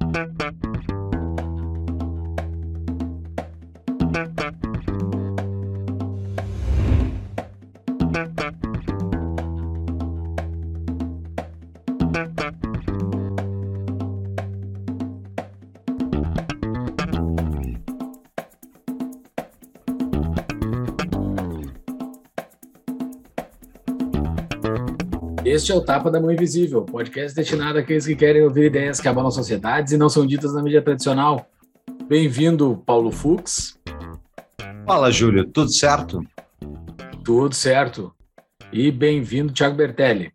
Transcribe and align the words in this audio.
Thank 0.00 0.64
you. 0.64 0.75
Este 25.56 25.72
é 25.72 25.74
o 25.74 25.80
Tapa 25.80 26.10
da 26.10 26.20
Mão 26.20 26.30
Invisível, 26.30 26.82
podcast 26.82 27.34
destinado 27.34 27.78
àqueles 27.78 28.04
que 28.04 28.14
querem 28.14 28.42
ouvir 28.42 28.66
ideias 28.66 29.00
que 29.00 29.08
abalam 29.08 29.30
sociedades 29.30 29.90
e 29.90 29.96
não 29.96 30.10
são 30.10 30.26
ditas 30.26 30.52
na 30.52 30.62
mídia 30.62 30.82
tradicional. 30.82 31.48
Bem-vindo, 32.06 32.82
Paulo 32.84 33.10
Fux. 33.10 33.74
Fala, 34.84 35.10
Júlio, 35.10 35.46
tudo 35.46 35.72
certo? 35.72 36.22
Tudo 37.24 37.54
certo. 37.54 38.14
E 38.70 38.90
bem-vindo, 38.90 39.50
Thiago 39.50 39.74
Bertelli. 39.74 40.30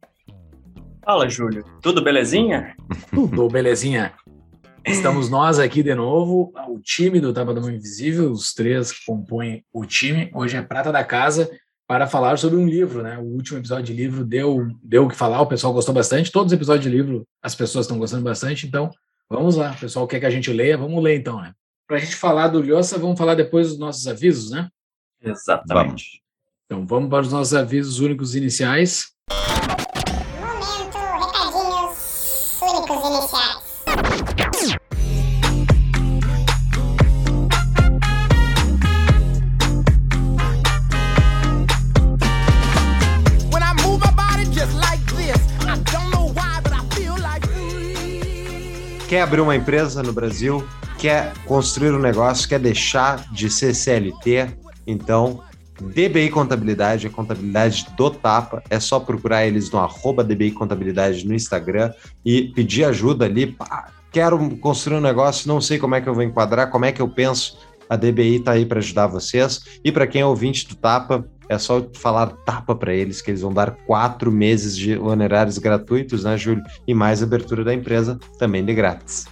Fala, 1.06 1.30
Júlio. 1.30 1.64
Tudo 1.84 2.04
belezinha? 2.04 2.76
Tudo 3.14 3.48
belezinha. 3.48 4.14
Estamos 4.84 5.30
nós 5.30 5.60
aqui 5.60 5.84
de 5.84 5.94
novo, 5.94 6.52
o 6.68 6.80
time 6.80 7.20
do 7.20 7.32
Tapa 7.32 7.54
da 7.54 7.62
Mão 7.62 7.70
Invisível, 7.70 8.32
os 8.32 8.56
três 8.56 8.92
que 8.92 9.06
compõem 9.06 9.64
o 9.72 9.86
time. 9.86 10.32
Hoje 10.34 10.58
é 10.58 10.64
Prata 10.64 10.92
da 10.92 11.04
Casa 11.04 11.48
para 11.92 12.08
falar 12.08 12.38
sobre 12.38 12.58
um 12.58 12.66
livro, 12.66 13.04
né? 13.04 13.18
O 13.18 13.24
último 13.24 13.60
episódio 13.60 13.84
de 13.84 13.92
livro 13.92 14.24
deu 14.24 14.66
deu 14.82 15.04
o 15.04 15.10
que 15.10 15.16
falar, 15.16 15.42
o 15.42 15.46
pessoal 15.46 15.74
gostou 15.74 15.94
bastante. 15.94 16.32
Todos 16.32 16.54
os 16.54 16.56
episódios 16.56 16.86
de 16.86 16.90
livro 16.90 17.28
as 17.44 17.54
pessoas 17.54 17.84
estão 17.84 18.00
gostando 18.00 18.24
bastante, 18.24 18.66
então 18.66 18.90
vamos 19.30 19.58
lá. 19.58 19.74
O 19.74 19.78
pessoal 19.78 20.08
quer 20.08 20.22
que 20.22 20.26
a 20.26 20.30
gente 20.30 20.54
leia, 20.54 20.78
vamos 20.78 21.04
ler 21.04 21.18
então, 21.18 21.42
né? 21.42 21.52
Para 21.86 21.98
a 21.98 22.00
gente 22.00 22.16
falar 22.16 22.48
do 22.48 22.62
Lhosa, 22.62 22.98
vamos 22.98 23.18
falar 23.18 23.36
depois 23.36 23.68
dos 23.68 23.78
nossos 23.78 24.08
avisos, 24.08 24.52
né? 24.52 24.70
Exatamente. 25.22 25.68
Vamos. 25.74 26.22
Então 26.66 26.88
vamos 26.88 27.10
para 27.10 27.24
os 27.24 27.34
nossos 27.34 27.54
avisos 27.54 28.00
únicos 28.00 28.38
iniciais. 28.38 29.08
Quer 49.12 49.24
abrir 49.24 49.42
uma 49.42 49.58
empresa 49.58 50.02
no 50.02 50.14
Brasil? 50.14 50.66
Quer 50.98 51.34
construir 51.46 51.92
um 51.92 52.00
negócio? 52.00 52.48
Quer 52.48 52.60
deixar 52.60 53.30
de 53.30 53.50
ser 53.50 53.76
CLT? 53.76 54.56
Então, 54.88 55.44
DBI 55.82 56.30
Contabilidade, 56.30 57.08
a 57.08 57.10
contabilidade 57.10 57.88
do 57.98 58.10
Tapa. 58.10 58.64
É 58.70 58.80
só 58.80 59.02
procurar 59.02 59.46
eles 59.46 59.70
no 59.70 59.80
arroba 59.80 60.24
DBI 60.24 60.52
Contabilidade 60.52 61.28
no 61.28 61.34
Instagram 61.34 61.92
e 62.24 62.54
pedir 62.56 62.86
ajuda 62.86 63.26
ali. 63.26 63.48
Pá, 63.48 63.90
quero 64.14 64.40
construir 64.62 65.00
um 65.00 65.02
negócio, 65.02 65.46
não 65.46 65.60
sei 65.60 65.78
como 65.78 65.94
é 65.94 66.00
que 66.00 66.08
eu 66.08 66.14
vou 66.14 66.24
enquadrar, 66.24 66.72
como 66.72 66.86
é 66.86 66.94
que 66.94 67.02
eu 67.02 67.10
penso. 67.10 67.58
A 67.90 67.98
DBI 67.98 68.38
está 68.38 68.54
aí 68.54 68.66
para 68.66 68.80
ajudar 68.80 69.08
vocês. 69.08 69.60
E 69.84 69.92
para 69.92 70.08
quem 70.08 70.22
é 70.22 70.26
ouvinte 70.26 70.66
do 70.70 70.76
Tapa, 70.76 71.28
é 71.52 71.58
só 71.58 71.86
falar 71.94 72.28
Tapa 72.46 72.74
para 72.74 72.94
eles, 72.94 73.22
que 73.22 73.30
eles 73.30 73.42
vão 73.42 73.54
dar 73.54 73.72
quatro 73.86 74.32
meses 74.32 74.76
de 74.76 74.98
honorários 74.98 75.58
gratuitos, 75.58 76.24
né, 76.24 76.38
Júlio? 76.38 76.64
E 76.88 76.94
mais 76.94 77.22
abertura 77.22 77.62
da 77.62 77.74
empresa, 77.74 78.18
também 78.40 78.64
de 78.64 78.74
grátis. 78.74 79.26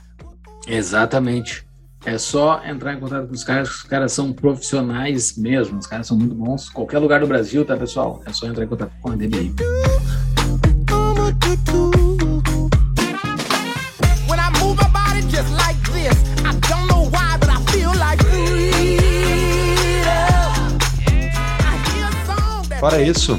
Exatamente. 0.67 1.65
É 2.05 2.17
só 2.17 2.61
entrar 2.65 2.93
em 2.93 2.99
contato 2.99 3.27
com 3.27 3.33
os 3.33 3.43
caras, 3.43 3.69
os 3.69 3.83
caras 3.83 4.11
são 4.11 4.33
profissionais 4.33 5.37
mesmo, 5.37 5.79
os 5.79 5.87
caras 5.87 6.07
são 6.07 6.17
muito 6.17 6.35
bons. 6.35 6.69
Qualquer 6.69 6.99
lugar 6.99 7.21
do 7.21 7.27
Brasil, 7.27 7.63
tá, 7.63 7.77
pessoal? 7.77 8.21
É 8.25 8.33
só 8.33 8.47
entrar 8.47 8.65
em 8.65 8.67
contato 8.67 8.91
com 9.01 9.11
a 9.11 9.15
DBI. 9.15 9.55
Fora 22.79 23.01
isso. 23.01 23.37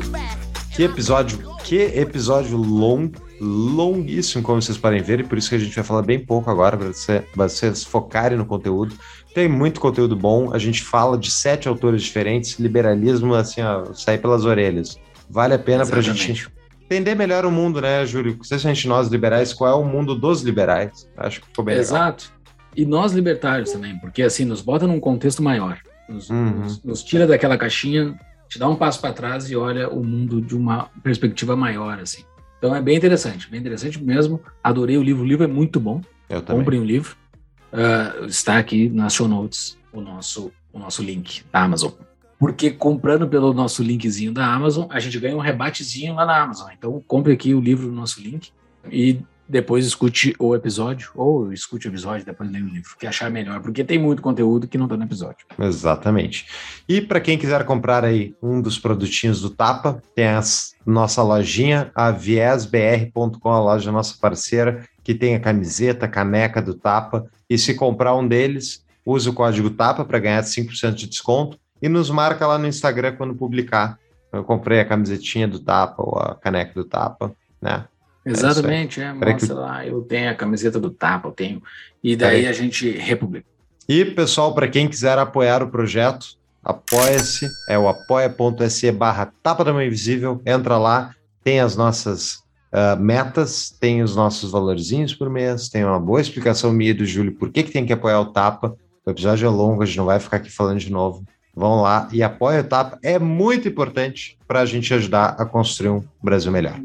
Que 0.75 0.85
episódio, 0.85 1.39
que 1.65 1.77
episódio 1.77 2.57
long, 2.57 3.11
longuíssimo, 3.41 4.43
como 4.43 4.61
vocês 4.63 4.79
podem 4.79 5.03
ver, 5.03 5.21
e 5.21 5.25
por 5.25 5.37
isso 5.39 5.49
que 5.49 5.55
a 5.57 5.59
gente 5.59 5.75
vai 5.75 5.85
falar 5.85 6.03
bem 6.03 6.19
pouco 6.19 6.51
agora, 6.51 6.77
para 6.77 6.89
você, 6.89 7.25
vocês 7.35 7.83
focarem 7.85 8.39
no 8.39 8.47
conteúdo. 8.47 8.95
Tem 9.35 9.49
muito 9.49 9.81
conteúdo 9.81 10.15
bom, 10.17 10.53
a 10.55 10.59
gente 10.59 10.83
fala 10.83 11.19
de 11.19 11.31
sete 11.31 11.69
autores 11.69 12.03
diferentes, 12.03 12.59
liberalismo, 12.59 13.35
assim, 13.35 13.63
ó, 13.63 13.93
sair 13.93 14.19
pelas 14.19 14.45
orelhas. 14.45 14.99
Vale 15.29 15.55
a 15.55 15.59
pena 15.59 15.87
para 15.87 15.99
a 15.99 16.03
gente 16.03 16.49
entender 16.85 17.15
melhor 17.15 17.45
o 17.45 17.51
mundo, 17.51 17.81
né, 17.81 18.05
Júlio? 18.07 18.39
Especialmente 18.41 18.87
nós 18.89 19.09
liberais, 19.09 19.53
qual 19.53 19.71
é 19.71 19.75
o 19.75 19.85
mundo 19.85 20.15
dos 20.15 20.43
liberais. 20.43 21.09
Acho 21.17 21.41
que 21.41 21.47
ficou 21.47 21.65
bem 21.65 21.77
legal. 21.77 21.89
Exato. 21.89 22.33
E 22.77 22.85
nós 22.87 23.13
libertários 23.13 23.73
também, 23.73 23.99
porque 23.99 24.23
assim, 24.23 24.45
nos 24.45 24.61
bota 24.61 24.87
num 24.87 25.01
contexto 25.01 25.43
maior. 25.43 25.79
Nos, 26.09 26.31
Uhum. 26.31 26.51
nos- 26.61 26.83
nos 26.83 27.03
tira 27.05 27.27
daquela 27.27 27.57
caixinha, 27.57 28.19
te 28.51 28.59
dá 28.59 28.69
um 28.69 28.75
passo 28.75 29.01
para 29.01 29.15
trás 29.15 29.49
e 29.49 29.55
olha 29.55 29.89
o 29.89 30.05
mundo 30.05 30.43
de 30.43 30.57
uma 30.57 30.91
perspectiva 31.05 31.55
maior, 31.55 32.01
assim. 32.01 32.25
Então 32.59 32.75
é 32.75 32.83
bem 32.83 32.97
interessante, 32.97 33.49
bem 33.49 33.61
interessante 33.61 34.03
mesmo. 34.03 34.43
Adorei 34.63 34.99
o 34.99 35.03
livro, 35.03 35.23
o 35.23 35.27
livro 35.27 35.45
é 35.45 35.47
muito 35.47 35.79
bom. 35.79 36.03
Eu 36.29 36.43
também. 36.43 36.61
Comprem 36.61 36.81
o 36.81 36.85
livro. 36.85 37.17
Ah, 37.73 38.27
está 38.27 38.59
aqui 38.59 38.89
nas 38.91 39.15
show 39.15 39.29
notes 39.29 39.79
o 39.93 40.01
nosso, 40.01 40.53
o 40.73 40.79
nosso 40.81 41.01
link 41.01 41.45
da 41.53 41.63
Amazon. 41.63 41.93
Porque 42.41 42.71
comprando 42.71 43.29
pelo 43.29 43.55
nosso 43.55 43.85
linkzinho 43.85 44.33
da 44.33 44.53
Amazon, 44.53 44.89
a 44.91 44.99
gente 44.99 45.19
ganha 45.21 45.37
um 45.37 45.41
rebatezinho 45.41 46.15
lá 46.15 46.27
na 46.27 46.43
Amazon. 46.43 46.71
Então 46.77 47.03
compre 47.07 47.33
aqui 47.33 47.55
o 47.55 47.61
livro 47.61 47.87
no 47.87 47.95
nosso 47.95 48.21
link 48.21 48.51
e 48.91 49.21
depois 49.51 49.85
escute 49.85 50.33
o 50.39 50.55
episódio, 50.55 51.11
ou 51.15 51.53
escute 51.53 51.89
o 51.89 51.91
episódio, 51.91 52.25
depois 52.25 52.49
leia 52.51 52.65
o 52.65 52.69
livro, 52.69 52.97
que 52.97 53.07
achar 53.07 53.29
melhor, 53.31 53.61
porque 53.61 53.83
tem 53.83 53.99
muito 53.99 54.23
conteúdo 54.23 54.69
que 54.69 54.79
não 54.79 54.87
está 54.87 54.97
no 54.97 55.03
episódio. 55.03 55.45
Exatamente. 55.59 56.47
E 56.89 57.01
para 57.01 57.21
quem 57.21 57.37
quiser 57.37 57.65
comprar 57.65 58.05
aí 58.05 58.33
um 58.41 58.63
dos 58.63 58.79
produtinhos 58.79 59.41
do 59.41 59.51
Tapa, 59.51 60.01
tem 60.15 60.27
a 60.29 60.41
nossa 60.87 61.21
lojinha, 61.23 61.91
a 61.95 62.13
viesbr.com, 62.13 63.49
a 63.49 63.61
loja 63.61 63.91
nossa 63.91 64.17
parceira, 64.21 64.89
que 65.03 65.15
tem 65.15 65.35
a 65.35 65.41
camiseta, 65.41 66.07
caneca 66.07 66.63
do 66.63 66.75
Tapa. 66.75 67.27
E 67.49 67.59
se 67.59 67.75
comprar 67.75 68.15
um 68.15 68.27
deles, 68.27 68.85
use 69.05 69.29
o 69.29 69.33
código 69.33 69.71
TAPA 69.71 70.05
para 70.05 70.21
ganhar 70.21 70.43
5% 70.43 70.95
de 70.95 71.09
desconto 71.09 71.59
e 71.83 71.89
nos 71.89 72.09
marca 72.09 72.47
lá 72.47 72.57
no 72.57 72.69
Instagram 72.69 73.17
quando 73.17 73.35
publicar. 73.35 73.99
Eu 74.33 74.45
comprei 74.45 74.79
a 74.79 74.85
camisetinha 74.85 75.49
do 75.49 75.59
Tapa 75.59 75.97
ou 75.99 76.17
a 76.17 76.37
caneca 76.37 76.73
do 76.73 76.85
Tapa, 76.85 77.35
né? 77.61 77.85
Exatamente, 78.25 79.01
é, 79.01 79.13
que- 79.13 79.25
mostra 79.25 79.55
lá, 79.55 79.87
eu 79.87 80.03
tenho 80.03 80.31
a 80.31 80.35
camiseta 80.35 80.79
do 80.79 80.91
Tapa, 80.91 81.29
eu 81.29 81.33
tenho. 81.33 81.63
E 82.03 82.17
daí 82.17 82.47
a 82.47 82.53
gente 82.53 82.91
republica. 82.91 83.47
E, 83.89 84.05
pessoal, 84.05 84.55
para 84.55 84.69
quem 84.69 84.89
quiser 84.89 85.19
apoiar 85.19 85.63
o 85.63 85.71
projeto, 85.71 86.39
apoia-se, 86.63 87.49
é 87.69 87.79
o 87.79 87.89
apoia.se 87.89 88.93
barra 88.93 89.33
Tapa 89.43 89.65
da 89.65 89.73
Mão 89.73 89.83
Invisível, 89.83 90.41
entra 90.47 90.79
lá, 90.79 91.15
tem 91.43 91.61
as 91.61 91.77
nossas 91.77 92.43
ah, 92.73 92.95
metas, 92.95 93.71
tem 93.81 94.03
os 94.03 94.15
nossos 94.15 94.53
valorzinhos 94.53 95.13
por 95.15 95.29
mês, 95.29 95.69
tem 95.69 95.85
uma 95.85 95.99
boa 95.99 96.21
explicação 96.21 96.73
minha 96.73 96.93
e 96.93 96.95
do 96.95 97.05
Júlio 97.05 97.35
por 97.35 97.51
que, 97.51 97.65
que 97.65 97.73
tem 97.73 97.85
que 97.85 97.93
apoiar 97.93 98.21
o 98.21 98.27
Tapa. 98.27 98.77
O 99.05 99.11
episódio 99.11 99.47
é 99.47 99.51
longo, 99.51 99.83
a 99.83 99.87
gente 99.87 99.99
não 99.99 100.05
vai 100.05 100.21
ficar 100.21 100.37
aqui 100.37 100.51
falando 100.51 100.79
de 100.79 100.91
novo. 100.91 101.25
Vão 101.53 101.83
lá 101.83 102.09
e 102.13 102.23
apoia 102.23 102.61
o 102.61 102.65
Tapa, 102.65 102.99
é 103.03 103.19
muito 103.19 103.67
importante 103.67 104.39
para 104.47 104.61
a 104.61 104.67
gente 104.67 104.95
ajudar 104.95 105.35
a 105.37 105.45
construir 105.45 105.91
um 105.91 106.05
Brasil 106.23 106.53
melhor. 106.53 106.81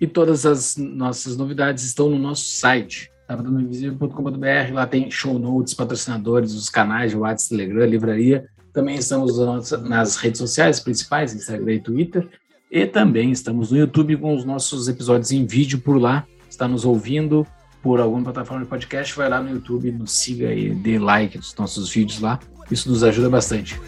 E 0.00 0.06
todas 0.06 0.46
as 0.46 0.76
nossas 0.76 1.36
novidades 1.36 1.84
estão 1.84 2.08
no 2.08 2.18
nosso 2.18 2.44
site, 2.44 3.10
tapadoinvisível.com.br. 3.26 4.72
Lá 4.72 4.86
tem 4.86 5.10
show 5.10 5.38
notes, 5.38 5.74
patrocinadores, 5.74 6.54
os 6.54 6.70
canais 6.70 7.10
de 7.10 7.16
WhatsApp, 7.16 7.50
Telegram, 7.50 7.86
livraria. 7.86 8.46
Também 8.72 8.96
estamos 8.96 9.38
nas 9.82 10.16
redes 10.16 10.38
sociais 10.38 10.80
principais, 10.80 11.34
Instagram 11.34 11.74
e 11.74 11.80
Twitter. 11.80 12.28
E 12.70 12.86
também 12.86 13.30
estamos 13.30 13.70
no 13.70 13.78
YouTube 13.78 14.16
com 14.18 14.34
os 14.34 14.44
nossos 14.44 14.88
episódios 14.88 15.32
em 15.32 15.46
vídeo 15.46 15.80
por 15.80 16.00
lá. 16.00 16.26
Está 16.48 16.68
nos 16.68 16.84
ouvindo 16.84 17.46
por 17.82 18.00
alguma 18.00 18.22
plataforma 18.24 18.64
de 18.64 18.68
podcast, 18.68 19.14
vai 19.16 19.28
lá 19.28 19.40
no 19.40 19.50
YouTube, 19.50 19.90
nos 19.92 20.12
siga 20.12 20.52
e 20.52 20.74
dê 20.74 20.98
like 20.98 21.36
nos 21.36 21.54
nossos 21.56 21.90
vídeos 21.90 22.20
lá. 22.20 22.38
Isso 22.70 22.88
nos 22.90 23.02
ajuda 23.02 23.30
bastante. 23.30 23.80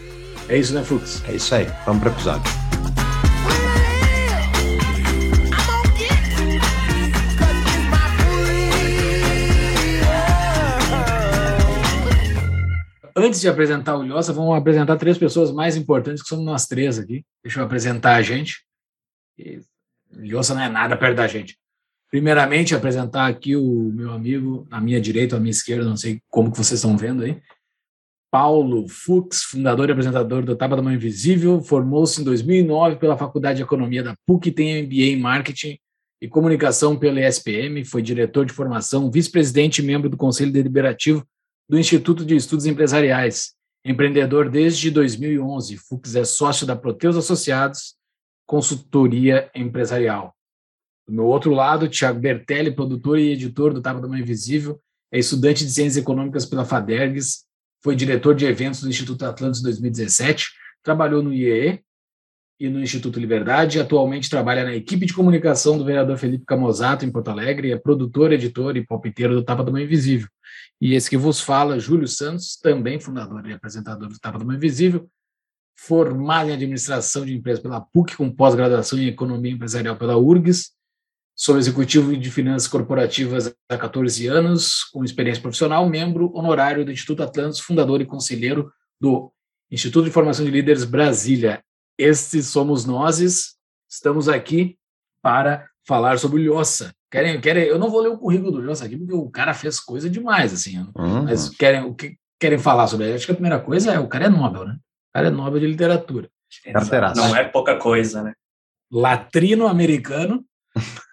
É 0.49 0.57
isso, 0.57 0.73
né, 0.73 0.83
Fux? 0.83 1.23
É 1.27 1.35
isso 1.35 1.53
aí, 1.53 1.67
vamos 1.85 2.01
para 2.01 2.11
o 2.11 2.13
episódio. 2.13 2.60
Antes 13.15 13.41
de 13.41 13.49
apresentar 13.49 13.97
o 13.97 14.03
Lhosa, 14.03 14.33
vamos 14.33 14.55
apresentar 14.55 14.97
três 14.97 15.17
pessoas 15.17 15.51
mais 15.51 15.75
importantes, 15.75 16.21
que 16.21 16.29
somos 16.29 16.45
nós 16.45 16.67
três 16.67 16.97
aqui. 16.99 17.25
Deixa 17.43 17.59
eu 17.59 17.65
apresentar 17.65 18.15
a 18.15 18.21
gente. 18.21 18.63
Lhosa 20.13 20.53
não 20.53 20.61
é 20.61 20.69
nada 20.69 20.95
perto 20.95 21.17
da 21.17 21.27
gente. 21.27 21.57
Primeiramente, 22.09 22.75
apresentar 22.75 23.27
aqui 23.27 23.55
o 23.55 23.91
meu 23.93 24.11
amigo, 24.11 24.67
à 24.69 24.81
minha 24.81 24.99
direita 24.99 25.35
ou 25.35 25.37
à 25.37 25.41
minha 25.41 25.51
esquerda, 25.51 25.85
não 25.85 25.95
sei 25.95 26.21
como 26.29 26.51
que 26.51 26.57
vocês 26.57 26.79
estão 26.79 26.97
vendo 26.97 27.23
aí. 27.23 27.41
Paulo 28.29 28.87
Fux, 28.87 29.43
fundador 29.43 29.89
e 29.89 29.91
apresentador 29.91 30.43
do 30.43 30.55
Taba 30.55 30.75
da 30.75 30.81
Mãe 30.81 30.95
Invisível, 30.95 31.61
formou-se 31.61 32.21
em 32.21 32.23
2009 32.23 32.95
pela 32.97 33.17
Faculdade 33.17 33.57
de 33.57 33.63
Economia 33.63 34.03
da 34.03 34.15
PUC, 34.25 34.51
tem 34.51 34.83
MBA 34.83 34.95
em 34.95 35.19
Marketing 35.19 35.77
e 36.21 36.27
Comunicação 36.29 36.97
pela 36.97 37.19
ESPM, 37.19 37.83
foi 37.83 38.01
diretor 38.01 38.45
de 38.45 38.53
formação, 38.53 39.11
vice-presidente 39.11 39.81
e 39.81 39.85
membro 39.85 40.09
do 40.09 40.15
Conselho 40.15 40.51
Deliberativo 40.51 41.25
do 41.71 41.79
Instituto 41.79 42.25
de 42.25 42.35
Estudos 42.35 42.65
Empresariais. 42.65 43.53
Empreendedor 43.85 44.49
desde 44.49 44.91
2011, 44.91 45.77
Fux 45.77 46.15
é 46.15 46.25
sócio 46.25 46.67
da 46.67 46.75
Proteus 46.75 47.15
Associados, 47.15 47.95
consultoria 48.45 49.49
empresarial. 49.55 50.35
Do 51.07 51.13
meu 51.13 51.25
outro 51.27 51.53
lado, 51.53 51.87
Tiago 51.87 52.19
Bertelli, 52.19 52.75
produtor 52.75 53.17
e 53.17 53.31
editor 53.31 53.73
do 53.73 53.81
Taba 53.81 54.01
da 54.01 54.07
Mãe 54.09 54.19
Invisível, 54.19 54.81
é 55.13 55.17
estudante 55.17 55.63
de 55.63 55.71
Ciências 55.71 55.95
Econômicas 55.95 56.45
pela 56.45 56.65
FADERGS, 56.65 57.45
foi 57.81 57.95
diretor 57.95 58.35
de 58.35 58.45
eventos 58.45 58.81
do 58.81 58.89
Instituto 58.89 59.25
Atlantis 59.25 59.61
em 59.61 59.63
2017, 59.63 60.49
trabalhou 60.83 61.23
no 61.23 61.33
IEE 61.33 61.81
e 62.61 62.69
no 62.69 62.79
Instituto 62.79 63.19
Liberdade, 63.19 63.79
atualmente 63.79 64.29
trabalha 64.29 64.63
na 64.63 64.75
equipe 64.75 65.07
de 65.07 65.15
comunicação 65.15 65.79
do 65.79 65.83
vereador 65.83 66.15
Felipe 66.15 66.45
Camozato, 66.45 67.03
em 67.03 67.11
Porto 67.11 67.29
Alegre, 67.29 67.71
é 67.71 67.75
produtor, 67.75 68.31
editor 68.31 68.77
e 68.77 68.85
palpiteiro 68.85 69.33
do 69.33 69.43
Tapa 69.43 69.63
da 69.63 69.71
Mãe 69.71 69.83
Invisível. 69.83 70.27
E 70.79 70.93
esse 70.93 71.09
que 71.09 71.17
vos 71.17 71.41
fala, 71.41 71.79
Júlio 71.79 72.07
Santos, 72.07 72.55
também 72.57 72.99
fundador 72.99 73.47
e 73.47 73.53
apresentador 73.53 74.07
do 74.07 74.19
Tapa 74.19 74.37
da 74.37 74.45
Mãe 74.45 74.57
Invisível, 74.57 75.09
formado 75.75 76.51
em 76.51 76.53
administração 76.53 77.25
de 77.25 77.33
empresas 77.35 77.63
pela 77.63 77.81
PUC, 77.81 78.15
com 78.15 78.29
pós-graduação 78.29 78.99
em 78.99 79.07
economia 79.07 79.53
empresarial 79.53 79.95
pela 79.95 80.15
URGS, 80.15 80.69
sou 81.35 81.57
executivo 81.57 82.15
de 82.15 82.29
finanças 82.29 82.67
corporativas 82.67 83.51
há 83.67 83.75
14 83.75 84.27
anos, 84.27 84.83
com 84.83 85.03
experiência 85.03 85.41
profissional, 85.41 85.89
membro 85.89 86.31
honorário 86.35 86.85
do 86.85 86.91
Instituto 86.91 87.23
Atlantis, 87.23 87.59
fundador 87.59 88.01
e 88.01 88.05
conselheiro 88.05 88.71
do 88.99 89.33
Instituto 89.71 90.05
de 90.05 90.11
Formação 90.11 90.45
de 90.45 90.51
Líderes 90.51 90.83
Brasília. 90.83 91.63
Estes 92.01 92.47
somos 92.47 92.85
nós, 92.85 93.19
estamos 93.89 94.27
aqui 94.27 94.75
para 95.21 95.67
falar 95.87 96.17
sobre 96.17 96.41
o 96.41 96.53
Lhosa. 96.53 96.93
Querem, 97.11 97.39
querem, 97.41 97.63
eu 97.65 97.77
não 97.77 97.89
vou 97.91 98.01
ler 98.01 98.09
o 98.09 98.17
currículo 98.17 98.51
do 98.51 98.61
Lhosa 98.61 98.85
aqui, 98.85 98.97
porque 98.97 99.13
o 99.13 99.29
cara 99.29 99.53
fez 99.53 99.79
coisa 99.79 100.09
demais, 100.09 100.53
assim, 100.53 100.79
Uhum. 100.95 101.23
mas 101.25 101.49
querem, 101.49 101.83
o 101.83 101.93
que 101.93 102.15
querem 102.39 102.57
falar 102.57 102.87
sobre 102.87 103.05
ele? 103.05 103.15
Acho 103.15 103.25
que 103.25 103.31
a 103.31 103.35
primeira 103.35 103.59
coisa 103.59 103.91
é 103.93 103.99
o 103.99 104.07
cara 104.07 104.25
é 104.25 104.29
Nobel, 104.29 104.65
né? 104.65 104.73
O 104.73 105.13
cara 105.13 105.27
é 105.27 105.29
Nobel 105.31 105.59
de 105.59 105.67
literatura. 105.67 106.29
Não 107.15 107.35
é 107.35 107.43
pouca 107.43 107.77
coisa, 107.77 108.23
né? 108.23 108.33
Latrino-americano, 108.91 110.43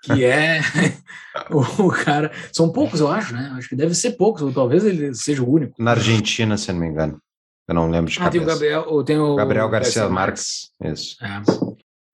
que 0.03 0.25
é 0.25 0.61
o, 1.51 1.87
o 1.87 1.91
cara. 1.91 2.31
São 2.53 2.73
poucos, 2.73 3.01
eu 3.01 3.09
acho, 3.11 3.35
né? 3.35 3.53
Acho 3.57 3.69
que 3.69 3.77
deve 3.77 3.95
ser 3.95 4.13
poucos, 4.13 4.43
ou 4.43 4.53
talvez 4.53 4.85
ele 4.85 5.15
seja 5.15 5.43
o 5.43 5.51
único. 5.51 5.81
Na 5.83 5.91
Argentina, 5.93 6.57
se 6.57 6.73
não 6.73 6.81
me 6.81 6.87
engano. 6.89 7.21
Eu 7.69 7.75
não 7.75 7.91
lembro 7.91 8.11
de 8.11 8.19
Ah, 8.19 8.31
tem 8.31 8.41
o 8.41 8.45
cabeça. 8.45 8.59
Gabriel, 8.59 8.85
ou 8.89 9.05
tem 9.05 9.19
o 9.19 9.37
Gabriel 9.37 9.69
Garcia 9.69 10.09
Marques. 10.09 10.71
Isso. 10.83 11.17
É. 11.23 11.43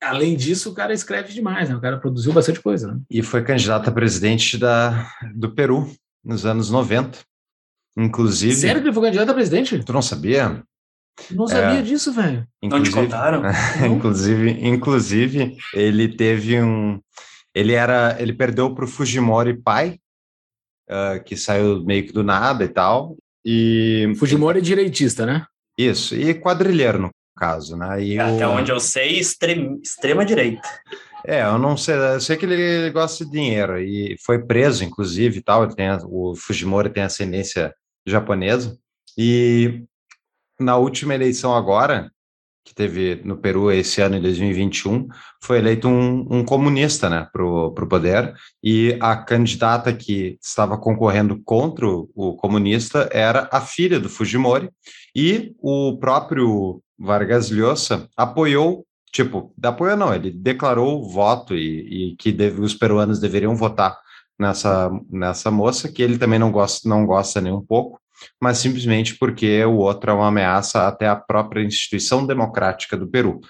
Além 0.02 0.36
disso, 0.36 0.70
o 0.70 0.74
cara 0.74 0.92
escreve 0.92 1.32
demais, 1.32 1.70
né? 1.70 1.76
O 1.76 1.80
cara 1.80 1.98
produziu 1.98 2.32
bastante 2.32 2.60
coisa, 2.60 2.92
né? 2.92 3.00
E 3.08 3.22
foi 3.22 3.42
candidato 3.42 3.88
a 3.88 3.92
presidente 3.92 4.58
da, 4.58 5.08
do 5.34 5.54
Peru 5.54 5.88
nos 6.24 6.44
anos 6.44 6.70
90. 6.70 7.20
Inclusive. 7.96 8.54
Sério 8.54 8.82
que 8.82 8.88
ele 8.88 8.94
foi 8.94 9.04
candidato 9.04 9.30
a 9.30 9.34
presidente? 9.34 9.82
Tu 9.82 9.92
não 9.92 10.02
sabia? 10.02 10.62
Não 11.30 11.46
sabia 11.46 11.82
disso, 11.82 12.12
velho. 12.12 12.44
Não 12.62 12.82
te 12.82 12.90
contaram? 12.90 13.42
inclusive, 13.88 14.50
inclusive, 14.66 15.56
ele 15.72 16.08
teve 16.08 16.60
um. 16.60 17.00
Ele 17.54 17.72
era. 17.72 18.20
Ele 18.20 18.32
perdeu 18.32 18.74
para 18.74 18.84
o 18.84 18.88
Fujimori 18.88 19.54
pai, 19.54 20.00
ah, 20.90 21.20
que 21.20 21.36
saiu 21.36 21.84
meio 21.84 22.04
que 22.04 22.12
do 22.12 22.24
nada 22.24 22.64
e 22.64 22.68
tal. 22.68 23.16
E 23.44 24.12
Fujimori 24.19 24.58
é 24.58 24.62
direitista, 24.62 25.26
né? 25.26 25.46
isso, 25.76 26.14
e 26.14 26.32
quadrilheiro, 26.35 27.00
no 27.00 27.11
caso, 27.37 27.76
né? 27.76 28.00
E 28.00 28.17
Até 28.19 28.46
o- 28.46 28.50
onde 28.52 28.70
eu 28.70 28.79
sei, 28.79 29.19
extrem- 29.19 29.81
extrema 29.82 30.25
direita. 30.25 30.62
É, 31.26 31.43
eu 31.43 31.58
não 31.58 31.76
sei, 31.76 31.96
eu 31.96 32.20
sei 32.20 32.37
que 32.37 32.46
ele 32.46 32.91
gosta 32.91 33.25
de 33.25 33.31
dinheiro 33.32 33.81
e 33.81 34.17
foi 34.25 34.38
preso, 34.38 34.85
inclusive, 34.85 35.38
e 35.38 35.43
tal. 35.43 35.64
Ele 35.64 35.75
tem, 35.75 35.88
o 36.05 36.35
Fujimori 36.37 36.91
tem 36.91 37.02
ascendência 37.02 37.75
japonesa. 38.06 38.79
E 39.19 39.82
na 40.61 40.76
última 40.76 41.14
eleição 41.14 41.56
agora, 41.56 42.08
que 42.64 42.75
teve 42.75 43.20
no 43.25 43.37
Peru 43.37 43.70
esse 43.70 44.00
ano, 44.00 44.16
em 44.16 44.22
2021, 44.22 45.06
foi 45.43 45.58
eleito 45.58 45.87
um, 45.87 46.26
um 46.31 46.44
comunista, 46.44 47.11
né, 47.11 47.28
pro, 47.32 47.72
pro 47.72 47.87
poder. 47.87 48.34
E 48.62 48.96
a 49.00 49.16
candidata 49.16 49.93
que 49.93 50.38
estava 50.43 50.78
concorrendo 50.78 51.40
contra 51.44 51.87
o, 51.87 52.08
o 52.14 52.34
comunista 52.37 53.08
era 53.12 53.49
a 53.52 53.61
filha 53.61 54.00
do 54.00 54.08
Fujimori. 54.08 54.70
E 55.14 55.55
o 55.61 55.99
próprio 55.99 56.82
Vargas 56.99 57.50
Llosa 57.50 58.08
apoiou 58.16 58.87
tipo, 59.14 59.55
apoio 59.62 59.96
não, 59.96 60.12
ele 60.12 60.28
declarou 60.32 61.00
o 61.00 61.08
voto 61.08 61.55
e, 61.55 62.12
e 62.12 62.17
que 62.17 62.32
deve- 62.32 62.60
os 62.60 62.75
peruanos 62.75 63.20
deveriam 63.20 63.55
votar 63.55 63.96
nessa, 64.37 64.90
nessa 65.08 65.50
moça, 65.52 65.90
que 65.90 66.02
ele 66.02 66.19
também 66.19 66.38
não 66.38 66.50
gosta, 66.50 66.88
não 66.88 67.06
gosta 67.06 67.40
nem 67.40 67.52
um 67.52 67.64
pouco, 67.64 68.00
mas 68.40 68.58
simplesmente 68.58 69.16
porque 69.16 69.64
o 69.64 69.76
outro 69.76 70.10
é 70.10 70.14
uma 70.14 70.28
ameaça 70.28 70.86
até 70.86 71.08
à 71.08 71.16
própria 71.16 71.62
instituição 71.62 72.26
democrática 72.26 72.96
do 72.96 73.08
Peru. 73.08 73.40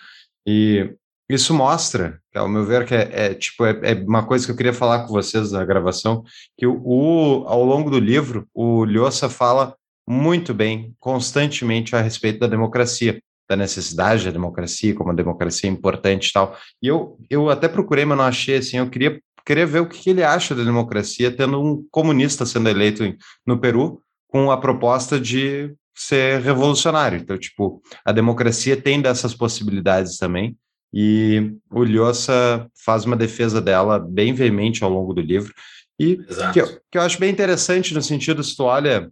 E 0.46 0.94
isso 1.28 1.54
mostra, 1.54 2.20
ao 2.34 2.48
meu 2.48 2.64
ver, 2.64 2.84
que 2.86 2.94
é, 2.94 3.08
é, 3.12 3.34
tipo, 3.34 3.64
é, 3.64 3.78
é 3.82 3.94
uma 3.94 4.26
coisa 4.26 4.44
que 4.44 4.52
eu 4.52 4.56
queria 4.56 4.74
falar 4.74 5.06
com 5.06 5.12
vocês 5.12 5.52
na 5.52 5.64
gravação, 5.64 6.22
que 6.58 6.66
o, 6.66 6.80
o- 6.84 7.44
ao 7.48 7.64
longo 7.64 7.90
do 7.90 7.98
livro, 7.98 8.46
o 8.52 8.84
Lhosa 8.84 9.28
fala 9.30 9.74
muito 10.06 10.52
bem, 10.52 10.94
constantemente, 11.00 11.96
a 11.96 12.00
respeito 12.00 12.40
da 12.40 12.46
democracia 12.46 13.18
da 13.48 13.56
necessidade 13.56 14.24
da 14.24 14.30
democracia, 14.30 14.94
como 14.94 15.10
a 15.10 15.14
democracia 15.14 15.68
é 15.68 15.72
importante 15.72 16.28
e 16.28 16.32
tal. 16.32 16.56
E 16.82 16.88
eu, 16.88 17.18
eu 17.28 17.50
até 17.50 17.68
procurei, 17.68 18.04
mas 18.04 18.16
não 18.16 18.24
achei, 18.24 18.56
assim, 18.56 18.78
eu 18.78 18.88
queria, 18.88 19.20
queria 19.44 19.66
ver 19.66 19.80
o 19.80 19.88
que 19.88 20.08
ele 20.10 20.22
acha 20.22 20.54
da 20.54 20.64
democracia, 20.64 21.30
tendo 21.30 21.60
um 21.60 21.86
comunista 21.90 22.46
sendo 22.46 22.68
eleito 22.68 23.04
no 23.46 23.58
Peru, 23.58 24.00
com 24.34 24.50
a 24.50 24.56
proposta 24.56 25.20
de 25.20 25.72
ser 25.94 26.40
revolucionário. 26.40 27.20
Então, 27.20 27.38
tipo, 27.38 27.80
a 28.04 28.10
democracia 28.10 28.76
tem 28.76 29.00
dessas 29.00 29.32
possibilidades 29.32 30.18
também, 30.18 30.56
e 30.92 31.52
o 31.70 31.84
Lhosa 31.84 32.68
faz 32.84 33.04
uma 33.04 33.14
defesa 33.14 33.60
dela 33.60 33.96
bem 33.96 34.34
veemente 34.34 34.82
ao 34.82 34.90
longo 34.90 35.14
do 35.14 35.20
livro, 35.20 35.54
e 36.00 36.18
que 36.52 36.60
eu, 36.60 36.66
que 36.90 36.98
eu 36.98 37.02
acho 37.02 37.20
bem 37.20 37.30
interessante 37.30 37.94
no 37.94 38.02
sentido, 38.02 38.42
se 38.42 38.56
tu 38.56 38.64
olha, 38.64 39.02
não 39.02 39.10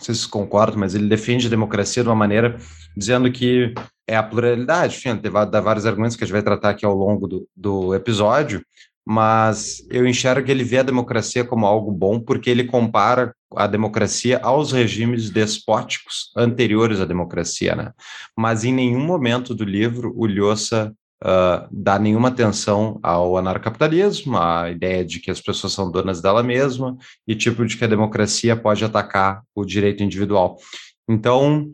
sei 0.00 0.16
se 0.16 0.26
concordam, 0.26 0.80
mas 0.80 0.96
ele 0.96 1.06
defende 1.06 1.46
a 1.46 1.50
democracia 1.50 2.02
de 2.02 2.08
uma 2.08 2.16
maneira 2.16 2.58
dizendo 2.96 3.30
que 3.30 3.72
é 4.08 4.16
a 4.16 4.24
pluralidade, 4.24 4.96
enfim, 4.96 5.10
ele 5.10 5.46
dá 5.46 5.60
vários 5.60 5.86
argumentos 5.86 6.16
que 6.16 6.24
a 6.24 6.26
gente 6.26 6.34
vai 6.34 6.42
tratar 6.42 6.70
aqui 6.70 6.84
ao 6.84 6.96
longo 6.96 7.28
do, 7.28 7.48
do 7.54 7.94
episódio, 7.94 8.60
mas 9.06 9.86
eu 9.88 10.04
enxergo 10.04 10.44
que 10.44 10.50
ele 10.50 10.64
vê 10.64 10.78
a 10.78 10.82
democracia 10.82 11.44
como 11.44 11.64
algo 11.64 11.92
bom 11.92 12.18
porque 12.18 12.50
ele 12.50 12.64
compara 12.64 13.32
a 13.56 13.66
democracia 13.66 14.38
aos 14.42 14.72
regimes 14.72 15.30
despóticos 15.30 16.30
anteriores 16.36 17.00
à 17.00 17.04
democracia, 17.04 17.74
né? 17.74 17.92
Mas 18.36 18.64
em 18.64 18.72
nenhum 18.72 19.04
momento 19.04 19.54
do 19.54 19.64
livro 19.64 20.12
o 20.16 20.26
Lhosa 20.26 20.94
ah, 21.20 21.68
dá 21.72 21.98
nenhuma 21.98 22.28
atenção 22.28 23.00
ao 23.02 23.36
anarcapitalismo, 23.36 24.38
à 24.38 24.70
ideia 24.70 25.04
de 25.04 25.18
que 25.18 25.30
as 25.30 25.40
pessoas 25.40 25.72
são 25.72 25.90
donas 25.90 26.22
dela 26.22 26.42
mesma 26.42 26.96
e 27.26 27.34
tipo 27.34 27.66
de 27.66 27.76
que 27.76 27.84
a 27.84 27.88
democracia 27.88 28.56
pode 28.56 28.84
atacar 28.84 29.42
o 29.54 29.64
direito 29.64 30.02
individual. 30.02 30.56
Então, 31.08 31.72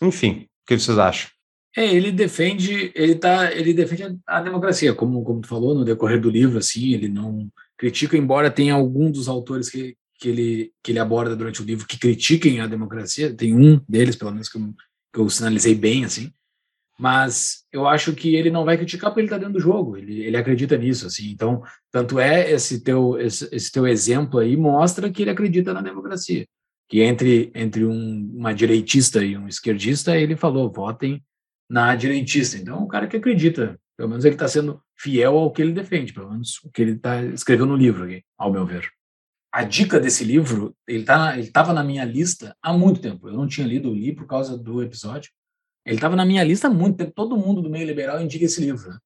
enfim, 0.00 0.46
o 0.62 0.66
que 0.68 0.78
vocês 0.78 0.98
acham? 0.98 1.28
É, 1.76 1.92
ele 1.92 2.12
defende, 2.12 2.92
ele 2.94 3.16
tá, 3.16 3.52
ele 3.52 3.74
defende 3.74 4.04
a, 4.04 4.38
a 4.38 4.40
democracia, 4.40 4.94
como, 4.94 5.24
como 5.24 5.40
tu 5.40 5.48
falou 5.48 5.74
no 5.74 5.84
decorrer 5.84 6.20
do 6.20 6.30
livro, 6.30 6.58
assim, 6.58 6.92
ele 6.92 7.08
não 7.08 7.48
critica, 7.76 8.16
embora 8.16 8.48
tenha 8.48 8.74
algum 8.74 9.10
dos 9.10 9.26
autores 9.26 9.68
que, 9.68 9.96
que, 10.24 10.30
ele, 10.30 10.72
que 10.82 10.90
ele 10.90 10.98
aborda 10.98 11.36
durante 11.36 11.60
o 11.60 11.64
livro 11.66 11.86
que 11.86 11.98
critiquem 11.98 12.58
a 12.58 12.66
democracia, 12.66 13.34
tem 13.34 13.54
um 13.54 13.78
deles, 13.86 14.16
pelo 14.16 14.32
menos, 14.32 14.48
que 14.48 14.56
eu, 14.56 14.74
que 15.12 15.20
eu 15.20 15.28
sinalizei 15.28 15.74
bem, 15.74 16.02
assim, 16.06 16.32
mas 16.98 17.66
eu 17.70 17.86
acho 17.86 18.14
que 18.14 18.34
ele 18.34 18.50
não 18.50 18.64
vai 18.64 18.78
criticar 18.78 19.10
porque 19.10 19.20
ele 19.20 19.26
está 19.26 19.36
dentro 19.36 19.52
do 19.52 19.60
jogo, 19.60 19.98
ele, 19.98 20.22
ele 20.22 20.36
acredita 20.38 20.78
nisso, 20.78 21.06
assim, 21.06 21.28
então, 21.28 21.62
tanto 21.92 22.18
é 22.18 22.50
esse 22.50 22.82
teu, 22.82 23.20
esse, 23.20 23.54
esse 23.54 23.70
teu 23.70 23.86
exemplo 23.86 24.40
aí 24.40 24.56
mostra 24.56 25.10
que 25.10 25.20
ele 25.20 25.30
acredita 25.30 25.74
na 25.74 25.82
democracia, 25.82 26.46
que 26.88 27.02
entre, 27.02 27.52
entre 27.54 27.84
um, 27.84 28.32
uma 28.34 28.54
direitista 28.54 29.22
e 29.22 29.36
um 29.36 29.46
esquerdista, 29.46 30.16
ele 30.16 30.36
falou, 30.36 30.72
votem 30.72 31.22
na 31.68 31.94
direitista. 31.94 32.56
Então, 32.56 32.82
o 32.82 32.88
cara 32.88 33.06
que 33.06 33.18
acredita, 33.18 33.78
pelo 33.94 34.08
menos 34.08 34.24
ele 34.24 34.36
está 34.36 34.48
sendo 34.48 34.80
fiel 34.96 35.36
ao 35.36 35.52
que 35.52 35.60
ele 35.60 35.72
defende, 35.72 36.14
pelo 36.14 36.30
menos 36.30 36.64
o 36.64 36.70
que 36.70 36.80
ele 36.80 36.96
tá, 36.96 37.22
escreveu 37.24 37.66
no 37.66 37.76
livro, 37.76 38.08
ao 38.38 38.50
meu 38.50 38.64
ver. 38.64 38.88
A 39.54 39.62
dica 39.62 40.00
desse 40.00 40.24
livro, 40.24 40.74
ele 40.84 41.04
tá, 41.04 41.38
ele 41.38 41.46
estava 41.46 41.72
na 41.72 41.84
minha 41.84 42.04
lista 42.04 42.56
há 42.60 42.72
muito 42.72 43.00
tempo. 43.00 43.28
Eu 43.28 43.34
não 43.34 43.46
tinha 43.46 43.64
lido, 43.64 43.88
eu 43.88 43.94
li 43.94 44.12
por 44.12 44.26
causa 44.26 44.58
do 44.58 44.82
episódio. 44.82 45.30
Ele 45.86 45.94
estava 45.94 46.16
na 46.16 46.24
minha 46.24 46.42
lista 46.42 46.66
há 46.66 46.70
muito 46.70 46.96
tempo. 46.96 47.12
Todo 47.14 47.36
mundo 47.36 47.62
do 47.62 47.70
meio 47.70 47.86
liberal 47.86 48.20
indica 48.20 48.44
esse 48.44 48.60
livro. 48.60 48.90
né? 48.90 48.98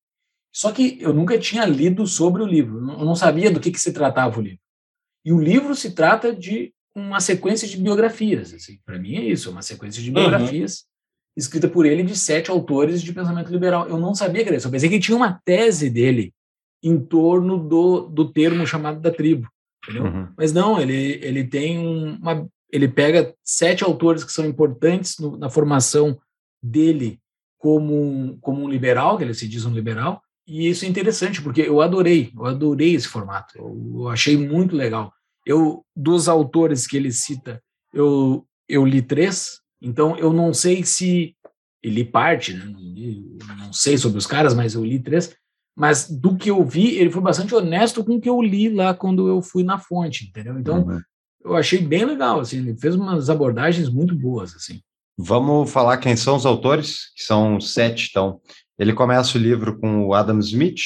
Só 0.51 0.73
que 0.73 0.97
eu 1.03 1.13
nunca 1.13 1.39
tinha 1.39 1.67
lido 1.67 2.07
sobre 2.07 2.43
o 2.43 2.47
livro, 2.47 2.79
eu 2.79 3.05
não 3.05 3.15
sabia 3.15 3.51
do 3.51 3.61
que, 3.61 3.71
que 3.71 3.79
se 3.79 3.93
tratava 3.93 4.39
o 4.39 4.43
livro. 4.43 4.61
E 5.23 5.35
o 5.35 5.39
livro 5.39 5.75
se 5.75 5.91
trata 5.91 6.35
de 6.35 6.73
uma 6.95 7.21
sequência 7.21 7.69
de 7.69 7.77
biografias. 7.77 8.55
Assim, 8.55 8.79
Para 8.87 8.99
mim 8.99 9.17
é 9.17 9.25
isso, 9.25 9.51
uma 9.51 9.61
sequência 9.61 10.03
de 10.03 10.11
biografias 10.11 10.87
escrita 11.37 11.69
por 11.69 11.85
ele 11.85 12.03
de 12.03 12.17
sete 12.17 12.51
autores 12.51 13.03
de 13.03 13.13
pensamento 13.13 13.53
liberal. 13.53 13.87
Eu 13.87 13.99
não 13.99 14.15
sabia 14.15 14.43
que 14.43 14.49
era 14.49 14.57
isso, 14.57 14.67
eu 14.67 14.73
pensei 14.73 14.89
que 14.89 14.99
tinha 14.99 15.17
uma 15.17 15.41
tese 15.45 15.91
dele 15.91 16.33
em 16.83 16.99
torno 16.99 17.59
do, 17.59 18.09
do 18.09 18.33
termo 18.33 18.67
chamado 18.67 18.99
da 18.99 19.11
tribo. 19.11 19.47
Entendeu? 19.89 20.05
Uhum. 20.05 20.29
Mas 20.37 20.53
não, 20.53 20.81
ele, 20.81 21.19
ele 21.23 21.45
tem 21.45 21.79
uma. 21.79 22.47
Ele 22.71 22.87
pega 22.87 23.35
sete 23.43 23.83
autores 23.83 24.23
que 24.23 24.33
são 24.33 24.45
importantes 24.45 25.17
no- 25.19 25.39
na 25.39 25.49
formação 25.49 26.19
dele 26.63 27.19
como 27.57 27.95
um, 27.95 28.39
como 28.41 28.63
um 28.63 28.69
liberal, 28.69 29.17
que 29.17 29.25
ele 29.25 29.33
se 29.35 29.49
diz 29.49 29.65
um 29.65 29.73
liberal, 29.73 30.23
e 30.47 30.69
isso 30.69 30.85
é 30.85 30.89
interessante, 30.89 31.43
porque 31.43 31.63
eu 31.63 31.81
adorei, 31.81 32.31
eu 32.37 32.45
adorei 32.47 32.95
esse 32.95 33.09
formato, 33.09 33.59
eu, 33.59 33.93
eu 33.95 34.09
achei 34.09 34.37
muito 34.37 34.77
legal. 34.77 35.13
Eu, 35.45 35.85
dos 35.97 36.29
autores 36.29 36.87
que 36.87 36.97
ele 36.97 37.11
cita, 37.11 37.63
eu, 37.93 38.47
eu 38.69 38.85
li 38.85 39.01
três, 39.03 39.61
então 39.81 40.17
eu 40.17 40.33
não 40.33 40.53
sei 40.53 40.85
se. 40.85 41.35
Eu 41.83 41.93
li 41.93 42.05
parte, 42.05 42.53
né? 42.53 42.65
não 43.57 43.73
sei 43.73 43.97
sobre 43.97 44.19
os 44.19 44.27
caras, 44.27 44.53
mas 44.53 44.75
eu 44.75 44.85
li 44.85 44.99
três. 44.99 45.35
Mas 45.79 46.11
do 46.11 46.37
que 46.37 46.51
eu 46.51 46.65
vi, 46.65 46.97
ele 46.97 47.09
foi 47.11 47.23
bastante 47.23 47.55
honesto 47.55 48.03
com 48.05 48.17
o 48.17 48.21
que 48.21 48.29
eu 48.29 48.43
li 48.43 48.69
lá 48.69 48.93
quando 48.93 49.29
eu 49.29 49.41
fui 49.41 49.63
na 49.63 49.79
fonte, 49.79 50.27
entendeu? 50.27 50.59
Então, 50.59 50.83
Uhum. 50.83 51.01
eu 51.45 51.55
achei 51.57 51.79
bem 51.79 52.05
legal, 52.05 52.41
assim, 52.41 52.59
ele 52.59 52.77
fez 52.77 52.97
umas 52.97 53.31
abordagens 53.31 53.89
muito 53.89 54.13
boas, 54.15 54.57
assim. 54.57 54.81
Vamos 55.17 55.71
falar 55.71 55.99
quem 55.99 56.17
são 56.17 56.35
os 56.35 56.45
autores, 56.45 57.13
que 57.17 57.23
são 57.23 57.61
sete, 57.61 58.09
então. 58.11 58.41
Ele 58.77 58.93
começa 58.93 59.39
o 59.39 59.41
livro 59.41 59.79
com 59.79 60.05
o 60.07 60.15
Adam 60.15 60.41
Smith, 60.41 60.81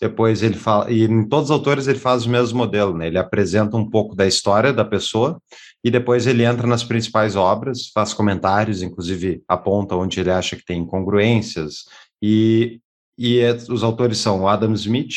depois 0.00 0.42
ele 0.42 0.54
fala, 0.56 0.90
e 0.90 1.04
em 1.04 1.28
todos 1.28 1.50
os 1.50 1.50
autores 1.50 1.86
ele 1.86 1.98
faz 1.98 2.24
o 2.26 2.30
mesmo 2.30 2.56
modelo, 2.58 2.96
né? 2.96 3.06
Ele 3.08 3.18
apresenta 3.18 3.76
um 3.76 3.88
pouco 3.88 4.16
da 4.16 4.26
história 4.26 4.72
da 4.72 4.84
pessoa 4.84 5.40
e 5.84 5.90
depois 5.90 6.26
ele 6.26 6.42
entra 6.42 6.66
nas 6.66 6.82
principais 6.82 7.36
obras, 7.36 7.88
faz 7.94 8.12
comentários, 8.12 8.82
inclusive 8.82 9.42
aponta 9.46 9.94
onde 9.94 10.18
ele 10.20 10.30
acha 10.30 10.56
que 10.56 10.64
tem 10.64 10.80
incongruências. 10.80 11.84
E, 12.20 12.80
e 13.16 13.38
é- 13.38 13.52
os 13.52 13.82
autores 13.82 14.18
são 14.18 14.42
o 14.42 14.48
Adam 14.48 14.72
Smith, 14.72 15.14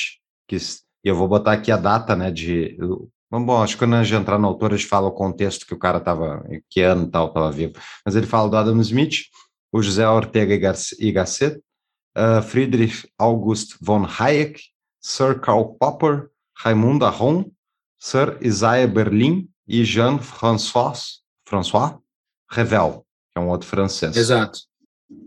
que 0.48 0.58
e 0.58 1.08
eu 1.08 1.16
vou 1.16 1.28
botar 1.28 1.54
aqui 1.54 1.72
a 1.72 1.78
data, 1.78 2.16
né, 2.16 2.32
de 2.32 2.78
Bom, 3.32 3.62
acho 3.62 3.74
que 3.74 3.80
quando 3.80 3.96
a 3.96 4.04
gente 4.04 4.22
entrar 4.22 4.40
no 4.40 4.48
autor, 4.48 4.74
a 4.74 4.78
gente 4.78 4.88
fala 4.88 5.08
o 5.08 5.12
contexto 5.12 5.66
que 5.66 5.74
o 5.74 5.80
cara 5.80 5.98
estava, 5.98 6.46
que 6.70 6.82
ano 6.82 7.06
e 7.06 7.12
tal 7.12 7.28
estava 7.28 7.52
vivo. 7.52 7.74
Mas 8.06 8.16
ele 8.16 8.26
fala 8.26 8.50
do 8.50 8.56
Adam 8.56 8.80
Smith, 8.80 9.24
o 9.74 9.82
José 9.82 10.08
Ortega 10.08 10.56
y 11.00 11.12
Gasset, 11.12 11.62
uh, 12.16 12.42
Friedrich 12.42 13.08
August 13.18 13.76
von 13.82 14.06
Hayek, 14.06 14.62
Sir 15.02 15.40
Karl 15.40 15.76
Popper, 15.78 16.30
Raimundo 16.58 17.06
Aron, 17.06 17.52
Sir 18.00 18.38
Isaiah 18.42 18.88
Berlin 18.88 19.50
e 19.68 19.84
Jean-François 19.84 21.22
François 21.46 21.98
Revel, 22.50 23.06
que 23.34 23.40
é 23.40 23.42
um 23.42 23.50
outro 23.50 23.68
francês. 23.68 24.16
Exato. 24.16 24.60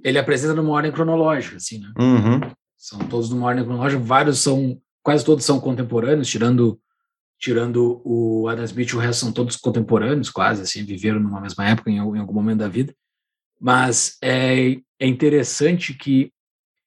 Ele 0.03 0.19
apresenta 0.19 0.55
numa 0.55 0.71
ordem 0.71 0.91
cronológica, 0.91 1.57
assim, 1.57 1.79
né? 1.79 1.93
Uhum. 1.99 2.41
São 2.79 3.01
todos 3.01 3.29
numa 3.29 3.47
ordem 3.47 3.65
cronológica, 3.65 4.01
vários 4.03 4.39
são, 4.39 4.81
quase 5.03 5.25
todos 5.25 5.45
são 5.45 5.59
contemporâneos, 5.61 6.29
tirando 6.29 6.81
tirando 7.41 8.03
o 8.05 8.49
Adam 8.49 8.65
Smith, 8.65 8.93
o 8.95 8.99
resto 8.99 9.21
são 9.21 9.33
todos 9.33 9.55
contemporâneos, 9.57 10.29
quase, 10.29 10.63
assim, 10.63 10.83
viveram 10.85 11.21
numa 11.21 11.41
mesma 11.41 11.69
época, 11.69 11.89
em, 11.89 11.99
algum- 12.01 12.33
momento 12.33 12.59
da 12.59 12.69
vida. 12.69 12.93
Mas 13.61 14.17
é, 14.21 14.77
é 14.99 15.07
interessante 15.07 15.95
que 15.95 16.33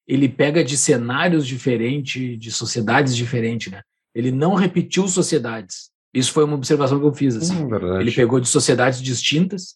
ele 0.06 0.28
pega 0.28 0.62
de 0.62 0.78
cenários 0.78 1.48
diferentes, 1.48 2.38
de 2.38 2.52
sociedades 2.52 3.16
diferentes, 3.16 3.72
né? 3.72 3.82
Ele 4.14 4.30
não 4.30 4.56
repetiu 4.56 5.08
sociedades. 5.08 5.90
Isso 6.14 6.34
foi 6.34 6.44
uma 6.44 6.56
observação 6.56 7.00
que 7.00 7.06
eu 7.06 7.14
fiz, 7.14 7.38
assim. 7.38 7.64
Hum. 7.64 8.00
Ele 8.02 8.12
pegou 8.12 8.40
de 8.40 8.48
sociedades 8.50 9.02
distintas 9.02 9.76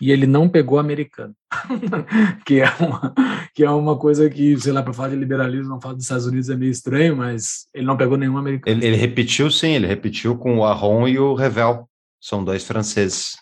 e 0.00 0.10
ele 0.10 0.26
não 0.26 0.48
pegou 0.48 0.78
americano, 0.78 1.34
que 2.46 2.60
é 2.60 2.68
uma 2.80 3.14
que 3.58 3.64
é 3.64 3.70
uma 3.70 3.98
coisa 3.98 4.30
que, 4.30 4.56
sei 4.60 4.72
lá, 4.72 4.84
para 4.84 4.92
falar 4.92 5.08
de 5.08 5.16
liberalismo, 5.16 5.68
não 5.68 5.80
falar 5.80 5.94
dos 5.94 6.04
Estados 6.04 6.26
Unidos 6.26 6.48
é 6.48 6.54
meio 6.54 6.70
estranho, 6.70 7.16
mas 7.16 7.66
ele 7.74 7.84
não 7.84 7.96
pegou 7.96 8.16
nenhum 8.16 8.38
americano. 8.38 8.76
Ele, 8.76 8.86
ele 8.86 8.96
repetiu, 8.96 9.50
sim, 9.50 9.70
ele 9.70 9.86
repetiu 9.88 10.38
com 10.38 10.58
o 10.58 10.64
Aron 10.64 11.08
e 11.08 11.18
o 11.18 11.34
Revel. 11.34 11.88
São 12.20 12.44
dois 12.44 12.62
franceses. 12.64 13.36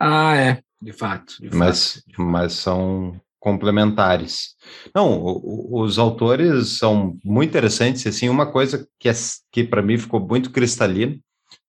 Ah, 0.00 0.36
é, 0.36 0.60
de 0.82 0.92
fato. 0.92 1.36
de 1.40 1.54
mas, 1.54 1.94
fato, 1.94 2.22
mas 2.22 2.54
são 2.54 3.20
complementares. 3.38 4.56
Não, 4.92 5.22
os 5.70 5.96
autores 5.96 6.78
são 6.78 7.16
muito 7.24 7.50
interessantes. 7.50 8.04
Assim, 8.06 8.28
uma 8.28 8.50
coisa 8.50 8.88
que, 8.98 9.08
é, 9.08 9.12
que 9.52 9.62
para 9.62 9.82
mim 9.82 9.96
ficou 9.96 10.18
muito 10.18 10.50
cristalina 10.50 11.16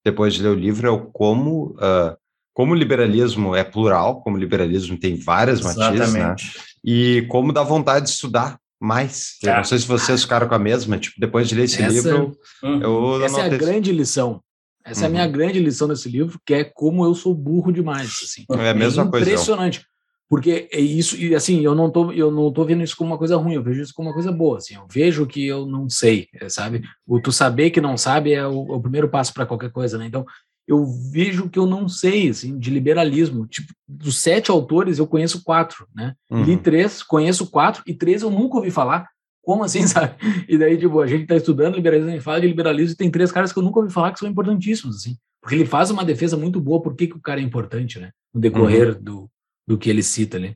depois 0.04 0.34
de 0.34 0.42
ler 0.42 0.50
o 0.50 0.56
livro 0.56 0.88
é 0.88 0.92
o 0.92 1.06
como, 1.12 1.75
ah, 1.80 2.18
como 2.56 2.72
o 2.72 2.76
liberalismo 2.76 3.54
é 3.56 3.64
plural, 3.64 4.22
como 4.22 4.38
o 4.38 4.40
liberalismo 4.40 4.98
tem 4.98 5.16
várias 5.18 5.60
matizes, 5.62 6.14
né? 6.14 6.36
E 6.84 7.24
como 7.30 7.52
dá 7.52 7.62
vontade 7.62 8.06
de 8.06 8.12
estudar 8.12 8.58
mais. 8.80 9.38
Eu 9.44 9.52
É. 9.52 9.58
não 9.58 9.64
sei 9.64 9.78
se 9.78 9.86
vocês 9.88 10.22
ficaram 10.24 10.48
com 10.48 10.56
a 10.56 10.60
mesma, 10.60 10.98
tipo, 10.98 11.20
depois 11.20 11.48
de 11.50 11.56
ler 11.56 11.66
esse 11.66 11.82
Essa- 11.82 11.92
livro, 11.92 12.32
Uhum. 12.64 12.82
eu 12.82 13.24
Essa 13.26 13.38
é 13.38 13.42
a 13.42 13.46
anotei- 13.48 13.60
grande 13.60 13.92
lição. 13.92 14.42
Essa 14.86 15.02
é 15.02 15.06
a 15.06 15.08
Uhum. 15.08 15.14
minha 15.16 15.28
grande 15.28 15.60
lição 15.60 15.88
desse 15.88 16.08
livro, 16.08 16.40
que 16.46 16.54
é 16.54 16.64
como 16.64 17.04
eu 17.04 17.14
sou 17.14 17.34
burro 17.36 17.72
demais, 17.74 18.08
assim. 18.24 18.46
É 18.50 18.70
a 18.70 18.74
mesma 18.74 19.10
coisa. 19.10 19.26
impressionante. 19.30 19.86
Porque 20.30 20.68
é 20.72 20.80
isso, 20.80 21.16
e 21.18 21.36
assim, 21.36 21.62
eu 21.62 21.76
não 21.76 21.90
tô, 21.92 22.12
eu 22.12 22.32
não 22.32 22.52
tô 22.52 22.64
vendo 22.66 22.84
isso 22.84 22.96
como 22.98 23.12
uma 23.12 23.18
coisa 23.18 23.36
ruim, 23.36 23.54
eu 23.56 23.64
vejo 23.64 23.82
isso 23.82 23.94
como 23.94 24.08
uma 24.10 24.14
coisa 24.14 24.32
boa, 24.32 24.58
assim, 24.58 24.74
eu 24.76 24.86
vejo 24.92 25.26
que 25.28 25.46
eu 25.46 25.68
não 25.68 25.88
sei, 25.88 26.28
é, 26.42 26.50
sabe? 26.50 26.82
O 27.06 27.20
tu 27.20 27.32
saber 27.32 27.70
que 27.70 27.80
não 27.80 27.96
sabe 27.96 28.34
é 28.34 28.46
o, 28.46 28.74
é 28.74 28.76
o 28.76 28.82
primeiro 28.82 29.08
passo 29.08 29.32
para 29.34 29.46
qualquer 29.46 29.72
coisa, 29.72 30.00
né? 30.00 30.06
Então, 30.08 30.26
eu 30.68 30.86
vejo 31.12 31.50
que 31.50 31.60
eu 31.60 31.66
não 31.66 31.88
sei, 31.88 32.30
assim, 32.30 32.58
de 32.58 32.70
liberalismo. 32.70 33.46
Tipo, 33.48 33.72
dos 33.88 34.18
sete 34.18 34.50
autores, 34.52 34.98
eu 34.98 35.06
conheço 35.08 35.44
quatro, 35.44 35.88
né? 35.96 36.16
Li 36.32 36.52
Uhum. 36.54 36.58
três, 36.58 37.04
conheço 37.04 37.48
quatro, 37.52 37.84
e 37.86 37.94
três 37.94 38.22
eu 38.22 38.30
nunca 38.32 38.58
ouvi 38.58 38.72
falar. 38.72 39.08
Como 39.44 39.64
assim, 39.64 39.82
sabe? 39.88 40.16
E 40.50 40.58
daí, 40.58 40.76
tipo, 40.78 41.00
a 41.00 41.06
gente 41.08 41.28
tá 41.28 41.36
estudando 41.36 41.76
liberalismo, 41.76 42.10
a 42.10 42.14
gente 42.16 42.24
fala 42.24 42.42
de 42.42 42.48
liberalismo, 42.48 42.94
e 42.94 42.98
tem 42.98 43.12
três 43.12 43.32
caras 43.32 43.54
que 43.54 43.60
eu 43.60 43.64
nunca 43.64 43.80
ouvi 43.80 43.92
falar 43.94 44.12
que 44.12 44.20
são 44.20 44.28
importantíssimos, 44.28 44.96
assim. 44.96 45.16
Porque 45.42 45.54
ele 45.56 45.66
faz 45.68 45.92
uma 45.92 46.04
defesa 46.04 46.36
muito 46.36 46.60
boa, 46.60 46.82
por 46.82 46.96
que, 46.96 47.06
que 47.08 47.16
o 47.16 47.22
cara 47.22 47.40
é 47.40 47.44
importante, 47.44 48.00
né? 48.00 48.10
No 48.34 48.42
decorrer 48.42 48.96
do, 49.00 49.30
do 49.68 49.78
que 49.78 49.88
ele 49.90 50.02
cita 50.02 50.38
ali. 50.38 50.56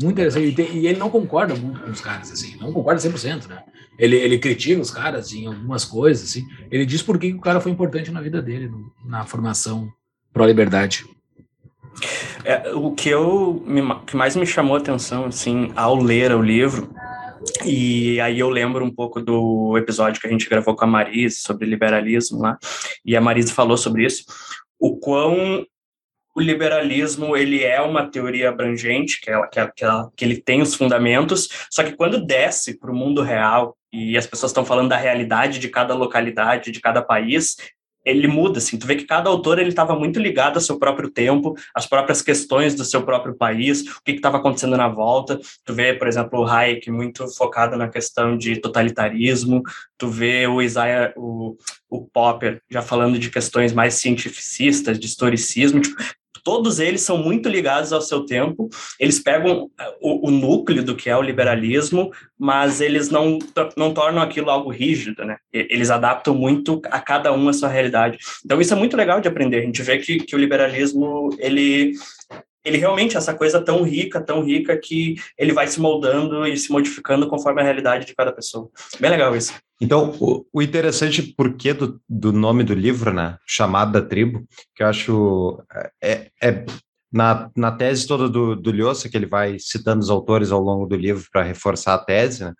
Muito 0.00 0.12
interessante. 0.14 0.46
E, 0.46 0.54
tem- 0.54 0.78
e 0.78 0.86
ele 0.86 0.98
não 0.98 1.10
concorda 1.10 1.54
muito 1.54 1.78
com 1.80 1.90
os 1.90 2.00
caras, 2.00 2.32
assim. 2.32 2.56
Não 2.56 2.72
concorda 2.72 2.98
100%, 2.98 3.46
né? 3.46 3.62
Ele, 3.98 4.16
ele 4.16 4.38
critica 4.38 4.80
os 4.80 4.90
caras 4.90 5.32
em 5.32 5.46
algumas 5.46 5.84
coisas, 5.84 6.30
assim. 6.30 6.46
Ele 6.70 6.86
diz 6.86 7.02
por 7.02 7.18
que, 7.18 7.32
o 7.32 7.40
cara 7.40 7.60
foi 7.60 7.70
importante 7.70 8.10
na 8.10 8.20
vida 8.20 8.40
dele, 8.40 8.68
no- 8.68 8.92
na 9.04 9.24
formação 9.24 9.88
pró-liberdade. 10.32 11.04
É, 12.44 12.72
o 12.74 12.92
que 12.92 13.08
eu 13.10 13.62
me, 13.66 13.82
que 14.06 14.16
mais 14.16 14.34
me 14.34 14.46
chamou 14.46 14.76
a 14.76 14.78
atenção 14.78 15.26
assim 15.26 15.70
ao 15.76 15.96
ler 15.96 16.34
o 16.34 16.42
livro 16.42 16.90
e 17.66 18.18
aí 18.20 18.38
eu 18.38 18.48
lembro 18.48 18.84
um 18.84 18.90
pouco 18.90 19.20
do 19.20 19.76
episódio 19.76 20.20
que 20.20 20.26
a 20.26 20.30
gente 20.30 20.48
gravou 20.48 20.74
com 20.74 20.84
a 20.84 20.88
Marise 20.88 21.36
sobre 21.36 21.68
liberalismo 21.68 22.40
lá 22.40 22.58
e 23.04 23.14
a 23.14 23.20
Marise 23.20 23.52
falou 23.52 23.76
sobre 23.76 24.06
isso 24.06 24.24
o 24.78 24.96
quão 24.96 25.64
o 26.34 26.40
liberalismo 26.40 27.36
ele 27.36 27.62
é 27.62 27.80
uma 27.80 28.10
teoria 28.10 28.48
abrangente 28.48 29.20
que, 29.20 29.30
ela, 29.30 29.46
que, 29.46 29.84
ela, 29.84 30.10
que 30.16 30.24
ele 30.24 30.40
tem 30.40 30.62
os 30.62 30.74
fundamentos 30.74 31.48
só 31.70 31.84
que 31.84 31.92
quando 31.92 32.24
desce 32.24 32.78
para 32.78 32.90
o 32.90 32.96
mundo 32.96 33.20
real 33.22 33.76
e 33.92 34.16
as 34.16 34.26
pessoas 34.26 34.50
estão 34.50 34.64
falando 34.64 34.88
da 34.88 34.96
realidade 34.96 35.58
de 35.58 35.68
cada 35.68 35.94
localidade 35.94 36.70
de 36.70 36.80
cada 36.80 37.02
país 37.02 37.56
ele 38.04 38.26
muda, 38.26 38.58
assim, 38.58 38.78
tu 38.78 38.86
vê 38.86 38.96
que 38.96 39.04
cada 39.04 39.30
autor 39.30 39.58
ele 39.58 39.68
estava 39.68 39.94
muito 39.94 40.18
ligado 40.18 40.56
ao 40.56 40.60
seu 40.60 40.78
próprio 40.78 41.08
tempo, 41.08 41.54
às 41.74 41.86
próprias 41.86 42.20
questões 42.20 42.74
do 42.74 42.84
seu 42.84 43.04
próprio 43.04 43.34
país, 43.34 43.82
o 43.82 44.02
que 44.04 44.12
estava 44.12 44.38
acontecendo 44.38 44.76
na 44.76 44.88
volta. 44.88 45.38
Tu 45.64 45.72
vê, 45.72 45.94
por 45.94 46.08
exemplo, 46.08 46.40
o 46.40 46.46
Hayek 46.46 46.90
muito 46.90 47.28
focado 47.36 47.76
na 47.76 47.88
questão 47.88 48.36
de 48.36 48.56
totalitarismo, 48.56 49.62
tu 49.96 50.08
vê 50.08 50.46
o 50.46 50.60
Isaiah, 50.60 51.12
o, 51.16 51.56
o 51.88 52.06
Popper 52.06 52.60
já 52.70 52.82
falando 52.82 53.18
de 53.18 53.30
questões 53.30 53.72
mais 53.72 53.94
cientificistas, 53.94 54.98
de 54.98 55.06
historicismo, 55.06 55.80
tipo, 55.80 55.96
todos 56.42 56.80
eles 56.80 57.02
são 57.02 57.16
muito 57.18 57.48
ligados 57.48 57.92
ao 57.92 58.00
seu 58.00 58.24
tempo, 58.26 58.68
eles 58.98 59.18
pegam 59.18 59.70
o, 60.00 60.28
o, 60.28 60.30
núcleo 60.30 60.82
do 60.82 60.96
que 60.96 61.08
é 61.08 61.16
o 61.16 61.22
liberalismo, 61.22 62.12
mas 62.38 62.80
eles 62.80 63.10
não, 63.10 63.38
não 63.76 63.94
tornam 63.94 64.22
aquilo 64.22 64.50
algo 64.50 64.70
rígido, 64.70 65.24
né? 65.24 65.36
Eles 65.52 65.90
adaptam 65.90 66.34
muito 66.34 66.80
a 66.86 67.00
cada 67.00 67.32
um 67.32 67.48
a 67.48 67.52
sua 67.52 67.68
realidade. 67.68 68.18
Então 68.44 68.60
isso 68.60 68.74
é 68.74 68.76
muito 68.76 68.96
legal 68.96 69.20
de 69.20 69.28
aprender, 69.28 69.58
a 69.58 69.66
gente 69.66 69.82
vê 69.82 69.98
que, 69.98 70.18
que 70.18 70.34
o 70.34 70.38
liberalismo, 70.38 71.30
ele 71.38 71.94
ele 72.64 72.78
realmente 72.78 73.16
essa 73.16 73.34
coisa 73.34 73.60
tão 73.60 73.82
rica, 73.82 74.20
tão 74.20 74.42
rica 74.42 74.76
que 74.76 75.16
ele 75.36 75.52
vai 75.52 75.66
se 75.66 75.80
moldando 75.80 76.46
e 76.46 76.56
se 76.56 76.70
modificando 76.70 77.28
conforme 77.28 77.60
a 77.60 77.64
realidade 77.64 78.06
de 78.06 78.14
cada 78.14 78.32
pessoa. 78.32 78.70
Bem 79.00 79.10
legal 79.10 79.36
isso. 79.36 79.52
Então, 79.80 80.14
o, 80.20 80.46
o 80.52 80.62
interessante 80.62 81.22
porquê 81.22 81.72
do, 81.74 82.00
do 82.08 82.32
nome 82.32 82.62
do 82.62 82.74
livro, 82.74 83.12
né, 83.12 83.36
chamado 83.44 83.92
da 83.92 84.00
tribo, 84.00 84.46
que 84.76 84.82
eu 84.82 84.86
acho 84.86 85.60
é, 86.00 86.30
é 86.40 86.64
na, 87.12 87.50
na 87.56 87.72
tese 87.72 88.06
toda 88.06 88.28
do, 88.28 88.54
do 88.54 88.70
Lhosa, 88.70 89.08
que 89.08 89.16
ele 89.16 89.26
vai 89.26 89.58
citando 89.58 90.00
os 90.00 90.08
autores 90.08 90.52
ao 90.52 90.60
longo 90.60 90.86
do 90.86 90.96
livro 90.96 91.26
para 91.32 91.42
reforçar 91.42 91.94
a 91.94 91.98
tese, 91.98 92.44
né, 92.44 92.54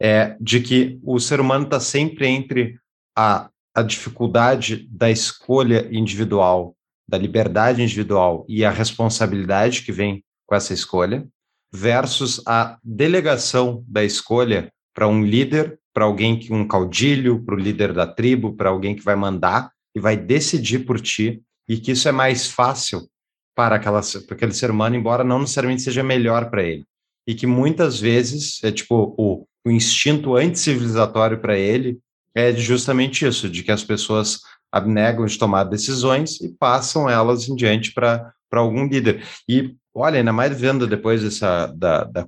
é 0.00 0.36
de 0.40 0.60
que 0.60 1.00
o 1.02 1.18
ser 1.18 1.40
humano 1.40 1.64
está 1.64 1.80
sempre 1.80 2.28
entre 2.28 2.78
a, 3.16 3.50
a 3.74 3.82
dificuldade 3.82 4.88
da 4.88 5.10
escolha 5.10 5.88
individual, 5.90 6.76
da 7.08 7.16
liberdade 7.16 7.82
individual 7.82 8.44
e 8.48 8.64
a 8.64 8.70
responsabilidade 8.70 9.82
que 9.82 9.90
vem 9.90 10.22
com 10.46 10.54
essa 10.54 10.74
escolha, 10.74 11.26
versus 11.72 12.42
a 12.46 12.78
delegação 12.82 13.84
da 13.86 14.04
escolha 14.04 14.72
para 14.94 15.06
um 15.06 15.22
líder, 15.22 15.78
para 15.92 16.04
alguém 16.04 16.38
que 16.38 16.52
um 16.52 16.66
caudilho, 16.66 17.44
para 17.44 17.54
o 17.54 17.58
líder 17.58 17.92
da 17.92 18.06
tribo, 18.06 18.54
para 18.54 18.70
alguém 18.70 18.94
que 18.94 19.04
vai 19.04 19.16
mandar 19.16 19.70
e 19.94 20.00
vai 20.00 20.16
decidir 20.16 20.80
por 20.80 21.00
ti, 21.00 21.42
e 21.68 21.78
que 21.78 21.92
isso 21.92 22.08
é 22.08 22.12
mais 22.12 22.46
fácil 22.46 23.08
para, 23.54 23.76
aquela, 23.76 24.00
para 24.26 24.36
aquele 24.36 24.54
ser 24.54 24.70
humano, 24.70 24.96
embora 24.96 25.24
não 25.24 25.40
necessariamente 25.40 25.82
seja 25.82 26.02
melhor 26.02 26.50
para 26.50 26.62
ele. 26.62 26.84
E 27.26 27.34
que 27.34 27.46
muitas 27.46 28.00
vezes 28.00 28.62
é 28.64 28.72
tipo 28.72 29.14
o, 29.18 29.46
o 29.66 29.70
instinto 29.70 30.36
anticivilizatório 30.36 31.38
para 31.38 31.58
ele 31.58 31.98
é 32.34 32.52
justamente 32.52 33.26
isso, 33.26 33.48
de 33.48 33.62
que 33.62 33.72
as 33.72 33.84
pessoas 33.84 34.40
abnegam 34.72 35.26
de 35.26 35.38
tomar 35.38 35.64
decisões 35.64 36.40
e 36.40 36.48
passam 36.48 37.08
elas 37.08 37.48
em 37.48 37.54
diante 37.54 37.92
para 37.92 38.32
algum 38.52 38.86
líder. 38.86 39.24
E 39.48 39.74
olha, 39.94 40.18
ainda 40.18 40.32
mais 40.32 40.58
vendo 40.58 40.86
depois 40.86 41.22
dessa 41.22 41.66
da, 41.66 42.04
da 42.04 42.26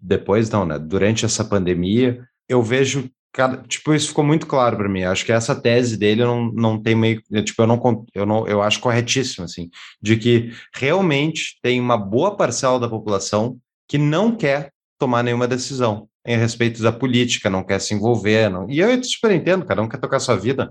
depois 0.00 0.50
não, 0.50 0.64
né? 0.64 0.78
Durante 0.78 1.24
essa 1.24 1.44
pandemia, 1.44 2.24
eu 2.48 2.62
vejo 2.62 3.10
Cara, 3.30 3.62
tipo, 3.68 3.94
isso 3.94 4.08
ficou 4.08 4.24
muito 4.24 4.46
claro 4.46 4.76
para 4.76 4.88
mim. 4.88 5.04
Acho 5.04 5.24
que 5.24 5.32
essa 5.32 5.54
tese 5.54 5.96
dele 5.96 6.24
não, 6.24 6.50
não 6.50 6.82
tem 6.82 6.94
meio. 6.94 7.22
Tipo, 7.44 7.62
eu 7.62 7.66
não, 7.66 8.06
eu 8.14 8.26
não 8.26 8.48
eu 8.48 8.62
acho 8.62 8.80
corretíssimo, 8.80 9.44
assim, 9.44 9.70
de 10.00 10.16
que 10.16 10.52
realmente 10.74 11.58
tem 11.62 11.80
uma 11.80 11.96
boa 11.96 12.36
parcela 12.36 12.80
da 12.80 12.88
população 12.88 13.56
que 13.86 13.98
não 13.98 14.34
quer 14.34 14.72
tomar 14.98 15.22
nenhuma 15.22 15.46
decisão 15.46 16.08
em 16.26 16.36
respeito 16.36 16.82
da 16.82 16.90
política, 16.90 17.48
não 17.48 17.62
quer 17.62 17.80
se 17.80 17.94
envolver. 17.94 18.50
Não... 18.50 18.68
E 18.68 18.80
eu 18.80 19.04
super 19.04 19.30
entendo, 19.30 19.64
cada 19.64 19.82
um 19.82 19.88
quer 19.88 19.98
tocar 19.98 20.18
sua 20.20 20.36
vida. 20.36 20.70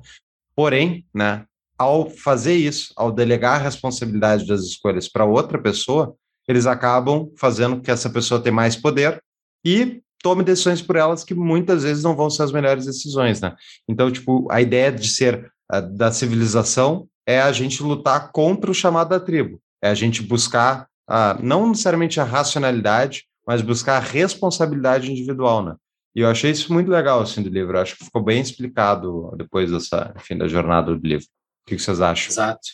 Porém, 0.57 1.05
né, 1.13 1.45
ao 1.77 2.09
fazer 2.09 2.55
isso, 2.55 2.91
ao 2.97 3.11
delegar 3.11 3.59
a 3.59 3.63
responsabilidade 3.63 4.47
das 4.47 4.61
escolhas 4.61 5.07
para 5.07 5.23
outra 5.23 5.61
pessoa, 5.61 6.15
eles 6.47 6.65
acabam 6.65 7.29
fazendo 7.37 7.79
que 7.79 7.91
essa 7.91 8.09
pessoa 8.09 8.41
tenha 8.41 8.53
mais 8.53 8.75
poder 8.75 9.21
e 9.63 10.01
tome 10.23 10.43
decisões 10.43 10.81
por 10.81 10.95
elas 10.95 11.23
que 11.23 11.35
muitas 11.35 11.83
vezes 11.83 12.03
não 12.03 12.15
vão 12.15 12.29
ser 12.29 12.41
as 12.41 12.51
melhores 12.51 12.85
decisões, 12.85 13.39
né? 13.39 13.55
Então, 13.87 14.11
tipo, 14.11 14.47
a 14.49 14.59
ideia 14.59 14.91
de 14.91 15.07
ser 15.07 15.51
uh, 15.71 15.81
da 15.81 16.11
civilização 16.11 17.07
é 17.27 17.39
a 17.39 17.51
gente 17.51 17.83
lutar 17.83 18.31
contra 18.31 18.71
o 18.71 18.73
chamado 18.73 19.09
da 19.09 19.19
tribo, 19.19 19.61
é 19.79 19.89
a 19.89 19.93
gente 19.93 20.23
buscar 20.23 20.87
uh, 21.07 21.39
não 21.43 21.69
necessariamente 21.69 22.19
a 22.19 22.23
racionalidade, 22.23 23.25
mas 23.45 23.61
buscar 23.61 23.97
a 23.97 24.05
responsabilidade 24.05 25.11
individual, 25.11 25.63
né? 25.63 25.75
E 26.17 26.21
eu 26.21 26.27
achei 26.27 26.50
isso 26.50 26.74
muito 26.74 26.89
legal, 26.89 27.21
assim, 27.21 27.43
do 27.43 27.50
livro. 27.50 27.77
Eu 27.77 27.81
acho 27.83 27.95
que 27.95 28.05
ficou 28.05 28.24
bem 28.24 28.41
explicado 28.41 29.36
depois 29.38 29.71
dessa, 29.71 30.12
enfim, 30.17 30.36
da 30.36 30.47
jornada 30.47 30.95
do 30.95 31.07
livro. 31.07 31.27
O 31.27 31.69
que, 31.69 31.77
vocês 31.77 32.01
acham? 32.01 32.31
Exato. 32.31 32.67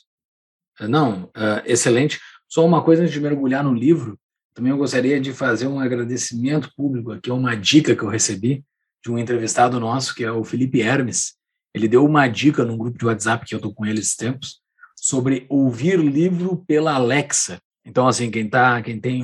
Não, 0.79 1.25
uh, 1.25 1.61
excelente. 1.65 2.21
Só 2.47 2.65
uma 2.65 2.81
coisa 2.81 3.01
antes 3.01 3.13
de 3.13 3.19
mergulhar 3.19 3.61
no 3.61 3.73
livro, 3.73 4.17
também 4.53 4.71
eu 4.71 4.77
gostaria 4.77 5.19
de 5.19 5.33
fazer 5.33 5.67
um 5.67 5.77
agradecimento 5.77 6.71
público 6.73 7.11
aqui, 7.11 7.29
uma 7.31 7.53
dica 7.53 7.93
que 7.93 8.01
eu 8.01 8.07
recebi 8.07 8.63
de 9.03 9.11
um 9.11 9.17
entrevistado 9.17 9.77
nosso, 9.77 10.15
que 10.15 10.23
é 10.23 10.31
o 10.31 10.45
Felipe 10.45 10.79
Hermes. 10.79 11.33
Ele 11.73 11.89
deu 11.89 12.05
uma 12.05 12.29
dica 12.29 12.63
num 12.63 12.77
grupo 12.77 12.97
de 12.97 13.05
WhatsApp 13.05 13.45
que 13.45 13.53
eu 13.53 13.57
estou 13.57 13.73
com 13.73 13.85
ele 13.85 13.99
esses 13.99 14.15
tempos, 14.15 14.61
sobre 14.95 15.45
ouvir 15.49 15.99
livro 15.99 16.63
pela 16.65 16.93
Alexa. 16.93 17.59
Então, 17.85 18.07
assim, 18.07 18.31
quem 18.31 18.49
tá, 18.49 18.81
quem 18.81 19.01
tem, 19.01 19.21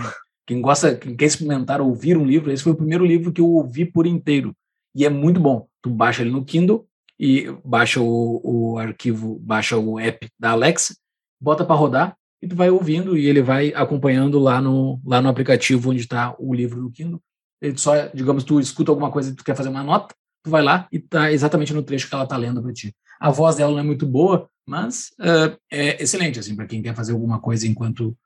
quem 0.49 0.61
gosta, 0.61 0.95
quem 0.95 1.15
quer 1.15 1.25
experimentar 1.25 1.79
ouvir 1.79 2.17
um 2.17 2.25
livro, 2.25 2.51
esse 2.51 2.63
foi 2.63 2.71
o 2.71 2.75
primeiro 2.75 3.05
livro 3.05 3.31
que 3.31 3.39
eu 3.39 3.47
ouvi 3.47 3.85
por 3.85 4.07
inteiro. 4.07 4.51
E 4.95 5.05
é 5.05 5.09
muito 5.09 5.39
bom. 5.39 5.67
Tu 5.79 5.91
baixa 5.91 6.23
ele 6.23 6.31
no 6.31 6.43
Kindle 6.43 6.87
e 7.19 7.45
baixa 7.63 8.01
o, 8.01 8.41
o 8.43 8.77
arquivo, 8.79 9.37
baixa 9.43 9.77
o 9.77 9.99
app 9.99 10.27
da 10.39 10.49
Alexa, 10.49 10.95
bota 11.39 11.63
para 11.63 11.75
rodar 11.75 12.17
e 12.41 12.47
tu 12.47 12.55
vai 12.55 12.71
ouvindo 12.71 13.15
e 13.15 13.27
ele 13.27 13.43
vai 13.43 13.71
acompanhando 13.75 14.39
lá 14.39 14.59
no, 14.59 14.99
lá 15.05 15.21
no 15.21 15.29
aplicativo 15.29 15.91
onde 15.91 15.99
está 15.99 16.35
o 16.39 16.51
livro 16.51 16.81
do 16.81 16.89
Kindle. 16.89 17.21
Ele 17.61 17.77
só, 17.77 18.07
digamos, 18.07 18.43
tu 18.43 18.59
escuta 18.59 18.91
alguma 18.91 19.11
coisa 19.11 19.29
e 19.29 19.35
tu 19.35 19.43
quer 19.43 19.55
fazer 19.55 19.69
uma 19.69 19.83
nota, 19.83 20.15
tu 20.43 20.49
vai 20.49 20.63
lá 20.63 20.87
e 20.91 20.97
tá 20.97 21.31
exatamente 21.31 21.75
no 21.75 21.83
trecho 21.83 22.09
que 22.09 22.15
ela 22.15 22.25
tá 22.25 22.35
lendo 22.35 22.59
para 22.59 22.73
ti. 22.73 22.91
A 23.19 23.29
voz 23.29 23.57
dela 23.57 23.71
não 23.71 23.79
é 23.81 23.83
muito 23.83 24.07
boa, 24.07 24.49
mas 24.67 25.11
uh, 25.19 25.55
é 25.71 26.01
excelente, 26.01 26.39
assim, 26.39 26.55
para 26.55 26.65
quem 26.65 26.81
quer 26.81 26.95
fazer 26.95 27.11
alguma 27.11 27.39
coisa 27.39 27.67
enquanto, 27.67 28.17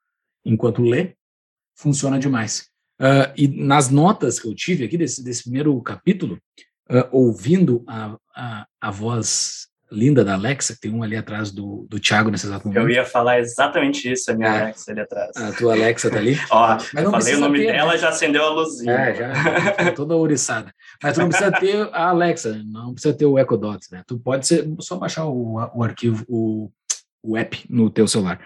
enquanto 0.46 0.82
lê, 0.82 1.16
funciona 1.76 2.20
demais. 2.20 2.68
Uh, 3.02 3.34
e 3.36 3.48
nas 3.48 3.90
notas 3.90 4.40
que 4.40 4.48
eu 4.48 4.56
tive 4.56 4.86
aqui 4.86 4.98
desse, 4.98 5.24
desse 5.24 5.44
primeiro 5.44 5.80
capítulo, 5.82 6.40
uh, 6.90 7.08
ouvindo 7.12 7.84
a, 7.88 8.16
a, 8.36 8.68
a 8.80 8.92
voz 8.92 9.68
linda 9.94 10.26
da 10.26 10.34
Alexa, 10.34 10.74
que 10.74 10.82
tem 10.82 10.92
um 10.92 11.04
ali 11.04 11.16
atrás 11.16 11.52
do, 11.52 11.86
do 11.88 12.00
Thiago 12.00 12.32
nesse 12.32 12.48
exato 12.48 12.68
momento. 12.68 12.82
Eu 12.82 12.90
ia 12.90 13.06
falar 13.06 13.40
exatamente 13.40 14.12
isso, 14.12 14.32
a 14.32 14.34
minha 14.34 14.50
é. 14.50 14.62
Alexa 14.62 14.92
ali 14.92 15.02
atrás. 15.02 15.38
A 15.38 15.52
tua 15.54 15.74
Alexa 15.74 16.10
tá 16.10 16.18
ali? 16.18 16.36
Ó, 16.50 16.78
Mas 16.94 17.04
eu 17.04 17.12
falei 17.12 17.36
o 17.36 17.40
nome 17.40 17.60
ter, 17.60 17.72
dela, 17.74 17.92
né? 17.92 17.98
já 18.00 18.10
acendeu 18.10 18.44
a 18.44 18.50
luzinha. 18.50 18.92
É, 18.92 19.16
já, 19.16 19.72
tá 19.72 19.92
toda 19.92 20.16
ouriçada. 20.16 20.74
Mas 21.02 21.14
tu 21.14 21.22
não 21.22 21.30
precisa 21.30 21.52
ter 21.52 21.90
a 21.94 22.10
Alexa, 22.10 22.62
não 22.66 22.94
precisa 22.94 23.14
ter 23.14 23.26
o 23.26 23.38
Echo 23.38 23.58
Dot, 23.58 23.86
né? 23.92 24.04
Tu 24.08 24.18
pode 24.18 24.48
ser, 24.48 24.68
só 24.80 24.98
baixar 24.98 25.26
o, 25.26 25.56
o 25.76 25.84
arquivo, 25.84 26.26
o, 26.28 26.72
o 27.22 27.38
app 27.38 27.64
no 27.70 27.90
teu 27.90 28.08
celular. 28.08 28.40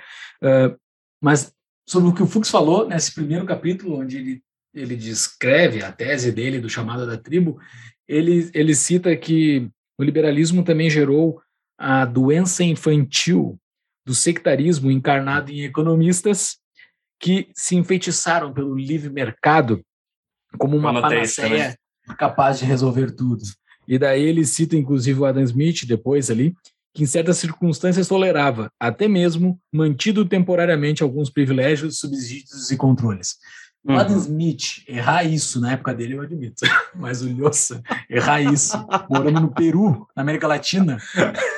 Uh, 0.44 0.78
mas 1.22 1.54
sobre 1.88 2.10
o 2.10 2.14
que 2.14 2.22
o 2.22 2.28
Fux 2.28 2.50
falou 2.50 2.88
nesse 2.88 3.14
primeiro 3.14 3.46
capítulo, 3.46 4.00
onde 4.00 4.18
ele, 4.18 4.44
ele 4.74 4.96
descreve 4.96 5.84
a 5.84 5.92
tese 5.92 6.32
dele 6.32 6.60
do 6.60 6.70
chamado 6.70 7.08
da 7.08 7.18
tribo, 7.18 7.60
ele, 8.08 8.50
ele 8.54 8.76
cita 8.76 9.16
que 9.16 9.70
o 9.98 10.04
liberalismo 10.04 10.64
também 10.64 10.90
gerou 10.90 11.42
a 11.78 12.06
doença 12.06 12.64
infantil 12.64 13.58
do 14.06 14.14
sectarismo 14.14 14.92
encarnado 14.92 15.52
em 15.52 15.64
economistas 15.64 16.58
que 17.20 17.50
se 17.56 17.76
enfeitiçaram 17.76 18.54
pelo 18.54 18.76
livre 18.76 19.10
mercado 19.10 19.82
como 20.58 20.78
uma 20.78 21.02
panaceia 21.02 21.78
capaz 22.18 22.60
de 22.60 22.66
resolver 22.66 23.12
tudo. 23.12 23.44
E 23.88 23.98
daí 23.98 24.24
ele 24.24 24.46
cita, 24.46 24.76
inclusive, 24.76 25.20
o 25.20 25.26
Adam 25.26 25.44
Smith, 25.44 25.86
depois 25.86 26.30
ali, 26.30 26.56
que 26.98 27.04
em 27.04 27.06
certas 27.06 27.38
circunstâncias 27.38 28.08
tolerava, 28.08 28.72
até 28.80 29.08
mesmo 29.08 29.62
mantido 29.72 30.26
temporariamente 30.26 31.04
alguns 31.04 31.30
privilégios, 31.30 32.00
subsídios 32.00 32.72
e 32.72 32.76
controles. 32.76 33.36
O 33.86 33.92
uhum. 33.92 34.00
Adam 34.00 34.18
Smith 34.18 34.84
errar 34.88 35.24
isso 35.24 35.62
na 35.62 35.74
época 35.74 35.94
dele, 35.94 36.16
eu 36.16 36.22
admito. 36.24 36.66
Mas 36.96 37.22
o 37.22 37.30
Lhosa 37.32 37.84
errar 38.10 38.42
isso, 38.42 38.76
morando 39.08 39.40
no 39.40 39.54
Peru, 39.54 40.08
na 40.16 40.24
América 40.24 40.48
Latina, 40.48 40.98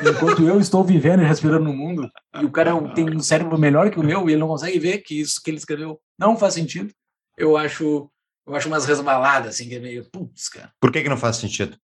enquanto 0.05 0.43
eu 0.45 0.59
estou 0.59 0.83
vivendo 0.83 1.21
e 1.21 1.25
respirando 1.25 1.63
no 1.63 1.73
mundo, 1.73 2.11
e 2.37 2.43
o 2.43 2.51
cara 2.51 2.77
tem 2.93 3.09
um 3.09 3.21
cérebro 3.21 3.57
melhor 3.57 3.89
que 3.89 3.97
o 3.97 4.03
meu 4.03 4.29
e 4.29 4.33
ele 4.33 4.41
não 4.41 4.49
consegue 4.49 4.77
ver 4.77 4.97
que 4.97 5.21
isso 5.21 5.41
que 5.41 5.49
ele 5.49 5.57
escreveu 5.57 6.01
não 6.19 6.35
faz 6.35 6.53
sentido. 6.53 6.93
Eu 7.37 7.55
acho, 7.55 8.11
eu 8.45 8.55
acho 8.55 8.67
umas 8.67 8.85
resbaladas, 8.85 9.55
assim, 9.55 9.69
que 9.69 9.75
é 9.75 9.79
meio, 9.79 10.03
putz, 10.11 10.49
cara. 10.49 10.69
Por 10.81 10.91
que, 10.91 11.01
que 11.01 11.07
não 11.07 11.15
faz 11.15 11.37
sentido? 11.37 11.77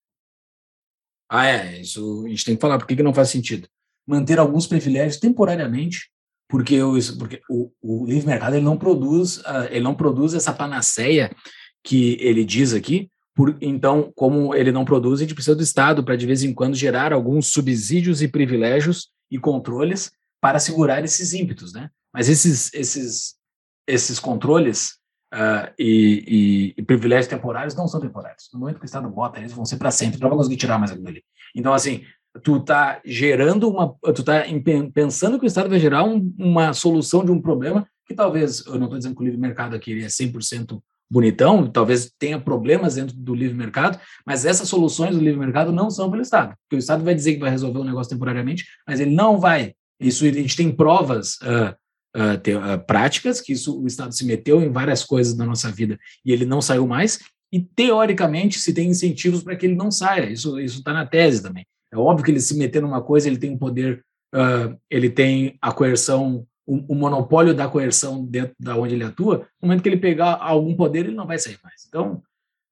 Ah, 1.36 1.48
é, 1.48 1.82
isso 1.82 2.24
a 2.28 2.30
gente 2.30 2.46
tem 2.46 2.56
que 2.56 2.62
falar. 2.62 2.78
Por 2.78 2.86
que, 2.86 2.96
que 2.96 3.02
não 3.02 3.12
faz 3.12 3.30
sentido? 3.30 3.68
Manter 4.06 4.38
alguns 4.38 4.68
privilégios 4.68 5.18
temporariamente 5.18 6.12
porque, 6.48 6.80
o, 6.84 6.94
porque 7.18 7.42
o, 7.50 7.72
o 7.82 8.06
livre 8.06 8.28
mercado 8.28 8.56
ele 8.56 8.64
não 8.64 8.78
produz 8.78 9.38
uh, 9.38 9.66
ele 9.72 9.84
não 9.84 9.96
produz 9.96 10.36
essa 10.36 10.54
panaceia 10.54 11.36
que 11.84 12.16
ele 12.22 12.46
diz 12.46 12.72
aqui. 12.72 13.10
Por, 13.34 13.58
então, 13.60 14.14
como 14.16 14.54
ele 14.54 14.72
não 14.72 14.86
produz, 14.86 15.20
a 15.20 15.24
gente 15.24 15.34
precisa 15.34 15.56
do 15.56 15.64
Estado 15.64 16.04
para 16.04 16.16
de 16.16 16.28
vez 16.28 16.44
em 16.44 16.54
quando 16.54 16.76
gerar 16.76 17.12
alguns 17.12 17.48
subsídios 17.48 18.22
e 18.22 18.28
privilégios 18.28 19.08
e 19.32 19.40
controles 19.40 20.12
para 20.40 20.60
segurar 20.60 21.04
esses 21.04 21.34
ímpetos, 21.34 21.74
né? 21.74 21.90
Mas 22.14 22.30
esses 22.30 22.72
esses 22.76 23.34
esses 23.88 24.20
controles 24.20 25.00
uh, 25.34 25.74
e, 25.78 26.24
e, 26.28 26.74
e, 26.78 26.84
privilégios 26.84 27.28
temporários 27.28 27.76
não 27.76 27.88
são 27.88 28.00
temporários. 28.00 28.50
No 28.54 28.60
momento 28.60 28.78
que 28.78 28.86
o 28.86 28.86
Estado 28.86 29.10
bota, 29.10 29.40
eles 29.40 29.52
vão 29.52 29.66
ser 29.66 29.78
para 29.78 29.92
sempre. 29.92 30.20
Não 30.20 30.30
vai 30.30 30.38
conseguir 30.38 30.58
tirar 30.58 30.78
mais 30.78 30.92
aquilo 30.92 31.08
ali. 31.08 31.24
Então, 31.56 31.74
assim, 31.74 32.04
tu 32.44 32.60
tá 32.60 33.02
gerando 33.04 33.70
uma, 33.70 33.96
tu 34.14 34.24
tá 34.24 34.44
pensando 34.94 35.40
que 35.40 35.46
o 35.46 35.48
Estado 35.48 35.70
vai 35.70 35.80
gerar 35.80 36.04
um, 36.04 36.34
uma 36.38 36.74
solução 36.74 37.26
de 37.26 37.32
um 37.32 37.42
problema 37.42 37.88
que 38.06 38.14
talvez, 38.14 38.66
eu 38.66 38.76
não 38.76 38.84
estou 38.84 38.98
dizendo 38.98 39.16
que 39.16 39.22
o 39.22 39.26
livre 39.26 39.40
mercado 39.40 39.76
aqui 39.76 40.04
é 40.04 40.08
100% 40.08 40.82
bonitão, 41.10 41.68
talvez 41.68 42.12
tenha 42.18 42.40
problemas 42.40 42.96
dentro 42.96 43.16
do 43.16 43.36
livre 43.36 43.56
mercado, 43.56 44.00
mas 44.26 44.46
essas 44.46 44.68
soluções 44.68 45.16
do 45.16 45.22
livre 45.22 45.40
mercado 45.40 45.72
não 45.72 45.90
são 45.90 46.10
pelo 46.10 46.24
Estado, 46.24 46.56
porque 46.64 46.76
o 46.76 46.80
Estado 46.80 47.04
vai 47.04 47.14
dizer 47.14 47.36
que 47.36 47.40
vai 47.40 47.52
resolver 47.52 47.80
o 47.80 47.84
negócio 47.84 48.12
temporariamente, 48.12 48.66
mas 48.88 49.00
ele 49.00 49.14
não 49.14 49.40
vai. 49.40 49.74
Isso 50.00 50.26
a 50.26 50.32
gente 50.32 50.56
tem 50.56 50.72
provas 50.72 51.36
uh, 51.36 51.76
uh, 52.16 52.38
te, 52.38 52.54
uh, 52.54 52.80
práticas 52.86 53.42
que 53.42 53.54
isso 53.54 53.82
o 53.82 53.88
Estado 53.88 54.14
se 54.14 54.26
meteu 54.26 54.62
em 54.62 54.72
várias 54.72 55.04
coisas 55.04 55.34
da 55.34 55.46
nossa 55.46 55.72
vida 55.72 56.00
e 56.26 56.32
ele 56.32 56.46
não 56.46 56.62
saiu 56.62 56.88
mais. 56.88 57.20
E 57.52 57.60
teoricamente 57.60 58.60
se 58.60 58.74
tem 58.74 58.90
incentivos 58.90 59.44
para 59.44 59.56
que 59.56 59.66
ele 59.66 59.76
não 59.76 59.92
saia. 59.92 60.32
Isso 60.32 60.60
isso 60.60 60.80
está 60.80 60.94
na 60.94 61.06
tese 61.06 61.42
também. 61.42 61.66
É 61.92 61.98
óbvio 61.98 62.26
que 62.26 62.32
ele 62.32 62.40
se 62.42 62.58
meter 62.58 62.82
numa 62.82 63.02
coisa, 63.02 63.28
ele 63.28 63.38
tem 63.38 63.52
um 63.52 63.58
poder, 63.58 64.04
uh, 64.34 64.76
ele 64.90 65.10
tem 65.10 65.58
a 65.62 65.72
coerção 65.72 66.48
o, 66.66 66.94
o 66.94 66.96
monopólio 66.96 67.54
da 67.54 67.68
coerção 67.68 68.26
dentro 68.26 68.56
da 68.60 68.76
onde 68.76 68.96
ele 68.96 69.04
atua, 69.04 69.48
no 69.62 69.68
momento 69.68 69.84
que 69.84 69.90
ele 69.90 69.98
pegar 69.98 70.38
algum 70.40 70.76
poder, 70.76 71.06
ele 71.06 71.16
não 71.16 71.28
vai 71.28 71.38
sair 71.38 71.58
mais. 71.64 71.86
Então, 71.88 72.22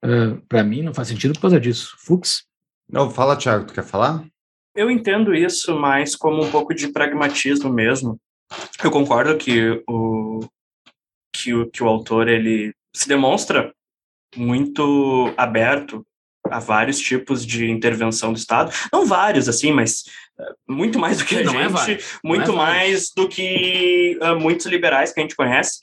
uh, 0.04 0.41
para 0.47 0.63
mim, 0.63 0.82
não 0.82 0.93
faz 0.93 1.08
sentido 1.08 1.34
por 1.34 1.41
causa 1.41 1.60
disso. 1.60 1.95
Fux? 1.99 2.45
Não, 2.89 3.10
fala, 3.10 3.38
Thiago, 3.38 3.65
tu 3.65 3.73
quer 3.73 3.84
falar? 3.84 4.25
Eu 4.75 4.89
entendo 4.89 5.34
isso 5.34 5.77
mais 5.77 6.15
como 6.15 6.43
um 6.43 6.51
pouco 6.51 6.73
de 6.73 6.88
pragmatismo 6.88 7.71
mesmo. 7.71 8.19
Eu 8.84 8.92
concordo 8.92 9.38
que 9.38 9.84
o, 9.88 10.40
que 11.34 11.54
o, 11.54 11.70
que 11.70 11.84
o 11.84 11.88
autor 11.88 12.28
ele 12.28 12.74
se 12.94 13.08
demonstra 13.08 13.74
muito 14.36 15.34
aberto 15.38 16.06
a 16.50 16.60
vários 16.60 17.00
tipos 17.00 17.46
de 17.46 17.70
intervenção 17.70 18.34
do 18.34 18.40
Estado. 18.40 18.72
Não 18.92 19.06
vários, 19.06 19.48
assim, 19.48 19.72
mas 19.72 20.04
uh, 20.40 20.74
muito 20.74 21.00
mais 21.00 21.18
do 21.18 21.26
que 21.26 21.38
a 21.38 21.44
Não 21.44 21.60
é 21.60 21.64
gente, 21.64 21.72
vários. 21.72 22.20
muito 22.24 22.52
é 22.52 22.56
mais 22.56 23.12
do 23.16 23.28
que 23.28 24.18
uh, 24.22 24.40
muitos 24.40 24.66
liberais 24.66 25.14
que 25.14 25.20
a 25.20 25.24
gente 25.24 25.36
conhece. 25.36 25.82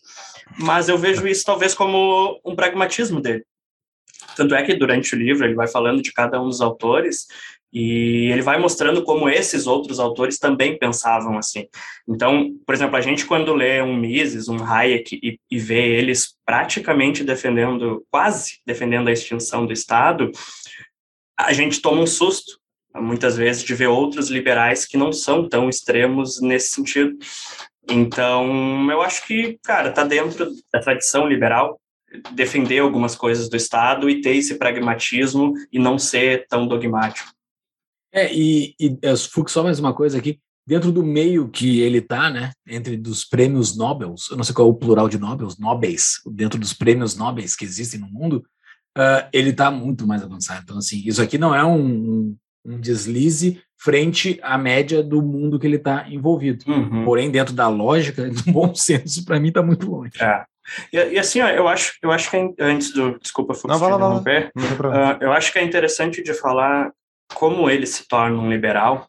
Mas 0.58 0.88
eu 0.88 0.98
vejo 0.98 1.26
isso 1.26 1.44
talvez 1.44 1.74
como 1.74 2.40
um 2.44 2.54
pragmatismo 2.54 3.20
dele. 3.20 3.44
Tanto 4.36 4.54
é 4.54 4.62
que 4.62 4.74
durante 4.74 5.14
o 5.14 5.18
livro 5.18 5.44
ele 5.44 5.54
vai 5.54 5.68
falando 5.68 6.02
de 6.02 6.12
cada 6.12 6.40
um 6.40 6.46
dos 6.46 6.60
autores 6.60 7.26
e 7.72 8.30
ele 8.32 8.42
vai 8.42 8.58
mostrando 8.58 9.02
como 9.02 9.28
esses 9.28 9.66
outros 9.66 10.00
autores 10.00 10.38
também 10.38 10.78
pensavam 10.78 11.36
assim. 11.36 11.66
Então, 12.08 12.50
por 12.66 12.74
exemplo, 12.74 12.96
a 12.96 13.00
gente 13.00 13.26
quando 13.26 13.54
lê 13.54 13.82
um 13.82 13.96
Mises, 13.96 14.48
um 14.48 14.62
Hayek 14.62 15.18
e, 15.22 15.38
e 15.50 15.58
vê 15.58 15.96
eles 15.96 16.34
praticamente 16.46 17.22
defendendo, 17.22 18.04
quase 18.10 18.60
defendendo 18.66 19.08
a 19.08 19.12
extinção 19.12 19.66
do 19.66 19.72
Estado, 19.72 20.30
a 21.38 21.52
gente 21.52 21.80
toma 21.80 22.02
um 22.02 22.06
susto, 22.06 22.58
muitas 22.96 23.36
vezes, 23.36 23.62
de 23.62 23.74
ver 23.74 23.86
outros 23.86 24.28
liberais 24.30 24.84
que 24.84 24.96
não 24.96 25.12
são 25.12 25.48
tão 25.48 25.68
extremos 25.68 26.40
nesse 26.40 26.70
sentido. 26.70 27.16
Então, 27.90 28.90
eu 28.90 29.02
acho 29.02 29.26
que, 29.26 29.58
cara, 29.62 29.92
tá 29.92 30.04
dentro 30.04 30.50
da 30.72 30.80
tradição 30.80 31.28
liberal 31.28 31.78
defender 32.32 32.78
algumas 32.78 33.14
coisas 33.14 33.48
do 33.48 33.56
Estado 33.56 34.08
e 34.08 34.20
ter 34.20 34.36
esse 34.36 34.56
pragmatismo 34.56 35.52
e 35.70 35.78
não 35.78 35.98
ser 35.98 36.46
tão 36.48 36.66
dogmático. 36.66 37.30
É, 38.12 38.32
e, 38.32 38.74
e 38.80 38.98
é, 39.02 39.16
Fux, 39.16 39.52
só 39.52 39.62
mais 39.62 39.78
uma 39.78 39.92
coisa 39.92 40.18
aqui. 40.18 40.40
Dentro 40.66 40.92
do 40.92 41.02
meio 41.02 41.48
que 41.48 41.80
ele 41.80 42.00
tá, 42.00 42.28
né, 42.28 42.52
entre 42.66 42.96
dos 42.96 43.24
prêmios 43.24 43.74
Nobel, 43.76 44.14
eu 44.30 44.36
não 44.36 44.44
sei 44.44 44.54
qual 44.54 44.68
é 44.68 44.70
o 44.70 44.74
plural 44.74 45.08
de 45.08 45.18
Nobel, 45.18 45.48
Nobels, 45.58 46.20
dentro 46.30 46.58
dos 46.60 46.74
prêmios 46.74 47.16
Nobel 47.16 47.46
que 47.58 47.64
existem 47.64 47.98
no 47.98 48.06
mundo, 48.06 48.44
uh, 48.96 49.26
ele 49.32 49.52
tá 49.52 49.70
muito 49.70 50.06
mais 50.06 50.22
avançado. 50.22 50.60
Então, 50.64 50.76
assim, 50.76 51.02
isso 51.06 51.22
aqui 51.22 51.38
não 51.38 51.54
é 51.54 51.64
um, 51.64 51.80
um, 51.80 52.36
um 52.66 52.80
deslize 52.80 53.62
frente 53.80 54.38
à 54.42 54.58
média 54.58 55.02
do 55.02 55.22
mundo 55.22 55.58
que 55.58 55.66
ele 55.66 55.76
está 55.76 56.06
envolvido. 56.10 56.64
Uhum. 56.70 57.04
Porém, 57.04 57.30
dentro 57.30 57.54
da 57.54 57.68
lógica, 57.68 58.28
do 58.28 58.42
bom 58.52 58.74
senso, 58.74 59.24
para 59.24 59.40
mim, 59.40 59.48
está 59.48 59.62
muito 59.62 59.90
longe. 59.90 60.22
É. 60.22 60.44
E, 60.92 60.96
e, 61.14 61.18
assim, 61.18 61.40
ó, 61.40 61.48
eu 61.48 61.66
acho, 61.66 61.94
eu 62.02 62.10
acho 62.10 62.30
que 62.30 62.36
é, 62.36 62.50
antes 62.60 62.92
do. 62.92 63.18
Desculpa, 63.18 63.54
Fux, 63.54 63.72
Não, 63.72 63.78
vai 63.78 63.90
lá, 63.90 63.96
lá. 63.96 64.22
Ah, 64.92 65.18
eu 65.20 65.32
acho 65.32 65.52
que 65.52 65.58
é 65.58 65.64
interessante 65.64 66.22
de 66.22 66.34
falar 66.34 66.92
como 67.34 67.70
ele 67.70 67.86
se 67.86 68.06
torna 68.06 68.38
um 68.38 68.50
liberal, 68.50 69.08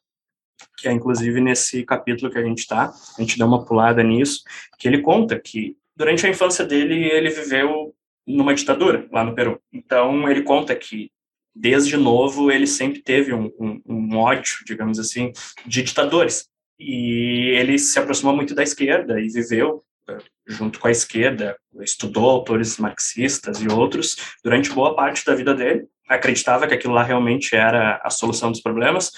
que 0.78 0.88
é 0.88 0.92
inclusive 0.92 1.40
nesse 1.42 1.84
capítulo 1.84 2.32
que 2.32 2.38
a 2.38 2.44
gente 2.44 2.60
está, 2.60 2.94
a 3.18 3.22
gente 3.22 3.38
dá 3.38 3.46
uma 3.46 3.66
pulada 3.66 4.04
nisso, 4.04 4.44
que 4.78 4.88
ele 4.88 5.02
conta 5.02 5.40
que 5.40 5.78
durante 5.96 6.26
a 6.26 6.30
infância 6.30 6.66
dele 6.66 7.10
ele 7.10 7.30
viveu 7.30 7.94
numa 8.26 8.54
ditadura 8.54 9.08
lá 9.12 9.24
no 9.24 9.34
Peru. 9.34 9.60
Então 9.74 10.30
ele 10.30 10.44
conta 10.44 10.76
que 10.76 11.12
desde 11.54 11.98
novo 11.98 12.52
ele 12.52 12.68
sempre 12.68 13.02
teve 13.02 13.34
um, 13.34 13.52
um, 13.60 13.82
um 13.86 14.18
ódio, 14.18 14.60
digamos 14.66 15.00
assim, 15.00 15.32
de 15.66 15.84
ditadores. 15.84 16.48
E 16.80 17.52
ele 17.58 17.78
se 17.78 18.00
aproximou 18.00 18.34
muito 18.34 18.56
da 18.56 18.64
esquerda 18.64 19.20
e 19.20 19.28
viveu 19.28 19.84
eh, 20.08 20.18
junto 20.48 20.80
com 20.80 20.88
a 20.88 20.92
esquerda, 20.92 21.58
estudou 21.82 22.30
autores 22.30 22.78
marxistas 22.78 23.62
e 23.62 23.68
outros 23.68 24.16
durante 24.42 24.72
boa 24.72 24.96
parte 24.96 25.26
da 25.26 25.36
vida 25.36 25.54
dele. 25.54 25.88
Acreditava 26.10 26.68
que 26.68 26.74
aquilo 26.74 26.94
lá 26.94 27.04
realmente 27.04 27.56
era 27.56 28.02
a 28.04 28.10
solução 28.10 28.52
dos 28.52 28.62
problemas. 28.62 29.12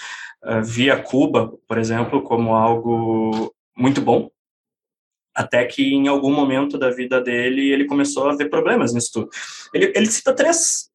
Uh, 0.43 0.61
via 0.63 1.01
Cuba, 1.01 1.53
por 1.67 1.77
exemplo, 1.77 2.21
como 2.21 2.53
algo 2.53 3.53
muito 3.77 4.01
bom. 4.01 4.29
Até 5.33 5.65
que 5.65 5.93
em 5.93 6.07
algum 6.07 6.33
momento 6.33 6.77
da 6.77 6.89
vida 6.89 7.21
dele 7.21 7.71
ele 7.71 7.85
começou 7.85 8.29
a 8.29 8.35
ver 8.35 8.49
problemas 8.49 8.93
nisso 8.93 9.11
tudo. 9.13 9.29
Ele, 9.73 9.93
ele 9.95 10.07
cita 10.07 10.33
três, 10.33 10.89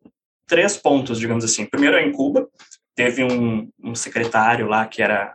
três 0.47 0.77
pontos, 0.77 1.19
digamos 1.19 1.45
assim. 1.45 1.65
Primeiro, 1.65 1.99
em 1.99 2.13
Cuba, 2.13 2.47
teve 2.95 3.25
um, 3.25 3.71
um 3.83 3.95
secretário 3.95 4.67
lá 4.67 4.87
que 4.87 5.03
era 5.03 5.35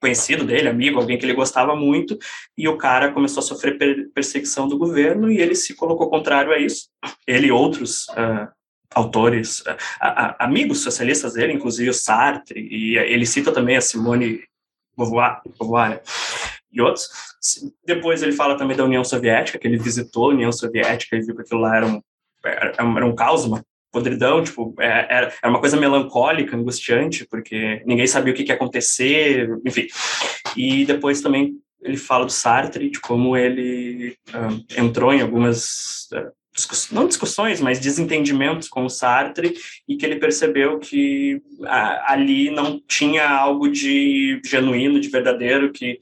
conhecido 0.00 0.44
dele, 0.44 0.68
amigo, 0.68 1.00
alguém 1.00 1.18
que 1.18 1.24
ele 1.24 1.34
gostava 1.34 1.74
muito, 1.74 2.18
e 2.56 2.68
o 2.68 2.76
cara 2.76 3.12
começou 3.12 3.40
a 3.40 3.46
sofrer 3.46 3.78
per 3.78 4.10
perseguição 4.12 4.68
do 4.68 4.78
governo 4.78 5.30
e 5.30 5.38
ele 5.38 5.54
se 5.54 5.74
colocou 5.74 6.10
contrário 6.10 6.52
a 6.52 6.58
isso. 6.58 6.88
Ele 7.26 7.48
e 7.48 7.52
outros 7.52 8.06
uh, 8.10 8.48
autores, 8.94 9.60
uh, 9.60 9.72
uh, 9.72 10.34
amigos 10.38 10.82
socialistas 10.82 11.34
dele, 11.34 11.52
inclusive 11.52 11.90
o 11.90 11.94
Sartre, 11.94 12.60
e 12.60 12.96
ele 12.96 13.26
cita 13.26 13.52
também 13.52 13.76
a 13.76 13.80
Simone 13.80 14.40
Beauvoir, 14.96 15.40
né? 15.90 16.00
e 16.72 16.80
outros. 16.80 17.08
Depois 17.84 18.22
ele 18.22 18.32
fala 18.32 18.56
também 18.56 18.76
da 18.76 18.84
União 18.84 19.04
Soviética, 19.04 19.58
que 19.58 19.66
ele 19.66 19.78
visitou 19.78 20.26
a 20.26 20.34
União 20.34 20.52
Soviética 20.52 21.16
e 21.16 21.20
viu 21.20 21.34
que 21.34 21.42
aquilo 21.42 21.60
lá 21.60 21.76
era 21.76 21.86
um, 21.86 22.02
era, 22.44 22.74
era 22.78 23.06
um 23.06 23.14
caos, 23.14 23.44
uma 23.44 23.62
podridão, 23.90 24.44
tipo, 24.44 24.74
era, 24.78 25.32
era 25.42 25.50
uma 25.50 25.60
coisa 25.60 25.76
melancólica, 25.76 26.54
angustiante, 26.54 27.26
porque 27.26 27.82
ninguém 27.86 28.06
sabia 28.06 28.32
o 28.32 28.36
que, 28.36 28.44
que 28.44 28.50
ia 28.50 28.54
acontecer, 28.54 29.48
enfim. 29.64 29.86
E 30.54 30.84
depois 30.84 31.22
também 31.22 31.54
ele 31.80 31.96
fala 31.96 32.26
do 32.26 32.32
Sartre, 32.32 32.90
de 32.90 33.00
como 33.00 33.36
ele 33.36 34.16
uh, 34.30 34.80
entrou 34.80 35.14
em 35.14 35.22
algumas, 35.22 36.08
uh, 36.12 36.30
discuss 36.56 36.90
não 36.90 37.06
discussões, 37.06 37.60
mas 37.60 37.78
desentendimentos 37.78 38.68
com 38.68 38.84
o 38.84 38.90
Sartre, 38.90 39.54
e 39.86 39.96
que 39.96 40.04
ele 40.04 40.16
percebeu 40.16 40.78
que 40.78 41.40
ali 42.06 42.50
não 42.50 42.80
tinha 42.88 43.28
algo 43.28 43.68
de 43.68 44.40
genuíno, 44.44 44.98
de 44.98 45.08
verdadeiro, 45.08 45.70
que 45.70 46.00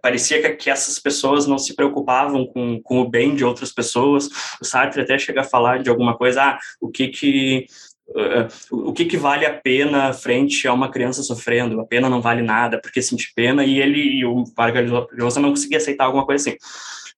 parecia 0.00 0.40
que, 0.40 0.50
que, 0.50 0.70
essas 0.70 0.98
pessoas 0.98 1.46
não 1.46 1.58
se 1.58 1.74
preocupavam 1.74 2.46
com, 2.46 2.80
com 2.82 3.00
o 3.00 3.08
bem 3.08 3.34
de 3.34 3.44
outras 3.44 3.70
pessoas. 3.70 4.28
O 4.60 4.64
Sartre 4.64 5.02
até 5.02 5.18
chega 5.18 5.42
a 5.42 5.44
falar 5.44 5.82
de 5.82 5.90
alguma 5.90 6.16
coisa, 6.16 6.42
ah, 6.42 6.58
o 6.80 6.88
que 6.88 7.08
que 7.08 7.66
uh, 8.08 8.88
o 8.88 8.92
que 8.92 9.04
que 9.04 9.16
vale 9.16 9.44
a 9.44 9.52
pena 9.52 10.12
frente 10.12 10.66
a 10.66 10.72
uma 10.72 10.90
criança 10.90 11.22
sofrendo? 11.22 11.80
A 11.80 11.86
pena 11.86 12.08
não 12.08 12.22
vale 12.22 12.42
nada, 12.42 12.80
porque 12.80 13.02
sentir 13.02 13.32
pena 13.34 13.64
e 13.64 13.78
ele 13.78 14.00
e 14.00 14.24
o 14.24 14.44
Vargas 14.56 14.88
Llosa 15.12 15.40
não 15.40 15.50
conseguia 15.50 15.78
aceitar 15.78 16.04
alguma 16.04 16.24
coisa 16.24 16.48
assim. 16.48 16.58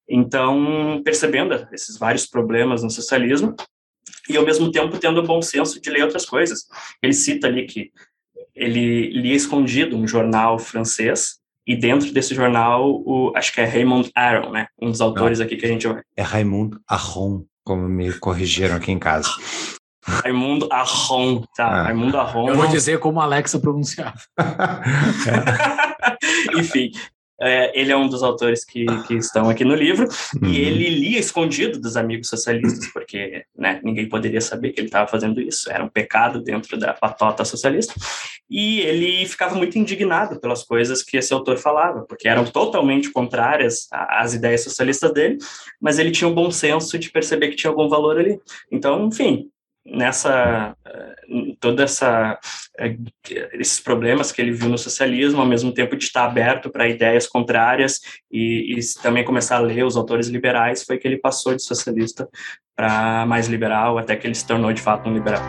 Então, 0.09 1.03
percebendo 1.05 1.67
esses 1.73 1.99
vários 1.99 2.27
problemas 2.27 2.83
no 2.83 2.91
socialismo 2.91 3.55
e 4.29 4.37
ao 4.37 4.45
mesmo 4.45 4.71
tempo 4.71 4.99
tendo 4.99 5.21
o 5.21 5.27
bom 5.27 5.43
senso 5.43 5.81
de 5.81 5.91
ler 5.91 6.05
outras 6.05 6.25
coisas. 6.25 6.67
Ele 7.03 7.13
cita 7.13 7.47
ali 7.47 7.67
que 7.67 7.91
ele 8.55 9.11
lia 9.11 9.35
escondido 9.35 9.97
um 9.97 10.07
jornal 10.07 10.59
francês 10.59 11.39
e 11.67 11.75
dentro 11.75 12.13
desse 12.13 12.35
jornal, 12.35 13.03
o, 13.05 13.33
acho 13.35 13.53
que 13.53 13.61
é 13.61 13.65
Raymond 13.65 14.11
Aron, 14.15 14.53
né? 14.53 14.69
Um 14.81 14.91
dos 14.91 15.01
autores 15.01 15.41
aqui 15.41 15.57
que 15.57 15.67
a 15.67 15.69
gente. 15.69 15.89
É 16.17 16.23
Raimundo 16.23 16.81
Aron, 16.87 17.45
como 17.65 17.89
me 17.89 18.13
corrigiram 18.13 18.77
aqui 18.77 18.93
em 18.93 19.01
casa. 19.01 19.29
Raimundo 20.01 20.69
Aron, 20.71 21.43
tá? 21.57 21.67
Ah. 21.67 21.83
Raimundo 21.83 22.19
Aron. 22.19 22.51
Eu 22.51 22.55
vou 22.55 22.69
dizer 22.69 23.01
como 23.01 23.21
a 23.21 23.25
Alexa 23.25 23.59
pronunciar. 23.59 24.15
Enfim, 26.57 26.93
é, 27.41 27.79
ele 27.79 27.93
é 27.93 27.97
um 27.97 28.09
dos 28.09 28.23
autores 28.23 28.65
que, 28.65 28.87
que 29.07 29.15
estão 29.15 29.49
aqui 29.49 29.65
no 29.65 29.75
livro 29.75 30.09
Uhum. 30.41 30.49
e 30.49 30.61
ele 30.61 30.89
lia 30.89 31.19
escondido 31.19 31.81
dos 31.81 31.97
amigos 31.97 32.29
socialistas, 32.29 32.87
porque 32.93 33.45
né, 33.57 33.81
ninguém 33.83 34.09
poderia 34.09 34.41
saber 34.41 34.73
que 34.73 34.81
ele 34.81 34.89
estava 34.89 35.09
fazendo 35.09 35.41
isso, 35.41 35.71
era 35.71 35.85
um 35.85 35.89
pecado 35.89 36.41
dentro 36.41 36.77
da 36.77 36.93
patota 36.93 37.45
socialista. 37.45 37.95
E 38.49 38.81
ele 38.81 39.27
ficava 39.27 39.57
muito 39.57 39.77
indignado 39.79 40.39
pelas 40.39 40.63
coisas 40.63 41.03
que 41.03 41.17
esse 41.17 41.33
autor 41.33 41.59
falava, 41.59 42.03
porque 42.03 42.29
eram 42.29 42.45
totalmente 42.45 43.11
contrárias 43.11 43.89
às 43.91 44.35
ideias 44.35 44.63
socialistas 44.63 45.13
dele, 45.13 45.39
mas 45.81 45.99
ele 45.99 46.13
tinha 46.13 46.29
um 46.29 46.35
bom 46.35 46.51
senso 46.51 46.99
de 46.99 47.11
perceber 47.11 47.49
que 47.49 47.57
tinha 47.57 47.71
algum 47.71 47.89
valor 47.89 48.19
ali. 48.19 48.39
Então, 48.71 49.07
enfim, 49.07 49.51
nessa 49.85 50.77
eh, 50.85 51.46
toda 51.61 51.85
essa 51.85 52.39
eh, 52.79 52.97
esses 53.53 53.81
problemas 53.81 54.33
que 54.33 54.41
ele 54.41 54.53
viu 54.53 54.69
no 54.69 54.79
socialismo, 54.79 55.41
ao 55.41 55.47
mesmo 55.47 55.73
tempo 55.73 55.97
de 55.97 56.05
estar 56.05 56.25
aberto 56.25 56.71
para 56.71 56.89
ideias 56.89 57.27
contrárias 57.27 58.01
e, 58.31 58.79
e 58.79 58.81
também 59.03 59.25
começar 59.25 59.57
a 59.57 59.61
ler 59.61 59.85
os 59.85 59.97
autores 59.97 60.29
liberais, 60.29 60.85
foi 60.85 60.99
que 60.99 61.07
ele 61.07 61.19
passou 61.19 61.55
de 61.55 61.63
socialista 61.63 62.29
para 62.77 63.25
mais 63.27 63.49
liberal, 63.49 63.97
até 63.97 64.15
que 64.15 64.27
ele 64.27 64.35
se 64.35 64.47
tornou 64.47 64.73
de 64.73 64.83
fato 64.83 65.09
um 65.09 65.15
liberal. 65.15 65.43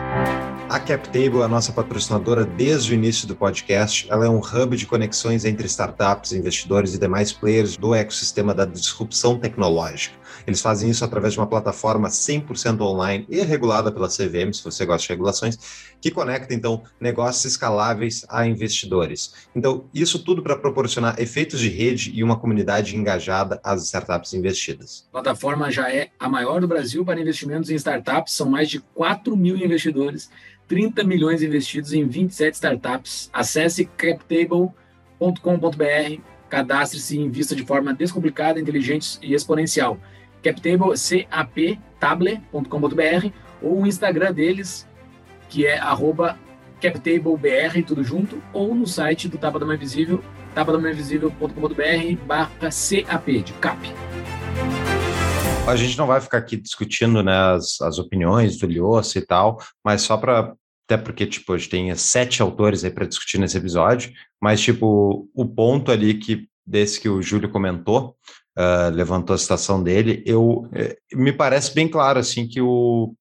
A 0.70 0.78
CapTable 0.78 1.40
é 1.40 1.44
a 1.44 1.48
nossa 1.48 1.72
patrocinadora 1.72 2.44
desde 2.44 2.92
o 2.92 2.94
início 2.94 3.26
do 3.26 3.34
podcast. 3.34 4.06
Ela 4.10 4.26
é 4.26 4.28
um 4.28 4.38
hub 4.38 4.76
de 4.76 4.86
conexões 4.86 5.46
entre 5.46 5.66
startups, 5.66 6.32
investidores 6.32 6.94
e 6.94 6.98
demais 6.98 7.32
players 7.32 7.76
do 7.76 7.94
ecossistema 7.94 8.54
da 8.54 8.66
disrupção 8.66 9.38
tecnológica. 9.38 10.17
Eles 10.48 10.62
fazem 10.62 10.88
isso 10.88 11.04
através 11.04 11.34
de 11.34 11.38
uma 11.38 11.46
plataforma 11.46 12.08
100% 12.08 12.80
online 12.80 13.26
e 13.28 13.42
regulada 13.42 13.92
pela 13.92 14.08
CVM, 14.08 14.50
se 14.54 14.64
você 14.64 14.86
gosta 14.86 15.02
de 15.02 15.10
regulações, 15.10 15.58
que 16.00 16.10
conecta, 16.10 16.54
então, 16.54 16.82
negócios 16.98 17.44
escaláveis 17.44 18.24
a 18.30 18.46
investidores. 18.46 19.34
Então, 19.54 19.84
isso 19.92 20.24
tudo 20.24 20.42
para 20.42 20.56
proporcionar 20.56 21.20
efeitos 21.20 21.60
de 21.60 21.68
rede 21.68 22.12
e 22.14 22.24
uma 22.24 22.38
comunidade 22.38 22.96
engajada 22.96 23.60
às 23.62 23.84
startups 23.84 24.32
investidas. 24.32 25.06
A 25.10 25.20
plataforma 25.20 25.70
já 25.70 25.92
é 25.92 26.08
a 26.18 26.30
maior 26.30 26.62
do 26.62 26.66
Brasil 26.66 27.04
para 27.04 27.20
investimentos 27.20 27.68
em 27.68 27.74
startups, 27.74 28.32
são 28.32 28.48
mais 28.48 28.70
de 28.70 28.80
4 28.80 29.36
mil 29.36 29.54
investidores, 29.54 30.30
30 30.66 31.04
milhões 31.04 31.42
investidos 31.42 31.92
em 31.92 32.08
27 32.08 32.54
startups. 32.54 33.28
Acesse 33.34 33.84
captable.com.br, 33.84 34.72
cadastre-se 36.48 37.18
e 37.18 37.20
invista 37.20 37.54
de 37.54 37.66
forma 37.66 37.92
descomplicada, 37.92 38.58
inteligente 38.58 39.18
e 39.20 39.34
exponencial. 39.34 40.00
Captable, 40.42 40.94
captable.com.br 41.98 43.30
ou 43.60 43.82
o 43.82 43.86
Instagram 43.86 44.32
deles, 44.32 44.86
que 45.48 45.66
é 45.66 45.78
arroba 45.78 46.38
captablebr, 46.80 47.84
tudo 47.86 48.04
junto, 48.04 48.40
ou 48.52 48.74
no 48.74 48.86
site 48.86 49.28
do 49.28 49.36
Tapa 49.36 49.58
da 49.58 49.66
Mãe 49.66 49.76
Visível, 49.76 50.22
tapadamainvisível.com.br 50.54 52.24
barra 52.26 52.50
CAP, 52.60 53.42
de 53.42 53.52
CAP. 53.54 53.92
A 55.66 55.76
gente 55.76 55.98
não 55.98 56.06
vai 56.06 56.20
ficar 56.20 56.38
aqui 56.38 56.56
discutindo 56.56 57.22
né, 57.22 57.36
as, 57.36 57.80
as 57.82 57.98
opiniões 57.98 58.56
do 58.56 58.66
Lhosa 58.66 59.18
e 59.18 59.22
tal, 59.22 59.60
mas 59.84 60.02
só 60.02 60.16
para 60.16 60.54
até 60.88 60.96
porque, 60.96 61.26
tipo, 61.26 61.52
a 61.52 61.58
gente 61.58 61.68
tem 61.68 61.94
sete 61.94 62.40
autores 62.40 62.82
aí 62.82 62.90
para 62.90 63.06
discutir 63.06 63.36
nesse 63.36 63.58
episódio, 63.58 64.10
mas, 64.40 64.58
tipo, 64.58 65.28
o 65.34 65.44
ponto 65.46 65.92
ali 65.92 66.14
que, 66.14 66.48
desse 66.66 66.98
que 66.98 67.10
o 67.10 67.20
Júlio 67.20 67.50
comentou, 67.50 68.16
uh, 68.58 68.90
levantou 68.92 69.34
a 69.34 69.38
citação 69.38 69.82
dele, 69.82 70.22
eu, 70.26 70.68
eh, 70.74 70.98
me 71.14 71.32
parece 71.32 71.72
bem 71.72 71.88
claro, 71.88 72.18
assim, 72.18 72.46
que 72.46 72.60
o, 72.60 73.14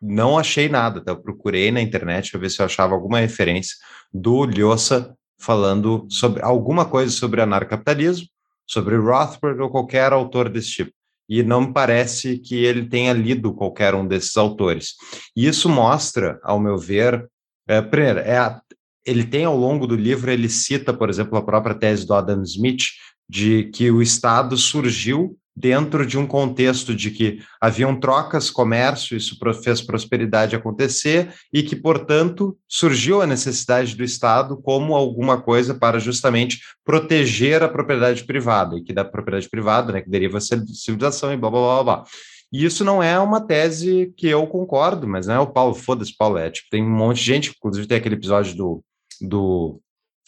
não 0.00 0.38
achei 0.38 0.68
nada, 0.68 1.04
tá? 1.04 1.12
eu 1.12 1.20
procurei 1.20 1.70
na 1.70 1.82
internet 1.82 2.30
para 2.30 2.40
ver 2.40 2.50
se 2.50 2.60
eu 2.60 2.66
achava 2.66 2.94
alguma 2.94 3.20
referência 3.20 3.76
do 4.12 4.44
Lhosa 4.44 5.14
falando 5.38 6.06
sobre 6.10 6.42
alguma 6.42 6.84
coisa 6.84 7.12
sobre 7.12 7.42
anarcapitalismo, 7.42 8.26
sobre 8.66 8.96
Rothbard 8.96 9.60
ou 9.60 9.70
qualquer 9.70 10.12
autor 10.12 10.48
desse 10.48 10.70
tipo 10.70 10.92
e 11.28 11.42
não 11.42 11.60
me 11.60 11.72
parece 11.72 12.38
que 12.38 12.64
ele 12.64 12.88
tenha 12.88 13.12
lido 13.12 13.52
qualquer 13.52 13.94
um 13.94 14.06
desses 14.06 14.36
autores. 14.36 14.94
E 15.36 15.46
isso 15.46 15.68
mostra, 15.68 16.40
ao 16.42 16.58
meu 16.58 16.78
ver, 16.78 17.28
é, 17.68 17.82
primeiro, 17.82 18.20
é 18.20 18.38
a, 18.38 18.62
ele 19.04 19.24
tem 19.24 19.44
ao 19.44 19.56
longo 19.56 19.86
do 19.86 19.94
livro, 19.94 20.30
ele 20.30 20.48
cita, 20.48 20.92
por 20.92 21.10
exemplo, 21.10 21.36
a 21.36 21.42
própria 21.42 21.74
tese 21.74 22.06
do 22.06 22.14
Adam 22.14 22.42
Smith, 22.42 22.84
de 23.28 23.64
que 23.64 23.90
o 23.90 24.00
Estado 24.00 24.56
surgiu 24.56 25.36
dentro 25.58 26.06
de 26.06 26.16
um 26.16 26.26
contexto 26.26 26.94
de 26.94 27.10
que 27.10 27.42
haviam 27.60 27.98
trocas, 27.98 28.48
comércio, 28.48 29.16
isso 29.16 29.36
fez 29.62 29.82
prosperidade 29.82 30.54
acontecer 30.54 31.34
e 31.52 31.62
que, 31.62 31.74
portanto, 31.74 32.56
surgiu 32.68 33.20
a 33.20 33.26
necessidade 33.26 33.96
do 33.96 34.04
Estado 34.04 34.56
como 34.56 34.94
alguma 34.94 35.40
coisa 35.40 35.74
para 35.74 35.98
justamente 35.98 36.60
proteger 36.84 37.62
a 37.62 37.68
propriedade 37.68 38.24
privada, 38.24 38.76
e 38.76 38.82
que 38.82 38.92
da 38.92 39.04
propriedade 39.04 39.50
privada, 39.50 39.92
né, 39.92 40.00
que 40.00 40.08
deriva 40.08 40.38
a 40.38 40.40
civilização 40.40 41.32
e 41.32 41.36
blá, 41.36 41.50
blá, 41.50 41.60
blá, 41.60 41.84
blá. 41.84 42.04
E 42.52 42.64
isso 42.64 42.84
não 42.84 43.02
é 43.02 43.18
uma 43.18 43.40
tese 43.40 44.12
que 44.16 44.26
eu 44.26 44.46
concordo, 44.46 45.06
mas 45.06 45.26
não 45.26 45.34
é 45.34 45.40
o 45.40 45.46
Paulo, 45.46 45.74
foda-se, 45.74 46.16
Paulo, 46.16 46.38
é, 46.38 46.50
tipo, 46.50 46.68
tem 46.70 46.82
um 46.82 46.88
monte 46.88 47.18
de 47.18 47.24
gente, 47.24 47.50
inclusive 47.50 47.86
tem 47.86 47.98
aquele 47.98 48.14
episódio 48.14 48.56
do, 48.56 48.84
do 49.20 49.80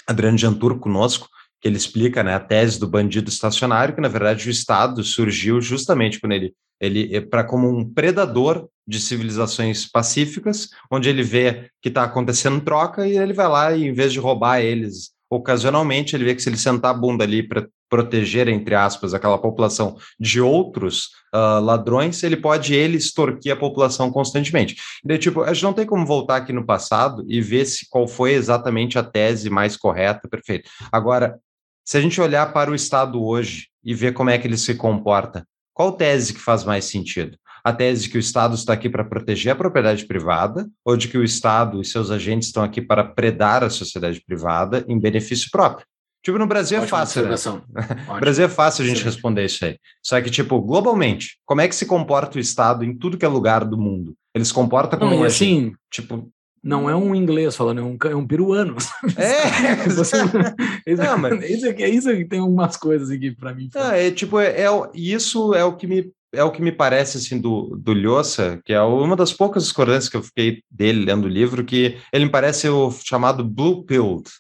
Adriano 0.07 0.37
Jantur 0.37 0.79
conosco, 0.79 1.29
que 1.61 1.69
ele 1.69 1.77
explica 1.77 2.23
né, 2.23 2.35
a 2.35 2.41
tese 2.41 2.79
do 2.81 2.89
bandido 2.89 3.29
estacionário, 3.29 3.95
que 3.95 4.01
na 4.01 4.09
verdade 4.09 4.49
o 4.49 4.51
Estado 4.51 5.03
surgiu 5.05 5.61
justamente 5.61 6.19
quando 6.19 6.33
ele, 6.33 6.55
ele 6.81 7.15
é 7.15 7.21
para 7.21 7.45
como 7.45 7.69
um 7.69 7.85
predador 7.85 8.69
de 8.87 9.01
civilizações 9.01 9.87
pacíficas, 9.87 10.71
onde 10.91 11.09
ele 11.09 11.23
vê 11.23 11.71
que 11.83 11.89
está 11.89 12.05
acontecendo 12.05 12.61
troca 12.61 13.07
e 13.07 13.17
ele 13.17 13.33
vai 13.33 13.49
lá 13.49 13.77
e 13.77 13.85
em 13.85 13.93
vez 13.93 14.13
de 14.13 14.19
roubar 14.19 14.61
eles 14.61 15.13
ocasionalmente, 15.31 16.17
ele 16.17 16.25
vê 16.25 16.35
que 16.35 16.43
se 16.43 16.49
ele 16.49 16.57
sentar 16.57 16.91
a 16.91 16.99
bunda 16.99 17.23
ali 17.23 17.43
para 17.43 17.69
proteger, 17.89 18.49
entre 18.49 18.75
aspas, 18.75 19.15
aquela 19.15 19.39
população 19.39 19.97
de 20.19 20.41
outros 20.41 21.11
uh, 21.35 21.61
ladrões, 21.61 22.23
ele 22.23 22.37
pode 22.37 22.75
ele 22.75 22.97
extorquir 22.97 23.53
a 23.53 23.57
população 23.57 24.11
constantemente. 24.11 24.77
E 25.09 25.19
tipo, 25.19 25.43
a 25.43 25.53
gente 25.53 25.63
não 25.63 25.73
tem 25.73 25.87
como 25.87 26.05
voltar 26.05 26.37
aqui 26.37 26.53
no 26.53 26.67
passado 26.67 27.25
e 27.29 27.41
ver 27.41 27.65
se 27.65 27.89
qual 27.89 28.09
foi 28.09 28.33
exatamente 28.33 28.99
a 28.99 29.05
tese 29.05 29.49
mais 29.49 29.77
correta, 29.77 30.29
perfeito. 30.29 30.69
Agora, 30.91 31.39
se 31.91 31.99
a 31.99 32.01
gente 32.01 32.21
olhar 32.21 32.53
para 32.53 32.71
o 32.71 32.75
Estado 32.75 33.21
hoje 33.21 33.67
e 33.85 33.93
ver 33.93 34.13
como 34.13 34.31
é 34.31 34.39
que 34.39 34.47
ele 34.47 34.57
se 34.57 34.77
comporta, 34.77 35.45
qual 35.75 35.91
tese 35.91 36.33
que 36.33 36.39
faz 36.39 36.63
mais 36.63 36.85
sentido? 36.85 37.37
A 37.65 37.73
tese 37.73 38.05
de 38.05 38.11
que 38.11 38.17
o 38.17 38.21
Estado 38.21 38.55
está 38.55 38.75
aqui 38.75 38.89
para 38.89 39.03
proteger 39.03 39.51
a 39.51 39.57
propriedade 39.57 40.07
privada 40.07 40.71
ou 40.85 40.97
de 40.97 41.09
que 41.09 41.19
o 41.19 41.25
Estado 41.25 41.81
e 41.81 41.85
seus 41.85 42.13
agentes 42.13 42.47
estão 42.47 42.63
aqui 42.63 42.81
para 42.81 43.03
predar 43.03 43.65
a 43.65 43.71
sociedade 43.71 44.23
privada 44.25 44.85
em 44.87 45.01
benefício 45.01 45.49
próprio? 45.51 45.85
Tipo, 46.25 46.39
no 46.39 46.47
Brasil 46.47 46.79
é 46.79 46.87
fácil, 46.87 47.25
né? 47.25 47.35
No 48.07 48.21
Brasil 48.21 48.45
é 48.45 48.49
fácil 48.49 48.85
a 48.85 48.87
gente 48.87 49.03
responder 49.03 49.47
isso 49.47 49.65
aí. 49.65 49.77
Só 50.01 50.21
que, 50.21 50.31
tipo, 50.31 50.61
globalmente, 50.61 51.41
como 51.45 51.61
é 51.61 51.67
que 51.67 51.75
se 51.75 51.87
comporta 51.87 52.39
o 52.39 52.41
Estado 52.41 52.85
em 52.85 52.97
tudo 52.97 53.19
que 53.19 53.25
é 53.25 53.29
lugar 53.29 53.65
do 53.65 53.77
mundo? 53.77 54.15
Ele 54.33 54.45
se 54.45 54.55
comporta 54.55 54.97
como 54.97 55.11
Não, 55.11 55.23
um 55.23 55.25
assim, 55.25 55.73
tipo, 55.91 56.31
não 56.63 56.89
é 56.89 56.95
um 56.95 57.15
inglês 57.15 57.57
falando, 57.57 57.81
é 57.81 57.83
um, 57.83 57.99
é 58.11 58.17
um 58.17 58.27
peruano. 58.27 58.77
É, 59.17 59.89
Você, 59.89 60.17
isso, 60.87 61.03
não, 61.03 61.19
mas... 61.19 61.43
isso, 61.49 61.67
é 61.67 61.89
isso 61.89 62.09
que 62.11 62.25
tem 62.25 62.41
algumas 62.41 62.77
coisas 62.77 63.11
aqui 63.11 63.31
para 63.31 63.55
mim. 63.55 63.71
Não, 63.75 63.93
é 63.93 64.11
tipo, 64.11 64.39
é, 64.39 64.63
é, 64.63 64.69
isso 64.95 65.55
é 65.55 65.65
o 65.65 65.77
que 65.77 65.87
me 65.87 66.13
é 66.33 66.45
o 66.45 66.53
que 66.53 66.63
me 66.63 66.71
parece 66.71 67.19
assim 67.19 67.41
do, 67.41 67.77
do 67.77 67.93
Lhosa, 67.93 68.61
que 68.65 68.73
é 68.73 68.81
uma 68.81 69.17
das 69.17 69.33
poucas 69.33 69.65
discordâncias 69.65 70.09
que 70.09 70.17
eu 70.17 70.23
fiquei 70.23 70.63
dele 70.71 71.05
lendo 71.05 71.25
o 71.25 71.29
livro, 71.29 71.65
que 71.65 71.99
ele 72.13 72.27
me 72.27 72.31
parece 72.31 72.69
o 72.69 72.89
chamado 72.93 73.45
blue 73.45 73.85
pilled. 73.85 74.31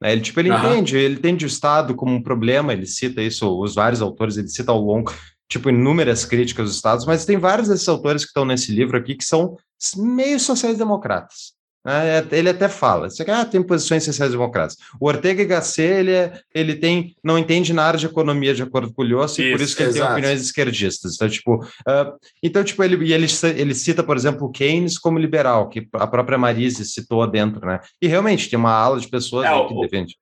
Né? 0.00 0.12
Ele 0.12 0.20
tipo 0.20 0.38
ele 0.38 0.50
uhum. 0.52 0.58
entende, 0.58 0.96
ele 0.96 1.14
entende 1.14 1.44
o 1.44 1.48
Estado 1.48 1.96
como 1.96 2.14
um 2.14 2.22
problema, 2.22 2.72
ele 2.72 2.86
cita 2.86 3.20
isso, 3.20 3.50
os 3.60 3.74
vários 3.74 4.00
autores, 4.00 4.36
ele 4.36 4.46
cita 4.46 4.70
ao 4.70 4.80
longo 4.80 5.12
tipo 5.48 5.68
inúmeras 5.68 6.24
críticas 6.24 6.66
dos 6.66 6.76
estados, 6.76 7.04
mas 7.04 7.24
tem 7.24 7.36
vários 7.36 7.66
desses 7.66 7.88
autores 7.88 8.22
que 8.22 8.28
estão 8.28 8.44
nesse 8.44 8.70
livro 8.70 8.96
aqui 8.96 9.16
que 9.16 9.24
são 9.24 9.56
meio 9.96 10.38
sociais-democratas. 10.38 11.58
Né? 11.90 12.18
É, 12.18 12.38
ele 12.38 12.48
até 12.48 12.68
fala, 12.68 13.08
ah, 13.28 13.44
tem 13.44 13.62
posições 13.62 14.04
sociais-democratas. 14.04 14.76
O 15.00 15.08
Ortega 15.08 15.42
y 15.42 15.46
Gasset, 15.46 15.82
ele, 15.82 16.12
é, 16.12 16.32
ele 16.54 16.76
tem, 16.76 17.16
não 17.22 17.36
entende 17.36 17.72
na 17.72 17.82
área 17.82 17.98
de 17.98 18.06
economia 18.06 18.54
de 18.54 18.62
acordo 18.62 18.92
com 18.94 19.02
o 19.02 19.04
Lhosa, 19.04 19.42
e 19.42 19.50
por 19.50 19.60
isso 19.60 19.76
que 19.76 19.82
ele 19.82 19.90
exato. 19.90 20.06
tem 20.06 20.12
opiniões 20.12 20.40
esquerdistas. 20.40 21.14
Então, 21.16 21.28
tipo, 21.28 21.56
uh, 21.56 22.18
então, 22.42 22.62
tipo 22.62 22.82
ele, 22.84 22.94
ele, 23.12 23.26
ele 23.56 23.74
cita, 23.74 24.02
por 24.04 24.16
exemplo, 24.16 24.46
o 24.46 24.50
Keynes 24.50 24.98
como 24.98 25.18
liberal, 25.18 25.68
que 25.68 25.88
a 25.94 26.06
própria 26.06 26.38
Marise 26.38 26.84
citou 26.84 27.26
dentro, 27.26 27.66
né? 27.66 27.80
E 28.00 28.06
realmente 28.06 28.48
tem 28.48 28.58
uma 28.58 28.72
ala 28.72 29.00
de 29.00 29.08
pessoas 29.08 29.46
é, 29.46 29.66
que 29.66 29.80
defende. 29.80 30.16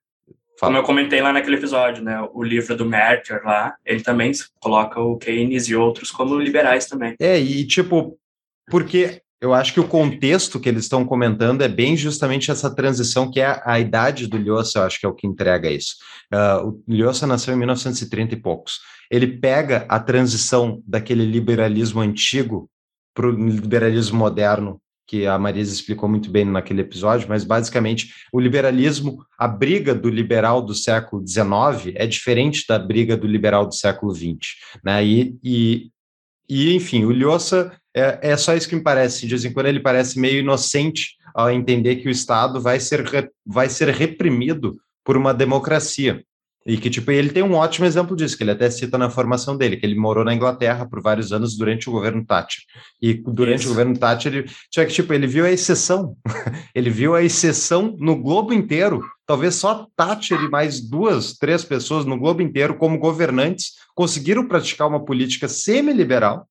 Fala. 0.58 0.72
Como 0.72 0.78
eu 0.78 0.82
comentei 0.82 1.20
lá 1.20 1.32
naquele 1.32 1.56
episódio, 1.56 2.02
né? 2.02 2.18
O 2.32 2.42
livro 2.42 2.74
do 2.76 2.84
Mercer 2.84 3.42
lá, 3.44 3.74
ele 3.84 4.02
também 4.02 4.32
coloca 4.60 5.00
o 5.00 5.16
Keynes 5.16 5.68
e 5.68 5.76
outros 5.76 6.10
como 6.10 6.36
liberais 6.36 6.86
também. 6.86 7.14
É, 7.20 7.38
e 7.38 7.64
tipo, 7.64 8.18
porque 8.68 9.22
eu 9.40 9.54
acho 9.54 9.72
que 9.72 9.80
o 9.80 9.86
contexto 9.86 10.58
que 10.58 10.68
eles 10.68 10.84
estão 10.84 11.04
comentando 11.04 11.62
é 11.62 11.68
bem 11.68 11.96
justamente 11.96 12.50
essa 12.50 12.74
transição, 12.74 13.30
que 13.30 13.40
é 13.40 13.60
a, 13.64 13.78
idade 13.78 14.26
do 14.26 14.36
Lhosa, 14.36 14.80
eu 14.80 14.82
acho 14.82 14.98
que 14.98 15.06
é 15.06 15.08
o 15.08 15.14
que 15.14 15.26
entrega 15.26 15.70
isso. 15.70 15.94
Uh, 16.32 16.68
o 16.68 16.82
Lhosa 16.88 17.26
nasceu 17.26 17.54
em 17.54 17.58
1930 17.58 18.34
e 18.34 18.40
poucos. 18.40 18.80
Ele 19.10 19.26
pega 19.26 19.86
a 19.88 20.00
transição 20.00 20.82
daquele 20.86 21.24
liberalismo 21.24 22.00
antigo 22.00 22.68
para 23.14 23.28
o 23.28 23.30
liberalismo 23.30 24.18
moderno, 24.18 24.80
que 25.06 25.26
a 25.26 25.38
Marisa 25.38 25.72
explicou 25.72 26.08
muito 26.08 26.30
bem 26.30 26.44
naquele 26.44 26.82
episódio, 26.82 27.28
mas 27.28 27.42
basicamente 27.42 28.12
o 28.32 28.38
liberalismo, 28.38 29.24
a 29.38 29.48
briga 29.48 29.94
do 29.94 30.10
liberal 30.10 30.60
do 30.60 30.74
século 30.74 31.26
XIX 31.26 31.94
é 31.94 32.06
diferente 32.06 32.64
da 32.68 32.78
briga 32.78 33.16
do 33.16 33.26
liberal 33.26 33.66
do 33.66 33.74
século 33.74 34.14
XX. 34.14 34.36
Né? 34.84 35.04
E, 35.04 35.38
e, 35.42 35.90
e 36.48 36.74
enfim, 36.74 37.04
o 37.04 37.12
Lhosa 37.12 37.72
é, 37.94 38.30
é 38.30 38.36
só 38.36 38.54
isso 38.54 38.68
que 38.68 38.76
me 38.76 38.82
parece. 38.82 39.22
De 39.22 39.28
vez 39.28 39.44
em 39.44 39.52
quando 39.52 39.66
ele 39.66 39.80
parece 39.80 40.18
meio 40.18 40.38
inocente 40.38 41.16
ao 41.34 41.50
entender 41.50 41.96
que 41.96 42.08
o 42.08 42.10
Estado 42.10 42.60
vai 42.60 42.80
ser, 42.80 43.04
vai 43.44 43.68
ser 43.68 43.90
reprimido 43.90 44.76
por 45.04 45.16
uma 45.16 45.34
democracia. 45.34 46.24
E 46.66 46.76
que, 46.76 46.90
tipo, 46.90 47.10
ele 47.10 47.30
tem 47.30 47.42
um 47.42 47.54
ótimo 47.54 47.86
exemplo 47.86 48.14
disso, 48.14 48.36
que 48.36 48.42
ele 48.42 48.50
até 48.50 48.68
cita 48.70 48.98
na 48.98 49.08
formação 49.08 49.56
dele, 49.56 49.76
que 49.76 49.86
ele 49.86 49.94
morou 49.94 50.24
na 50.24 50.34
Inglaterra 50.34 50.86
por 50.86 51.00
vários 51.00 51.32
anos 51.32 51.56
durante 51.56 51.88
o 51.88 51.92
governo 51.92 52.24
Thatcher. 52.24 52.62
E 53.00 53.14
durante 53.14 53.60
Isso. 53.60 53.68
o 53.68 53.70
governo 53.70 53.96
Thatcher, 53.96 54.34
ele, 54.34 54.50
que, 54.70 54.86
tipo, 54.86 55.14
ele 55.14 55.26
viu 55.26 55.44
a 55.44 55.50
exceção. 55.50 56.16
ele 56.74 56.90
viu 56.90 57.14
a 57.14 57.22
exceção 57.22 57.96
no 57.98 58.16
globo 58.20 58.52
inteiro. 58.52 59.02
Talvez 59.26 59.54
só 59.54 59.86
Thatcher 59.96 60.40
e 60.42 60.50
mais 60.50 60.80
duas, 60.80 61.34
três 61.34 61.64
pessoas 61.64 62.04
no 62.04 62.18
globo 62.18 62.42
inteiro, 62.42 62.76
como 62.76 62.98
governantes, 62.98 63.72
conseguiram 63.94 64.46
praticar 64.46 64.88
uma 64.88 65.04
política 65.04 65.48
semi-liberal, 65.48 66.46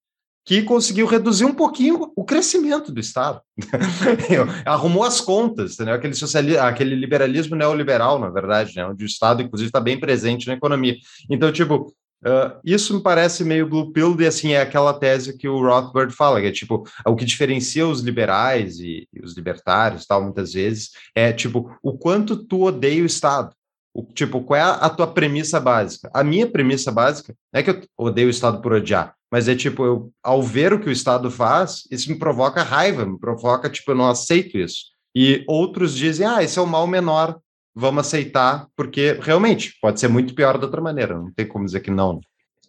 que 0.48 0.64
conseguiu 0.64 1.06
reduzir 1.06 1.44
um 1.44 1.54
pouquinho 1.54 2.10
o 2.16 2.24
crescimento 2.24 2.90
do 2.90 3.02
Estado. 3.02 3.42
Arrumou 4.66 5.04
as 5.04 5.20
contas, 5.20 5.74
entendeu? 5.74 5.94
Aquele, 5.94 6.14
socialismo, 6.14 6.62
aquele 6.62 6.96
liberalismo 6.96 7.54
neoliberal, 7.54 8.18
na 8.18 8.30
verdade, 8.30 8.74
né? 8.74 8.86
onde 8.86 9.04
o 9.04 9.06
Estado, 9.06 9.42
inclusive, 9.42 9.68
está 9.68 9.82
bem 9.82 10.00
presente 10.00 10.48
na 10.48 10.54
economia. 10.54 10.96
Então, 11.30 11.52
tipo, 11.52 11.94
uh, 12.26 12.58
isso 12.64 12.96
me 12.96 13.04
parece 13.04 13.44
meio 13.44 13.68
blue 13.68 13.92
pill, 13.92 14.16
e 14.22 14.26
assim, 14.26 14.54
é 14.54 14.62
aquela 14.62 14.94
tese 14.94 15.38
que 15.38 15.50
o 15.50 15.62
Rothbard 15.62 16.16
fala, 16.16 16.40
que 16.40 16.48
é 16.48 16.52
tipo, 16.52 16.88
o 17.06 17.16
que 17.18 17.26
diferencia 17.26 17.86
os 17.86 18.00
liberais 18.00 18.80
e, 18.80 19.06
e 19.14 19.20
os 19.22 19.36
libertários, 19.36 20.06
tal, 20.06 20.24
muitas 20.24 20.54
vezes, 20.54 20.92
é 21.14 21.34
tipo, 21.34 21.78
o 21.84 21.98
quanto 21.98 22.38
tu 22.38 22.64
odeia 22.64 23.04
o 23.04 23.06
Estado. 23.06 23.54
O, 23.94 24.02
tipo, 24.14 24.42
qual 24.44 24.58
é 24.58 24.62
a 24.62 24.90
tua 24.90 25.08
premissa 25.08 25.60
básica? 25.60 26.10
A 26.14 26.24
minha 26.24 26.48
premissa 26.48 26.90
básica 26.90 27.36
é 27.52 27.62
que 27.62 27.72
eu 27.72 27.82
odeio 27.98 28.28
o 28.28 28.32
Estado 28.32 28.62
por 28.62 28.72
odiar, 28.72 29.17
mas 29.32 29.48
é 29.48 29.56
tipo, 29.56 29.86
eu, 29.86 30.12
ao 30.24 30.42
ver 30.42 30.74
o 30.74 30.80
que 30.80 30.90
o 30.90 30.92
Estado 30.92 31.30
faz, 31.30 31.84
isso 31.92 32.10
me 32.12 32.18
provoca 32.18 32.64
raiva, 32.64 33.06
me 33.06 33.20
provoca, 33.20 33.70
tipo, 33.70 33.92
eu 33.92 33.96
não 33.96 34.10
aceito 34.10 34.58
isso. 34.58 34.86
E 35.16 35.44
outros 35.48 35.96
dizem, 35.96 36.26
ah, 36.26 36.44
esse 36.44 36.58
é 36.60 36.62
o 36.62 36.68
mal 36.68 36.88
menor, 36.88 37.40
vamos 37.76 38.08
aceitar, 38.08 38.68
porque 38.76 39.18
realmente 39.22 39.74
pode 39.82 40.00
ser 40.00 40.08
muito 40.08 40.34
pior 40.34 40.58
de 40.58 40.66
outra 40.66 40.82
maneira, 40.82 41.16
não 41.16 41.32
tem 41.34 41.48
como 41.48 41.66
dizer 41.66 41.82
que 41.82 41.92
não. 41.92 42.20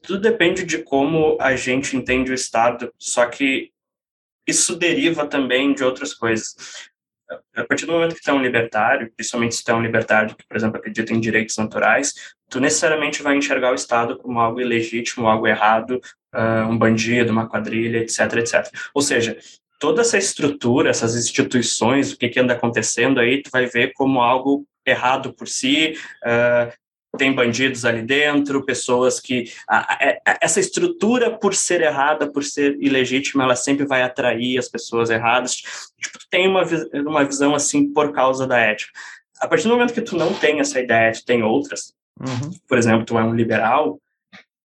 Tudo 0.02 0.20
depende 0.20 0.64
de 0.64 0.78
como 0.78 1.36
a 1.40 1.56
gente 1.56 1.96
entende 1.96 2.30
o 2.30 2.34
Estado, 2.34 2.92
só 2.98 3.26
que 3.26 3.70
isso 4.46 4.76
deriva 4.76 5.26
também 5.26 5.74
de 5.74 5.84
outras 5.84 6.14
coisas 6.14 6.54
a 7.54 7.64
partir 7.64 7.86
do 7.86 7.92
momento 7.92 8.14
que 8.14 8.22
tu 8.22 8.30
é 8.30 8.32
um 8.32 8.42
libertário, 8.42 9.12
principalmente 9.14 9.54
se 9.54 9.64
tu 9.64 9.70
é 9.70 9.74
um 9.74 9.82
libertário 9.82 10.34
que, 10.34 10.46
por 10.46 10.56
exemplo, 10.56 10.78
acredita 10.78 11.12
em 11.12 11.20
direitos 11.20 11.56
naturais, 11.56 12.14
tu 12.48 12.60
necessariamente 12.60 13.22
vai 13.22 13.36
enxergar 13.36 13.72
o 13.72 13.74
Estado 13.74 14.16
como 14.18 14.40
algo 14.40 14.60
ilegítimo, 14.60 15.28
algo 15.28 15.46
errado, 15.46 16.00
uh, 16.34 16.68
um 16.68 16.76
bandido, 16.76 17.32
uma 17.32 17.48
quadrilha, 17.48 17.98
etc, 17.98 18.20
etc. 18.36 18.68
Ou 18.94 19.02
seja, 19.02 19.36
toda 19.78 20.02
essa 20.02 20.18
estrutura, 20.18 20.90
essas 20.90 21.14
instituições, 21.14 22.12
o 22.12 22.18
que, 22.18 22.28
que 22.28 22.40
anda 22.40 22.54
acontecendo 22.54 23.20
aí, 23.20 23.42
tu 23.42 23.50
vai 23.50 23.66
ver 23.66 23.92
como 23.94 24.20
algo 24.20 24.66
errado 24.86 25.32
por 25.34 25.46
si, 25.46 25.94
uh, 26.24 26.72
tem 27.16 27.32
bandidos 27.32 27.84
ali 27.84 28.02
dentro, 28.02 28.64
pessoas 28.64 29.18
que 29.18 29.50
a, 29.68 29.94
a, 29.94 30.38
essa 30.40 30.60
estrutura 30.60 31.38
por 31.38 31.54
ser 31.54 31.80
errada, 31.80 32.30
por 32.30 32.44
ser 32.44 32.76
ilegítima, 32.80 33.44
ela 33.44 33.56
sempre 33.56 33.86
vai 33.86 34.02
atrair 34.02 34.58
as 34.58 34.68
pessoas 34.68 35.08
erradas. 35.08 35.56
Tipo, 35.56 36.18
tem 36.30 36.46
uma, 36.46 36.62
uma 37.06 37.24
visão 37.24 37.54
assim 37.54 37.92
por 37.92 38.12
causa 38.12 38.46
da 38.46 38.58
ética. 38.58 38.92
A 39.40 39.48
partir 39.48 39.64
do 39.64 39.70
momento 39.70 39.94
que 39.94 40.02
tu 40.02 40.16
não 40.16 40.34
tem 40.34 40.60
essa 40.60 40.80
ideia, 40.80 41.12
tu 41.12 41.24
tem 41.24 41.42
outras. 41.42 41.94
Uhum. 42.20 42.50
Por 42.66 42.78
exemplo, 42.78 43.04
tu 43.04 43.18
é 43.18 43.22
um 43.22 43.34
liberal, 43.34 44.00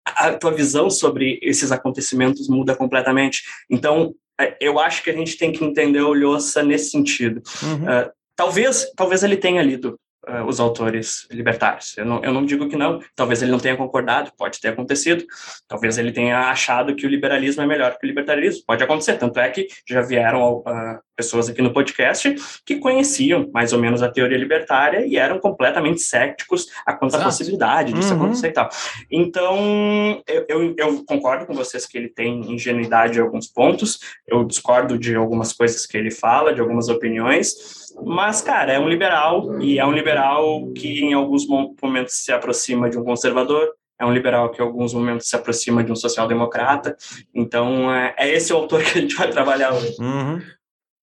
a 0.05 0.33
tua 0.35 0.53
visão 0.53 0.91
sobre 0.91 1.39
esses 1.43 1.71
acontecimentos 1.71 2.49
muda 2.49 2.75
completamente. 2.75 3.43
Então, 3.71 4.15
é, 4.41 4.57
eu 4.61 4.79
acho 4.79 5.03
que 5.03 5.11
a 5.11 5.15
gente 5.15 5.37
tem 5.37 5.53
que 5.53 5.65
entender 5.65 6.01
o 6.01 6.15
Lhosa 6.15 6.63
nesse 6.63 6.91
sentido. 6.91 7.43
Uhum. 7.63 7.85
Uh, 7.85 8.11
talvez, 8.37 8.91
talvez 8.97 9.23
ele 9.23 9.37
tenha 9.37 9.63
lido 9.63 9.99
uh, 10.29 10.45
os 10.47 10.61
autores 10.61 11.27
libertários. 11.31 11.97
Eu 11.97 12.05
não, 12.05 12.23
eu 12.23 12.33
não 12.33 12.45
digo 12.45 12.69
que 12.69 12.77
não, 12.77 13.01
talvez 13.17 13.43
ele 13.43 13.51
não 13.51 13.59
tenha 13.59 13.77
concordado, 13.77 14.33
pode 14.37 14.61
ter 14.61 14.69
acontecido, 14.69 15.25
talvez 15.67 15.99
ele 15.99 16.13
tenha 16.13 16.51
achado 16.51 16.95
que 16.95 17.07
o 17.07 17.09
liberalismo 17.09 17.63
é 17.63 17.67
melhor 17.67 17.97
que 17.99 18.07
o 18.07 18.09
libertarismo, 18.09 18.63
pode 18.67 18.85
acontecer, 18.85 19.15
tanto 19.15 19.39
é 19.41 19.49
que 19.49 19.67
já 19.87 20.01
vieram 20.01 20.59
uh, 20.59 20.99
pessoas 21.19 21.49
aqui 21.49 21.61
no 21.61 21.73
podcast 21.73 22.37
que 22.65 22.77
conheciam 22.77 23.51
mais 23.53 23.73
ou 23.73 23.81
menos 23.81 24.03
a 24.05 24.09
teoria 24.09 24.39
libertária 24.39 25.05
e 25.05 25.17
eram 25.17 25.41
completamente 25.41 26.01
céticos 26.01 26.69
a 26.87 26.93
quanto 26.93 27.17
à 27.17 27.25
possibilidade 27.25 27.93
disso 27.93 28.15
uhum. 28.15 28.23
acontecer 28.23 28.49
e 28.49 28.53
tal. 28.53 28.69
Então, 29.11 30.23
eu, 30.29 30.45
eu, 30.49 30.75
eu, 30.79 31.05
concordo 31.05 31.45
com 31.45 31.55
vocês 31.55 31.87
que 31.87 31.99
ele 31.99 32.09
tem 32.09 32.53
ingenuidade 32.53 33.19
em 33.19 33.23
alguns 33.23 33.49
pontos, 33.49 33.99
eu 34.29 34.45
discordo 34.45 34.97
de 34.97 35.17
algumas 35.17 35.53
coisas 35.53 35.85
que 35.87 35.97
ele 35.97 36.11
fala, 36.11 36.55
de 36.55 36.61
algumas 36.61 36.89
opiniões, 36.89 37.88
mas, 38.05 38.41
cara, 38.41 38.73
é 38.73 38.79
um 38.79 38.89
liberal 38.89 39.61
e 39.61 39.79
é 39.79 39.87
um 39.87 39.93
liberal 39.93 40.71
que 40.73 41.01
em 41.01 41.13
alguns 41.15 41.47
momentos 41.47 42.15
se 42.15 42.33
aproxima 42.33 42.89
de 42.89 42.99
um 42.99 43.05
conservador, 43.05 43.73
é 44.01 44.07
um 44.07 44.13
liberal 44.13 44.51
que 44.51 44.63
em 44.63 44.65
alguns 44.65 44.95
momentos 44.95 45.29
se 45.29 45.35
aproxima 45.35 45.83
de 45.83 45.91
um 45.91 45.97
social-democrata. 45.97 46.97
Então, 47.35 47.93
é, 47.93 48.15
é, 48.17 48.33
esse 48.33 48.53
o 48.53 48.57
autor 48.57 48.83
que 48.83 48.99
a 48.99 49.01
gente 49.01 49.15
vai 49.15 49.31
trabalhar 49.31 49.75
hoje. 49.75 49.97
Uhum. 49.99 50.41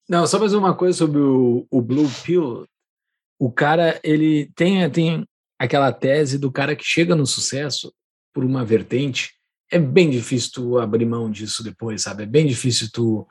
Não, 0.08 0.26
só 0.26 0.40
mais 0.40 0.54
uma 0.54 0.74
coisa 0.74 0.98
sobre 0.98 1.20
o, 1.20 1.68
o 1.70 1.82
Blue 1.82 2.10
Pill. 2.24 2.66
O 3.40 3.52
cara, 3.52 4.00
ele 4.04 4.52
tem, 4.56 4.90
tem 4.90 5.26
aquela 5.60 5.92
tese 5.92 6.38
do 6.38 6.52
cara 6.52 6.76
que 6.76 6.86
chega 6.86 7.16
no 7.16 7.26
sucesso 7.26 7.94
por 8.34 8.46
uma 8.46 8.64
vertente. 8.64 9.34
É 9.70 9.80
bem 9.80 10.10
difícil 10.10 10.52
tu 10.54 10.78
abrir 10.78 11.06
mão 11.06 11.30
disso 11.30 11.64
depois, 11.64 12.04
sabe? 12.04 12.24
É 12.24 12.26
bem 12.26 12.46
difícil 12.46 12.88
tu, 12.94 13.28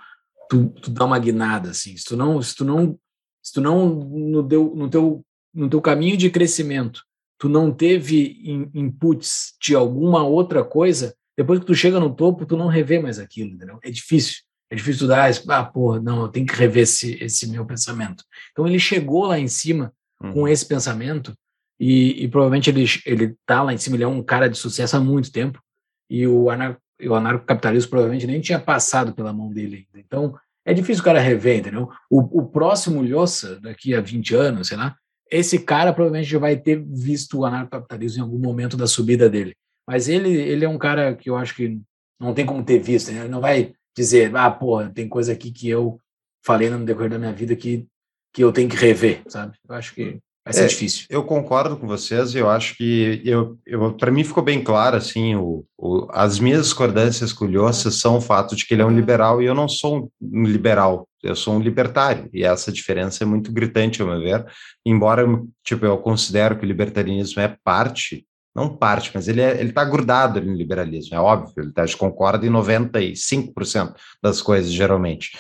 tu, 0.51 0.69
tu 0.83 0.91
dar 0.91 1.07
uma 1.07 1.19
guinada, 1.19 1.71
assim. 1.71 1.97
Se 1.97 2.05
tu 2.05 2.17
não, 2.17 2.43
se 2.43 2.55
tu 2.55 2.65
não, 2.65 2.99
se 3.45 3.53
tu 3.53 3.61
não 3.61 3.87
no, 3.89 4.49
teu, 4.49 4.75
no, 4.75 4.89
teu, 4.89 5.25
no 5.53 5.69
teu 5.69 5.81
caminho 5.83 6.17
de 6.17 6.31
crescimento, 6.31 7.03
tu 7.39 7.49
não 7.49 7.71
teve 7.71 8.41
in, 8.43 8.71
inputs 8.73 9.55
de 9.61 9.75
alguma 9.75 10.25
outra 10.25 10.65
coisa, 10.65 11.15
depois 11.37 11.61
que 11.61 11.67
tu 11.67 11.75
chega 11.75 12.01
no 12.01 12.15
topo, 12.15 12.47
tu 12.47 12.57
não 12.57 12.69
revê 12.69 12.99
mais 12.99 13.19
aquilo, 13.19 13.51
entendeu? 13.51 13.79
É 13.83 13.91
difícil. 13.91 14.37
É 14.71 14.77
difícil 14.77 15.07
estudar, 15.07 15.31
ah, 15.49 15.65
porra, 15.65 16.01
não, 16.01 16.23
eu 16.23 16.29
tenho 16.29 16.47
que 16.47 16.55
rever 16.55 16.85
esse, 16.85 17.23
esse 17.23 17.49
meu 17.49 17.67
pensamento. 17.67 18.25
Então 18.51 18.67
ele 18.67 18.79
chegou 18.79 19.27
lá 19.27 19.39
em 19.39 19.47
cima 19.47 19.93
uhum. 20.21 20.33
com 20.33 20.49
esse 20.49 20.67
pensamento 20.67 21.37
e, 21.79 22.25
e, 22.25 22.29
provavelmente 22.29 22.71
ele, 22.71 22.85
ele 23.05 23.37
tá 23.45 23.63
lá 23.63 23.75
em 23.75 23.79
cima, 23.79 23.97
ele 23.97 24.05
é 24.05 24.09
um 24.09 24.23
cara 24.23 24.49
de 24.49 24.57
sucesso 24.57 24.97
há 24.97 25.01
muito 25.01 25.31
tempo 25.31 25.63
e 26.09 26.27
o, 26.27 26.49
anar, 26.49 26.79
o 27.03 27.15
anarcocapitalismo 27.15 27.91
provavelmente 27.91 28.27
nem 28.27 28.41
tinha 28.41 28.59
passado 28.59 29.15
pela 29.15 29.33
mão 29.33 29.53
dele 29.53 29.87
ainda. 29.87 30.05
Então 30.05 30.35
é 30.65 30.73
difícil 30.73 31.03
o 31.03 31.05
cara 31.05 31.21
rever, 31.21 31.59
entendeu? 31.59 31.89
O, 32.11 32.41
o 32.41 32.47
próximo 32.47 33.03
Lhosa, 33.03 33.61
daqui 33.61 33.95
a 33.95 34.01
20 34.01 34.35
anos, 34.35 34.69
sei 34.69 34.77
lá, 34.77 34.97
esse 35.31 35.59
cara 35.59 35.93
provavelmente 35.93 36.31
já 36.31 36.39
vai 36.39 36.57
ter 36.57 36.83
visto 36.83 37.39
o 37.39 37.45
anarcocapitalismo 37.45 38.19
em 38.19 38.23
algum 38.23 38.39
momento 38.39 38.77
da 38.77 38.87
subida 38.87 39.29
dele. 39.29 39.55
Mas 39.87 40.09
ele, 40.09 40.31
ele 40.31 40.65
é 40.65 40.69
um 40.69 40.79
cara 40.79 41.15
que 41.15 41.29
eu 41.29 41.37
acho 41.37 41.55
que 41.55 41.81
não 42.21 42.33
tem 42.33 42.47
como 42.47 42.65
ter 42.65 42.79
visto, 42.79 43.13
né? 43.13 43.21
ele 43.21 43.29
não 43.29 43.41
vai 43.41 43.75
dizer, 43.97 44.35
ah, 44.35 44.51
porra, 44.51 44.91
tem 44.91 45.09
coisa 45.09 45.33
aqui 45.33 45.51
que 45.51 45.69
eu 45.69 46.01
falei 46.45 46.71
no 46.71 46.85
decorrer 46.85 47.11
da 47.11 47.19
minha 47.19 47.33
vida 47.33 47.55
que, 47.55 47.87
que 48.33 48.43
eu 48.43 48.53
tenho 48.53 48.69
que 48.69 48.77
rever, 48.77 49.23
sabe? 49.29 49.57
Eu 49.69 49.75
acho 49.75 49.95
que 49.95 50.21
vai 50.45 50.53
ser 50.53 50.65
é, 50.65 50.67
difícil. 50.67 51.07
Eu 51.09 51.25
concordo 51.25 51.77
com 51.77 51.87
vocês, 51.87 52.35
eu 52.35 52.51
acho 52.51 52.77
que 52.77 53.23
eu, 53.25 53.59
eu 53.67 53.95
para 53.95 54.11
mim 54.11 54.23
ficou 54.23 54.43
bem 54.43 54.63
claro 54.63 54.97
assim, 54.97 55.35
o, 55.35 55.65
o, 55.79 56.07
as 56.11 56.39
minhas 56.39 56.65
discordâncias 56.65 57.33
com 57.33 57.47
o 57.47 57.51
Lhosa 57.51 57.91
são 57.91 58.19
o 58.19 58.21
fato 58.21 58.55
de 58.55 58.67
que 58.67 58.75
ele 58.75 58.83
é 58.83 58.87
um 58.87 58.95
liberal 58.95 59.41
e 59.41 59.47
eu 59.47 59.55
não 59.55 59.69
sou 59.69 60.11
um 60.21 60.43
liberal, 60.45 61.09
eu 61.23 61.35
sou 61.35 61.55
um 61.55 61.61
libertário, 61.61 62.29
e 62.33 62.45
essa 62.45 62.71
diferença 62.71 63.25
é 63.25 63.27
muito 63.27 63.51
gritante, 63.51 64.03
ao 64.03 64.09
meu 64.09 64.21
ver, 64.21 64.45
embora 64.85 65.25
tipo, 65.65 65.87
eu 65.87 65.97
considero 65.99 66.59
que 66.59 66.65
o 66.65 66.69
libertarianismo 66.69 67.41
é 67.41 67.57
parte 67.65 68.27
não 68.55 68.77
parte, 68.77 69.11
mas 69.13 69.27
ele 69.27 69.41
é, 69.41 69.59
ele 69.59 69.71
está 69.71 69.85
grudado 69.85 70.41
no 70.41 70.55
liberalismo, 70.55 71.17
é 71.17 71.21
óbvio, 71.21 71.65
ele 71.65 71.73
tá, 71.73 71.85
concorda 71.99 72.47
em 72.47 72.51
95% 72.51 73.95
das 74.23 74.41
coisas, 74.41 74.71
geralmente. 74.71 75.37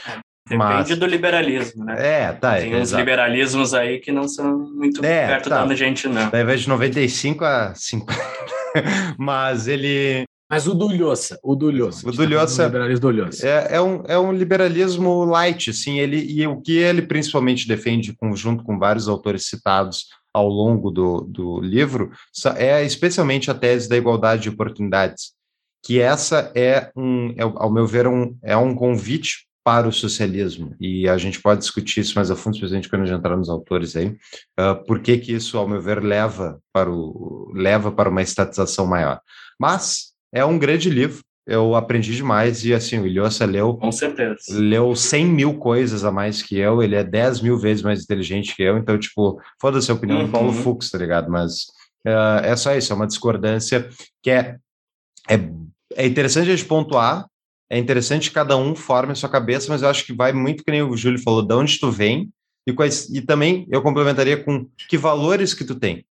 Depende 0.46 0.90
mas, 0.90 0.98
do 0.98 1.06
liberalismo, 1.06 1.84
né? 1.84 1.96
É, 1.98 2.32
tá. 2.32 2.56
Tem 2.56 2.72
é, 2.72 2.76
uns 2.76 2.88
exato. 2.88 3.00
liberalismos 3.00 3.72
aí 3.72 3.98
que 3.98 4.12
não 4.12 4.28
são 4.28 4.58
muito 4.58 5.02
é, 5.02 5.26
perto 5.26 5.48
tá. 5.48 5.64
da 5.64 5.74
gente, 5.74 6.06
não. 6.06 6.28
Da 6.28 6.42
invés 6.42 6.60
de 6.60 6.68
95 6.68 7.44
a 7.44 7.74
50. 7.74 8.12
mas 9.18 9.66
ele. 9.66 10.24
Mas 10.50 10.66
o 10.66 10.74
do 10.74 10.86
Lhosa, 10.86 11.38
o 11.42 11.54
do 11.56 11.70
Lhosa. 11.70 12.06
O 12.06 12.12
do 12.12 12.26
Lhosa, 12.26 12.64
tá 12.64 12.66
liberalismo 12.66 13.00
do 13.00 13.10
Lhosa. 13.10 13.48
É, 13.48 13.76
é, 13.76 13.80
um, 13.80 14.02
é 14.06 14.18
um 14.18 14.32
liberalismo 14.32 15.24
light, 15.24 15.70
assim, 15.70 15.98
ele, 15.98 16.18
e 16.18 16.46
o 16.46 16.60
que 16.60 16.76
ele 16.76 17.00
principalmente 17.00 17.66
defende, 17.66 18.14
junto 18.34 18.62
com 18.62 18.78
vários 18.78 19.08
autores 19.08 19.46
citados 19.46 20.04
ao 20.34 20.46
longo 20.46 20.90
do, 20.90 21.22
do 21.22 21.60
livro 21.60 22.10
é 22.56 22.84
especialmente 22.84 23.50
a 23.50 23.54
tese 23.54 23.88
da 23.88 23.96
igualdade 23.96 24.42
de 24.42 24.48
oportunidades, 24.50 25.32
que 25.82 26.00
essa 26.00 26.52
é, 26.54 26.90
um, 26.94 27.30
é, 27.30 27.42
ao 27.42 27.72
meu 27.72 27.86
ver, 27.86 28.06
um, 28.06 28.36
é 28.42 28.56
um 28.56 28.74
convite 28.74 29.46
para 29.64 29.88
o 29.88 29.92
socialismo, 29.92 30.76
e 30.78 31.08
a 31.08 31.16
gente 31.16 31.40
pode 31.40 31.60
discutir 31.60 32.00
isso 32.00 32.14
mais 32.16 32.30
a 32.30 32.36
fundo, 32.36 32.54
especialmente 32.54 32.88
quando 32.88 33.02
a 33.02 33.06
gente 33.06 33.16
entrar 33.16 33.34
nos 33.34 33.48
autores 33.48 33.96
aí, 33.96 34.08
uh, 34.60 34.84
por 34.86 35.00
que 35.00 35.16
que 35.16 35.32
isso, 35.32 35.56
ao 35.56 35.66
meu 35.66 35.80
ver, 35.80 36.04
leva 36.04 36.60
para, 36.70 36.90
o, 36.90 37.50
leva 37.54 37.90
para 37.90 38.10
uma 38.10 38.20
estatização 38.20 38.86
maior. 38.86 39.20
Mas 39.58 40.12
é 40.30 40.44
um 40.44 40.58
grande 40.58 40.90
livro, 40.90 41.24
eu 41.46 41.74
aprendi 41.74 42.14
demais 42.14 42.64
e 42.64 42.74
assim, 42.74 42.98
o 42.98 43.06
Ilhosa 43.06 43.46
leu. 43.46 43.74
Com 43.78 43.90
certeza. 43.90 44.36
Leu 44.50 44.94
100 44.94 45.26
mil 45.26 45.58
coisas 45.58 46.04
a 46.04 46.12
mais 46.12 46.42
que 46.42 46.58
eu, 46.58 46.82
ele 46.82 46.94
é 46.94 47.02
10 47.02 47.40
mil 47.40 47.58
vezes 47.58 47.82
mais 47.82 48.02
inteligente 48.02 48.54
que 48.54 48.62
eu, 48.62 48.76
então, 48.76 48.98
tipo, 48.98 49.40
foda-se 49.58 49.90
a 49.90 49.94
opinião 49.94 50.20
uhum. 50.20 50.26
do 50.26 50.32
Paulo 50.32 50.48
uhum. 50.48 50.62
Fux, 50.62 50.90
tá 50.90 50.98
ligado? 50.98 51.30
Mas 51.30 51.62
uh, 52.06 52.44
é 52.44 52.54
só 52.54 52.74
isso, 52.74 52.92
é 52.92 52.96
uma 52.96 53.06
discordância 53.06 53.88
que 54.22 54.30
é, 54.30 54.56
é, 55.30 55.40
é 55.94 56.06
interessante 56.06 56.50
a 56.50 56.56
gente 56.56 56.68
pontuar, 56.68 57.26
é 57.70 57.78
interessante 57.78 58.28
que 58.28 58.34
cada 58.34 58.56
um 58.56 58.74
forme 58.74 59.12
a 59.12 59.14
sua 59.14 59.28
cabeça, 59.28 59.68
mas 59.70 59.82
eu 59.82 59.88
acho 59.88 60.04
que 60.04 60.12
vai 60.12 60.32
muito 60.32 60.64
que 60.64 60.70
nem 60.70 60.82
o 60.82 60.96
Júlio 60.96 61.22
falou, 61.22 61.42
de 61.42 61.54
onde 61.54 61.78
tu 61.78 61.90
vem 61.90 62.30
e, 62.66 62.72
quais, 62.72 63.08
e 63.10 63.20
também 63.20 63.66
eu 63.70 63.82
complementaria 63.82 64.42
com 64.42 64.66
que 64.88 64.96
valores 64.96 65.54
que 65.54 65.64
tu 65.64 65.74
tem. 65.74 66.04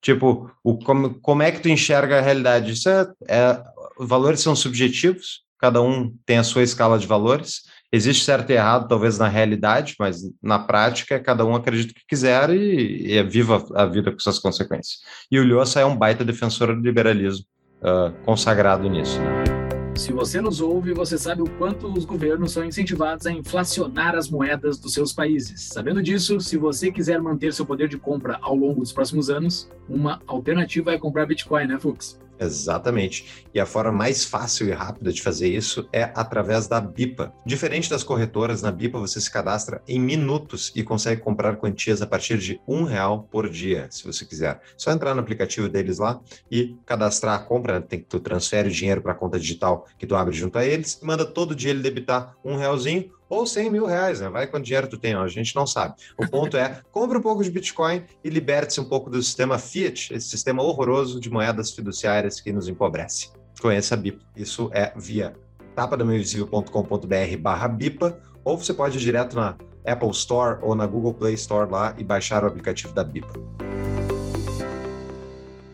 Tipo, 0.00 0.50
o, 0.62 0.78
como, 0.78 1.18
como 1.20 1.42
é 1.42 1.50
que 1.50 1.60
tu 1.60 1.68
enxerga 1.68 2.18
a 2.18 2.22
realidade? 2.22 2.72
Isso 2.72 2.88
é, 2.88 3.06
é 3.28 3.62
valores 3.98 4.40
são 4.40 4.54
subjetivos, 4.54 5.42
cada 5.58 5.82
um 5.82 6.14
tem 6.24 6.38
a 6.38 6.44
sua 6.44 6.62
escala 6.62 6.98
de 6.98 7.06
valores. 7.06 7.62
Existe 7.90 8.24
certo 8.24 8.50
e 8.50 8.52
errado, 8.52 8.86
talvez 8.86 9.18
na 9.18 9.28
realidade, 9.28 9.94
mas 9.98 10.20
na 10.42 10.58
prática, 10.58 11.18
cada 11.18 11.44
um 11.44 11.54
acredita 11.54 11.92
o 11.92 11.94
que 11.94 12.06
quiser 12.06 12.50
e, 12.50 13.08
e 13.08 13.16
é 13.16 13.24
viva 13.24 13.64
a 13.74 13.86
vida 13.86 14.12
com 14.12 14.18
suas 14.18 14.38
consequências. 14.38 14.98
E 15.30 15.38
o 15.40 15.44
Lhosa 15.44 15.80
é 15.80 15.84
um 15.86 15.96
baita 15.96 16.24
defensor 16.24 16.74
do 16.76 16.82
liberalismo, 16.82 17.46
uh, 17.80 18.12
consagrado 18.24 18.88
nisso. 18.88 19.18
Né? 19.18 19.57
Se 19.98 20.12
você 20.12 20.40
nos 20.40 20.60
ouve, 20.60 20.94
você 20.94 21.18
sabe 21.18 21.42
o 21.42 21.50
quanto 21.58 21.88
os 21.88 22.04
governos 22.04 22.52
são 22.52 22.64
incentivados 22.64 23.26
a 23.26 23.32
inflacionar 23.32 24.14
as 24.14 24.30
moedas 24.30 24.78
dos 24.78 24.94
seus 24.94 25.12
países. 25.12 25.64
Sabendo 25.72 26.00
disso, 26.00 26.40
se 26.40 26.56
você 26.56 26.92
quiser 26.92 27.20
manter 27.20 27.52
seu 27.52 27.66
poder 27.66 27.88
de 27.88 27.98
compra 27.98 28.38
ao 28.40 28.54
longo 28.54 28.78
dos 28.78 28.92
próximos 28.92 29.28
anos, 29.28 29.68
uma 29.88 30.22
alternativa 30.24 30.92
é 30.92 30.98
comprar 30.98 31.26
Bitcoin, 31.26 31.66
né, 31.66 31.80
Fux? 31.80 32.16
Exatamente. 32.38 33.44
E 33.52 33.60
a 33.60 33.66
forma 33.66 33.92
mais 33.92 34.24
fácil 34.24 34.68
e 34.68 34.72
rápida 34.72 35.12
de 35.12 35.20
fazer 35.22 35.48
isso 35.48 35.88
é 35.92 36.12
através 36.14 36.66
da 36.66 36.80
BIPA. 36.80 37.32
Diferente 37.44 37.90
das 37.90 38.04
corretoras, 38.04 38.62
na 38.62 38.70
BIPA 38.70 38.98
você 38.98 39.20
se 39.20 39.30
cadastra 39.30 39.82
em 39.86 39.98
minutos 39.98 40.72
e 40.74 40.82
consegue 40.82 41.20
comprar 41.20 41.56
quantias 41.56 42.00
a 42.02 42.06
partir 42.06 42.38
de 42.38 42.60
um 42.66 42.84
real 42.84 43.26
por 43.30 43.48
dia, 43.48 43.88
se 43.90 44.04
você 44.04 44.24
quiser. 44.24 44.60
Só 44.76 44.92
entrar 44.92 45.14
no 45.14 45.20
aplicativo 45.20 45.68
deles 45.68 45.98
lá 45.98 46.20
e 46.50 46.76
cadastrar 46.86 47.34
a 47.34 47.38
compra. 47.38 47.80
Né? 47.80 47.86
Tem 47.88 47.98
que 47.98 48.06
tu 48.06 48.20
transfere 48.20 48.68
o 48.68 48.72
dinheiro 48.72 49.02
para 49.02 49.12
a 49.12 49.16
conta 49.16 49.38
digital 49.38 49.86
que 49.98 50.06
tu 50.06 50.14
abre 50.14 50.34
junto 50.34 50.58
a 50.58 50.64
eles 50.64 50.98
e 51.02 51.04
manda 51.04 51.24
todo 51.24 51.54
dia 51.54 51.70
ele 51.70 51.82
debitar 51.82 52.36
um 52.44 52.56
realzinho 52.56 53.10
ou 53.28 53.46
100 53.46 53.70
mil 53.70 53.86
reais, 53.86 54.20
né? 54.20 54.28
Vai 54.28 54.46
quanto 54.46 54.64
dinheiro 54.64 54.88
tu 54.88 54.96
tem, 54.96 55.14
a 55.14 55.26
gente 55.28 55.54
não 55.54 55.66
sabe. 55.66 55.94
O 56.16 56.26
ponto 56.28 56.56
é, 56.56 56.80
compre 56.90 57.18
um 57.18 57.22
pouco 57.22 57.44
de 57.44 57.50
Bitcoin 57.50 58.04
e 58.24 58.30
liberte-se 58.30 58.80
um 58.80 58.84
pouco 58.84 59.10
do 59.10 59.22
sistema 59.22 59.58
fiat, 59.58 60.14
esse 60.14 60.28
sistema 60.28 60.62
horroroso 60.62 61.20
de 61.20 61.30
moedas 61.30 61.70
fiduciárias 61.70 62.40
que 62.40 62.52
nos 62.52 62.68
empobrece. 62.68 63.30
Conheça 63.60 63.94
a 63.94 63.98
BIP. 63.98 64.24
Isso 64.36 64.70
é 64.72 64.92
via 64.96 65.34
tapadamainvisível.com.br 65.74 67.36
barra 67.40 67.68
BIPA, 67.68 68.20
ou 68.44 68.56
você 68.56 68.72
pode 68.72 68.96
ir 68.96 69.00
direto 69.00 69.36
na 69.36 69.56
Apple 69.84 70.10
Store 70.10 70.58
ou 70.62 70.74
na 70.74 70.86
Google 70.86 71.14
Play 71.14 71.34
Store 71.34 71.70
lá 71.70 71.94
e 71.98 72.04
baixar 72.04 72.44
o 72.44 72.46
aplicativo 72.46 72.92
da 72.92 73.04
BIPA. 73.04 73.32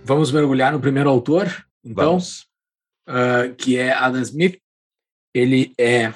Vamos 0.05 0.31
mergulhar 0.31 0.73
no 0.73 0.81
primeiro 0.81 1.09
autor, 1.09 1.67
então, 1.83 2.19
uh, 2.19 3.55
que 3.57 3.79
é 3.79 3.93
Adam 3.93 4.21
Smith. 4.21 4.59
Ele 5.35 5.73
é 5.79 6.13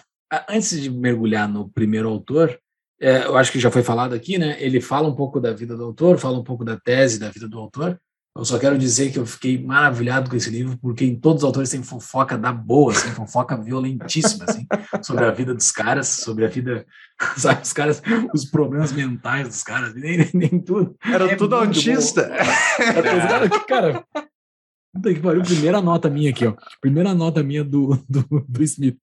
antes 0.48 0.80
de 0.80 0.90
mergulhar 0.90 1.48
no 1.48 1.68
primeiro 1.68 2.08
autor, 2.08 2.58
é, 3.00 3.24
eu 3.24 3.36
acho 3.36 3.52
que 3.52 3.60
já 3.60 3.70
foi 3.70 3.82
falado 3.82 4.14
aqui, 4.14 4.38
né? 4.38 4.56
Ele 4.60 4.80
fala 4.80 5.08
um 5.08 5.14
pouco 5.14 5.40
da 5.40 5.52
vida 5.52 5.76
do 5.76 5.84
autor, 5.84 6.18
fala 6.18 6.38
um 6.38 6.44
pouco 6.44 6.64
da 6.64 6.78
tese 6.78 7.18
da 7.18 7.30
vida 7.30 7.48
do 7.48 7.58
autor. 7.58 7.98
Eu 8.36 8.44
só 8.44 8.56
quero 8.56 8.78
dizer 8.78 9.10
que 9.10 9.18
eu 9.18 9.26
fiquei 9.26 9.60
maravilhado 9.60 10.30
com 10.30 10.36
esse 10.36 10.48
livro, 10.48 10.78
porque 10.78 11.04
em 11.04 11.18
todos 11.18 11.42
os 11.42 11.44
autores 11.44 11.70
tem 11.70 11.82
fofoca 11.82 12.38
da 12.38 12.52
boa, 12.52 12.92
assim, 12.92 13.08
fofoca 13.10 13.56
violentíssima, 13.56 14.44
assim, 14.48 14.64
sobre 15.02 15.24
a 15.24 15.32
vida 15.32 15.52
dos 15.52 15.72
caras, 15.72 16.06
sobre 16.06 16.44
a 16.44 16.48
vida, 16.48 16.86
sabe, 17.36 17.62
os 17.62 17.72
caras, 17.72 18.00
os 18.32 18.44
problemas 18.44 18.92
mentais 18.92 19.48
dos 19.48 19.64
caras, 19.64 19.92
nem, 19.94 20.18
nem, 20.18 20.30
nem 20.32 20.60
tudo. 20.60 20.94
Era 21.04 21.32
é 21.32 21.36
tudo 21.36 21.56
autista. 21.56 22.20
Era, 22.78 23.48
cara, 23.66 24.04
Puta 24.94 25.14
que 25.14 25.20
pariu, 25.20 25.42
primeira 25.42 25.82
nota 25.82 26.08
minha 26.08 26.30
aqui, 26.30 26.46
ó. 26.46 26.54
Primeira 26.80 27.14
nota 27.14 27.42
minha 27.42 27.62
do, 27.62 28.02
do, 28.08 28.24
do 28.48 28.62
Smith. 28.62 28.96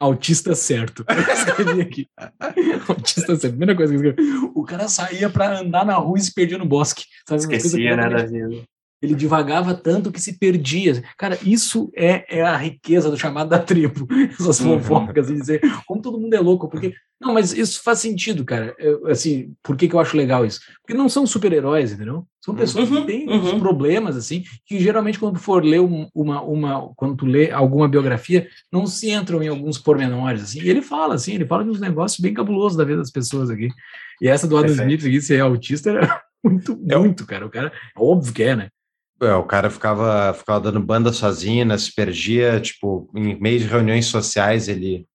Autista 0.00 0.54
certo. 0.54 1.04
Eu 1.06 1.34
escrevi 1.34 1.80
aqui. 1.82 2.08
Autista 2.88 3.36
certo. 3.36 3.50
Primeira 3.50 3.76
coisa 3.76 3.92
que 3.92 4.06
eu 4.06 4.10
escrevi. 4.10 4.50
O 4.54 4.64
cara 4.64 4.88
saía 4.88 5.28
pra 5.28 5.60
andar 5.60 5.84
na 5.84 5.94
rua 5.96 6.16
e 6.16 6.22
se 6.22 6.32
perdia 6.32 6.56
no 6.56 6.64
bosque. 6.64 7.04
Sabe? 7.28 7.42
Esquecia, 7.42 7.96
né, 7.96 8.08
da 8.08 8.24
vida. 8.24 8.64
Ele 9.02 9.14
divagava 9.14 9.74
tanto 9.74 10.12
que 10.12 10.20
se 10.20 10.38
perdia. 10.38 11.02
Cara, 11.16 11.38
isso 11.42 11.90
é, 11.96 12.38
é 12.38 12.42
a 12.42 12.56
riqueza 12.56 13.10
do 13.10 13.16
chamado 13.16 13.48
da 13.48 13.58
tribo. 13.58 14.06
Essas 14.38 14.60
uhum. 14.60 14.78
fofocas, 14.78 15.30
e 15.30 15.34
dizer 15.34 15.60
como 15.86 16.02
todo 16.02 16.20
mundo 16.20 16.34
é 16.34 16.40
louco. 16.40 16.68
Porque, 16.68 16.94
não, 17.20 17.32
mas 17.32 17.52
isso 17.52 17.82
faz 17.82 17.98
sentido, 17.98 18.44
cara. 18.44 18.74
Eu, 18.78 19.06
assim, 19.06 19.54
por 19.62 19.76
que, 19.76 19.88
que 19.88 19.94
eu 19.94 20.00
acho 20.00 20.16
legal 20.16 20.44
isso? 20.44 20.60
Porque 20.82 20.96
não 20.96 21.08
são 21.08 21.26
super-heróis, 21.26 21.92
entendeu? 21.92 22.26
São 22.44 22.54
pessoas 22.54 22.90
uhum, 22.90 23.00
que 23.02 23.06
têm 23.06 23.28
uhum. 23.28 23.60
problemas, 23.60 24.16
assim, 24.16 24.44
que 24.64 24.80
geralmente 24.80 25.18
quando 25.18 25.34
tu 25.34 25.40
for 25.40 25.62
ler 25.62 25.80
uma, 25.80 26.42
uma, 26.42 26.92
quando 26.96 27.16
tu 27.16 27.26
lê 27.26 27.50
alguma 27.50 27.86
biografia, 27.86 28.48
não 28.72 28.86
se 28.86 29.10
entram 29.10 29.42
em 29.42 29.48
alguns 29.48 29.78
pormenores, 29.78 30.42
assim. 30.42 30.60
E 30.62 30.68
ele 30.70 30.80
fala, 30.80 31.14
assim, 31.14 31.34
ele 31.34 31.46
fala 31.46 31.64
de 31.64 31.70
uns 31.70 31.80
negócios 31.80 32.18
bem 32.20 32.32
cabulosos 32.32 32.78
da 32.78 32.84
vida 32.84 32.98
das 32.98 33.10
pessoas 33.10 33.50
aqui. 33.50 33.68
E 34.20 34.28
essa 34.28 34.46
do 34.46 34.56
Adam 34.56 34.70
Smith 34.70 35.04
aqui, 35.04 35.20
ser 35.20 35.40
autista, 35.40 35.90
era 35.90 36.22
muito, 36.44 36.78
é 36.88 36.96
muito, 36.96 37.26
cara. 37.26 37.46
O 37.46 37.50
cara, 37.50 37.72
óbvio 37.96 38.32
que 38.32 38.42
é, 38.42 38.56
né? 38.56 38.68
É, 39.22 39.34
o 39.34 39.44
cara 39.44 39.68
ficava, 39.68 40.32
ficava 40.32 40.60
dando 40.60 40.80
banda 40.80 41.12
sozinho, 41.12 41.66
né? 41.66 41.76
Se 41.76 41.94
perdia, 41.94 42.58
tipo, 42.58 43.10
em 43.14 43.38
meio 43.38 43.58
de 43.58 43.66
reuniões 43.66 44.06
sociais, 44.06 44.66
ele. 44.66 45.06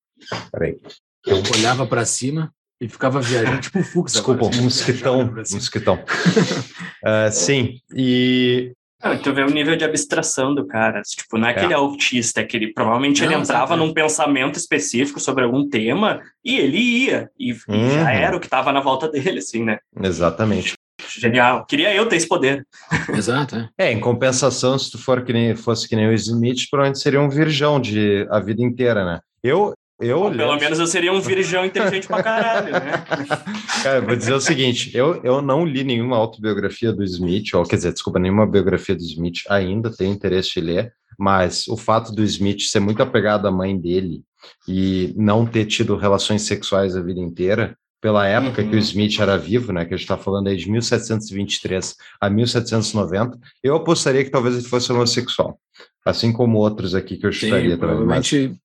Peraí. 0.51 0.77
Eu 1.25 1.41
olhava 1.57 1.87
para 1.87 2.05
cima 2.05 2.53
e 2.79 2.87
ficava 2.87 3.19
viajando, 3.19 3.61
tipo 3.61 3.79
o 3.79 3.83
Fux. 3.83 4.13
Desculpa, 4.13 4.45
agora, 4.45 4.61
um 4.61 4.63
mosquitão. 4.65 5.19
Um 5.21 5.35
mosquitão. 5.35 5.95
uh, 5.95 7.31
sim, 7.31 7.79
e. 7.95 8.73
Ah, 9.01 9.17
tu 9.17 9.33
vê 9.33 9.43
o 9.43 9.49
nível 9.49 9.75
de 9.75 9.83
abstração 9.83 10.53
do 10.53 10.65
cara. 10.67 11.01
Tipo, 11.01 11.37
não 11.37 11.47
é 11.47 11.51
aquele 11.51 11.73
é. 11.73 11.75
autista, 11.75 12.41
é 12.41 12.43
que 12.43 12.57
ele 12.57 12.73
provavelmente 12.73 13.23
não, 13.23 13.31
ele 13.31 13.41
entrava 13.41 13.75
num 13.75 13.93
pensamento 13.93 14.57
específico 14.57 15.19
sobre 15.19 15.43
algum 15.43 15.67
tema 15.67 16.21
e 16.43 16.57
ele 16.57 16.77
ia. 16.77 17.29
E, 17.37 17.53
uhum. 17.53 17.89
já 17.91 18.11
era 18.11 18.37
o 18.37 18.39
que 18.39 18.47
estava 18.47 18.71
na 18.71 18.81
volta 18.81 19.07
dele, 19.09 19.39
assim, 19.39 19.63
né? 19.63 19.79
Exatamente 20.01 20.75
genial. 21.09 21.65
Queria 21.65 21.93
eu 21.93 22.07
ter 22.07 22.15
esse 22.15 22.27
poder. 22.27 22.65
Exato. 23.09 23.55
É. 23.55 23.69
é, 23.89 23.91
em 23.91 23.99
compensação, 23.99 24.77
se 24.77 24.91
tu 24.91 24.97
for 24.97 25.23
que 25.23 25.33
nem, 25.33 25.55
fosse 25.55 25.87
que 25.87 25.95
nem 25.95 26.07
o 26.07 26.13
Smith, 26.13 26.67
provavelmente 26.69 27.01
seria 27.01 27.21
um 27.21 27.29
virgão 27.29 27.79
de 27.79 28.27
a 28.29 28.39
vida 28.39 28.61
inteira, 28.61 29.05
né? 29.05 29.19
Eu, 29.43 29.73
eu 29.99 30.19
Bom, 30.19 30.35
pelo 30.35 30.57
menos 30.57 30.79
eu 30.79 30.87
seria 30.87 31.13
um 31.13 31.21
virgão 31.21 31.65
inteligente 31.65 32.07
pra 32.07 32.21
caralho, 32.21 32.71
né? 32.71 33.05
Cara, 33.83 34.01
vou 34.01 34.15
dizer 34.15 34.33
o 34.33 34.41
seguinte: 34.41 34.91
eu, 34.93 35.21
eu 35.23 35.41
não 35.41 35.65
li 35.65 35.83
nenhuma 35.83 36.17
autobiografia 36.17 36.91
do 36.91 37.03
Smith, 37.03 37.53
ou 37.53 37.63
quer 37.63 37.77
dizer, 37.77 37.93
desculpa, 37.93 38.19
nenhuma 38.19 38.45
biografia 38.45 38.95
do 38.95 39.03
Smith 39.03 39.43
ainda, 39.49 39.89
tenho 39.89 40.13
interesse 40.13 40.53
de 40.53 40.61
ler, 40.61 40.93
mas 41.17 41.67
o 41.67 41.77
fato 41.77 42.11
do 42.11 42.23
Smith 42.23 42.61
ser 42.63 42.79
muito 42.79 43.01
apegado 43.01 43.47
à 43.47 43.51
mãe 43.51 43.77
dele 43.77 44.23
e 44.67 45.13
não 45.15 45.45
ter 45.45 45.65
tido 45.65 45.95
relações 45.95 46.43
sexuais 46.43 46.95
a 46.95 47.01
vida 47.01 47.19
inteira 47.19 47.75
pela 48.05 48.27
época 48.27 48.61
uhum. 48.61 48.69
que 48.69 48.75
o 48.75 48.77
uhum. 48.77 48.83
Smith 48.83 49.19
era 49.19 49.35
vivo, 49.35 49.73
né, 49.73 49.83
que 49.83 49.95
a 49.95 49.97
gente 49.97 50.03
está 50.03 50.15
falando 50.15 50.47
aí 50.47 50.55
de 50.55 50.69
1723 50.69 51.95
a 52.21 52.29
1790, 52.29 53.35
eu 53.63 53.75
apostaria 53.75 54.23
que 54.23 54.29
talvez 54.29 54.55
ele 54.55 54.67
fosse 54.67 54.91
homossexual, 54.91 55.59
assim 56.05 56.31
como 56.31 56.59
outros 56.59 56.93
aqui 56.93 57.17
que 57.17 57.25
eu 57.25 57.31
chutaria 57.31 57.71
Sim, 57.71 57.79
também. 57.79 57.95
Provavelmente, 57.95 58.49
mas... 58.49 58.57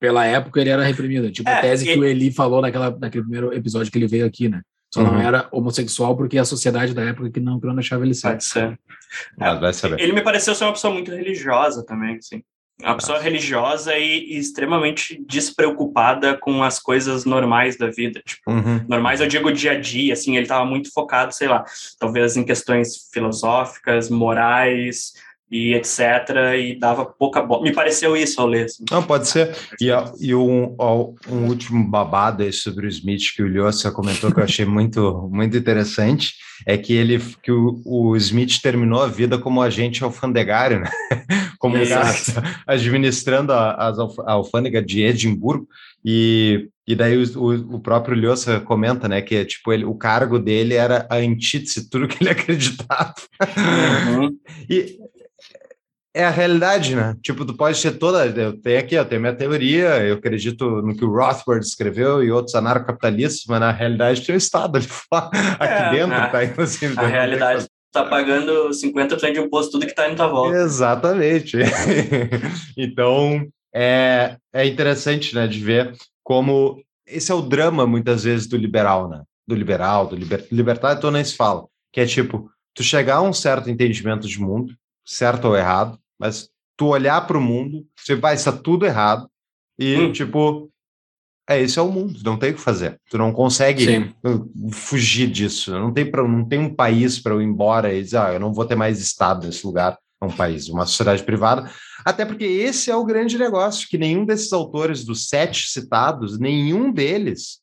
pela 0.00 0.24
época, 0.24 0.60
ele 0.60 0.70
era 0.70 0.82
reprimido, 0.82 1.30
tipo 1.30 1.48
é, 1.48 1.58
a 1.58 1.60
tese 1.60 1.84
que 1.84 1.96
o 1.96 2.04
Eli 2.04 2.32
falou 2.32 2.60
naquela, 2.60 2.90
naquele 2.90 3.22
primeiro 3.22 3.54
episódio 3.54 3.92
que 3.92 3.98
ele 3.98 4.08
veio 4.08 4.26
aqui, 4.26 4.48
né? 4.48 4.62
Só 4.92 5.00
uhum. 5.00 5.12
não 5.12 5.20
era 5.20 5.46
homossexual 5.52 6.16
porque 6.16 6.36
a 6.36 6.44
sociedade 6.44 6.92
da 6.92 7.04
época 7.04 7.30
que 7.30 7.38
não, 7.38 7.60
que 7.60 7.68
não 7.68 7.76
deixava 7.76 8.04
ele 8.04 8.14
ser. 8.14 8.30
Pode 8.30 8.44
ser. 8.44 8.80
É, 9.38 9.54
vai 9.54 9.72
saber. 9.72 10.00
Ele 10.00 10.12
me 10.12 10.22
pareceu 10.22 10.56
ser 10.56 10.64
uma 10.64 10.72
pessoa 10.72 10.92
muito 10.92 11.12
religiosa 11.12 11.86
também, 11.86 12.16
assim. 12.16 12.42
Uma 12.82 12.94
pessoa 12.94 13.18
religiosa 13.18 13.96
e, 13.96 14.34
e, 14.34 14.38
extremamente 14.38 15.20
despreocupada 15.26 16.36
com 16.36 16.62
as 16.62 16.78
coisas 16.78 17.24
normais 17.24 17.76
da 17.76 17.88
vida. 17.90 18.22
Tipo, 18.24 18.50
uhum. 18.50 18.84
normais 18.88 19.20
eu 19.20 19.26
digo 19.26 19.52
dia 19.52 19.72
a 19.72 19.80
dia, 19.80 20.12
assim, 20.12 20.36
ele 20.36 20.44
estava 20.44 20.64
muito 20.64 20.92
focado, 20.92 21.34
sei 21.34 21.48
lá, 21.48 21.64
talvez 21.98 22.36
em 22.36 22.44
questões 22.44 23.08
filosóficas, 23.12 24.08
morais, 24.08 25.12
e 25.50 25.74
etc. 25.74 26.00
E 26.58 26.78
dava 26.78 27.04
pouca 27.04 27.42
bola. 27.42 27.62
Me 27.62 27.72
pareceu 27.72 28.16
isso 28.16 28.40
ao 28.40 28.46
ler. 28.46 28.66
Assim. 28.66 28.84
Não, 28.90 29.02
pode 29.02 29.28
ser. 29.28 29.54
E, 29.80 29.88
e 30.20 30.34
um, 30.34 30.76
um, 31.28 31.46
último 31.46 31.86
babado 31.88 32.42
aí 32.42 32.52
sobre 32.52 32.86
o 32.86 32.88
Smith 32.88 33.34
que 33.34 33.42
o 33.42 33.48
Lhosa 33.48 33.90
comentou 33.90 34.32
que 34.32 34.40
eu 34.40 34.44
achei 34.44 34.64
muito, 34.64 35.28
muito 35.32 35.56
interessante 35.56 36.34
é 36.66 36.76
que 36.76 36.92
ele 36.92 37.20
que 37.42 37.52
o, 37.52 37.80
o 37.84 38.16
Smith 38.16 38.60
terminou 38.60 39.02
a 39.02 39.06
vida 39.06 39.38
como 39.38 39.62
agente 39.62 40.02
alfandegário, 40.02 40.80
né? 40.80 40.90
como 41.58 41.76
administrando 42.66 43.52
a, 43.52 43.70
a 43.70 44.32
alfândega 44.32 44.82
de 44.82 45.02
Edimburgo 45.02 45.68
e 46.04 46.68
e 46.88 46.94
daí 46.94 47.22
o, 47.22 47.38
o, 47.38 47.76
o 47.76 47.80
próprio 47.80 48.16
Lhosa 48.16 48.60
comenta, 48.60 49.06
né, 49.06 49.20
que 49.20 49.44
tipo 49.44 49.70
ele, 49.70 49.84
o 49.84 49.94
cargo 49.94 50.38
dele 50.38 50.72
era 50.72 51.06
a 51.10 51.16
antítese 51.16 51.90
tudo 51.90 52.08
que 52.08 52.22
ele 52.22 52.30
acreditava. 52.32 53.14
Uhum. 54.16 54.34
e 54.70 54.96
é 56.14 56.24
a 56.24 56.30
realidade, 56.30 56.96
né? 56.96 57.14
Tipo, 57.22 57.44
tu 57.44 57.54
pode 57.54 57.80
ter 57.80 57.92
toda. 57.92 58.26
Eu 58.26 58.60
tenho 58.60 58.78
aqui, 58.78 58.94
eu 58.94 59.04
tenho 59.04 59.20
minha 59.20 59.34
teoria, 59.34 60.04
eu 60.04 60.14
acredito 60.14 60.82
no 60.82 60.96
que 60.96 61.04
o 61.04 61.12
Rothbard 61.12 61.64
escreveu 61.64 62.22
e 62.22 62.30
outros 62.30 62.54
anarcocapitalistas, 62.54 63.44
mas 63.48 63.60
na 63.60 63.70
realidade 63.70 64.24
tem 64.24 64.34
o 64.34 64.38
Estado 64.38 64.76
ali 64.76 64.86
fora, 64.88 65.30
aqui 65.58 65.82
é, 65.84 65.90
dentro, 65.90 66.16
a, 66.16 66.26
tá? 66.28 66.62
Assim, 66.62 66.86
a 66.96 67.06
realidade 67.06 67.66
tá 67.92 68.04
pagando 68.04 68.70
50% 68.70 69.32
de 69.32 69.40
imposto 69.40 69.72
tudo 69.72 69.86
que 69.86 69.94
tá 69.94 70.08
indo 70.08 70.16
tua 70.16 70.28
volta. 70.28 70.56
Exatamente. 70.56 71.56
então, 72.76 73.46
é, 73.74 74.36
é 74.52 74.66
interessante, 74.66 75.34
né, 75.34 75.46
de 75.46 75.60
ver 75.60 75.94
como 76.22 76.82
esse 77.06 77.32
é 77.32 77.34
o 77.34 77.40
drama, 77.40 77.86
muitas 77.86 78.24
vezes, 78.24 78.46
do 78.46 78.56
liberal, 78.56 79.08
né? 79.08 79.22
Do 79.46 79.54
liberal, 79.54 80.06
do 80.06 80.14
liber, 80.14 80.46
libertário, 80.52 80.98
então 80.98 81.10
nem 81.10 81.24
se 81.24 81.34
fala. 81.34 81.64
Que 81.90 82.02
é 82.02 82.06
tipo, 82.06 82.50
tu 82.74 82.82
chegar 82.82 83.16
a 83.16 83.22
um 83.22 83.32
certo 83.32 83.70
entendimento 83.70 84.28
de 84.28 84.38
mundo, 84.38 84.74
certo 85.08 85.46
ou 85.46 85.56
errado, 85.56 85.98
mas 86.18 86.50
tu 86.76 86.88
olhar 86.88 87.26
para 87.26 87.38
o 87.38 87.40
mundo, 87.40 87.86
você 87.96 88.14
vai, 88.14 88.34
está 88.34 88.52
tudo 88.52 88.84
errado, 88.84 89.28
E, 89.80 89.96
Hum. 89.96 90.12
tipo, 90.12 90.68
é, 91.48 91.60
esse 91.60 91.78
é 91.78 91.82
o 91.82 91.90
mundo, 91.90 92.20
não 92.24 92.36
tem 92.36 92.50
o 92.50 92.54
que 92.54 92.60
fazer. 92.60 93.00
Tu 93.08 93.16
não 93.16 93.32
consegue 93.32 93.84
Sim. 93.84 94.12
uh, 94.24 94.72
fugir 94.72 95.30
disso. 95.30 95.70
Não 95.70 95.92
tem, 95.92 96.10
pra, 96.10 96.26
não 96.26 96.44
tem 96.44 96.58
um 96.58 96.74
país 96.74 97.20
para 97.20 97.32
eu 97.32 97.40
ir 97.40 97.44
embora 97.44 97.94
e 97.94 98.02
dizer, 98.02 98.18
ah, 98.18 98.32
eu 98.34 98.40
não 98.40 98.52
vou 98.52 98.66
ter 98.66 98.74
mais 98.74 99.00
Estado 99.00 99.46
nesse 99.46 99.64
lugar. 99.64 99.96
É 100.20 100.24
um 100.26 100.30
país, 100.30 100.68
uma 100.68 100.84
sociedade 100.84 101.22
privada. 101.22 101.70
Até 102.04 102.24
porque 102.24 102.44
esse 102.44 102.90
é 102.90 102.96
o 102.96 103.04
grande 103.04 103.38
negócio, 103.38 103.88
que 103.88 103.96
nenhum 103.96 104.26
desses 104.26 104.52
autores, 104.52 105.04
dos 105.04 105.28
sete 105.28 105.68
citados, 105.68 106.40
nenhum 106.40 106.92
deles 106.92 107.60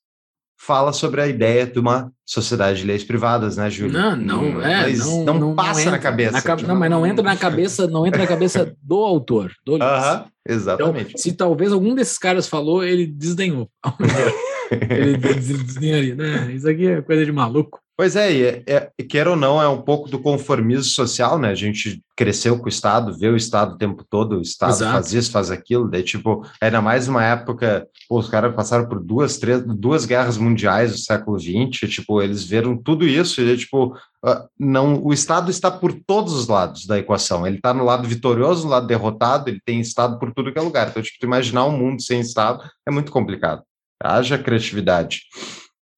fala 0.57 0.91
sobre 0.93 1.21
a 1.21 1.27
ideia 1.27 1.65
de 1.67 1.77
uma 1.79 2.11
sociedade 2.25 2.79
de 2.79 2.85
leis 2.87 3.03
privadas, 3.03 3.57
né, 3.57 3.69
Júlio? 3.69 3.93
Não, 3.93 4.15
não, 4.15 4.61
é, 4.61 4.83
Mas 4.83 4.99
não, 5.25 5.53
passa 5.55 5.81
entra 5.81 5.91
na 5.91 5.99
cabeça. 5.99 6.31
na 6.31 6.41
ca- 6.41 6.55
tipo, 6.55 6.67
não, 6.67 6.75
mas 6.75 6.89
não 6.89 7.05
entra 7.05 7.23
na 7.23 7.35
cabeça, 7.37 7.87
não 7.87 8.07
entra 8.07 8.21
na 8.21 8.27
cabeça 8.27 8.75
do 8.81 8.95
autor, 9.03 9.51
do 9.65 9.73
livro. 9.73 9.87
Aham, 9.87 10.25
Então, 10.47 10.55
exatamente. 10.55 11.19
se 11.21 11.33
talvez 11.33 11.71
algum 11.71 11.93
desses 11.93 12.17
caras 12.17 12.47
falou, 12.47 12.83
ele 12.83 13.05
desdenhou. 13.05 13.69
ele 14.89 15.17
des- 15.17 15.47
desdenharia, 15.63 16.15
né? 16.15 16.51
Isso 16.53 16.67
aqui 16.67 16.87
é 16.87 17.01
coisa 17.01 17.25
de 17.25 17.31
maluco. 17.31 17.79
Pois 17.97 18.17
é, 18.17 18.33
e 18.33 18.43
é, 18.43 18.63
é, 18.67 18.91
e 18.99 19.03
queira 19.05 19.29
ou 19.29 19.37
não, 19.37 19.61
é 19.61 19.69
um 19.69 19.81
pouco 19.81 20.09
do 20.09 20.19
conformismo 20.19 20.83
social, 20.83 21.39
né? 21.39 21.49
A 21.49 21.55
gente 21.55 22.03
cresceu 22.13 22.59
com 22.59 22.65
o 22.65 22.69
Estado, 22.69 23.17
vê 23.17 23.29
o 23.29 23.37
Estado 23.37 23.75
o 23.75 23.77
tempo 23.77 24.03
todo, 24.09 24.37
o 24.37 24.41
Estado 24.41 24.71
Exato. 24.71 24.91
faz 24.91 25.13
isso, 25.13 25.31
faz 25.31 25.49
aquilo, 25.49 25.89
daí, 25.89 26.03
tipo, 26.03 26.45
ainda 26.59 26.81
mais 26.81 27.07
uma 27.07 27.23
época, 27.23 27.87
pô, 28.09 28.19
os 28.19 28.27
caras 28.27 28.53
passaram 28.53 28.89
por 28.89 29.01
duas, 29.01 29.37
três, 29.37 29.63
duas 29.65 30.05
guerras 30.05 30.37
mundiais 30.37 30.91
do 30.91 30.97
século 30.97 31.39
XX, 31.39 31.89
tipo, 31.89 32.21
eles 32.21 32.43
viram 32.43 32.75
tudo 32.75 33.07
isso, 33.07 33.41
e, 33.41 33.57
tipo, 33.57 33.97
ah, 34.25 34.45
não, 34.59 35.01
o 35.01 35.13
Estado 35.13 35.49
está 35.49 35.71
por 35.71 35.93
todos 35.93 36.33
os 36.33 36.49
lados 36.49 36.85
da 36.85 36.99
equação, 36.99 37.47
ele 37.47 37.57
está 37.57 37.73
no 37.73 37.85
lado 37.85 38.07
vitorioso, 38.07 38.65
no 38.65 38.71
lado 38.71 38.87
derrotado, 38.87 39.49
ele 39.49 39.61
tem 39.65 39.79
Estado 39.79 40.19
por 40.19 40.33
tudo 40.33 40.51
que 40.51 40.59
é 40.59 40.61
lugar, 40.61 40.89
então, 40.89 41.01
tipo, 41.01 41.17
tu 41.17 41.25
imaginar 41.25 41.65
um 41.65 41.77
mundo 41.77 42.01
sem 42.01 42.19
Estado 42.19 42.61
é 42.85 42.91
muito 42.91 43.09
complicado, 43.09 43.63
haja 44.03 44.37
criatividade. 44.37 45.21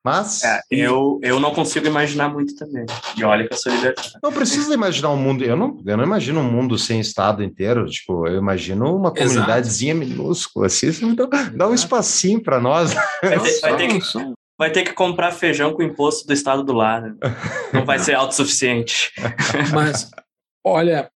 Mas... 0.08 0.42
É, 0.42 0.62
eu, 0.72 1.20
eu 1.22 1.38
não 1.38 1.54
consigo 1.54 1.86
imaginar 1.86 2.30
muito 2.30 2.56
também. 2.56 2.86
E 3.18 3.26
olha 3.26 3.46
que 3.46 3.54
eu 3.54 3.58
sou 3.58 3.74
libertário. 3.74 4.18
Não 4.24 4.32
precisa 4.32 4.74
imaginar 4.74 5.10
um 5.10 5.18
mundo. 5.18 5.44
Eu 5.44 5.58
não, 5.58 5.78
eu 5.86 5.98
não 5.98 6.06
imagino 6.06 6.40
um 6.40 6.50
mundo 6.50 6.78
sem 6.78 7.02
Estado 7.02 7.44
inteiro. 7.44 7.86
Tipo, 7.88 8.26
eu 8.26 8.38
imagino 8.38 8.96
uma 8.96 9.10
Exato. 9.10 9.28
comunidadezinha 9.28 9.94
minúscula. 9.94 10.68
Assim, 10.68 10.88
isso 10.88 11.14
dá, 11.14 11.26
dá 11.54 11.68
um 11.68 11.74
espacinho 11.74 12.42
para 12.42 12.58
nós. 12.62 12.94
Vai 13.22 13.40
ter, 13.40 13.60
vai, 13.60 13.76
ter 13.76 13.88
que, 13.88 14.00
vai 14.58 14.72
ter 14.72 14.84
que 14.84 14.94
comprar 14.94 15.34
feijão 15.34 15.74
com 15.74 15.82
o 15.82 15.86
imposto 15.86 16.26
do 16.26 16.32
estado 16.32 16.64
do 16.64 16.72
lar. 16.72 17.02
né? 17.02 17.14
Não 17.74 17.84
vai 17.84 18.00
ser 18.00 18.14
autossuficiente. 18.14 19.12
Mas, 19.74 20.10
olha, 20.66 21.12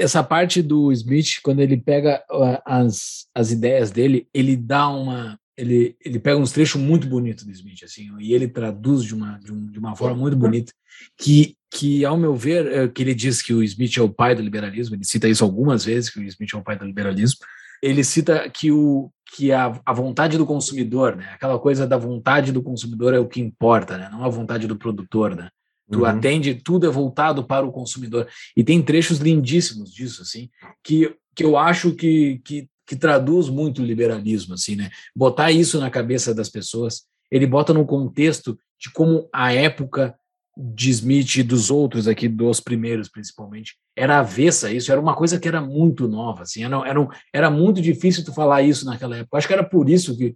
essa 0.00 0.24
parte 0.24 0.62
do 0.62 0.90
Smith, 0.92 1.42
quando 1.42 1.60
ele 1.60 1.76
pega 1.76 2.24
as, 2.64 3.26
as 3.34 3.50
ideias 3.50 3.90
dele, 3.90 4.26
ele 4.32 4.56
dá 4.56 4.88
uma. 4.88 5.38
Ele, 5.56 5.94
ele 6.04 6.18
pega 6.18 6.38
uns 6.38 6.52
trechos 6.52 6.80
muito 6.80 7.06
bonitos 7.06 7.44
do 7.44 7.50
Smith, 7.52 7.82
assim, 7.84 8.08
e 8.20 8.32
ele 8.32 8.48
traduz 8.48 9.04
de 9.04 9.14
uma, 9.14 9.38
de, 9.38 9.52
um- 9.52 9.66
de 9.66 9.78
uma 9.78 9.94
forma 9.94 10.16
muito 10.16 10.36
bonita, 10.36 10.72
que, 11.18 11.56
que, 11.70 12.04
ao 12.04 12.16
meu 12.16 12.34
ver, 12.34 12.66
eh, 12.66 12.88
que 12.88 13.02
ele 13.02 13.14
diz 13.14 13.42
que 13.42 13.52
o 13.52 13.62
Smith 13.62 13.96
é 13.98 14.02
o 14.02 14.08
pai 14.08 14.34
do 14.34 14.42
liberalismo, 14.42 14.94
ele 14.96 15.04
cita 15.04 15.28
isso 15.28 15.44
algumas 15.44 15.84
vezes, 15.84 16.08
que 16.10 16.20
o 16.20 16.24
Smith 16.24 16.54
é 16.54 16.56
o 16.56 16.62
pai 16.62 16.78
do 16.78 16.86
liberalismo, 16.86 17.38
ele 17.82 18.02
cita 18.02 18.48
que, 18.48 18.70
o, 18.72 19.10
que 19.36 19.52
a, 19.52 19.78
a 19.84 19.92
vontade 19.92 20.38
do 20.38 20.46
consumidor, 20.46 21.16
né, 21.16 21.30
aquela 21.34 21.58
coisa 21.58 21.86
da 21.86 21.98
vontade 21.98 22.50
do 22.52 22.62
consumidor 22.62 23.12
é 23.12 23.18
o 23.18 23.28
que 23.28 23.40
importa, 23.40 23.98
né, 23.98 24.08
não 24.10 24.24
a 24.24 24.28
vontade 24.28 24.66
do 24.66 24.76
produtor, 24.76 25.34
né, 25.36 25.48
Tu 25.90 25.98
Uhum. 25.98 26.06
atende, 26.06 26.54
tudo 26.54 26.86
é 26.86 26.90
voltado 26.90 27.44
para 27.44 27.66
o 27.66 27.72
consumidor. 27.72 28.26
E 28.56 28.64
tem 28.64 28.80
trechos 28.80 29.18
lindíssimos 29.18 29.92
disso, 29.92 30.22
assim, 30.22 30.48
que, 30.82 31.14
que 31.34 31.44
eu 31.44 31.58
acho 31.58 31.92
que, 31.94 32.40
que, 32.44 32.66
que 32.92 32.96
traduz 32.98 33.48
muito 33.48 33.80
o 33.80 33.84
liberalismo, 33.86 34.52
assim, 34.52 34.76
né? 34.76 34.90
Botar 35.16 35.50
isso 35.50 35.80
na 35.80 35.88
cabeça 35.88 36.34
das 36.34 36.50
pessoas, 36.50 37.04
ele 37.30 37.46
bota 37.46 37.72
no 37.72 37.86
contexto 37.86 38.58
de 38.78 38.90
como 38.92 39.30
a 39.32 39.50
época 39.50 40.14
de 40.54 40.90
Smith 40.90 41.36
e 41.36 41.42
dos 41.42 41.70
outros 41.70 42.06
aqui, 42.06 42.28
dos 42.28 42.60
primeiros 42.60 43.08
principalmente, 43.08 43.76
era 43.96 44.18
avessa 44.18 44.70
isso, 44.70 44.92
era 44.92 45.00
uma 45.00 45.14
coisa 45.14 45.40
que 45.40 45.48
era 45.48 45.58
muito 45.62 46.06
nova, 46.06 46.42
assim, 46.42 46.62
era, 46.64 46.76
era, 46.86 47.00
um- 47.00 47.08
era 47.32 47.50
muito 47.50 47.80
difícil 47.80 48.22
tu 48.26 48.34
falar 48.34 48.60
isso 48.60 48.84
naquela 48.84 49.16
época. 49.16 49.38
Acho 49.38 49.46
que 49.46 49.54
era 49.54 49.64
por 49.64 49.88
isso 49.88 50.14
que 50.14 50.34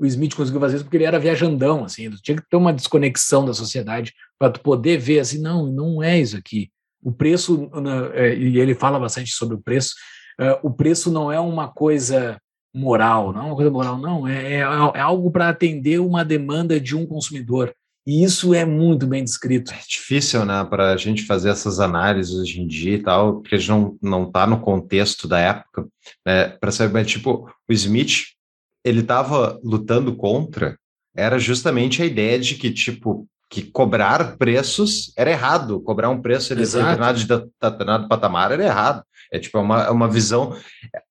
o 0.00 0.06
Smith 0.06 0.34
conseguiu 0.34 0.60
fazer 0.60 0.76
isso, 0.76 0.84
porque 0.84 0.96
ele 0.96 1.04
era 1.04 1.18
viajandão, 1.18 1.84
assim, 1.84 2.08
tinha 2.22 2.38
que 2.38 2.48
ter 2.48 2.56
uma 2.56 2.72
desconexão 2.72 3.44
da 3.44 3.52
sociedade 3.52 4.14
para 4.38 4.50
tu 4.50 4.60
poder 4.60 4.96
ver 4.96 5.18
assim, 5.18 5.38
não, 5.42 5.66
não 5.66 6.02
é 6.02 6.18
isso 6.18 6.38
aqui. 6.38 6.70
O 7.02 7.12
preço, 7.12 7.68
na- 7.74 8.06
é, 8.14 8.34
e 8.34 8.58
ele 8.58 8.74
fala 8.74 8.98
bastante 8.98 9.30
sobre 9.32 9.54
o 9.56 9.60
preço, 9.60 9.90
é, 10.40 10.58
o 10.62 10.70
preço 10.70 11.10
não 11.10 11.30
é 11.32 11.40
uma 11.40 11.68
coisa 11.68 12.40
moral, 12.74 13.32
não 13.32 13.40
é 13.40 13.44
uma 13.44 13.56
coisa 13.56 13.70
moral, 13.70 13.98
não, 13.98 14.26
é, 14.26 14.54
é, 14.54 14.58
é 14.58 15.00
algo 15.00 15.30
para 15.30 15.48
atender 15.48 16.00
uma 16.00 16.24
demanda 16.24 16.80
de 16.80 16.96
um 16.96 17.06
consumidor. 17.06 17.74
E 18.06 18.24
isso 18.24 18.54
é 18.54 18.64
muito 18.64 19.06
bem 19.06 19.22
descrito. 19.22 19.70
É 19.70 19.80
difícil, 19.86 20.44
né, 20.46 20.64
para 20.64 20.92
a 20.92 20.96
gente 20.96 21.26
fazer 21.26 21.50
essas 21.50 21.78
análises 21.78 22.34
hoje 22.34 22.60
em 22.60 22.66
dia 22.66 22.94
e 22.94 23.02
tal, 23.02 23.40
porque 23.40 23.54
a 23.54 23.58
gente 23.58 23.68
não, 23.68 23.98
não 24.00 24.30
tá 24.30 24.46
no 24.46 24.60
contexto 24.60 25.28
da 25.28 25.38
época, 25.38 25.86
né, 26.26 26.48
para 26.48 26.70
saber, 26.70 27.04
tipo, 27.04 27.50
o 27.68 27.72
Smith, 27.72 28.28
ele 28.82 29.00
estava 29.00 29.60
lutando 29.62 30.16
contra, 30.16 30.78
era 31.14 31.38
justamente 31.38 32.00
a 32.00 32.06
ideia 32.06 32.38
de 32.38 32.54
que, 32.54 32.70
tipo, 32.70 33.28
que 33.50 33.62
cobrar 33.62 34.36
preços 34.36 35.12
era 35.16 35.30
errado, 35.30 35.80
cobrar 35.80 36.08
um 36.10 36.20
preço 36.20 36.52
Exato. 36.54 36.84
determinado, 36.84 37.18
de 37.18 37.26
determinado 37.26 38.08
patamar 38.08 38.52
era 38.52 38.64
errado. 38.64 39.02
É 39.32 39.38
tipo 39.38 39.58
é 39.58 39.60
uma, 39.60 39.82
é 39.84 39.90
uma 39.90 40.08
visão. 40.08 40.56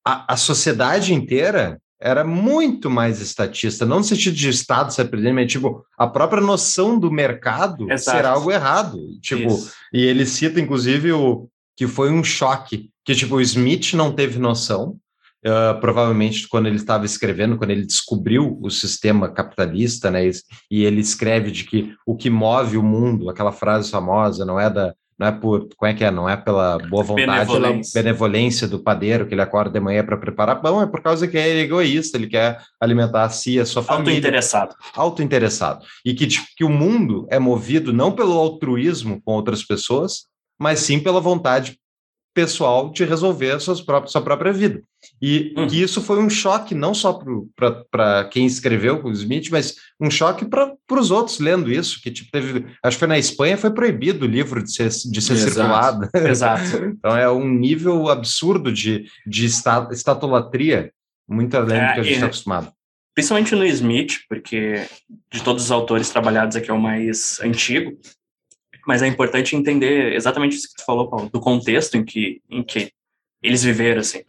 A, 0.05 0.33
a 0.33 0.37
sociedade 0.37 1.13
inteira 1.13 1.79
era 1.99 2.23
muito 2.23 2.89
mais 2.89 3.19
estatista, 3.19 3.85
não 3.85 3.97
no 3.97 4.03
sentido 4.03 4.35
de 4.35 4.49
Estado 4.49 4.93
ser 4.93 5.05
presidente, 5.05 5.33
mas 5.35 5.51
tipo, 5.51 5.83
a 5.97 6.05
própria 6.05 6.41
noção 6.41 6.99
do 6.99 7.11
mercado 7.11 7.91
Exato. 7.91 8.17
ser 8.17 8.25
algo 8.25 8.51
errado. 8.51 8.99
Tipo, 9.21 9.47
Isso. 9.47 9.71
e 9.91 10.03
ele 10.03 10.25
cita, 10.25 10.59
inclusive, 10.59 11.11
o 11.11 11.49
que 11.75 11.87
foi 11.87 12.11
um 12.11 12.23
choque, 12.23 12.89
que 13.03 13.15
tipo, 13.15 13.35
o 13.35 13.41
Smith 13.41 13.93
não 13.93 14.11
teve 14.11 14.37
noção, 14.37 14.99
ah, 15.45 15.77
provavelmente 15.79 16.47
quando 16.47 16.67
ele 16.67 16.75
estava 16.75 17.05
escrevendo, 17.05 17.57
quando 17.57 17.71
ele 17.71 17.85
descobriu 17.85 18.59
o 18.61 18.69
sistema 18.69 19.29
capitalista, 19.29 20.11
né, 20.11 20.27
e, 20.27 20.31
e 20.69 20.83
ele 20.83 20.99
escreve 20.99 21.51
de 21.51 21.63
que 21.63 21.93
o 22.05 22.15
que 22.15 22.29
move 22.29 22.77
o 22.77 22.83
mundo, 22.83 23.29
aquela 23.29 23.51
frase 23.51 23.89
famosa, 23.89 24.45
não 24.45 24.59
é 24.59 24.69
da 24.69 24.93
não 25.17 25.27
é 25.27 25.31
por, 25.31 25.67
como 25.75 25.91
é 25.91 25.93
que 25.93 26.03
é, 26.03 26.11
não 26.11 26.29
é 26.29 26.37
pela 26.37 26.77
boa 26.77 27.03
vontade, 27.03 27.25
pela 27.25 27.59
Benevolência. 27.59 28.03
benevolência 28.03 28.67
do 28.67 28.79
padeiro 28.79 29.25
que 29.25 29.33
ele 29.33 29.41
acorda 29.41 29.71
de 29.71 29.79
manhã 29.79 30.03
para 30.03 30.17
preparar 30.17 30.61
pão, 30.61 30.81
é 30.81 30.85
por 30.85 31.01
causa 31.01 31.27
que 31.27 31.37
é 31.37 31.59
egoísta, 31.59 32.17
ele 32.17 32.27
quer 32.27 32.61
alimentar 32.79 33.23
a 33.23 33.29
si 33.29 33.55
e 33.55 33.59
a 33.59 33.65
sua 33.65 33.81
família 33.81 34.11
Autointeressado. 34.13 34.75
autointeressado 34.95 35.85
e 36.05 36.13
que, 36.13 36.27
tipo, 36.27 36.47
que 36.55 36.63
o 36.63 36.69
mundo 36.69 37.25
é 37.31 37.39
movido 37.39 37.91
não 37.91 38.11
pelo 38.11 38.37
altruísmo 38.37 39.21
com 39.23 39.33
outras 39.33 39.63
pessoas, 39.63 40.27
mas 40.59 40.79
sim 40.79 40.99
pela 40.99 41.19
vontade 41.19 41.79
pessoal 42.33 42.91
de 42.91 43.03
resolver 43.03 43.53
a 43.53 43.59
suas 43.59 43.81
próprias, 43.81 44.11
sua 44.11 44.21
própria 44.21 44.53
vida. 44.53 44.83
E 45.21 45.53
Uhum. 45.57 45.67
que 45.67 45.81
isso 45.81 46.01
foi 46.01 46.19
um 46.19 46.29
choque 46.29 46.75
não 46.75 46.93
só 46.93 47.19
para 47.89 48.25
quem 48.25 48.45
escreveu 48.45 48.99
com 49.01 49.09
o 49.09 49.11
Smith, 49.11 49.49
mas 49.51 49.75
um 49.99 50.09
choque 50.11 50.45
para 50.45 50.73
os 50.91 51.09
outros 51.11 51.39
lendo 51.39 51.71
isso, 51.71 51.99
que 52.01 52.11
tipo, 52.11 52.29
teve, 52.31 52.65
acho 52.83 52.95
que 52.97 52.99
foi 52.99 53.07
na 53.07 53.17
Espanha, 53.17 53.57
foi 53.57 53.71
proibido 53.71 54.25
o 54.25 54.29
livro 54.29 54.61
de 54.63 54.71
ser, 54.71 54.89
de 54.89 55.21
ser 55.21 55.33
Exato. 55.33 55.51
circulado. 55.51 56.09
Exato. 56.27 56.77
Então 56.85 57.17
é 57.17 57.29
um 57.29 57.47
nível 57.47 58.09
absurdo 58.09 58.71
de, 58.71 59.05
de 59.25 59.45
esta- 59.47 59.87
estatolatria, 59.91 60.91
muito 61.27 61.55
além 61.57 61.79
do 61.79 61.83
É, 61.85 61.93
que 61.95 61.99
a 61.99 62.03
gente 62.03 62.13
está 62.13 62.25
acostumado. 62.27 62.71
Principalmente 63.15 63.55
no 63.55 63.65
Smith, 63.65 64.19
porque 64.29 64.85
de 65.33 65.41
todos 65.41 65.63
os 65.63 65.71
autores 65.71 66.09
trabalhados 66.09 66.55
aqui 66.55 66.69
é 66.69 66.73
o 66.73 66.79
mais 66.79 67.39
antigo. 67.41 67.97
Mas 68.85 69.01
é 69.01 69.07
importante 69.07 69.55
entender 69.55 70.13
exatamente 70.13 70.55
isso 70.55 70.67
que 70.69 70.75
tu 70.81 70.85
falou, 70.85 71.09
Paulo, 71.09 71.29
do 71.29 71.41
contexto 71.41 71.95
em 71.97 72.05
que, 72.05 72.39
em 72.49 72.63
que 72.63 72.91
eles 73.41 73.63
viveram, 73.63 74.01
assim. 74.01 74.23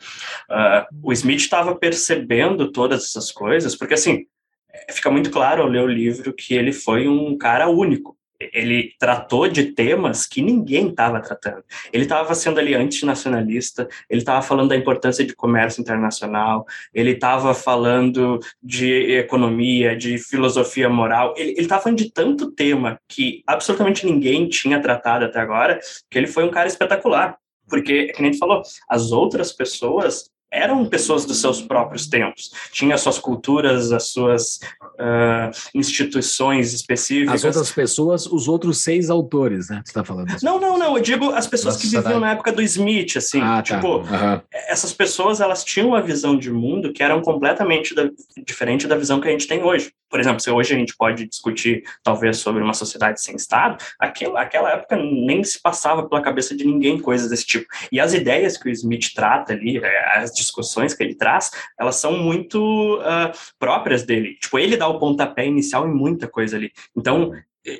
Ah, 0.51 0.87
o 1.03 1.13
Smith 1.13 1.41
estava 1.41 1.75
percebendo 1.75 2.71
todas 2.71 3.05
essas 3.05 3.33
coisas, 3.33 3.75
porque, 3.75 3.95
assim, 3.95 4.27
eh, 4.73 4.93
fica 4.93 5.11
muito 5.11 5.31
claro 5.31 5.63
ao 5.63 5.69
ler 5.69 5.83
o 5.83 5.87
livro 5.87 6.33
que 6.33 6.55
ele 6.55 6.73
foi 6.73 7.09
um 7.09 7.37
cara 7.37 7.69
único. 7.69 8.17
Ele 8.41 8.93
tratou 9.01 9.49
de 9.49 9.73
temas 9.73 10.25
que 10.25 10.41
ninguém 10.41 10.91
estava 10.91 11.21
tratando. 11.21 11.65
Ele 11.93 12.05
estava 12.05 12.37
sendo 12.37 12.61
ali 12.61 12.73
antinacionalista, 12.73 13.89
ele 14.09 14.21
estava 14.21 14.41
falando 14.43 14.69
da 14.69 14.77
importância 14.77 15.25
de 15.25 15.35
comércio 15.35 15.81
internacional, 15.81 16.65
ele 16.95 17.13
estava 17.13 17.53
falando 17.53 18.39
de 18.63 19.17
economia, 19.17 19.97
de 19.97 20.19
filosofia 20.19 20.89
moral, 20.89 21.35
ele 21.37 21.55
estava 21.59 21.83
falando 21.83 21.99
de 21.99 22.13
tanto 22.13 22.53
tema 22.53 23.01
que 23.09 23.43
absolutamente 23.45 24.07
ninguém 24.07 24.49
tinha 24.49 24.81
tratado 24.81 25.25
até 25.25 25.41
agora, 25.41 25.81
que 26.09 26.17
ele 26.17 26.29
foi 26.29 26.45
um 26.45 26.51
cara 26.51 26.69
espetacular. 26.69 27.37
Porque, 27.69 28.07
que 28.07 28.23
nem 28.23 28.31
tu 28.33 28.39
falou, 28.39 28.63
as 28.89 29.13
outras 29.13 29.53
pessoas 29.53 30.31
eram 30.51 30.87
pessoas 30.87 31.27
dos 31.27 31.43
seus 31.43 31.61
próprios 31.61 32.07
tempos. 32.09 32.51
Tinha 32.73 32.95
as 32.95 33.03
suas 33.03 33.19
culturas, 33.19 33.93
as 33.93 34.09
suas 34.09 34.59
uh, 34.99 35.51
instituições 35.75 36.73
específicas. 36.73 37.35
As 37.35 37.45
outras 37.45 37.71
pessoas, 37.71 38.25
os 38.27 38.49
outros 38.49 38.79
seis 38.83 39.11
autores, 39.11 39.69
né? 39.69 39.83
Você 39.85 39.91
está 39.91 40.03
falando 40.03 40.31
isso? 40.35 40.43
Não, 40.45 40.59
não, 40.59 40.79
não. 40.79 40.97
Eu 40.97 41.03
digo 41.03 41.31
as 41.33 41.47
pessoas 41.47 41.75
Da 41.75 41.81
que 41.81 41.87
viviam 41.89 42.03
sociedade. 42.03 42.25
na 42.27 42.33
época 42.33 42.53
do 42.53 42.63
Smith, 42.63 43.17
assim. 43.19 43.41
Ah, 43.43 43.63
tá. 43.63 43.77
Tipo, 43.77 43.99
Aham. 44.01 44.43
essas 44.69 44.93
pessoas, 44.93 45.41
elas 45.43 45.63
tinham 45.65 45.89
uma 45.89 46.01
visão 46.01 46.35
de 46.37 46.51
mundo 46.51 46.95
que 46.95 47.03
eram 47.03 47.21
completamente 47.21 47.95
da- 47.95 48.09
diferente 48.47 48.87
da 48.87 48.97
visão 48.97 49.21
que 49.21 49.29
a 49.29 49.31
gente 49.33 49.47
tem 49.47 49.63
hoje. 49.63 49.93
Por 50.09 50.21
exemplo, 50.21 50.41
se 50.41 50.51
hoje 50.51 50.75
a 50.75 50.79
gente 50.79 50.97
pode 50.97 51.27
discutir, 51.27 51.83
talvez, 52.03 52.39
sobre 52.39 52.63
uma 52.63 52.75
sociedade 52.75 53.21
sem 53.21 53.37
Estado, 53.37 53.83
aquela, 53.99 54.41
aquela 54.41 54.73
época 54.73 54.97
nem 54.97 55.43
se 55.45 55.61
passava 55.61 56.09
pela 56.09 56.23
cabeça 56.23 56.57
de 56.57 56.65
ninguém 56.65 56.99
coisas 57.01 57.31
desse 57.31 57.47
tipo. 57.47 57.67
E 57.93 58.01
as 58.01 58.15
ideias 58.15 58.57
que 58.57 58.69
o 58.69 58.73
Smith 58.73 59.13
trata 59.15 59.53
ali, 59.53 59.79
eh, 59.79 60.19
as 60.19 60.33
discussões 60.33 60.95
que 60.95 61.03
ele 61.03 61.15
traz, 61.15 61.51
elas 61.79 61.97
são 61.97 62.17
muito 62.19 63.01
ah, 63.03 63.33
próprias 63.59 64.03
dele. 64.03 64.37
Tipo, 64.41 64.59
ele 64.59 64.77
dá 64.77 64.89
o 64.89 64.99
pontapé 64.99 65.47
inicial 65.47 65.89
em 65.89 65.93
muita 65.93 66.29
coisa 66.29 66.57
ali. 66.57 66.73
Então, 66.97 67.33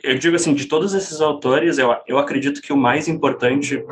eu 0.03 0.19
digo 0.19 0.37
assim, 0.37 0.55
de 0.55 0.67
todos 0.67 0.95
esses 0.95 1.21
autores, 1.21 1.79
eu, 1.79 1.95
eu 2.07 2.19
acredito 2.19 2.61
que 2.61 2.73
o 2.73 2.77
mais 2.77 3.09
importante 3.09 3.83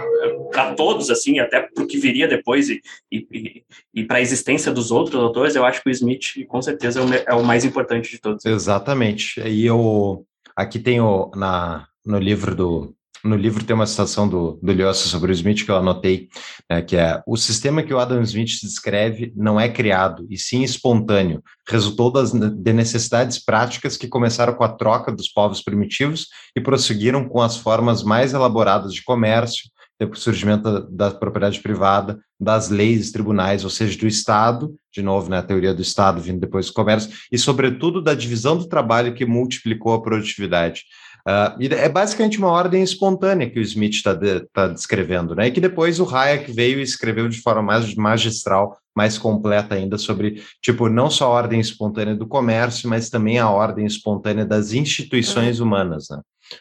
para 0.50 0.74
todos, 0.74 1.10
assim, 1.10 1.38
até 1.38 1.60
para 1.60 1.86
que 1.86 1.98
viria 1.98 2.28
depois 2.28 2.68
e, 2.68 2.80
e, 3.10 3.62
e, 3.94 4.04
para 4.04 4.18
a 4.18 4.20
existência 4.20 4.72
dos 4.72 4.90
outros 4.90 5.22
autores, 5.22 5.54
eu 5.54 5.64
acho 5.64 5.82
que 5.82 5.88
o 5.88 5.92
Smith, 5.92 6.46
com 6.48 6.62
certeza, 6.62 7.00
é 7.00 7.02
o, 7.02 7.14
é 7.14 7.34
o 7.34 7.44
mais 7.44 7.64
importante 7.64 8.10
de 8.10 8.20
todos. 8.20 8.44
Exatamente. 8.44 9.40
E 9.40 9.66
eu 9.66 10.24
aqui 10.54 10.78
tenho 10.78 11.30
na 11.34 11.86
no 12.04 12.20
livro 12.20 12.54
do 12.54 12.95
no 13.26 13.36
livro 13.36 13.64
tem 13.64 13.74
uma 13.74 13.86
citação 13.86 14.28
do, 14.28 14.58
do 14.62 14.94
sobre 14.94 15.32
o 15.32 15.34
Smith 15.34 15.64
que 15.64 15.70
eu 15.70 15.76
anotei, 15.76 16.28
né, 16.70 16.80
que 16.82 16.96
é 16.96 17.22
o 17.26 17.36
sistema 17.36 17.82
que 17.82 17.92
o 17.92 17.98
Adam 17.98 18.22
Smith 18.22 18.60
descreve 18.62 19.32
não 19.36 19.58
é 19.58 19.68
criado, 19.68 20.26
e 20.30 20.38
sim 20.38 20.62
espontâneo, 20.62 21.42
resultou 21.68 22.10
das, 22.10 22.32
de 22.32 22.72
necessidades 22.72 23.44
práticas 23.44 23.96
que 23.96 24.08
começaram 24.08 24.54
com 24.54 24.64
a 24.64 24.68
troca 24.68 25.12
dos 25.12 25.28
povos 25.28 25.60
primitivos 25.60 26.28
e 26.56 26.60
prosseguiram 26.60 27.28
com 27.28 27.40
as 27.42 27.56
formas 27.56 28.02
mais 28.02 28.32
elaboradas 28.32 28.94
de 28.94 29.02
comércio, 29.02 29.68
depois 29.98 30.20
do 30.20 30.22
surgimento 30.22 30.62
da, 30.62 31.08
da 31.08 31.10
propriedade 31.10 31.60
privada, 31.60 32.18
das 32.38 32.68
leis 32.68 33.10
tribunais, 33.10 33.64
ou 33.64 33.70
seja, 33.70 33.98
do 33.98 34.06
Estado, 34.06 34.74
de 34.92 35.02
novo, 35.02 35.30
né, 35.30 35.38
a 35.38 35.42
teoria 35.42 35.72
do 35.72 35.80
Estado 35.80 36.20
vindo 36.20 36.38
depois 36.38 36.66
do 36.66 36.74
comércio, 36.74 37.10
e, 37.32 37.38
sobretudo, 37.38 38.02
da 38.02 38.14
divisão 38.14 38.56
do 38.56 38.68
trabalho 38.68 39.14
que 39.14 39.24
multiplicou 39.24 39.94
a 39.94 40.02
produtividade. 40.02 40.82
Uh, 41.26 41.74
é 41.74 41.88
basicamente 41.88 42.38
uma 42.38 42.52
ordem 42.52 42.84
espontânea 42.84 43.50
que 43.50 43.58
o 43.58 43.62
Smith 43.62 43.94
está 43.94 44.14
de, 44.14 44.46
tá 44.52 44.68
descrevendo, 44.68 45.34
né? 45.34 45.48
E 45.48 45.50
que 45.50 45.60
depois 45.60 45.98
o 45.98 46.08
Hayek 46.08 46.52
veio 46.52 46.78
e 46.78 46.82
escreveu 46.82 47.28
de 47.28 47.40
forma 47.40 47.62
mais 47.62 47.92
magistral, 47.96 48.78
mais 48.94 49.18
completa 49.18 49.74
ainda, 49.74 49.98
sobre, 49.98 50.40
tipo, 50.62 50.88
não 50.88 51.10
só 51.10 51.24
a 51.24 51.30
ordem 51.30 51.58
espontânea 51.58 52.14
do 52.14 52.28
comércio, 52.28 52.88
mas 52.88 53.10
também 53.10 53.40
a 53.40 53.50
ordem 53.50 53.84
espontânea 53.84 54.46
das 54.46 54.72
instituições 54.72 55.58
humanas, 55.58 56.06
né? 56.08 56.20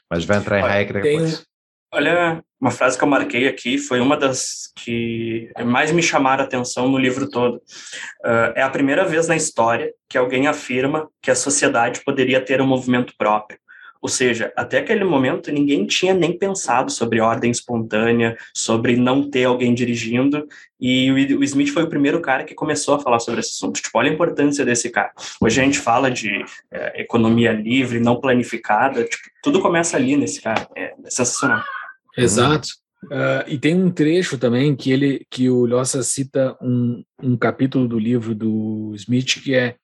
Mas 0.09 0.25
vai 0.25 0.37
entrar 0.39 0.57
em 0.57 0.63
Olha, 0.63 0.73
Hayek 0.73 0.93
Tem, 0.93 1.01
depois. 1.03 1.45
Olha, 1.93 2.43
uma 2.59 2.71
frase 2.71 2.97
que 2.97 3.03
eu 3.03 3.07
marquei 3.07 3.47
aqui 3.47 3.77
foi 3.77 3.99
uma 3.99 4.17
das 4.17 4.71
que 4.75 5.51
mais 5.63 5.91
me 5.91 6.01
chamaram 6.01 6.43
a 6.43 6.47
atenção 6.47 6.89
no 6.89 6.97
livro 6.97 7.29
todo. 7.29 7.57
Uh, 8.25 8.51
é 8.55 8.63
a 8.63 8.69
primeira 8.71 9.05
vez 9.05 9.27
na 9.27 9.35
história 9.35 9.93
que 10.09 10.17
alguém 10.17 10.47
afirma 10.47 11.07
que 11.21 11.29
a 11.29 11.35
sociedade 11.35 12.01
poderia 12.03 12.41
ter 12.41 12.59
um 12.59 12.67
movimento 12.67 13.13
próprio. 13.15 13.59
Ou 14.05 14.09
seja, 14.09 14.53
até 14.55 14.77
aquele 14.77 15.03
momento 15.03 15.51
ninguém 15.51 15.83
tinha 15.87 16.13
nem 16.13 16.37
pensado 16.37 16.91
sobre 16.91 17.19
ordem 17.19 17.49
espontânea, 17.49 18.37
sobre 18.53 18.95
não 18.95 19.31
ter 19.31 19.45
alguém 19.45 19.73
dirigindo, 19.73 20.47
e 20.79 21.09
o 21.11 21.43
Smith 21.43 21.69
foi 21.69 21.81
o 21.81 21.89
primeiro 21.89 22.21
cara 22.21 22.43
que 22.43 22.53
começou 22.53 22.93
a 22.93 22.99
falar 22.99 23.17
sobre 23.17 23.39
esse 23.39 23.53
assunto. 23.53 23.81
Tipo, 23.81 23.97
olha 23.97 24.11
a 24.11 24.13
importância 24.13 24.63
desse 24.63 24.91
cara. 24.91 25.11
Hoje 25.41 25.59
a 25.59 25.63
gente 25.63 25.79
fala 25.79 26.11
de 26.11 26.45
eh, 26.71 27.01
economia 27.01 27.51
livre, 27.51 27.99
não 27.99 28.19
planificada, 28.19 29.03
tipo, 29.05 29.23
tudo 29.41 29.59
começa 29.59 29.97
ali 29.97 30.15
nesse 30.15 30.39
cara. 30.39 30.69
É 30.77 30.93
sensacional. 31.05 31.63
Exato. 32.15 32.67
Ah, 33.11 33.43
e 33.47 33.57
tem 33.57 33.73
um 33.73 33.89
trecho 33.89 34.37
também 34.37 34.75
que 34.75 34.91
ele 34.91 35.25
que 35.31 35.49
o 35.49 35.65
Lhosa 35.65 36.03
cita 36.03 36.55
um, 36.61 37.03
um 37.23 37.35
capítulo 37.35 37.87
do 37.87 37.97
livro 37.97 38.35
do 38.35 38.93
Smith 38.95 39.41
que 39.43 39.55
é 39.55 39.77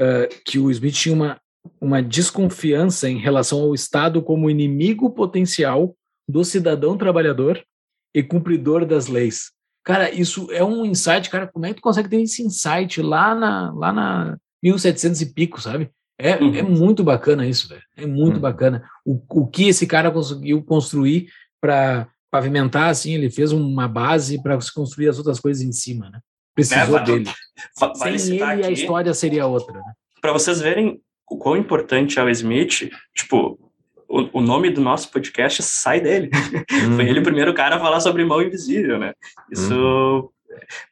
ah, 0.00 0.26
que 0.44 0.58
o 0.58 0.70
Smith 0.70 0.94
tinha 0.94 1.14
uma, 1.14 1.41
uma 1.80 2.02
desconfiança 2.02 3.08
em 3.08 3.18
relação 3.18 3.60
ao 3.60 3.74
Estado 3.74 4.22
como 4.22 4.50
inimigo 4.50 5.10
potencial 5.10 5.94
do 6.28 6.44
cidadão 6.44 6.96
trabalhador 6.96 7.62
e 8.14 8.22
cumpridor 8.22 8.84
das 8.86 9.06
leis. 9.06 9.50
Cara, 9.84 10.10
isso 10.12 10.48
é 10.52 10.62
um 10.62 10.84
insight, 10.84 11.28
cara, 11.28 11.46
como 11.46 11.66
é 11.66 11.70
que 11.70 11.76
tu 11.76 11.82
consegue 11.82 12.08
ter 12.08 12.20
esse 12.20 12.42
insight 12.42 13.00
lá 13.02 13.34
na 13.34 13.72
lá 13.72 13.92
na 13.92 14.36
1700 14.62 15.20
e 15.22 15.26
pico, 15.34 15.60
sabe? 15.60 15.90
É, 16.18 16.36
Uhum. 16.36 16.54
é 16.54 16.62
muito 16.62 17.02
bacana 17.02 17.46
isso, 17.46 17.68
velho. 17.68 17.82
É 17.96 18.06
muito 18.06 18.36
Uhum. 18.36 18.40
bacana. 18.42 18.84
O, 19.04 19.20
o 19.28 19.46
que 19.48 19.68
esse 19.68 19.86
cara 19.86 20.10
conseguiu 20.10 20.62
construir 20.62 21.26
para 21.60 22.06
pavimentar, 22.30 22.90
assim, 22.90 23.14
ele 23.14 23.28
fez 23.28 23.50
uma 23.50 23.88
base 23.88 24.40
para 24.40 24.60
se 24.60 24.72
construir 24.72 25.08
as 25.08 25.18
outras 25.18 25.40
coisas 25.40 25.62
em 25.62 25.72
cima, 25.72 26.08
né? 26.10 26.20
Precisou 26.54 26.98
É, 26.98 27.02
dele. 27.04 27.24
Va- 27.78 27.92
Vale 27.96 28.18
Sem 28.18 28.34
ele, 28.34 28.42
a 28.42 28.52
aqui, 28.52 28.72
história 28.72 29.12
seria 29.14 29.46
outra, 29.46 29.74
né? 29.74 29.92
para 30.20 30.32
vocês 30.32 30.60
verem 30.60 31.00
o 31.32 31.38
quão 31.38 31.56
importante 31.56 32.18
é 32.18 32.22
o 32.22 32.28
Smith, 32.28 32.90
tipo, 33.14 33.58
o, 34.06 34.38
o 34.38 34.42
nome 34.42 34.68
do 34.68 34.82
nosso 34.82 35.10
podcast 35.10 35.62
sai 35.62 36.00
dele. 36.00 36.30
Foi 36.94 37.08
ele 37.08 37.20
o 37.20 37.22
primeiro 37.22 37.54
cara 37.54 37.76
a 37.76 37.80
falar 37.80 38.00
sobre 38.00 38.22
mão 38.24 38.42
invisível, 38.42 38.98
né? 38.98 39.14
Isso, 39.50 40.30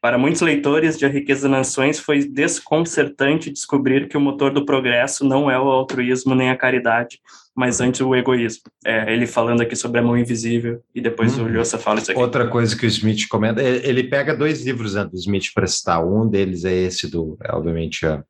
para 0.01 0.17
muitos 0.17 0.41
leitores 0.41 0.99
de 0.99 1.05
A 1.05 1.09
Riqueza 1.09 1.43
das 1.43 1.59
Nações, 1.59 1.99
foi 1.99 2.25
desconcertante 2.25 3.51
descobrir 3.51 4.09
que 4.09 4.17
o 4.17 4.21
motor 4.21 4.51
do 4.51 4.65
progresso 4.65 5.23
não 5.23 5.51
é 5.51 5.61
o 5.61 5.69
altruísmo 5.69 6.35
nem 6.35 6.49
a 6.49 6.57
caridade, 6.57 7.21
mas 7.55 7.79
antes 7.83 8.01
o 8.01 8.15
egoísmo. 8.15 8.63
É, 8.87 9.13
ele 9.13 9.27
falando 9.27 9.61
aqui 9.61 9.77
sobre 9.77 10.01
a 10.01 10.03
mão 10.03 10.17
invisível, 10.17 10.81
e 10.95 11.01
depois 11.03 11.37
Uhum. 11.37 11.45
o 11.45 11.49
Lhosa 11.49 11.77
fala 11.77 12.01
isso 12.01 12.11
aqui. 12.11 12.19
Outra 12.19 12.49
coisa 12.49 12.75
que 12.75 12.87
o 12.87 12.89
Smith 12.89 13.29
comenta, 13.29 13.63
ele 13.63 14.05
pega 14.05 14.35
dois 14.35 14.65
livros 14.65 14.95
né, 14.95 15.05
do 15.05 15.17
Smith 15.17 15.53
para 15.55 15.67
citar. 15.67 16.03
Um 16.03 16.27
deles 16.27 16.65
é 16.65 16.73
esse 16.75 17.11
do, 17.11 17.37
obviamente, 17.51 18.07
é, 18.07 18.23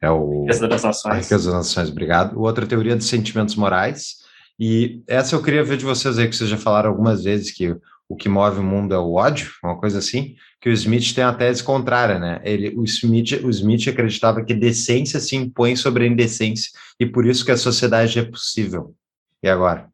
é 0.00 0.10
o 0.10 0.42
Riqueza 0.42 0.68
das 0.68 0.84
A 0.84 0.88
Nações. 0.88 1.24
Riqueza 1.24 1.50
das 1.50 1.54
Nações, 1.54 1.90
obrigado. 1.90 2.36
O 2.36 2.42
outro 2.42 2.64
é 2.64 2.66
a 2.66 2.68
Teoria 2.68 2.96
dos 2.96 3.08
Sentimentos 3.08 3.54
Morais. 3.54 4.16
E 4.58 5.02
essa 5.06 5.34
eu 5.34 5.42
queria 5.42 5.64
ver 5.64 5.76
de 5.76 5.84
vocês 5.84 6.18
aí, 6.18 6.28
que 6.28 6.36
vocês 6.36 6.48
já 6.48 6.56
falaram 6.56 6.90
algumas 6.90 7.24
vezes 7.24 7.50
que 7.50 7.76
o 8.08 8.16
que 8.16 8.28
move 8.28 8.58
o 8.58 8.62
mundo 8.62 8.92
é 8.92 8.98
o 8.98 9.14
ódio, 9.14 9.52
uma 9.62 9.78
coisa 9.78 9.98
assim, 9.98 10.34
que 10.60 10.68
o 10.68 10.72
Smith 10.72 11.14
tem 11.14 11.22
a 11.22 11.32
tese 11.32 11.62
contrária, 11.62 12.18
né? 12.18 12.40
Ele, 12.42 12.74
o, 12.76 12.82
Smith, 12.84 13.40
o 13.44 13.48
Smith 13.50 13.86
acreditava 13.86 14.44
que 14.44 14.52
decência 14.52 15.20
se 15.20 15.36
impõe 15.36 15.76
sobre 15.76 16.04
a 16.04 16.06
indecência 16.08 16.72
e 16.98 17.06
por 17.06 17.24
isso 17.24 17.44
que 17.44 17.52
a 17.52 17.56
sociedade 17.56 18.18
é 18.18 18.24
possível. 18.24 18.94
E 19.42 19.48
agora? 19.48 19.88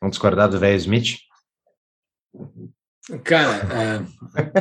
Vamos 0.00 0.16
discordar 0.16 0.48
do 0.48 0.58
velho 0.58 0.76
Smith? 0.76 1.18
Cara, 3.22 4.02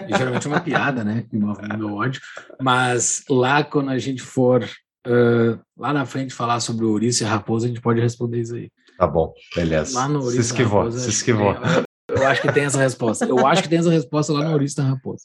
é, 0.08 0.18
geralmente 0.18 0.46
é 0.46 0.50
uma 0.50 0.62
piada, 0.62 1.04
né? 1.04 1.26
O 1.34 1.78
meu 1.78 1.93
ódio. 1.96 2.22
Mas 2.62 3.24
lá, 3.30 3.64
quando 3.64 3.89
a 3.89 3.98
gente 3.98 4.22
for 4.22 4.64
ah, 5.08 5.60
lá 5.78 5.91
na 5.93 6.06
frente 6.06 6.34
falar 6.34 6.60
sobre 6.60 6.86
o 6.86 6.91
ouriço 6.91 7.24
e 7.24 7.26
a 7.26 7.30
raposa, 7.30 7.66
a 7.66 7.70
gente 7.70 7.82
pode 7.82 8.02
responder 8.02 8.39
isso 8.41 8.56
aí. 8.56 8.70
Tá 8.98 9.08
bom, 9.08 9.34
beleza. 9.56 9.98
Lá 9.98 10.08
no 10.08 10.22
se 10.22 10.26
ouriço 10.28 10.38
e 10.38 10.39
a 10.39 10.46
esquivou, 10.46 10.80
raposa, 10.80 11.00
se 11.00 11.10
esquivou. 11.10 11.54
tem- 11.56 11.86
Eu 12.18 12.28
acho 12.28 12.41
que 12.41 12.52
tem 12.52 12.66
essa 12.66 12.78
resposta. 12.80 13.26
Eu 13.26 13.46
acho 13.48 13.64
que 13.64 13.70
tem 13.70 13.80
essa 13.80 13.89
resposta 13.91 14.32
lá 14.32 14.43
no 14.43 14.52
ouriço 14.52 14.78
da 14.78 14.84
raposa. 14.84 15.24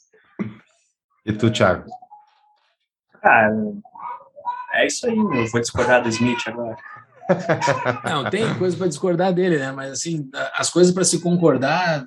E 1.25 1.31
tu, 1.31 1.51
Thiago? 1.51 1.85
Cara, 3.21 3.55
é 4.73 4.87
isso 4.87 5.05
aí, 5.05 5.15
eu 5.15 5.47
vou 5.51 5.61
discordar 5.61 6.01
do 6.01 6.09
Smith 6.09 6.39
agora. 6.47 6.75
Não, 8.03 8.29
tem 8.29 8.57
coisa 8.57 8.75
para 8.75 8.87
discordar 8.87 9.31
dele, 9.31 9.57
né? 9.59 9.71
Mas 9.71 9.91
assim, 9.91 10.27
as 10.55 10.69
coisas 10.69 10.93
para 10.93 11.03
se 11.03 11.19
concordar, 11.21 12.03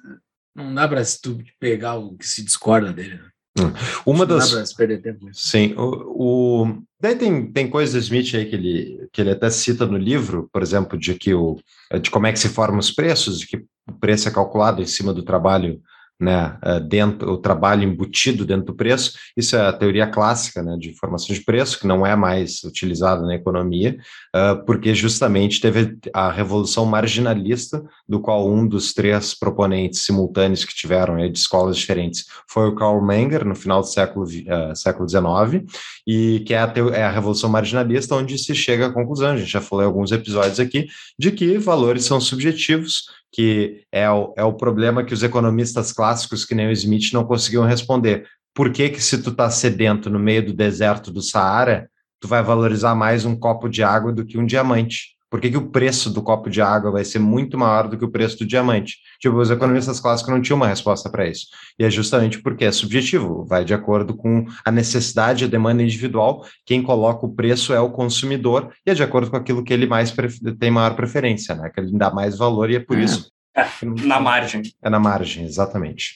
não 0.54 0.74
dá 0.74 0.86
para 0.86 1.02
tu 1.22 1.38
pegar 1.58 1.96
o 1.96 2.16
que 2.16 2.26
se 2.26 2.44
discorda 2.44 2.92
dele. 2.92 3.16
Né? 3.16 3.72
Uma 4.04 4.26
não 4.26 4.36
das, 4.36 4.50
dá 4.50 4.56
para 4.56 4.66
se 4.66 4.76
perder 4.76 5.00
tempo. 5.00 5.28
Sim, 5.32 5.74
o, 5.76 6.62
o- 6.64 6.82
daí 7.00 7.14
tem, 7.16 7.50
tem 7.52 7.68
coisas 7.70 7.94
do 7.94 7.98
Smith 8.00 8.34
aí 8.34 8.46
que 8.46 8.56
ele, 8.56 9.08
que 9.12 9.20
ele 9.20 9.30
até 9.30 9.48
cita 9.50 9.86
no 9.86 9.96
livro, 9.96 10.48
por 10.52 10.62
exemplo, 10.62 10.98
de 10.98 11.14
que 11.14 11.32
o, 11.34 11.58
de 12.00 12.10
como 12.10 12.26
é 12.26 12.32
que 12.32 12.38
se 12.38 12.48
formam 12.48 12.80
os 12.80 12.90
preços, 12.90 13.38
de 13.38 13.46
que 13.46 13.56
o 13.88 13.92
preço 14.00 14.28
é 14.28 14.32
calculado 14.32 14.82
em 14.82 14.86
cima 14.86 15.12
do 15.14 15.22
trabalho, 15.22 15.80
né, 16.24 16.56
eh, 16.62 16.80
dentro, 16.80 17.30
o 17.32 17.36
trabalho 17.36 17.84
embutido 17.84 18.44
dentro 18.46 18.66
do 18.66 18.74
preço, 18.74 19.12
isso 19.36 19.54
é 19.54 19.60
a 19.60 19.72
teoria 19.72 20.06
clássica, 20.06 20.62
né, 20.62 20.76
de 20.78 20.94
formação 20.94 21.34
de 21.34 21.42
preço, 21.42 21.78
que 21.78 21.86
não 21.86 22.06
é 22.06 22.16
mais 22.16 22.64
utilizada 22.64 23.22
na 23.22 23.34
economia, 23.34 23.96
ah, 24.32 24.56
porque 24.66 24.94
justamente 24.94 25.60
teve 25.60 25.98
a 26.12 26.30
revolução 26.30 26.86
marginalista, 26.86 27.84
do 28.08 28.18
qual 28.18 28.50
um 28.50 28.66
dos 28.66 28.94
três 28.94 29.38
proponentes 29.38 30.00
simultâneos 30.00 30.64
que 30.64 30.74
tiveram 30.74 31.16
aí 31.16 31.30
de 31.30 31.38
escolas 31.38 31.76
diferentes 31.76 32.24
foi 32.48 32.68
o 32.68 32.74
Karl 32.74 33.04
Menger, 33.04 33.44
no 33.44 33.54
final 33.54 33.80
do 33.80 33.86
século, 33.86 34.26
ah, 34.48 34.74
século 34.74 35.08
XIX, 35.08 35.64
e 36.06 36.40
que 36.46 36.54
é 36.54 36.58
a, 36.58 36.72
é 36.94 37.02
a 37.04 37.10
revolução 37.10 37.50
marginalista, 37.50 38.14
onde 38.14 38.38
se 38.38 38.54
chega 38.54 38.86
à 38.86 38.92
conclusão, 38.92 39.32
a 39.32 39.36
gente 39.36 39.50
já 39.50 39.60
falou 39.60 39.84
em 39.84 39.86
alguns 39.86 40.10
episódios 40.10 40.58
aqui, 40.58 40.86
de 41.18 41.30
que 41.30 41.58
valores 41.58 42.04
são 42.04 42.20
subjetivos, 42.20 43.04
que 43.34 43.84
é 43.90 44.08
o, 44.08 44.32
é 44.36 44.44
o 44.44 44.52
problema 44.52 45.02
que 45.02 45.12
os 45.12 45.24
economistas 45.24 45.90
clássicos, 45.90 46.44
que 46.44 46.54
nem 46.54 46.68
o 46.68 46.70
Smith, 46.70 47.12
não 47.12 47.24
conseguiam 47.24 47.64
responder. 47.64 48.28
por 48.54 48.70
que 48.70 48.88
que 48.88 49.02
se 49.02 49.20
tu 49.20 49.32
tá 49.32 49.50
sedento 49.50 50.08
no 50.08 50.20
meio 50.20 50.46
do 50.46 50.52
deserto 50.52 51.10
do 51.10 51.20
Saara, 51.20 51.90
tu 52.20 52.28
vai 52.28 52.40
valorizar 52.40 52.94
mais 52.94 53.24
um 53.24 53.34
copo 53.34 53.68
de 53.68 53.82
água 53.82 54.12
do 54.12 54.24
que 54.24 54.38
um 54.38 54.46
diamante? 54.46 55.16
Por 55.34 55.40
que, 55.40 55.50
que 55.50 55.56
o 55.56 55.66
preço 55.68 56.10
do 56.10 56.22
copo 56.22 56.48
de 56.48 56.62
água 56.62 56.92
vai 56.92 57.04
ser 57.04 57.18
muito 57.18 57.58
maior 57.58 57.88
do 57.88 57.98
que 57.98 58.04
o 58.04 58.08
preço 58.08 58.38
do 58.38 58.46
diamante? 58.46 58.98
Tipo, 59.18 59.36
os 59.38 59.50
economistas 59.50 59.98
clássicos 59.98 60.32
não 60.32 60.40
tinham 60.40 60.56
uma 60.56 60.68
resposta 60.68 61.10
para 61.10 61.28
isso. 61.28 61.48
E 61.76 61.82
é 61.84 61.90
justamente 61.90 62.40
porque 62.40 62.64
é 62.64 62.70
subjetivo, 62.70 63.44
vai 63.44 63.64
de 63.64 63.74
acordo 63.74 64.14
com 64.16 64.44
a 64.64 64.70
necessidade 64.70 65.42
e 65.42 65.46
a 65.48 65.50
demanda 65.50 65.82
individual. 65.82 66.46
Quem 66.64 66.80
coloca 66.80 67.26
o 67.26 67.34
preço 67.34 67.74
é 67.74 67.80
o 67.80 67.90
consumidor 67.90 68.72
e 68.86 68.92
é 68.92 68.94
de 68.94 69.02
acordo 69.02 69.28
com 69.28 69.36
aquilo 69.36 69.64
que 69.64 69.72
ele 69.72 69.88
mais 69.88 70.14
tem 70.60 70.70
maior 70.70 70.94
preferência, 70.94 71.52
né? 71.56 71.68
Que 71.68 71.80
ele 71.80 71.90
dá 71.98 72.12
mais 72.12 72.38
valor 72.38 72.70
e 72.70 72.76
é 72.76 72.78
por 72.80 72.96
É. 72.96 73.02
isso. 73.02 73.28
É, 73.56 73.66
na 74.06 74.20
margem. 74.20 74.62
É 74.84 74.88
na 74.88 75.00
margem, 75.00 75.44
exatamente. 75.44 76.14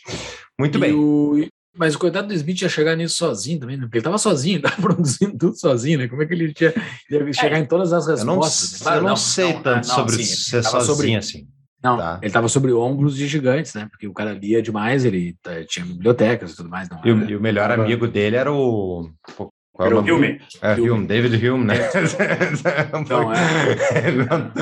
Muito 0.57 0.79
E 0.79 0.81
bem. 0.81 0.95
o- 0.95 1.45
Mas 1.77 1.95
o 1.95 1.99
coitado 1.99 2.29
do 2.29 2.35
Smith 2.35 2.61
ia 2.63 2.69
chegar 2.69 2.97
nisso 2.97 3.17
sozinho 3.17 3.61
também, 3.61 3.77
né? 3.77 3.85
Porque 3.85 3.99
ele 3.99 4.01
estava 4.01 4.19
sozinho, 4.19 4.57
estava 4.65 4.77
produzindo 4.81 5.37
tudo 5.39 5.57
sozinho, 5.59 5.99
né? 5.99 6.09
Como 6.09 6.23
é 6.23 6.27
que 6.27 6.35
ele 6.35 6.53
tinha, 6.53 6.73
ia 7.11 7.33
chegar 7.33 7.59
em 7.59 7.67
todas 7.67 7.93
as 7.93 8.07
Eu 8.09 8.25
não, 8.25 8.35
respostas? 8.41 8.81
eu 8.81 8.87
não, 8.87 9.01
Claro, 9.03 9.17
sei 9.17 9.53
não, 9.55 9.63
tanto 9.63 9.89
não, 9.89 9.95
sobre 9.95 10.17
sim, 10.17 10.25
ser 10.25 10.57
ele 10.57 10.63
tava 10.65 10.81
sozinho 10.81 10.97
sobre- 10.97 11.17
assim. 11.17 11.49
Não, 11.81 11.97
Tá. 11.97 12.19
ele 12.21 12.27
estava 12.27 12.49
sobre 12.49 12.73
ombros 12.73 13.15
de 13.17 13.29
gigantes, 13.29 13.73
né? 13.75 13.87
Porque 13.89 14.09
o 14.09 14.13
cara 14.13 14.33
lia 14.33 14.61
demais, 14.61 15.05
ele 15.05 15.37
tá- 15.41 15.63
tinha 15.65 15.87
bibliotecas 15.87 16.51
e 16.53 16.57
tudo 16.57 16.69
mais. 16.69 16.89
Não 16.89 17.01
E 17.05 17.13
o, 17.13 17.17
era- 17.23 17.31
e 17.31 17.37
o 17.37 17.41
melhor 17.41 17.69
tava- 17.69 17.85
amigo 17.85 18.09
dele 18.09 18.35
era 18.35 18.53
o. 18.53 19.09
pô, 19.37 19.49
Qual 19.73 19.87
é 19.87 19.93
Era 19.93 20.01
o 20.01 20.05
filme. 20.05 20.41
É, 20.61 20.73
Hume. 20.75 20.91
Hume, 20.91 21.07
David 21.07 21.49
Hume, 21.49 21.65
né? 21.67 21.75
Não, 23.09 23.31
Não, 24.27 24.53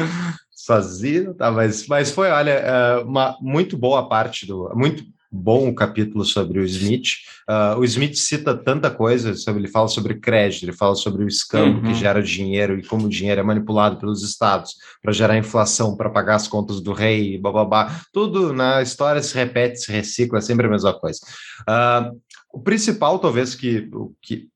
Sozinho, 0.50 1.32
tá, 1.34 1.50
mas, 1.50 1.86
mas 1.86 2.10
foi, 2.10 2.28
olha, 2.28 2.50
é, 2.50 2.96
uma 2.98 3.36
muito 3.40 3.78
boa 3.78 4.08
parte 4.08 4.46
do. 4.46 4.70
Muito 4.74 5.04
bom 5.30 5.68
o 5.68 5.74
capítulo 5.74 6.24
sobre 6.24 6.58
o 6.60 6.64
Smith. 6.64 7.08
Ah, 7.48 7.76
o 7.78 7.84
Smith 7.84 8.14
cita 8.16 8.54
tanta 8.56 8.90
coisa, 8.90 9.34
sobre, 9.34 9.62
ele 9.62 9.68
fala 9.68 9.88
sobre 9.88 10.14
crédito, 10.20 10.64
ele 10.64 10.72
fala 10.72 10.94
sobre 10.94 11.24
o 11.24 11.28
escambo 11.28 11.80
que 11.82 11.88
Uhum. 11.88 11.94
gera 11.94 12.22
dinheiro 12.22 12.78
e 12.78 12.84
como 12.84 13.06
o 13.06 13.08
dinheiro 13.10 13.40
é 13.40 13.44
manipulado 13.44 13.98
pelos 13.98 14.22
estados 14.22 14.74
para 15.02 15.12
gerar 15.12 15.36
inflação, 15.38 15.96
para 15.96 16.10
pagar 16.10 16.36
as 16.36 16.48
contas 16.48 16.80
do 16.80 16.92
rei, 16.92 17.38
bababá. 17.38 18.00
Tudo 18.12 18.52
na 18.52 18.82
história 18.82 19.22
se 19.22 19.34
repete, 19.34 19.78
se 19.80 19.92
recicla, 19.92 20.38
é 20.38 20.42
sempre 20.42 20.66
a 20.66 20.70
mesma 20.70 20.92
coisa. 20.92 21.20
Ah, 21.68 22.10
o 22.52 22.60
principal, 22.60 23.18
talvez, 23.18 23.54
que, 23.54 23.88
o- 23.92 24.14
que, 24.22 24.48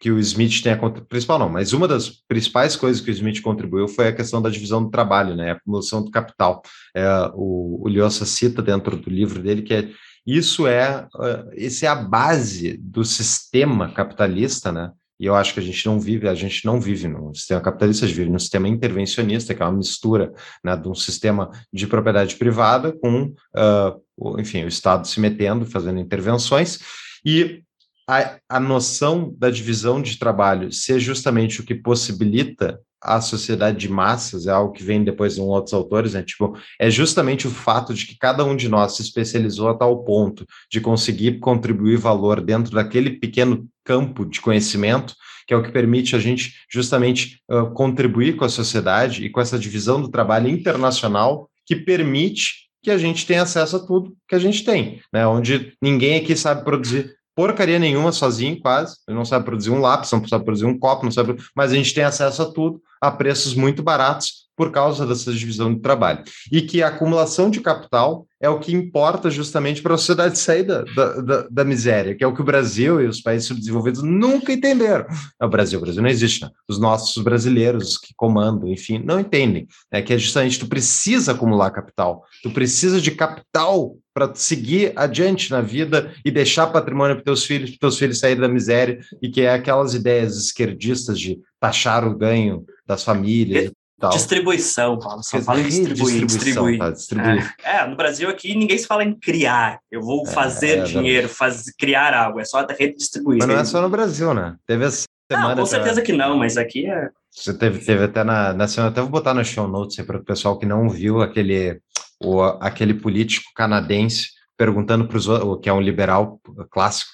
que 0.00 0.10
o 0.10 0.18
Smith 0.18 0.60
tenha 0.62 0.76
principal 1.08 1.38
não, 1.38 1.48
mas 1.48 1.72
uma 1.72 1.86
das 1.88 2.10
principais 2.28 2.74
coisas 2.76 3.00
que 3.00 3.10
o 3.10 3.14
Smith 3.14 3.40
contribuiu 3.40 3.86
foi 3.88 4.08
a 4.08 4.12
questão 4.12 4.42
da 4.42 4.50
divisão 4.50 4.82
do 4.84 4.90
trabalho, 4.90 5.34
né, 5.36 5.50
a 5.50 5.54
acumulação 5.54 6.02
do 6.04 6.10
capital. 6.10 6.62
É, 6.94 7.06
o, 7.34 7.80
o 7.84 7.88
Lyosa 7.88 8.26
cita 8.26 8.60
dentro 8.60 8.96
do 8.96 9.08
livro 9.08 9.40
dele 9.40 9.62
que 9.62 9.72
é, 9.72 9.88
isso 10.26 10.66
é, 10.66 11.06
esse 11.52 11.84
é 11.84 11.88
a 11.88 11.94
base 11.94 12.76
do 12.78 13.04
sistema 13.04 13.92
capitalista, 13.92 14.72
né, 14.72 14.90
e 15.18 15.26
eu 15.26 15.34
acho 15.34 15.54
que 15.54 15.60
a 15.60 15.62
gente 15.62 15.86
não 15.86 16.00
vive, 16.00 16.28
a 16.28 16.34
gente 16.34 16.64
não 16.64 16.80
vive 16.80 17.06
num 17.06 17.32
sistema 17.32 17.60
capitalista, 17.60 18.04
a 18.04 18.08
gente 18.08 18.16
vive 18.16 18.30
num 18.30 18.38
sistema 18.38 18.68
intervencionista, 18.68 19.54
que 19.54 19.62
é 19.62 19.64
uma 19.64 19.76
mistura 19.76 20.32
né, 20.62 20.76
de 20.76 20.88
um 20.88 20.94
sistema 20.94 21.50
de 21.72 21.86
propriedade 21.86 22.34
privada 22.36 22.92
com, 22.92 23.32
uh, 23.56 24.40
enfim, 24.40 24.64
o 24.64 24.68
Estado 24.68 25.06
se 25.06 25.20
metendo, 25.20 25.66
fazendo 25.66 26.00
intervenções, 26.00 26.80
e 27.24 27.62
a, 28.08 28.38
a 28.48 28.60
noção 28.60 29.32
da 29.38 29.50
divisão 29.50 30.02
de 30.02 30.18
trabalho 30.18 30.72
ser 30.72 30.98
justamente 30.98 31.60
o 31.60 31.64
que 31.64 31.74
possibilita 31.74 32.80
a 33.04 33.20
sociedade 33.20 33.76
de 33.76 33.88
massas, 33.88 34.46
é 34.46 34.50
algo 34.50 34.72
que 34.72 34.82
vem 34.82 35.04
depois 35.04 35.36
em 35.36 35.42
outros 35.42 35.74
autores, 35.74 36.14
né? 36.14 36.22
Tipo, 36.22 36.56
é 36.80 36.90
justamente 36.90 37.46
o 37.46 37.50
fato 37.50 37.92
de 37.92 38.06
que 38.06 38.16
cada 38.16 38.44
um 38.44 38.56
de 38.56 38.68
nós 38.68 38.96
se 38.96 39.02
especializou 39.02 39.68
a 39.68 39.74
tal 39.74 40.02
ponto 40.04 40.46
de 40.70 40.80
conseguir 40.80 41.38
contribuir 41.38 41.98
valor 41.98 42.40
dentro 42.40 42.74
daquele 42.74 43.10
pequeno 43.10 43.68
campo 43.84 44.24
de 44.24 44.40
conhecimento, 44.40 45.14
que 45.46 45.52
é 45.52 45.56
o 45.56 45.62
que 45.62 45.70
permite 45.70 46.16
a 46.16 46.18
gente 46.18 46.54
justamente 46.72 47.38
uh, 47.50 47.70
contribuir 47.74 48.36
com 48.36 48.46
a 48.46 48.48
sociedade 48.48 49.22
e 49.22 49.28
com 49.28 49.40
essa 49.40 49.58
divisão 49.58 50.00
do 50.00 50.08
trabalho 50.08 50.48
internacional 50.48 51.50
que 51.66 51.76
permite 51.76 52.64
que 52.82 52.90
a 52.90 52.96
gente 52.96 53.26
tenha 53.26 53.42
acesso 53.42 53.76
a 53.76 53.80
tudo 53.80 54.14
que 54.26 54.34
a 54.34 54.38
gente 54.38 54.64
tem, 54.64 55.00
né? 55.12 55.26
Onde 55.26 55.74
ninguém 55.82 56.16
aqui 56.16 56.34
sabe 56.34 56.64
produzir 56.64 57.14
porcaria 57.34 57.78
nenhuma 57.78 58.12
sozinho, 58.12 58.60
quase. 58.60 58.96
Não 59.08 59.24
sabe 59.24 59.44
produzir 59.44 59.70
um 59.70 59.80
lápis, 59.80 60.12
não 60.12 60.26
sabe 60.26 60.44
produzir 60.44 60.66
um 60.66 60.78
copo, 60.78 61.04
não 61.04 61.10
sabe, 61.10 61.36
mas 61.54 61.72
a 61.72 61.74
gente 61.74 61.92
tem 61.92 62.04
acesso 62.04 62.42
a 62.42 62.52
tudo 62.52 62.80
a 63.06 63.10
preços 63.10 63.54
muito 63.54 63.82
baratos 63.82 64.44
por 64.56 64.70
causa 64.70 65.06
dessa 65.06 65.32
divisão 65.32 65.74
de 65.74 65.80
trabalho. 65.80 66.22
E 66.50 66.62
que 66.62 66.82
a 66.82 66.88
acumulação 66.88 67.50
de 67.50 67.60
capital 67.60 68.26
é 68.40 68.48
o 68.48 68.58
que 68.58 68.74
importa 68.74 69.30
justamente 69.30 69.82
para 69.82 69.94
a 69.94 69.98
sociedade 69.98 70.38
sair 70.38 70.62
da, 70.62 70.82
da, 70.82 71.46
da, 71.50 71.64
miséria, 71.64 72.14
que 72.14 72.22
é 72.22 72.26
o 72.26 72.34
que 72.34 72.42
o 72.42 72.44
Brasil 72.44 73.00
e 73.00 73.06
os 73.06 73.20
países 73.20 73.48
subdesenvolvidos 73.48 74.02
nunca 74.02 74.52
entenderam. 74.52 75.06
É 75.40 75.44
o 75.44 75.48
Brasil, 75.48 75.78
o 75.78 75.82
Brasil 75.82 76.02
não 76.02 76.10
existe, 76.10 76.44
né? 76.44 76.50
Os 76.68 76.78
nossos 76.78 77.22
brasileiros 77.22 77.96
que 77.96 78.12
comandam, 78.16 78.68
enfim, 78.68 79.02
não 79.02 79.18
entendem. 79.18 79.66
É 79.90 80.02
que 80.02 80.12
é 80.12 80.18
justamente 80.18 80.58
tu 80.58 80.66
precisa 80.66 81.32
acumular 81.32 81.70
capital, 81.70 82.22
tu 82.42 82.50
precisa 82.50 83.00
de 83.00 83.10
capital 83.10 83.96
para 84.12 84.32
seguir 84.34 84.92
adiante 84.94 85.50
na 85.50 85.60
vida 85.60 86.14
e 86.24 86.30
deixar 86.30 86.68
patrimônio 86.68 87.16
para 87.16 87.24
teus 87.24 87.44
filhos, 87.44 87.70
para 87.70 87.80
teus 87.80 87.98
filhos 87.98 88.20
saírem 88.20 88.40
da 88.40 88.48
miséria, 88.48 89.00
e 89.20 89.28
que 89.28 89.40
é 89.40 89.52
aquelas 89.52 89.92
ideias 89.92 90.36
esquerdistas 90.36 91.18
de 91.18 91.40
taxar 91.58 92.06
o 92.06 92.16
ganho 92.16 92.64
das 92.86 93.04
famílias 93.04 93.66
e 93.66 93.72
tal. 94.00 94.10
Distribuição, 94.10 94.98
Paulo. 94.98 95.22
Só 95.22 95.40
fala 95.40 95.60
em 95.60 95.68
distribuir, 95.68 96.26
distribuir. 96.26 96.78
tá? 96.78 96.90
Distribuir. 96.90 97.54
É, 97.64 97.76
é, 97.76 97.86
no 97.86 97.96
Brasil 97.96 98.28
aqui 98.28 98.54
ninguém 98.54 98.78
se 98.78 98.86
fala 98.86 99.04
em 99.04 99.14
criar. 99.14 99.80
Eu 99.90 100.02
vou 100.02 100.26
fazer 100.26 100.78
é 100.78 100.82
dinheiro, 100.82 101.28
faz, 101.28 101.64
criar 101.78 102.14
algo. 102.14 102.40
É 102.40 102.44
só 102.44 102.64
redistribuir. 102.66 103.38
Mas 103.38 103.48
não 103.48 103.56
é 103.56 103.64
só 103.64 103.80
no 103.80 103.88
Brasil, 103.88 104.34
né? 104.34 104.56
Teve 104.66 104.84
essa 104.84 105.04
semana. 105.30 105.54
Não, 105.54 105.62
com 105.62 105.66
certeza 105.66 106.02
que 106.02 106.12
não, 106.12 106.36
mas 106.36 106.56
aqui 106.56 106.86
é. 106.86 107.10
Você 107.30 107.52
teve, 107.52 107.84
teve 107.84 108.04
até 108.04 108.22
na, 108.22 108.52
na 108.52 108.68
semana, 108.68 108.92
até 108.92 109.00
vou 109.00 109.10
botar 109.10 109.34
no 109.34 109.44
show 109.44 109.66
notes 109.66 110.04
para 110.06 110.18
o 110.18 110.24
pessoal 110.24 110.56
que 110.56 110.64
não 110.64 110.88
viu 110.88 111.20
aquele, 111.20 111.80
o, 112.22 112.40
aquele 112.42 112.94
político 112.94 113.50
canadense 113.56 114.28
perguntando 114.56 115.06
para 115.08 115.16
os 115.16 115.26
outros, 115.26 115.58
que 115.60 115.68
é 115.68 115.72
um 115.72 115.80
liberal 115.80 116.40
clássico, 116.70 117.10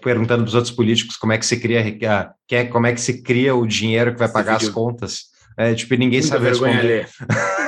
perguntando 0.00 0.42
para 0.42 0.48
os 0.48 0.54
outros 0.54 0.72
políticos 0.74 1.16
como 1.16 1.32
é 1.32 1.38
que 1.38 1.46
se 1.46 1.58
cria, 1.60 1.80
é, 2.50 2.64
como 2.64 2.86
é 2.86 2.92
que 2.92 3.00
se 3.00 3.22
cria 3.22 3.54
o 3.54 3.66
dinheiro 3.66 4.12
que 4.12 4.18
vai 4.18 4.30
pagar 4.30 4.56
as 4.56 4.68
contas. 4.68 5.24
É, 5.56 5.74
tipo, 5.74 5.94
ninguém 5.94 6.20
Muita 6.20 6.36
sabe 6.36 6.44
vergonha 6.50 6.72
responder. 6.74 7.08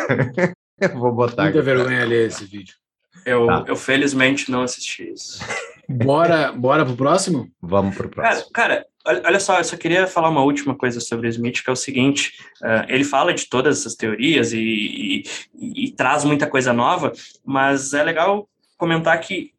alheia. 0.09 0.53
Eu 0.81 0.99
vou 0.99 1.13
botar 1.13 1.43
Muita 1.43 1.59
aqui. 1.59 1.67
vergonha 1.67 2.03
alheia 2.03 2.27
esse 2.27 2.45
vídeo. 2.45 2.75
Eu, 3.27 3.47
Tá. 3.47 3.65
eu 3.69 3.77
felizmente 3.77 4.51
não 4.51 4.63
assisti 4.63 5.13
isso. 5.13 5.45
Bora, 5.89 6.53
bora 6.53 6.87
pro 6.87 6.97
próximo? 6.97 7.51
Vamos 7.61 7.95
para 7.97 8.07
o 8.07 8.11
Cara, 8.11 8.29
próximo. 8.31 8.53
cara, 8.53 8.87
olha, 9.05 9.41
só, 9.41 9.59
eu 9.59 9.65
só 9.65 9.77
queria 9.77 10.07
falar 10.07 10.31
uma 10.31 10.43
última 10.43 10.75
coisa 10.75 11.01
sobre 11.01 11.27
o 11.27 11.31
Smith, 11.31 11.63
que 11.63 11.69
é 11.69 11.73
o 11.73 11.77
seguinte: 11.77 12.33
eh, 12.65 12.87
ele 12.89 13.05
fala 13.05 13.35
de 13.35 13.47
todas 13.47 13.81
essas 13.81 13.95
teorias 13.95 14.53
e, 14.53 14.59
e- 14.59 15.23
e- 15.87 15.91
traz 15.93 16.25
muita 16.25 16.47
coisa 16.47 16.73
nova, 16.73 17.13
mas 17.45 17.93
é 17.93 18.03
legal 18.03 18.49
comentar 18.79 19.21
que 19.21 19.51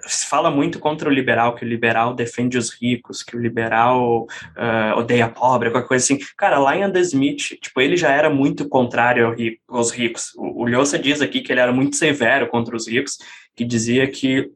se 0.00 0.26
fala 0.26 0.50
muito 0.50 0.78
contra 0.78 1.08
o 1.08 1.12
liberal, 1.12 1.54
que 1.54 1.64
o 1.64 1.68
liberal 1.68 2.14
defende 2.14 2.56
os 2.56 2.70
ricos, 2.70 3.22
que 3.22 3.36
o 3.36 3.40
liberal 3.40 4.26
eh, 4.56 4.94
odeia 4.94 5.28
pobre, 5.28 5.70
qualquer 5.70 5.88
coisa 5.88 6.04
assim. 6.04 6.18
Cara, 6.36 6.58
lá 6.58 6.76
em 6.76 6.84
Adam 6.84 7.02
Smith, 7.02 7.58
tipo, 7.60 7.80
ele 7.80 7.96
já 7.96 8.10
era 8.10 8.30
muito 8.30 8.68
contrário 8.68 9.26
ao 9.26 9.34
ri- 9.34 9.60
aos 9.68 9.90
ricos. 9.90 10.32
O, 10.36 10.62
o 10.62 10.66
Lhosa 10.66 10.98
diz 10.98 11.20
aqui 11.20 11.40
que 11.42 11.52
ele 11.52 11.60
era 11.60 11.72
muito 11.72 11.96
severo 11.96 12.48
contra 12.48 12.74
os 12.74 12.88
ricos, 12.88 13.18
que 13.54 13.64
dizia 13.64 14.06
que 14.06 14.50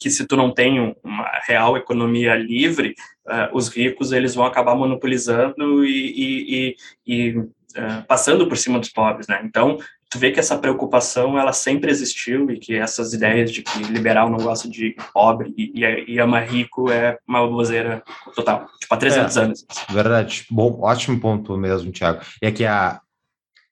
que 0.00 0.10
se 0.10 0.26
tu 0.28 0.36
não 0.36 0.52
tem 0.52 0.80
um- 0.80 0.94
uma 1.02 1.28
real 1.44 1.76
economia 1.76 2.34
livre, 2.36 2.94
uh, 3.26 3.48
os 3.52 3.68
ricos 3.68 4.12
eles 4.12 4.32
vão 4.34 4.46
acabar 4.46 4.76
monopolizando 4.76 5.84
e, 5.84 6.12
e, 6.12 6.76
e, 7.06 7.28
e, 7.30 7.38
uh, 7.38 8.06
passando 8.06 8.46
por 8.48 8.56
cima 8.56 8.78
dos 8.78 8.90
pobres, 8.90 9.26
né? 9.26 9.40
Então 9.44 9.76
tu 10.10 10.18
vê 10.18 10.30
que 10.30 10.40
essa 10.40 10.56
preocupação 10.56 11.38
ela 11.38 11.52
sempre 11.52 11.90
existiu 11.90 12.50
e 12.50 12.58
que 12.58 12.74
essas 12.74 13.12
ideias 13.12 13.50
de 13.50 13.62
que 13.62 13.78
liberal 13.84 14.30
não 14.30 14.38
gosta 14.38 14.68
de 14.68 14.96
pobre 15.12 15.54
e, 15.56 15.72
e, 15.74 16.14
e 16.14 16.18
ama 16.18 16.40
rico 16.40 16.90
é 16.90 17.18
uma 17.26 17.40
baboseira 17.40 18.02
total, 18.34 18.66
tipo 18.80 18.94
há 18.94 18.96
300 18.96 19.36
anos. 19.36 19.66
Verdade. 19.90 20.46
Bom, 20.50 20.80
ótimo 20.80 21.20
ponto 21.20 21.56
mesmo, 21.56 21.92
Thiago. 21.92 22.20
É 22.40 22.50
que 22.50 22.64
a, 22.64 23.00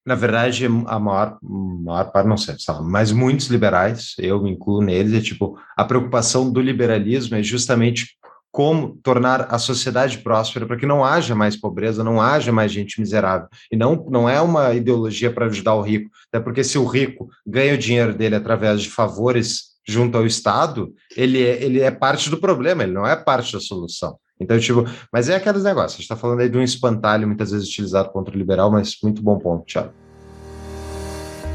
na 0.05 0.14
verdade, 0.14 0.66
a 0.66 1.01
maior, 1.01 1.39
maior 1.43 2.12
parte, 2.12 2.28
não 2.28 2.37
sei, 2.37 2.55
mas 2.84 3.11
muitos 3.11 3.49
liberais, 3.49 4.14
eu 4.18 4.43
me 4.43 4.51
incluo 4.51 4.82
neles, 4.82 5.14
é 5.14 5.20
tipo, 5.20 5.59
a 5.76 5.84
preocupação 5.84 6.51
do 6.51 6.61
liberalismo 6.61 7.37
é 7.37 7.43
justamente 7.43 8.16
como 8.57 8.96
tornar 9.02 9.48
a 9.50 9.59
sociedade 9.59 10.16
próspera 10.16 10.64
para 10.64 10.78
que 10.78 10.86
não 10.86 11.04
haja 11.04 11.34
mais 11.34 11.54
pobreza, 11.54 12.02
não 12.02 12.22
haja 12.22 12.50
mais 12.50 12.72
gente 12.72 12.98
miserável. 12.98 13.48
E 13.70 13.76
não, 13.76 14.07
não 14.09 14.26
é 14.26 14.40
uma 14.40 14.72
ideologia 14.72 15.30
para 15.30 15.44
ajudar 15.44 15.74
o 15.74 15.82
rico, 15.82 16.11
até 16.32 16.42
porque 16.42 16.64
se 16.64 16.78
o 16.78 16.86
rico 16.86 17.28
ganha 17.46 17.74
o 17.74 17.78
dinheiro 17.78 18.14
dele 18.14 18.34
através 18.34 18.80
de 18.80 18.88
favores 18.88 19.76
junto 19.86 20.16
ao 20.16 20.24
Estado, 20.24 20.94
ele 21.14 21.42
é, 21.42 21.62
ele 21.62 21.80
é 21.82 21.90
parte 21.90 22.30
do 22.30 22.38
problema, 22.38 22.82
ele 22.82 22.94
não 22.94 23.07
é 23.07 23.14
parte 23.14 23.52
da 23.52 23.61
solução. 23.61 24.16
Então, 24.40 24.59
tipo, 24.59 24.86
mas 25.12 25.28
é 25.28 25.36
aqueles 25.36 25.62
negócios. 25.62 25.92
A 25.92 25.96
gente 25.96 26.04
está 26.04 26.16
falando 26.16 26.40
aí 26.40 26.48
de 26.48 26.57
um 26.57 26.62
espantalho 26.62 27.26
muitas 27.26 27.50
vezes 27.50 27.68
utilizado 27.68 28.09
contra 28.09 28.34
o 28.34 28.38
liberal, 28.38 28.70
mas 28.70 28.96
muito 29.02 29.20
bom 29.20 29.38
ponto, 29.38 29.66
Thiago. 29.66 30.05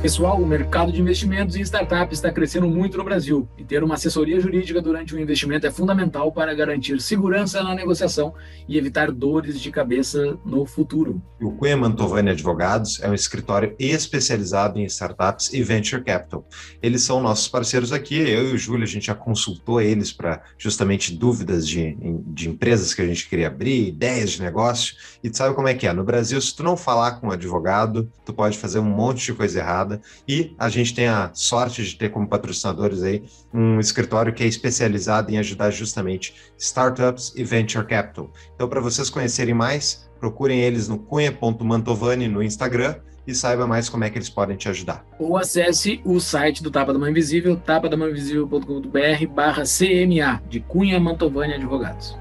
Pessoal, 0.02 0.42
o 0.42 0.48
mercado 0.48 0.92
de 0.92 1.00
investimentos 1.00 1.56
em 1.56 1.62
startups 1.62 2.18
está 2.18 2.32
crescendo 2.32 2.68
muito 2.68 2.98
no 2.98 3.04
Brasil 3.04 3.48
e 3.56 3.64
ter 3.64 3.84
uma 3.84 3.94
assessoria 3.94 4.40
jurídica 4.40 4.82
durante 4.82 5.14
o 5.14 5.20
investimento 5.20 5.68
é 5.68 5.70
fundamental 5.70 6.32
para 6.32 6.56
garantir 6.56 7.00
segurança 7.00 7.62
na 7.62 7.76
negociação 7.76 8.34
e 8.68 8.80
evitar 8.80 9.12
dores 9.12 9.62
de 9.62 9.70
cabeça 9.70 10.40
no 10.44 10.66
futuro. 10.66 11.22
O 11.40 11.52
Cunha 11.52 11.78
Mantovani 11.78 12.32
Advogados 12.32 13.00
é 13.00 13.08
um 13.08 13.14
escritório 13.14 13.76
especializado 13.78 14.80
em 14.80 14.86
startups 14.86 15.54
e 15.54 15.62
venture 15.62 16.04
capital. 16.04 16.48
Eles 16.82 17.04
são 17.04 17.22
nossos 17.22 17.48
parceiros 17.48 17.94
aqui. 17.94 18.18
Eu 18.18 18.50
e 18.50 18.54
o 18.56 18.58
Júlio, 18.58 18.84
a 18.84 18.88
gente 18.88 19.06
já 19.06 19.16
consultou 19.16 19.80
eles 19.80 20.12
para 20.12 20.42
justamente 20.58 21.14
dúvidas 21.14 21.68
de, 21.68 21.96
de 22.26 22.50
empresas 22.50 22.96
que 22.96 23.04
a 23.04 23.08
gente 23.08 23.30
queria 23.30 23.48
abrir, 23.48 23.90
ideias 23.90 24.32
de 24.32 24.42
negócio. 24.42 24.96
E 25.24 25.30
tu 25.30 25.38
sabe 25.38 25.54
como 25.54 25.68
é 25.68 25.76
que 25.76 25.86
é? 25.86 25.94
No 25.94 26.04
Brasil, 26.04 26.42
se 26.42 26.56
tu 26.56 26.64
não 26.64 26.76
falar 26.76 27.20
com 27.20 27.28
um 27.28 27.32
advogado, 27.32 28.12
tu 28.26 28.34
pode 28.34 28.58
fazer 28.58 28.80
um 28.80 28.84
monte 28.84 29.26
de 29.26 29.34
coisa 29.34 29.60
errada. 29.60 29.91
E 30.28 30.54
a 30.60 30.70
gente 30.70 30.94
tem 30.94 31.08
a 31.08 31.32
sorte 31.34 31.84
de 31.84 31.96
ter 31.96 32.10
como 32.10 32.28
patrocinadores 32.28 33.02
aí 33.04 33.24
um 33.54 33.80
escritório 33.80 34.34
que 34.34 34.44
é 34.44 34.48
especializado 34.48 35.32
em 35.32 35.38
ajudar 35.38 35.72
justamente 35.72 36.34
startups 36.58 37.34
e 37.36 37.44
venture 37.44 37.86
capital. 37.86 38.32
Então, 38.56 38.68
para 38.70 38.80
vocês 38.80 39.10
conhecerem 39.10 39.54
mais, 39.54 40.10
procurem 40.20 40.60
eles 40.62 40.88
no 40.88 40.98
cunha.mantovani 41.00 42.28
no 42.28 42.44
Instagram 42.44 42.96
e 43.26 43.36
saiba 43.36 43.68
mais 43.68 43.88
como 43.88 44.04
é 44.04 44.10
que 44.10 44.18
eles 44.18 44.30
podem 44.30 44.58
te 44.58 44.68
ajudar. 44.70 45.06
Ou 45.20 45.38
acesse 45.38 46.02
o 46.04 46.20
site 46.20 46.64
do 46.64 46.72
Tapa 46.72 46.92
da 46.92 46.98
Mão 47.00 47.08
Invisível, 47.10 47.56
tapadamãoinvisível.com.br 47.56 49.28
barra 49.34 49.64
CMA, 49.64 50.42
de 50.50 50.60
Cunha 50.60 51.00
Mantovani 51.00 51.54
Advogados. 51.54 52.18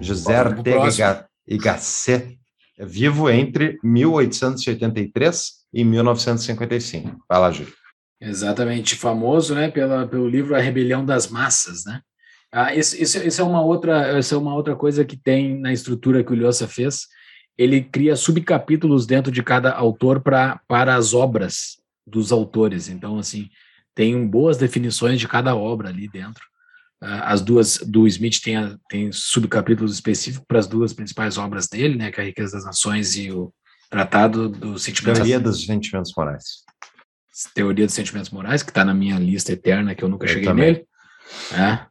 José 0.00 0.40
Ortega 0.40 0.88
e 0.88 0.96
Ga- 0.96 1.26
Gasset 1.62 2.38
vivo 2.86 3.30
entre 3.30 3.78
1883 3.82 5.52
e 5.72 5.84
1955. 5.84 7.24
Vai 7.28 7.38
lá, 7.38 7.50
Júlio. 7.50 7.72
Exatamente, 8.20 8.94
famoso, 8.94 9.54
né, 9.54 9.68
pela, 9.68 10.06
pelo 10.06 10.28
livro 10.28 10.54
A 10.54 10.60
Rebelião 10.60 11.04
das 11.04 11.28
Massas, 11.28 11.84
né? 11.84 12.00
Ah, 12.52 12.74
isso, 12.74 13.00
isso, 13.02 13.18
isso 13.18 13.40
é 13.40 13.44
uma 13.44 13.62
outra, 13.62 14.18
isso 14.18 14.34
é 14.34 14.38
uma 14.38 14.54
outra 14.54 14.76
coisa 14.76 15.04
que 15.04 15.16
tem 15.16 15.58
na 15.58 15.72
estrutura 15.72 16.22
que 16.22 16.32
o 16.32 16.36
Lhosa 16.36 16.68
fez. 16.68 17.08
Ele 17.56 17.82
cria 17.82 18.14
subcapítulos 18.14 19.06
dentro 19.06 19.32
de 19.32 19.42
cada 19.42 19.72
autor 19.72 20.20
para 20.20 20.60
para 20.68 20.94
as 20.94 21.14
obras 21.14 21.78
dos 22.06 22.30
autores. 22.30 22.88
Então, 22.88 23.18
assim, 23.18 23.48
tem 23.94 24.26
boas 24.26 24.56
definições 24.58 25.18
de 25.18 25.26
cada 25.26 25.56
obra 25.56 25.88
ali 25.88 26.08
dentro. 26.08 26.44
Ah, 27.02 27.32
As 27.32 27.40
duas 27.40 27.78
do 27.78 28.06
Smith 28.06 28.40
tem, 28.42 28.56
a- 28.56 28.76
tem 28.88 29.10
subcapítulos 29.12 29.92
específicos 29.94 30.46
para 30.46 30.58
as 30.60 30.66
duas 30.68 30.92
principais 30.92 31.36
obras 31.36 31.66
dele, 31.68 31.96
né, 31.96 32.12
que 32.12 32.20
é 32.20 32.22
a 32.22 32.26
Riqueza 32.26 32.52
das 32.56 32.64
Nações 32.64 33.16
e 33.16 33.30
o 33.32 33.52
Tratado 33.90 34.48
do 34.48 34.78
Sentimento 34.78 35.16
Teoria 35.16 35.40
dos 35.40 35.66
Sentimentos 35.66 36.12
Morais. 36.16 36.44
Teoria 37.54 37.86
dos 37.86 37.94
Sentimentos 37.94 38.30
Morais, 38.30 38.62
que 38.62 38.70
está 38.70 38.84
na 38.84 38.94
minha 38.94 39.18
lista 39.18 39.52
eterna, 39.52 39.94
que 39.94 40.02
eu 40.04 40.08
nunca 40.08 40.24
Eu 40.26 40.28
cheguei 40.28 40.44
também. 40.48 40.64
nele. 40.72 40.86
É. 41.52 41.86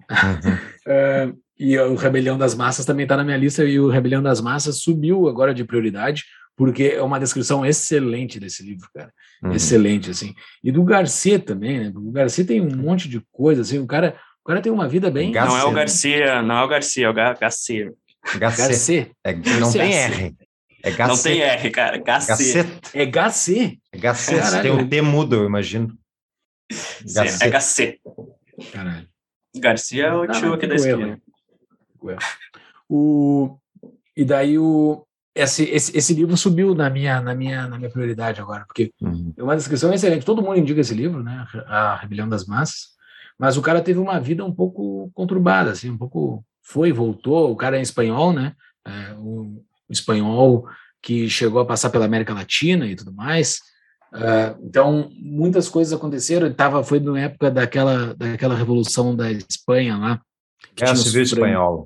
É, 0.88 1.34
e 1.60 1.78
o 1.78 1.96
Rebelião 1.96 2.38
das 2.38 2.56
Massas 2.56 2.86
também 2.86 3.04
está 3.04 3.18
na 3.18 3.24
minha 3.24 3.38
lista, 3.38 3.64
e 3.66 3.80
o 3.80 3.90
Rebelião 3.90 4.22
das 4.24 4.40
Massas 4.42 4.80
subiu 4.82 5.28
agora 5.28 5.54
de 5.54 5.64
prioridade, 5.64 6.24
porque 6.56 6.84
é 6.96 7.02
uma 7.02 7.20
descrição 7.20 7.66
excelente 7.66 8.40
desse 8.40 8.64
livro, 8.64 8.88
cara. 8.94 9.12
Uhum. 9.44 9.52
Excelente, 9.54 10.12
assim. 10.12 10.34
E 10.64 10.72
do 10.72 10.84
Garcia 10.84 11.40
também, 11.40 11.80
né? 11.80 11.92
O 11.96 12.12
Garcia 12.12 12.46
tem 12.46 12.62
um 12.62 12.76
monte 12.76 13.10
de 13.10 13.22
coisa, 13.32 13.62
assim, 13.62 13.80
o 13.80 13.88
cara, 13.88 14.16
o 14.44 14.48
cara 14.48 14.62
tem 14.62 14.72
uma 14.72 14.88
vida 14.88 15.10
bem. 15.12 15.32
Gar- 15.32 15.48
Não 15.48 15.58
é 15.58 15.64
o 15.64 15.72
Garcia. 15.72 16.42
Não 16.42 16.58
é 16.58 16.64
o 16.64 16.68
Garcia, 16.68 17.06
é 17.06 17.10
o 17.10 17.14
Ga- 17.14 17.34
Garcia. 17.34 17.94
Gasset. 18.38 18.68
Garcia. 18.70 19.12
É, 19.24 19.34
não 19.60 19.72
tem 19.72 19.94
R. 19.94 20.36
É 20.84 20.92
Gasset. 20.92 21.08
Não 21.08 21.18
tem 21.24 21.42
R, 21.42 21.70
cara. 21.72 21.98
Garcia. 21.98 22.64
Gasset. 22.64 22.80
É 22.94 23.06
Garcia. 23.06 23.78
É. 23.92 23.98
Caralho. 24.00 24.62
Tem 24.62 24.72
um 24.72 24.88
T 24.88 25.02
mudo, 25.02 25.36
eu 25.36 25.46
imagino. 25.46 25.98
É 26.72 27.14
Gasset. 27.14 27.50
Garcia. 27.50 27.98
Caralho. 28.72 29.08
Garcia 29.58 30.06
é 30.06 30.14
o 30.14 30.28
tio 30.28 30.48
não, 30.48 30.54
aqui 30.54 30.68
da 30.68 30.76
esquina. 30.76 31.08
né? 31.08 31.18
O, 32.90 33.58
e 34.16 34.24
daí 34.26 34.58
o, 34.58 35.06
esse, 35.36 35.64
esse, 35.66 35.98
esse 35.98 36.14
livro 36.14 36.36
subiu 36.38 36.74
na 36.76 36.90
minha, 36.90 37.22
na, 37.22 37.34
minha, 37.34 37.68
na 37.68 37.78
minha 37.78 37.90
prioridade 37.90 38.40
agora, 38.42 38.66
porque 38.66 38.92
Uhum. 39.02 39.34
é 39.38 39.44
uma 39.44 39.56
descrição 39.56 39.94
excelente. 39.94 40.26
Todo 40.26 40.42
mundo 40.42 40.58
indica 40.60 40.82
esse 40.82 40.94
livro, 40.94 41.24
né? 41.24 41.46
A 41.68 41.96
Rebelião 41.96 42.28
das 42.28 42.46
Massas. 42.46 42.92
Mas 43.42 43.58
o 43.58 43.62
cara 43.64 43.82
teve 43.82 43.98
uma 43.98 44.20
vida 44.20 44.46
um 44.46 44.54
pouco 44.54 45.10
conturbada, 45.16 45.72
assim, 45.72 45.90
um 45.90 45.98
pouco 45.98 46.46
foi 46.62 46.92
voltou. 46.92 47.52
O 47.52 47.56
cara 47.56 47.76
é 47.80 47.82
espanhol, 47.82 48.32
né? 48.32 48.54
É, 48.86 49.16
o, 49.16 49.64
o 49.90 49.92
espanhol 49.92 50.68
que 51.02 51.28
chegou 51.28 51.60
a 51.60 51.66
passar 51.66 51.90
pela 51.90 52.06
América 52.06 52.36
Latina 52.36 52.86
e 52.86 52.96
tudo 52.96 53.12
mais. 53.12 53.60
Ah, 54.14 54.56
então, 54.62 55.10
muitas 55.16 55.68
coisas 55.68 55.92
aconteceram. 55.92 56.54
Tava, 56.54 56.84
foi 56.84 57.00
na 57.00 57.20
época 57.20 57.50
daquela, 57.50 58.14
daquela 58.14 58.54
revolução 58.54 59.16
da 59.16 59.32
Espanha 59.32 59.98
lá. 59.98 60.22
Guerra 60.76 60.96
Civil 60.96 61.26
fran- 61.26 61.36
Espanhola. 61.38 61.86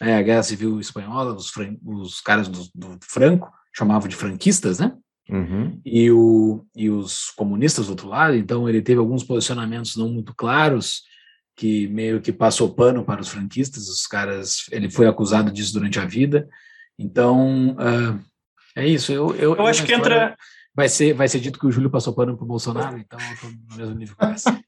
É, 0.00 0.16
a 0.16 0.22
Guerra 0.22 0.42
Civil 0.42 0.78
Espanhola, 0.80 1.32
os, 1.34 1.48
fran- 1.48 1.78
os 1.82 2.20
caras 2.20 2.46
do, 2.46 2.68
do 2.74 2.98
Franco 3.00 3.50
chamavam 3.74 4.06
de 4.06 4.14
franquistas, 4.16 4.78
né? 4.78 4.94
Uhum. 5.30 5.80
e, 5.84 6.10
o, 6.10 6.64
e 6.74 6.88
os 6.88 7.30
comunistas 7.30 7.86
do 7.86 7.90
outro 7.90 8.08
lado, 8.08 8.34
então 8.34 8.68
ele 8.68 8.80
teve 8.80 8.98
alguns 8.98 9.22
posicionamentos 9.22 9.96
não 9.96 10.08
muito 10.08 10.34
claros, 10.34 11.02
que 11.54 11.88
meio 11.88 12.20
que 12.20 12.32
passou 12.32 12.72
pano 12.72 13.04
para 13.04 13.20
os 13.20 13.28
franquistas, 13.28 13.88
os 13.88 14.06
caras, 14.06 14.66
ele 14.70 14.88
foi 14.88 15.06
acusado 15.06 15.50
disso 15.50 15.72
durante 15.72 15.98
a 15.98 16.04
vida, 16.04 16.48
então 16.98 17.76
ah, 17.78 18.18
é 18.76 18.86
isso, 18.86 19.12
eu, 19.12 19.34
eu, 19.36 19.56
Eu 19.56 19.66
acho 19.66 19.84
que 19.84 19.92
entra. 19.92 20.36
vai 20.74 20.88
ser, 20.88 21.12
vai 21.12 21.28
ser 21.28 21.40
dito 21.40 21.58
que 21.58 21.66
o 21.66 21.72
Júlio 21.72 21.90
passou 21.90 22.14
pano 22.14 22.36
para 22.36 22.44
o 22.44 22.48
Bolsonaro, 22.48 22.96
então 22.96 23.18
eu 23.18 23.36
tô 23.40 23.48
no 23.48 23.76
mesmo 23.76 23.94
nível 23.94 24.16
que 24.16 24.24
essa. 24.24 24.60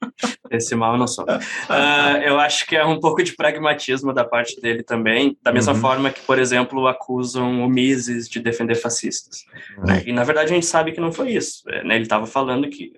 Esse 0.51 0.75
mal 0.75 0.93
eu 0.95 0.99
não 0.99 1.07
sou. 1.07 1.25
Ah, 1.69 2.19
eu 2.23 2.39
acho 2.41 2.67
que 2.67 2.77
é 2.77 2.85
um 2.85 2.99
pouco 2.99 3.23
de 3.23 3.35
pragmatismo 3.37 4.13
da 4.13 4.25
parte 4.25 4.61
dele 4.61 4.83
também, 4.83 5.37
da 5.43 5.53
mesma 5.53 5.73
Uhum. 5.75 5.81
forma 5.81 6.11
que, 6.11 6.21
por 6.23 6.39
exemplo, 6.39 6.87
acusam 6.89 7.65
o 7.65 7.69
Mises 7.69 8.29
de 8.29 8.41
defender 8.41 8.75
fascistas. 8.75 9.45
né? 9.87 10.03
E, 10.07 10.13
na 10.13 10.25
verdade, 10.25 10.51
a 10.51 10.55
gente 10.55 10.67
sabe 10.67 10.93
que 10.93 11.01
não 11.01 11.13
foi 11.13 11.31
isso. 11.33 11.63
é, 11.71 11.85
né? 11.85 11.95
Ele 11.95 12.03
estava 12.05 12.27
falando 12.27 12.69
que, 12.69 12.93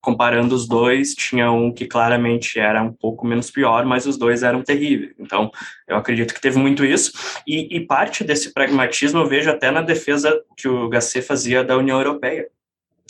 comparando 0.00 0.54
os 0.54 0.66
dois, 0.66 1.12
tinha 1.14 1.50
um 1.50 1.72
que 1.72 1.84
claramente 1.84 2.58
era 2.58 2.82
um 2.82 2.92
pouco 2.92 3.26
menos 3.26 3.50
pior, 3.50 3.84
mas 3.84 4.06
os 4.06 4.16
dois 4.16 4.42
eram 4.42 4.62
terríveis. 4.62 5.12
Então, 5.18 5.50
eu 5.86 5.96
acredito 5.96 6.32
que 6.32 6.40
teve 6.40 6.58
muito 6.58 6.84
isso. 6.84 7.12
E, 7.46 7.76
e 7.76 7.80
parte 7.86 8.22
desse 8.24 8.54
pragmatismo 8.54 9.20
eu 9.20 9.26
vejo 9.26 9.50
até 9.50 9.70
na 9.70 9.82
defesa 9.82 10.40
que 10.56 10.68
o 10.68 10.88
Gasset 10.88 11.26
fazia 11.26 11.62
da 11.64 11.76
União 11.76 11.98
Europeia. 11.98 12.48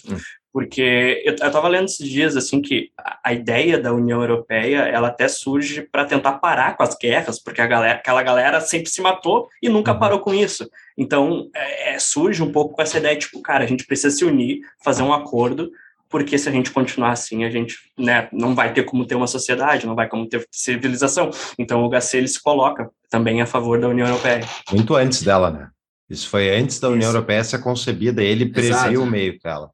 Hum. 0.09 0.17
Porque 0.59 1.23
eu 1.25 1.35
estava 1.35 1.69
lendo 1.69 1.85
esses 1.85 2.09
dias 2.09 2.37
assim 2.37 2.61
que 2.61 2.91
a, 3.23 3.33
ideia 3.33 3.79
da 3.79 3.93
União 3.93 4.21
Europeia 4.21 4.79
ela 4.89 5.07
até 5.07 5.29
surge 5.29 5.83
para 5.83 6.05
tentar 6.05 6.33
parar 6.41 6.77
com 6.77 6.83
as 6.83 6.97
guerras, 6.97 7.39
porque 7.39 7.61
a 7.61 7.67
galera, 7.69 7.95
aquela 7.95 8.25
galera 8.25 8.61
sempre 8.61 8.91
se 8.91 9.01
matou 9.01 9.49
e 9.63 9.69
nunca 9.69 9.93
Uhum. 9.93 10.01
parou 10.01 10.19
com 10.19 10.35
isso. 10.35 10.69
Então 10.97 11.49
é, 11.55 11.95
é, 11.95 11.99
surge 12.01 12.43
um 12.43 12.51
pouco 12.51 12.75
com 12.75 12.83
essa 12.83 12.99
ideia 12.99 13.17
tipo, 13.17 13.41
cara, 13.41 13.63
a 13.63 13.69
gente 13.69 13.87
precisa 13.87 14.11
se 14.11 14.25
unir, 14.25 14.59
fazer 14.83 15.05
um 15.05 15.13
acordo, 15.13 15.71
porque 16.09 16.37
se 16.37 16.49
a 16.49 16.53
gente 16.53 16.73
continuar 16.73 17.13
assim, 17.13 17.45
a 17.45 17.51
gente 17.51 17.79
né, 17.97 18.29
não 18.33 18.53
vai 18.53 18.73
ter 18.73 18.83
como 18.83 19.07
ter 19.07 19.15
uma 19.15 19.29
sociedade, 19.29 19.87
não 19.87 19.95
vai 19.95 20.09
como 20.09 20.29
ter 20.29 20.45
civilização. 20.51 21.31
Então 21.57 21.85
o 21.85 21.89
Gasset 21.89 22.17
ele 22.17 22.27
se 22.27 22.43
coloca 22.43 22.91
também 23.09 23.41
a 23.41 23.47
favor 23.47 23.79
da 23.79 23.87
União 23.87 24.09
Europeia. 24.09 24.41
Muito 24.73 24.97
antes 24.97 25.23
dela, 25.23 25.53
né? 25.53 25.69
Isso 26.11 26.29
foi 26.29 26.51
antes 26.51 26.81
da 26.81 26.89
União 26.89 27.11
Isso. 27.11 27.17
Europeia 27.17 27.45
ser 27.45 27.59
concebida. 27.61 28.21
Ele 28.25 28.47
previu 28.47 29.05
o 29.05 29.07
meio 29.07 29.39
dela. 29.39 29.71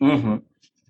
Uhum. 0.00 0.40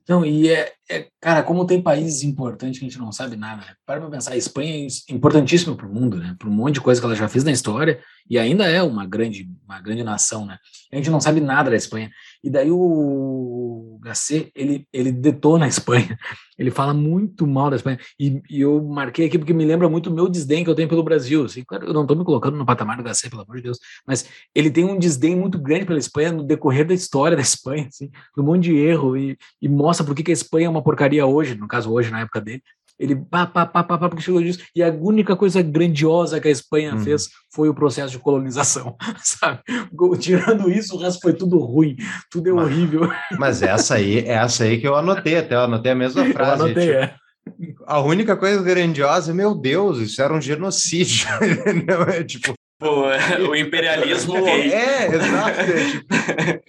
Não, 0.07 0.25
e 0.25 0.51
é, 0.51 0.71
é- 0.91 1.09
cara, 1.19 1.43
como 1.43 1.67
tem 1.67 1.81
países 1.81 2.23
importantes 2.23 2.79
que 2.79 2.85
a 2.85 2.89
gente 2.89 2.99
não 2.99 3.11
sabe 3.11 3.37
nada, 3.37 3.63
né? 3.63 3.75
Para 3.87 4.01
pra 4.01 4.11
pensar, 4.11 4.33
a 4.33 4.37
Espanha 4.37 4.87
é 4.87 5.13
importantíssima 5.15 5.75
para 5.75 5.87
o 5.87 5.93
mundo, 5.93 6.19
né? 6.19 6.37
Para 6.39 6.49
um 6.49 6.53
monte 6.53 6.75
de 6.75 6.81
coisa 6.83 7.01
que 7.01 7.07
ela 7.07 7.17
já 7.17 7.27
fez 7.27 7.43
na 7.43 7.51
história 7.51 7.99
e 8.29 8.39
ainda 8.39 8.67
é 8.67 8.83
uma 8.83 9.07
grande, 9.07 9.49
uma 9.65 9.81
grande 9.81 10.05
nação, 10.05 10.45
né? 10.45 10.59
A 10.93 10.97
gente 10.97 11.09
não 11.09 11.21
sabe 11.21 11.41
nada 11.41 11.71
da 11.71 11.77
Espanha. 11.77 12.11
E 12.45 12.51
daí 12.51 12.71
o 12.71 13.99
Gasset, 14.03 14.53
ele, 14.55 14.87
ele 14.93 15.11
detona 15.11 15.65
a 15.65 15.69
Espanha. 15.69 16.19
Ele 16.57 16.71
fala 16.71 16.95
muito 16.95 17.49
mal 17.49 17.69
da 17.69 17.75
Espanha. 17.75 17.99
E, 18.21 18.41
e 18.49 18.61
eu 18.61 18.81
marquei 18.81 19.27
aqui 19.27 19.37
porque 19.37 19.53
me 19.53 19.65
lembra 19.65 19.89
muito 19.89 20.09
o 20.09 20.15
meu 20.15 20.29
desdém 20.29 20.63
que 20.63 20.71
eu 20.71 20.75
tenho 20.75 20.89
pelo 20.89 21.03
Brasil. 21.03 21.45
Assim, 21.45 21.65
claro, 21.65 21.87
eu 21.87 21.93
não 21.93 22.03
estou 22.03 22.17
me 22.17 22.23
colocando 22.23 22.57
no 22.57 22.65
patamar 22.65 22.97
do 22.97 23.03
Gasset, 23.03 23.29
pelo 23.29 23.43
amor 23.43 23.57
de 23.57 23.63
Deus, 23.63 23.79
mas 24.07 24.29
ele 24.55 24.71
tem 24.71 24.85
um 24.85 24.97
desdém 24.97 25.35
muito 25.35 25.59
grande 25.59 25.85
pela 25.85 25.99
Espanha 25.99 26.31
no 26.31 26.45
decorrer 26.45 26.87
da 26.87 26.95
história 26.95 27.35
da 27.37 27.43
Espanha, 27.43 27.89
assim, 27.89 28.09
um 28.39 28.45
monte 28.45 28.65
de 28.65 28.77
erro 28.77 29.17
e, 29.17 29.37
e 29.61 29.69
mostra 29.69 30.07
por 30.07 30.15
que 30.15 30.23
que 30.23 30.31
a 30.31 30.35
Espanha 30.35 30.67
é 30.67 30.71
uma 30.71 30.83
porcaria 30.83 31.27
hoje, 31.27 31.57
no 31.57 31.67
caso 31.67 31.91
hoje, 31.91 32.09
na 32.09 32.21
época 32.21 32.41
dele. 32.41 32.63
Ele 32.99 33.17
pá, 33.17 33.45
pá, 33.47 33.67
pá, 33.67 33.83
pá, 33.83 33.99
pá, 33.99 34.09
porque 34.09 34.23
chegou 34.23 34.41
disso. 34.43 34.61
E 34.75 34.83
a 34.83 34.89
única 34.89 35.35
coisa 35.37 35.61
grandiosa 35.63 36.41
que 36.41 36.47
a 36.49 36.51
Espanha 36.51 36.95
Uhum. 36.95 37.01
fez 37.01 37.29
foi 37.53 37.69
o 37.69 37.75
processo 37.75 38.13
de 38.13 38.19
colonização, 38.19 38.97
sabe? 39.23 39.61
Tirando 40.21 40.71
isso, 40.71 40.95
o 40.97 40.99
resto 40.99 41.21
foi 41.21 41.33
tudo 41.33 41.59
ruim, 41.59 41.97
tudo 42.31 42.49
é 42.49 42.53
Mas- 42.53 42.65
horrível. 42.67 43.11
Mas 43.39 43.63
essa 43.63 43.97
aí, 43.97 44.19
essa 44.21 44.65
aí 44.65 44.81
que 44.81 44.87
eu 44.87 44.95
anotei 44.95 45.37
até, 45.39 45.55
eu 45.55 45.61
anotei 45.63 45.93
a 45.93 45.95
mesma 45.97 46.25
Eu 46.27 46.33
frase. 46.33 46.63
anotei, 46.63 46.87
tipo, 46.87 46.97
é. 46.99 47.15
A 47.87 48.01
única 48.01 48.37
coisa 48.37 48.63
grandiosa, 48.63 49.35
meu 49.35 49.55
Deus, 49.55 49.99
isso 49.99 50.23
era 50.23 50.33
um 50.33 50.41
genocídio. 50.41 51.27
É 52.17 52.23
tipo, 52.25 52.55
O, 52.83 53.05
o 53.51 53.57
imperialismo 53.57 54.43
gay. 54.45 54.73
É, 54.73 55.07
exato. 55.07 55.61
É, 55.61 55.91
tipo, 55.91 56.07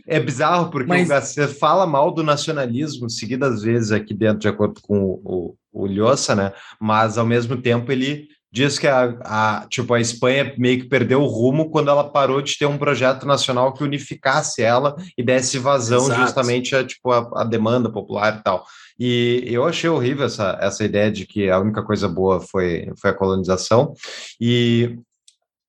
é 0.08 0.20
bizarro, 0.20 0.70
porque 0.70 0.88
Mas- 0.88 1.06
o 1.06 1.10
Garcia 1.10 1.48
fala 1.48 1.86
mal 1.86 2.12
do 2.12 2.24
nacionalismo 2.24 3.10
seguidas 3.10 3.64
vezes 3.64 3.92
aqui 3.92 4.14
dentro, 4.14 4.40
de 4.40 4.48
acordo 4.48 4.80
com 4.82 5.00
o, 5.00 5.56
o, 5.74 5.84
o 5.84 5.88
Lhosa, 5.88 6.36
né? 6.36 6.54
Mas, 6.80 7.18
ao 7.18 7.26
mesmo 7.26 7.58
tempo, 7.58 7.92
ele 7.92 8.28
diz 8.56 8.80
que 8.80 8.88
a, 8.88 9.18
a, 9.26 9.68
tipo, 9.70 9.94
a 9.94 10.00
Espanha 10.00 10.54
meio 10.58 10.80
que 10.80 10.88
perdeu 10.88 11.22
o 11.22 11.28
rumo 11.28 11.70
quando 11.70 11.90
ela 11.90 12.10
parou 12.10 12.42
de 12.42 12.58
ter 12.58 12.66
um 12.66 12.78
projeto 12.78 13.26
nacional 13.26 13.74
que 13.74 13.84
unificasse 13.84 14.64
ela 14.64 14.96
e 15.18 15.22
desse 15.22 15.60
vazão 15.60 16.06
Exato. 16.06 16.22
justamente 16.22 16.74
a, 16.74 16.82
tipo, 16.86 17.12
a, 17.12 17.42
a 17.42 17.44
demanda 17.44 17.92
popular 17.92 18.38
e 18.40 18.44
tal. 18.44 18.66
E 18.98 19.44
eu 19.48 19.66
achei 19.66 19.90
horrível 19.90 20.26
essa, 20.26 20.58
essa 20.62 20.86
ideia 20.86 21.12
de 21.12 21.26
que 21.28 21.50
a 21.50 21.60
única 21.60 21.84
coisa 21.84 22.08
boa 22.08 22.40
foi, 22.40 22.90
foi 23.02 23.10
a 23.10 23.14
colonização. 23.14 23.94
E 24.40 25.00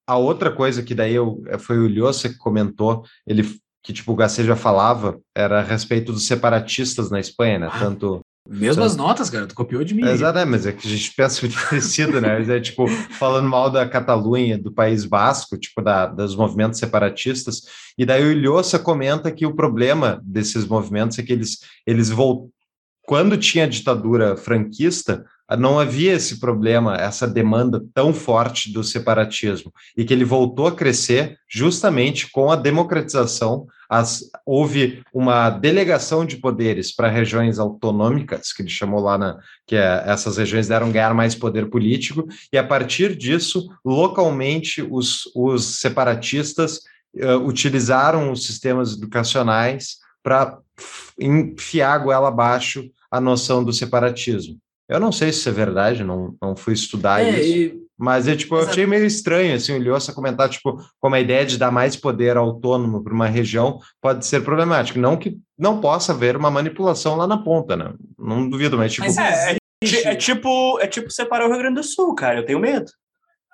a 0.06 0.16
outra 0.16 0.50
coisa 0.50 0.82
que 0.82 0.94
daí 0.94 1.14
eu, 1.14 1.42
foi 1.58 1.78
o 1.78 1.88
Lhosa 1.88 2.28
que 2.28 2.36
comentou, 2.36 3.04
ele 3.26 3.58
que 3.82 3.92
tipo 3.92 4.12
o 4.12 4.16
Gacê 4.16 4.44
já 4.44 4.56
falava, 4.56 5.20
era 5.34 5.60
a 5.60 5.62
respeito 5.62 6.12
dos 6.12 6.26
separatistas 6.26 7.10
na 7.10 7.20
Espanha, 7.20 7.60
né? 7.60 7.68
Ah. 7.70 7.78
Tanto 7.78 8.20
Mesmas 8.48 8.96
notas, 8.96 9.28
cara. 9.28 9.46
Tu 9.46 9.54
copiou 9.54 9.82
de 9.82 9.94
mim. 9.94 10.06
Exato, 10.06 10.38
é, 10.38 10.44
mas 10.44 10.66
é 10.66 10.72
que 10.72 10.86
a 10.86 10.90
gente 10.90 11.12
pensa 11.16 11.40
muito 11.42 11.60
parecido, 11.60 12.20
né? 12.20 12.42
É 12.56 12.60
tipo, 12.60 12.86
falando 12.86 13.48
mal 13.48 13.70
da 13.70 13.88
Catalunha, 13.88 14.56
do 14.56 14.72
País 14.72 15.04
Basco, 15.04 15.58
tipo, 15.58 15.82
da, 15.82 16.06
dos 16.06 16.36
movimentos 16.36 16.78
separatistas. 16.78 17.62
E 17.98 18.06
daí 18.06 18.22
o 18.22 18.30
Ilhosa 18.30 18.78
comenta 18.78 19.32
que 19.32 19.44
o 19.44 19.54
problema 19.54 20.20
desses 20.24 20.66
movimentos 20.66 21.18
é 21.18 21.22
que 21.22 21.32
eles, 21.32 21.58
eles 21.86 22.08
voltaram. 22.08 22.54
Quando 23.06 23.36
tinha 23.36 23.68
ditadura 23.68 24.36
franquista, 24.36 25.24
não 25.54 25.78
havia 25.78 26.14
esse 26.14 26.40
problema, 26.40 26.96
essa 26.96 27.28
demanda 27.28 27.84
tão 27.94 28.12
forte 28.12 28.72
do 28.72 28.82
separatismo, 28.82 29.72
e 29.96 30.04
que 30.04 30.12
ele 30.12 30.24
voltou 30.24 30.66
a 30.66 30.74
crescer 30.74 31.38
justamente 31.48 32.30
com 32.32 32.50
a 32.50 32.56
democratização. 32.56 33.66
As, 33.88 34.28
houve 34.44 35.02
uma 35.14 35.48
delegação 35.48 36.26
de 36.26 36.38
poderes 36.38 36.92
para 36.92 37.08
regiões 37.08 37.60
autonômicas, 37.60 38.52
que 38.52 38.62
ele 38.62 38.68
chamou 38.68 39.00
lá 39.00 39.16
na, 39.16 39.38
que 39.64 39.76
é, 39.76 40.02
essas 40.06 40.38
regiões 40.38 40.66
deram 40.66 40.90
ganhar 40.90 41.14
mais 41.14 41.36
poder 41.36 41.70
político, 41.70 42.26
e 42.52 42.58
a 42.58 42.64
partir 42.64 43.14
disso, 43.14 43.68
localmente, 43.84 44.82
os, 44.82 45.30
os 45.36 45.78
separatistas 45.78 46.80
uh, 47.14 47.38
utilizaram 47.46 48.32
os 48.32 48.44
sistemas 48.44 48.94
educacionais 48.94 49.98
para 50.24 50.58
enfiar 51.20 51.92
a 51.92 51.98
goela 51.98 52.28
abaixo 52.28 52.90
a 53.08 53.20
noção 53.20 53.62
do 53.62 53.72
separatismo. 53.72 54.58
Eu 54.88 55.00
não 55.00 55.10
sei 55.10 55.32
se 55.32 55.40
isso 55.40 55.48
é 55.48 55.52
verdade, 55.52 56.04
não, 56.04 56.34
não 56.40 56.54
fui 56.56 56.72
estudar 56.74 57.20
É, 57.22 57.40
isso, 57.40 57.58
e- 57.58 57.86
mas 57.98 58.28
é 58.28 58.36
tipo, 58.36 58.54
eu 58.54 58.58
Exato. 58.58 58.72
achei 58.72 58.86
meio 58.86 59.04
estranho 59.06 59.54
assim, 59.56 59.72
o 59.76 59.82
Lhosa 59.82 60.12
comentar 60.12 60.48
tipo, 60.50 60.78
como 61.00 61.14
a 61.14 61.20
ideia 61.20 61.44
de 61.46 61.56
dar 61.58 61.70
mais 61.72 61.96
poder 61.96 62.36
autônomo 62.36 63.02
para 63.02 63.12
uma 63.14 63.26
região 63.26 63.78
pode 64.02 64.26
ser 64.26 64.42
problemático, 64.44 64.98
não 64.98 65.16
que 65.16 65.38
não 65.58 65.80
possa 65.80 66.12
haver 66.12 66.36
uma 66.36 66.50
manipulação 66.50 67.16
lá 67.16 67.26
na 67.26 67.38
ponta, 67.38 67.74
né? 67.76 67.92
Não 68.18 68.48
duvido, 68.48 68.76
mas 68.76 68.92
tipo, 68.92 69.06
Mas 69.06 69.16
É, 69.18 69.52
é, 69.52 69.56
é 70.12 70.14
tipo, 70.14 70.78
é 70.80 70.86
tipo 70.86 71.10
separar 71.10 71.46
o 71.46 71.48
Rio 71.48 71.58
Grande 71.58 71.76
do 71.76 71.82
Sul, 71.82 72.14
cara. 72.14 72.38
Eu 72.40 72.44
tenho 72.44 72.60
medo. 72.60 72.86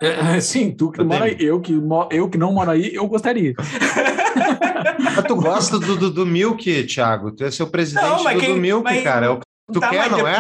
É, 0.03 0.41
sim, 0.41 0.73
tu 0.73 0.91
que 0.91 1.01
Eu 1.01 1.05
mora 1.07 1.27
aí, 1.27 1.37
eu 1.39 1.61
que, 1.61 1.73
eu 2.11 2.29
que 2.29 2.37
não 2.37 2.53
moro 2.53 2.71
aí, 2.73 2.93
eu 2.93 3.07
gostaria. 3.07 3.55
Mas 4.99 5.25
tu 5.27 5.37
gosta 5.37 5.79
do, 5.79 5.97
do, 5.97 6.11
do 6.11 6.27
Milk, 6.27 6.85
Thiago? 6.87 7.31
Tu 7.33 7.45
é 7.45 7.51
seu 7.51 7.69
presidente 7.69 8.05
Não, 8.05 8.25
do, 8.25 8.41
quem- 8.41 8.55
do 8.55 8.61
Milk, 8.61 8.83
mas- 8.85 9.03
cara. 9.05 9.27
É 9.27 9.29
o 9.31 9.37
que 9.39 9.45
tu 9.71 9.81
Tá, 9.81 9.91
quer, 9.91 10.11
mas 10.11 10.11
não 10.11 10.27
é? 10.29 10.39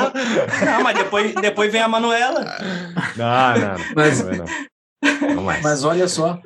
Não, 0.64 0.82
mas 0.82 0.96
depois, 0.96 1.34
depois 1.34 1.72
vem 1.72 1.82
a 1.82 1.88
Manuela. 1.88 2.44
Não, 3.16 3.60
não, 3.60 3.78
não. 3.78 3.84
Mas- 3.94 4.24
não, 4.24 4.44
não. 5.34 5.42
Mas 5.62 5.84
olha 5.84 6.08
só, 6.08 6.40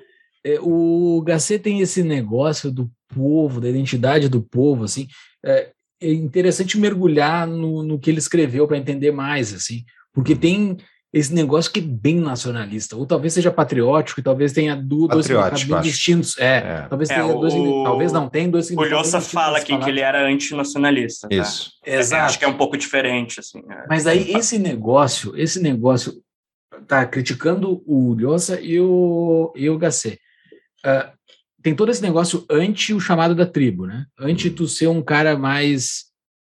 é, 0.45 0.59
o 0.61 1.23
Gacê 1.23 1.59
tem 1.59 1.81
esse 1.81 2.03
negócio 2.03 2.71
do 2.71 2.91
povo, 3.15 3.61
da 3.61 3.69
identidade 3.69 4.29
do 4.29 4.43
povo, 4.43 4.85
assim. 4.85 5.07
É, 5.45 5.71
é 6.01 6.13
interessante 6.13 6.79
mergulhar 6.79 7.47
no, 7.47 7.83
no 7.83 7.99
que 7.99 8.11
ele 8.11 8.19
escreveu 8.19 8.67
para 8.67 8.77
entender 8.77 9.11
mais, 9.11 9.55
assim, 9.55 9.85
porque 10.13 10.35
tem 10.37 10.77
esse 11.19 11.33
negócio 11.33 11.73
que 11.73 11.81
é 11.81 11.83
bem 11.83 12.21
nacionalista, 12.21 12.95
ou 12.97 13.07
talvez 13.07 13.33
seja 13.33 13.51
patriótico, 13.51 14.21
e 14.21 14.23
talvez 14.23 14.53
tenha 14.53 14.77
dois 14.77 15.25
significados 15.27 15.87
distintos. 15.87 16.39
É, 16.39 16.57
É. 16.59 16.87
talvez 16.89 17.09
É, 17.11 17.15
tenha 17.15 17.27
dois, 17.33 17.55
o- 17.55 17.57
signi- 17.57 17.85
talvez 17.85 18.13
não 18.13 18.29
tenha 18.29 18.49
dois 18.49 18.67
O 18.67 18.69
significados. 18.69 19.07
Lhosa 19.07 19.19
distintos 19.19 19.43
fala 19.43 19.59
aqui 19.59 19.79
que 19.79 19.91
ele 19.91 20.01
era 20.01 20.27
antinacionalista. 20.27 21.29
Tá? 21.29 21.35
Isso. 21.35 21.73
Exato. 21.85 22.25
Acho 22.27 22.39
que 22.39 22.45
é 22.45 22.49
um 22.49 22.57
pouco 22.57 22.77
diferente, 22.77 23.41
assim. 23.41 23.61
é. 23.71 23.87
Mas 23.89 24.07
aí 24.07 24.31
esse 24.33 24.59
negócio, 24.59 25.37
esse 25.37 25.61
negócio 25.61 26.23
tá 26.87 27.07
criticando 27.07 27.83
o 27.87 28.13
Lhosa 28.15 28.61
e 28.61 28.79
o, 28.81 29.53
e 29.57 29.69
o 29.71 29.79
Gacê. 29.79 30.19
Ah, 30.85 31.13
tem 31.63 31.75
todo 31.75 31.91
esse 31.91 32.03
negócio 32.03 32.45
anti 32.51 32.93
o 32.93 33.01
chamado 33.01 33.35
da 33.35 33.47
tribo, 33.47 33.87
né? 33.87 34.05
Anti 34.19 34.51
tu 34.51 34.69
ser 34.69 34.87
um 34.89 35.03
cara 35.03 35.37
mais 35.39 36.05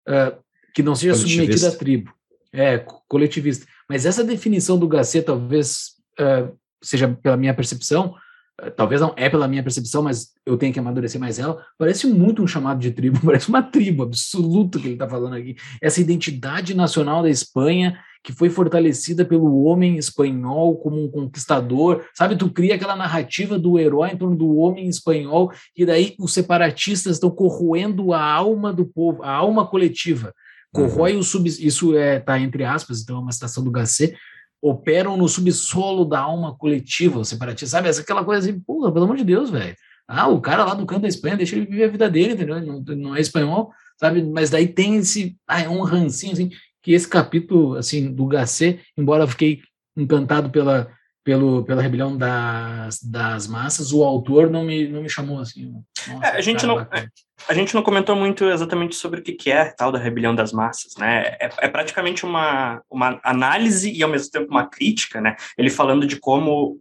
ah, 0.08 0.38
que 0.74 0.84
não 0.84 0.96
seja 0.96 1.16
submetido 1.16 1.66
à 1.68 1.72
tribo. 1.72 2.14
É, 2.54 2.78
co- 2.78 3.02
coletivista. 3.08 3.66
Mas 3.90 4.06
essa 4.06 4.24
definição 4.24 4.78
do 4.78 4.88
Gacê 4.88 5.22
talvez 5.22 5.96
ah, 6.20 6.50
seja 6.82 7.08
pela 7.08 7.38
minha 7.38 7.54
percepção, 7.54 8.14
ah, 8.60 8.70
talvez 8.70 9.02
não 9.02 9.14
é 9.18 9.30
pela 9.30 9.48
minha 9.48 9.64
percepção, 9.64 10.02
mas 10.04 10.32
eu 10.46 10.58
tenho 10.58 10.74
que 10.74 10.80
amadurecer 10.80 11.20
mais 11.20 11.40
ela, 11.40 11.64
parece 11.78 12.08
muito 12.08 12.44
um 12.44 12.48
chamado 12.48 12.80
de 12.80 12.92
tribo, 12.92 13.20
parece 13.26 13.50
uma 13.50 13.64
tribo 13.64 14.04
absoluta 14.04 14.80
que 14.80 14.86
ele 14.86 14.94
está 14.94 15.08
falando 15.08 15.36
aqui 15.36 15.56
essa 15.82 16.02
identidade 16.02 16.74
nacional 16.74 17.24
da 17.24 17.30
Espanha 17.30 17.98
que 18.22 18.34
foi 18.34 18.50
fortalecida 18.50 19.24
pelo 19.24 19.64
homem 19.64 19.98
espanhol 19.98 20.78
como 20.78 21.02
um 21.02 21.10
conquistador, 21.10 22.04
sabe? 22.14 22.36
Tu 22.36 22.50
cria 22.50 22.76
aquela 22.76 22.94
narrativa 22.94 23.58
do 23.58 23.80
herói 23.80 24.12
em 24.12 24.18
torno 24.18 24.36
do 24.36 24.58
homem 24.58 24.90
espanhol 24.90 25.54
e 25.76 25.86
daí 25.86 26.16
os 26.20 26.34
separatistas 26.34 27.14
estão 27.14 27.30
corroendo 27.30 28.14
a 28.14 28.22
alma 28.22 28.74
do 28.74 28.86
povo, 28.86 29.24
a 29.24 29.32
alma 29.32 29.66
coletiva. 29.66 30.34
Corrói 30.74 31.16
o 31.16 31.24
sub, 31.24 31.48
isso 31.48 31.98
é 31.98 32.20
tá 32.20 32.40
entre 32.40 32.64
aspas, 32.64 33.02
então 33.02 33.18
é 33.18 33.20
uma 33.20 33.32
citação 33.32 33.64
do 33.64 33.72
Gacê, 33.72 34.16
operam 34.62 35.18
no 35.18 35.28
subsolo 35.28 36.06
da 36.06 36.20
alma 36.20 36.56
coletiva, 36.56 37.20
os 37.20 37.30
separatistas, 37.30 37.72
sabe? 37.72 37.90
Essa 37.90 38.02
aquela 38.02 38.24
coisa 38.24 38.48
assim, 38.48 38.60
porra, 38.60 38.92
pelo 38.92 39.06
amor 39.06 39.18
de 39.18 39.24
Deus, 39.24 39.50
velho. 39.50 39.76
Ah, 40.08 40.28
o 40.28 40.42
cara 40.42 40.66
lá 40.66 40.74
do 40.74 40.86
canto 40.86 41.04
da 41.04 41.08
Espanha, 41.08 41.38
deixa 41.38 41.56
ele 41.56 41.66
viver 41.66 41.86
a 41.86 41.92
vida 41.92 42.10
dele, 42.10 42.34
entendeu? 42.34 42.62
Não, 42.62 42.82
não 42.82 43.16
é 43.16 43.22
espanhol, 43.22 43.72
sabe? 43.98 44.24
Mas 44.24 44.50
daí 44.50 44.68
tem 44.68 44.98
esse, 44.98 45.38
ah, 45.48 45.62
é 45.62 45.70
um 45.70 45.82
rancinho, 45.82 46.34
assim, 46.34 46.50
que 46.82 46.94
esse 46.94 47.08
capítulo, 47.08 47.76
assim, 47.76 48.12
do 48.12 48.26
Gacê, 48.26 48.80
embora 48.98 49.24
eu 49.24 49.28
fiquei 49.28 49.62
encantado 49.96 50.50
pela, 50.50 50.92
pelo, 51.30 51.64
pela 51.64 51.80
rebelião 51.80 52.18
das, 52.18 53.04
das 53.04 53.48
massas, 53.48 53.94
o 53.94 54.04
autor 54.04 54.50
não 54.50 54.64
me, 54.64 54.88
não 54.88 55.04
me 55.04 55.10
chamou, 55.10 55.38
assim. 55.40 55.72
nossa, 56.08 56.26
É, 56.26 56.38
a 56.38 56.42
gente 56.42 56.66
não- 56.66 56.78
bacana. 56.78 57.12
A 57.48 57.54
gente 57.54 57.74
não 57.76 57.84
comentou 57.84 58.16
muito 58.16 58.46
exatamente 58.46 58.96
sobre 58.96 59.20
o 59.20 59.24
que 59.24 59.52
é 59.52 59.66
tal 59.66 59.92
da 59.92 60.00
rebelião 60.00 60.34
das 60.36 60.52
massas, 60.52 60.96
né? 60.98 61.38
É, 61.40 61.50
é 61.60 61.68
praticamente 61.68 62.26
uma, 62.26 62.82
uma 62.90 63.20
análise 63.24 63.92
e, 63.92 64.02
ao 64.04 64.10
mesmo 64.10 64.32
tempo, 64.32 64.50
uma 64.50 64.68
crítica, 64.68 65.22
né? 65.22 65.36
Ele 65.58 65.70
falando 65.70 66.06
de 66.08 66.18
como 66.18 66.80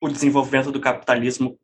o 0.00 0.08
desenvolvimento 0.08 0.72
do 0.72 0.80
capitalismo 0.80 1.56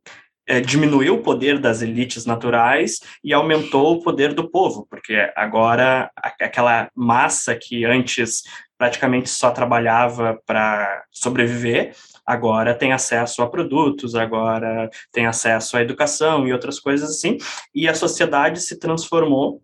eh, 0.47 0.61
diminuiu 0.61 1.15
o 1.15 1.23
poder 1.23 1.59
das 1.59 1.81
elites 1.83 2.25
naturais 2.27 3.01
e 3.25 3.33
aumentou 3.33 3.95
o 3.97 4.03
poder 4.03 4.33
do 4.35 4.49
povo, 4.49 4.87
porque 4.89 5.33
agora 5.35 6.11
aquela 6.39 6.89
massa 6.95 7.57
que 7.57 7.85
antes 7.85 8.43
praticamente 8.79 9.29
só 9.31 9.51
trabalhava 9.51 10.39
para 10.47 11.03
sobreviver, 11.11 11.95
agora 12.27 12.75
tem 12.75 12.93
acesso 12.93 13.43
a 13.43 13.49
produtos, 13.49 14.15
agora 14.15 14.91
tem 15.13 15.27
acesso 15.27 15.77
à 15.77 15.83
educação 15.83 16.47
e 16.47 16.53
outras 16.53 16.81
coisas 16.81 17.11
assim, 17.11 17.39
e 17.75 17.89
a 17.89 17.95
sociedade 17.95 18.61
se 18.61 18.79
transformou 18.79 19.63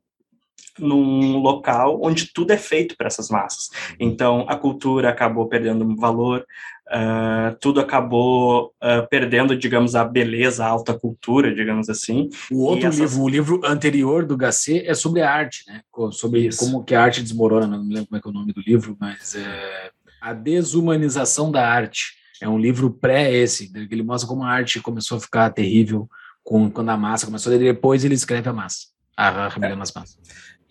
num 0.79 1.39
local 1.39 2.01
onde 2.03 2.33
tudo 2.33 2.53
é 2.53 2.57
feito 2.57 2.97
para 2.97 3.07
essas 3.07 3.29
massas. 3.29 3.69
Então, 4.01 4.47
a 4.49 4.57
cultura 4.57 5.11
acabou 5.11 5.47
perdendo 5.47 5.95
valor, 5.97 6.47
ah, 6.89 7.55
tudo 7.61 7.79
acabou 7.79 8.73
ah, 8.81 9.03
perdendo, 9.03 9.55
digamos, 9.57 9.95
a 9.95 10.03
beleza, 10.05 10.65
a 10.65 10.69
alta 10.69 10.95
cultura, 10.99 11.55
digamos 11.55 11.91
assim. 11.91 12.31
O 12.51 12.65
outro 12.65 12.87
essas- 12.89 12.99
livro, 13.01 13.23
o 13.23 13.29
livro 13.29 13.61
anterior 13.65 14.25
do 14.25 14.37
Gacê 14.37 14.83
é 14.87 14.95
sobre 14.95 15.21
a 15.21 15.31
arte, 15.31 15.65
né? 15.67 15.83
Sobre 16.13 16.47
Isso. 16.47 16.59
como 16.61 16.83
que 16.83 16.95
a 16.95 17.03
arte 17.03 17.23
desmorona, 17.23 17.67
não 17.67 17.85
me 17.85 17.93
lembro 17.95 18.09
como 18.09 18.19
é 18.19 18.23
que 18.23 18.29
é 18.29 18.31
o 18.31 18.35
nome 18.35 18.53
do 18.53 18.61
livro, 18.63 18.97
mas 18.99 19.35
é 19.35 19.91
A 20.23 20.33
Desumanização 20.33 21.51
da 21.53 21.69
Arte. 21.69 22.22
É 22.43 22.49
um 22.49 22.59
livro 22.59 22.91
pré 22.91 23.33
esse, 23.33 23.73
né, 23.73 23.87
que 23.87 23.95
ele 23.95 24.03
mostra 24.03 24.29
como 24.29 24.43
a 24.43 24.51
arte 24.51 24.81
começou 24.81 25.17
a 25.17 25.21
ficar 25.21 25.51
terrível 25.51 26.09
com, 26.43 26.69
quando 26.69 26.89
a 26.89 26.97
massa 26.97 27.25
começou, 27.25 27.53
e 27.53 27.59
depois 27.59 28.05
ele 28.05 28.15
escreve 28.15 28.49
a 28.49 28.53
massa, 28.53 28.89
a 29.17 29.49
rebelião 29.49 29.79
das 29.79 29.93
massas. 29.93 30.19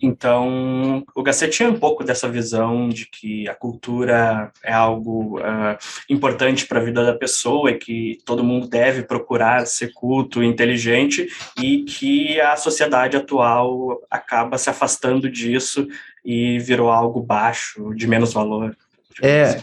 Então, 0.02 1.04
o 1.14 1.22
Gasset 1.22 1.56
tinha 1.56 1.70
um 1.70 1.78
pouco 1.78 2.02
dessa 2.02 2.28
visão 2.28 2.88
de 2.88 3.06
que 3.06 3.48
a 3.48 3.54
cultura 3.54 4.52
é 4.62 4.72
algo 4.72 5.38
ah, 5.38 5.78
importante 6.10 6.66
para 6.66 6.80
a 6.80 6.84
vida 6.84 7.06
da 7.06 7.14
pessoa 7.14 7.70
e 7.70 7.78
que 7.78 8.18
todo 8.26 8.42
mundo 8.42 8.68
deve 8.68 9.04
procurar 9.04 9.64
ser 9.64 9.92
culto, 9.94 10.42
inteligente 10.42 11.28
e 11.56 11.84
que 11.84 12.40
a 12.40 12.56
sociedade 12.56 13.16
atual 13.16 14.02
acaba 14.10 14.58
se 14.58 14.68
afastando 14.68 15.30
disso 15.30 15.86
e 16.24 16.58
virou 16.58 16.90
algo 16.90 17.22
baixo, 17.22 17.94
de 17.94 18.08
menos 18.08 18.32
valor. 18.32 18.76
É, 19.22 19.60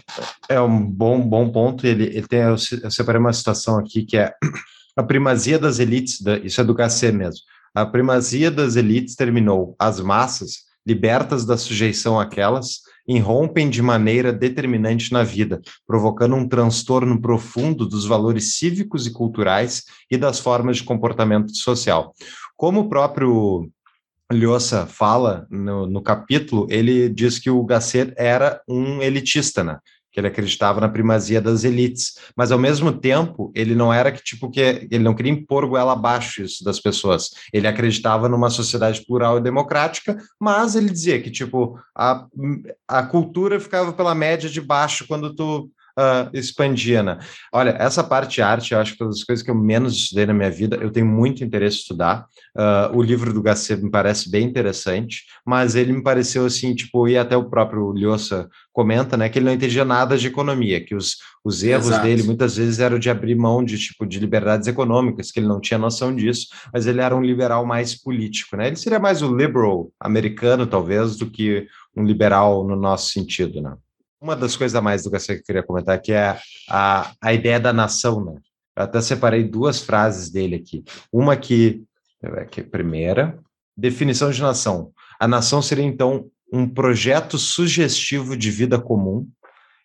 é 0.50 0.60
um 0.62 0.86
bom, 0.86 1.20
bom 1.22 1.50
ponto. 1.52 1.86
Ele, 1.88 2.04
ele 2.06 2.28
tem, 2.28 2.40
eu 2.40 2.58
se- 2.58 2.82
eu 2.84 2.92
separei 2.92 3.20
uma 3.20 3.34
situação 3.34 3.78
aqui 3.78 4.04
que 4.04 4.18
é 4.18 4.34
a 4.98 5.04
primazia 5.04 5.58
das 5.58 5.80
elites, 5.80 6.22
da- 6.22 6.38
isso 6.40 6.60
é 6.60 6.64
do 6.64 6.76
HC 6.76 7.12
mesmo. 7.12 7.42
A 7.74 7.86
primazia 7.86 8.50
das 8.52 8.76
elites 8.76 9.16
terminou. 9.16 9.76
As 9.80 10.00
massas, 10.00 10.68
libertas 10.86 11.46
da 11.46 11.56
sujeição 11.58 12.20
àquelas, 12.20 12.80
irrompem 13.08 13.70
de 13.70 13.82
maneira 13.82 14.32
determinante 14.32 15.12
na 15.12 15.24
vida, 15.24 15.62
provocando 15.88 16.36
um 16.36 16.48
transtorno 16.48 17.20
profundo 17.20 17.88
dos 17.88 18.06
valores 18.06 18.56
cívicos 18.58 19.08
e 19.08 19.12
culturais 19.12 19.84
e 20.12 20.18
das 20.18 20.40
formas 20.40 20.78
de 20.78 20.84
comportamento 20.84 21.56
social. 21.56 22.14
Como 22.56 22.82
o 22.82 22.90
próprio 22.90 23.70
Lhosa 24.32 24.86
fala 24.86 25.48
no, 25.50 25.88
no 25.88 26.02
capítulo, 26.02 26.68
ele 26.70 27.10
diz 27.10 27.40
que 27.40 27.50
o 27.50 27.64
Gasset 27.64 28.14
era 28.16 28.62
um 28.68 29.02
elitista, 29.02 29.64
né? 29.64 29.80
Que 30.12 30.20
ele 30.20 30.28
acreditava 30.28 30.80
na 30.80 30.90
primazia 30.90 31.42
das 31.42 31.64
elites, 31.64 32.16
mas 32.36 32.52
ao 32.52 32.60
mesmo 32.60 32.92
tempo 32.92 33.52
ele 33.56 33.74
não 33.74 33.92
era 33.92 34.12
que 34.12 34.24
tipo 34.24 34.50
que 34.50 34.60
ele 34.60 35.04
não 35.04 35.16
queria 35.16 35.32
impor 35.32 35.68
goela 35.68 35.94
abaixo 35.94 36.44
isso 36.44 36.64
das 36.64 36.80
pessoas. 36.80 37.32
Ele 37.52 37.68
acreditava 37.68 38.30
numa 38.30 38.50
sociedade 38.50 39.04
plural 39.06 39.38
e 39.38 39.42
democrática, 39.42 40.18
mas 40.40 40.76
ele 40.76 40.90
dizia 40.90 41.22
que 41.22 41.32
tipo 41.32 41.80
a, 41.96 42.28
a 42.88 43.04
cultura 43.04 43.60
ficava 43.60 43.94
pela 43.94 44.14
média 44.14 44.50
de 44.50 44.62
baixo 44.62 45.06
quando 45.08 45.34
tu 45.34 45.72
ah, 46.00 46.30
expandia, 46.34 47.04
né? 47.04 47.20
Olha, 47.52 47.72
essa 47.72 48.02
parte 48.02 48.36
de 48.36 48.42
arte, 48.42 48.74
eu 48.74 48.80
acho 48.80 48.96
que 48.96 49.04
é 49.04 49.06
uma 49.06 49.12
das 49.12 49.24
coisas 49.26 49.44
que 49.44 49.52
eu 49.52 49.56
menos 49.56 49.94
estudei 49.94 50.26
na 50.26 50.34
minha 50.34 50.50
vida. 50.50 50.78
Eu 50.78 50.92
tenho 50.92 51.06
muito 51.06 51.44
interesse 51.44 51.78
em 51.78 51.80
estudar. 51.82 52.26
Ah, 52.56 52.90
o 52.94 53.02
livro 53.02 53.34
do 53.34 53.42
Gasset 53.42 53.84
me 53.84 53.92
parece 53.92 54.32
bem 54.32 54.48
interessante, 54.48 55.26
mas 55.46 55.76
ele 55.76 55.92
me 55.92 56.02
pareceu 56.02 56.46
assim, 56.46 56.74
tipo, 56.74 57.06
e 57.06 57.18
até 57.18 57.36
o 57.36 57.50
próprio 57.50 57.92
Lhosa 57.92 58.50
comenta, 58.72 59.18
né, 59.18 59.28
que 59.28 59.38
ele 59.38 59.46
não 59.46 59.52
entendia 59.54 59.84
nada 59.84 60.18
de 60.18 60.28
economia, 60.28 60.80
que 60.80 60.96
os, 60.96 61.18
os 61.44 61.64
erros 61.64 61.88
Exato. 61.88 62.04
dele 62.04 62.24
muitas 62.24 62.56
vezes 62.56 62.80
eram 62.80 62.98
de 62.98 63.10
abrir 63.10 63.36
mão 63.36 63.62
de 63.62 63.78
tipo 63.78 64.06
de 64.06 64.20
liberdades 64.20 64.70
econômicas, 64.70 65.32
que 65.32 65.40
ele 65.42 65.48
não 65.48 65.60
tinha 65.60 65.78
noção 65.78 66.16
disso, 66.16 66.48
mas 66.72 66.88
ele 66.88 67.02
era 67.02 67.14
um 67.14 67.22
liberal 67.22 67.66
mais 67.66 67.94
político, 67.94 68.56
né? 68.56 68.68
Ele 68.68 68.78
seria 68.78 69.00
mais 69.00 69.22
o 69.22 69.36
liberal 69.36 69.92
americano, 70.00 70.66
talvez, 70.66 71.18
do 71.18 71.30
que 71.30 71.68
um 71.94 72.06
liberal 72.06 72.66
no 72.66 72.78
nosso 72.78 73.12
sentido, 73.12 73.62
né? 73.62 73.76
Uma 74.22 74.36
das 74.36 74.56
coisas 74.56 74.76
a 74.76 74.82
mais 74.82 75.04
do 75.04 75.12
que 75.12 75.18
eu 75.18 75.44
queria 75.44 75.64
comentar 75.64 76.02
que 76.02 76.12
é 76.12 76.38
a, 76.70 77.14
a 77.22 77.34
ideia 77.34 77.60
da 77.60 77.72
nação, 77.72 78.24
né? 78.24 78.36
Eu 78.76 78.84
até 78.84 79.02
separei 79.02 79.44
duas 79.44 79.82
frases 79.82 80.30
dele 80.30 80.56
aqui. 80.56 80.84
Uma 81.12 81.36
que, 81.38 81.84
que 82.52 82.62
primeira, 82.62 83.40
definição 83.76 84.30
de 84.32 84.42
nação. 84.42 84.92
A 85.20 85.28
nação 85.28 85.62
seria 85.62 85.86
então 85.86 86.30
um 86.52 86.68
projeto 86.68 87.38
sugestivo 87.38 88.36
de 88.36 88.52
vida 88.52 88.80
comum. 88.80 89.28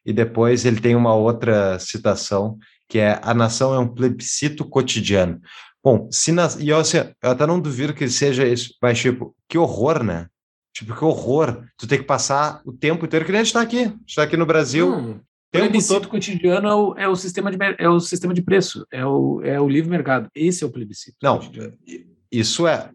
E 0.05 0.13
depois 0.13 0.65
ele 0.65 0.81
tem 0.81 0.95
uma 0.95 1.15
outra 1.15 1.79
citação 1.79 2.59
que 2.89 2.99
é 2.99 3.19
a 3.23 3.33
nação 3.33 3.75
é 3.75 3.79
um 3.79 3.89
plebiscito 3.89 4.65
cotidiano. 4.65 5.41
Bom, 5.83 6.09
se 6.11 6.33
na, 6.33 6.49
e 6.59 6.69
eu, 6.69 6.79
assim, 6.79 6.99
eu 6.99 7.31
até 7.31 7.47
não 7.47 7.61
duvido 7.61 7.95
que 7.95 8.09
seja 8.09 8.47
isso, 8.47 8.75
mas 8.81 8.99
tipo, 8.99 9.35
que 9.49 9.59
horror, 9.59 10.03
né? 10.03 10.29
Tipo, 10.75 10.95
que 10.95 11.05
horror. 11.05 11.65
Tu 11.79 11.87
tem 11.87 11.99
que 11.99 12.05
passar 12.05 12.61
o 12.65 12.73
tempo 12.73 13.07
inteiro 13.07 13.25
que 13.25 13.31
nem 13.31 13.41
a 13.41 13.45
gente 13.45 13.51
está 13.53 13.63
aqui. 13.63 13.79
A 13.79 13.89
gente 13.89 14.09
está 14.09 14.23
aqui 14.25 14.37
no 14.37 14.45
Brasil. 14.45 14.93
Hum, 14.93 15.11
o 15.13 15.21
tempo 15.53 15.69
plebiscito 15.69 15.95
todo. 15.95 16.09
cotidiano 16.09 16.69
é 16.69 16.75
o, 16.75 16.95
é 16.99 17.09
o 17.09 17.15
sistema 17.15 17.51
de 17.51 17.57
é 17.79 17.89
o 17.89 18.01
sistema 18.01 18.35
de 18.35 18.43
preço, 18.43 18.85
é 18.93 19.07
o, 19.07 19.41
é 19.43 19.61
o 19.61 19.69
livre 19.69 19.89
mercado. 19.89 20.29
Esse 20.35 20.65
é 20.65 20.67
o 20.67 20.71
plebiscito. 20.71 21.17
Não. 21.23 21.39
cotidiano. 21.39 21.75
Isso 22.31 22.67
é 22.67 22.91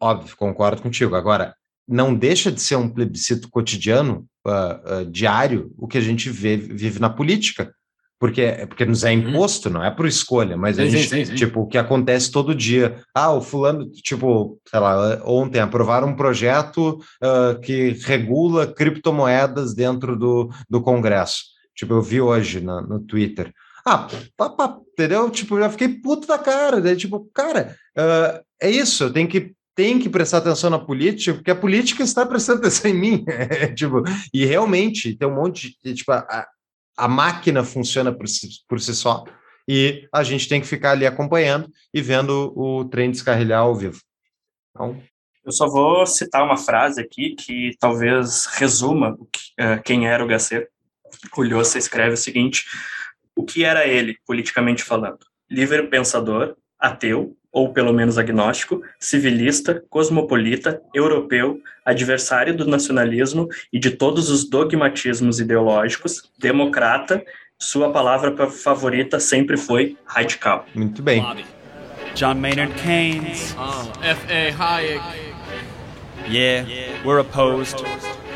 óbvio, 0.00 0.34
concordo 0.36 0.80
contigo. 0.80 1.14
Agora, 1.14 1.54
não 1.86 2.14
deixa 2.14 2.50
de 2.50 2.62
ser 2.62 2.76
um 2.76 2.88
plebiscito 2.88 3.48
cotidiano, 3.50 4.26
ah, 4.46 4.80
ah, 4.84 5.04
diário, 5.04 5.70
o 5.76 5.86
que 5.86 5.98
a 5.98 6.00
gente 6.00 6.30
vê- 6.30 6.56
vive 6.56 6.98
na 6.98 7.10
política. 7.10 7.74
Porque, 8.20 8.42
é 8.42 8.66
porque 8.66 8.84
nos 8.84 9.04
é 9.04 9.12
Uhum. 9.12 9.28
imposto, 9.30 9.70
não 9.70 9.84
é 9.84 9.90
por 9.92 10.04
escolha, 10.06 10.56
mas 10.56 10.76
a 10.78 10.82
Sim, 10.84 10.90
sim, 10.90 10.96
gente, 10.98 11.08
sim, 11.08 11.24
sim. 11.26 11.34
tipo, 11.36 11.60
o 11.60 11.66
que 11.68 11.78
acontece 11.78 12.32
todo 12.32 12.54
dia. 12.54 13.00
Ah, 13.14 13.32
o 13.32 13.40
fulano, 13.40 13.88
tipo, 13.90 14.58
sei 14.68 14.80
lá, 14.80 15.22
ontem 15.24 15.60
aprovaram 15.60 16.08
um 16.08 16.16
projeto 16.16 16.98
ah, 17.22 17.56
que 17.62 17.90
regula 18.04 18.66
criptomoedas 18.66 19.74
dentro 19.74 20.16
do, 20.16 20.50
do 20.68 20.80
Congresso. 20.82 21.42
Tipo, 21.76 21.94
eu 21.94 22.02
vi 22.02 22.20
hoje 22.20 22.60
na- 22.60 22.82
no 22.82 22.98
Twitter. 23.00 23.52
Ah, 23.86 24.08
pá, 24.36 24.50
pá, 24.50 24.76
entendeu? 24.92 25.30
Tipo, 25.30 25.54
eu 25.56 25.60
já 25.60 25.70
fiquei 25.70 25.88
puto 25.88 26.26
da 26.26 26.38
cara. 26.38 26.80
Daí, 26.80 26.96
tipo, 26.96 27.30
cara, 27.32 27.76
ah, 27.96 28.42
é 28.60 28.68
isso, 28.68 29.04
eu 29.04 29.12
tenho 29.12 29.28
que, 29.28 29.52
tenho 29.76 30.00
que 30.00 30.08
prestar 30.08 30.38
atenção 30.38 30.70
na 30.70 30.78
política, 30.80 31.34
porque 31.34 31.52
a 31.52 31.54
política 31.54 32.02
está 32.02 32.26
prestando 32.26 32.58
atenção 32.66 32.90
em 32.90 32.94
mim. 32.94 33.24
tipo, 33.76 34.02
e 34.34 34.44
realmente 34.44 35.16
tem 35.16 35.28
um 35.28 35.34
monte 35.36 35.76
de. 35.84 35.94
Tipo, 35.94 36.10
a, 36.10 36.46
a 36.98 37.06
máquina 37.08 37.62
funciona 37.64 38.12
por 38.12 38.26
si, 38.28 38.48
por 38.68 38.80
si 38.80 38.94
só, 38.94 39.24
e 39.68 40.08
a 40.12 40.22
gente 40.24 40.48
tem 40.48 40.60
que 40.60 40.66
ficar 40.66 40.90
ali 40.92 41.06
acompanhando 41.06 41.70
e 41.94 42.02
vendo 42.02 42.52
o 42.56 42.84
trem 42.86 43.10
descarrilhar 43.10 43.60
ao 43.60 43.74
vivo. 43.76 44.00
Então, 44.70 45.00
Eu 45.44 45.52
só 45.52 45.66
vou 45.66 46.04
citar 46.06 46.44
uma 46.44 46.58
frase 46.58 47.00
aqui 47.00 47.34
que 47.34 47.74
talvez 47.80 48.44
resuma 48.46 49.16
que- 49.32 49.52
eh, 49.58 49.78
quem 49.78 50.06
era 50.06 50.22
o 50.22 50.26
Gasset. 50.26 50.66
O 51.36 51.42
Lhosa 51.42 51.78
escreve 51.78 52.14
o 52.14 52.18
seguinte: 52.18 52.64
o 53.34 53.44
que 53.44 53.64
era 53.64 53.86
ele, 53.86 54.18
politicamente 54.26 54.82
falando? 54.82 55.20
Livre 55.50 55.86
pensador, 55.88 56.54
ateu, 56.78 57.34
ou 57.58 57.72
pelo 57.72 57.92
menos 57.92 58.16
agnóstico, 58.18 58.82
civilista, 59.00 59.82
cosmopolita, 59.90 60.80
europeu, 60.94 61.60
adversário 61.84 62.56
do 62.56 62.64
nacionalismo 62.64 63.48
e 63.72 63.80
de 63.80 63.90
todos 63.90 64.30
os 64.30 64.48
dogmatismos 64.48 65.40
ideológicos, 65.40 66.22
democrata, 66.38 67.20
sua 67.58 67.90
palavra 67.90 68.30
pa- 68.30 68.46
favorita 68.46 69.18
sempre 69.18 69.56
foi 69.56 69.96
radical. 70.06 70.64
muito 70.72 71.02
bem. 71.02 71.20
John 72.14 72.34
Maynard 72.36 72.72
Keynes. 72.74 73.56
Uh, 73.58 74.04
F.A. 74.04 74.52
Hayek. 74.52 75.02
Yeah, 76.28 76.64
we're 77.04 77.18
opposed. 77.20 77.82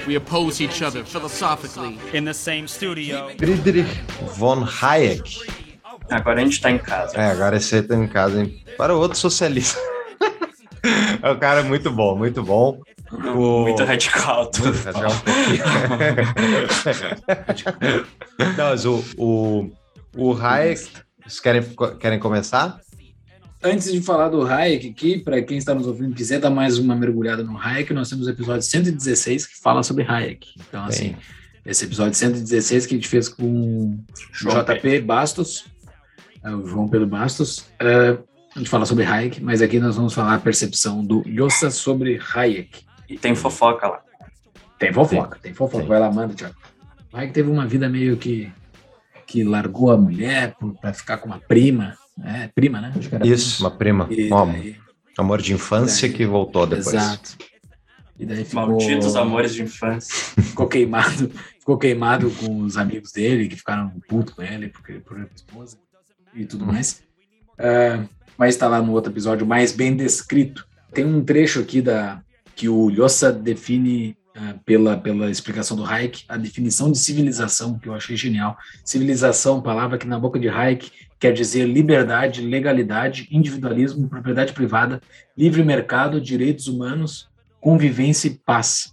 We 0.06 0.16
oppose 0.16 0.60
each 0.60 0.82
other 0.82 1.04
philosophically. 1.04 1.96
In 2.12 2.24
the 2.24 2.34
same 2.34 2.66
studio. 2.66 3.30
Friedrich 3.38 3.86
von 4.36 4.64
Hayek. 4.64 5.22
Agora 6.12 6.40
a 6.40 6.44
gente 6.44 6.54
está 6.54 6.70
em 6.70 6.78
casa. 6.78 7.16
É, 7.16 7.30
agora 7.30 7.56
aí 7.56 7.82
tá 7.82 7.94
em 7.96 8.06
casa, 8.06 8.42
hein? 8.42 8.62
Para 8.76 8.94
outro 8.94 9.18
socialista. 9.18 9.78
é 11.22 11.30
um 11.30 11.38
cara 11.38 11.62
muito 11.62 11.90
bom, 11.90 12.16
muito 12.16 12.42
bom. 12.42 12.80
O- 13.12 13.62
Muito 13.62 13.84
radical. 13.84 14.46
tudo. 14.46 14.72
Já 14.72 14.90
um. 14.92 15.12
Não, 18.56 18.70
mas 18.70 18.86
o, 18.86 19.04
o, 19.18 19.70
o 20.16 20.32
Hayek. 20.32 20.88
Vocês 21.22 21.40
querem, 21.40 21.62
querem 22.00 22.18
começar? 22.18 22.80
Antes 23.62 23.92
de 23.92 24.00
falar 24.00 24.28
do 24.28 24.42
Hayek 24.44 24.88
aqui, 24.88 25.18
para 25.18 25.40
quem 25.42 25.56
está 25.56 25.74
nos 25.74 25.86
ouvindo 25.86 26.14
quiser 26.16 26.40
dar 26.40 26.50
mais 26.50 26.78
uma 26.78 26.96
mergulhada 26.96 27.44
no 27.44 27.56
Hayek, 27.56 27.92
nós 27.92 28.08
temos 28.08 28.26
o 28.26 28.30
episódio 28.30 28.62
116 28.62 29.46
que 29.46 29.60
fala 29.60 29.82
sobre 29.82 30.04
Hayek. 30.04 30.48
Então, 30.68 30.84
assim, 30.84 31.14
esse 31.64 31.84
episódio 31.84 32.14
116 32.14 32.86
que 32.86 32.94
a 32.94 32.96
gente 32.96 33.08
fez 33.08 33.28
com 33.28 33.44
o 33.44 34.04
João 34.32 34.64
JP 34.64 35.00
Bastos, 35.02 35.66
é, 36.44 36.50
o 36.50 36.66
João 36.66 36.88
Pedro 36.88 37.06
Bastos, 37.06 37.66
é, 37.78 38.18
a 38.54 38.58
gente 38.58 38.68
fala 38.70 38.84
sobre 38.84 39.04
Hayek, 39.04 39.42
mas 39.42 39.62
aqui 39.62 39.78
nós 39.80 39.96
vamos 39.96 40.12
falar 40.14 40.34
a 40.34 40.38
percepção 40.38 41.04
do 41.04 41.22
Lhosa 41.26 41.70
sobre 41.70 42.20
Hayek. 42.34 42.84
E 43.08 43.16
tem 43.16 43.34
fofoca 43.34 43.86
lá. 43.88 44.02
Tem 44.78 44.92
fofoca, 44.92 45.38
tem 45.40 45.54
fofoca. 45.54 45.82
Sim. 45.82 45.88
Vai 45.88 46.00
lá, 46.00 46.10
manda, 46.10 46.34
Tiago. 46.34 46.54
O 47.12 47.16
Hayek 47.16 47.32
teve 47.32 47.50
uma 47.50 47.66
vida 47.66 47.88
meio 47.88 48.16
que 48.16 48.50
que 49.26 49.42
largou 49.44 49.90
a 49.90 49.96
mulher 49.96 50.54
para 50.80 50.92
ficar 50.92 51.16
com 51.16 51.26
uma 51.26 51.38
prima. 51.38 51.96
É, 52.22 52.48
prima, 52.48 52.82
né? 52.82 52.92
Acho 52.94 53.08
que 53.08 53.14
era 53.14 53.26
Isso, 53.26 53.62
uma 53.62 53.70
prima. 53.70 54.04
prima. 54.04 54.22
E 54.28 54.32
Um 54.32 54.52
daí- 54.52 54.76
amor 55.16 55.40
de 55.40 55.54
infância 55.54 56.06
daí- 56.06 56.16
que 56.18 56.26
voltou 56.26 56.66
depois. 56.66 56.88
Exato. 56.88 57.38
E 58.18 58.26
daí 58.26 58.44
ficou, 58.44 58.66
Malditos 58.66 59.16
amores 59.16 59.54
de 59.54 59.62
infância. 59.62 60.12
ficou 60.42 60.66
queimado, 60.68 61.30
ficou 61.58 61.78
queimado 61.78 62.30
com 62.32 62.58
os 62.60 62.76
amigos 62.76 63.10
dele 63.12 63.48
que 63.48 63.56
ficaram 63.56 63.90
putos 64.06 64.34
com 64.34 64.42
ele 64.42 64.68
porque 64.68 64.94
por 65.00 65.18
esposa 65.34 65.78
e 66.34 66.44
tudo 66.44 66.66
mais. 66.66 67.02
Ah, 67.58 68.04
mas 68.36 68.54
está 68.54 68.68
lá 68.68 68.82
no 68.82 68.92
outro 68.92 69.12
episódio 69.12 69.46
mais 69.46 69.72
bem 69.72 69.96
descrito. 69.96 70.66
Tem 70.92 71.04
um 71.04 71.24
trecho 71.24 71.60
aqui 71.60 71.80
da 71.80 72.22
que 72.54 72.68
o 72.68 72.88
Lhosa 72.88 73.32
define 73.32 74.16
ah, 74.34 74.54
pela 74.64 74.96
pela 74.96 75.30
explicação 75.30 75.76
do 75.76 75.84
Hayek 75.84 76.24
a 76.28 76.36
definição 76.36 76.90
de 76.90 76.98
civilização 76.98 77.78
que 77.78 77.88
eu 77.88 77.94
achei 77.94 78.16
genial. 78.16 78.56
Civilização, 78.84 79.62
palavra 79.62 79.98
que 79.98 80.06
na 80.06 80.18
boca 80.18 80.38
de 80.38 80.48
Hayek 80.48 80.90
quer 81.18 81.32
dizer 81.32 81.66
liberdade, 81.66 82.42
legalidade, 82.42 83.28
individualismo, 83.30 84.08
propriedade 84.08 84.52
privada, 84.52 85.00
livre 85.38 85.62
mercado, 85.62 86.20
direitos 86.20 86.66
humanos, 86.66 87.28
convivência 87.60 88.26
e 88.26 88.34
paz. 88.34 88.92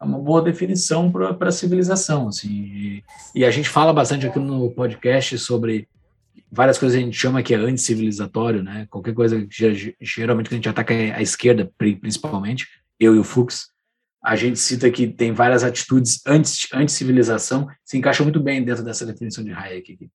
É 0.00 0.04
uma 0.04 0.18
boa 0.18 0.40
definição 0.40 1.12
para 1.12 1.48
a 1.48 1.52
civilização. 1.52 2.28
Assim. 2.28 2.48
E, 2.48 3.04
e 3.34 3.44
a 3.44 3.50
gente 3.50 3.68
fala 3.68 3.92
bastante 3.92 4.26
aqui 4.26 4.38
no 4.38 4.70
podcast 4.70 5.36
sobre 5.38 5.86
várias 6.50 6.78
coisas 6.78 6.96
que 6.96 7.02
a 7.02 7.04
gente 7.06 7.16
chama 7.18 7.42
que 7.42 7.54
é 7.54 7.56
anticivilizatório, 7.56 8.62
né? 8.62 8.86
Qualquer 8.90 9.14
coisa, 9.14 9.44
que 9.46 9.74
ge- 9.74 9.96
geralmente 10.00 10.48
que 10.48 10.54
a 10.54 10.58
gente 10.58 10.68
ataca 10.68 10.94
a 10.94 11.22
esquerda, 11.22 11.70
pri- 11.76 11.96
principalmente, 11.96 12.66
eu 12.98 13.14
e 13.14 13.18
o 13.18 13.24
Fux. 13.24 13.68
a 14.22 14.34
gente 14.34 14.58
cita 14.58 14.90
que 14.90 15.06
tem 15.06 15.32
várias 15.32 15.62
atitudes 15.62 16.20
anti- 16.26 16.68
anti-civilização, 16.74 17.68
se 17.84 17.96
encaixa 17.96 18.22
muito 18.24 18.40
bem 18.40 18.62
dentro 18.64 18.82
dessa 18.84 19.06
definição 19.06 19.44
de 19.44 19.52
Hayek 19.52 19.92
aqui. 19.92 20.10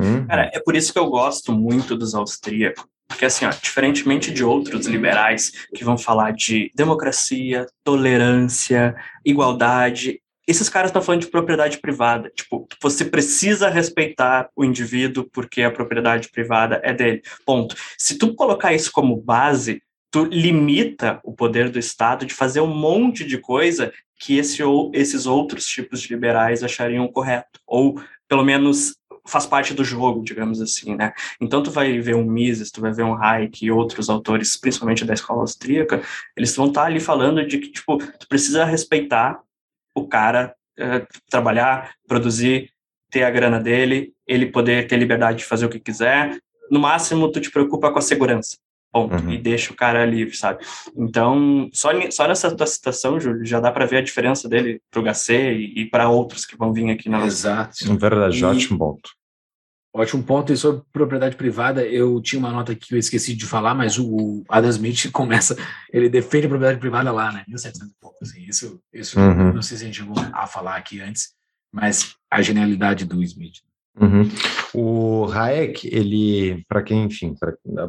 Hum? 0.00 0.26
Cara, 0.26 0.50
é 0.52 0.60
por 0.60 0.74
isso 0.74 0.92
que 0.92 0.98
eu 0.98 1.08
gosto 1.10 1.52
muito 1.52 1.94
dos 1.94 2.14
austríacos. 2.14 2.84
Porque, 3.06 3.26
assim, 3.26 3.44
ó, 3.44 3.50
diferentemente 3.50 4.32
de 4.32 4.42
outros 4.42 4.86
liberais 4.86 5.52
que 5.74 5.84
vão 5.84 5.96
falar 5.98 6.32
de 6.32 6.72
democracia, 6.74 7.66
tolerância, 7.84 8.96
igualdade, 9.24 10.20
esses 10.46 10.68
caras 10.68 10.90
estão 10.90 11.02
falando 11.02 11.22
de 11.22 11.28
propriedade 11.28 11.78
privada. 11.78 12.30
Tipo, 12.34 12.68
você 12.82 13.04
precisa 13.04 13.68
respeitar 13.68 14.48
o 14.54 14.64
indivíduo 14.64 15.28
porque 15.32 15.62
a 15.62 15.70
propriedade 15.70 16.28
privada 16.28 16.80
é 16.84 16.92
dele. 16.92 17.22
Ponto. 17.46 17.74
Se 17.98 18.18
tu 18.18 18.34
colocar 18.34 18.74
isso 18.74 18.92
como 18.92 19.16
base, 19.16 19.82
tu 20.10 20.24
limita 20.24 21.20
o 21.24 21.32
poder 21.32 21.70
do 21.70 21.78
Estado 21.78 22.26
de 22.26 22.34
fazer 22.34 22.60
um 22.60 22.74
monte 22.74 23.24
de 23.24 23.38
coisa 23.38 23.92
que 24.20 24.38
esse, 24.38 24.62
ou, 24.62 24.90
esses 24.94 25.26
outros 25.26 25.66
tipos 25.66 26.00
de 26.00 26.08
liberais 26.08 26.62
achariam 26.62 27.08
correto. 27.08 27.60
Ou, 27.66 28.00
pelo 28.28 28.44
menos, 28.44 28.94
faz 29.26 29.46
parte 29.46 29.72
do 29.72 29.84
jogo, 29.84 30.22
digamos 30.22 30.60
assim, 30.60 30.94
né? 30.94 31.12
Então 31.40 31.62
tu 31.62 31.70
vai 31.70 31.98
ver 31.98 32.14
um 32.14 32.24
Mises, 32.24 32.70
tu 32.70 32.80
vai 32.80 32.92
ver 32.92 33.04
um 33.04 33.20
Hayek 33.20 33.64
e 33.64 33.70
outros 33.70 34.10
autores, 34.10 34.56
principalmente 34.56 35.04
da 35.04 35.14
escola 35.14 35.40
austríaca, 35.40 36.02
eles 36.36 36.54
vão 36.54 36.66
estar 36.66 36.84
ali 36.84 37.00
falando 37.00 37.44
de 37.46 37.58
que, 37.58 37.70
tipo, 37.70 37.98
tu 37.98 38.28
precisa 38.28 38.64
respeitar 38.64 39.40
o 39.94 40.06
cara 40.08 40.54
eh, 40.78 41.06
trabalhar, 41.30 41.92
produzir, 42.08 42.70
ter 43.10 43.22
a 43.22 43.30
grana 43.30 43.60
dele, 43.60 44.12
ele 44.26 44.46
poder 44.46 44.86
ter 44.86 44.96
liberdade 44.96 45.38
de 45.38 45.44
fazer 45.44 45.66
o 45.66 45.68
que 45.68 45.78
quiser. 45.78 46.36
No 46.70 46.80
máximo, 46.80 47.30
tu 47.30 47.40
te 47.40 47.50
preocupa 47.50 47.92
com 47.92 47.98
a 47.98 48.02
segurança. 48.02 48.56
Ponto. 48.92 49.14
Uhum. 49.14 49.32
E 49.32 49.38
deixa 49.38 49.72
o 49.72 49.76
cara 49.76 50.04
livre, 50.06 50.36
sabe? 50.36 50.64
Então, 50.96 51.68
só, 51.72 51.90
só 52.10 52.28
nessa 52.28 52.54
tua 52.54 52.66
citação, 52.66 53.18
Júlio, 53.18 53.44
já 53.44 53.58
dá 53.58 53.72
para 53.72 53.86
ver 53.86 53.96
a 53.98 54.02
diferença 54.02 54.48
dele 54.48 54.80
pro 54.90 55.02
HC 55.02 55.32
e, 55.52 55.82
e 55.82 55.90
para 55.90 56.08
outros 56.08 56.46
que 56.46 56.56
vão 56.56 56.72
vir 56.72 56.88
aqui 56.90 57.08
na 57.08 57.18
nossa. 57.18 57.28
Exato. 57.28 57.98
Verdade, 57.98 58.38
E- 58.38 58.44
ótimo 58.44 58.78
ponto. 58.78 59.10
Ótimo 59.94 60.24
ponto. 60.24 60.52
E 60.52 60.56
sobre 60.56 60.82
propriedade 60.92 61.36
privada, 61.36 61.86
eu 61.86 62.20
tinha 62.20 62.40
uma 62.40 62.50
nota 62.50 62.74
que 62.74 62.92
eu 62.92 62.98
esqueci 62.98 63.36
de 63.36 63.46
falar, 63.46 63.74
mas 63.74 63.96
o 63.96 64.42
Adam 64.48 64.68
Smith 64.70 65.10
começa, 65.12 65.56
ele 65.92 66.08
defende 66.08 66.46
a 66.46 66.48
propriedade 66.48 66.80
privada 66.80 67.12
lá, 67.12 67.30
né? 67.30 67.44
1700 67.46 67.88
e 67.88 67.94
pouco. 68.00 68.16
Assim, 68.20 68.44
isso, 68.44 68.80
isso 68.92 69.20
Uhum. 69.20 69.52
não 69.52 69.62
sei 69.62 69.76
se 69.76 69.84
a 69.84 69.86
gente 69.86 69.98
chegou 69.98 70.16
a 70.32 70.46
falar 70.48 70.76
aqui 70.76 71.00
antes, 71.00 71.30
mas 71.72 72.16
a 72.28 72.42
genialidade 72.42 73.04
do 73.04 73.22
Smith. 73.22 73.62
Uhum. 74.00 74.28
O 74.74 75.26
Hayek, 75.32 75.86
ele, 75.86 76.64
para 76.68 76.82
quem, 76.82 77.04
enfim, 77.04 77.36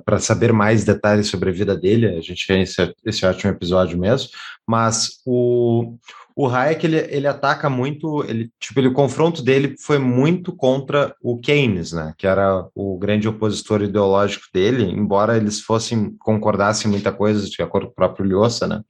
para 0.06 0.19
saber 0.19 0.53
mais 0.53 0.84
detalhes 0.84 1.26
sobre 1.27 1.49
a 1.49 1.53
vida 1.53 1.76
dele, 1.76 2.06
a 2.07 2.22
gente 2.22 2.45
tem 2.45 2.61
esse, 2.61 2.94
esse 3.03 3.26
ótimo 3.26 3.52
episódio 3.52 3.98
mesmo, 3.98 4.30
mas 4.68 5.19
o, 5.26 5.98
o 6.36 6.48
Hayek, 6.48 6.86
ele, 6.86 6.98
ele 7.10 7.28
ataca 7.28 7.70
muito, 7.70 8.24
ele, 8.28 8.49
tipo, 8.60 8.80
ele, 8.80 8.90
o 8.90 8.94
confronto 8.94 9.41
dele 9.41 9.76
foi 9.80 9.98
muito 9.98 10.53
contra 10.53 11.16
o 11.22 11.40
Keynes, 11.40 11.94
né, 11.94 12.14
que 12.18 12.28
era 12.28 12.68
o 12.76 12.98
grande 12.98 13.28
opositor 13.28 13.82
ideológico 13.82 14.45
dele, 14.53 14.84
embora 14.84 15.38
eles 15.38 15.62
fossem, 15.62 16.14
concordassem 16.20 16.91
muita 16.91 17.12
coisa, 17.12 17.48
de 17.49 17.62
acordo 17.62 17.88
com 17.88 17.94
o 17.94 17.95
próprio 17.95 18.28
Lhosa, 18.28 18.68
né, 18.68 18.82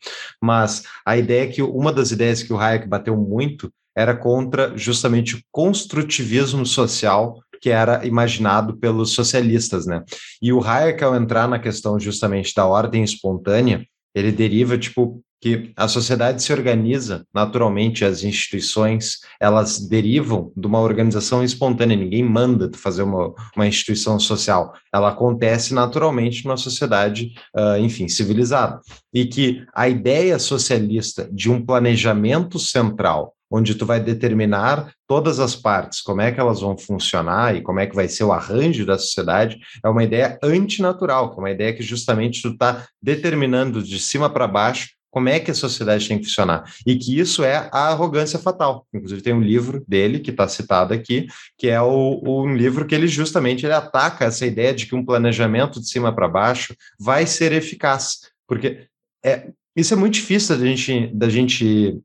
mas 0.41 0.83
a 1.05 1.15
ideia 1.15 1.43
é 1.43 1.47
que, 1.47 1.61
uma 1.61 1.93
das 1.93 2.11
ideias 2.11 2.41
que 2.41 2.51
o 2.51 2.57
Hayek 2.57 2.87
bateu 2.87 3.15
muito 3.15 3.71
era 3.95 4.15
contra 4.15 4.75
justamente 4.75 5.35
o 5.35 5.41
construtivismo 5.51 6.65
social 6.65 7.39
que 7.61 7.69
era 7.69 8.05
imaginado 8.05 8.77
pelos 8.77 9.13
socialistas, 9.13 9.87
né? 9.87 10.03
E 10.41 10.51
o 10.53 10.63
Hayek, 10.63 11.03
ao 11.03 11.15
entrar 11.15 11.47
na 11.47 11.57
questão 11.57 11.99
justamente 11.99 12.53
da 12.53 12.65
ordem 12.65 13.03
espontânea, 13.03 13.83
ele 14.13 14.31
deriva, 14.31 14.77
tipo, 14.77 15.21
que 15.41 15.71
a 15.75 15.87
sociedade 15.87 16.41
se 16.41 16.51
organiza 16.51 17.25
naturalmente, 17.33 18.03
as 18.03 18.23
instituições, 18.23 19.19
elas 19.39 19.79
derivam 19.79 20.51
de 20.55 20.65
uma 20.65 20.79
organização 20.79 21.43
espontânea, 21.43 21.95
ninguém 21.95 22.23
manda 22.23 22.71
fazer 22.75 23.03
uma, 23.03 23.33
uma 23.55 23.67
instituição 23.67 24.19
social, 24.19 24.73
ela 24.93 25.09
acontece 25.09 25.73
naturalmente 25.73 26.45
numa 26.45 26.57
sociedade, 26.57 27.33
uh, 27.55 27.77
enfim, 27.77 28.07
civilizada. 28.07 28.79
E 29.13 29.25
que 29.25 29.63
a 29.73 29.87
ideia 29.87 30.39
socialista 30.39 31.29
de 31.31 31.49
um 31.49 31.63
planejamento 31.63 32.57
central, 32.57 33.35
onde 33.51 33.75
tu 33.75 33.85
vai 33.85 33.99
determinar 33.99 34.91
todas 35.07 35.39
as 35.39 35.55
partes, 35.55 36.01
como 36.01 36.21
é 36.21 36.31
que 36.31 36.39
elas 36.39 36.61
vão 36.61 36.77
funcionar 36.77 37.55
e 37.55 37.61
como 37.61 37.79
é 37.79 37.85
que 37.85 37.95
vai 37.95 38.07
ser 38.07 38.23
o 38.23 38.31
arranjo 38.31 38.85
da 38.85 38.97
sociedade, 38.97 39.59
é 39.83 39.87
uma 39.87 40.03
ideia 40.03 40.39
antinatural, 40.41 41.31
que 41.31 41.37
é 41.37 41.39
uma 41.39 41.51
ideia 41.51 41.73
que 41.73 41.83
justamente 41.83 42.41
tu 42.41 42.49
está 42.49 42.87
determinando 43.01 43.83
de 43.83 43.99
cima 43.99 44.29
para 44.29 44.47
baixo 44.47 44.94
como 45.15 45.29
é 45.29 45.39
que 45.39 45.49
a 45.49 45.53
sociedade 45.53 46.09
tem 46.09 46.19
que 46.19 46.25
funcionar. 46.25 46.69
E 46.85 46.97
que 46.97 47.17
isso 47.17 47.41
é 47.41 47.69
a 47.71 47.87
arrogância 47.87 48.37
fatal. 48.37 48.85
Inclusive 48.93 49.21
tem 49.21 49.33
um 49.33 49.39
livro 49.39 49.81
dele, 49.87 50.19
que 50.19 50.29
está 50.29 50.45
citado 50.45 50.93
aqui, 50.93 51.27
que 51.57 51.69
é 51.69 51.81
o, 51.81 52.21
um 52.25 52.53
livro 52.53 52.85
que 52.85 52.93
ele 52.93 53.07
justamente 53.07 53.65
ele 53.65 53.71
ataca 53.71 54.25
essa 54.25 54.45
ideia 54.45 54.73
de 54.73 54.85
que 54.85 54.93
um 54.93 55.05
planejamento 55.05 55.79
de 55.79 55.87
cima 55.87 56.13
para 56.13 56.27
baixo 56.27 56.75
vai 56.99 57.25
ser 57.25 57.53
eficaz. 57.53 58.29
Porque 58.45 58.89
é, 59.23 59.51
isso 59.73 59.93
é 59.93 59.97
muito 59.97 60.15
difícil 60.15 60.57
da 60.57 60.65
gente, 60.65 61.07
da 61.15 61.29
gente 61.29 61.97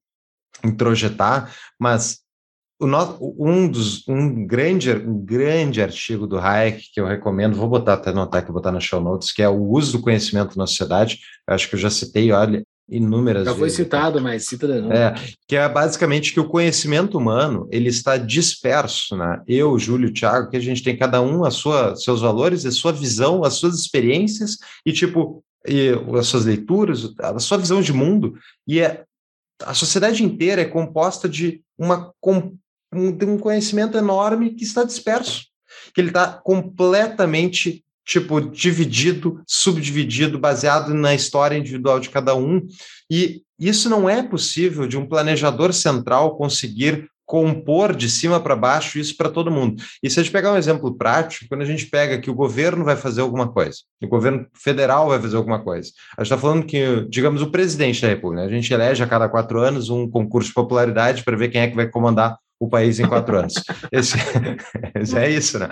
introjetar, 0.63 1.53
mas 1.81 2.21
o 2.81 2.87
no, 2.87 3.19
um 3.37 3.69
dos 3.69 4.07
um 4.07 4.47
grande 4.47 4.93
um 4.93 5.19
grande 5.19 5.83
artigo 5.83 6.29
do 6.29 6.39
Hayek 6.39 6.93
que 6.95 7.01
eu 7.01 7.07
recomendo, 7.07 7.57
vou 7.57 7.69
botar 7.69 7.95
até 7.95 8.11
anotar 8.11 8.41
aqui, 8.41 8.53
botar 8.53 8.71
na 8.71 8.79
show 8.79 9.01
notes, 9.01 9.33
que 9.33 9.43
é 9.43 9.49
o 9.49 9.61
uso 9.61 9.99
do 9.99 10.03
conhecimento 10.03 10.57
na 10.57 10.67
sociedade. 10.69 11.19
Eu 11.49 11.55
acho 11.55 11.69
que 11.69 11.75
eu 11.75 11.79
já 11.81 11.91
citei, 11.91 12.31
olha, 12.31 12.65
inúmeras 12.91 13.45
Já 13.45 13.53
vezes. 13.53 13.59
foi 13.59 13.71
citado, 13.71 14.21
mas 14.21 14.47
cita 14.47 14.67
de 14.67 14.81
novo. 14.81 14.93
É, 14.93 15.15
que 15.47 15.57
é 15.57 15.69
basicamente 15.69 16.33
que 16.33 16.41
o 16.41 16.49
conhecimento 16.49 17.17
humano 17.17 17.69
ele 17.71 17.89
está 17.89 18.17
disperso, 18.17 19.17
né? 19.17 19.41
Eu, 19.47 19.79
Júlio, 19.79 20.13
Thiago, 20.13 20.51
que 20.51 20.57
a 20.57 20.61
gente 20.61 20.83
tem 20.83 20.97
cada 20.97 21.23
um 21.23 21.45
a 21.45 21.51
sua 21.51 21.95
seus 21.97 22.21
valores, 22.21 22.67
a 22.67 22.71
sua 22.71 22.93
visão, 22.93 23.45
as 23.45 23.55
suas 23.55 23.79
experiências 23.79 24.59
e 24.85 24.93
tipo 24.93 25.43
e 25.67 25.91
as 26.19 26.27
suas 26.27 26.47
leituras, 26.47 27.13
a 27.19 27.39
sua 27.39 27.59
visão 27.59 27.83
de 27.83 27.93
mundo 27.93 28.35
e 28.67 28.81
é 28.81 29.05
a 29.63 29.75
sociedade 29.75 30.25
inteira 30.25 30.63
é 30.63 30.65
composta 30.65 31.29
de 31.29 31.63
uma 31.79 32.13
um, 32.93 33.13
de 33.13 33.25
um 33.25 33.39
conhecimento 33.39 33.97
enorme 33.97 34.55
que 34.55 34.65
está 34.65 34.85
disperso, 34.85 35.47
que 35.95 36.01
ele 36.01 36.09
está 36.09 36.27
completamente 36.33 37.85
tipo 38.11 38.41
dividido, 38.41 39.41
subdividido, 39.47 40.37
baseado 40.37 40.93
na 40.93 41.15
história 41.15 41.57
individual 41.57 42.01
de 42.01 42.11
cada 42.11 42.35
um. 42.35 42.67
E 43.09 43.43
isso 43.57 43.89
não 43.89 44.11
é 44.11 44.21
possível 44.21 44.89
de 44.89 44.99
um 44.99 45.07
planejador 45.07 45.73
central 45.73 46.37
conseguir 46.37 47.09
compor 47.25 47.95
de 47.95 48.11
cima 48.11 48.41
para 48.41 48.57
baixo 48.57 48.99
isso 48.99 49.17
para 49.17 49.31
todo 49.31 49.53
mundo. 49.53 49.81
E 50.03 50.11
se 50.11 50.19
a 50.19 50.25
gente 50.25 50.33
pegar 50.33 50.53
um 50.53 50.57
exemplo 50.57 50.93
prático, 50.97 51.47
quando 51.49 51.63
a 51.63 51.65
gente 51.65 51.87
pega 51.87 52.21
que 52.21 52.29
o 52.29 52.35
governo 52.35 52.85
vai 52.85 52.97
fazer 52.97 53.21
alguma 53.21 53.49
coisa, 53.49 53.79
o 54.03 54.09
governo 54.09 54.45
federal 54.53 55.09
vai 55.09 55.21
fazer 55.21 55.37
alguma 55.37 55.63
coisa, 55.63 55.93
a 56.19 56.25
gente 56.25 56.33
está 56.33 56.37
falando 56.37 56.67
que, 56.67 57.07
digamos, 57.09 57.41
o 57.41 57.51
presidente 57.53 58.03
da 58.03 58.09
República, 58.09 58.43
né? 58.43 58.49
a 58.49 58.53
gente 58.53 58.75
elege 58.75 59.05
a 59.05 59.07
cada 59.07 59.29
quatro 59.29 59.61
anos 59.61 59.89
um 59.89 60.11
concurso 60.11 60.49
de 60.49 60.55
popularidade 60.55 61.23
para 61.23 61.37
ver 61.37 61.51
quem 61.51 61.61
é 61.61 61.69
que 61.69 61.77
vai 61.77 61.89
comandar 61.89 62.37
o 62.61 62.69
país 62.69 63.01
em 63.01 63.09
quatro 63.09 63.39
anos. 63.39 63.55
Esse, 63.91 64.17
é 65.17 65.31
isso, 65.31 65.59
né? 65.59 65.69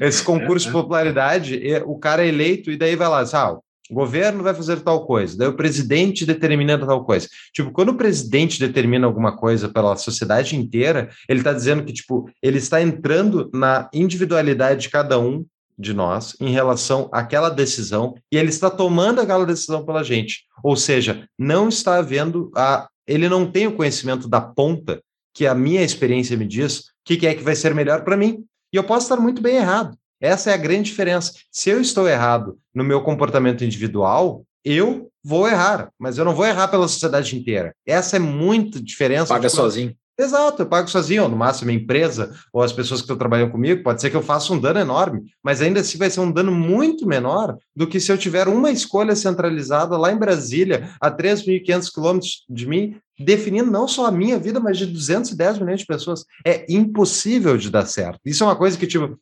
Esse 0.00 0.22
concurso 0.22 0.66
de 0.66 0.72
popularidade, 0.72 1.58
o 1.86 1.98
cara 1.98 2.24
é 2.24 2.28
eleito 2.28 2.70
e 2.70 2.76
daí 2.76 2.94
vai 2.94 3.08
lá, 3.08 3.24
ah, 3.32 3.58
o 3.88 3.94
governo 3.94 4.42
vai 4.42 4.52
fazer 4.52 4.80
tal 4.80 5.06
coisa, 5.06 5.38
daí 5.38 5.48
o 5.48 5.56
presidente 5.56 6.26
determina 6.26 6.78
tal 6.78 7.04
coisa. 7.04 7.28
Tipo, 7.52 7.70
quando 7.70 7.90
o 7.90 7.96
presidente 7.96 8.58
determina 8.58 9.06
alguma 9.06 9.36
coisa 9.36 9.68
pela 9.68 9.96
sociedade 9.96 10.56
inteira, 10.56 11.08
ele 11.28 11.40
está 11.40 11.52
dizendo 11.52 11.84
que, 11.84 11.92
tipo, 11.92 12.28
ele 12.42 12.58
está 12.58 12.82
entrando 12.82 13.48
na 13.54 13.88
individualidade 13.94 14.82
de 14.82 14.90
cada 14.90 15.18
um 15.18 15.44
de 15.78 15.92
nós 15.92 16.34
em 16.40 16.50
relação 16.50 17.08
àquela 17.12 17.50
decisão 17.50 18.14
e 18.32 18.36
ele 18.36 18.48
está 18.48 18.70
tomando 18.70 19.20
aquela 19.20 19.46
decisão 19.46 19.84
pela 19.84 20.02
gente. 20.02 20.44
Ou 20.62 20.74
seja, 20.74 21.26
não 21.38 21.68
está 21.68 21.96
havendo 21.96 22.50
a. 22.56 22.88
Ele 23.06 23.28
não 23.28 23.48
tem 23.48 23.68
o 23.68 23.76
conhecimento 23.76 24.28
da 24.28 24.40
ponta 24.40 25.00
que 25.36 25.46
a 25.46 25.54
minha 25.54 25.82
experiência 25.82 26.34
me 26.34 26.46
diz 26.46 26.78
o 26.78 26.82
que, 27.04 27.18
que 27.18 27.26
é 27.26 27.34
que 27.34 27.42
vai 27.42 27.54
ser 27.54 27.74
melhor 27.74 28.02
para 28.02 28.16
mim. 28.16 28.42
E 28.72 28.76
eu 28.78 28.82
posso 28.82 29.04
estar 29.04 29.18
muito 29.18 29.42
bem 29.42 29.56
errado. 29.56 29.94
Essa 30.18 30.50
é 30.50 30.54
a 30.54 30.56
grande 30.56 30.84
diferença. 30.84 31.34
Se 31.52 31.68
eu 31.68 31.78
estou 31.78 32.08
errado 32.08 32.58
no 32.74 32.82
meu 32.82 33.02
comportamento 33.02 33.62
individual, 33.62 34.46
eu 34.64 35.10
vou 35.22 35.46
errar, 35.46 35.90
mas 35.98 36.16
eu 36.16 36.24
não 36.24 36.34
vou 36.34 36.46
errar 36.46 36.68
pela 36.68 36.88
sociedade 36.88 37.36
inteira. 37.36 37.74
Essa 37.84 38.16
é 38.16 38.18
muita 38.18 38.80
diferença. 38.80 39.34
Paga 39.34 39.46
tipo, 39.46 39.60
sozinho. 39.60 39.94
Exato, 40.18 40.62
eu 40.62 40.66
pago 40.66 40.88
sozinho, 40.88 41.24
ou 41.24 41.28
no 41.28 41.36
máximo 41.36 41.70
a 41.70 41.74
empresa 41.74 42.34
ou 42.50 42.62
as 42.62 42.72
pessoas 42.72 43.00
que 43.00 43.04
estão 43.04 43.18
trabalhando 43.18 43.50
comigo, 43.50 43.82
pode 43.82 44.00
ser 44.00 44.08
que 44.08 44.16
eu 44.16 44.22
faça 44.22 44.50
um 44.50 44.58
dano 44.58 44.80
enorme, 44.80 45.30
mas 45.42 45.60
ainda 45.60 45.80
assim 45.80 45.98
vai 45.98 46.08
ser 46.08 46.20
um 46.20 46.32
dano 46.32 46.50
muito 46.50 47.06
menor 47.06 47.58
do 47.74 47.86
que 47.86 48.00
se 48.00 48.10
eu 48.10 48.16
tiver 48.16 48.48
uma 48.48 48.70
escolha 48.70 49.14
centralizada 49.14 49.96
lá 49.98 50.10
em 50.10 50.16
Brasília, 50.16 50.90
a 50.98 51.10
3.500 51.10 51.92
quilômetros 51.92 52.44
de 52.48 52.66
mim, 52.66 52.98
definindo 53.18 53.70
não 53.70 53.86
só 53.86 54.06
a 54.06 54.12
minha 54.12 54.38
vida, 54.38 54.58
mas 54.58 54.78
de 54.78 54.86
210 54.86 55.58
milhões 55.58 55.80
de 55.80 55.86
pessoas. 55.86 56.24
É 56.46 56.64
impossível 56.72 57.58
de 57.58 57.70
dar 57.70 57.84
certo. 57.84 58.20
Isso 58.24 58.42
é 58.42 58.46
uma 58.46 58.56
coisa 58.56 58.78
que, 58.78 58.86
tipo, 58.86 59.18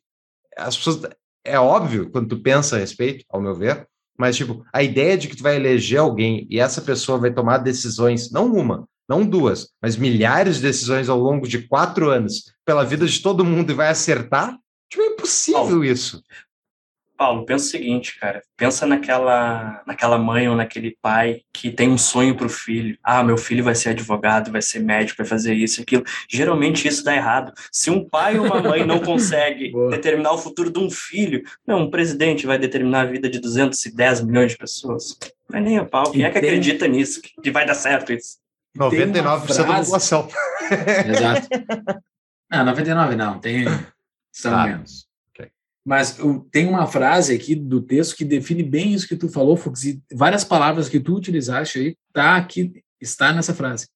as 0.57 0.77
pessoas. 0.77 1.01
É 1.43 1.59
óbvio 1.59 2.09
quando 2.09 2.29
tu 2.29 2.41
pensa 2.41 2.75
a 2.75 2.79
respeito, 2.79 3.23
ao 3.29 3.41
meu 3.41 3.53
ver, 3.53 3.85
mas, 4.17 4.37
tipo, 4.37 4.65
a 4.73 4.81
ideia 4.81 5.17
de 5.17 5.27
que 5.27 5.35
tu 5.35 5.43
vai 5.43 5.57
eleger 5.57 5.99
alguém 5.99 6.47
e 6.49 6.59
essa 6.59 6.81
pessoa 6.81 7.17
vai 7.17 7.33
tomar 7.33 7.57
decisões, 7.57 8.31
não 8.31 8.51
uma, 8.53 8.87
não 9.07 9.25
duas, 9.25 9.69
mas 9.81 9.97
milhares 9.97 10.57
de 10.57 10.63
decisões 10.63 11.09
ao 11.09 11.19
longo 11.19 11.47
de 11.47 11.67
quatro 11.67 12.09
anos 12.09 12.51
pela 12.65 12.83
vida 12.83 13.05
de 13.05 13.21
todo 13.21 13.45
mundo 13.45 13.71
e 13.71 13.75
vai 13.75 13.89
acertar? 13.89 14.57
Tipo, 14.89 15.03
é 15.03 15.07
impossível 15.07 15.83
isso. 15.83 16.21
Paulo, 17.17 17.45
pensa 17.45 17.65
o 17.65 17.69
seguinte, 17.69 18.19
cara. 18.19 18.41
Pensa 18.57 18.85
naquela, 18.85 19.81
naquela 19.87 20.17
mãe 20.17 20.49
ou 20.49 20.55
naquele 20.55 20.97
pai 21.01 21.41
que 21.53 21.71
tem 21.71 21.89
um 21.89 21.97
sonho 21.97 22.35
para 22.35 22.45
o 22.45 22.49
filho. 22.49 22.97
Ah, 23.01 23.23
meu 23.23 23.37
filho 23.37 23.63
vai 23.63 23.73
ser 23.73 23.89
advogado, 23.89 24.51
vai 24.51 24.61
ser 24.61 24.79
médico, 24.79 25.17
vai 25.19 25.25
fazer 25.25 25.53
isso 25.53 25.79
e 25.79 25.83
aquilo. 25.83 26.03
Geralmente 26.29 26.87
isso 26.87 27.03
dá 27.03 27.15
errado. 27.15 27.53
Se 27.71 27.89
um 27.89 28.07
pai 28.07 28.37
ou 28.37 28.45
uma 28.45 28.61
mãe 28.61 28.85
não 28.85 28.99
consegue 29.01 29.71
determinar 29.89 30.33
o 30.33 30.37
futuro 30.37 30.69
de 30.69 30.79
um 30.79 30.89
filho, 30.89 31.41
não, 31.65 31.83
um 31.83 31.89
presidente 31.89 32.45
vai 32.45 32.57
determinar 32.57 33.01
a 33.01 33.05
vida 33.05 33.29
de 33.29 33.39
210 33.39 34.21
milhões 34.21 34.51
de 34.51 34.57
pessoas. 34.57 35.17
Não 35.49 35.59
é 35.59 35.61
nem 35.61 35.77
a 35.77 35.85
pau. 35.85 36.11
Quem 36.11 36.23
é 36.23 36.29
que 36.29 36.37
acredita 36.37 36.87
nisso? 36.87 37.21
Que 37.41 37.51
vai 37.51 37.65
dar 37.65 37.75
certo 37.75 38.11
isso? 38.11 38.44
Uma 38.75 38.89
99% 38.89 39.23
da 39.23 39.37
frase- 39.65 39.81
população. 39.81 40.27
Exato. 41.07 41.47
Não, 42.51 42.65
99 42.65 43.15
não, 43.15 43.39
tem. 43.39 43.65
São 44.31 44.53
Ah, 44.55 44.65
menos. 44.67 45.07
ok. 45.29 45.49
Mas 45.85 46.17
tem 46.51 46.67
uma 46.67 46.85
frase 46.87 47.33
aqui 47.33 47.55
do 47.55 47.81
texto 47.81 48.15
que 48.15 48.25
define 48.25 48.63
bem 48.63 48.93
isso 48.93 49.07
que 49.07 49.15
tu 49.15 49.29
falou, 49.29 49.55
Fux, 49.57 49.83
e 49.83 50.01
várias 50.13 50.43
palavras 50.43 50.89
que 50.89 50.99
tu 50.99 51.15
utilizaste 51.15 51.79
aí, 51.79 51.97
tá 52.13 52.35
aqui, 52.35 52.83
está 52.99 53.31
nessa 53.33 53.53
frase. 53.53 53.87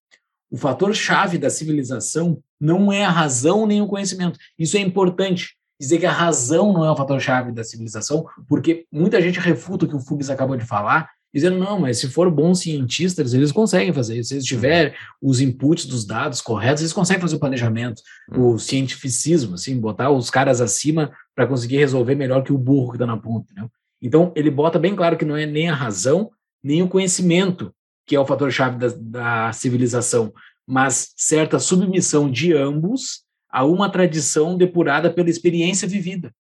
O 0.51 0.57
fator 0.57 0.93
chave 0.95 1.37
da 1.37 1.49
civilização 1.49 2.41
não 2.59 2.91
é 2.91 3.05
a 3.05 3.11
razão 3.11 3.65
nem 3.67 3.81
o 3.81 3.87
conhecimento. 3.87 4.39
Isso 4.57 4.77
é 4.77 4.79
importante. 4.79 5.55
Dizer 5.79 5.99
que 5.99 6.05
a 6.05 6.11
razão 6.11 6.73
não 6.73 6.83
é 6.83 6.91
o 6.91 6.95
fator 6.95 7.19
chave 7.21 7.51
da 7.53 7.63
civilização, 7.63 8.25
porque 8.47 8.85
muita 8.91 9.21
gente 9.21 9.39
refuta 9.39 9.85
o 9.85 9.87
que 9.87 9.95
o 9.95 9.99
Fux 9.99 10.29
acabou 10.29 10.57
de 10.57 10.65
falar, 10.65 11.09
dizendo, 11.33 11.57
não, 11.57 11.79
mas 11.79 11.97
se 11.97 12.09
for 12.09 12.29
bons 12.31 12.59
cientistas, 12.59 13.33
eles 13.33 13.51
conseguem 13.51 13.93
fazer 13.93 14.17
isso. 14.17 14.29
Se 14.29 14.35
eles 14.35 14.45
tiverem 14.45 14.93
os 15.21 15.39
inputs 15.39 15.85
dos 15.85 16.05
dados 16.05 16.41
corretos, 16.41 16.81
eles 16.81 16.93
conseguem 16.93 17.21
fazer 17.21 17.35
o 17.35 17.39
planejamento, 17.39 18.01
o 18.35 18.57
cientificismo, 18.57 19.55
assim, 19.55 19.79
botar 19.79 20.09
os 20.09 20.29
caras 20.29 20.59
acima 20.61 21.11
para 21.35 21.47
conseguir 21.47 21.77
resolver 21.77 22.15
melhor 22.15 22.43
que 22.43 22.53
o 22.53 22.57
burro 22.57 22.91
que 22.91 22.95
está 22.95 23.05
na 23.05 23.17
ponta. 23.17 23.51
Entendeu? 23.51 23.71
Então, 24.01 24.31
ele 24.35 24.49
bota 24.49 24.79
bem 24.79 24.95
claro 24.95 25.17
que 25.17 25.25
não 25.25 25.35
é 25.35 25.45
nem 25.45 25.69
a 25.69 25.75
razão, 25.75 26.31
nem 26.63 26.81
o 26.81 26.87
conhecimento 26.87 27.73
que 28.09 28.15
é 28.15 28.19
o 28.19 28.25
fator-chave 28.25 28.79
da, 28.79 28.87
da 28.97 29.53
civilização, 29.53 30.33
mas 30.65 31.13
certa 31.15 31.59
submissão 31.59 32.29
de 32.29 32.53
ambos 32.53 33.23
a 33.51 33.63
uma 33.63 33.87
tradição 33.87 34.57
depurada 34.57 35.11
pela 35.11 35.29
experiência 35.29 35.87
vivida. 35.87 36.33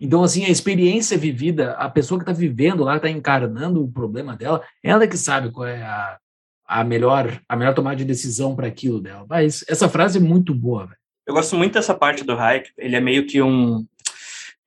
Então, 0.00 0.22
assim, 0.22 0.44
a 0.44 0.50
experiência 0.50 1.16
vivida, 1.16 1.72
a 1.72 1.88
pessoa 1.88 2.18
que 2.18 2.22
está 2.22 2.32
vivendo 2.32 2.84
lá, 2.84 2.96
está 2.96 3.08
encarnando 3.08 3.82
o 3.82 3.90
problema 3.90 4.36
dela, 4.36 4.62
ela 4.82 5.06
que 5.06 5.16
sabe 5.16 5.50
qual 5.50 5.66
é 5.66 5.82
a, 5.82 6.18
a 6.66 6.84
melhor 6.84 7.40
a 7.48 7.56
melhor 7.56 7.74
tomada 7.74 7.96
de 7.96 8.04
decisão 8.04 8.54
para 8.54 8.66
aquilo 8.66 9.00
dela. 9.00 9.24
Mas 9.28 9.64
essa 9.68 9.88
frase 9.88 10.18
é 10.18 10.20
muito 10.20 10.54
boa, 10.54 10.86
velho. 10.86 10.98
Eu 11.26 11.34
gosto 11.34 11.56
muito 11.56 11.74
dessa 11.74 11.94
parte 11.94 12.22
do 12.22 12.34
Hayek. 12.34 12.70
Ele 12.78 12.94
é 12.94 13.00
meio 13.00 13.26
que 13.26 13.42
um, 13.42 13.84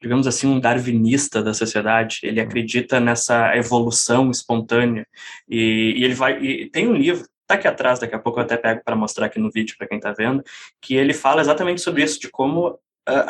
digamos 0.01 0.27
assim, 0.27 0.47
um 0.47 0.59
darwinista 0.59 1.41
da 1.41 1.53
sociedade. 1.53 2.19
Ele 2.23 2.41
acredita 2.41 2.99
nessa 2.99 3.55
evolução 3.55 4.29
espontânea. 4.31 5.05
E, 5.47 5.93
e 5.97 6.03
ele 6.03 6.15
vai. 6.15 6.43
E 6.43 6.69
tem 6.69 6.87
um 6.87 6.93
livro, 6.93 7.25
tá 7.47 7.55
aqui 7.55 7.67
atrás, 7.67 7.99
daqui 7.99 8.15
a 8.15 8.19
pouco 8.19 8.39
eu 8.39 8.43
até 8.43 8.57
pego 8.57 8.81
para 8.83 8.95
mostrar 8.95 9.27
aqui 9.27 9.39
no 9.39 9.49
vídeo 9.49 9.75
para 9.77 9.87
quem 9.87 9.97
está 9.97 10.11
vendo, 10.11 10.43
que 10.81 10.95
ele 10.95 11.13
fala 11.13 11.41
exatamente 11.41 11.81
sobre 11.81 12.03
isso, 12.03 12.19
de 12.19 12.29
como 12.29 12.77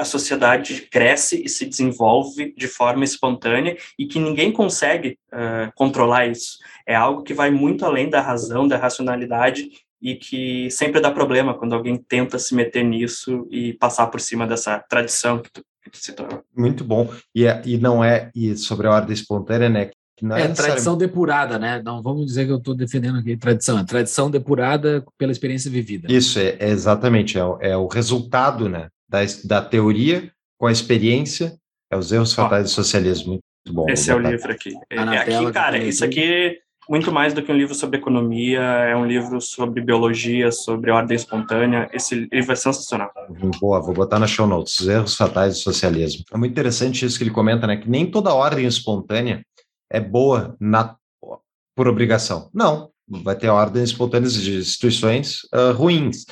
a, 0.02 0.06
sociedade 0.06 0.88
cresce 0.92 1.42
e 1.44 1.50
se 1.50 1.66
desenvolve 1.66 2.54
de 2.58 2.68
forma 2.68 3.04
espontânea 3.04 3.78
e 3.98 4.06
que 4.06 4.20
ninguém 4.20 4.52
consegue 4.52 5.18
uh, 5.34 5.72
controlar 5.76 6.28
isso. 6.28 6.58
É 6.88 6.96
algo 6.96 7.24
que 7.24 7.34
vai 7.34 7.50
muito 7.52 7.86
além 7.86 8.10
da 8.10 8.22
razão, 8.22 8.68
da 8.68 8.78
racionalidade 8.78 9.70
e 10.02 10.16
que 10.16 10.70
sempre 10.72 11.02
dá 11.02 11.12
problema 11.12 11.54
quando 11.58 11.74
alguém 11.76 11.98
tenta 11.98 12.40
se 12.40 12.56
meter 12.56 12.84
nisso 12.84 13.48
e 13.52 13.74
passar 13.74 14.08
por 14.08 14.22
cima 14.22 14.48
dessa 14.48 14.80
tradição 14.90 15.40
que 15.40 15.52
tu, 15.52 15.62
que 15.84 15.90
tu 15.90 15.98
citou. 15.98 16.28
Muito 16.56 16.84
bom. 16.84 17.10
E, 17.36 17.46
é- 17.46 17.62
e 17.66 17.78
não 17.78 18.04
é 18.04 18.32
e 18.36 18.56
sobre 18.56 18.88
a 18.88 18.92
ordem 18.92 19.14
espontânea, 19.14 19.70
né? 19.70 19.82
É, 19.82 20.26
necessariamente- 20.26 20.62
tradição 20.62 20.98
depurada, 20.98 21.58
né? 21.58 21.82
Não 21.84 22.02
vamos 22.02 22.26
dizer 22.26 22.46
que 22.46 22.52
eu 22.52 22.58
estou 22.58 22.76
defendendo 22.76 23.20
aqui 23.20 23.38
tradição, 23.38 23.80
é 23.80 23.86
tradição 23.86 24.30
depurada 24.30 25.02
pela 25.18 25.32
experiência 25.32 25.72
vivida. 25.72 26.12
Isso, 26.12 26.38
é, 26.40 26.58
é 26.60 26.70
exatamente, 26.70 27.38
é, 27.38 27.46
o- 27.46 27.58
é 27.62 27.78
o 27.78 27.88
resultado 27.88 28.68
né, 28.68 28.90
da, 29.10 29.20
da 29.44 29.62
teoria 29.62 30.32
com 30.58 30.68
a 30.68 30.72
experiência, 30.72 31.58
é 31.92 31.98
os 31.98 32.12
erros 32.12 32.34
fatais 32.34 32.66
do 32.66 32.70
socialismo. 32.70 33.40
Muito 33.66 33.76
bom. 33.76 33.90
Esse 33.90 34.12
é 34.12 34.16
o 34.16 34.20
livro 34.20 34.52
aqui. 34.52 34.72
É, 34.90 34.96
Tá 34.96 35.16
é 35.16 35.18
aqui, 35.18 35.52
cara, 35.52 35.78
isso 35.78 36.06
aqui, 36.06 36.60
muito 36.90 37.12
mais 37.12 37.34
do 37.34 37.42
que 37.42 37.52
um 37.52 37.56
livro 37.56 37.74
sobre 37.74 37.98
economia, 37.98 38.62
é 38.62 38.96
um 38.96 39.06
livro 39.06 39.42
sobre 39.42 39.82
biologia, 39.82 40.52
sobre 40.52 40.92
ordem 40.92 41.16
espontânea. 41.16 41.90
Esse 41.94 42.30
livro 42.32 42.52
é 42.52 42.56
sensacional. 42.56 43.12
Uhum, 43.30 43.52
Boa, 43.60 43.82
vou 43.82 43.94
botar 43.94 44.20
na 44.20 44.28
show 44.28 44.46
notes, 44.46 44.80
os 44.80 44.88
erros 44.88 45.16
fatais 45.16 45.56
do 45.56 45.60
socialismo. 45.60 46.24
É 46.32 46.38
muito 46.38 46.52
interessante 46.52 47.06
isso 47.06 47.18
que 47.18 47.24
ele 47.24 47.32
comenta, 47.32 47.66
né? 47.66 47.78
Que 47.78 47.90
nem 47.90 48.10
toda 48.10 48.34
ordem 48.34 48.66
espontânea 48.66 49.44
é 49.92 50.00
boa 50.00 50.56
na, 50.60 50.96
por 51.76 51.88
obrigação. 51.88 52.50
Não, 52.54 52.92
vai 53.08 53.36
ter 53.36 53.50
ordens 53.50 53.90
espontâneas 53.90 54.34
de 54.34 54.58
instituições 54.58 55.42
ah, 55.52 55.72
ruins. 55.72 56.26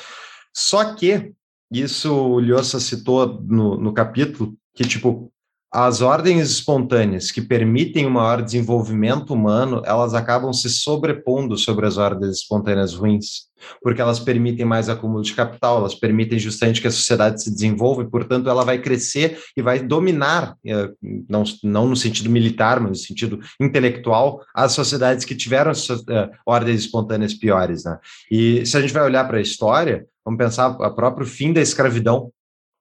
Só 0.54 0.94
que, 0.94 1.32
isso 1.70 2.14
o 2.14 2.40
Lhosa 2.40 2.80
citou 2.80 3.40
no, 3.42 3.76
no 3.76 3.92
capítulo, 3.92 4.54
que 4.74 4.84
tipo, 4.84 5.30
as 5.70 6.00
ordens 6.00 6.50
espontâneas 6.50 7.30
que 7.30 7.42
permitem 7.42 8.06
um 8.06 8.10
maior 8.10 8.42
desenvolvimento 8.42 9.34
humano, 9.34 9.82
elas 9.84 10.14
acabam 10.14 10.52
se 10.52 10.70
sobrepondo 10.70 11.58
sobre 11.58 11.86
as 11.86 11.98
ordens 11.98 12.38
espontâneas 12.38 12.94
ruins 12.94 13.48
porque 13.82 14.00
elas 14.00 14.20
permitem 14.20 14.64
mais 14.64 14.88
acúmulo 14.88 15.22
de 15.22 15.34
capital, 15.34 15.78
elas 15.78 15.94
permitem 15.94 16.38
justamente 16.38 16.80
que 16.80 16.86
a 16.86 16.90
sociedade 16.90 17.42
se 17.42 17.50
desenvolva 17.50 18.02
e, 18.02 18.10
portanto, 18.10 18.48
ela 18.48 18.64
vai 18.64 18.78
crescer 18.78 19.38
e 19.56 19.62
vai 19.62 19.80
dominar, 19.80 20.56
eh, 20.64 20.90
não, 21.28 21.44
não 21.62 21.88
no 21.88 21.96
sentido 21.96 22.30
militar, 22.30 22.80
mas 22.80 22.90
no 22.90 22.96
sentido 22.96 23.40
intelectual, 23.60 24.42
as 24.54 24.72
sociedades 24.72 25.24
que 25.24 25.34
tiveram 25.34 25.72
eh, 25.72 26.30
ordens 26.46 26.80
espontâneas 26.80 27.34
piores. 27.34 27.84
Né? 27.84 27.98
E 28.30 28.66
se 28.66 28.76
a 28.76 28.80
gente 28.80 28.92
vai 28.92 29.04
olhar 29.04 29.24
para 29.24 29.38
a 29.38 29.42
história, 29.42 30.06
vamos 30.28 30.38
pensar 30.38 30.68
o 30.68 30.94
próprio 30.94 31.26
fim 31.26 31.52
da 31.52 31.60
escravidão. 31.60 32.30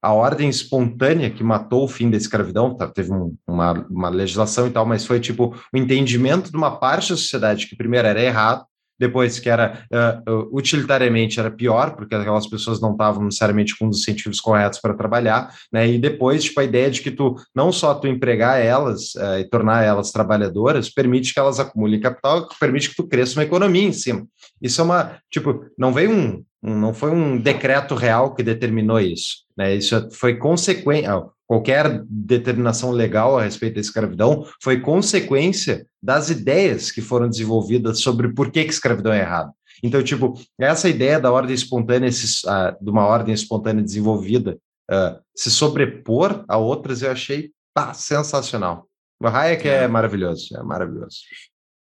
A 0.02 0.14
ordem 0.14 0.50
espontânea 0.50 1.30
que 1.30 1.44
matou 1.44 1.84
o 1.86 1.88
fim 1.88 2.10
da 2.10 2.18
escravidão, 2.18 2.76
tá, 2.76 2.88
teve 2.88 3.12
um- 3.12 3.36
uma, 3.48 3.86
uma 3.90 4.10
legislação 4.10 4.68
e 4.68 4.70
tal, 4.70 4.86
mas 4.86 5.06
foi 5.06 5.20
tipo 5.20 5.56
o 5.74 5.78
entendimento 5.78 6.52
de 6.52 6.58
uma 6.58 6.78
parte 6.78 7.10
da 7.10 7.18
sociedade 7.18 7.68
que 7.68 7.76
primeiro 7.76 8.08
era 8.08 8.22
errado, 8.22 8.64
depois 9.00 9.40
que 9.40 9.48
era 9.50 9.86
uh, 10.28 10.50
utilitariamente 10.58 11.40
era 11.40 11.52
pior, 11.52 11.96
porque 11.96 12.16
aquelas 12.16 12.48
pessoas 12.48 12.82
não 12.82 12.94
estavam 12.94 13.24
necessariamente 13.26 13.78
com 13.78 13.88
os 13.88 14.00
incentivos 14.00 14.40
corretos 14.40 14.80
para 14.80 14.96
trabalhar, 14.96 15.54
né? 15.72 15.88
E 15.88 16.00
depois, 16.00 16.44
tipo, 16.44 16.60
a 16.60 16.64
ideia 16.64 16.90
de 16.90 17.02
que 17.02 17.12
tu 17.12 17.36
não 17.56 17.72
só 17.72 17.94
tu 17.94 18.08
empregar 18.08 18.60
elas 18.60 19.14
uh, 19.16 19.38
e 19.40 19.44
tornar 19.50 19.84
elas 19.84 20.12
trabalhadoras, 20.12 20.90
permite 20.90 21.32
que 21.34 21.40
elas 21.40 21.60
acumulem 21.60 22.00
capital, 22.00 22.48
permite 22.60 22.90
que 22.90 22.96
tu 22.96 23.08
cresça 23.08 23.40
uma 23.40 23.46
economia 23.46 23.84
em 23.84 23.94
cima. 23.94 24.26
Isso 24.60 24.82
é 24.82 24.84
uma, 24.84 25.18
tipo, 25.30 25.66
não 25.78 25.94
veio 25.94 26.10
um, 26.10 26.26
um 26.28 26.44
não 26.62 26.94
foi 26.94 27.12
um 27.12 27.38
decreto 27.40 27.96
real 27.96 28.34
que 28.34 28.44
determinou 28.44 29.00
isso, 29.00 29.44
né? 29.56 29.76
Isso 29.76 30.10
foi 30.12 30.36
consequência, 30.38 31.10
qualquer 31.46 32.04
determinação 32.10 32.92
legal 32.92 33.38
a 33.38 33.44
respeito 33.44 33.76
da 33.76 33.82
escravidão 33.82 34.46
foi 34.62 34.80
consequência 34.82 35.86
das 36.02 36.30
ideias 36.30 36.92
que 36.92 37.02
foram 37.02 37.30
desenvolvidas 37.30 38.00
sobre 38.00 38.34
por 38.34 38.52
que, 38.52 38.64
que 38.66 38.72
escravidão 38.72 39.14
é 39.14 39.20
errado. 39.20 39.52
Então, 39.84 40.02
tipo, 40.04 40.34
essa 40.60 40.90
ideia 40.90 41.20
da 41.20 41.32
ordem 41.32 41.54
espontânea, 41.54 42.12
se- 42.12 42.48
ah, 42.50 42.76
de 42.82 42.90
uma 42.90 43.06
ordem 43.06 43.34
espontânea 43.34 43.84
desenvolvida, 43.84 44.58
ah, 44.90 45.20
se 45.36 45.52
sobrepor 45.52 46.44
a 46.48 46.58
outras, 46.58 47.02
eu 47.02 47.12
achei 47.12 47.52
pá, 47.74 47.94
sensacional. 47.94 48.88
O 49.22 49.28
Hayek 49.28 49.68
é 49.68 49.88
maravilhoso, 49.88 50.48
é 50.58 50.64
maravilhoso. 50.64 51.18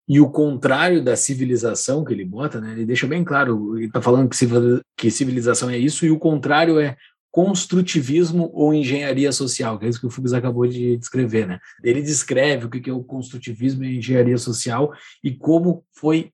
E 0.07 0.19
o 0.19 0.29
contrário 0.29 1.03
da 1.03 1.15
civilização 1.15 2.03
que 2.05 2.13
ele 2.13 2.23
bota, 2.25 2.61
né? 2.61 2.73
Ele 2.73 2.85
deixa 2.85 3.07
bem 3.07 3.23
claro, 3.23 3.75
ele 3.77 3.87
está 3.87 4.01
falando 4.01 4.29
que 4.29 4.35
civil- 4.37 4.81
que 4.97 5.09
civilização 5.09 5.69
é 5.69 5.77
isso, 5.77 6.05
e 6.05 6.11
o 6.11 6.19
contrário 6.19 6.79
é 6.79 6.95
construtivismo 7.31 8.49
ou 8.53 8.73
engenharia 8.73 9.31
social, 9.31 9.77
que 9.77 9.85
é 9.85 9.89
isso 9.89 9.99
que 9.99 10.05
o 10.07 10.09
Fugos 10.09 10.33
acabou 10.33 10.65
de 10.67 10.95
descrever, 10.97 11.45
né? 11.47 11.59
Ele 11.83 12.01
descreve 12.01 12.65
o 12.65 12.69
que 12.69 12.79
que 12.79 12.89
é 12.89 12.93
o 12.93 13.03
construtivismo 13.03 13.83
e 13.83 13.87
a 13.87 13.93
engenharia 13.97 14.37
social 14.37 14.93
e 15.23 15.31
como 15.31 15.83
foi 15.93 16.31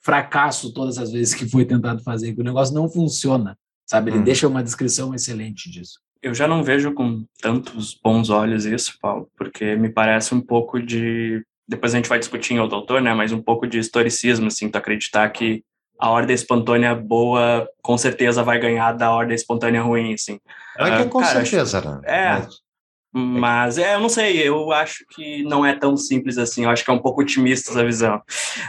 fracasso 0.00 0.72
todas 0.72 0.96
as 0.98 1.12
vezes 1.12 1.34
que 1.34 1.48
foi 1.48 1.64
tentado 1.64 2.02
fazer, 2.02 2.34
que 2.34 2.40
o 2.40 2.44
negócio 2.44 2.74
não 2.74 2.88
funciona, 2.88 3.56
sabe? 3.86 4.10
Ele 4.10 4.18
Hum. 4.20 4.24
deixa 4.24 4.48
uma 4.48 4.62
descrição 4.62 5.14
excelente 5.14 5.70
disso. 5.70 5.98
Eu 6.22 6.34
já 6.34 6.48
não 6.48 6.64
vejo 6.64 6.92
com 6.94 7.24
tantos 7.40 7.98
bons 8.02 8.30
olhos 8.30 8.64
isso, 8.64 8.96
Paulo, 9.00 9.28
porque 9.36 9.76
me 9.76 9.88
parece 9.90 10.34
um 10.34 10.40
pouco 10.40 10.80
de. 10.80 11.44
Depois 11.68 11.92
a 11.94 11.96
gente 11.98 12.08
vai 12.08 12.18
discutir 12.18 12.54
em 12.54 12.60
outro 12.60 12.76
autor, 12.76 13.00
né? 13.02 13.12
Mas 13.14 13.30
um 13.32 13.42
pouco 13.42 13.66
de 13.66 13.78
historicismo, 13.78 14.46
assim, 14.46 14.68
tu 14.70 14.76
acreditar 14.76 15.28
que 15.30 15.62
a 16.00 16.10
ordem 16.10 16.34
espontânea 16.34 16.94
boa 16.94 17.68
com 17.82 17.98
certeza 17.98 18.42
vai 18.42 18.58
ganhar 18.58 18.92
da 18.92 19.10
ordem 19.12 19.34
espontânea 19.34 19.82
ruim, 19.82 20.14
assim. 20.14 20.38
É 20.78 20.84
que 20.84 21.02
Ah, 21.02 21.04
com 21.06 21.20
cara, 21.20 21.44
certeza, 21.44 21.80
né? 21.80 22.00
é. 22.04 22.32
Mas- 22.34 22.68
Mas 23.10 23.78
é, 23.78 23.94
eu 23.94 24.00
não 24.00 24.08
sei, 24.10 24.36
eu 24.46 24.70
acho 24.70 25.02
que 25.10 25.42
não 25.44 25.64
é 25.64 25.74
tão 25.74 25.96
simples 25.96 26.36
assim. 26.36 26.64
Eu 26.64 26.70
acho 26.70 26.84
que 26.84 26.90
é 26.90 26.94
um 26.94 26.98
pouco 26.98 27.22
otimista 27.22 27.70
essa 27.70 27.82
visão. 27.84 28.20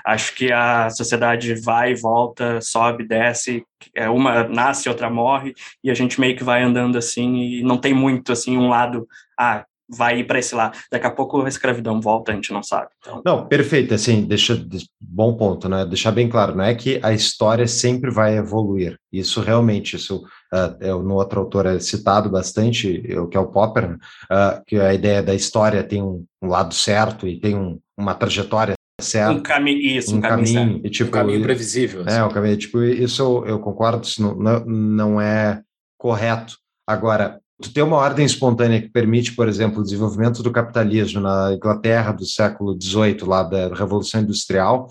Acho 0.06 0.34
que 0.34 0.50
a 0.52 0.90
sociedade 0.90 1.54
vai 1.56 1.92
e 1.92 1.96
volta, 1.96 2.60
sobe, 2.62 3.06
desce, 3.06 3.66
é 3.94 4.10
uma 4.10 4.46
nasce, 4.48 4.88
outra 4.88 5.10
morre, 5.10 5.54
e 5.84 5.92
a 5.92 5.94
gente 5.94 6.20
meio 6.22 6.38
que 6.38 6.44
vai 6.44 6.64
andando 6.64 6.98
assim 6.98 7.36
e 7.36 7.64
não 7.64 7.78
tem 7.78 7.94
muito 7.94 8.32
assim 8.32 8.58
um 8.58 8.70
lado, 8.70 9.06
ah, 9.38 9.66
vai 9.90 10.20
ir 10.20 10.24
para 10.28 10.40
esse 10.40 10.54
lado. 10.54 10.78
Daqui 10.92 11.08
a 11.08 11.12
pouco 11.12 11.42
a 11.42 11.48
escravidão 11.50 12.00
volta, 12.00 12.32
a 12.32 12.36
gente 12.36 12.54
não 12.54 12.62
sabe. 12.62 12.88
Então, 13.00 13.22
Não, 13.26 13.48
perfeito, 13.48 13.94
assim, 13.94 14.24
deixa, 14.26 14.56
de- 14.56 14.88
bom 15.02 15.36
ponto, 15.36 15.68
né? 15.68 15.86
Deixar 15.86 16.12
bem 16.12 16.30
claro, 16.30 16.56
não 16.56 16.64
é 16.64 16.76
que 16.76 17.00
a 17.02 17.12
história 17.14 17.68
sempre 17.68 18.12
vai 18.12 18.38
evoluir. 18.38 18.98
Isso 19.12 19.42
realmente, 19.42 19.96
isso 19.96 20.24
ah, 20.54 20.76
eu, 20.80 21.02
no 21.04 21.16
outro 21.16 21.40
autor 21.40 21.66
é 21.66 21.80
citado 21.80 22.30
bastante, 22.30 23.02
eu, 23.06 23.28
que 23.28 23.38
é 23.38 23.40
o 23.40 23.48
Popper? 23.48 23.98
Ah, 24.30 24.62
que 24.66 24.76
a 24.78 24.94
ideia 24.94 25.22
da 25.24 25.34
história 25.34 25.84
tem 25.84 26.02
um, 26.02 26.24
um 26.42 26.48
lado 26.48 26.74
certo 26.74 27.28
e 27.28 27.40
tem 27.40 27.56
um- 27.56 27.80
uma 27.98 28.14
trajetória 28.16 28.74
um 29.00 29.04
certa, 29.04 29.42
caminho, 29.42 29.80
isso, 29.80 30.14
um, 30.14 30.18
um 30.18 30.22
caminho, 30.22 30.54
caminho, 30.60 30.82
e 30.84 30.90
tipo, 30.90 31.10
um 31.10 31.12
caminho 31.12 31.42
previsível. 31.42 32.04
é, 32.06 32.24
o 32.24 32.30
caminho, 32.30 32.58
tipo, 32.58 32.84
isso 32.84 33.22
eu, 33.22 33.46
eu 33.48 33.60
concordo, 33.60 34.06
isso 34.06 34.22
não, 34.22 34.36
não, 34.36 34.66
não 34.66 35.22
é 35.22 35.62
correto. 35.98 36.58
Agora, 36.88 37.40
tu 37.62 37.72
ter 37.74 37.82
uma 37.82 37.98
ordem 37.98 38.26
espontânea 38.26 38.82
que 38.82 38.90
permite, 38.90 39.34
por 39.36 39.48
exemplo, 39.48 39.80
o 39.80 39.84
desenvolvimento 39.84 40.42
do 40.42 40.52
capitalismo 40.52 41.20
na 41.22 41.54
Inglaterra 41.54 42.12
do 42.12 42.26
século 42.26 42.78
XVIII, 42.82 43.24
lá 43.26 43.44
da 43.44 43.74
Revolução 43.74 44.22
Industrial, 44.22 44.88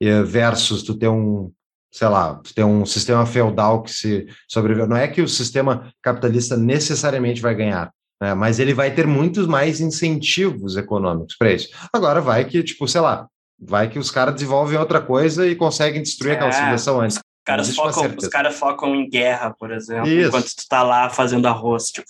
eh, 0.00 0.22
versus 0.22 0.82
tu 0.82 0.94
ter 0.94 1.08
um, 1.08 1.50
sei 1.90 2.08
lá, 2.08 2.34
tu 2.36 2.54
ter 2.54 2.64
um 2.64 2.86
sistema 2.86 3.26
feudal 3.26 3.82
que 3.82 3.90
se 3.92 4.26
sobreviveu. 4.48 4.86
Não 4.88 4.96
é 4.96 5.08
que 5.08 5.20
o 5.20 5.28
sistema 5.28 5.92
capitalista 6.02 6.56
necessariamente 6.56 7.40
vai 7.42 7.54
ganhar, 7.54 7.90
né? 8.20 8.34
mas 8.34 8.58
ele 8.58 8.72
vai 8.72 8.94
ter 8.94 9.06
muitos 9.06 9.46
mais 9.46 9.80
incentivos 9.80 10.76
econômicos 10.76 11.36
para 11.36 11.52
isso. 11.52 11.68
Agora 11.92 12.20
vai 12.20 12.44
que, 12.44 12.62
tipo, 12.62 12.86
sei 12.86 13.00
lá, 13.00 13.26
vai 13.60 13.88
que 13.88 13.98
os 13.98 14.10
caras 14.10 14.34
desenvolvem 14.34 14.78
outra 14.78 15.00
coisa 15.00 15.46
e 15.46 15.54
conseguem 15.54 16.02
destruir 16.02 16.32
aquela 16.32 16.50
É. 16.50 16.52
civilização 16.52 17.00
antes. 17.00 17.18
Os 17.42 17.44
caras, 17.44 17.74
focam, 17.74 18.14
os 18.16 18.28
caras 18.28 18.54
focam 18.56 18.94
em 18.94 19.10
guerra, 19.10 19.52
por 19.58 19.72
exemplo, 19.72 20.08
Isso. 20.08 20.28
enquanto 20.28 20.46
tu 20.46 20.68
tá 20.68 20.84
lá 20.84 21.10
fazendo 21.10 21.46
arroz, 21.46 21.90
tipo, 21.90 22.06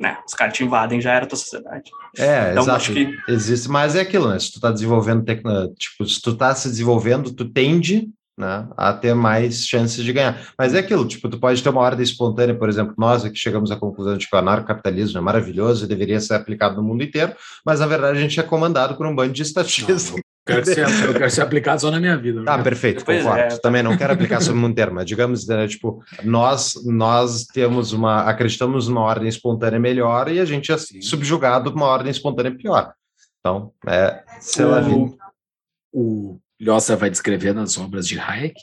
né? 0.00 0.18
Os 0.24 0.34
caras 0.34 0.54
te 0.54 0.62
invadem, 0.62 1.00
já 1.00 1.14
era 1.14 1.24
a 1.24 1.28
tua 1.28 1.36
sociedade. 1.36 1.90
É, 2.16 2.52
Então, 2.52 2.62
exato. 2.62 2.76
acho 2.76 2.92
que 2.92 3.16
Existe, 3.28 3.68
mas 3.68 3.96
é 3.96 4.02
aquilo, 4.02 4.28
né? 4.28 4.38
Se 4.38 4.52
tu 4.52 4.60
tá 4.60 4.70
desenvolvendo, 4.70 5.24
tecno... 5.24 5.74
tipo, 5.74 6.06
se 6.06 6.20
tu 6.22 6.36
tá 6.36 6.54
se 6.54 6.68
desenvolvendo, 6.68 7.32
tu 7.32 7.44
tende, 7.44 8.08
né, 8.38 8.68
a 8.76 8.92
ter 8.92 9.14
mais 9.14 9.66
chances 9.66 10.04
de 10.04 10.12
ganhar. 10.12 10.40
Mas 10.56 10.72
é 10.74 10.78
aquilo, 10.78 11.04
tipo, 11.08 11.28
tu 11.28 11.40
pode 11.40 11.60
ter 11.60 11.68
uma 11.70 11.80
ordem 11.80 12.04
espontânea, 12.04 12.54
por 12.54 12.68
exemplo, 12.68 12.94
nós 12.96 13.24
aqui 13.24 13.36
chegamos 13.36 13.72
à 13.72 13.76
conclusão 13.76 14.16
de 14.16 14.28
que 14.28 14.36
o 14.36 14.38
anarcocapitalismo 14.38 15.18
é 15.18 15.20
maravilhoso 15.20 15.84
e 15.84 15.88
deveria 15.88 16.20
ser 16.20 16.34
aplicado 16.34 16.76
no 16.76 16.84
mundo 16.84 17.02
inteiro, 17.02 17.34
mas 17.66 17.80
na 17.80 17.86
verdade 17.88 18.16
a 18.16 18.20
gente 18.20 18.38
é 18.38 18.44
comandado 18.44 18.96
por 18.96 19.06
um 19.06 19.14
bando 19.14 19.32
de 19.32 19.42
estatistas. 19.42 20.14
Quero 20.48 20.64
ser, 20.64 20.86
eu 21.04 21.12
quero 21.12 21.30
ser 21.30 21.42
aplicado 21.42 21.78
só 21.78 21.90
na 21.90 22.00
minha 22.00 22.16
vida. 22.16 22.42
Tá, 22.42 22.56
né? 22.56 22.62
perfeito, 22.62 23.04
Pois 23.04 23.22
concordo. 23.22 23.54
é. 23.54 23.58
Também 23.58 23.82
não 23.82 23.98
quero 23.98 24.14
aplicar 24.14 24.40
sobre 24.40 24.58
o 24.58 24.62
mundo 24.62 24.72
inteiro, 24.72 24.94
mas 24.94 25.04
digamos, 25.04 25.46
né, 25.46 25.68
tipo, 25.68 26.02
nós, 26.24 26.72
nós 26.86 27.44
temos 27.44 27.92
uma, 27.92 28.22
acreditamos 28.22 28.88
numa 28.88 29.02
ordem 29.02 29.28
espontânea 29.28 29.78
melhor 29.78 30.30
e 30.32 30.40
a 30.40 30.46
gente 30.46 30.72
é 30.72 30.78
Sim. 30.78 31.02
subjugado 31.02 31.70
por 31.70 31.76
uma 31.76 31.86
ordem 31.86 32.10
espontânea 32.10 32.56
pior. 32.56 32.94
Então, 33.40 33.72
é, 33.86 34.22
sei 34.40 34.64
lá, 34.64 34.80
o, 34.88 35.16
o 35.92 36.40
Lhosa 36.58 36.96
vai 36.96 37.10
descrever 37.10 37.52
nas 37.52 37.76
obras 37.76 38.08
de 38.08 38.18
Hayek 38.18 38.58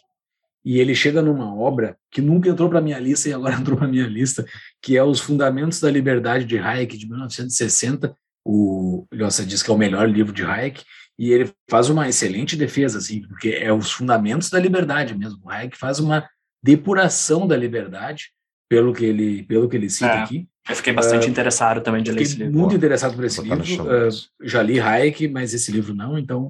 e 0.65 0.79
ele 0.79 0.95
chega 0.95 1.21
numa 1.21 1.55
obra 1.55 1.95
que 2.09 2.19
nunca 2.19 2.49
entrou 2.49 2.67
para 2.67 2.81
minha 2.81 2.97
lista 2.97 3.29
e 3.29 3.33
agora 3.33 3.53
entrou 3.61 3.77
para 3.77 3.87
minha 3.87 4.07
lista, 4.07 4.43
que 4.81 4.97
é 4.97 5.03
Os 5.03 5.19
Fundamentos 5.19 5.79
da 5.79 5.91
Liberdade 5.91 6.45
de 6.45 6.57
Hayek 6.57 6.97
de 6.97 7.07
1960. 7.07 8.15
O 8.43 9.05
Lhosa 9.13 9.45
diz 9.45 9.61
que 9.61 9.69
é 9.69 9.73
o 9.73 9.77
melhor 9.77 10.09
livro 10.09 10.33
de 10.33 10.43
Hayek 10.43 10.83
e 11.17 11.31
ele 11.31 11.51
faz 11.69 11.89
uma 11.89 12.07
excelente 12.09 12.55
defesa 12.55 12.97
assim, 12.97 13.21
porque 13.21 13.49
é 13.49 13.71
os 13.71 13.91
fundamentos 13.91 14.49
da 14.49 14.59
liberdade 14.59 15.17
mesmo. 15.17 15.39
O 15.43 15.49
Hayek 15.49 15.77
faz 15.77 15.99
uma 15.99 16.27
depuração 16.63 17.47
da 17.47 17.55
liberdade 17.55 18.31
pelo 18.69 18.91
que 18.93 19.05
ele 19.05 19.43
pelo 19.43 19.69
que 19.69 19.77
ele 19.77 19.89
cita 19.89 20.07
É. 20.07 20.23
aqui. 20.23 20.47
eu 20.69 20.75
fiquei 20.75 20.93
bastante 20.93 21.29
interessado 21.29 21.81
também 21.81 22.01
de 22.03 22.11
ler 22.11 22.23
esse 22.23 22.31
Fiquei 22.31 22.47
livro. 22.47 22.59
muito 22.59 22.75
interessado 22.75 23.15
por 23.15 23.23
esse 23.23 23.39
livro. 23.41 23.57
notes. 23.85 24.29
já 24.41 24.61
li 24.63 24.79
Hayek, 24.79 25.27
mas 25.27 25.53
esse 25.53 25.71
livro 25.71 25.93
não, 25.93 26.17
então 26.17 26.49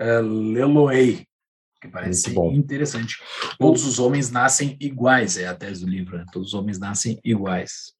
uh, 0.00 0.20
lê-lo-ei, 0.52 1.24
que 1.80 1.88
parece 1.88 2.30
interessante. 2.52 3.16
Todos 3.58 3.84
os 3.86 3.98
homens 3.98 4.30
nascem 4.30 4.76
iguais, 4.80 5.36
é 5.38 5.46
a 5.46 5.54
tese 5.54 5.84
do 5.84 5.90
livro. 5.90 6.18
né? 6.18 6.24
Todos 6.32 6.48
os 6.48 6.54
homens 6.54 6.78
nascem 6.78 7.18
iguais. 7.24 7.94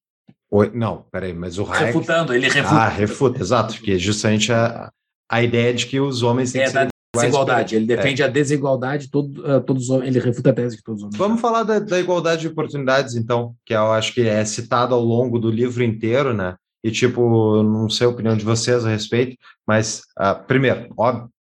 Oi, 0.51 0.71
não, 0.75 1.03
peraí, 1.11 1.33
mas 1.33 1.59
o 1.59 1.65
Hayek... 1.65 1.87
Refutando, 1.87 2.33
ele 2.35 2.49
refuta. 2.49 2.75
Ah, 2.77 2.89
refuta, 2.89 3.41
exato, 3.41 3.75
porque 3.75 3.93
é 3.93 3.99
justamente 3.99 4.53
a, 4.53 4.93
a 5.31 5.43
ideia 5.43 5.73
de 5.73 5.87
que 5.87 6.01
os 6.01 6.23
homens 6.23 6.53
têm 6.53 6.63
É 6.63 6.65
que 6.67 6.71
ser 6.71 6.89
desigualdade. 7.17 7.77
Ele 7.77 7.93
É. 7.93 7.97
defende 7.97 8.23
a 8.23 8.29
desigualdade, 8.29 9.11
todo, 9.11 9.41
uh, 9.47 9.61
todos 9.61 9.85
os 9.85 9.91
homens, 9.91 10.09
ele 10.09 10.25
refuta 10.25 10.51
a 10.51 10.53
tese 10.53 10.77
de 10.77 10.83
todos 10.83 11.01
os 11.01 11.05
homens. 11.07 11.19
Vamos 11.19 11.41
falar 11.41 11.63
da, 11.63 11.79
da 11.79 12.01
igualdade 12.01 12.43
de 12.43 12.49
oportunidades, 12.49 13.15
então, 13.15 13.55
que 13.65 13.75
eu 13.75 13.93
acho 13.93 14.13
que 14.13 14.23
é 14.23 14.45
citado 14.45 14.95
ao 14.95 15.03
longo 15.03 15.39
do 15.39 15.51
livro 15.51 15.83
inteiro, 15.85 16.35
né? 16.35 16.57
E, 16.83 16.91
tipo, 16.91 17.63
não 17.63 17.89
sei 17.89 18.07
a 18.07 18.11
opinião 18.11 18.37
de 18.37 18.45
vocês 18.45 18.85
a 18.85 18.91
respeito, 18.91 19.37
mas, 19.67 20.03
ah, 20.19 20.35
primeiro, 20.35 20.89
óbvio, 20.99 21.31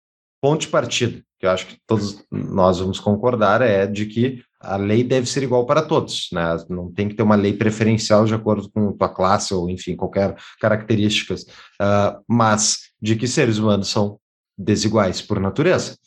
ponto 0.40 0.62
de 0.62 0.68
partida, 0.68 1.20
que 1.38 1.44
eu 1.46 1.50
acho 1.50 1.66
que 1.66 1.76
todos 1.86 2.24
nós 2.30 2.78
vamos 2.78 2.98
concordar, 2.98 3.60
é 3.60 3.86
de 3.86 4.06
que 4.06 4.42
a 4.58 4.76
lei 4.76 5.04
deve 5.04 5.26
ser 5.28 5.42
igual 5.42 5.66
para 5.66 5.82
todos, 5.82 6.28
né? 6.32 6.56
Não 6.70 6.90
tem 6.90 7.08
que 7.08 7.14
ter 7.14 7.22
uma 7.22 7.34
lei 7.36 7.52
preferencial 7.52 8.24
de 8.24 8.32
acordo 8.34 8.70
com 8.70 8.92
tua 8.92 9.10
classe 9.10 9.52
ou, 9.52 9.68
enfim, 9.68 9.94
qualquer 9.94 10.34
características, 10.58 11.44
ah, 11.78 12.18
mas 12.26 12.78
de 13.04 13.16
que 13.16 13.28
seres 13.28 13.58
humanos 13.58 13.88
são 13.88 14.18
desiguais 14.56 15.20
por 15.20 15.38
natureza. 15.38 15.98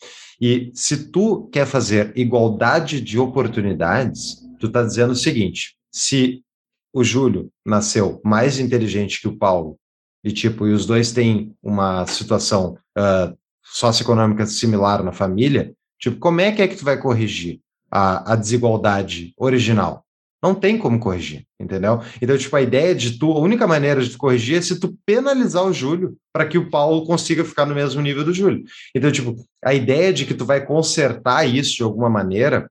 E 0.41 0.71
se 0.73 1.11
tu 1.11 1.47
quer 1.53 1.67
fazer 1.67 2.11
igualdade 2.15 2.99
de 2.99 3.19
oportunidades, 3.19 4.37
tu 4.59 4.67
tá 4.67 4.83
dizendo 4.83 5.11
o 5.11 5.15
seguinte: 5.15 5.75
se 5.91 6.43
o 6.91 7.03
Júlio 7.03 7.51
nasceu 7.63 8.19
mais 8.25 8.57
inteligente 8.57 9.21
que 9.21 9.27
o 9.27 9.37
Paulo, 9.37 9.77
e 10.23 10.31
tipo, 10.31 10.65
e 10.65 10.73
os 10.73 10.87
dois 10.87 11.11
têm 11.11 11.55
uma 11.61 12.07
situação 12.07 12.75
ah, 12.97 13.31
socioeconômica 13.61 14.47
similar 14.47 15.03
na 15.03 15.11
família, 15.11 15.75
tipo, 15.99 16.17
como 16.17 16.41
é 16.41 16.51
que 16.51 16.63
é 16.63 16.67
que 16.67 16.77
tu 16.77 16.83
vai 16.83 16.99
corrigir 16.99 17.61
a, 17.91 18.33
a 18.33 18.35
desigualdade 18.35 19.35
original? 19.37 20.03
Não 20.41 20.53
tem 20.53 20.77
como 20.77 20.99
corrigir, 20.99 21.45
entendeu? 21.59 22.01
Então, 22.21 22.37
tipo, 22.37 22.55
a 22.55 22.61
ideia 22.61 22.93
de 22.93 23.17
tu, 23.17 23.31
a 23.31 23.39
única 23.39 23.65
maneira 23.65 24.01
de 24.01 24.11
tu 24.11 24.17
corrigir 24.17 24.57
é 24.57 24.61
se 24.61 24.79
tu 24.79 24.95
penalizar 25.05 25.65
o 25.65 25.73
Júlio 25.73 26.15
para 26.31 26.45
que 26.45 26.57
o 26.57 26.69
Paulo 26.69 27.05
consiga 27.05 27.43
ficar 27.43 27.65
no 27.65 27.73
mesmo 27.73 28.01
nível 28.01 28.23
do 28.23 28.33
Júlio. 28.33 28.63
Então, 28.93 29.11
tipo, 29.11 29.35
a 29.63 29.73
ideia 29.73 30.13
de 30.13 30.25
que 30.25 30.35
tu 30.35 30.45
vai 30.45 30.63
consertar 30.63 31.43
isso 31.45 31.77
de 31.77 31.83
alguma 31.83 32.09
maneira, 32.09 32.69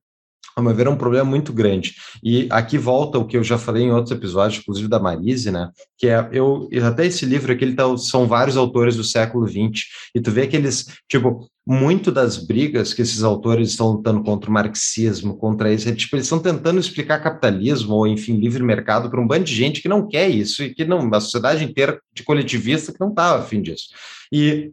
ao 0.54 0.62
meu 0.62 0.74
ver, 0.74 0.86
é 0.86 0.90
um 0.90 0.96
problema 0.96 1.24
muito 1.24 1.52
grande. 1.52 1.94
E 2.22 2.46
aqui 2.50 2.78
volta 2.78 3.18
o 3.18 3.26
que 3.26 3.36
eu 3.36 3.44
já 3.44 3.58
falei 3.58 3.84
em 3.84 3.90
outros 3.90 4.12
episódios, 4.12 4.60
inclusive 4.60 4.88
da 4.88 4.98
Marise, 4.98 5.50
né? 5.50 5.70
Que 5.98 6.08
é, 6.08 6.28
eu, 6.32 6.68
até 6.84 7.06
esse 7.06 7.26
livro 7.26 7.52
aqui, 7.52 7.64
ele 7.64 7.74
tá, 7.74 7.84
são 7.96 8.26
vários 8.26 8.56
autores 8.56 8.96
do 8.96 9.04
século 9.04 9.46
XX, 9.46 9.84
e 10.14 10.20
tu 10.20 10.30
vê 10.30 10.46
que 10.46 10.56
eles, 10.56 10.86
tipo, 11.08 11.48
muito 11.66 12.12
das 12.12 12.36
brigas 12.36 12.94
que 12.94 13.02
esses 13.02 13.22
autores 13.22 13.70
estão 13.70 13.92
lutando 13.92 14.22
contra 14.22 14.48
o 14.48 14.52
marxismo, 14.52 15.36
contra 15.36 15.72
isso, 15.72 15.88
é, 15.88 15.94
tipo, 15.94 16.14
eles 16.14 16.26
estão 16.26 16.38
tentando 16.38 16.78
explicar 16.78 17.22
capitalismo, 17.22 17.94
ou 17.94 18.06
enfim, 18.06 18.36
livre 18.36 18.62
mercado, 18.62 19.10
para 19.10 19.20
um 19.20 19.26
bando 19.26 19.44
de 19.44 19.54
gente 19.54 19.82
que 19.82 19.88
não 19.88 20.06
quer 20.06 20.28
isso, 20.28 20.62
e 20.62 20.74
que 20.74 20.84
não, 20.84 21.12
a 21.12 21.20
sociedade 21.20 21.64
inteira 21.64 22.00
de 22.14 22.22
coletivista 22.22 22.92
que 22.92 23.00
não 23.00 23.12
tá 23.12 23.36
afim 23.36 23.60
disso. 23.60 23.88
E 24.32 24.72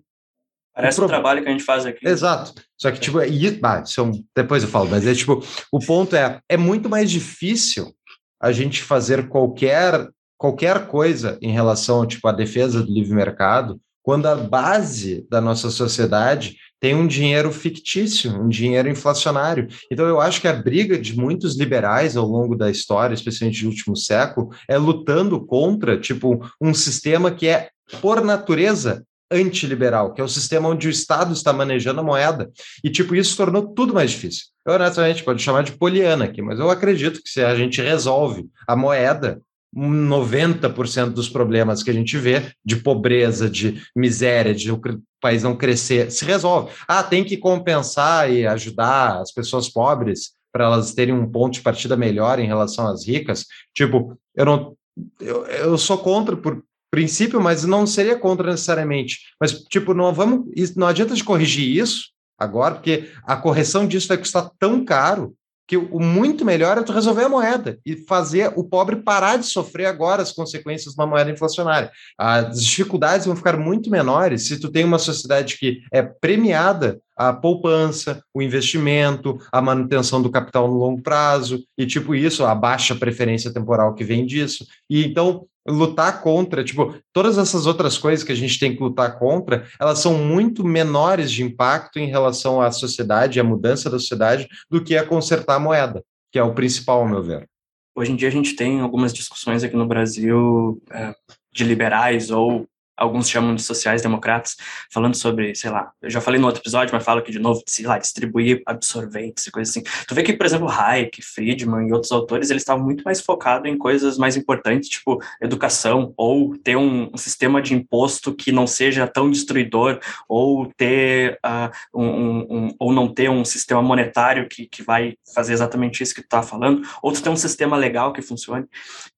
Parece 0.74 1.00
o 1.00 1.06
o 1.06 1.08
trabalho 1.08 1.44
que 1.44 1.50
a 1.50 1.52
gente 1.52 1.64
faz 1.64 1.86
aqui. 1.86 2.08
Exato. 2.08 2.54
Só 2.78 2.92
que, 2.92 3.00
tipo, 3.00 3.22
e, 3.22 3.60
ah, 3.64 3.82
isso 3.86 4.02
é 4.02 4.12
depois 4.36 4.64
eu 4.64 4.70
falo, 4.70 4.90
mas 4.90 5.06
é 5.06 5.14
tipo, 5.14 5.44
o 5.72 5.80
ponto 5.80 6.16
é, 6.16 6.40
é 6.50 6.58
muito 6.58 6.90
mais 6.90 7.12
difícil 7.12 7.94
a 8.42 8.52
gente 8.52 8.82
fazer 8.82 9.30
qualquer, 9.30 10.10
qualquer 10.38 10.88
coisa 10.88 11.38
em 11.42 11.52
relação, 11.52 12.06
tipo, 12.06 12.28
à 12.28 12.32
defesa 12.32 12.84
do 12.84 12.92
livre 12.92 13.14
mercado, 13.14 13.80
quando 14.02 14.26
a 14.26 14.36
base 14.36 15.26
da 15.30 15.40
nossa 15.40 15.70
sociedade 15.70 16.58
tem 16.84 16.94
um 16.94 17.08
dinheiro 17.08 17.50
fictício, 17.54 18.30
um 18.38 18.50
dinheiro 18.50 18.90
inflacionário. 18.90 19.70
Então, 19.90 20.06
eu 20.06 20.20
acho 20.20 20.42
que 20.42 20.48
a 20.50 20.54
briga 20.54 20.98
de 21.00 21.18
muitos 21.18 21.58
liberais 21.58 22.18
ao 22.18 22.28
longo 22.28 22.58
da 22.58 22.70
história, 22.70 23.14
especialmente 23.14 23.64
do 23.64 23.70
último 23.70 23.96
século, 23.96 24.50
é 24.68 24.78
lutando 24.78 25.46
contra, 25.46 25.98
tipo, 25.98 26.46
um 26.60 26.74
sistema 26.74 27.32
que 27.32 27.48
é, 27.48 27.70
por 28.02 28.22
natureza, 28.22 29.06
antiliberal, 29.32 30.14
que 30.14 30.22
é 30.22 30.24
o 30.24 30.30
sistema 30.30 30.70
onde 30.70 30.88
o 30.88 30.92
Estado 30.92 31.34
está 31.34 31.52
manejando 31.52 32.00
a 32.00 32.04
moeda. 32.04 32.52
E, 32.84 32.90
tipo, 32.90 33.16
isso 33.16 33.36
tornou 33.36 33.68
tudo 33.74 33.94
mais 33.94 34.12
difícil. 34.12 34.46
Eu, 34.66 34.74
honestamente, 34.74 35.24
pode 35.24 35.42
chamar 35.42 35.64
de 35.64 35.74
poliana 35.74 36.26
aqui, 36.26 36.42
mas 36.42 36.60
eu 36.60 36.70
acredito 36.70 37.22
que 37.22 37.30
se 37.30 37.44
a 37.44 37.56
gente 37.56 37.82
resolve 37.82 38.46
a 38.68 38.76
moeda, 38.76 39.42
90% 39.76 41.10
dos 41.10 41.28
problemas 41.28 41.82
que 41.82 41.90
a 41.90 41.94
gente 41.94 42.18
vê, 42.18 42.52
de 42.64 42.76
pobreza, 42.76 43.50
de 43.50 43.82
miséria, 43.96 44.54
de 44.54 44.72
o 44.72 44.80
país 45.20 45.42
não 45.42 45.56
crescer, 45.56 46.12
se 46.12 46.24
resolve. 46.24 46.72
Ah, 46.88 47.02
tem 47.02 47.24
que 47.24 47.38
compensar 47.38 48.32
e 48.32 48.46
ajudar 48.46 49.20
as 49.20 49.32
pessoas 49.32 49.68
pobres 49.68 50.34
para 50.52 50.66
elas 50.66 50.94
terem 50.94 51.16
um 51.16 51.30
ponto 51.30 51.54
de 51.54 51.62
partida 51.62 51.98
melhor 51.98 52.38
em 52.38 52.46
relação 52.46 52.88
às 52.88 53.08
ricas. 53.08 53.46
Tipo, 53.74 54.18
eu 54.36 54.46
não. 54.46 54.78
Eu, 55.20 55.48
eu 55.48 55.78
sou 55.78 55.98
contra 55.98 56.38
por 56.38 56.64
princípio, 56.94 57.42
mas 57.42 57.64
não 57.64 57.88
seria 57.88 58.16
contra 58.16 58.52
necessariamente. 58.52 59.18
Mas, 59.42 59.52
tipo, 59.64 59.96
não 59.96 60.14
vamos. 60.14 60.46
Não 60.76 60.86
adianta 60.86 61.16
de 61.16 61.24
corrigir 61.24 61.68
isso 61.68 62.12
agora, 62.38 62.76
porque 62.76 63.10
a 63.24 63.36
correção 63.36 63.88
disso 63.88 64.08
vai 64.08 64.18
custar 64.18 64.48
tão 64.60 64.86
caro 64.86 65.34
que 65.68 65.76
o 65.76 66.00
muito 66.00 66.46
melhor 66.46 66.78
é 66.78 66.84
tu 66.84 66.92
resolver 66.92 67.24
a 67.24 67.30
moeda 67.30 67.80
e 67.84 67.96
fazer 68.06 68.54
o 68.56 68.64
pobre 68.64 68.98
parar 68.98 69.38
de 69.38 69.48
sofrer 69.48 69.88
agora 69.88 70.22
as 70.22 70.32
consequências 70.32 70.94
de 70.94 71.02
uma 71.02 71.08
moeda 71.08 71.32
inflacionária. 71.32 71.90
As 72.16 72.62
dificuldades 72.62 73.26
vão 73.26 73.36
ficar 73.36 73.58
muito 73.58 73.90
menores 73.90 74.46
se 74.46 74.60
tu 74.60 74.70
tem 74.70 74.86
uma 74.86 75.00
sociedade 75.00 75.58
que 75.58 75.82
é 75.92 76.04
premiada 76.04 77.00
a 77.16 77.32
poupança, 77.34 78.24
o 78.34 78.42
investimento, 78.42 79.38
a 79.52 79.62
manutenção 79.62 80.22
do 80.22 80.32
capital 80.32 80.68
no 80.68 80.78
longo 80.78 81.02
prazo 81.02 81.64
e 81.78 81.86
tipo 81.86 82.16
isso, 82.16 82.46
a 82.46 82.56
baixa 82.56 82.96
preferência 82.96 83.54
temporal 83.54 83.94
que 83.94 84.04
vem 84.04 84.26
disso. 84.26 84.66
E 84.90 85.06
então 85.06 85.46
lutar 85.68 86.22
contra, 86.22 86.64
tipo, 86.64 86.96
todas 87.14 87.38
essas 87.38 87.66
outras 87.66 87.98
coisas 87.98 88.24
que 88.24 88.32
a 88.32 88.36
gente 88.36 88.60
tem 88.60 88.76
que 88.76 88.84
lutar 88.84 89.18
contra, 89.18 89.66
elas 89.80 90.00
são 90.00 90.18
muito 90.18 90.64
menores 90.64 91.32
de 91.32 91.44
impacto 91.44 92.00
em 92.00 92.08
relação 92.08 92.62
à 92.62 92.70
sociedade, 92.72 93.40
à 93.40 93.44
mudança 93.44 93.90
da 93.90 93.98
sociedade, 93.98 94.48
do 94.70 94.84
que 94.84 94.98
a 94.98 95.06
consertar 95.06 95.56
a 95.56 95.60
moeda, 95.60 96.04
que 96.32 96.40
é 96.40 96.44
o 96.44 96.54
principal, 96.54 97.00
ao 97.00 97.08
meu 97.08 97.24
ver. 97.24 97.48
Hoje 97.96 98.12
em 98.12 98.16
dia 98.16 98.28
a 98.28 98.32
gente 98.32 98.56
tem 98.56 98.82
algumas 98.82 99.14
discussões 99.14 99.64
aqui 99.64 99.76
no 99.76 99.88
Brasil 99.88 100.82
é, 100.92 101.14
de 101.54 101.64
liberais 101.64 102.32
ou 102.32 102.68
alguns 102.96 103.30
chamam 103.30 103.56
de 103.56 103.64
sociais-democratas, 103.64 104.56
falando 104.92 105.16
sobre, 105.16 105.56
sei 105.56 105.70
lá, 105.70 105.92
eu 106.02 106.10
já 106.10 106.22
falei 106.22 106.40
no 106.40 106.48
outro 106.48 106.62
episódio, 106.62 106.94
mas 106.94 107.04
falo 107.04 107.20
aqui 107.20 107.32
de 107.32 107.40
novo, 107.40 107.62
sei 107.68 107.86
lá, 107.86 107.98
distribuir 107.98 108.62
absorventes 108.66 109.48
e 109.48 109.52
coisas 109.52 109.76
assim. 109.76 109.84
Tu 110.08 110.16
vê 110.16 110.24
que, 110.24 110.34
por 110.34 110.46
exemplo, 110.46 110.70
Hayek, 110.70 111.22
Friedman 111.22 111.88
e 111.88 111.94
outros 111.94 112.12
autores, 112.12 112.50
eles 112.50 112.62
estavam 112.62 112.84
muito 112.84 113.04
mais 113.04 113.22
focados 113.22 113.70
em 113.70 113.78
coisas 113.78 114.18
mais 114.18 114.38
importantes, 114.38 114.90
tipo 114.90 115.22
educação, 115.42 116.14
ou 116.18 116.58
ter 116.58 116.76
um, 116.76 117.10
um 117.14 117.18
sistema 117.18 117.62
de 117.62 117.74
imposto 117.74 118.34
que 118.34 118.52
não 118.52 118.68
seja 118.68 119.08
tão 119.08 119.30
destruidor, 119.30 120.00
ou 120.28 120.72
ter 120.78 121.40
uh, 121.46 121.72
um, 121.94 122.08
um, 122.08 122.76
ou 122.80 122.94
não 122.94 123.08
ter 123.08 123.30
um 123.30 123.44
sistema 123.44 123.82
monetário 123.82 124.48
que, 124.48 124.68
que 124.68 124.84
vai 124.84 125.16
fazer 125.34 125.54
exatamente 125.54 126.04
isso 126.04 126.14
que 126.14 126.22
tu 126.22 126.30
tá 126.30 126.44
falando, 126.44 126.88
ou 127.02 127.12
tu 127.12 127.22
ter 127.22 127.30
um 127.30 127.36
sistema 127.36 127.78
legal 127.78 128.14
que 128.14 128.22
funcione. 128.22 128.66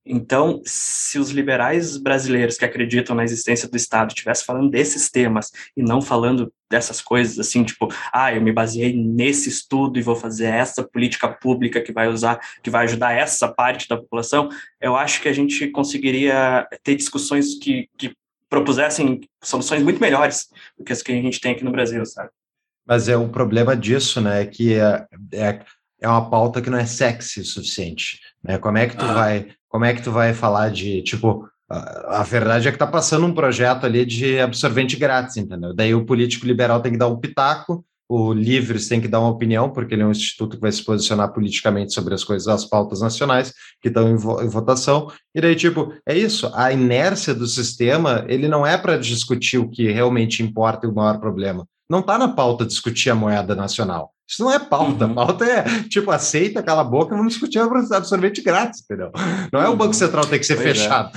Então, 0.06 0.62
se 0.66 1.18
os 1.18 1.32
liberais 1.32 1.98
brasileiros 1.98 2.58
que 2.58 2.66
acreditam 2.66 3.16
na 3.16 3.24
existência 3.24 3.65
do 3.70 3.78
Estado 3.78 4.10
estivessem 4.10 4.46
falando 4.46 4.70
desses 4.70 5.10
temas 5.10 5.52
e 5.76 5.84
não 5.84 6.02
falando 6.02 6.52
dessas 6.70 7.02
coisas 7.02 7.40
assim, 7.40 7.64
tipo, 7.64 7.88
ah, 8.12 8.34
eu 8.34 8.42
me 8.42 8.52
baseei 8.52 8.94
nesse 8.94 9.50
estudo 9.50 10.00
e 10.00 10.02
vou 10.02 10.16
fazer 10.16 10.46
essa 10.46 10.84
política 10.84 11.28
pública 11.28 11.82
que 11.82 11.92
vai 11.92 12.08
usar, 12.08 12.40
que 12.64 12.70
vai 12.70 12.86
ajudar 12.86 13.14
essa 13.14 13.48
parte 13.48 13.88
da 13.88 13.98
população, 13.98 14.50
eu 14.82 14.96
acho 14.96 15.22
que 15.22 15.30
a 15.30 15.34
gente 15.34 15.68
conseguiria 15.70 16.68
ter 16.84 16.96
discussões 16.96 17.56
que, 17.56 17.88
que 17.98 18.16
propusessem 18.50 19.22
soluções 19.44 19.84
muito 19.84 20.02
melhores 20.02 20.48
do 20.78 20.84
que 20.84 20.94
as 20.94 21.02
que 21.02 21.12
a 21.12 21.16
gente 21.16 21.40
tem 21.40 21.54
aqui 21.54 21.64
no 21.64 21.72
Brasil, 21.72 22.06
sabe? 22.06 22.30
Mas 22.86 23.10
é 23.10 23.18
o 23.18 23.30
problema 23.30 23.76
disso, 23.76 24.22
né, 24.22 24.44
é 24.44 24.46
que 24.46 24.76
é, 24.76 25.06
é, 25.34 25.60
é 26.00 26.08
uma 26.08 26.30
pauta 26.30 26.62
que 26.62 26.70
não 26.70 26.78
é 26.78 26.86
sexy 26.86 27.42
o 27.42 27.46
suficiente, 27.46 28.20
né? 28.44 28.58
Como 28.58 28.78
é 28.78 28.88
que 28.88 28.96
tu 28.96 29.06
ah. 29.06 29.14
vai, 29.14 29.48
como 29.68 29.86
é 29.86 29.94
que 29.94 30.04
tu 30.04 30.12
vai 30.12 30.34
falar 30.34 30.70
de, 30.70 31.02
tipo, 31.02 31.50
a, 31.70 32.24
verdade 32.24 32.68
é 32.68 32.72
que 32.72 32.78
tá 32.78 32.88
passando 32.88 33.26
um 33.26 33.34
projeto 33.34 33.86
ali 33.86 34.06
de 34.06 34.40
absorvente 34.40 34.96
grátis, 34.96 35.38
entendeu? 35.38 35.74
Daí 35.74 35.96
o 35.96 36.06
político 36.06 36.46
liberal 36.46 36.82
tem 36.82 36.92
que 36.92 36.98
dar 36.98 37.08
um 37.08 37.20
pitaco, 37.20 37.84
o 38.08 38.34
Livres 38.34 38.88
tem 38.88 39.02
que 39.02 39.08
dar 39.08 39.20
uma 39.20 39.32
opinião, 39.32 39.72
porque 39.72 39.96
ele 39.96 40.04
é 40.04 40.06
um 40.06 40.12
instituto 40.12 40.58
que 40.58 40.62
vai 40.62 40.72
se 40.72 40.84
posicionar 40.84 41.34
politicamente 41.34 41.94
sobre 41.94 42.14
as 42.14 42.24
coisas, 42.24 42.48
as 42.48 42.66
pautas 42.66 43.02
nacionais 43.02 43.52
que 43.82 43.88
estão 43.88 44.08
em, 44.10 44.16
vo 44.16 44.42
em 44.44 44.48
votação. 44.48 45.12
E 45.34 45.42
daí, 45.42 45.56
tipo, 45.56 45.92
é 46.08 46.16
isso. 46.16 46.52
A 46.54 46.72
inércia 46.72 47.34
do 47.34 47.48
sistema, 47.48 48.24
ele 48.28 48.48
não 48.48 48.66
é 48.66 48.78
para 48.78 48.98
discutir 48.98 49.58
o 49.58 49.70
que 49.70 49.92
realmente 49.92 50.44
importa 50.44 50.86
e 50.86 50.90
o 50.90 50.94
maior 50.94 51.20
problema. 51.20 51.68
Não 51.90 52.00
está 52.00 52.18
na 52.18 52.28
pauta 52.28 52.66
discutir 52.66 53.10
a 53.10 53.16
moeda 53.16 53.56
nacional. 53.56 54.15
Isso 54.28 54.44
não 54.44 54.52
é 54.52 54.60
pauta. 54.60 55.06
Uhum. 55.06 55.14
Pauta 55.14 55.46
é, 55.46 55.64
tipo, 55.88 56.12
aceita, 56.12 56.64
cala 56.64 56.82
a 56.82 56.86
boca, 56.86 57.16
vamos 57.16 57.34
discutir 57.34 57.60
absorvente 57.60 58.42
grátis, 58.42 58.82
entendeu? 58.82 59.12
Não 59.52 59.62
é 59.62 59.70
o 59.70 59.76
Banco 59.76 59.94
Central 59.94 60.26
tem 60.26 60.40
que 60.40 60.46
ser 60.46 60.56
pois 60.56 60.66
fechado. 60.66 61.12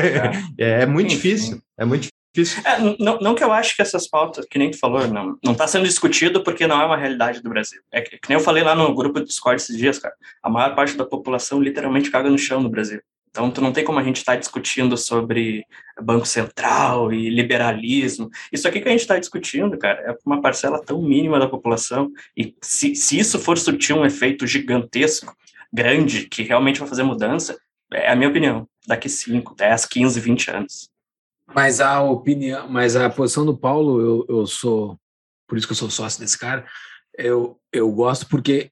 É, 0.00 0.30
é. 0.58 0.82
é 0.82 0.86
muito 0.86 1.12
Enfim. 1.12 1.16
difícil. 1.16 1.62
É 1.78 1.84
muito 1.84 2.08
difícil. 2.34 2.62
É, 2.66 2.78
não, 2.98 3.18
não 3.20 3.34
que 3.34 3.44
eu 3.44 3.52
acho 3.52 3.76
que 3.76 3.82
essas 3.82 4.08
pautas, 4.08 4.44
que 4.50 4.58
nem 4.58 4.70
tu 4.70 4.78
falou, 4.78 5.06
não 5.06 5.38
não 5.42 5.52
está 5.52 5.66
sendo 5.66 5.84
discutido 5.84 6.42
porque 6.42 6.66
não 6.66 6.80
é 6.80 6.84
uma 6.84 6.96
realidade 6.96 7.40
do 7.40 7.48
Brasil. 7.48 7.80
É 7.92 8.00
que, 8.00 8.18
que 8.18 8.28
nem 8.28 8.38
eu 8.38 8.44
falei 8.44 8.64
lá 8.64 8.74
no 8.74 8.94
grupo 8.94 9.20
do 9.20 9.26
Discord 9.26 9.62
esses 9.62 9.76
dias, 9.76 9.98
cara. 9.98 10.14
A 10.42 10.50
maior 10.50 10.74
parte 10.74 10.96
da 10.96 11.04
população 11.04 11.60
literalmente 11.60 12.10
caga 12.10 12.28
no 12.28 12.38
chão 12.38 12.60
no 12.60 12.70
Brasil. 12.70 13.00
Então, 13.32 13.50
tu 13.50 13.62
não 13.62 13.72
tem 13.72 13.82
como 13.82 13.98
a 13.98 14.02
gente 14.02 14.18
estar 14.18 14.34
tá 14.34 14.38
discutindo 14.38 14.94
sobre 14.94 15.64
Banco 16.00 16.26
Central 16.26 17.10
e 17.10 17.30
liberalismo. 17.30 18.28
Isso 18.52 18.68
aqui 18.68 18.78
que 18.78 18.88
a 18.88 18.90
gente 18.90 19.00
está 19.00 19.18
discutindo, 19.18 19.78
cara, 19.78 20.00
é 20.02 20.14
uma 20.26 20.42
parcela 20.42 20.84
tão 20.84 21.00
mínima 21.00 21.38
da 21.38 21.48
população. 21.48 22.12
E 22.36 22.54
se, 22.60 22.94
se 22.94 23.18
isso 23.18 23.38
for 23.38 23.56
surtir 23.56 23.96
um 23.96 24.04
efeito 24.04 24.46
gigantesco, 24.46 25.34
grande, 25.72 26.26
que 26.28 26.42
realmente 26.42 26.78
vai 26.78 26.86
fazer 26.86 27.04
mudança, 27.04 27.58
é 27.90 28.12
a 28.12 28.14
minha 28.14 28.28
opinião. 28.28 28.68
Daqui 28.86 29.08
5, 29.08 29.54
10, 29.54 29.86
15, 29.86 30.20
20 30.20 30.50
anos. 30.50 30.90
Mas 31.54 31.80
a 31.80 32.02
opinião, 32.02 32.68
mas 32.68 32.96
a 32.96 33.08
posição 33.08 33.46
do 33.46 33.56
Paulo, 33.56 33.98
eu, 33.98 34.26
eu 34.28 34.46
sou, 34.46 34.98
por 35.48 35.56
isso 35.56 35.66
que 35.66 35.72
eu 35.72 35.76
sou 35.76 35.88
sócio 35.88 36.20
desse 36.20 36.38
cara, 36.38 36.66
eu, 37.16 37.58
eu 37.72 37.90
gosto 37.90 38.28
porque 38.28 38.70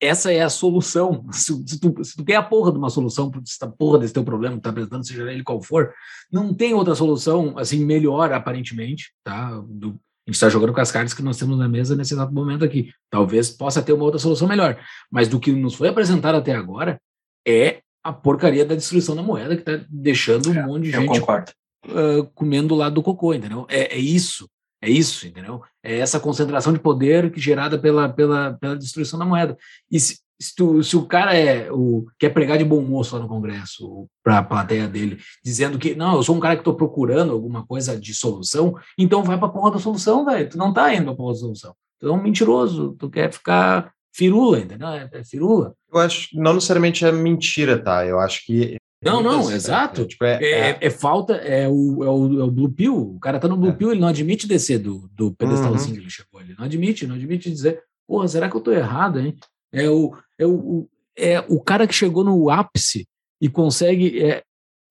essa 0.00 0.32
é 0.32 0.42
a 0.42 0.50
solução. 0.50 1.26
Se, 1.32 1.52
se, 1.66 1.80
tu, 1.80 2.04
se 2.04 2.16
tu 2.16 2.24
quer 2.24 2.36
a 2.36 2.42
porra 2.42 2.72
de 2.72 2.78
uma 2.78 2.90
solução 2.90 3.30
para 3.30 3.40
essa 3.40 3.68
porra 3.68 3.98
desse 3.98 4.12
teu 4.12 4.24
problema 4.24 4.56
que 4.56 4.62
tá 4.62 4.70
apresentando, 4.70 5.06
seja 5.06 5.30
ele 5.30 5.42
qual 5.42 5.62
for, 5.62 5.92
não 6.30 6.52
tem 6.52 6.74
outra 6.74 6.94
solução, 6.94 7.58
assim, 7.58 7.84
melhor, 7.84 8.32
aparentemente, 8.32 9.12
tá? 9.22 9.62
Do, 9.68 9.98
a 10.26 10.30
gente 10.30 10.36
está 10.36 10.48
jogando 10.48 10.72
com 10.72 10.80
as 10.80 10.90
cartas 10.90 11.12
que 11.12 11.22
nós 11.22 11.36
temos 11.36 11.58
na 11.58 11.68
mesa 11.68 11.94
nesse 11.94 12.14
exato 12.14 12.32
momento 12.32 12.64
aqui. 12.64 12.90
Talvez 13.10 13.50
possa 13.50 13.82
ter 13.82 13.92
uma 13.92 14.04
outra 14.04 14.18
solução 14.18 14.48
melhor. 14.48 14.78
Mas 15.10 15.28
do 15.28 15.38
que 15.38 15.52
nos 15.52 15.74
foi 15.74 15.88
apresentado 15.88 16.36
até 16.36 16.52
agora 16.54 16.98
é 17.46 17.80
a 18.02 18.12
porcaria 18.12 18.64
da 18.64 18.74
destruição 18.74 19.14
da 19.14 19.22
moeda 19.22 19.54
que 19.54 19.62
está 19.70 19.84
deixando 19.88 20.50
um 20.50 20.54
é, 20.54 20.66
monte 20.66 20.84
de 20.84 20.92
gente 20.92 21.20
uh, 21.20 22.24
comendo 22.34 22.68
do 22.68 22.74
lado 22.74 22.94
do 22.94 23.02
cocô, 23.02 23.34
entendeu? 23.34 23.66
É, 23.68 23.94
é 23.94 23.98
isso. 23.98 24.48
É 24.84 24.90
isso, 24.90 25.26
entendeu? 25.26 25.62
É 25.82 25.98
essa 25.98 26.20
concentração 26.20 26.70
de 26.70 26.78
poder 26.78 27.32
que 27.32 27.40
gerada 27.40 27.78
pela, 27.78 28.06
pela, 28.06 28.52
pela 28.52 28.76
destruição 28.76 29.18
da 29.18 29.24
moeda. 29.24 29.56
E 29.90 29.98
se, 29.98 30.18
se, 30.38 30.54
tu, 30.54 30.82
se 30.82 30.94
o 30.94 31.06
cara 31.06 31.34
é 31.34 31.72
o 31.72 32.04
quer 32.18 32.28
pregar 32.28 32.58
de 32.58 32.66
bom 32.66 32.82
moço 32.82 33.16
lá 33.16 33.22
no 33.22 33.28
Congresso 33.28 34.06
para 34.22 34.38
a 34.38 34.42
plateia 34.42 34.86
dele, 34.86 35.18
dizendo 35.42 35.78
que 35.78 35.94
não, 35.94 36.16
eu 36.16 36.22
sou 36.22 36.36
um 36.36 36.40
cara 36.40 36.54
que 36.54 36.60
estou 36.60 36.74
procurando 36.74 37.32
alguma 37.32 37.66
coisa 37.66 37.98
de 37.98 38.14
solução, 38.14 38.74
então 38.98 39.24
vai 39.24 39.38
para 39.38 39.46
a 39.48 39.50
porra 39.50 39.70
da 39.70 39.78
solução, 39.78 40.22
velho. 40.26 40.50
Tu 40.50 40.58
não 40.58 40.70
tá 40.70 40.94
indo 40.94 41.06
para 41.06 41.14
porra 41.14 41.32
da 41.32 41.38
solução. 41.38 41.74
Tu 41.98 42.06
é 42.06 42.12
um 42.12 42.22
mentiroso, 42.22 42.94
tu 42.98 43.08
quer 43.08 43.32
ficar 43.32 43.90
firula, 44.14 44.60
entendeu? 44.60 44.88
É, 44.88 45.08
é 45.10 45.24
firula. 45.24 45.74
Eu 45.90 45.98
acho 45.98 46.28
que 46.28 46.36
não 46.36 46.52
necessariamente 46.52 47.06
é 47.06 47.10
mentira, 47.10 47.82
tá? 47.82 48.04
Eu 48.04 48.20
acho 48.20 48.44
que 48.44 48.76
não, 49.04 49.22
não, 49.22 49.50
exato. 49.50 50.02
É, 50.02 50.04
tipo, 50.06 50.24
é, 50.24 50.42
é, 50.42 50.70
é, 50.70 50.78
é, 50.80 50.90
falta, 50.90 51.34
é 51.34 51.68
o, 51.68 52.02
é, 52.02 52.08
o, 52.08 52.40
é 52.40 52.44
o 52.44 52.50
Blue 52.50 52.72
Pill. 52.72 52.96
O 52.96 53.20
cara 53.20 53.38
tá 53.38 53.46
no 53.46 53.56
Blue 53.56 53.70
é. 53.70 53.72
Pill, 53.72 53.92
ele 53.92 54.00
não 54.00 54.08
admite 54.08 54.46
descer 54.46 54.78
do, 54.78 55.08
do 55.12 55.32
pedestalzinho 55.32 55.90
uhum. 55.90 55.94
que 55.94 56.00
ele 56.00 56.10
chegou. 56.10 56.40
Ele 56.40 56.54
não 56.56 56.64
admite, 56.64 57.06
não 57.06 57.14
admite 57.14 57.50
dizer, 57.50 57.82
porra, 58.06 58.26
será 58.28 58.48
que 58.48 58.56
eu 58.56 58.60
tô 58.60 58.72
errado, 58.72 59.20
hein? 59.20 59.36
É 59.72 59.88
o, 59.88 60.16
é 60.38 60.46
o, 60.46 60.88
é 61.16 61.40
o 61.48 61.60
cara 61.60 61.86
que 61.86 61.94
chegou 61.94 62.24
no 62.24 62.48
ápice 62.48 63.06
e 63.40 63.48
consegue. 63.48 64.22
É, 64.22 64.42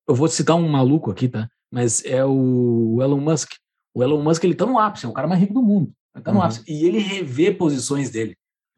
eu 0.08 0.14
vou 0.14 0.28
citar 0.28 0.56
um 0.56 0.68
maluco 0.68 1.10
aqui, 1.10 1.28
tá? 1.28 1.50
Mas 1.72 2.04
é 2.06 2.24
o 2.24 3.00
Elon 3.02 3.20
Musk. 3.20 3.52
O 3.96 4.04
Elon 4.04 4.22
Musk, 4.22 4.44
ele 4.44 4.56
tá 4.56 4.66
no 4.66 4.78
ápice, 4.78 5.06
é 5.06 5.10
o 5.10 5.14
cara 5.14 5.28
mais 5.28 5.40
rico 5.40 5.54
do 5.54 5.64
mundo. 5.64 5.92
Ele 6.16 6.24
tá 6.24 6.32
no 6.32 6.40
uhum. 6.40 6.46
ápice. 6.46 6.64
E 6.68 6.86
ele 6.86 7.00
revê 7.00 7.52
posições 7.52 8.10
dele. 8.10 8.36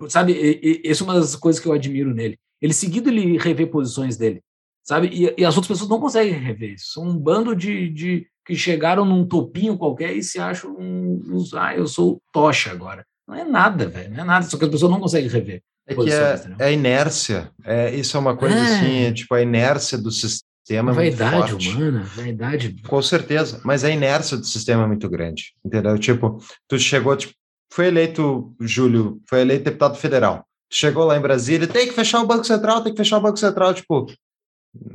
Sabe, 0.07 0.33
e, 0.33 0.81
e, 0.83 0.89
essa 0.89 1.03
é 1.03 1.05
uma 1.05 1.15
das 1.15 1.35
coisas 1.35 1.61
que 1.61 1.67
eu 1.67 1.73
admiro 1.73 2.13
nele. 2.13 2.37
Ele 2.61 2.73
seguido 2.73 3.09
ele 3.09 3.37
revê 3.37 3.65
posições 3.65 4.17
dele 4.17 4.41
sabe? 4.85 5.07
E, 5.07 5.33
e, 5.37 5.43
as 5.43 5.55
outras 5.57 5.67
pessoas 5.67 5.89
não 5.89 5.99
conseguem 5.99 6.33
rever 6.33 6.73
isso. 6.73 6.93
São 6.93 7.03
um 7.03 7.17
bando 7.17 7.55
de, 7.55 7.89
de 7.89 8.27
que 8.45 8.55
chegaram 8.55 9.03
num 9.03 9.25
topinho 9.25 9.77
qualquer 9.77 10.15
e 10.15 10.23
se 10.23 10.39
acham 10.39 10.77
uns, 10.77 11.53
ah, 11.53 11.75
eu 11.75 11.87
sou 11.87 12.21
tocha 12.31 12.71
agora. 12.71 13.05
Não 13.27 13.35
é 13.35 13.43
nada, 13.43 13.87
velho, 13.87 14.11
não 14.11 14.21
é 14.21 14.23
nada, 14.23 14.45
só 14.45 14.55
que 14.55 14.65
as 14.65 14.69
pessoas 14.69 14.91
não 14.91 14.99
conseguem 14.99 15.29
rever. 15.29 15.63
É 15.87 15.95
que 15.95 16.11
é, 16.11 16.45
é 16.59 16.73
inércia, 16.73 17.51
é, 17.63 17.93
isso 17.93 18.15
é 18.17 18.19
uma 18.19 18.35
coisa 18.35 18.55
é. 18.55 18.61
assim, 18.61 18.99
é, 19.01 19.11
tipo, 19.11 19.33
a 19.33 19.41
inércia 19.41 19.97
do 19.97 20.11
sistema 20.11 20.91
a 20.91 20.95
vaidade 20.95 21.53
humana, 21.53 22.03
vaidade. 22.15 22.75
Com 22.87 23.01
certeza, 23.01 23.61
mas 23.63 23.83
a 23.83 23.89
inércia 23.89 24.35
do 24.35 24.45
sistema 24.45 24.83
é 24.83 24.87
muito 24.87 25.07
grande, 25.07 25.53
entendeu? 25.63 25.97
Tipo, 25.99 26.39
tu 26.67 26.79
chegou, 26.79 27.15
tipo, 27.15 27.33
foi 27.71 27.87
eleito, 27.87 28.55
Júlio, 28.59 29.21
foi 29.29 29.41
eleito 29.41 29.65
deputado 29.65 29.95
federal, 29.95 30.43
chegou 30.71 31.05
lá 31.05 31.17
em 31.17 31.21
Brasília, 31.21 31.67
tem 31.67 31.87
que 31.87 31.93
fechar 31.93 32.21
o 32.21 32.27
Banco 32.27 32.45
Central, 32.45 32.83
tem 32.83 32.91
que 32.91 32.97
fechar 32.97 33.19
o 33.19 33.21
Banco 33.21 33.37
Central, 33.37 33.73
tipo, 33.75 34.07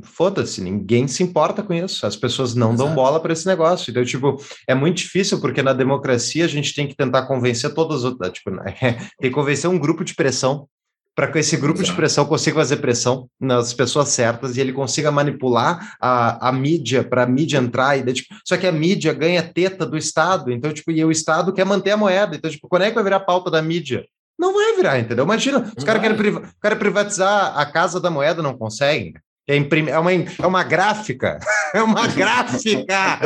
foda-se, 0.03 0.61
ninguém 0.61 1.07
se 1.07 1.23
importa 1.23 1.63
com 1.63 1.73
isso. 1.73 2.05
As 2.05 2.15
pessoas 2.15 2.55
não 2.55 2.73
Exato. 2.73 2.87
dão 2.87 2.95
bola 2.95 3.19
para 3.19 3.33
esse 3.33 3.45
negócio. 3.45 3.91
Então, 3.91 4.03
tipo, 4.05 4.37
é 4.67 4.75
muito 4.75 4.97
difícil 4.97 5.39
porque 5.39 5.61
na 5.61 5.73
democracia 5.73 6.45
a 6.45 6.47
gente 6.47 6.73
tem 6.73 6.87
que 6.87 6.95
tentar 6.95 7.23
convencer 7.27 7.73
todas 7.73 7.97
as 7.99 8.03
outras, 8.03 8.31
tipo, 8.31 8.51
né? 8.51 8.63
tem 9.19 9.29
que 9.29 9.31
convencer 9.31 9.69
um 9.69 9.79
grupo 9.79 10.03
de 10.03 10.13
pressão 10.15 10.67
para 11.13 11.27
que 11.29 11.39
esse 11.39 11.57
grupo 11.57 11.79
de 11.79 11.85
Exato. 11.85 11.97
pressão 11.97 12.25
consiga 12.25 12.55
fazer 12.55 12.77
pressão 12.77 13.27
nas 13.39 13.73
pessoas 13.73 14.09
certas 14.09 14.55
e 14.55 14.61
ele 14.61 14.71
consiga 14.71 15.11
manipular 15.11 15.95
a, 15.99 16.47
a 16.49 16.51
mídia 16.53 17.03
para 17.03 17.23
a 17.23 17.27
mídia 17.27 17.57
entrar. 17.57 17.97
E, 17.97 18.03
daí, 18.03 18.13
tipo, 18.13 18.33
só 18.45 18.55
que 18.55 18.65
a 18.65 18.71
mídia 18.71 19.13
ganha 19.13 19.43
teta 19.43 19.85
do 19.85 19.97
Estado, 19.97 20.51
então, 20.51 20.73
tipo, 20.73 20.89
e 20.89 21.03
o 21.03 21.11
Estado 21.11 21.53
quer 21.53 21.65
manter 21.65 21.91
a 21.91 21.97
moeda. 21.97 22.35
Então, 22.35 22.49
tipo, 22.49 22.67
quando 22.69 22.83
é 22.83 22.89
que 22.89 22.95
vai 22.95 23.03
virar 23.03 23.19
pauta 23.21 23.51
da 23.51 23.61
mídia? 23.61 24.05
Não 24.39 24.53
vai 24.53 24.75
virar, 24.75 24.97
entendeu? 24.99 25.25
Imagina, 25.25 25.71
os 25.77 25.83
caras 25.83 26.01
querem 26.01 26.17
priva- 26.17 26.49
querem 26.61 26.79
privatizar 26.79 27.59
a 27.59 27.65
casa 27.65 27.99
da 27.99 28.09
moeda, 28.09 28.41
não 28.41 28.57
conseguem. 28.57 29.13
É, 29.55 29.89
é, 29.91 29.99
uma, 29.99 30.11
é 30.13 30.45
uma 30.47 30.63
gráfica. 30.63 31.39
É 31.73 31.81
uma 31.81 32.05
gráfica. 32.07 33.19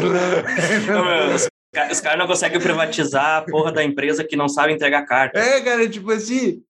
Os 1.35 1.49
ca- 1.73 1.89
os 1.91 1.99
caras 1.99 2.19
não 2.19 2.27
conseguem 2.27 2.60
privatizar 2.60 3.38
a 3.38 3.41
porra 3.41 3.72
da 3.72 3.84
empresa 3.84 4.23
que 4.23 4.35
não 4.35 4.47
sabe 4.47 4.73
entregar 4.73 5.03
carta. 5.06 5.39
É, 5.39 5.61
cara, 5.61 5.89
tipo 5.89 6.11
assim. 6.11 6.61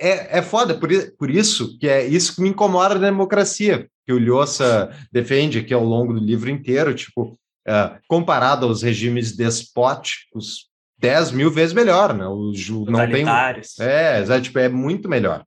É, 0.00 0.38
é 0.38 0.42
foda, 0.42 0.74
por, 0.74 0.88
por 1.18 1.30
isso 1.30 1.76
que 1.78 1.86
é 1.88 2.06
isso 2.06 2.34
que 2.36 2.40
me 2.40 2.48
incomoda 2.48 2.94
na 2.94 3.06
democracia, 3.06 3.86
que 4.06 4.12
o 4.12 4.18
Lhosa 4.18 4.90
defende 5.12 5.58
aqui 5.58 5.74
ao 5.74 5.84
longo 5.84 6.14
do 6.14 6.20
livro 6.24 6.48
inteiro, 6.48 6.94
tipo, 6.94 7.38
é, 7.66 7.98
comparado 8.08 8.64
aos 8.66 8.82
regimes 8.82 9.36
despóticos, 9.36 10.68
10 10.98 11.32
mil 11.32 11.50
vezes 11.50 11.74
melhor, 11.74 12.14
né? 12.14 12.26
O, 12.26 12.52
ju- 12.54 12.84
não 12.86 12.98
tem, 13.12 13.24
é, 13.80 14.20
exato, 14.20 14.42
tipo, 14.42 14.58
é 14.58 14.68
muito 14.70 15.08
melhor. 15.08 15.44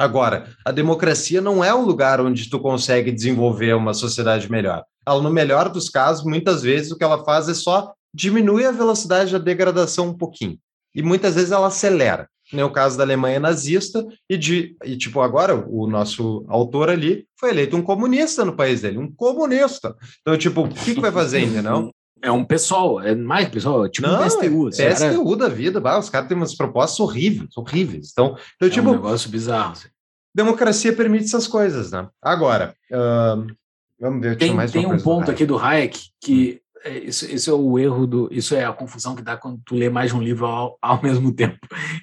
Agora, 0.00 0.48
a 0.64 0.72
democracia 0.72 1.42
não 1.42 1.62
é 1.62 1.74
um 1.74 1.84
lugar 1.84 2.22
onde 2.22 2.48
tu 2.48 2.58
consegue 2.58 3.12
desenvolver 3.12 3.74
uma 3.74 3.92
sociedade 3.92 4.50
melhor. 4.50 4.82
Ela, 5.06 5.20
no 5.20 5.28
melhor 5.28 5.68
dos 5.68 5.90
casos, 5.90 6.24
muitas 6.24 6.62
vezes 6.62 6.90
o 6.90 6.96
que 6.96 7.04
ela 7.04 7.22
faz 7.22 7.50
é 7.50 7.52
só 7.52 7.92
diminuir 8.14 8.64
a 8.64 8.72
velocidade 8.72 9.30
da 9.30 9.38
degradação 9.38 10.08
um 10.08 10.16
pouquinho. 10.16 10.56
E 10.94 11.02
muitas 11.02 11.34
vezes 11.34 11.52
ela 11.52 11.66
acelera. 11.66 12.26
Nem 12.50 12.64
o 12.64 12.72
caso 12.72 12.96
da 12.96 13.04
Alemanha 13.04 13.38
nazista, 13.38 14.02
e, 14.26 14.38
de, 14.38 14.74
e 14.86 14.96
tipo, 14.96 15.20
agora 15.20 15.54
o 15.68 15.86
nosso 15.86 16.46
autor 16.48 16.88
ali 16.88 17.26
foi 17.38 17.50
eleito 17.50 17.76
um 17.76 17.82
comunista 17.82 18.42
no 18.42 18.56
país 18.56 18.80
dele, 18.80 18.96
um 18.96 19.12
comunista. 19.12 19.94
Então, 20.22 20.34
tipo, 20.38 20.62
o 20.62 20.68
que, 20.70 20.94
que 20.94 21.00
vai 21.00 21.12
fazer, 21.12 21.40
entendeu? 21.40 21.90
É 22.22 22.30
um 22.30 22.44
pessoal, 22.44 23.00
é 23.00 23.14
mais 23.14 23.48
pessoal, 23.48 23.86
é 23.86 23.88
tipo 23.88 24.06
um 24.08 24.18
PSTU. 24.18 24.68
assim, 24.68 24.82
era- 24.82 24.94
PSTU 24.94 25.36
da 25.36 25.48
vida, 25.48 25.80
bah, 25.80 25.98
os 25.98 26.10
caras 26.10 26.28
têm 26.28 26.36
umas 26.36 26.54
propostas 26.54 27.00
horríveis, 27.00 27.56
horríveis. 27.56 28.10
Então, 28.12 28.36
então 28.56 28.68
é 28.68 28.70
tipo, 28.70 28.88
um 28.88 28.92
negócio 28.92 29.30
bizarro. 29.30 29.72
assim. 29.72 29.88
democracia 30.34 30.92
permite 30.94 31.24
essas 31.24 31.46
coisas, 31.46 31.90
né? 31.92 32.08
Agora, 32.22 32.74
ahn, 32.92 33.46
vamos 33.98 34.20
ver, 34.20 34.36
tinha 34.36 34.48
Tem, 34.48 34.54
mais 34.54 34.70
tem 34.70 34.86
um 34.86 34.98
ponto 34.98 35.30
aqui 35.30 35.44
do 35.46 35.58
Hayek 35.58 35.98
que 36.20 36.60
é, 36.84 36.98
isso, 36.98 37.30
isso 37.30 37.50
é 37.50 37.52
o 37.52 37.78
erro 37.78 38.06
do. 38.06 38.28
Isso 38.32 38.54
é 38.54 38.64
a 38.64 38.72
confusão 38.72 39.14
que 39.14 39.20
dá 39.22 39.36
quando 39.36 39.60
tu 39.66 39.74
lê 39.74 39.90
mais 39.90 40.10
de 40.10 40.16
um 40.16 40.22
livro 40.22 40.46
ao, 40.46 40.78
ao 40.80 41.00
mesmo 41.02 41.32
tempo. 41.34 41.58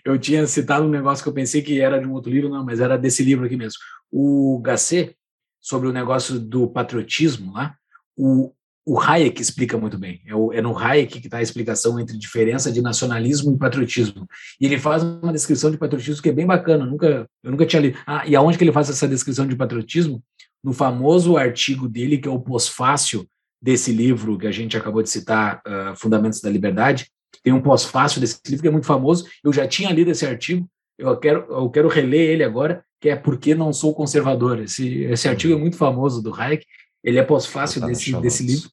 Eu 0.06 0.20
tinha 0.20 0.46
citado 0.46 0.86
um 0.86 0.90
negócio 0.90 1.24
que 1.24 1.30
eu 1.30 1.34
pensei 1.34 1.62
que 1.62 1.80
era 1.82 2.00
de 2.00 2.06
um 2.08 2.14
outro 2.14 2.32
livro, 2.32 2.50
não, 2.50 2.64
mas 2.64 2.80
era 2.80 2.98
desse 2.98 3.24
livro 3.24 3.46
aqui 3.46 3.56
mesmo. 3.56 3.80
O 4.12 4.60
Gasset, 4.64 5.16
sobre 5.60 5.88
o 5.88 5.92
negócio 5.94 6.40
do 6.40 6.68
patriotismo 6.68 7.54
lá, 7.54 7.76
o, 8.16 8.52
o 8.90 8.98
Hayek 9.02 9.42
explica 9.42 9.78
muito 9.78 9.98
bem. 9.98 10.22
É, 10.26 10.34
o- 10.34 10.54
é 10.54 10.62
no 10.62 10.78
Hayek 10.78 11.20
que 11.20 11.28
está 11.28 11.40
a 11.40 11.42
explicação 11.42 12.00
entre 12.00 12.18
diferença 12.18 12.72
de 12.72 12.82
nacionalismo 12.82 13.54
e 13.54 13.58
patriotismo. 13.58 14.26
E 14.62 14.66
ele 14.66 14.80
faz 14.80 15.04
uma 15.04 15.34
descrição 15.34 15.70
de 15.70 15.78
patriotismo 15.78 16.22
que 16.24 16.30
é 16.30 16.32
bem 16.32 16.46
bacana. 16.46 16.86
Eu 16.86 16.90
nunca, 16.90 17.28
eu 17.44 17.52
nunca 17.52 17.66
tinha 17.66 17.82
lido. 17.82 17.98
Ah, 18.08 18.24
e 18.26 18.34
aonde 18.34 18.58
que 18.58 18.64
ele 18.64 18.72
faz 18.72 18.90
essa 18.90 19.06
descrição 19.06 19.46
de 19.46 19.58
patriotismo? 19.58 20.24
No 20.64 20.72
famoso 20.72 21.36
artigo 21.36 21.88
dele, 21.90 22.18
que 22.18 22.30
é 22.30 22.32
o 22.32 22.40
pós-fácil 22.40 23.28
desse 23.62 23.92
livro 23.92 24.38
que 24.38 24.48
a 24.48 24.52
gente 24.52 24.78
acabou 24.78 25.04
de 25.04 25.10
citar, 25.10 25.62
ah, 25.66 25.94
Fundamentos 25.98 26.40
da 26.40 26.50
Liberdade. 26.50 27.10
Tem 27.44 27.52
um 27.52 27.62
pós-fácil 27.62 28.22
desse 28.22 28.40
livro 28.48 28.62
que 28.62 28.68
é 28.70 28.72
muito 28.72 28.88
famoso. 28.88 29.26
Eu 29.44 29.52
já 29.52 29.68
tinha 29.68 29.92
lido 29.92 30.12
esse 30.12 30.26
artigo. 30.26 30.66
Eu 30.98 31.18
quero, 31.18 31.46
eu 31.50 31.70
quero 31.70 31.90
reler 31.90 32.30
ele 32.30 32.44
agora, 32.44 32.84
que 33.02 33.10
é 33.10 33.16
Por 33.18 33.38
que 33.38 33.54
Não 33.54 33.74
Sou 33.74 33.94
Conservador. 33.94 34.60
Esse, 34.62 35.04
esse 35.04 35.28
artigo 35.28 35.54
é 35.54 35.58
muito 35.58 35.76
famoso 35.76 36.22
do 36.24 36.34
Hayek. 36.34 36.66
Ele 37.04 37.20
é 37.20 37.24
pós-fácil 37.24 37.82
desse, 37.90 38.06
desse 38.22 38.44
livro. 38.44 38.70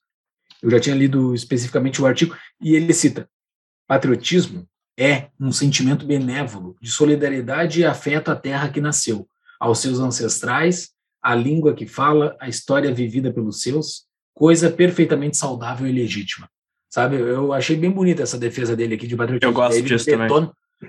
Eu 0.64 0.70
já 0.70 0.80
tinha 0.80 0.96
lido 0.96 1.34
especificamente 1.34 2.00
o 2.00 2.06
artigo, 2.06 2.34
e 2.58 2.74
ele 2.74 2.94
cita: 2.94 3.28
patriotismo 3.86 4.66
é 4.98 5.26
um 5.38 5.52
sentimento 5.52 6.06
benévolo 6.06 6.74
de 6.80 6.90
solidariedade 6.90 7.80
e 7.80 7.84
afeto 7.84 8.30
à 8.30 8.36
terra 8.36 8.70
que 8.70 8.80
nasceu, 8.80 9.28
aos 9.60 9.80
seus 9.80 9.98
ancestrais, 10.00 10.90
à 11.22 11.34
língua 11.34 11.74
que 11.74 11.86
fala, 11.86 12.34
à 12.40 12.48
história 12.48 12.94
vivida 12.94 13.30
pelos 13.30 13.60
seus, 13.60 14.06
coisa 14.32 14.70
perfeitamente 14.70 15.36
saudável 15.36 15.86
e 15.86 15.92
legítima. 15.92 16.48
Sabe? 16.88 17.16
Eu 17.16 17.52
achei 17.52 17.76
bem 17.76 17.90
bonita 17.90 18.22
essa 18.22 18.38
defesa 18.38 18.74
dele 18.74 18.94
aqui 18.94 19.06
de 19.06 19.16
patriotismo. 19.16 19.50
Eu 19.50 19.54
gosto 19.54 19.76
Ele 19.76 19.88
disso 19.88 20.06
também. 20.06 20.28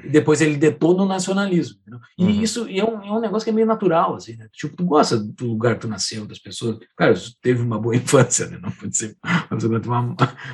E 0.04 0.10
depois 0.10 0.42
ele 0.42 0.58
detona 0.58 1.04
o 1.04 1.08
nacionalismo. 1.08 1.78
entendeu? 1.82 2.00
E 2.18 2.24
Uhum. 2.24 2.30
isso 2.42 2.70
e 2.70 2.80
é, 2.80 2.84
um, 2.84 3.04
é 3.04 3.12
um 3.12 3.20
negócio 3.22 3.44
que 3.46 3.50
é 3.50 3.54
meio 3.54 3.68
natural, 3.68 4.16
assim, 4.16 4.36
né? 4.36 4.48
Tipo, 4.52 4.76
tu 4.76 4.84
gosta 4.86 5.18
do 5.18 5.46
lugar 5.48 5.76
que 5.76 5.82
tu 5.82 5.88
nasceu, 5.88 6.26
das 6.26 6.40
pessoas. 6.40 6.78
Cara, 6.98 7.14
tu 7.14 7.32
teve 7.42 7.62
uma 7.62 7.80
boa 7.80 7.96
infância, 7.96 8.48
né? 8.48 8.58
Não 8.62 8.72
pode 8.72 8.96
ser. 8.98 9.16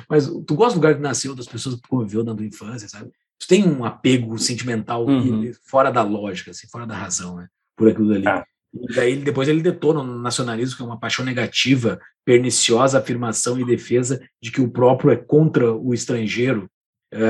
Mas 0.08 0.26
tu 0.46 0.54
gosta 0.54 0.74
do 0.74 0.82
lugar 0.82 0.94
que 0.94 1.00
nasceu, 1.00 1.34
das 1.34 1.46
pessoas 1.46 1.76
que 1.76 1.82
tu 1.82 1.88
conviveu 1.88 2.24
na 2.24 2.34
tua 2.34 2.46
infância, 2.46 2.88
sabe? 2.88 3.10
Tu 3.38 3.48
tem 3.48 3.66
um 3.68 3.84
apego 3.84 4.38
sentimental 4.38 5.06
Uhum. 5.06 5.50
fora 5.66 5.90
da 5.90 6.02
lógica, 6.02 6.50
assim, 6.52 6.66
fora 6.68 6.86
da 6.86 6.94
razão, 6.94 7.36
né? 7.36 7.48
Por 7.76 7.88
aquilo 7.88 8.08
dali. 8.08 8.26
Ah. 8.26 8.44
E 8.74 8.94
daí 8.94 9.16
depois 9.16 9.48
ele 9.48 9.60
detona 9.60 10.00
o 10.00 10.18
nacionalismo, 10.20 10.76
que 10.76 10.82
é 10.82 10.86
uma 10.86 10.98
paixão 10.98 11.24
negativa, 11.24 12.00
perniciosa 12.24 12.98
afirmação 12.98 13.58
e 13.58 13.66
defesa 13.66 14.20
de 14.40 14.50
que 14.50 14.60
o 14.62 14.70
próprio 14.70 15.10
é 15.10 15.16
contra 15.16 15.72
o 15.74 15.92
estrangeiro, 15.92 16.70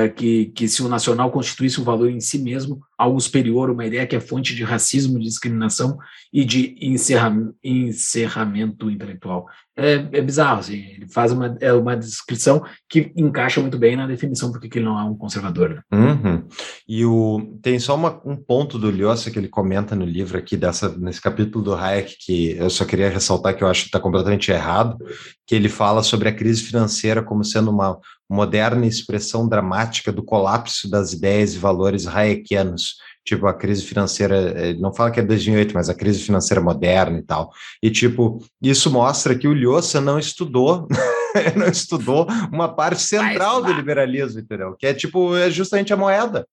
que, 0.09 0.47
que 0.47 0.69
se 0.69 0.83
o 0.83 0.89
nacional 0.89 1.31
constituísse 1.31 1.81
um 1.81 1.85
valor 1.85 2.11
em 2.11 2.21
si 2.21 2.39
mesmo, 2.39 2.81
algo 3.03 3.21
superior, 3.21 3.71
uma 3.71 3.85
ideia 3.87 4.07
que 4.07 4.17
é 4.17 4.21
fonte 4.21 4.55
de 4.55 4.65
racismo, 4.65 5.19
de 5.19 5.25
discriminação 5.27 5.99
e 6.33 6.45
de 6.45 6.77
encerra, 6.81 7.33
encerramento 7.63 8.91
intelectual. 8.91 9.47
É, 9.75 9.95
é 10.13 10.21
bizarro, 10.21 10.61
assim, 10.61 10.85
ele 10.97 11.09
faz 11.09 11.33
uma, 11.33 11.57
é 11.59 11.73
uma 11.73 11.97
descrição 11.97 12.63
que 12.91 13.11
encaixa 13.17 13.59
muito 13.61 13.79
bem 13.79 13.97
na 13.97 14.07
definição 14.07 14.53
porque 14.53 14.69
que 14.69 14.79
ele 14.79 14.85
não 14.85 14.99
é 15.01 15.05
um 15.05 15.17
conservador. 15.17 15.83
né? 15.91 15.99
Uhum. 15.99 16.45
E 16.87 17.05
o, 17.07 17.59
tem 17.63 17.79
só 17.79 17.95
uma- 17.95 18.21
um 18.25 18.37
ponto 18.37 18.79
do 18.79 18.91
Lhosa 18.91 19.31
que 19.31 19.39
ele 19.39 19.49
comenta 19.49 19.97
no 19.97 20.05
livro 20.05 20.37
aqui, 20.37 20.59
dessa, 20.59 20.95
nesse 20.99 21.23
capítulo 21.23 21.65
do 21.65 21.75
Hayek, 21.75 22.17
que 22.21 22.51
eu 22.59 22.69
só 22.69 22.85
queria 22.85 23.09
ressaltar 23.09 23.57
que 23.57 23.65
eu 23.65 23.69
acho 23.69 23.83
que 23.83 23.89
está 23.89 23.99
completamente 23.99 24.51
errado, 24.51 24.99
que 25.47 25.55
ele 25.55 25.71
fala 25.71 26.03
sobre 26.03 26.29
a 26.29 26.35
crise 26.35 26.63
financeira 26.63 27.23
como 27.23 27.43
sendo 27.43 27.71
uma 27.71 27.99
moderna 28.29 28.87
expressão 28.87 29.49
dramática 29.49 30.13
do 30.13 30.23
colapso 30.23 30.89
das 30.91 31.13
ideias 31.15 31.55
e 31.55 31.59
valores 31.59 32.07
hayekianos. 32.07 32.92
Tipo, 33.25 33.47
a 33.47 33.55
crise 33.55 33.85
financeira, 33.85 34.37
ele 34.67 34.81
não 34.81 34.93
fala 34.93 35.11
que 35.11 35.21
é 35.21 35.23
2008, 35.23 35.73
mas 35.75 35.89
a 35.89 35.95
crise 35.95 36.21
financeira 36.21 36.61
moderna 36.61 37.19
e 37.19 37.23
tal. 37.23 37.53
E, 37.81 37.91
tipo, 37.91 38.45
isso 38.61 38.91
mostra 38.91 39.39
que 39.39 39.47
o 39.47 39.53
Lhosa 39.53 40.01
não 40.01 40.19
estudou, 40.19 40.89
não 41.57 41.69
estudou 41.69 42.27
uma 42.53 42.75
parte 42.75 43.01
central 43.01 43.63
do 43.63 43.73
liberalismo, 43.73 44.41
entendeu? 44.41 44.75
Que 44.77 44.89
é, 44.89 44.95
tipo, 44.95 45.37
é 45.37 45.51
justamente 45.51 45.93
a 45.93 45.97
moeda. 45.97 46.45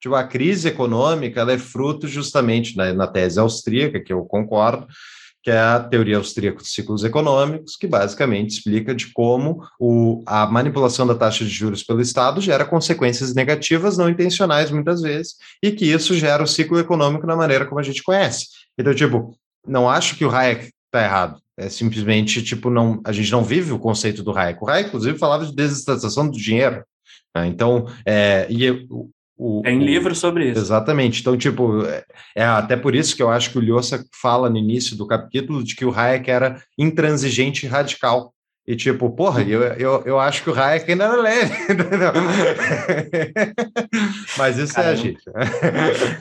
Tipo, 0.00 0.14
a 0.16 0.24
crise 0.24 0.68
econômica, 0.68 1.40
ela 1.40 1.52
é 1.52 1.58
fruto 1.58 2.08
justamente 2.08 2.76
na, 2.76 2.92
na 2.92 3.06
tese 3.06 3.38
austríaca, 3.38 4.00
que 4.00 4.12
eu 4.12 4.24
concordo, 4.24 4.86
que 5.46 5.50
é 5.52 5.60
a 5.60 5.78
teoria 5.78 6.16
austríaca 6.16 6.58
dos 6.58 6.74
ciclos 6.74 7.04
econômicos, 7.04 7.76
que 7.76 7.86
basicamente 7.86 8.56
explica 8.56 8.92
de 8.92 9.12
como 9.12 9.62
o, 9.78 10.20
a 10.26 10.44
manipulação 10.44 11.06
da 11.06 11.14
taxa 11.14 11.44
de 11.44 11.50
juros 11.50 11.84
pelo 11.84 12.00
Estado 12.00 12.40
gera 12.40 12.64
consequências 12.64 13.32
negativas 13.32 13.96
não 13.96 14.10
intencionais 14.10 14.72
muitas 14.72 15.02
vezes, 15.02 15.36
e 15.62 15.70
que 15.70 15.84
isso 15.84 16.16
gera 16.16 16.42
o 16.42 16.48
ciclo 16.48 16.80
econômico 16.80 17.28
na 17.28 17.36
maneira 17.36 17.64
como 17.64 17.78
a 17.78 17.82
gente 17.84 18.02
conhece. 18.02 18.48
Então, 18.76 18.92
tipo, 18.92 19.38
não 19.64 19.88
acho 19.88 20.16
que 20.16 20.24
o 20.24 20.34
Hayek 20.34 20.72
está 20.86 21.04
errado. 21.04 21.40
É 21.56 21.68
simplesmente, 21.68 22.42
tipo, 22.42 22.68
não, 22.68 23.00
a 23.04 23.12
gente 23.12 23.30
não 23.30 23.44
vive 23.44 23.70
o 23.70 23.78
conceito 23.78 24.24
do 24.24 24.36
Hayek. 24.36 24.58
O 24.60 24.68
Hayek, 24.68 24.88
inclusive, 24.88 25.16
falava 25.16 25.46
de 25.46 25.54
desestatização 25.54 26.28
do 26.28 26.36
dinheiro. 26.36 26.82
né? 27.32 27.46
Então, 27.46 27.86
é, 28.04 28.48
e 28.50 28.84
o, 29.36 29.60
Tem 29.62 29.78
o- 29.78 29.82
livro 29.84 30.14
sobre 30.14 30.50
isso. 30.50 30.60
Exatamente. 30.60 31.20
Então, 31.20 31.36
tipo, 31.36 31.84
é, 31.84 32.04
é 32.34 32.44
até 32.44 32.76
por 32.76 32.94
isso 32.94 33.14
que 33.14 33.22
eu 33.22 33.30
acho 33.30 33.50
que 33.50 33.58
o 33.58 33.60
Lhosa 33.60 34.04
fala 34.20 34.48
no 34.48 34.56
início 34.56 34.96
do 34.96 35.06
capítulo 35.06 35.62
de 35.62 35.76
que 35.76 35.84
o 35.84 35.92
Hayek 35.94 36.30
era 36.30 36.60
intransigente 36.78 37.66
e 37.66 37.68
radical. 37.68 38.32
E 38.66 38.74
tipo, 38.74 39.08
porra, 39.10 39.42
eu, 39.42 39.62
eu, 39.62 40.02
eu 40.04 40.18
acho 40.18 40.42
que 40.42 40.50
o 40.50 40.58
Hayek 40.60 40.90
ainda 40.90 41.04
era 41.04 41.16
leve. 41.16 41.54
Mas 44.38 44.58
isso 44.58 44.78
é 44.78 44.80
a 44.80 44.84
Caramba. 44.84 45.02
gente. 45.02 45.22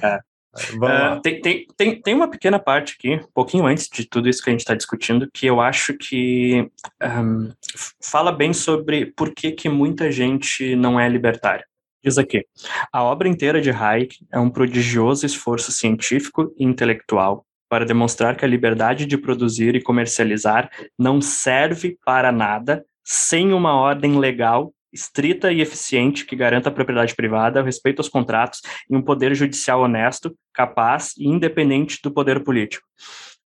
É. 0.04 0.20
Vamos 0.72 0.88
Ah, 0.90 1.10
lá. 1.16 1.20
tem, 1.20 1.42
tem, 1.42 1.68
tem, 1.76 2.02
tem 2.02 2.14
uma 2.16 2.30
pequena 2.30 2.58
parte 2.58 2.96
aqui, 2.98 3.16
um 3.16 3.28
pouquinho 3.34 3.66
antes 3.66 3.90
de 3.90 4.08
tudo 4.08 4.30
isso 4.30 4.42
que 4.42 4.50
a 4.50 4.54
gente 4.54 4.62
está 4.62 4.74
discutindo, 4.74 5.28
que 5.34 5.46
eu 5.46 5.60
acho 5.60 5.94
que 5.98 6.70
f- 7.02 7.92
fala 8.02 8.32
bem 8.32 8.54
sobre 8.54 9.08
por 9.18 9.34
que, 9.36 9.52
que 9.52 9.68
muita 9.68 10.10
gente 10.10 10.74
não 10.78 10.98
é 10.98 11.10
libertária. 11.10 11.66
Diz 12.06 12.19
aqui: 12.19 12.45
a 12.94 13.02
obra 13.02 13.27
inteira 13.27 13.60
de 13.60 13.72
Hayek 13.72 14.19
é 14.32 14.38
um 14.38 14.49
prodigioso 14.49 15.26
esforço 15.26 15.72
científico 15.72 16.53
e 16.56 16.64
intelectual 16.64 17.44
para 17.68 17.84
demonstrar 17.84 18.38
que 18.38 18.45
a 18.45 18.48
liberdade 18.48 19.07
de 19.07 19.18
produzir 19.18 19.76
e 19.76 19.82
comercializar 19.82 20.69
não 20.99 21.19
serve 21.19 21.98
para 22.06 22.32
nada 22.32 22.86
sem 23.03 23.53
uma 23.53 23.73
ordem 23.73 24.19
legal 24.19 24.72
estrita 24.94 25.52
e 25.52 25.61
eficiente 25.61 26.26
que 26.26 26.36
garanta 26.36 26.69
a 26.69 26.72
propriedade 26.72 27.15
privada, 27.15 27.60
o 27.61 27.65
respeito 27.65 27.99
aos 27.99 28.07
contratos 28.07 28.61
e 28.90 28.95
um 28.95 29.02
poder 29.02 29.36
judicial 29.36 29.82
honesto, 29.82 30.34
capaz 30.53 31.14
e 31.18 31.27
independente 31.27 31.99
do 32.02 32.11
poder 32.11 32.44
político. 32.44 32.88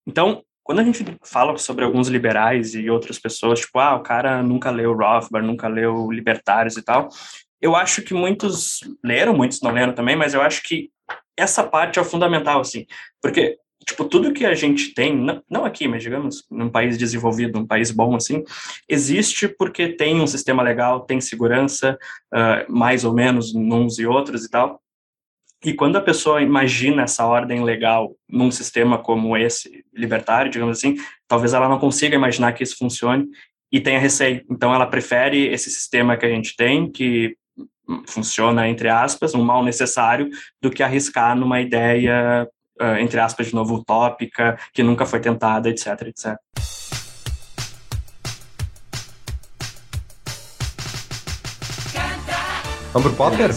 Então, 0.04 0.42
quando 0.64 0.80
a 0.80 0.84
gente 0.84 1.04
fala 1.22 1.56
sobre 1.56 1.84
alguns 1.84 2.08
liberais 2.08 2.74
e 2.74 2.90
outras 2.90 3.18
pessoas, 3.18 3.60
tipo, 3.60 3.78
ah, 3.78 3.94
o 3.94 4.02
cara 4.02 4.42
nunca 4.42 4.70
leu 4.70 4.94
Rothbard, 4.94 5.46
nunca 5.46 5.68
leu 5.68 6.10
Libertários 6.10 6.76
e 6.76 6.82
tal, 6.82 7.08
eu 7.60 7.74
acho 7.74 8.02
que 8.02 8.14
muitos 8.14 8.80
leram, 9.04 9.34
muitos 9.34 9.60
não 9.60 9.72
leram 9.72 9.92
também, 9.92 10.16
mas 10.16 10.34
eu 10.34 10.42
acho 10.42 10.62
que 10.62 10.90
essa 11.36 11.62
parte 11.62 11.98
é 11.98 12.02
o 12.02 12.04
fundamental, 12.04 12.60
assim, 12.60 12.86
porque 13.22 13.58
tipo, 13.86 14.04
tudo 14.04 14.32
que 14.32 14.44
a 14.44 14.54
gente 14.54 14.92
tem, 14.92 15.16
não, 15.16 15.42
não 15.48 15.64
aqui, 15.64 15.88
mas 15.88 16.02
digamos, 16.02 16.44
num 16.50 16.68
país 16.68 16.98
desenvolvido, 16.98 17.58
um 17.58 17.66
país 17.66 17.90
bom 17.90 18.14
assim, 18.14 18.44
existe 18.88 19.48
porque 19.48 19.88
tem 19.88 20.20
um 20.20 20.26
sistema 20.26 20.62
legal, 20.62 21.00
tem 21.00 21.20
segurança, 21.20 21.98
uh, 22.34 22.70
mais 22.70 23.04
ou 23.04 23.14
menos, 23.14 23.54
uns 23.54 23.98
e 23.98 24.06
outros 24.06 24.44
e 24.44 24.50
tal. 24.50 24.82
E 25.64 25.72
quando 25.72 25.96
a 25.96 26.00
pessoa 26.00 26.42
imagina 26.42 27.02
essa 27.02 27.26
ordem 27.26 27.64
legal 27.64 28.14
num 28.28 28.50
sistema 28.50 28.98
como 28.98 29.36
esse, 29.36 29.84
libertário, 29.92 30.50
digamos 30.50 30.78
assim, 30.78 30.96
talvez 31.26 31.52
ela 31.52 31.68
não 31.68 31.78
consiga 31.78 32.14
imaginar 32.14 32.52
que 32.52 32.62
isso 32.62 32.76
funcione 32.76 33.26
e 33.72 33.80
tenha 33.80 33.98
receio. 33.98 34.44
Então 34.50 34.72
ela 34.72 34.86
prefere 34.86 35.48
esse 35.48 35.70
sistema 35.70 36.16
que 36.16 36.26
a 36.26 36.28
gente 36.28 36.54
tem, 36.54 36.90
que 36.90 37.36
funciona, 38.06 38.68
entre 38.68 38.88
aspas, 38.88 39.34
um 39.34 39.42
mal 39.42 39.62
necessário, 39.64 40.28
do 40.60 40.70
que 40.70 40.82
arriscar 40.82 41.36
numa 41.36 41.60
ideia 41.60 42.48
uh, 42.80 42.96
entre 42.98 43.20
aspas, 43.20 43.48
de 43.48 43.54
novo, 43.54 43.76
utópica, 43.76 44.58
que 44.72 44.82
nunca 44.82 45.04
foi 45.04 45.20
tentada, 45.20 45.68
etc, 45.68 45.86
etc. 46.02 46.36
Vamos 52.92 53.12
pro 53.12 53.16
Popper? 53.16 53.50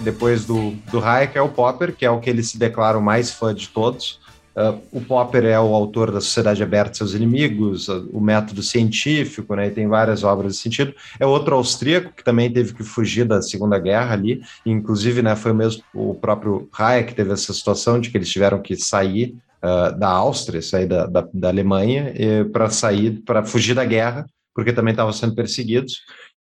Depois 0.00 0.44
do, 0.44 0.72
do 0.90 1.02
Hayek 1.02 1.38
é 1.38 1.40
o 1.40 1.48
Popper, 1.48 1.94
que 1.94 2.04
é 2.04 2.10
o 2.10 2.20
que 2.20 2.28
ele 2.28 2.42
se 2.42 2.58
declara 2.58 2.98
o 2.98 3.02
mais 3.02 3.32
fã 3.32 3.54
de 3.54 3.68
todos. 3.68 4.20
Uh, 4.56 4.80
o 4.90 5.00
Popper 5.02 5.44
é 5.44 5.60
o 5.60 5.74
autor 5.74 6.10
da 6.10 6.18
Sociedade 6.18 6.62
Aberta 6.62 6.92
e 6.92 6.96
Seus 6.96 7.12
Inimigos, 7.12 7.88
o 7.88 8.18
método 8.18 8.62
científico, 8.62 9.54
né, 9.54 9.66
e 9.66 9.70
tem 9.70 9.86
várias 9.86 10.24
obras 10.24 10.46
nesse 10.46 10.62
sentido. 10.62 10.94
É 11.20 11.26
outro 11.26 11.54
austríaco 11.54 12.10
que 12.16 12.24
também 12.24 12.50
teve 12.50 12.72
que 12.72 12.82
fugir 12.82 13.26
da 13.26 13.42
Segunda 13.42 13.78
Guerra 13.78 14.14
ali, 14.14 14.40
inclusive 14.64 15.20
né, 15.20 15.36
foi 15.36 15.52
mesmo 15.52 15.82
o 15.92 16.14
próprio 16.14 16.70
Hayek 16.72 17.10
que 17.10 17.14
teve 17.14 17.34
essa 17.34 17.52
situação 17.52 18.00
de 18.00 18.08
que 18.08 18.16
eles 18.16 18.30
tiveram 18.30 18.62
que 18.62 18.74
sair 18.76 19.36
uh, 19.62 19.94
da 19.98 20.08
Áustria, 20.08 20.62
sair 20.62 20.86
da, 20.86 21.04
da, 21.04 21.28
da 21.34 21.48
Alemanha, 21.48 22.14
para 22.50 22.70
sair, 22.70 23.22
para 23.26 23.44
fugir 23.44 23.74
da 23.74 23.84
guerra, 23.84 24.24
porque 24.54 24.72
também 24.72 24.92
estavam 24.92 25.12
sendo 25.12 25.34
perseguidos. 25.34 26.00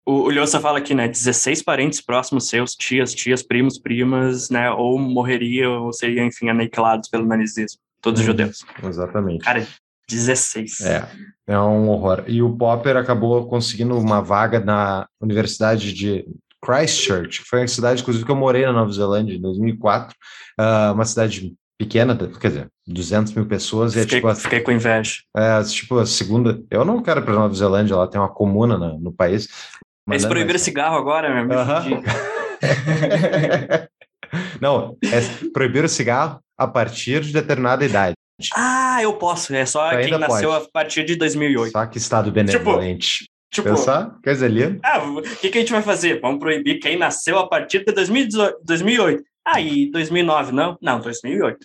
O, 0.06 0.22
o 0.22 0.30
Lhosa 0.30 0.58
fala 0.58 0.78
aqui, 0.78 0.94
né, 0.94 1.06
16 1.06 1.62
parentes 1.62 2.00
próximos 2.00 2.48
seus, 2.48 2.74
tias, 2.74 3.14
tias, 3.14 3.42
primos, 3.42 3.78
primas, 3.78 4.48
né, 4.48 4.70
ou 4.70 4.98
morreriam, 4.98 5.84
ou 5.84 5.92
seriam, 5.92 6.24
enfim, 6.24 6.48
aniquilados 6.48 7.06
pelo 7.10 7.26
nazismo 7.26 7.78
todos 8.00 8.20
os 8.20 8.26
uhum. 8.26 8.32
judeus. 8.32 8.64
Exatamente. 8.82 9.44
Cara, 9.44 9.66
16. 10.08 10.80
É, 10.80 11.08
é 11.46 11.58
um 11.58 11.88
horror. 11.88 12.24
E 12.26 12.42
o 12.42 12.56
Popper 12.56 12.96
acabou 12.96 13.46
conseguindo 13.46 13.96
uma 13.96 14.20
vaga 14.20 14.58
na 14.60 15.06
Universidade 15.20 15.92
de 15.92 16.26
Christchurch, 16.62 17.42
que 17.42 17.48
foi 17.48 17.60
uma 17.60 17.68
cidade, 17.68 18.02
inclusive, 18.02 18.24
que 18.24 18.30
eu 18.30 18.36
morei 18.36 18.66
na 18.66 18.72
Nova 18.72 18.92
Zelândia 18.92 19.34
em 19.34 19.40
2004, 19.40 20.14
uh, 20.14 20.16
ah, 20.58 20.92
uma 20.94 21.04
cidade 21.04 21.54
pequena, 21.78 22.14
quer 22.38 22.48
dizer, 22.48 22.68
200 22.86 23.32
mil 23.32 23.46
pessoas. 23.46 23.94
Fiquei, 23.94 24.18
é, 24.18 24.20
tipo, 24.20 24.34
fiquei 24.34 24.60
com 24.60 24.70
inveja. 24.70 25.22
É, 25.34 25.62
tipo, 25.62 25.98
a 25.98 26.04
segunda. 26.04 26.62
Eu 26.70 26.84
não 26.84 27.02
quero 27.02 27.20
ir 27.20 27.24
para 27.24 27.32
Nova 27.32 27.54
Zelândia, 27.54 27.96
lá 27.96 28.06
tem 28.06 28.20
uma 28.20 28.28
comuna 28.28 28.76
no, 28.76 28.98
no 28.98 29.12
país. 29.12 29.48
Eles 30.08 30.26
proibiram 30.26 30.54
mas... 30.54 30.62
cigarro 30.62 30.96
agora, 30.96 31.32
meu 31.32 31.58
amigo. 31.58 32.02
não, 34.60 34.96
é, 35.04 35.48
proibiram 35.52 35.88
cigarro, 35.88 36.40
a 36.56 36.66
partir 36.66 37.20
de 37.22 37.32
determinada 37.32 37.84
idade. 37.84 38.14
Ah, 38.54 39.02
eu 39.02 39.14
posso. 39.14 39.54
É 39.54 39.66
só 39.66 39.90
quem 39.90 40.10
nasceu 40.18 40.50
pode. 40.50 40.64
a 40.66 40.68
partir 40.72 41.04
de 41.04 41.16
2008. 41.16 41.72
Só 41.72 41.86
que 41.86 41.98
estado 41.98 42.30
benevolente. 42.30 43.28
Tipo, 43.52 43.70
Pensar? 43.70 44.16
Coisa 44.22 44.46
linda. 44.46 44.78
Ah, 44.84 45.02
o 45.02 45.22
que, 45.22 45.50
que 45.50 45.58
a 45.58 45.60
gente 45.60 45.72
vai 45.72 45.82
fazer? 45.82 46.20
Vamos 46.20 46.38
proibir 46.38 46.78
quem 46.78 46.96
nasceu 46.96 47.38
a 47.38 47.48
partir 47.48 47.84
de 47.84 47.92
2018, 47.92 48.58
2008. 48.64 49.24
Ah, 49.44 49.60
e 49.60 49.90
2009, 49.90 50.52
não? 50.52 50.78
Não, 50.80 51.00
2008 51.00 51.58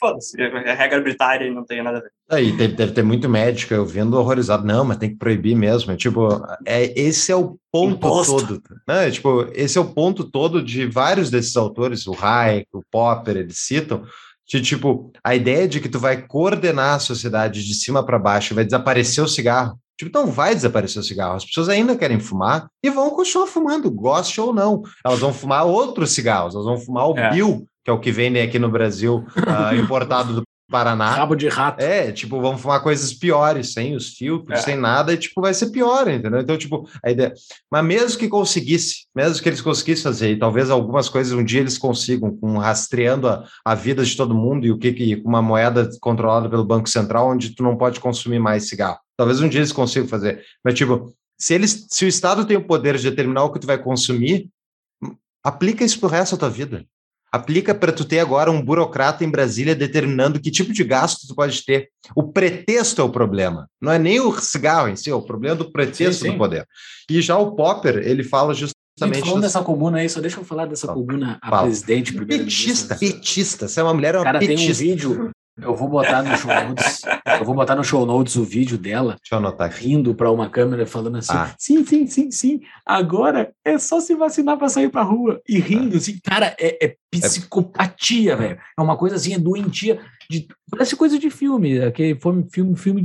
foda-se, 0.00 0.40
é 0.40 0.72
regra 0.72 0.98
arbitrária 0.98 1.46
e 1.46 1.54
não 1.54 1.64
tem 1.64 1.82
nada 1.82 1.98
a 1.98 2.00
ver. 2.00 2.10
Aí 2.30 2.50
deve, 2.52 2.74
deve 2.74 2.92
ter 2.92 3.02
muito 3.02 3.28
médico 3.28 3.74
eu 3.74 3.84
vendo 3.84 4.18
horrorizado, 4.18 4.66
não, 4.66 4.84
mas 4.84 4.96
tem 4.96 5.10
que 5.10 5.16
proibir 5.16 5.54
mesmo. 5.54 5.92
É, 5.92 5.96
tipo, 5.96 6.28
é, 6.66 6.98
esse 6.98 7.30
é 7.30 7.36
o 7.36 7.58
ponto 7.70 7.96
Imposto. 7.96 8.36
todo. 8.36 8.62
Né? 8.88 9.10
Tipo, 9.10 9.46
esse 9.54 9.76
é 9.76 9.80
o 9.80 9.92
ponto 9.92 10.24
todo 10.24 10.62
de 10.62 10.86
vários 10.86 11.30
desses 11.30 11.56
autores, 11.56 12.06
o 12.06 12.16
Hayek, 12.18 12.66
o 12.72 12.82
Popper, 12.90 13.36
eles 13.36 13.58
citam, 13.58 14.02
de 14.48 14.60
tipo, 14.60 15.12
a 15.22 15.34
ideia 15.34 15.68
de 15.68 15.78
que 15.78 15.88
tu 15.88 16.00
vai 16.00 16.26
coordenar 16.26 16.96
a 16.96 17.00
sociedade 17.00 17.64
de 17.64 17.74
cima 17.74 18.04
para 18.04 18.18
baixo, 18.18 18.54
vai 18.54 18.64
desaparecer 18.64 19.22
o 19.22 19.28
cigarro. 19.28 19.78
Tipo, 20.00 20.08
então 20.08 20.26
vai 20.26 20.54
desaparecer 20.54 20.98
o 20.98 21.04
cigarro. 21.04 21.36
As 21.36 21.44
pessoas 21.44 21.68
ainda 21.68 21.94
querem 21.94 22.18
fumar 22.18 22.68
e 22.82 22.88
vão 22.88 23.10
continuar 23.10 23.46
fumando, 23.46 23.90
goste 23.90 24.40
ou 24.40 24.54
não. 24.54 24.82
Elas 25.04 25.20
vão 25.20 25.30
fumar 25.30 25.66
outros 25.66 26.12
cigarros, 26.12 26.54
elas 26.54 26.66
vão 26.66 26.78
fumar 26.78 27.10
o 27.10 27.18
é. 27.18 27.30
Bill, 27.30 27.66
que 27.84 27.90
é 27.90 27.92
o 27.92 28.00
que 28.00 28.12
vendem 28.12 28.42
aqui 28.42 28.58
no 28.58 28.70
Brasil, 28.70 29.24
uh, 29.36 29.74
importado 29.80 30.34
do 30.34 30.42
Paraná. 30.70 31.10
Rabo 31.10 31.34
de 31.34 31.48
rato. 31.48 31.80
É, 31.80 32.12
tipo, 32.12 32.40
vamos 32.40 32.62
fumar 32.62 32.80
coisas 32.80 33.12
piores, 33.12 33.72
sem 33.72 33.96
os 33.96 34.10
filtros, 34.10 34.60
é. 34.60 34.62
sem 34.62 34.76
nada, 34.76 35.12
e 35.12 35.18
tipo, 35.18 35.40
vai 35.40 35.52
ser 35.52 35.70
pior, 35.70 36.08
entendeu? 36.08 36.40
Então, 36.40 36.56
tipo, 36.56 36.88
a 37.04 37.10
ideia. 37.10 37.34
Mas 37.70 37.84
mesmo 37.84 38.18
que 38.18 38.28
conseguisse, 38.28 39.06
mesmo 39.14 39.42
que 39.42 39.48
eles 39.48 39.60
conseguissem 39.60 40.04
fazer, 40.04 40.30
e 40.30 40.38
talvez 40.38 40.70
algumas 40.70 41.08
coisas 41.08 41.32
um 41.32 41.44
dia 41.44 41.60
eles 41.60 41.76
consigam, 41.76 42.34
com 42.36 42.56
rastreando 42.56 43.26
a, 43.26 43.44
a 43.64 43.74
vida 43.74 44.04
de 44.04 44.16
todo 44.16 44.34
mundo 44.34 44.64
e 44.64 44.70
o 44.70 44.78
que, 44.78 44.92
que 44.92 45.22
uma 45.24 45.42
moeda 45.42 45.90
controlada 46.00 46.48
pelo 46.48 46.64
Banco 46.64 46.88
Central, 46.88 47.28
onde 47.28 47.50
tu 47.50 47.64
não 47.64 47.76
pode 47.76 47.98
consumir 47.98 48.38
mais 48.38 48.68
cigarro. 48.68 49.00
Talvez 49.16 49.40
um 49.40 49.48
dia 49.48 49.60
eles 49.60 49.72
consigam 49.72 50.08
fazer. 50.08 50.42
Mas, 50.64 50.74
tipo, 50.74 51.12
se 51.36 51.52
eles, 51.52 51.86
se 51.90 52.04
o 52.04 52.08
Estado 52.08 52.44
tem 52.44 52.56
o 52.56 52.64
poder 52.64 52.96
de 52.96 53.10
determinar 53.10 53.42
o 53.42 53.52
que 53.52 53.58
tu 53.58 53.66
vai 53.66 53.76
consumir, 53.76 54.48
aplica 55.42 55.84
isso 55.84 55.98
pro 55.98 56.08
resto 56.08 56.36
da 56.36 56.40
tua 56.40 56.50
vida 56.50 56.86
aplica 57.32 57.74
para 57.74 57.92
tu 57.92 58.04
ter 58.04 58.18
agora 58.18 58.50
um 58.50 58.62
burocrata 58.62 59.24
em 59.24 59.30
Brasília 59.30 59.74
determinando 59.74 60.40
que 60.40 60.50
tipo 60.50 60.72
de 60.72 60.84
gasto 60.84 61.26
tu 61.26 61.34
pode 61.34 61.64
ter. 61.64 61.88
O 62.14 62.24
pretexto 62.24 63.00
é 63.00 63.04
o 63.04 63.10
problema, 63.10 63.68
não 63.80 63.92
é 63.92 63.98
nem 63.98 64.20
o 64.20 64.32
cigarro 64.40 64.88
em 64.88 64.96
si, 64.96 65.10
é 65.10 65.14
o 65.14 65.22
problema 65.22 65.56
do 65.56 65.70
pretexto 65.70 66.22
sim, 66.22 66.30
sim. 66.30 66.32
do 66.32 66.38
poder. 66.38 66.66
E 67.08 67.20
já 67.20 67.36
o 67.38 67.52
Popper, 67.54 67.98
ele 67.98 68.24
fala 68.24 68.52
justamente... 68.54 69.20
Falando 69.20 69.42
dessa 69.42 69.62
comuna 69.62 69.98
aí, 69.98 70.08
só 70.08 70.20
deixa 70.20 70.38
eu 70.38 70.44
falar 70.44 70.66
dessa 70.66 70.88
comuna, 70.88 71.38
a 71.40 71.48
Fala. 71.48 71.62
presidente... 71.62 72.12
Petista, 72.12 72.96
petista, 72.96 73.68
você 73.68 73.80
é 73.80 73.82
uma 73.82 73.94
mulher, 73.94 74.14
é 74.14 74.18
uma 74.18 74.24
Cara, 74.24 74.38
petista. 74.38 74.58
tem 74.62 74.70
um 74.70 74.74
vídeo 74.74 75.30
eu 75.58 75.74
vou 75.74 75.88
botar 75.88 76.22
no 76.22 76.36
show 76.36 76.50
notes. 76.50 77.02
eu 77.38 77.44
vou 77.44 77.54
botar 77.54 77.76
no 77.76 77.84
show 77.84 78.06
notes 78.06 78.36
o 78.36 78.44
vídeo 78.44 78.78
dela 78.78 79.16
rindo 79.70 80.14
para 80.14 80.30
uma 80.30 80.48
câmera 80.48 80.86
falando 80.86 81.18
assim: 81.18 81.32
ah. 81.34 81.54
sim, 81.58 81.84
sim, 81.84 82.06
sim, 82.06 82.30
sim. 82.30 82.60
Agora 82.84 83.52
é 83.64 83.78
só 83.78 84.00
se 84.00 84.14
vacinar 84.14 84.56
para 84.56 84.68
sair 84.68 84.88
para 84.88 85.02
rua 85.02 85.40
e 85.48 85.58
rindo 85.58 85.96
assim, 85.96 86.18
cara, 86.22 86.54
é, 86.58 86.86
é 86.86 86.96
psicopatia, 87.10 88.32
é... 88.32 88.36
velho. 88.36 88.58
É 88.78 88.82
uma 88.82 88.96
coisa 88.96 89.16
assim, 89.16 89.34
é 89.34 89.38
doentia. 89.38 90.00
De, 90.30 90.46
parece 90.70 90.94
coisa 90.94 91.18
de 91.18 91.28
filme, 91.28 91.80
aquele 91.80 92.18
filme, 92.52 92.76
filme 92.76 93.02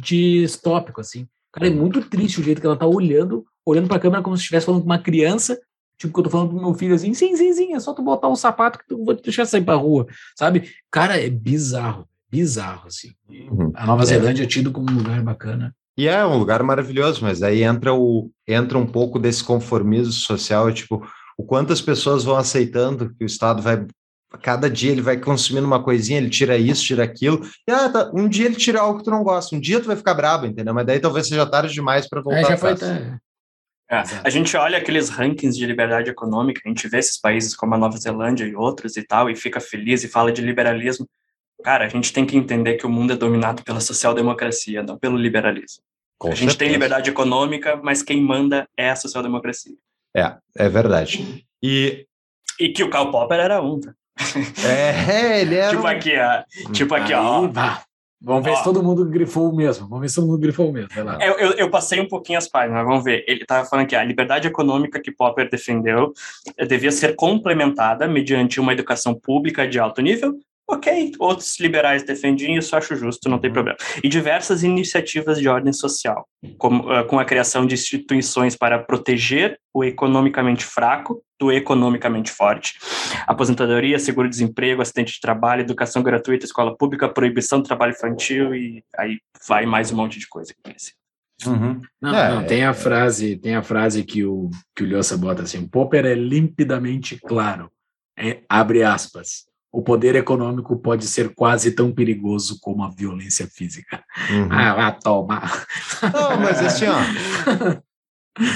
distópico 0.00 1.00
assim. 1.00 1.26
Cara, 1.52 1.66
é 1.66 1.70
muito 1.70 2.00
triste 2.02 2.40
o 2.40 2.44
jeito 2.44 2.60
que 2.60 2.66
ela 2.66 2.76
tá 2.76 2.86
olhando, 2.86 3.44
olhando 3.66 3.88
para 3.88 3.96
a 3.96 4.00
câmera 4.00 4.22
como 4.22 4.36
se 4.36 4.42
estivesse 4.42 4.66
falando 4.66 4.82
com 4.82 4.86
uma 4.86 4.98
criança 5.02 5.58
Tipo, 6.00 6.14
que 6.14 6.20
eu 6.20 6.24
tô 6.24 6.30
falando 6.30 6.48
pro 6.48 6.60
meu 6.60 6.72
filho 6.72 6.94
assim, 6.94 7.12
sim, 7.12 7.36
sim, 7.36 7.52
sim, 7.52 7.74
é 7.74 7.78
só 7.78 7.92
tu 7.92 8.00
botar 8.00 8.26
um 8.28 8.34
sapato 8.34 8.78
que 8.78 8.88
tu 8.88 9.04
vou 9.04 9.14
te 9.14 9.22
deixar 9.22 9.44
sair 9.44 9.62
pra 9.62 9.74
rua, 9.74 10.06
sabe? 10.34 10.70
Cara, 10.90 11.20
é 11.20 11.28
bizarro, 11.28 12.08
bizarro, 12.30 12.86
assim. 12.86 13.10
Uhum. 13.28 13.70
A 13.74 13.84
Nova 13.84 14.02
é. 14.04 14.06
Zelândia 14.06 14.44
é 14.44 14.46
tido 14.46 14.72
como 14.72 14.90
um 14.90 14.94
lugar 14.94 15.22
bacana. 15.22 15.74
E 15.98 16.08
é 16.08 16.24
um 16.24 16.38
lugar 16.38 16.62
maravilhoso, 16.62 17.22
mas 17.22 17.42
aí 17.42 17.62
entra, 17.62 17.92
o, 17.92 18.30
entra 18.48 18.78
um 18.78 18.86
pouco 18.86 19.18
desse 19.18 19.44
conformismo 19.44 20.14
social, 20.14 20.72
tipo, 20.72 21.06
o 21.36 21.44
quanto 21.44 21.70
as 21.70 21.82
pessoas 21.82 22.24
vão 22.24 22.36
aceitando 22.36 23.14
que 23.14 23.22
o 23.22 23.26
Estado 23.26 23.60
vai 23.60 23.86
cada 24.42 24.70
dia 24.70 24.92
ele 24.92 25.02
vai 25.02 25.16
consumindo 25.16 25.66
uma 25.66 25.82
coisinha, 25.82 26.18
ele 26.18 26.30
tira 26.30 26.56
isso, 26.56 26.84
tira 26.84 27.02
aquilo, 27.02 27.44
e 27.68 27.72
ah, 27.72 27.88
tá, 27.88 28.10
um 28.14 28.28
dia 28.28 28.46
ele 28.46 28.54
tira 28.54 28.80
algo 28.80 29.00
que 29.00 29.04
tu 29.04 29.10
não 29.10 29.24
gosta, 29.24 29.56
um 29.56 29.60
dia 29.60 29.80
tu 29.80 29.88
vai 29.88 29.96
ficar 29.96 30.14
brabo, 30.14 30.46
entendeu? 30.46 30.72
Mas 30.72 30.86
daí 30.86 31.00
talvez 31.00 31.26
seja 31.26 31.44
tarde 31.44 31.74
demais 31.74 32.08
para 32.08 32.22
voltar. 32.22 32.40
É, 32.40 32.44
já 32.44 32.56
foi, 32.56 32.76
tá, 32.76 33.18
é, 33.90 34.02
a 34.22 34.30
gente 34.30 34.56
olha 34.56 34.78
aqueles 34.78 35.08
rankings 35.08 35.58
de 35.58 35.66
liberdade 35.66 36.08
econômica, 36.08 36.62
a 36.64 36.68
gente 36.68 36.86
vê 36.86 36.98
esses 36.98 37.20
países 37.20 37.56
como 37.56 37.74
a 37.74 37.78
Nova 37.78 37.96
Zelândia 37.96 38.44
e 38.44 38.54
outros 38.54 38.96
e 38.96 39.02
tal, 39.02 39.28
e 39.28 39.34
fica 39.34 39.58
feliz 39.60 40.04
e 40.04 40.08
fala 40.08 40.30
de 40.30 40.40
liberalismo. 40.40 41.08
Cara, 41.64 41.86
a 41.86 41.88
gente 41.88 42.12
tem 42.12 42.24
que 42.24 42.36
entender 42.36 42.74
que 42.74 42.86
o 42.86 42.88
mundo 42.88 43.12
é 43.12 43.16
dominado 43.16 43.64
pela 43.64 43.80
social-democracia, 43.80 44.82
não 44.82 44.96
pelo 44.96 45.16
liberalismo. 45.16 45.82
Com 46.16 46.28
a 46.28 46.30
gente 46.30 46.50
certeza. 46.50 46.58
tem 46.58 46.68
liberdade 46.68 47.10
econômica, 47.10 47.80
mas 47.82 48.02
quem 48.02 48.22
manda 48.22 48.68
é 48.76 48.90
a 48.90 48.96
social-democracia. 48.96 49.74
É, 50.16 50.36
é 50.56 50.68
verdade. 50.68 51.44
E... 51.60 52.06
e 52.60 52.68
que 52.68 52.84
o 52.84 52.90
Karl 52.90 53.10
Popper 53.10 53.40
era 53.40 53.60
um, 53.60 53.80
tá? 53.80 53.92
É, 54.64 55.40
ele 55.40 55.56
era. 55.56 55.70
tipo 55.74 55.86
aqui, 55.86 56.12
ó. 56.16 56.72
Tipo 56.72 56.94
aqui, 56.94 57.12
ó. 57.12 57.50
Vamos 58.22 58.44
ver 58.44 58.50
Ó. 58.50 58.56
se 58.56 58.64
todo 58.64 58.82
mundo 58.82 59.04
grifou 59.06 59.50
o 59.50 59.56
mesmo. 59.56 59.88
Vamos 59.88 60.02
ver 60.02 60.08
se 60.10 60.16
todo 60.16 60.26
mundo 60.26 60.38
grifou 60.38 60.68
o 60.68 60.72
mesmo. 60.72 60.90
Eu, 61.20 61.38
eu, 61.38 61.52
eu 61.52 61.70
passei 61.70 62.00
um 62.00 62.08
pouquinho 62.08 62.38
as 62.38 62.46
páginas, 62.46 62.84
vamos 62.84 63.02
ver. 63.02 63.24
Ele 63.26 63.42
estava 63.42 63.66
falando 63.66 63.86
que 63.86 63.96
a 63.96 64.04
liberdade 64.04 64.46
econômica 64.46 65.00
que 65.00 65.10
Popper 65.10 65.48
defendeu 65.48 66.12
eh, 66.56 66.66
devia 66.66 66.92
ser 66.92 67.16
complementada 67.16 68.06
mediante 68.06 68.60
uma 68.60 68.74
educação 68.74 69.14
pública 69.14 69.66
de 69.66 69.78
alto 69.78 70.02
nível. 70.02 70.38
Ok, 70.72 71.12
outros 71.18 71.58
liberais 71.58 72.04
defendem 72.04 72.56
isso, 72.56 72.76
acho 72.76 72.94
justo, 72.94 73.28
não 73.28 73.40
tem 73.40 73.52
problema. 73.52 73.76
E 74.04 74.08
diversas 74.08 74.62
iniciativas 74.62 75.38
de 75.38 75.48
ordem 75.48 75.72
social, 75.72 76.28
como, 76.56 76.92
eh, 76.92 77.02
com 77.02 77.18
a 77.18 77.24
criação 77.24 77.66
de 77.66 77.74
instituições 77.74 78.54
para 78.54 78.78
proteger 78.78 79.58
o 79.74 79.82
economicamente 79.82 80.64
fraco 80.64 81.24
do 81.40 81.50
economicamente 81.50 82.30
forte. 82.30 82.74
Aposentadoria, 83.26 83.98
seguro-desemprego, 83.98 84.80
acidente 84.80 85.14
de 85.14 85.20
trabalho, 85.20 85.62
educação 85.62 86.04
gratuita, 86.04 86.44
escola 86.44 86.76
pública, 86.76 87.08
proibição 87.08 87.60
do 87.60 87.66
trabalho 87.66 87.92
infantil 87.92 88.54
e 88.54 88.84
aí 88.96 89.18
vai 89.48 89.66
mais 89.66 89.90
um 89.90 89.96
monte 89.96 90.20
de 90.20 90.28
coisa. 90.28 90.54
Uhum. 91.46 91.80
Não, 92.00 92.14
É, 92.14 92.28
não, 92.28 92.46
tem 92.46 92.64
a 92.64 92.74
frase, 92.74 93.36
tem 93.36 93.56
a 93.56 93.62
frase 93.62 94.04
que 94.04 94.24
o 94.24 94.50
que 94.76 94.84
o 94.84 94.86
Lhosa 94.86 95.16
bota 95.16 95.42
assim: 95.42 95.66
Popper 95.66 96.06
é 96.06 96.14
limpidamente 96.14 97.18
claro. 97.18 97.72
É, 98.16 98.42
abre 98.48 98.82
aspas. 98.82 99.49
O 99.72 99.82
poder 99.82 100.16
econômico 100.16 100.76
pode 100.76 101.06
ser 101.06 101.32
quase 101.34 101.70
tão 101.72 101.92
perigoso 101.92 102.58
como 102.60 102.82
a 102.82 102.90
violência 102.90 103.46
física. 103.46 104.02
Uhum. 104.30 104.48
Ah, 104.50 104.74
vai 104.74 104.98
tomar. 104.98 105.66
Não, 106.12 106.40
mas 106.40 106.58
assim, 106.60 106.86
ó. 106.86 107.80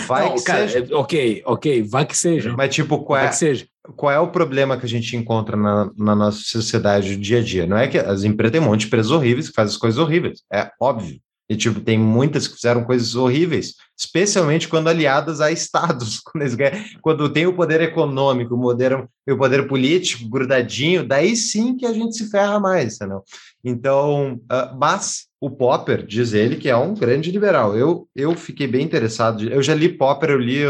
Vai 0.07 0.29
Não, 0.29 0.35
que 0.37 0.45
cara, 0.45 0.69
seja. 0.69 0.87
é- 0.91 0.95
ok, 0.95 1.43
ok, 1.45 1.83
vai 1.83 2.07
que 2.07 2.17
seja. 2.17 2.55
Mas, 2.57 2.75
tipo, 2.75 2.99
qual 3.05 3.19
Vai 3.19 3.27
é, 3.27 3.31
que 3.31 3.37
seja. 3.37 3.67
qual 3.97 4.13
é 4.13 4.19
o 4.19 4.29
problema 4.31 4.77
que 4.79 4.87
a 4.87 4.89
gente 4.89 5.17
encontra 5.17 5.57
na, 5.57 5.91
na 5.97 6.15
nossa 6.15 6.39
sociedade 6.43 7.15
do 7.17 7.21
dia 7.23 7.39
a 7.39 7.43
dia? 7.43 7.67
Não 7.67 7.77
é 7.77 7.87
que 7.89 7.99
as 7.99 8.25
empresas 8.25 8.53
têm 8.53 8.61
um 8.61 8.65
monte 8.65 8.81
de 8.81 8.87
empresas 8.87 9.11
horríveis 9.11 9.49
que 9.49 9.55
fazem 9.55 9.73
as 9.75 9.77
coisas 9.81 9.99
horríveis, 9.99 10.43
é 10.53 10.71
óbvio. 10.81 11.21
E, 11.49 11.57
tipo, 11.57 11.81
tem 11.81 11.99
muitas 11.99 12.49
que 12.49 12.55
fizeram 12.55 12.85
coisas 12.85 13.15
horríveis, 13.15 13.75
especialmente 13.97 14.69
quando 14.69 14.89
aliadas 14.89 15.41
a 15.41 15.51
estados. 15.51 16.21
Quando, 16.35 16.57
quando 17.01 17.29
tem 17.29 17.47
o 17.47 17.55
poder 17.55 17.81
econômico, 17.81 18.55
o 18.55 18.61
poder, 18.61 19.09
o 19.29 19.37
poder 19.37 19.69
político 19.69 20.29
grudadinho, 20.29 21.07
daí 21.07 21.37
sim 21.37 21.77
que 21.77 21.87
a 21.87 21.93
gente 21.93 22.17
se 22.17 22.31
ferra 22.31 22.59
mais, 22.59 22.97
entendeu? 22.97 23.23
Então, 23.65 24.41
ah, 24.51 24.75
mas 24.77 25.27
o 25.41 25.51
Popper, 25.51 26.05
diz 26.05 26.33
ele, 26.33 26.57
que 26.57 26.69
é 26.69 26.77
um 26.77 26.95
grande 26.95 27.31
liberal. 27.31 27.77
Eu, 27.77 28.09
eu 28.17 28.35
fiquei 28.35 28.67
bem 28.67 28.85
interessado. 28.85 29.45
eu 29.45 29.63
já 29.63 29.75
li 29.75 29.89
Popper, 29.89 30.31
eu 30.31 30.39
li 30.39 30.61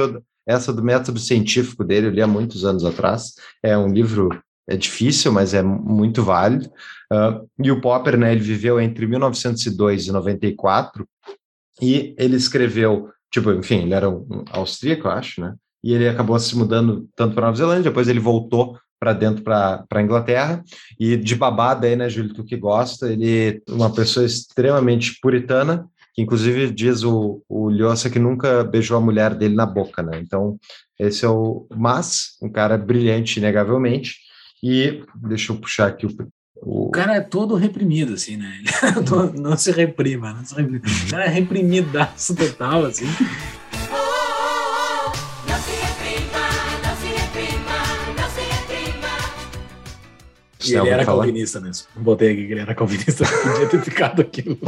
essa 0.46 0.72
do 0.72 0.82
método 0.82 1.18
científico 1.18 1.82
dele, 1.82 2.08
eu 2.08 2.10
li 2.10 2.20
há 2.20 2.26
muitos 2.26 2.64
anos 2.64 2.84
atrás. 2.84 3.34
É 3.62 3.76
um 3.76 3.88
livro 3.88 4.28
é 4.68 4.76
difícil, 4.76 5.30
mas 5.32 5.54
é 5.54 5.62
muito 5.62 6.22
válido. 6.22 6.70
Ah, 7.10 7.40
e 7.58 7.70
o 7.70 7.80
Popper, 7.80 8.18
né, 8.18 8.32
ele 8.32 8.40
viveu 8.40 8.80
entre 8.80 9.06
1902 9.06 10.06
e 10.06 10.12
94 10.12 11.06
e 11.80 12.14
ele 12.18 12.36
escreveu, 12.36 13.10
tipo, 13.30 13.50
enfim, 13.52 13.82
ele 13.82 13.94
era 13.94 14.08
um 14.08 14.44
austríaco, 14.50 15.08
eu 15.08 15.12
acho, 15.12 15.40
né? 15.40 15.54
E 15.82 15.92
ele 15.92 16.08
acabou 16.08 16.38
se 16.38 16.56
mudando 16.56 17.08
tanto 17.14 17.34
para 17.34 17.46
Nova 17.46 17.56
Zelândia, 17.56 17.90
depois 17.90 18.08
ele 18.08 18.20
voltou 18.20 18.78
para 18.98 19.12
dentro 19.12 19.42
para 19.42 19.84
a 19.90 20.02
Inglaterra 20.02 20.64
e 20.98 21.16
de 21.16 21.34
babada 21.34 21.86
aí, 21.86 21.94
né, 21.94 22.08
Júlio, 22.08 22.32
tu 22.32 22.42
que 22.42 22.56
gosta, 22.56 23.12
ele 23.12 23.62
é 23.68 23.70
uma 23.70 23.92
pessoa 23.92 24.24
extremamente 24.24 25.18
puritana, 25.20 25.86
que 26.14 26.22
inclusive 26.22 26.70
diz 26.70 27.02
o, 27.02 27.42
o 27.46 27.68
Lhosa 27.68 28.08
que 28.08 28.18
nunca 28.18 28.64
beijou 28.64 28.96
a 28.96 29.00
mulher 29.00 29.34
dele 29.34 29.54
na 29.54 29.66
boca, 29.66 30.02
né? 30.02 30.18
Então, 30.20 30.58
esse 30.98 31.24
é 31.24 31.28
o 31.28 31.66
mas, 31.76 32.38
um 32.40 32.48
cara 32.48 32.78
brilhante, 32.78 33.38
inegavelmente, 33.38 34.16
e 34.62 35.02
deixa 35.16 35.52
eu 35.52 35.56
puxar 35.56 35.88
aqui 35.88 36.06
o, 36.06 36.10
o 36.56 36.86
O 36.86 36.90
cara 36.90 37.16
é 37.16 37.20
todo 37.20 37.56
reprimido, 37.56 38.14
assim, 38.14 38.36
né? 38.36 38.62
Ele 39.32 39.40
não 39.40 39.56
se 39.56 39.72
reprima, 39.72 40.32
não 40.32 40.44
se 40.44 40.54
reprima. 40.54 40.80
O 41.06 41.10
cara 41.10 41.24
é 41.24 41.28
reprimidaço 41.28 42.34
total, 42.34 42.84
assim. 42.86 43.06
Não 43.06 43.12
se 45.58 45.72
reprima, 45.72 46.40
não 46.84 46.96
se 46.96 47.06
reprima, 47.06 47.76
não 48.16 48.28
se 48.30 48.40
reprima. 48.40 49.08
E 50.64 50.74
ele 50.74 50.88
era 50.88 51.04
falar? 51.04 51.24
calvinista 51.24 51.60
mesmo. 51.60 51.88
Botei 51.96 52.32
aqui 52.32 52.46
que 52.46 52.52
ele 52.52 52.60
era 52.60 52.74
calvinista, 52.74 53.24
podia 53.42 53.68
ter 53.68 53.82
ficado 53.82 54.22
aquilo. 54.22 54.58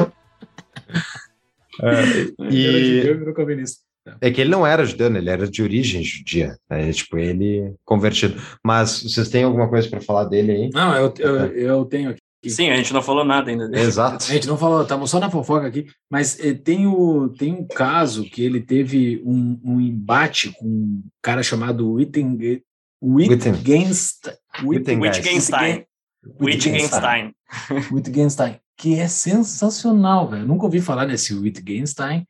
Ele 1.78 2.34
era 2.66 2.78
e 2.78 2.96
judeu 2.96 3.14
e 3.14 3.18
virou 3.18 3.34
calvinista. 3.34 3.82
É 4.20 4.30
que 4.30 4.40
ele 4.40 4.50
não 4.50 4.66
era 4.66 4.84
judeu, 4.84 5.10
né? 5.10 5.18
ele 5.18 5.30
era 5.30 5.48
de 5.48 5.62
origem 5.62 6.02
judia, 6.02 6.56
né? 6.70 6.92
tipo 6.92 7.18
ele 7.18 7.74
convertido. 7.84 8.40
Mas 8.64 9.02
vocês 9.02 9.28
têm 9.28 9.44
alguma 9.44 9.68
coisa 9.68 9.88
para 9.88 10.00
falar 10.00 10.24
dele 10.24 10.52
aí? 10.52 10.70
Não, 10.72 10.94
eu, 10.94 11.14
eu, 11.18 11.36
eu 11.52 11.84
tenho 11.84 12.10
aqui. 12.10 12.20
Sim, 12.48 12.70
a 12.70 12.76
gente 12.76 12.92
não 12.92 13.02
falou 13.02 13.24
nada 13.24 13.50
ainda 13.50 13.68
dele. 13.68 13.82
Exato. 13.82 14.24
A 14.24 14.32
gente 14.32 14.46
não 14.46 14.56
falou, 14.56 14.82
estamos 14.82 15.10
só 15.10 15.18
na 15.18 15.30
fofoca 15.30 15.66
aqui, 15.66 15.86
mas 16.08 16.38
eh, 16.38 16.54
tem, 16.54 16.86
o, 16.86 17.28
tem 17.30 17.52
um 17.52 17.66
caso 17.66 18.24
que 18.24 18.42
ele 18.42 18.60
teve 18.60 19.20
um, 19.24 19.58
um 19.64 19.80
embate 19.80 20.52
com 20.52 20.66
um 20.66 21.02
cara 21.20 21.42
chamado 21.42 21.92
Wittgen, 21.92 22.62
Wittgenstein. 23.02 23.52
Wittgenstein. 24.62 25.00
Wittgenstein. 25.02 25.86
Wittgenstein. 26.40 27.34
Wittgenstein, 27.92 28.60
que 28.76 28.98
é 28.98 29.08
sensacional, 29.08 30.28
velho. 30.28 30.42
Eu 30.42 30.48
Nunca 30.48 30.64
ouvi 30.64 30.80
falar 30.80 31.06
nesse 31.06 31.34
Wittgenstein, 31.34 32.26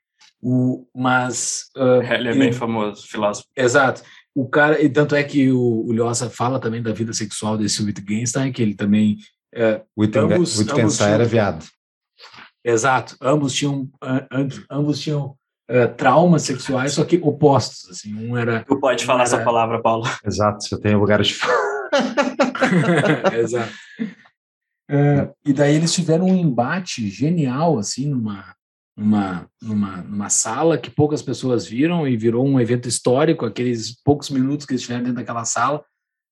o, 0.48 0.86
mas. 0.94 1.64
ah, 1.76 1.98
Ele 2.14 2.28
é 2.28 2.34
bem 2.34 2.52
famoso, 2.52 3.06
filósofo. 3.08 3.46
Exato. 3.56 4.02
O 4.34 4.48
cara, 4.48 4.80
e 4.80 4.88
tanto 4.88 5.14
é 5.16 5.24
que 5.24 5.50
o, 5.50 5.84
o 5.86 5.92
Lhosa 5.92 6.30
fala 6.30 6.60
também 6.60 6.80
da 6.82 6.92
vida 6.92 7.12
sexual 7.12 7.58
desse 7.58 7.82
Wittgenstein, 7.82 8.52
que 8.52 8.62
ele 8.62 8.74
também. 8.74 9.16
eh, 9.54 9.82
Wittgen- 9.98 10.32
Ambos- 10.34 10.58
Wittgenstein 10.58 10.82
ambos 10.84 11.00
era 11.00 11.16
tinham- 11.16 11.28
viado. 11.30 11.64
Exato. 12.64 13.16
Ambos 13.20 13.52
tinham, 13.54 13.88
ah, 14.02 14.26
ambos, 14.70 15.00
tinham 15.00 15.36
eh, 15.68 15.86
traumas 15.86 16.42
sexuais, 16.42 16.92
só 16.92 17.04
que 17.04 17.18
opostos. 17.22 17.90
Assim, 17.90 18.14
um 18.14 18.36
era. 18.36 18.64
Tu 18.64 18.78
pode 18.78 19.04
falar 19.04 19.20
Era- 19.20 19.28
essa 19.28 19.42
palavra, 19.44 19.80
Paulo. 19.82 20.04
Exato, 20.24 20.62
você 20.62 20.78
tem 20.80 20.94
lugar 20.96 21.22
de. 21.22 21.34
Exato. 23.40 23.72
É, 24.88 25.28
e 25.44 25.52
daí 25.52 25.74
eles 25.74 25.92
tiveram 25.92 26.26
um 26.26 26.36
embate 26.36 27.08
genial, 27.08 27.78
assim, 27.78 28.08
numa, 28.08 28.54
numa, 28.96 29.48
numa, 29.60 29.96
numa 29.98 30.28
sala 30.30 30.78
que 30.78 30.90
poucas 30.90 31.20
pessoas 31.22 31.66
viram 31.66 32.08
e 32.08 32.16
virou 32.16 32.46
um 32.46 32.58
evento 32.60 32.88
histórico, 32.88 33.44
aqueles 33.44 34.00
poucos 34.02 34.30
minutos 34.30 34.64
que 34.64 34.72
eles 34.72 34.82
tiveram 34.82 35.02
dentro 35.02 35.16
daquela 35.16 35.44
sala, 35.44 35.84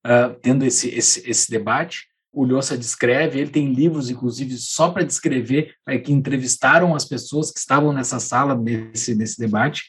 ah, 0.05 0.35
tendo 0.43 0.65
esse, 0.65 0.89
esse, 0.89 1.29
esse 1.29 1.51
debate. 1.51 2.07
O 2.33 2.45
Lhosa 2.45 2.77
descreve, 2.77 3.39
ele 3.39 3.51
tem 3.51 3.73
livros, 3.73 4.11
inclusive, 4.11 4.57
só 4.57 4.91
para 4.91 5.05
descrever, 5.05 5.73
eh, 5.87 5.99
que 5.99 6.13
entrevistaram 6.13 6.93
as 6.95 7.05
pessoas 7.05 7.53
que 7.53 7.61
estavam 7.61 7.93
nessa 7.93 8.19
sala, 8.19 8.57
nesse, 8.57 9.15
nesse 9.15 9.39
debate, 9.39 9.83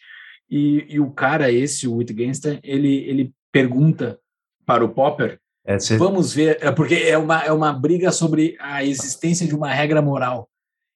e, 0.48 0.86
e 0.88 1.00
o 1.00 1.10
cara, 1.10 1.52
esse, 1.52 1.88
o 1.88 1.96
Wittgenstein, 1.96 2.60
ele, 2.64 2.98
ele 3.10 3.34
pergunta 3.52 4.20
para 4.64 4.86
o 4.86 4.90
Popper 4.90 5.40
É, 5.66 5.80
você- 5.80 5.98
Vamos 5.98 6.34
ver, 6.34 6.60
é 6.62 6.72
porque 6.72 6.94
é 6.94 7.18
uma, 7.18 7.42
é 7.44 7.52
uma 7.52 7.74
briga 7.74 8.12
sobre 8.12 8.56
a 8.60 8.84
existência 8.86 9.48
de 9.48 9.56
uma 9.56 9.74
regra 9.74 10.00
moral. 10.00 10.48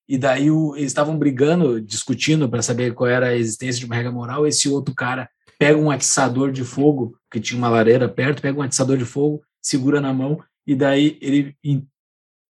E 0.10 0.18
daí 0.18 0.50
o, 0.50 0.76
eles 0.76 0.88
estavam 0.88 1.16
brigando, 1.16 1.80
discutindo 1.80 2.50
para 2.50 2.64
saber 2.64 2.96
qual 2.96 3.08
era 3.08 3.28
a 3.28 3.36
existência 3.36 3.80
de 3.80 3.86
uma 3.86 3.96
regra 3.96 4.12
moral. 4.12 4.48
Esse 4.48 4.68
outro 4.68 4.96
cara 4.96 5.30
pega 5.60 5.78
um 5.78 5.92
atiçador 5.92 6.52
de 6.52 6.64
fogo, 6.64 7.16
que 7.30 7.40
tinha 7.40 7.60
uma 7.60 7.70
lareira 7.70 8.10
perto, 8.10 8.42
pega 8.42 8.58
um 8.58 8.64
atiçador 8.64 8.98
de 8.98 9.06
fogo, 9.06 9.44
segura 9.62 10.02
na 10.02 10.12
mão, 10.12 10.42
e 10.66 10.74
daí 10.74 11.20
ele. 11.22 11.56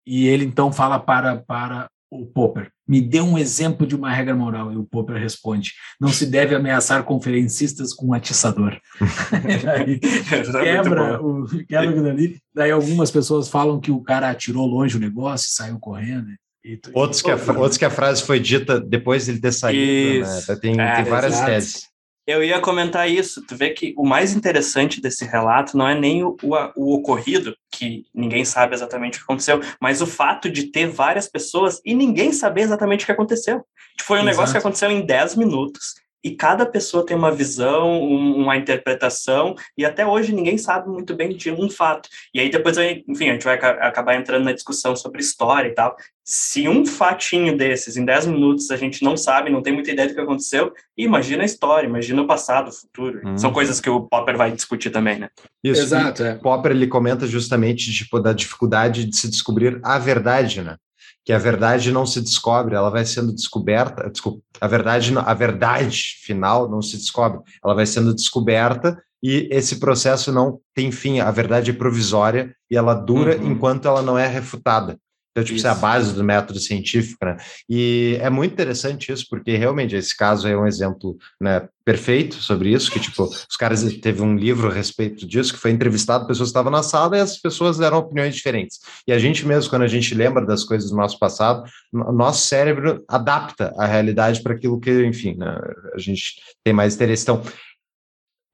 E 0.07 0.27
ele 0.27 0.45
então 0.45 0.73
fala 0.73 0.99
para, 0.99 1.37
para 1.37 1.89
o 2.11 2.27
Popper: 2.27 2.71
me 2.87 3.01
dê 3.01 3.21
um 3.21 3.39
exemplo 3.39 3.87
de 3.87 3.95
uma 3.95 4.13
regra 4.13 4.35
moral. 4.35 4.73
E 4.73 4.77
o 4.77 4.85
Popper 4.85 5.17
responde: 5.17 5.73
não 6.01 6.09
se 6.09 6.27
deve 6.27 6.57
ameaçar 6.57 7.05
conferencistas 7.05 7.95
com 7.95 8.09
um 8.09 8.15
atiçador. 8.15 8.79
Daí, 9.65 10.01
quebra 10.01 11.23
o 11.23 11.47
quebra 11.67 11.91
aquilo 11.91 12.09
ali. 12.09 12.39
Daí 12.53 12.73
algumas 12.73 13.13
pessoas 13.13 13.49
falam 13.49 13.81
que 13.81 13.93
o 13.93 14.03
cara 14.03 14.29
atirou 14.29 14.67
longe 14.67 14.97
o 14.97 15.01
negócio 15.01 15.47
e 15.47 15.53
saiu 15.53 15.79
correndo. 15.79 16.27
E 16.65 16.77
tu- 16.79 16.91
Outros 16.95 17.21
que, 17.21 17.31
a, 17.31 17.35
outros 17.37 17.77
que 17.77 17.85
a 17.85 17.91
frase 17.91 18.23
foi 18.23 18.41
dita 18.41 18.81
depois 18.81 19.27
dele 19.27 19.41
ter 19.41 19.53
saído, 19.53 20.25
Isso. 20.25 20.51
né? 20.53 20.59
Tem, 20.61 20.81
É, 20.81 20.95
tem 20.97 21.05
várias 21.05 21.35
exato. 21.35 21.51
teses. 21.51 21.89
Eu 22.27 22.43
ia 22.43 22.59
comentar 22.59 23.07
isso. 23.07 23.45
Tu 23.47 23.55
vê 23.55 23.69
que 23.69 23.93
o 23.99 24.07
mais 24.07 24.33
interessante 24.35 24.99
desse 24.99 25.27
relato 25.27 25.77
não 25.77 25.87
é 25.87 25.95
nem 25.95 26.25
o, 26.25 26.35
o, 26.43 26.55
o 26.75 26.95
ocorrido, 26.95 27.55
que 27.71 28.07
ninguém 28.15 28.47
sabe 28.47 28.75
exatamente 28.75 29.17
o 29.17 29.19
que 29.19 29.25
aconteceu, 29.25 29.61
mas 29.79 30.01
o 30.01 30.07
fato 30.07 30.49
de 30.49 30.65
ter 30.71 30.87
várias 30.87 31.29
pessoas 31.29 31.83
e 31.85 31.93
ninguém 31.95 32.33
saber 32.33 32.63
exatamente 32.63 33.03
o 33.03 33.07
que 33.07 33.13
aconteceu. 33.13 33.63
Foi 34.01 34.17
um 34.19 34.23
Exato. 34.23 34.37
negócio 34.37 34.53
que 34.55 34.59
aconteceu 34.59 34.91
em 34.91 35.05
10 35.05 35.37
minutos 35.37 35.95
e 36.25 36.31
cada 36.35 36.65
pessoa 36.65 37.05
tem 37.05 37.17
uma 37.17 37.31
visão, 37.31 38.03
um- 38.03 38.37
uma 38.37 38.57
interpretação, 38.57 39.55
e 39.77 39.85
até 39.85 40.07
hoje 40.07 40.33
ninguém 40.35 40.57
sabe 40.57 40.89
muito 40.89 41.15
bem 41.15 41.37
de 41.37 41.51
um 41.51 41.69
fato. 41.69 42.09
E 42.33 42.41
aí 42.41 42.49
depois, 42.51 42.77
enfim, 43.07 43.29
a 43.29 43.33
gente 43.35 43.45
vai 43.45 43.55
aca- 43.55 43.87
acabar 43.87 44.17
entrando 44.17 44.45
na 44.45 44.53
discussão 44.53 44.97
sobre 44.97 45.21
história 45.21 45.69
e 45.69 45.75
tal. 45.75 45.95
Se 46.27 46.67
um 46.67 46.87
fatinho 46.87 47.55
desses, 47.57 47.99
em 47.99 48.05
10 48.05 48.27
minutos, 48.27 48.71
a 48.71 48.77
gente 48.79 49.05
não 49.05 49.15
sabe, 49.15 49.51
não 49.51 49.61
tem 49.61 49.75
muita 49.75 49.91
ideia 49.91 50.09
do 50.09 50.15
que 50.15 50.21
aconteceu, 50.21 50.73
imagina 50.97 51.43
a 51.43 51.47
história, 51.47 51.87
imagina 51.87 52.23
o 52.23 52.27
passado, 52.27 52.69
o 52.69 52.73
futuro. 52.73 53.21
Uhum. 53.23 53.37
São 53.37 53.53
coisas 53.53 53.79
que 53.79 53.91
o 53.91 54.01
Popper 54.01 54.37
vai 54.39 54.51
discutir 54.51 54.89
também, 54.91 55.19
né? 55.19 55.29
Isso. 55.63 55.83
Exato, 55.83 56.23
é. 56.25 56.35
Popper 56.37 56.73
ele 56.73 56.87
comenta 56.87 57.27
justamente 57.27 57.93
tipo, 57.93 58.19
da 58.19 58.33
dificuldade 58.33 59.05
de 59.05 59.15
se 59.15 59.29
descobrir 59.29 59.79
a 59.83 59.99
verdade, 59.99 60.63
né? 60.63 60.77
Que 61.25 61.33
a 61.33 61.39
verdade 61.39 61.91
não 61.91 62.05
se 62.05 62.21
descobre, 62.21 62.75
ela 62.75 62.91
vai 62.91 63.05
sendo 63.05 63.33
descoberta, 63.35 64.11
desculpa, 64.11 64.41
a 64.61 64.67
verdade, 64.69 65.13
a 65.17 65.35
verdade 65.35 66.17
final 66.23 66.69
não 66.69 66.83
se 66.83 66.97
descobre, 66.97 67.41
ela 67.65 67.75
vai 67.75 67.87
sendo 67.87 68.15
descoberta 68.15 69.03
e 69.23 69.49
esse 69.51 69.77
processo 69.81 70.31
não 70.31 70.61
tem 70.75 70.93
fim, 70.93 71.21
a 71.21 71.31
verdade 71.31 71.71
é 71.71 71.75
provisória 71.75 72.55
e 72.71 72.77
ela 72.77 72.93
dura 72.93 73.37
Uhum. 73.39 73.53
enquanto 73.53 73.89
ela 73.89 74.03
não 74.03 74.19
é 74.19 74.27
refutada. 74.27 74.99
Então, 75.35 75.43
tipo, 75.43 75.57
isso 75.57 75.67
é 75.67 75.71
a 75.71 75.75
base 75.75 76.15
do 76.15 76.23
método 76.23 76.61
científico, 76.61 77.25
né? 77.25 77.37
E 77.69 78.17
é 78.21 78.31
muito 78.31 78.53
interessante 78.53 79.11
isso, 79.11 79.27
porque 79.29 79.57
realmente 79.57 79.97
esse 79.97 80.17
caso 80.17 80.47
é 80.47 80.57
um 80.57 80.65
exemplo 80.65 81.19
né, 81.41 81.69
perfeito 81.85 82.37
sobre 82.37 82.71
isso, 82.73 82.89
que, 82.89 83.01
tipo, 83.01 83.25
os 83.25 83.57
caras 83.57 83.83
teve 83.99 84.23
um 84.23 84.37
livro 84.37 84.71
a 84.71 84.73
respeito 84.73 85.27
disso, 85.27 85.53
que 85.53 85.59
foi 85.59 85.73
entrevistado, 85.73 86.29
pessoas 86.29 86.51
estavam 86.51 86.71
na 86.71 86.85
sala 86.85 87.19
e 87.19 87.21
as 87.21 87.37
pessoas 87.37 87.79
deram 87.79 87.99
opiniões 87.99 88.37
diferentes. 88.37 88.79
E 89.09 89.13
a 89.13 89.19
gente 89.19 89.45
mesmo, 89.45 89.69
quando 89.69 89.83
a 89.83 89.89
gente 89.89 90.15
lembra 90.15 90.47
das 90.47 90.63
coisas 90.63 90.91
do 90.91 90.97
nosso 90.97 91.19
passado, 91.19 91.65
o 91.93 92.13
nosso 92.13 92.47
cérebro 92.47 93.05
adapta 93.09 93.75
a 93.77 93.87
realidade 93.87 94.41
para 94.41 94.55
aquilo 94.55 94.79
que, 94.79 95.05
enfim, 95.05 95.35
né, 95.37 95.59
a 95.93 95.99
gente 95.99 96.35
tem 96.63 96.73
mais 96.73 96.95
interesse. 96.95 97.25
Então, 97.25 97.43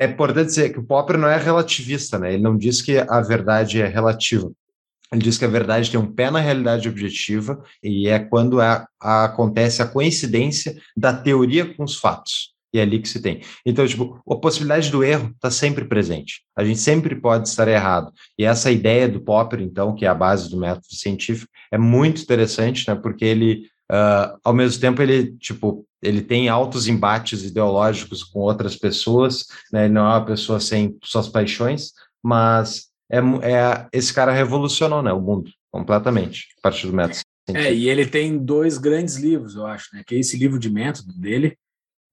é 0.00 0.06
importante 0.06 0.46
dizer 0.46 0.72
que 0.72 0.78
o 0.78 0.82
Popper 0.84 1.18
não 1.18 1.28
é 1.28 1.36
relativista, 1.36 2.18
né? 2.18 2.32
Ele 2.32 2.42
não 2.42 2.56
diz 2.56 2.80
que 2.80 2.96
a 2.96 3.20
verdade 3.20 3.82
é 3.82 3.86
relativa. 3.86 4.50
Ele 5.12 5.22
diz 5.22 5.36
que 5.38 5.44
a 5.44 5.48
verdade 5.48 5.90
tem 5.90 5.98
um 5.98 6.12
pé 6.12 6.30
na 6.30 6.38
realidade 6.40 6.88
objetiva 6.88 7.62
e 7.82 8.06
é 8.08 8.18
quando 8.18 8.60
a- 8.60 8.86
a- 9.00 9.24
acontece 9.24 9.82
a 9.82 9.86
coincidência 9.86 10.76
da 10.96 11.12
teoria 11.12 11.74
com 11.74 11.82
os 11.84 11.96
fatos. 11.98 12.50
E 12.72 12.78
é 12.78 12.82
ali 12.82 13.00
que 13.00 13.08
se 13.08 13.20
tem. 13.20 13.40
Então, 13.66 13.84
tipo, 13.84 14.22
a 14.30 14.36
possibilidade 14.36 14.90
do 14.90 15.02
erro 15.02 15.30
está 15.34 15.50
sempre 15.50 15.84
presente. 15.84 16.42
A 16.56 16.64
gente 16.64 16.78
sempre 16.78 17.16
pode 17.16 17.48
estar 17.48 17.66
errado. 17.66 18.12
E 18.38 18.44
essa 18.44 18.70
ideia 18.70 19.08
do 19.08 19.20
Popper, 19.20 19.60
então, 19.60 19.92
que 19.94 20.04
é 20.04 20.08
a 20.08 20.14
base 20.14 20.48
do 20.48 20.56
método 20.56 20.86
científico, 20.94 21.50
é 21.72 21.76
muito 21.76 22.22
interessante, 22.22 22.86
né? 22.88 22.94
Porque 22.94 23.24
ele, 23.24 23.64
ah, 23.90 24.36
ao 24.44 24.52
mesmo 24.54 24.80
tempo, 24.80 25.02
ele, 25.02 25.32
tipo, 25.38 25.84
ele 26.00 26.22
tem 26.22 26.48
altos 26.48 26.86
embates 26.86 27.42
ideológicos 27.42 28.22
com 28.22 28.38
outras 28.38 28.76
pessoas, 28.76 29.46
né? 29.72 29.86
Ele 29.86 29.94
não 29.94 30.02
é 30.02 30.10
uma 30.18 30.24
pessoa 30.24 30.60
sem 30.60 30.96
suas 31.02 31.28
paixões, 31.28 31.90
mas 32.22 32.89
é, 33.10 33.18
é 33.18 33.88
esse 33.92 34.12
cara 34.14 34.32
revolucionou, 34.32 35.02
né, 35.02 35.12
o 35.12 35.20
mundo 35.20 35.50
completamente 35.72 36.46
a 36.58 36.62
partir 36.62 36.86
do 36.86 36.92
método 36.92 37.20
É, 37.48 37.52
científico. 37.52 37.74
e 37.82 37.88
ele 37.88 38.06
tem 38.06 38.38
dois 38.38 38.78
grandes 38.78 39.16
livros, 39.16 39.54
eu 39.56 39.66
acho, 39.66 39.88
né? 39.94 40.02
Que 40.06 40.14
é 40.14 40.18
esse 40.18 40.36
livro 40.36 40.58
de 40.58 40.70
método 40.70 41.12
dele. 41.18 41.56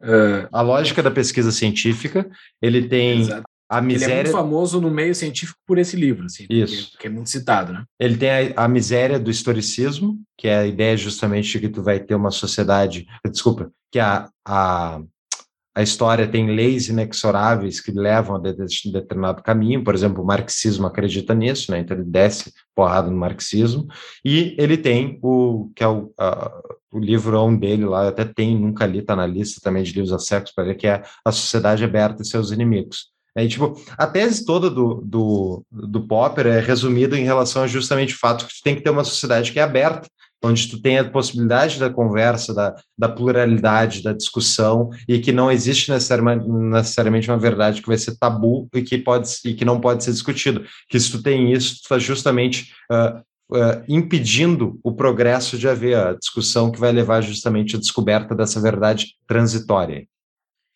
ah, 0.02 0.48
A 0.52 0.62
lógica 0.62 1.02
da 1.04 1.12
pesquisa 1.12 1.52
científica, 1.52 2.30
ele 2.62 2.88
tem 2.88 3.22
exato. 3.22 3.44
a 3.70 3.78
Ele 3.80 3.80
é 3.80 3.82
muito 3.88 4.00
miséria, 4.02 4.32
famoso 4.32 4.80
no 4.82 4.90
meio 4.92 5.14
científico 5.14 5.60
por 5.66 5.78
esse 5.78 5.96
livro, 5.96 6.26
assim, 6.26 6.46
Isso. 6.50 6.92
Que, 6.92 6.98
que 7.00 7.08
é 7.08 7.10
muito 7.10 7.30
citado, 7.30 7.74
né? 7.74 7.84
ele 8.00 8.16
tem 8.18 8.30
a, 8.30 8.64
a 8.64 8.68
miséria 8.68 9.20
do 9.20 9.30
historicismo, 9.32 10.20
que 10.38 10.48
é 10.48 10.58
a 10.60 10.66
ideia 10.68 10.96
justamente 10.96 11.52
de 11.52 11.60
que 11.60 11.70
tu 11.70 11.82
vai 11.84 12.00
ter 12.00 12.16
uma 12.16 12.32
sociedade, 12.32 13.06
desculpa, 13.30 13.72
que 13.92 14.00
a, 14.00 14.30
a, 14.48 15.02
a 15.78 15.84
história 15.84 16.28
tem 16.28 16.48
leis 16.56 16.90
inexoráveis 16.90 17.80
que 17.80 17.92
levam 17.92 18.36
a 18.36 18.40
de- 18.40 18.66
de- 18.66 18.92
determinado 18.92 19.44
caminho, 19.44 19.84
por 19.84 19.94
exemplo, 19.94 20.24
o 20.24 20.26
marxismo 20.26 20.88
acredita 20.88 21.36
nisso, 21.36 21.70
né? 21.72 21.78
Então 21.80 21.96
ele 21.96 22.04
desce 22.04 22.52
porrada 22.76 23.12
no 23.12 23.18
marxismo, 23.18 23.86
e 24.26 24.56
ele 24.58 24.76
tem 24.76 25.20
o 25.22 25.70
que 25.76 25.84
é 25.84 25.88
o, 25.88 26.12
a- 26.18 26.52
o 26.92 26.98
livrão 27.00 27.56
dele 27.56 27.86
lá, 27.86 28.08
até 28.08 28.26
tem, 28.26 28.58
nunca 28.60 28.88
li, 28.88 29.04
tá 29.04 29.16
na 29.16 29.28
lista 29.28 29.62
também 29.64 29.84
de 29.84 29.92
livros 29.94 30.12
a 30.12 30.18
sexo 30.18 30.52
para 30.56 30.64
ler, 30.66 30.76
que 30.76 30.88
é 30.88 31.04
A 31.24 31.32
Sociedade 31.32 31.84
Aberta 31.84 32.24
e 32.24 32.26
Seus 32.26 32.50
Inimigos. 32.50 33.10
Aí, 33.38 33.48
tipo, 33.48 33.80
a 33.96 34.08
tese 34.08 34.44
toda 34.44 34.68
do, 34.72 34.96
do, 35.06 35.64
do 35.72 36.08
Popper 36.08 36.48
é 36.48 36.60
resumida 36.60 37.16
em 37.16 37.24
relação 37.24 37.62
a 37.62 37.68
justamente 37.68 38.16
o 38.16 38.18
fato 38.18 38.48
que 38.48 38.64
tem 38.64 38.74
que 38.74 38.82
ter 38.82 38.90
uma 38.90 39.04
sociedade 39.04 39.52
que 39.52 39.60
é 39.60 39.62
aberta, 39.62 40.08
onde 40.44 40.68
tu 40.68 40.82
tem 40.82 41.00
a 41.00 41.10
possibilidade 41.10 41.80
da 41.80 41.90
conversa, 41.90 42.54
da, 42.54 42.76
da 42.98 43.10
pluralidade, 43.10 44.04
da 44.04 44.14
discussão, 44.14 44.90
e 45.08 45.20
que 45.20 45.32
não 45.32 45.52
existe 45.52 45.92
necessariamente, 45.92 46.48
necessariamente 46.48 47.30
uma 47.30 47.38
verdade 47.38 47.82
que 47.82 47.88
vai 47.88 47.98
ser 47.98 48.18
tabu 48.18 48.68
e 48.74 48.82
que, 48.82 48.98
pode, 48.98 49.30
e 49.46 49.54
que 49.54 49.66
não 49.66 49.80
pode 49.80 50.04
ser 50.04 50.12
discutido. 50.12 50.64
Que 50.90 51.00
se 51.00 51.12
tu 51.12 51.22
tem 51.22 51.52
isso, 51.52 51.76
tu 51.76 51.84
está 51.84 52.00
justamente 52.00 52.72
ah, 52.92 53.22
ah, 53.54 53.82
impedindo 53.88 54.80
o 54.84 54.94
progresso 54.94 55.58
de 55.58 55.68
haver 55.68 55.98
a 55.98 56.14
discussão 56.14 56.72
que 56.72 56.80
vai 56.80 56.92
levar 56.92 57.22
justamente 57.22 57.76
à 57.76 57.80
descoberta 57.80 58.36
dessa 58.36 58.62
verdade 58.62 59.16
transitória. 59.28 60.06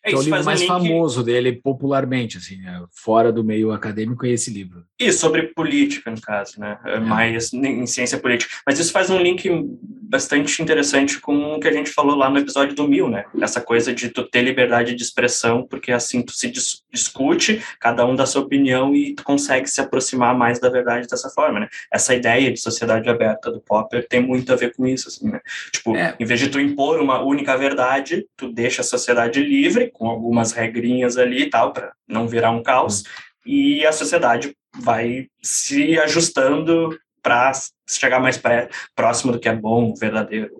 É, 0.04 0.10
que 0.10 0.14
é 0.14 0.18
o 0.18 0.22
livro 0.22 0.30
faz 0.30 0.46
um 0.46 0.50
mais 0.50 0.60
link- 0.60 0.68
famoso 0.68 1.22
dele, 1.22 1.52
popularmente, 1.52 2.36
assim, 2.38 2.56
né? 2.56 2.84
fora 2.92 3.32
do 3.32 3.44
meio 3.44 3.70
acadêmico, 3.72 4.26
é 4.26 4.30
esse 4.30 4.50
livro. 4.50 4.84
E 4.98 5.12
sobre 5.12 5.44
política, 5.54 6.10
no 6.10 6.20
caso, 6.20 6.58
né? 6.58 6.78
É 6.84 6.98
Mais 6.98 7.52
em 7.52 7.86
ciência 7.86 8.18
política. 8.18 8.52
Mas 8.66 8.78
isso 8.78 8.90
faz 8.92 9.10
um 9.10 9.18
link 9.18 9.48
bastante 9.82 10.60
interessante 10.60 11.20
com 11.20 11.54
o 11.54 11.60
que 11.60 11.68
a 11.68 11.72
gente 11.72 11.90
falou 11.90 12.16
lá 12.16 12.28
no 12.28 12.38
episódio 12.38 12.74
do 12.74 12.86
Mil, 12.88 13.08
né? 13.08 13.24
Essa 13.40 13.60
coisa 13.60 13.94
de 13.94 14.08
tu 14.08 14.24
ter 14.24 14.42
liberdade 14.42 14.94
de 14.94 15.02
expressão, 15.02 15.66
porque 15.66 15.92
assim 15.92 16.20
tu 16.22 16.32
se 16.32 16.50
dis- 16.50 16.81
discute, 16.92 17.62
cada 17.80 18.04
um 18.06 18.14
dá 18.14 18.26
sua 18.26 18.42
opinião 18.42 18.94
e 18.94 19.14
tu 19.14 19.24
consegue 19.24 19.68
se 19.68 19.80
aproximar 19.80 20.36
mais 20.36 20.58
da 20.60 20.68
verdade 20.68 21.06
dessa 21.08 21.30
forma, 21.30 21.60
né? 21.60 21.68
Essa 21.90 22.14
ideia 22.14 22.52
de 22.52 22.60
sociedade 22.60 23.08
aberta 23.08 23.50
do 23.50 23.60
Popper 23.60 24.06
tem 24.06 24.20
muito 24.20 24.52
a 24.52 24.56
ver 24.56 24.74
com 24.76 24.86
isso, 24.86 25.08
assim, 25.08 25.30
né? 25.30 25.40
Tipo, 25.72 25.96
É. 25.96 26.14
em 26.20 26.24
vez 26.24 26.38
de 26.38 26.48
tu 26.50 26.60
impor 26.60 27.00
uma 27.00 27.22
única 27.22 27.56
verdade, 27.56 28.26
tu 28.36 28.52
deixa 28.52 28.82
a 28.82 28.84
sociedade 28.84 29.42
livre, 29.42 29.90
com 29.90 30.06
algumas 30.08 30.52
regrinhas 30.52 31.16
ali 31.16 31.42
e 31.42 31.50
tal, 31.50 31.72
para 31.72 31.92
não 32.06 32.28
virar 32.28 32.50
um 32.50 32.62
caos, 32.62 33.04
e 33.44 33.84
a 33.86 33.92
sociedade 33.92 34.54
vai 34.78 35.26
se 35.42 35.98
ajustando 35.98 36.98
para 37.22 37.52
chegar 37.88 38.20
mais 38.20 38.36
pré- 38.36 38.68
próximo 38.94 39.32
do 39.32 39.38
que 39.38 39.48
é 39.48 39.54
bom, 39.54 39.94
verdadeiro, 39.94 40.50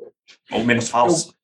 ou 0.50 0.64
menos 0.64 0.88
falso. 0.88 1.34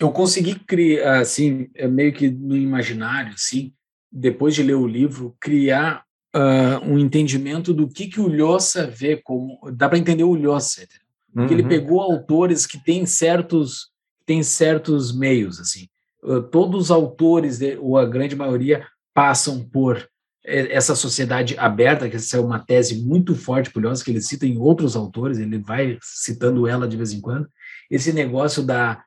Eu 0.00 0.10
consegui 0.10 0.56
criar, 0.56 1.20
assim, 1.20 1.68
é 1.74 1.86
meio 1.86 2.12
que 2.12 2.28
no 2.28 2.56
imaginário, 2.56 3.32
assim, 3.34 3.72
depois 4.14 4.54
de 4.54 4.62
ler 4.62 4.76
o 4.76 4.86
livro, 4.86 5.36
criar 5.40 6.04
ah, 6.32 6.80
um 6.84 6.98
entendimento 6.98 7.74
do 7.74 7.88
que, 7.88 8.06
que 8.06 8.20
o 8.20 8.28
Lhosa 8.28 8.86
vê 8.86 9.16
como. 9.16 9.58
Dá 9.72 9.88
para 9.88 9.98
entender 9.98 10.24
o 10.24 10.34
Lhosa, 10.34 10.82
entendeu? 10.82 11.06
Porque 11.32 11.52
ele 11.54 11.62
Uhum. 11.62 11.68
pegou 11.68 12.00
autores 12.00 12.66
que 12.66 12.78
têm 12.78 13.04
certos, 13.06 13.88
têm 14.24 14.42
certos 14.42 15.16
meios, 15.16 15.58
assim. 15.58 15.88
Uh, 16.22 16.42
Todos 16.42 16.84
os 16.84 16.90
autores, 16.90 17.58
ou 17.80 17.98
a 17.98 18.04
grande 18.04 18.36
maioria, 18.36 18.86
passam 19.12 19.64
por 19.64 20.08
essa 20.46 20.94
sociedade 20.94 21.56
aberta, 21.56 22.08
que 22.08 22.16
essa 22.16 22.36
é 22.36 22.40
uma 22.40 22.58
tese 22.58 23.02
muito 23.02 23.34
forte 23.34 23.70
por 23.70 23.82
Lhosa, 23.82 24.04
que 24.04 24.10
ele 24.10 24.20
cita 24.20 24.46
em 24.46 24.58
outros 24.58 24.94
autores, 24.94 25.38
ele 25.38 25.58
vai 25.58 25.98
citando 26.02 26.68
ela 26.68 26.86
de 26.86 26.96
vez 26.96 27.12
em 27.12 27.20
quando. 27.20 27.48
Esse 27.90 28.12
negócio 28.12 28.62
da 28.62 29.02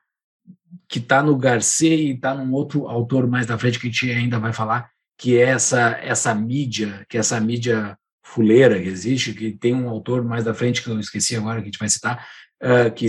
que 0.88 0.98
está 0.98 1.22
no 1.22 1.36
Garcia 1.36 1.94
e 1.94 2.10
está 2.10 2.34
num 2.34 2.52
outro 2.52 2.88
autor 2.88 3.26
mais 3.26 3.46
da 3.46 3.56
frente 3.56 3.78
que 3.78 3.86
a 3.86 3.90
gente 3.90 4.10
ainda 4.10 4.38
vai 4.38 4.52
falar, 4.52 4.90
que 5.18 5.36
é 5.36 5.42
essa 5.50 5.98
essa 6.02 6.34
mídia, 6.34 7.04
que 7.08 7.16
é 7.16 7.20
essa 7.20 7.38
mídia 7.40 7.96
fuleira 8.24 8.80
que 8.80 8.88
existe, 8.88 9.32
que 9.34 9.52
tem 9.52 9.74
um 9.74 9.88
autor 9.88 10.22
mais 10.24 10.44
da 10.44 10.54
frente 10.54 10.82
que 10.82 10.88
eu 10.90 11.00
esqueci 11.00 11.34
agora 11.36 11.56
que 11.56 11.62
a 11.62 11.64
gente 11.66 11.78
vai 11.78 11.88
citar, 11.88 12.24
ah, 12.62 12.88
que 12.90 13.06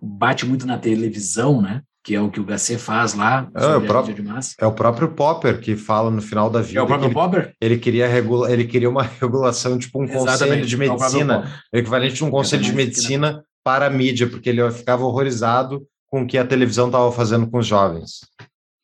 bate 0.00 0.46
muito 0.46 0.66
na 0.66 0.78
televisão, 0.78 1.60
né? 1.60 1.82
Que 2.04 2.14
é 2.14 2.20
o 2.20 2.30
que 2.30 2.38
o 2.38 2.44
Garcia 2.44 2.78
faz 2.78 3.14
lá 3.14 3.50
Ah, 3.52 3.60
sobre 3.60 3.74
o 3.78 3.82
a 3.82 3.86
próprio- 3.86 4.10
mídia 4.16 4.24
de 4.24 4.30
massa. 4.30 4.54
É 4.60 4.64
o 4.66 4.72
próprio 4.72 5.08
Popper 5.08 5.60
que 5.60 5.74
fala 5.76 6.08
no 6.10 6.22
final 6.22 6.48
da 6.48 6.62
vida 6.62 6.78
É 6.78 6.82
o 6.82 6.86
próprio 6.86 7.08
ele, 7.08 7.14
Popper? 7.14 7.54
ele 7.60 7.78
queria 7.78 8.06
regula, 8.06 8.50
ele 8.52 8.64
queria 8.64 8.88
uma 8.88 9.02
regulação, 9.20 9.76
tipo 9.78 10.00
um 10.02 10.06
conselho 10.06 10.64
de 10.64 10.74
é 10.76 10.78
medicina, 10.78 11.52
o 11.72 11.76
equivalente 11.76 12.14
de 12.14 12.24
um 12.24 12.30
conselho 12.30 12.62
de 12.62 12.72
medicina 12.72 13.44
para 13.64 13.86
a 13.86 13.90
mídia, 13.90 14.28
porque 14.28 14.48
ele 14.48 14.70
ficava 14.70 15.02
horrorizado 15.04 15.84
com 16.06 16.22
o 16.22 16.26
que 16.26 16.38
a 16.38 16.46
televisão 16.46 16.86
estava 16.86 17.10
fazendo 17.10 17.50
com 17.50 17.58
os 17.58 17.66
jovens. 17.66 18.20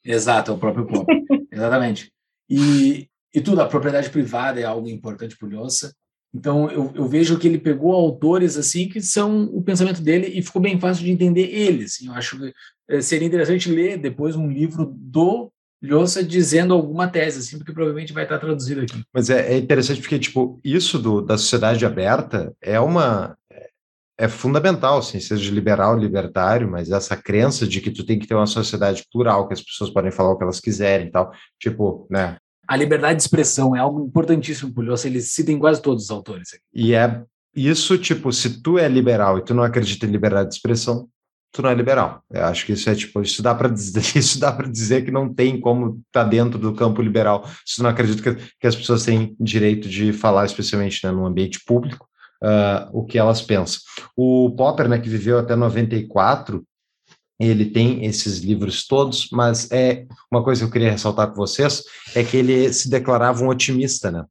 Exato, 0.05 0.51
é 0.51 0.55
o 0.55 0.59
próprio 0.59 0.85
Popper. 0.87 1.17
Exatamente. 1.53 2.11
E, 2.53 3.09
e 3.35 3.41
tudo, 3.41 3.63
a 3.63 3.67
propriedade 3.67 4.11
privada 4.11 4.61
é 4.61 4.65
algo 4.65 4.89
importante 4.89 5.37
para 5.37 5.49
o 5.49 5.51
Lhosa. 5.51 5.95
Então, 6.35 6.71
eu, 6.71 6.91
eu 6.95 7.07
vejo 7.07 7.39
que 7.39 7.47
ele 7.47 7.59
pegou 7.59 7.93
autores 7.93 8.57
assim 8.57 8.89
que 8.89 9.01
são 9.01 9.45
o 9.53 9.63
pensamento 9.63 10.01
dele 10.01 10.29
e 10.35 10.43
ficou 10.43 10.63
bem 10.63 10.81
fácil 10.81 11.05
de 11.05 11.11
entender 11.11 11.49
eles. 11.51 12.01
Eu 12.03 12.13
acho 12.13 12.39
que 12.39 12.53
eh, 12.89 13.01
seria 13.03 13.27
interessante 13.29 13.71
ler 13.71 13.99
depois 13.99 14.35
um 14.35 14.51
livro 14.51 14.95
do 14.97 15.53
Lhosa 15.83 16.23
dizendo 16.23 16.73
alguma 16.73 17.09
tese, 17.09 17.41
assim, 17.41 17.59
porque 17.59 17.73
provavelmente 17.73 18.13
vai 18.13 18.23
estar 18.23 18.39
traduzido 18.39 18.83
aqui. 18.83 19.03
Mas 19.13 19.29
é, 19.29 19.53
é 19.53 19.59
interessante 19.59 20.01
porque, 20.01 20.19
tipo, 20.19 20.61
isso 20.65 20.99
do, 20.99 21.21
da 21.21 21.37
sociedade 21.37 21.85
aberta 21.85 22.55
é 22.63 22.79
uma. 22.79 23.37
É 24.19 24.29
fundamental, 24.29 24.99
assim, 24.99 25.19
seja 25.19 25.53
liberal, 25.53 25.99
libertário, 25.99 26.71
mas 26.71 26.91
essa 26.91 27.17
crença 27.17 27.67
de 27.67 27.81
que 27.81 27.91
tu 27.91 28.05
tem 28.05 28.19
que 28.19 28.27
ter 28.27 28.35
uma 28.35 28.47
sociedade 28.47 29.05
plural, 29.11 29.49
que 29.49 29.55
as 29.55 29.63
pessoas 29.63 29.91
podem 29.91 30.13
falar 30.13 30.31
o 30.31 30.39
que 30.39 30.45
elas 30.45 30.61
quiserem 30.61 31.09
e 31.09 31.11
tal. 31.11 31.33
Tipo, 31.59 32.07
né? 32.09 32.37
A 32.69 32.77
liberdade 32.77 33.17
de 33.17 33.23
expressão 33.23 33.75
é 33.75 33.81
algo 33.81 34.05
importantíssimo 34.05 34.73
para 34.73 34.83
o 34.83 34.87
Lhosa, 34.87 35.09
ele 35.09 35.21
cita 35.21 35.53
em 35.53 35.59
quase 35.59 35.83
todos 35.83 36.05
os 36.05 36.11
autores. 36.11 36.49
aqui. 36.55 36.63
E 36.73 36.95
é 36.95 37.23
isso, 37.55 37.99
tipo, 37.99 38.33
se 38.33 38.63
tu 38.63 38.79
é 38.79 38.89
liberal 38.89 39.39
e 39.39 39.45
tu 39.45 39.53
não 39.55 39.63
acredita 39.63 40.07
em 40.07 40.11
liberdade 40.11 40.51
de 40.51 40.55
expressão, 40.57 41.09
tu 41.53 41.61
não 41.61 41.71
é 41.71 41.75
liberal. 41.75 42.23
Eu 42.31 42.45
acho 42.47 42.65
que 42.65 42.73
isso 42.73 42.89
é 42.89 42.95
tipo, 42.95 43.21
isso 43.21 43.43
dá 43.43 43.55
para 43.55 43.69
dizer, 43.69 44.01
isso 44.17 44.41
dá 44.41 44.51
para 44.51 44.69
dizer 44.69 45.05
que 45.05 45.11
não 45.11 45.33
tem 45.33 45.61
como 45.61 46.01
estar 46.07 46.25
dentro 46.25 46.59
do 46.59 46.75
campo 46.75 47.03
liberal. 47.03 47.47
Se 47.65 47.77
tu 47.77 47.83
não 47.83 47.91
acredita 47.91 48.23
que, 48.23 48.53
que 48.59 48.67
as 48.67 48.75
pessoas 48.75 49.05
têm 49.05 49.37
direito 49.39 49.89
de 49.89 50.13
falar, 50.13 50.47
especialmente 50.47 51.05
né, 51.05 51.13
no 51.13 51.27
ambiente 51.27 51.61
público, 51.65 52.09
ah, 52.43 52.89
o 52.93 53.05
que 53.05 53.19
elas 53.19 53.41
pensam. 53.41 53.81
O 54.17 54.51
Popper, 54.57 54.89
né, 54.89 54.99
que 54.99 55.09
viveu 55.09 55.39
até 55.39 55.55
94, 55.55 56.65
ele 57.39 57.67
tem 57.67 58.05
esses 58.05 58.39
livros 58.39 58.87
todos, 58.87 59.29
mas 59.33 59.71
é 59.71 60.07
uma 60.31 60.43
coisa 60.45 60.61
que 60.61 60.67
eu 60.67 60.73
queria 60.73 60.91
ressaltar 60.91 61.29
com 61.29 61.37
vocês 61.37 61.83
é 62.15 62.23
que 62.23 62.37
ele 62.37 62.73
se 62.73 62.89
declarava 62.89 63.43
um 63.43 63.49
otimista, 63.49 64.11
né? 64.11 64.25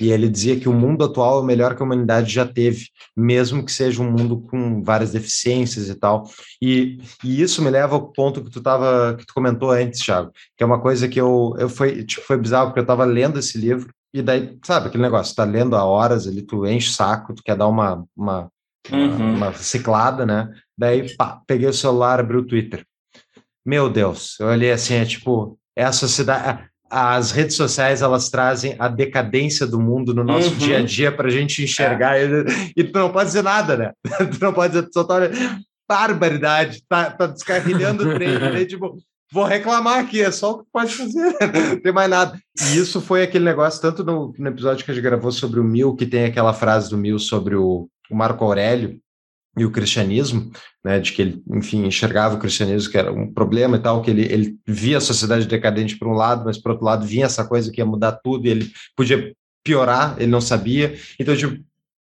E 0.00 0.10
ele 0.10 0.28
dizia 0.28 0.58
que 0.58 0.68
o 0.68 0.72
mundo 0.72 1.04
atual 1.04 1.38
é 1.38 1.42
o 1.42 1.44
melhor 1.44 1.76
que 1.76 1.82
a 1.82 1.86
humanidade 1.86 2.32
já 2.32 2.46
teve, 2.46 2.86
mesmo 3.16 3.64
que 3.64 3.72
seja 3.72 4.02
um 4.02 4.10
mundo 4.10 4.40
com 4.40 4.82
várias 4.82 5.12
deficiências 5.12 5.88
e 5.88 5.94
tal. 5.94 6.28
E, 6.60 6.98
e 7.22 7.40
isso 7.40 7.62
me 7.62 7.70
leva 7.70 7.94
ao 7.94 8.10
ponto 8.10 8.42
que 8.42 8.50
tu 8.50 8.60
tava, 8.60 9.14
que 9.18 9.26
tu 9.26 9.34
comentou 9.34 9.70
antes, 9.70 10.00
Thiago, 10.00 10.32
que 10.56 10.62
é 10.62 10.66
uma 10.66 10.80
coisa 10.80 11.08
que 11.08 11.20
eu, 11.20 11.54
eu 11.58 11.68
foi, 11.68 12.04
tipo, 12.04 12.22
foi 12.22 12.36
bizarro 12.36 12.68
porque 12.68 12.80
eu 12.80 12.84
estava 12.84 13.04
lendo 13.04 13.38
esse 13.38 13.58
livro 13.58 13.90
e 14.16 14.22
daí, 14.22 14.58
sabe, 14.64 14.86
aquele 14.88 15.02
negócio, 15.02 15.36
tá 15.36 15.44
lendo 15.44 15.76
há 15.76 15.84
horas 15.84 16.26
ali, 16.26 16.40
tu 16.40 16.66
enche 16.66 16.88
o 16.88 16.92
saco, 16.92 17.34
tu 17.34 17.42
quer 17.42 17.54
dar 17.54 17.66
uma, 17.66 18.02
uma, 18.16 18.48
uma, 18.48 18.50
Uhum. 18.92 19.34
uma 19.36 19.52
ciclada, 19.54 20.24
né? 20.26 20.48
Daí, 20.76 21.14
pá, 21.16 21.40
peguei 21.46 21.68
o 21.68 21.72
celular, 21.72 22.20
abri 22.20 22.36
o 22.36 22.46
Twitter. 22.46 22.84
Meu 23.64 23.88
Deus, 23.90 24.36
eu 24.38 24.46
olhei 24.46 24.70
assim, 24.70 24.94
é 24.94 25.04
tipo, 25.04 25.58
é 25.74 25.84
a 25.84 25.92
sociedade. 25.92 26.64
As 26.88 27.32
redes 27.32 27.56
sociais 27.56 28.00
elas 28.00 28.28
trazem 28.30 28.76
a 28.78 28.86
decadência 28.86 29.66
do 29.66 29.80
mundo 29.80 30.14
no 30.14 30.22
nosso 30.22 30.50
Uhum. 30.52 30.56
dia 30.58 30.78
a 30.78 30.82
dia 30.82 31.10
para 31.10 31.26
a 31.26 31.30
gente 31.30 31.64
enxergar. 31.64 32.16
E, 32.20 32.28
e 32.76 32.84
tu 32.84 32.96
não 32.98 33.10
pode 33.10 33.26
dizer 33.26 33.42
nada, 33.42 33.76
né? 33.76 33.92
Tu 34.30 34.38
não 34.40 34.52
pode 34.52 34.72
dizer, 34.74 34.86
tu 34.86 34.92
só 34.92 35.02
tá 35.04 35.14
olhando, 35.16 35.36
barbaridade, 35.88 36.82
tá, 36.88 37.10
tá 37.10 37.26
descarrilhando 37.26 38.08
o 38.08 38.14
trem. 38.14 38.38
daí, 38.38 38.66
tipo, 38.66 38.96
vou 39.32 39.44
reclamar 39.44 39.98
aqui, 39.98 40.20
é 40.22 40.30
só 40.30 40.52
o 40.52 40.58
que 40.58 40.70
pode 40.72 40.94
fazer, 40.94 41.36
não 41.70 41.80
tem 41.80 41.92
mais 41.92 42.10
nada. 42.10 42.38
E 42.60 42.78
isso 42.78 43.00
foi 43.00 43.22
aquele 43.22 43.44
negócio, 43.44 43.80
tanto 43.80 44.04
no, 44.04 44.32
no 44.36 44.48
episódio 44.48 44.84
que 44.84 44.90
a 44.90 44.94
gente 44.94 45.02
gravou 45.02 45.32
sobre 45.32 45.60
o 45.60 45.64
Mil, 45.64 45.94
que 45.94 46.06
tem 46.06 46.24
aquela 46.24 46.52
frase 46.52 46.90
do 46.90 46.98
Mil 46.98 47.18
sobre 47.18 47.56
o, 47.56 47.88
o 48.10 48.16
Marco 48.16 48.44
Aurélio 48.44 49.00
e 49.58 49.64
o 49.64 49.70
cristianismo, 49.70 50.50
né, 50.84 51.00
de 51.00 51.12
que 51.12 51.22
ele, 51.22 51.42
enfim, 51.50 51.86
enxergava 51.86 52.36
o 52.36 52.38
cristianismo 52.38 52.90
que 52.90 52.98
era 52.98 53.10
um 53.10 53.32
problema 53.32 53.76
e 53.76 53.80
tal, 53.80 54.02
que 54.02 54.10
ele, 54.10 54.30
ele 54.30 54.58
via 54.66 54.98
a 54.98 55.00
sociedade 55.00 55.46
decadente 55.46 55.98
por 55.98 56.08
um 56.08 56.12
lado, 56.12 56.44
mas 56.44 56.58
por 56.58 56.72
outro 56.72 56.84
lado 56.84 57.06
vinha 57.06 57.24
essa 57.24 57.44
coisa 57.44 57.70
que 57.72 57.80
ia 57.80 57.86
mudar 57.86 58.12
tudo 58.22 58.46
e 58.46 58.50
ele 58.50 58.70
podia 58.94 59.34
piorar, 59.64 60.14
ele 60.18 60.30
não 60.30 60.42
sabia. 60.42 60.94
Então, 61.18 61.34
tipo, 61.34 61.58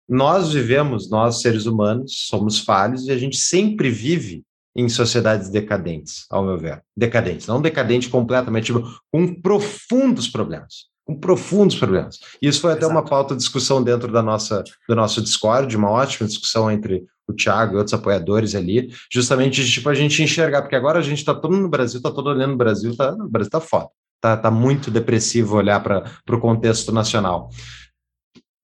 nós 0.07 0.53
vivemos, 0.53 1.10
nós 1.10 1.41
seres 1.41 1.65
humanos, 1.65 2.26
somos 2.27 2.60
falhos 2.60 3.06
e 3.07 3.11
a 3.11 3.18
gente 3.18 3.38
sempre 3.38 3.89
vive 3.89 4.43
em 4.76 4.88
sociedades 4.88 5.49
decadentes, 5.49 6.26
ao 6.30 6.43
meu 6.43 6.57
ver. 6.57 6.81
Decadentes, 6.95 7.48
não 7.48 7.61
decadente 7.61 8.10
completamente, 8.10 8.65
tipo, 8.65 8.84
com 9.11 9.34
profundos 9.41 10.27
problemas. 10.27 10.89
Com 11.06 11.19
profundos 11.19 11.76
problemas. 11.76 12.19
Isso 12.41 12.61
foi 12.61 12.72
até 12.72 12.85
Exato. 12.85 12.93
uma 12.93 13.03
pauta 13.03 13.34
de 13.34 13.39
discussão 13.39 13.84
dentro 13.84 14.11
da 14.11 14.22
nossa, 14.22 14.64
do 14.88 14.95
nosso 14.95 15.22
Discord, 15.22 15.76
uma 15.76 15.89
ótima 15.89 16.27
discussão 16.27 16.72
entre 16.72 17.03
o 17.27 17.34
Thiago 17.34 17.73
e 17.73 17.77
outros 17.77 17.93
apoiadores 17.93 18.56
ali, 18.56 18.89
justamente 19.11 19.64
de, 19.64 19.72
tipo, 19.72 19.89
a 19.89 19.93
gente 19.93 20.22
enxergar, 20.22 20.61
porque 20.61 20.76
agora 20.76 20.99
a 20.99 21.03
gente 21.03 21.19
está 21.19 21.34
todo 21.34 21.56
no 21.56 21.69
Brasil, 21.69 21.98
está 21.98 22.11
todo 22.11 22.30
olhando 22.30 22.52
no 22.52 22.57
Brasil, 22.57 22.95
tá, 22.95 23.14
o 23.14 23.30
Brasil 23.30 23.52
tá 23.52 23.60
foda. 23.60 23.89
Tá, 24.22 24.38
tá 24.38 24.52
muito 24.52 24.91
depressivo 24.91 25.57
olhar 25.57 25.81
para 25.81 26.06
o 26.30 26.39
contexto 26.39 26.91
nacional. 26.91 27.49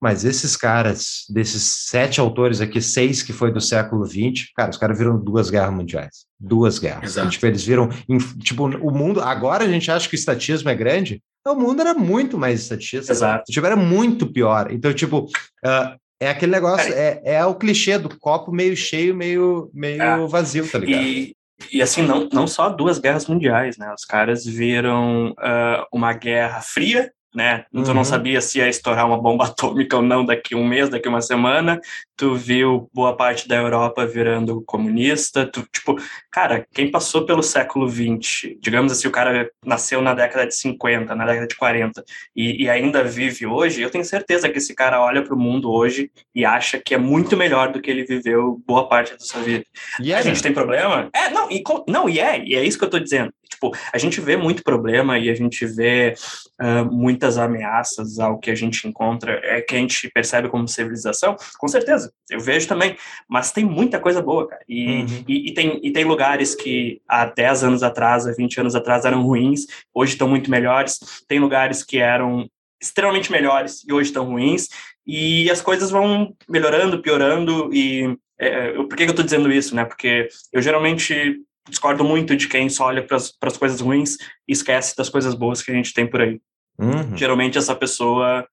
Mas 0.01 0.23
esses 0.23 0.55
caras, 0.55 1.25
desses 1.29 1.63
sete 1.87 2.19
autores 2.19 2.61
aqui, 2.61 2.79
seis 2.81 3.23
que 3.23 3.33
foi 3.33 3.51
do 3.51 3.59
século 3.59 4.05
XX, 4.05 4.51
cara, 4.55 4.69
os 4.69 4.77
caras 4.77 4.97
viram 4.97 5.17
duas 5.17 5.49
guerras 5.49 5.73
mundiais. 5.73 6.25
Duas 6.39 6.77
guerras. 6.77 7.11
Exato. 7.11 7.29
Tipo, 7.29 7.45
eles 7.47 7.63
viram, 7.63 7.89
tipo, 8.39 8.65
o 8.65 8.91
mundo. 8.91 9.21
Agora 9.21 9.63
a 9.63 9.67
gente 9.67 9.89
acha 9.89 10.07
que 10.07 10.15
o 10.15 10.19
estatismo 10.19 10.69
é 10.69 10.75
grande. 10.75 11.21
O 11.47 11.55
mundo 11.55 11.81
era 11.81 11.93
muito 11.93 12.37
mais 12.37 12.61
estatista. 12.61 13.11
Exato. 13.11 13.51
Tipo, 13.51 13.65
era 13.65 13.75
muito 13.75 14.31
pior. 14.31 14.71
Então, 14.71 14.93
tipo, 14.93 15.27
ah, 15.65 15.95
é 16.19 16.29
aquele 16.29 16.51
negócio, 16.51 16.93
é, 16.93 17.21
é 17.23 17.45
o 17.45 17.55
clichê 17.55 17.97
do 17.97 18.09
copo 18.19 18.51
meio 18.51 18.75
cheio, 18.75 19.15
meio, 19.15 19.69
meio 19.73 20.01
É. 20.01 20.27
vazio, 20.27 20.69
tá 20.69 20.77
ligado? 20.79 21.01
E, 21.01 21.35
e 21.71 21.81
assim, 21.81 22.01
não, 22.01 22.27
não 22.31 22.47
só 22.47 22.69
duas 22.69 22.99
guerras 22.99 23.27
mundiais, 23.27 23.77
né? 23.77 23.91
Os 23.93 24.05
caras 24.05 24.45
viram 24.45 25.33
ah, 25.39 25.87
uma 25.91 26.13
guerra 26.13 26.61
fria, 26.61 27.11
né? 27.37 27.65
Tu 27.71 27.77
Uhum. 27.77 27.93
não 27.93 28.03
sabia 28.03 28.41
se 28.41 28.57
ia 28.57 28.67
estourar 28.67 29.05
uma 29.05 29.21
bomba 29.21 29.45
atômica 29.45 29.95
ou 29.95 30.01
não 30.01 30.25
daqui 30.25 30.55
um 30.55 30.67
mês, 30.67 30.89
daqui 30.89 31.07
uma 31.07 31.21
semana. 31.21 31.79
Tu 32.17 32.33
viu 32.33 32.89
boa 32.91 33.15
parte 33.15 33.47
da 33.47 33.55
Europa 33.57 34.03
virando 34.07 34.63
comunista. 34.65 35.45
Tu, 35.45 35.61
tipo, 35.71 35.95
cara, 36.31 36.65
quem 36.73 36.89
passou 36.89 37.27
pelo 37.27 37.43
século 37.43 37.87
XX, 37.87 38.55
digamos 38.59 38.91
assim, 38.91 39.07
o 39.07 39.11
cara 39.11 39.47
nasceu 39.63 40.01
na 40.01 40.15
década 40.15 40.47
de 40.47 40.55
50, 40.55 41.13
na 41.13 41.25
década 41.27 41.45
de 41.45 41.55
40, 41.55 42.03
e, 42.35 42.63
e 42.63 42.69
ainda 42.71 43.03
vive 43.03 43.45
hoje, 43.45 43.83
eu 43.83 43.91
tenho 43.91 44.03
certeza 44.03 44.49
que 44.49 44.57
esse 44.57 44.73
cara 44.73 44.99
olha 44.99 45.21
para 45.21 45.35
o 45.35 45.39
mundo 45.39 45.71
hoje 45.71 46.09
e 46.33 46.43
acha 46.43 46.79
que 46.83 46.95
é 46.95 46.97
muito 46.97 47.37
melhor 47.37 47.71
do 47.71 47.79
que 47.79 47.91
ele 47.91 48.03
viveu 48.03 48.59
boa 48.65 48.89
parte 48.89 49.13
da 49.13 49.19
sua 49.19 49.41
vida. 49.43 49.63
E 50.01 50.11
A 50.11 50.17
é, 50.17 50.23
gente 50.23 50.41
tem 50.41 50.51
problema? 50.51 51.07
É, 51.13 51.29
não, 51.29 51.51
e, 51.51 51.63
não, 51.87 52.09
e 52.09 52.19
é, 52.19 52.43
e 52.43 52.55
é 52.55 52.63
isso 52.63 52.79
que 52.79 52.85
eu 52.85 52.89
tô 52.89 52.97
dizendo. 52.97 53.31
Tipo, 53.49 53.71
a 53.93 53.97
gente 53.97 54.19
vê 54.21 54.35
muito 54.37 54.63
problema 54.63 55.17
e 55.17 55.29
a 55.29 55.35
gente 55.35 55.65
vê 55.65 56.13
ah, 56.59 56.83
muitas 56.83 57.37
ameaças 57.37 58.19
ao 58.19 58.37
que 58.39 58.51
a 58.51 58.55
gente 58.55 58.87
encontra, 58.87 59.39
é 59.43 59.61
que 59.61 59.75
a 59.75 59.79
gente 59.79 60.09
percebe 60.13 60.49
como 60.49 60.67
civilização, 60.67 61.35
com 61.57 61.67
certeza, 61.67 62.11
eu 62.29 62.39
vejo 62.39 62.67
também, 62.67 62.95
mas 63.27 63.51
tem 63.51 63.63
muita 63.65 63.99
coisa 63.99 64.21
boa, 64.21 64.47
cara. 64.47 64.61
E, 64.67 64.87
Uhum. 64.87 65.23
e, 65.27 65.49
e 65.49 65.53
tem, 65.53 65.79
e 65.83 65.91
tem 65.91 66.03
lugares 66.03 66.55
que 66.55 67.01
há 67.07 67.25
10 67.25 67.63
anos 67.63 67.83
atrás, 67.83 68.25
há 68.27 68.31
20 68.31 68.59
anos 68.59 68.75
atrás 68.75 69.05
eram 69.05 69.21
ruins, 69.23 69.65
hoje 69.93 70.13
estão 70.13 70.27
muito 70.27 70.49
melhores, 70.51 70.99
tem 71.27 71.39
lugares 71.39 71.83
que 71.83 71.97
eram 71.97 72.49
extremamente 72.81 73.31
melhores 73.31 73.83
e 73.87 73.93
hoje 73.93 74.09
estão 74.09 74.25
ruins, 74.25 74.67
e 75.05 75.49
as 75.49 75.61
coisas 75.61 75.89
vão 75.89 76.35
melhorando, 76.49 77.01
piorando, 77.01 77.69
e 77.73 78.15
é, 78.39 78.69
eu- 78.75 78.87
por 78.87 78.95
que 78.95 79.03
que 79.03 79.09
eu 79.09 79.13
estou 79.13 79.25
dizendo 79.25 79.51
isso, 79.51 79.75
né? 79.75 79.83
Porque 79.85 80.27
eu 80.53 80.61
geralmente 80.61 81.37
discordo 81.69 82.03
muito 82.03 82.35
de 82.35 82.47
quem 82.47 82.69
só 82.69 82.85
olha 82.85 83.05
para 83.05 83.17
as 83.17 83.57
coisas 83.57 83.81
ruins 83.81 84.17
e 84.47 84.53
esquece 84.53 84.95
das 84.95 85.09
coisas 85.09 85.33
boas 85.33 85.61
que 85.61 85.71
a 85.71 85.73
gente 85.73 85.93
tem 85.93 86.07
por 86.07 86.21
aí. 86.21 86.39
Uhum. 86.79 87.15
Geralmente 87.17 87.57
essa 87.57 87.75
pessoa, 87.75 88.47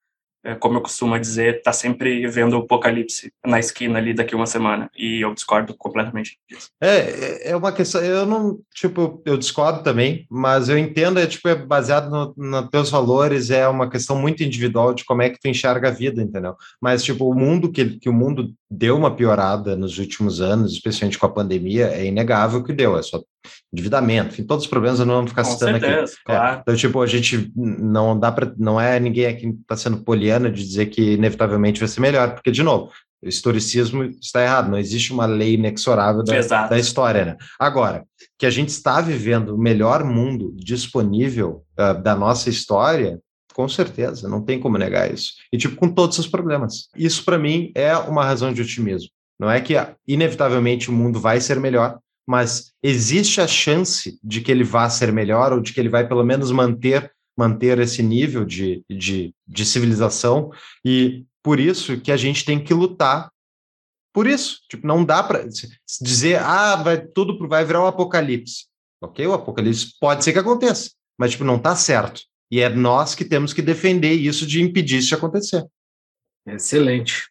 é, 0.44 0.54
como 0.54 0.76
eu 0.76 0.82
costumo 0.82 1.18
dizer, 1.18 1.62
tá 1.62 1.72
sempre 1.72 2.26
vendo 2.28 2.54
o 2.54 2.60
apocalipse 2.60 3.32
na 3.44 3.58
esquina 3.58 3.98
ali 3.98 4.12
daqui 4.12 4.34
uma 4.34 4.46
semana, 4.46 4.90
e 4.96 5.20
eu 5.22 5.34
discordo 5.34 5.74
completamente 5.76 6.38
disso. 6.48 6.68
É, 6.80 6.96
é- 6.98 7.50
é 7.50 7.56
uma 7.56 7.72
questão, 7.72 8.02
eu 8.02 8.26
não, 8.26 8.58
tipo, 8.74 9.22
eu 9.24 9.36
discordo 9.36 9.82
também, 9.82 10.26
mas 10.30 10.68
eu 10.68 10.76
entendo, 10.76 11.18
é 11.18 11.26
tipo, 11.26 11.48
é 11.48 11.54
baseado 11.54 12.10
no, 12.10 12.34
nos 12.36 12.68
teus 12.70 12.90
valores, 12.90 13.50
é 13.50 13.66
uma 13.66 13.88
questão 13.88 14.16
muito 14.16 14.42
individual 14.42 14.92
de 14.92 15.04
como 15.04 15.22
é 15.22 15.30
que 15.30 15.40
tu 15.40 15.48
enxerga 15.48 15.88
a 15.88 15.92
vida, 15.92 16.22
entendeu? 16.22 16.54
Mas, 16.80 17.02
tipo, 17.02 17.28
o 17.28 17.34
mundo 17.34 17.72
que, 17.72 17.98
que 17.98 18.08
o 18.08 18.12
mundo 18.12 18.52
deu 18.70 18.96
uma 18.96 19.14
piorada 19.14 19.76
nos 19.76 19.98
últimos 19.98 20.40
anos, 20.40 20.72
especialmente 20.72 21.18
com 21.18 21.26
a 21.26 21.32
pandemia, 21.32 21.88
é 21.88 22.04
inegável 22.04 22.62
que 22.62 22.72
deu, 22.72 22.98
é 22.98 23.02
só 23.02 23.22
endividamento, 23.72 24.34
enfim, 24.34 24.44
todos 24.44 24.64
os 24.64 24.70
problemas 24.70 25.00
eu 25.00 25.06
não 25.06 25.16
vou 25.18 25.26
ficar 25.26 25.44
Com 25.44 25.50
citando 25.50 25.76
aqui. 25.76 25.86
certeza, 25.86 26.12
É, 26.12 26.24
claro. 26.24 26.60
então, 26.62 26.76
tipo, 26.76 27.00
a 27.02 27.06
gente 27.06 27.52
não 27.56 28.18
dá 28.18 28.30
para, 28.32 28.52
não 28.56 28.80
é 28.80 28.98
ninguém 29.00 29.26
aqui 29.26 29.52
que 29.52 29.60
está 29.60 29.76
sendo 29.76 29.98
poliana 30.04 30.50
de 30.50 30.64
dizer 30.64 30.86
que 30.86 31.14
inevitavelmente 31.14 31.80
vai 31.80 31.88
ser 31.88 32.00
melhor, 32.00 32.34
porque, 32.34 32.50
de 32.50 32.62
novo, 32.62 32.90
o 33.22 33.28
historicismo 33.28 34.04
está 34.04 34.42
errado, 34.42 34.70
não 34.70 34.78
existe 34.78 35.12
uma 35.12 35.24
lei 35.24 35.54
inexorável 35.54 36.22
da, 36.22 36.36
Exato. 36.36 36.70
da 36.70 36.78
história, 36.78 37.24
né? 37.24 37.36
Agora, 37.58 38.04
que 38.38 38.44
a 38.44 38.50
gente 38.50 38.68
está 38.68 39.00
vivendo 39.00 39.54
o 39.54 39.58
melhor 39.58 40.04
mundo 40.04 40.54
disponível 40.56 41.64
ah, 41.76 41.94
da 41.94 42.14
nossa 42.14 42.50
história, 42.50 43.18
com 43.54 43.66
certeza, 43.68 44.28
não 44.28 44.42
tem 44.42 44.58
como 44.60 44.76
negar 44.76 45.12
isso. 45.12 45.32
E, 45.52 45.56
tipo, 45.56 45.76
com 45.76 45.88
todos 45.88 46.18
os 46.18 46.26
problemas. 46.26 46.88
Isso, 46.96 47.24
para 47.24 47.38
mim, 47.38 47.72
é 47.74 47.96
uma 47.96 48.24
razão 48.24 48.52
de 48.52 48.60
otimismo. 48.60 49.08
Não 49.40 49.50
é 49.50 49.60
que, 49.60 49.76
ah, 49.76 49.94
inevitavelmente, 50.06 50.90
o 50.90 50.92
mundo 50.92 51.18
vai 51.18 51.40
ser 51.40 51.58
melhor, 51.58 51.98
mas 52.26 52.72
existe 52.82 53.40
a 53.40 53.46
chance 53.46 54.18
de 54.22 54.40
que 54.40 54.50
ele 54.50 54.64
vá 54.64 54.88
ser 54.88 55.12
melhor 55.12 55.52
ou 55.52 55.60
de 55.60 55.72
que 55.72 55.80
ele 55.80 55.88
vai, 55.88 56.06
pelo 56.06 56.24
menos, 56.24 56.50
manter 56.50 57.12
manter 57.36 57.78
esse 57.80 58.02
nível 58.02 58.44
de, 58.44 58.84
de, 58.88 59.34
de 59.46 59.66
civilização 59.66 60.50
e 60.84 61.24
por 61.42 61.58
isso 61.58 62.00
que 62.00 62.12
a 62.12 62.16
gente 62.16 62.44
tem 62.44 62.62
que 62.62 62.72
lutar 62.72 63.30
por 64.12 64.26
isso. 64.26 64.60
Tipo, 64.68 64.86
não 64.86 65.04
dá 65.04 65.22
para 65.22 65.44
dizer, 66.00 66.38
ah, 66.38 66.76
vai 66.76 67.04
tudo 67.04 67.36
vai 67.48 67.64
virar 67.64 67.82
um 67.82 67.86
apocalipse. 67.86 68.66
Ok, 69.02 69.26
o 69.26 69.34
apocalipse 69.34 69.94
pode 70.00 70.24
ser 70.24 70.32
que 70.32 70.38
aconteça, 70.38 70.92
mas 71.18 71.32
tipo, 71.32 71.44
não 71.44 71.58
tá 71.58 71.74
certo. 71.74 72.22
E 72.50 72.60
é 72.60 72.68
nós 72.68 73.14
que 73.14 73.24
temos 73.24 73.52
que 73.52 73.60
defender 73.60 74.12
isso 74.12 74.46
de 74.46 74.62
impedir 74.62 74.98
isso 74.98 75.08
de 75.08 75.14
acontecer. 75.14 75.66
Excelente. 76.46 77.28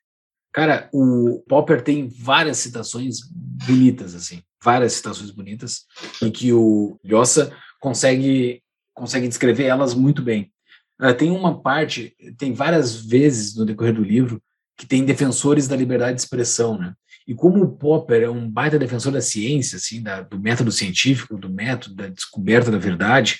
Cara, 0.51 0.89
o 0.93 1.41
Popper 1.47 1.81
tem 1.81 2.07
várias 2.07 2.57
citações 2.57 3.19
bonitas, 3.31 4.13
assim, 4.13 4.43
várias 4.63 4.93
citações 4.93 5.31
bonitas, 5.31 5.85
e 6.21 6.31
que 6.31 6.53
o 6.53 6.99
Lhosa 7.03 7.53
consegue, 7.79 8.61
consegue 8.93 9.27
descrever 9.27 9.65
elas 9.65 9.93
muito 9.93 10.21
bem. 10.21 10.51
Ah, 10.99 11.13
tem 11.13 11.31
uma 11.31 11.61
parte, 11.61 12.15
tem 12.37 12.53
várias 12.53 12.95
vezes 12.95 13.55
no 13.55 13.65
decorrer 13.65 13.93
do 13.93 14.03
livro, 14.03 14.41
que 14.77 14.85
tem 14.85 15.05
defensores 15.05 15.67
da 15.67 15.75
liberdade 15.75 16.15
de 16.15 16.21
expressão, 16.21 16.77
né? 16.77 16.93
E 17.27 17.33
como 17.33 17.63
o 17.63 17.77
Popper 17.77 18.23
é 18.23 18.29
um 18.29 18.49
baita 18.49 18.77
defensor 18.77 19.11
da 19.11 19.21
ciência, 19.21 19.77
assim, 19.77 20.01
da, 20.01 20.21
do 20.21 20.39
método 20.39 20.71
científico, 20.71 21.37
do 21.37 21.49
método 21.49 21.95
da 21.95 22.07
descoberta 22.07 22.69
da 22.69 22.77
verdade, 22.77 23.39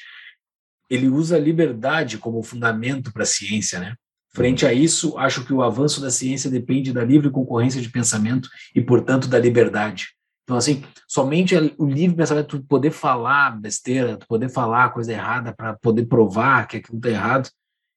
ele 0.89 1.07
usa 1.07 1.35
a 1.35 1.39
liberdade 1.39 2.17
como 2.17 2.43
fundamento 2.43 3.11
para 3.11 3.23
a 3.23 3.25
ciência, 3.25 3.79
né? 3.79 3.95
Frente 4.35 4.65
a 4.65 4.73
isso, 4.73 5.17
acho 5.17 5.45
que 5.45 5.53
o 5.53 5.61
avanço 5.61 6.01
da 6.01 6.09
ciência 6.09 6.49
depende 6.49 6.91
da 6.91 7.03
livre 7.03 7.29
concorrência 7.29 7.81
de 7.81 7.89
pensamento 7.89 8.49
e, 8.73 8.81
portanto, 8.81 9.27
da 9.27 9.37
liberdade. 9.37 10.07
Então, 10.43 10.57
assim, 10.57 10.83
somente 11.07 11.55
o 11.77 11.85
livre 11.85 12.17
pensamento, 12.17 12.59
tu 12.59 12.65
poder 12.65 12.91
falar 12.91 13.59
besteira, 13.59 14.17
tu 14.17 14.27
poder 14.27 14.49
falar 14.49 14.89
coisa 14.89 15.11
errada 15.11 15.53
para 15.53 15.73
poder 15.77 16.05
provar 16.05 16.67
que 16.67 16.77
aquilo 16.77 16.97
está 16.97 17.09
errado, 17.09 17.49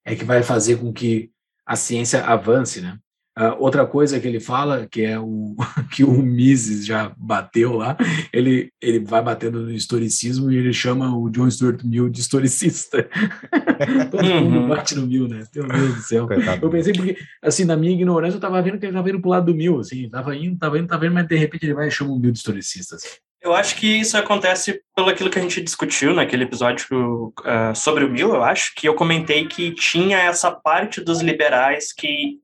é 0.05 0.15
que 0.15 0.25
vai 0.25 0.43
fazer 0.43 0.79
com 0.79 0.93
que 0.93 1.31
a 1.65 1.75
ciência 1.75 2.25
avance, 2.25 2.81
né? 2.81 2.99
Uh, 3.39 3.55
outra 3.59 3.85
coisa 3.85 4.19
que 4.19 4.27
ele 4.27 4.41
fala, 4.41 4.87
que 4.91 5.03
é 5.03 5.19
o 5.19 5.55
que 5.93 6.03
o 6.03 6.11
Mises 6.23 6.87
já 6.87 7.13
bateu 7.19 7.75
lá, 7.75 7.95
ele, 8.33 8.71
ele 8.81 9.01
vai 9.01 9.21
batendo 9.23 9.61
no 9.61 9.71
historicismo 9.71 10.51
e 10.51 10.57
ele 10.57 10.73
chama 10.73 11.15
o 11.15 11.29
John 11.29 11.51
Stuart 11.51 11.83
Mill 11.85 12.09
de 12.09 12.21
historicista. 12.21 13.07
Todo 14.11 14.25
mundo 14.25 14.57
Uhum. 14.61 14.69
bate 14.69 14.95
no 14.95 15.07
Mill, 15.07 15.29
né? 15.29 15.45
Meu 15.55 15.67
Deus 15.69 15.95
do 15.97 16.01
céu. 16.03 16.27
Coitado. 16.27 16.65
Eu 16.65 16.71
pensei 16.71 16.93
porque, 16.95 17.17
assim, 17.43 17.65
na 17.65 17.77
minha 17.77 17.93
ignorância, 17.93 18.37
eu 18.37 18.41
tava 18.41 18.63
vendo 18.63 18.79
que 18.79 18.87
ele 18.87 18.93
tava 18.95 19.11
indo 19.11 19.21
pro 19.21 19.31
lado 19.31 19.47
do 19.47 19.55
Mill, 19.55 19.81
assim, 19.81 20.09
tava 20.09 20.35
indo, 20.35 20.59
tava 20.59 20.79
indo, 20.79 20.89
tava 20.89 21.05
indo, 21.07 21.15
mas 21.15 21.27
de 21.29 21.37
repente 21.37 21.65
ele 21.67 21.75
vai 21.75 21.89
e 21.89 21.91
chama 21.91 22.13
o 22.13 22.19
Mill 22.19 22.33
de 22.33 22.39
historicista. 22.39 22.97
assim. 22.97 23.09
Eu 23.43 23.55
acho 23.55 23.77
que 23.77 23.87
isso 23.87 24.17
acontece 24.17 24.81
pelo 24.97 25.09
aquilo 25.09 25.31
que 25.31 25.39
a 25.39 25.43
gente 25.43 25.61
discutiu 25.63 26.13
naquele 26.15 26.45
episódio 26.45 27.33
ah, 27.45 27.75
sobre 27.75 28.05
o 28.05 28.11
Mill, 28.11 28.35
eu 28.35 28.43
acho, 28.43 28.73
que 28.75 28.89
eu 28.89 28.95
comentei 28.95 29.47
que 29.47 29.73
tinha 29.73 30.19
essa 30.19 30.51
parte 30.51 31.01
dos 31.01 31.21
liberais 31.21 31.93
que 31.93 32.39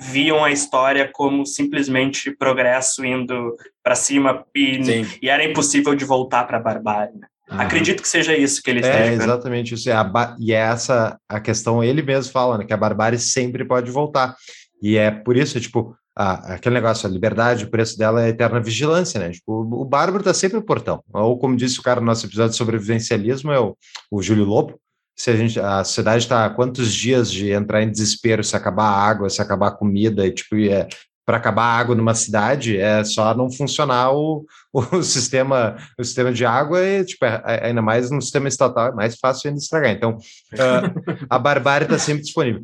viam 0.00 0.42
a 0.44 0.50
história 0.50 1.08
como 1.12 1.44
simplesmente 1.46 2.30
progresso 2.36 3.04
indo 3.04 3.54
para 3.82 3.94
cima 3.94 4.44
e, 4.54 4.82
Sim. 4.84 5.06
e 5.22 5.28
era 5.28 5.44
impossível 5.44 5.94
de 5.94 6.04
voltar 6.04 6.44
para 6.44 6.56
a 6.56 6.60
barbárie. 6.60 7.14
né? 7.18 7.26
Acredito 7.50 8.00
que 8.02 8.08
seja 8.08 8.36
isso 8.36 8.62
que 8.62 8.70
ele 8.70 8.80
esteja 8.80 8.98
É 8.98 9.10
dizendo. 9.10 9.22
exatamente 9.22 9.74
isso. 9.74 9.90
É 9.90 9.92
a 9.92 10.36
e 10.38 10.52
é 10.52 10.56
essa 10.56 11.18
a 11.28 11.40
questão, 11.40 11.82
ele 11.82 12.00
mesmo 12.00 12.32
fala, 12.32 12.56
né, 12.58 12.64
que 12.64 12.72
a 12.72 12.76
barbárie 12.76 13.18
sempre 13.18 13.64
pode 13.64 13.90
voltar. 13.90 14.36
E 14.82 14.96
é 14.96 15.10
por 15.10 15.36
isso, 15.36 15.60
tipo, 15.60 15.94
a- 16.16 16.54
aquele 16.54 16.76
negócio, 16.76 17.08
a 17.08 17.12
liberdade, 17.12 17.64
o 17.64 17.70
preço 17.70 17.98
dela 17.98 18.22
é 18.22 18.26
a 18.26 18.28
eterna 18.28 18.60
vigilância, 18.60 19.18
né? 19.18 19.30
Tipo, 19.30 19.52
o, 19.64 19.82
o 19.82 19.84
bárbaro 19.84 20.22
tá 20.22 20.32
sempre 20.32 20.58
no 20.58 20.64
portão. 20.64 21.02
Ou 21.12 21.36
como 21.38 21.56
disse 21.56 21.78
o 21.80 21.82
cara 21.82 22.00
no 22.00 22.06
nosso 22.06 22.24
episódio 22.26 22.52
de 22.52 22.56
sobrevivencialismo, 22.56 23.50
é 23.52 23.58
o, 23.60 23.76
o 24.10 24.22
Júlio 24.22 24.44
Lobo. 24.44 24.78
Se 25.20 25.30
a 25.30 25.36
gente, 25.36 25.60
a 25.60 25.84
sociedade 25.84 26.24
está 26.24 26.48
quantos 26.48 26.90
dias 26.90 27.30
de 27.30 27.50
entrar 27.50 27.82
em 27.82 27.90
desespero 27.90 28.42
se 28.42 28.56
acabar 28.56 28.84
a 28.84 29.02
água, 29.06 29.28
se 29.28 29.42
acabar 29.42 29.68
a 29.68 29.70
comida, 29.70 30.26
e 30.26 30.32
tipo, 30.32 30.56
é, 30.56 30.88
para 31.26 31.36
acabar 31.36 31.64
a 31.64 31.78
água 31.78 31.94
numa 31.94 32.14
cidade, 32.14 32.78
é 32.78 33.04
só 33.04 33.34
não 33.34 33.52
funcionar 33.52 34.12
o, 34.14 34.46
o 34.72 35.02
sistema 35.02 35.76
o 35.98 36.02
sistema 36.02 36.32
de 36.32 36.46
água 36.46 36.82
e 36.82 37.04
tipo 37.04 37.26
é- 37.26 37.42
é- 37.44 37.66
ainda 37.66 37.82
mais 37.82 38.10
no 38.10 38.22
sistema 38.22 38.48
estatal 38.48 38.88
é 38.88 38.92
mais 38.92 39.18
fácil 39.18 39.48
ainda 39.48 39.60
estragar. 39.60 39.90
Então 39.90 40.16
ah, 40.58 40.90
a 41.28 41.38
barbárie 41.38 41.84
está 41.84 41.98
sempre 41.98 42.22
disponível 42.22 42.62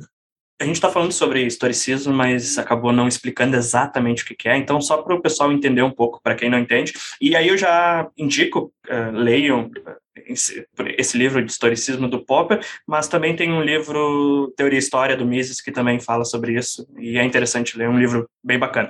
A 0.58 0.64
gente 0.64 0.76
está 0.76 0.90
falando 0.90 1.12
sobre 1.12 1.44
historicismo, 1.44 2.14
mas 2.14 2.56
acabou 2.56 2.90
não 2.90 3.06
explicando 3.06 3.56
exatamente 3.56 4.22
o 4.22 4.26
que, 4.26 4.48
é. 4.48 4.56
Então, 4.56 4.80
só 4.80 5.02
para 5.02 5.14
o 5.14 5.20
pessoal 5.20 5.52
entender 5.52 5.82
um 5.82 5.90
pouco, 5.90 6.20
para 6.22 6.34
quem 6.34 6.48
não 6.48 6.58
entende. 6.58 6.94
E 7.20 7.36
aí 7.36 7.48
eu 7.48 7.58
já 7.58 8.08
indico, 8.16 8.72
eh, 8.88 9.10
leiam 9.12 9.70
eh, 9.86 9.96
esse, 10.26 10.66
esse 10.96 11.18
livro 11.18 11.44
de 11.44 11.52
historicismo 11.52 12.08
do 12.08 12.24
Popper, 12.24 12.60
mas 12.86 13.06
também 13.06 13.36
tem 13.36 13.52
um 13.52 13.60
livro 13.60 14.52
Teoria 14.56 14.78
e 14.78 14.80
História 14.80 15.16
do 15.16 15.26
Mises 15.26 15.60
que 15.60 15.70
também 15.70 16.00
fala 16.00 16.24
sobre 16.24 16.54
isso. 16.54 16.88
E 16.98 17.18
é 17.18 17.24
interessante 17.24 17.76
ler, 17.76 17.84
é 17.84 17.90
um 17.90 17.98
livro 17.98 18.26
bem 18.42 18.58
bacana. 18.58 18.88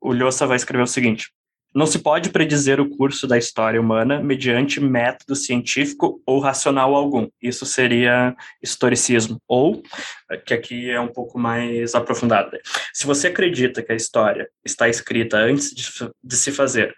O 0.00 0.14
Lhosa 0.14 0.46
vai 0.46 0.56
escrever 0.56 0.82
o 0.82 0.86
seguinte. 0.86 1.30
Não 1.74 1.86
se 1.86 1.98
pode 1.98 2.30
predizer 2.30 2.80
o 2.80 2.88
curso 2.88 3.26
da 3.26 3.38
história 3.38 3.80
humana 3.80 4.22
mediante 4.22 4.80
método 4.80 5.34
científico 5.34 6.20
ou 6.26 6.38
racional 6.38 6.94
algum. 6.94 7.28
Isso 7.40 7.64
seria 7.64 8.34
historicismo. 8.62 9.40
Ou 9.48 9.82
que 10.44 10.54
aqui 10.54 10.90
é 10.90 11.00
um 11.00 11.08
pouco 11.08 11.38
mais 11.38 11.94
aprofundada. 11.94 12.60
Se 12.92 13.06
você 13.06 13.28
acredita 13.28 13.82
que 13.82 13.92
a 13.92 13.96
história 13.96 14.48
está 14.64 14.88
escrita 14.88 15.38
antes 15.38 15.70
de, 15.74 15.90
de 16.22 16.36
se 16.36 16.52
fazer, 16.52 16.94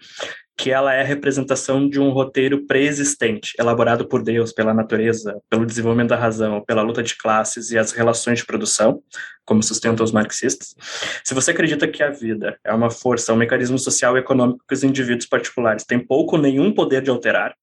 que 0.56 0.70
ela 0.70 0.94
é 0.94 1.00
a 1.00 1.04
representação 1.04 1.88
de 1.88 2.00
um 2.00 2.10
roteiro 2.10 2.64
pré-existente, 2.66 3.54
elaborado 3.58 4.06
por 4.06 4.22
Deus, 4.22 4.52
pela 4.52 4.72
natureza, 4.72 5.40
pelo 5.50 5.66
desenvolvimento 5.66 6.10
da 6.10 6.16
razão, 6.16 6.62
pela 6.64 6.82
luta 6.82 7.02
de 7.02 7.16
classes 7.16 7.70
e 7.70 7.78
as 7.78 7.90
relações 7.90 8.38
de 8.38 8.46
produção, 8.46 9.02
como 9.44 9.62
sustentam 9.62 10.04
os 10.04 10.12
marxistas. 10.12 10.74
Se 11.22 11.34
você 11.34 11.50
acredita 11.50 11.86
que 11.86 12.02
a 12.02 12.10
vida 12.10 12.58
é 12.64 12.72
uma 12.72 12.90
força, 12.90 13.32
um 13.32 13.36
mecanismo 13.36 13.78
social 13.78 14.16
e 14.16 14.20
econômico 14.20 14.64
que 14.66 14.74
os 14.74 14.82
indivíduos 14.82 15.26
particulares 15.26 15.84
têm 15.84 15.98
pouco 15.98 16.36
ou 16.36 16.42
nenhum 16.42 16.72
poder 16.72 17.02
de 17.02 17.10
alterar, 17.10 17.54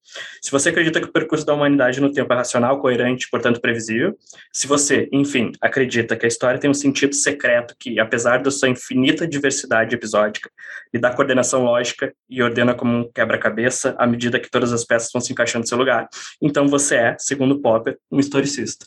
se 0.41 0.51
você 0.51 0.69
acredita 0.69 0.99
que 0.99 1.07
o 1.07 1.11
percurso 1.11 1.45
da 1.45 1.53
humanidade 1.53 1.99
no 1.99 2.11
tempo 2.11 2.31
é 2.33 2.35
racional, 2.35 2.79
coerente, 2.79 3.29
portanto 3.29 3.59
previsível, 3.59 4.15
se 4.51 4.67
você, 4.67 5.09
enfim, 5.11 5.51
acredita 5.61 6.15
que 6.15 6.25
a 6.25 6.27
história 6.27 6.59
tem 6.59 6.69
um 6.69 6.73
sentido 6.73 7.15
secreto 7.15 7.75
que, 7.79 7.99
apesar 7.99 8.41
da 8.41 8.51
sua 8.51 8.69
infinita 8.69 9.27
diversidade 9.27 9.95
episódica, 9.95 10.49
lhe 10.93 10.99
dá 10.99 11.13
coordenação 11.13 11.63
lógica 11.63 12.13
e 12.29 12.41
ordena 12.41 12.73
como 12.73 12.97
um 12.97 13.11
quebra-cabeça 13.11 13.95
à 13.97 14.05
medida 14.05 14.39
que 14.39 14.49
todas 14.49 14.73
as 14.73 14.83
peças 14.83 15.09
vão 15.11 15.21
se 15.21 15.31
encaixando 15.31 15.63
no 15.63 15.67
seu 15.67 15.77
lugar, 15.77 16.07
então 16.41 16.67
você 16.67 16.95
é, 16.95 17.15
segundo 17.17 17.59
Popper, 17.59 17.97
um 18.11 18.19
historicista. 18.19 18.85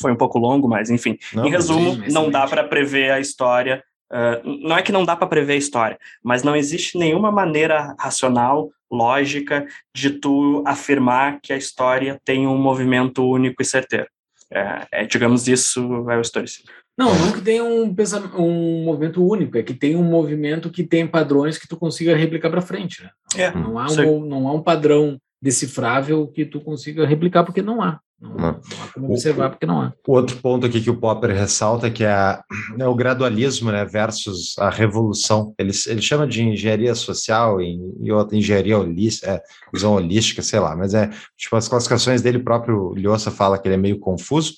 Foi 0.00 0.12
um 0.12 0.16
pouco 0.16 0.38
longo, 0.38 0.68
mas 0.68 0.90
enfim. 0.90 1.18
Não, 1.32 1.46
em 1.46 1.50
resumo, 1.50 1.94
sim, 1.94 2.12
não 2.12 2.30
dá 2.30 2.46
para 2.46 2.64
prever 2.64 3.10
a 3.10 3.20
história. 3.20 3.82
ah, 4.10 4.40
não 4.44 4.76
é 4.76 4.82
que 4.82 4.92
não 4.92 5.04
dá 5.04 5.16
para 5.16 5.26
prever 5.26 5.54
a 5.54 5.56
história, 5.56 5.98
mas 6.22 6.42
não 6.42 6.56
existe 6.56 6.96
nenhuma 6.96 7.30
maneira 7.30 7.94
racional, 7.98 8.70
lógica, 8.90 9.66
de 9.94 10.10
tu 10.10 10.62
afirmar 10.66 11.40
que 11.42 11.52
a 11.52 11.56
história 11.56 12.20
tem 12.24 12.46
um 12.46 12.56
movimento 12.56 13.22
único 13.24 13.60
e 13.60 13.64
certeiro. 13.64 14.08
É, 14.50 14.86
é, 14.92 15.04
digamos, 15.04 15.46
isso 15.46 16.08
é 16.10 16.16
o 16.16 16.20
historicismo. 16.20 16.70
Não, 16.96 17.14
não 17.14 17.30
que 17.30 17.40
tenha 17.40 17.62
um, 17.62 17.94
um 18.38 18.84
movimento 18.84 19.24
único, 19.24 19.56
é 19.56 19.62
que 19.62 19.74
tem 19.74 19.94
um 19.94 20.02
movimento 20.02 20.68
que 20.68 20.82
tem 20.82 21.06
padrões 21.06 21.56
que 21.56 21.68
tu 21.68 21.76
consiga 21.76 22.16
replicar 22.16 22.50
para 22.50 22.60
frente. 22.60 23.04
Né? 23.04 23.10
É, 23.36 23.50
Não, 23.52 23.78
há 23.78 23.86
um, 23.86 24.24
não 24.24 24.48
há 24.48 24.52
um 24.52 24.62
padrão 24.62 25.16
decifrável 25.40 26.26
que 26.26 26.44
tu 26.44 26.60
consiga 26.60 27.06
replicar, 27.06 27.44
porque 27.44 27.62
não 27.62 27.80
há. 27.80 28.00
Não, 28.20 28.30
Não. 28.36 28.60
como 28.92 29.10
observar, 29.10 29.50
porque 29.50 29.64
não 29.66 29.80
há. 29.80 29.92
O 30.06 30.12
outro 30.12 30.36
ponto 30.38 30.66
aqui 30.66 30.80
que 30.80 30.90
o 30.90 30.96
Popper 30.98 31.30
ressalta 31.30 31.88
que 31.88 32.02
é, 32.02 32.10
a- 32.10 32.42
é 32.78 32.86
o 32.86 32.94
gradualismo 32.94 33.70
né, 33.70 33.84
versus 33.84 34.58
a 34.58 34.68
revolução. 34.70 35.54
Ele, 35.56 35.70
ele 35.86 36.02
chama 36.02 36.26
de 36.26 36.42
engenharia 36.42 36.94
social 36.96 37.60
e, 37.60 37.78
e 38.00 38.10
outra 38.10 38.36
engenharia 38.36 38.76
holística, 38.76 39.30
é, 39.30 39.42
visão 39.72 39.92
holística, 39.94 40.42
sei 40.42 40.58
lá, 40.58 40.74
mas 40.74 40.94
é 40.94 41.08
tipo 41.36 41.54
as 41.54 41.68
classificações 41.68 42.20
dele 42.20 42.40
próprio, 42.40 42.92
Lhosa 42.96 43.30
fala 43.30 43.56
que 43.58 43.68
ele 43.68 43.74
é 43.76 43.78
meio 43.78 44.00
confuso, 44.00 44.54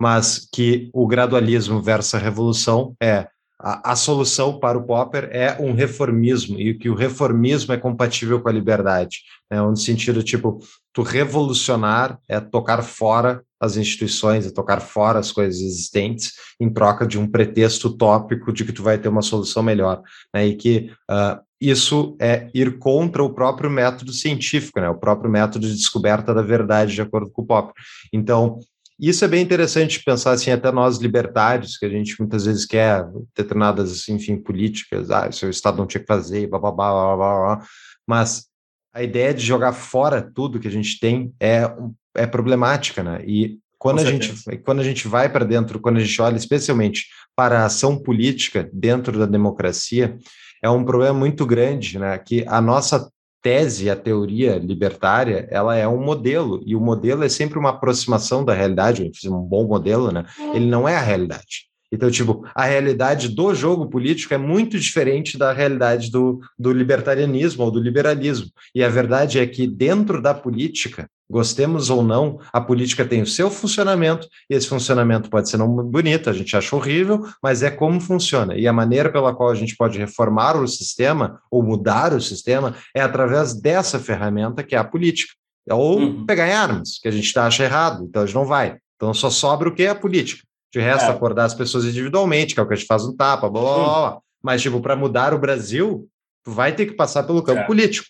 mas 0.00 0.48
que 0.52 0.88
o 0.94 1.04
gradualismo 1.06 1.82
versus 1.82 2.14
a 2.14 2.18
revolução 2.18 2.94
é 3.02 3.26
a, 3.62 3.92
a 3.92 3.96
solução 3.96 4.58
para 4.58 4.78
o 4.78 4.84
Popper 4.84 5.28
é 5.32 5.56
um 5.60 5.74
reformismo 5.74 6.58
e 6.58 6.72
que 6.74 6.88
o 6.88 6.94
reformismo 6.94 7.74
é 7.74 7.76
compatível 7.76 8.40
com 8.40 8.48
a 8.48 8.52
liberdade, 8.52 9.18
né, 9.50 9.60
no 9.60 9.76
sentido 9.76 10.22
tipo 10.22 10.60
tu 10.92 11.02
revolucionar 11.02 12.18
é 12.28 12.40
tocar 12.40 12.82
fora 12.82 13.42
as 13.60 13.76
instituições, 13.76 14.46
é 14.46 14.50
tocar 14.50 14.80
fora 14.80 15.18
as 15.18 15.30
coisas 15.30 15.60
existentes 15.60 16.32
em 16.58 16.72
troca 16.72 17.06
de 17.06 17.18
um 17.18 17.26
pretexto 17.26 17.88
utópico 17.88 18.52
de 18.52 18.64
que 18.64 18.72
tu 18.72 18.82
vai 18.82 18.98
ter 18.98 19.08
uma 19.08 19.22
solução 19.22 19.62
melhor, 19.62 20.02
né? 20.34 20.46
E 20.46 20.56
que 20.56 20.90
ah, 21.08 21.40
isso 21.60 22.16
é 22.18 22.48
ir 22.54 22.78
contra 22.78 23.22
o 23.22 23.34
próprio 23.34 23.70
método 23.70 24.12
científico, 24.12 24.80
né? 24.80 24.88
O 24.88 24.98
próprio 24.98 25.30
método 25.30 25.68
de 25.68 25.74
descoberta 25.74 26.32
da 26.32 26.42
verdade, 26.42 26.94
de 26.94 27.02
acordo 27.02 27.30
com 27.30 27.42
o 27.42 27.46
Popper. 27.46 27.74
Então, 28.12 28.58
isso 28.98 29.24
é 29.24 29.28
bem 29.28 29.42
interessante 29.42 30.02
pensar 30.02 30.32
assim, 30.32 30.50
até 30.50 30.72
nós 30.72 30.98
libertários, 30.98 31.76
que 31.76 31.86
a 31.86 31.88
gente 31.88 32.18
muitas 32.18 32.46
vezes 32.46 32.64
quer 32.64 33.06
determinadas, 33.36 34.08
enfim, 34.08 34.36
políticas, 34.36 35.10
ah, 35.10 35.28
isso 35.28 35.46
o 35.46 35.50
Estado 35.50 35.76
não 35.78 35.86
tinha 35.86 36.00
que 36.00 36.06
fazer, 36.06 36.46
blá, 36.48 36.58
blá, 36.58 36.72
blá, 36.72 36.92
blá, 36.92 37.16
blá, 37.16 37.56
blá. 37.56 37.66
mas 38.06 38.49
a 38.92 39.02
ideia 39.02 39.32
de 39.32 39.44
jogar 39.44 39.72
fora 39.72 40.22
tudo 40.34 40.58
que 40.58 40.68
a 40.68 40.70
gente 40.70 40.98
tem 40.98 41.32
é, 41.40 41.70
é 42.14 42.26
problemática, 42.26 43.02
né? 43.02 43.22
E 43.26 43.58
quando 43.78 44.02
Com 44.02 44.02
a, 44.02 44.10
gente, 44.10 44.60
quando 44.64 44.80
a 44.80 44.84
gente 44.84 45.08
vai 45.08 45.28
para 45.30 45.44
dentro, 45.44 45.80
quando 45.80 45.96
a 45.96 46.00
gente 46.00 46.20
olha 46.20 46.36
especialmente 46.36 47.06
para 47.34 47.60
a 47.60 47.64
ação 47.64 47.96
política 47.96 48.68
dentro 48.72 49.18
da 49.18 49.24
democracia, 49.24 50.18
é 50.62 50.68
um 50.68 50.84
problema 50.84 51.18
muito 51.18 51.46
grande, 51.46 51.98
né? 51.98 52.18
Que 52.18 52.44
a 52.46 52.60
nossa 52.60 53.10
tese, 53.42 53.88
a 53.88 53.96
teoria 53.96 54.56
libertária, 54.56 55.48
ela 55.50 55.74
é 55.74 55.88
um 55.88 56.02
modelo, 56.02 56.62
e 56.66 56.76
o 56.76 56.80
modelo 56.80 57.24
é 57.24 57.28
sempre 57.28 57.58
uma 57.58 57.70
aproximação 57.70 58.44
da 58.44 58.52
realidade, 58.52 59.10
um 59.26 59.40
bom 59.40 59.66
modelo, 59.66 60.12
né? 60.12 60.26
Ele 60.52 60.66
não 60.66 60.86
é 60.86 60.96
a 60.96 61.00
realidade. 61.00 61.69
Então, 61.92 62.10
tipo, 62.10 62.46
a 62.54 62.64
realidade 62.64 63.28
do 63.28 63.52
jogo 63.54 63.88
político 63.88 64.32
é 64.32 64.38
muito 64.38 64.78
diferente 64.78 65.36
da 65.36 65.52
realidade 65.52 66.10
do, 66.10 66.40
do 66.58 66.72
libertarianismo 66.72 67.64
ou 67.64 67.70
do 67.70 67.80
liberalismo. 67.80 68.48
E 68.74 68.84
a 68.84 68.88
verdade 68.88 69.38
é 69.40 69.46
que 69.46 69.66
dentro 69.66 70.22
da 70.22 70.32
política, 70.32 71.08
gostemos 71.28 71.90
ou 71.90 72.02
não, 72.02 72.38
a 72.52 72.60
política 72.60 73.04
tem 73.04 73.22
o 73.22 73.26
seu 73.26 73.50
funcionamento, 73.50 74.28
e 74.48 74.54
esse 74.54 74.68
funcionamento 74.68 75.28
pode 75.28 75.48
ser 75.50 75.56
não 75.56 75.68
bonito, 75.68 76.30
a 76.30 76.32
gente 76.32 76.56
acha 76.56 76.74
horrível, 76.76 77.24
mas 77.42 77.62
é 77.62 77.70
como 77.70 78.00
funciona. 78.00 78.56
E 78.56 78.68
a 78.68 78.72
maneira 78.72 79.10
pela 79.10 79.34
qual 79.34 79.50
a 79.50 79.54
gente 79.54 79.76
pode 79.76 79.98
reformar 79.98 80.56
o 80.56 80.68
sistema 80.68 81.40
ou 81.50 81.62
mudar 81.62 82.12
o 82.12 82.20
sistema 82.20 82.74
é 82.94 83.00
através 83.00 83.52
dessa 83.54 83.98
ferramenta 83.98 84.62
que 84.62 84.74
é 84.74 84.78
a 84.78 84.84
política. 84.84 85.32
Ou 85.68 85.98
Uhum. 86.00 86.26
pegar 86.26 86.48
em 86.48 86.52
armas, 86.52 86.98
que 87.00 87.06
a 87.06 87.12
gente 87.12 87.36
acha 87.38 87.64
errado, 87.64 88.04
então 88.08 88.22
a 88.22 88.26
gente 88.26 88.34
não 88.34 88.44
vai. 88.44 88.76
Então 88.96 89.14
só 89.14 89.30
sobra 89.30 89.68
o 89.68 89.74
que? 89.74 89.86
A 89.86 89.94
política. 89.94 90.42
De 90.72 90.78
resto, 90.80 91.10
É. 91.10 91.12
acordar 91.12 91.44
as 91.46 91.54
pessoas 91.54 91.84
individualmente, 91.84 92.54
que 92.54 92.60
é 92.60 92.62
o 92.62 92.66
que 92.66 92.74
a 92.74 92.76
gente 92.76 92.86
faz 92.86 93.04
no 93.04 93.16
tapa, 93.16 93.48
blá, 93.50 93.60
blá, 93.62 93.74
blá, 93.74 93.84
blá. 94.10 94.20
Mas, 94.42 94.62
tipo, 94.62 94.80
para 94.80 94.94
mudar 94.96 95.34
o 95.34 95.38
Brasil, 95.38 96.08
vai 96.46 96.72
ter 96.74 96.86
que 96.86 96.92
passar 96.94 97.24
pelo 97.24 97.42
campo 97.42 97.60
É. 97.60 97.66
político. 97.66 98.06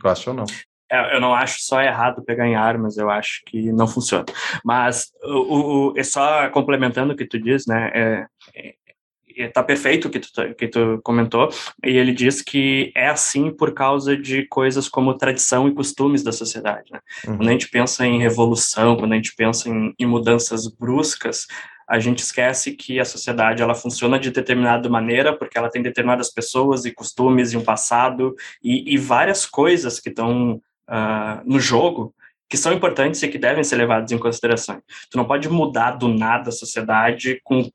Gosta 0.00 0.30
ou 0.30 0.36
não? 0.36 0.44
É, 0.92 1.16
eu 1.16 1.20
não 1.20 1.34
acho 1.34 1.56
só 1.62 1.80
errado 1.82 2.22
pegar 2.24 2.46
em 2.46 2.54
armas, 2.54 2.96
eu 2.96 3.10
acho 3.10 3.42
que 3.46 3.72
não 3.72 3.88
funciona. 3.88 4.24
Mas 4.64 5.10
o, 5.24 5.28
o, 5.28 5.92
o- 5.92 5.98
é 5.98 6.02
só 6.04 6.48
complementando 6.50 7.12
o 7.12 7.16
que 7.16 7.26
tu 7.26 7.40
diz, 7.40 7.66
né? 7.66 8.26
Tá 9.52 9.62
perfeito 9.62 10.08
o 10.08 10.10
que 10.10 10.20
tu, 10.20 10.54
que 10.54 10.68
tu 10.68 11.00
comentou, 11.02 11.48
e 11.84 11.96
ele 11.96 12.12
diz 12.12 12.40
que 12.40 12.92
é 12.94 13.08
assim 13.08 13.50
por 13.50 13.72
causa 13.72 14.16
de 14.16 14.46
coisas 14.46 14.88
como 14.88 15.14
tradição 15.14 15.68
e 15.68 15.74
costumes 15.74 16.22
da 16.22 16.32
sociedade. 16.32 16.90
Né? 16.92 17.00
Uhum. 17.26 17.36
Quando 17.36 17.48
a 17.48 17.52
gente 17.52 17.68
pensa 17.68 18.06
em 18.06 18.18
revolução, 18.18 18.96
quando 18.96 19.12
a 19.12 19.16
gente 19.16 19.34
pensa 19.34 19.68
em, 19.68 19.94
em 19.98 20.06
mudanças 20.06 20.66
bruscas, 20.68 21.46
a 21.88 22.00
gente 22.00 22.18
esquece 22.18 22.72
que 22.72 22.98
a 22.98 23.04
sociedade 23.04 23.62
ela 23.62 23.74
funciona 23.74 24.18
de 24.18 24.30
determinada 24.30 24.88
maneira 24.88 25.36
porque 25.36 25.56
ela 25.56 25.70
tem 25.70 25.82
determinadas 25.82 26.30
pessoas 26.30 26.84
e 26.84 26.92
costumes 26.92 27.52
e 27.52 27.56
um 27.56 27.62
passado 27.62 28.34
e, 28.62 28.94
e 28.94 28.98
várias 28.98 29.46
coisas 29.46 30.00
que 30.00 30.08
estão 30.08 30.60
ah, 30.88 31.42
no 31.44 31.60
jogo 31.60 32.12
que 32.48 32.56
são 32.56 32.72
importantes 32.72 33.22
e 33.22 33.28
que 33.28 33.38
devem 33.38 33.64
ser 33.64 33.76
levadas 33.76 34.12
em 34.12 34.18
consideração. 34.18 34.80
Tu 35.10 35.16
não 35.16 35.24
pode 35.24 35.48
mudar 35.48 35.92
do 35.92 36.08
nada 36.08 36.50
a 36.50 36.52
sociedade 36.52 37.40
com, 37.42 37.68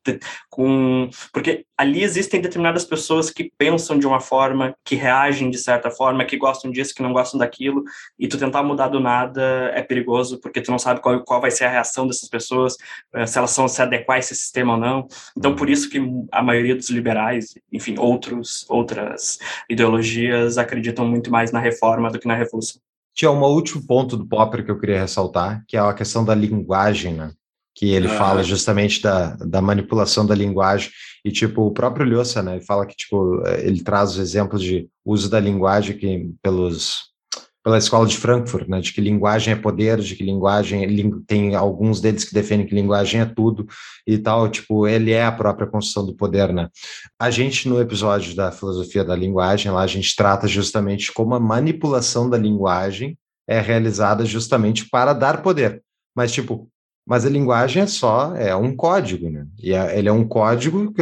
com 0.49 1.09
porque 1.33 1.65
ali 1.77 2.03
existem 2.03 2.39
determinadas 2.39 2.85
pessoas 2.85 3.29
que 3.29 3.51
pensam 3.57 3.97
de 3.97 4.07
uma 4.07 4.19
forma, 4.19 4.75
que 4.85 4.95
reagem 4.95 5.49
de 5.49 5.57
certa 5.57 5.89
forma, 5.89 6.23
que 6.25 6.37
gostam 6.37 6.71
disso, 6.71 6.93
que 6.95 7.01
não 7.01 7.11
gostam 7.11 7.39
daquilo, 7.39 7.83
e 8.17 8.27
tu 8.27 8.37
tentar 8.37 8.63
mudar 8.63 8.87
do 8.87 8.99
nada 8.99 9.71
é 9.73 9.81
perigoso 9.81 10.39
porque 10.39 10.61
tu 10.61 10.71
não 10.71 10.79
sabe 10.79 11.01
qual, 11.01 11.21
qual 11.23 11.41
vai 11.41 11.51
ser 11.51 11.65
a 11.65 11.69
reação 11.69 12.07
dessas 12.07 12.29
pessoas, 12.29 12.77
eh, 13.13 13.25
se 13.25 13.37
elas 13.37 13.55
vão 13.55 13.67
se 13.67 13.81
adequar 13.81 14.17
a 14.17 14.19
esse 14.19 14.35
sistema 14.35 14.73
ou 14.73 14.79
não. 14.79 15.07
Então 15.37 15.55
por 15.55 15.69
isso 15.69 15.89
que 15.89 15.99
a 16.31 16.41
maioria 16.41 16.75
dos 16.75 16.89
liberais, 16.89 17.55
enfim, 17.71 17.95
outros 17.97 18.65
outras 18.69 19.39
ideologias 19.69 20.57
acreditam 20.57 21.05
muito 21.05 21.31
mais 21.31 21.51
na 21.51 21.59
reforma 21.59 22.09
do 22.09 22.19
que 22.19 22.27
na 22.27 22.35
revolução. 22.35 22.81
Tinha 23.13 23.31
um 23.31 23.43
último 23.43 23.85
ponto 23.85 24.15
do 24.17 24.25
Popper 24.25 24.63
que 24.65 24.71
eu 24.71 24.79
queria 24.79 24.99
ressaltar, 24.99 25.63
que 25.67 25.75
é 25.75 25.79
a 25.79 25.93
questão 25.93 26.23
da 26.23 26.33
linguagem, 26.33 27.13
né? 27.13 27.31
Que 27.75 27.89
ele 27.89 28.07
Ah. 28.07 28.17
fala 28.17 28.43
justamente 28.43 29.01
da, 29.01 29.35
da 29.35 29.61
manipulação 29.61 30.25
da 30.25 30.35
linguagem. 30.35 30.89
E, 31.23 31.31
tipo, 31.31 31.61
o 31.61 31.71
próprio 31.71 32.05
Lhosa, 32.05 32.41
né? 32.41 32.55
Ele 32.55 32.65
fala 32.65 32.85
que, 32.85 32.95
tipo, 32.95 33.41
ele 33.59 33.83
traz 33.83 34.11
os 34.11 34.17
exemplos 34.19 34.61
de 34.61 34.89
uso 35.05 35.29
da 35.29 35.39
linguagem 35.39 35.97
que, 35.97 36.31
pelos, 36.41 37.10
pela 37.63 37.77
escola 37.77 38.07
de 38.07 38.17
Frankfurt, 38.17 38.67
né? 38.67 38.79
De 38.81 38.91
que 38.91 38.99
linguagem 39.01 39.53
é 39.53 39.55
poder, 39.55 39.99
de 39.99 40.15
que 40.15 40.23
linguagem... 40.23 40.85
lin- 40.85 41.21
Tem 41.27 41.55
alguns 41.55 42.01
deles 42.01 42.23
que 42.23 42.33
defendem 42.33 42.65
que 42.65 42.73
linguagem 42.75 43.21
é 43.21 43.25
tudo 43.25 43.67
e 44.07 44.17
tal. 44.17 44.49
Tipo, 44.49 44.87
ele 44.87 45.11
é 45.11 45.23
a 45.25 45.31
própria 45.31 45.67
construção 45.67 46.05
do 46.05 46.15
poder, 46.15 46.51
né? 46.53 46.69
A 47.19 47.29
gente, 47.29 47.69
no 47.69 47.79
episódio 47.79 48.35
da 48.35 48.51
filosofia 48.51 49.03
da 49.03 49.15
linguagem, 49.15 49.71
lá 49.71 49.81
a 49.81 49.87
gente 49.87 50.15
trata 50.15 50.47
justamente 50.47 51.11
como 51.13 51.35
a 51.35 51.39
manipulação 51.39 52.29
da 52.29 52.37
linguagem 52.37 53.17
é 53.47 53.59
realizada 53.59 54.25
justamente 54.25 54.89
para 54.89 55.13
dar 55.13 55.41
poder. 55.41 55.81
Mas, 56.15 56.31
tipo, 56.31 56.67
mas 57.05 57.25
a 57.25 57.29
linguagem 57.29 57.83
é 57.83 57.87
só, 57.87 58.35
é 58.35 58.55
um 58.55 58.75
código, 58.75 59.29
né? 59.29 59.45
E 59.59 59.73
é- 59.73 59.97
ele 59.97 60.07
é 60.09 60.11
um 60.11 60.27
código 60.27 60.93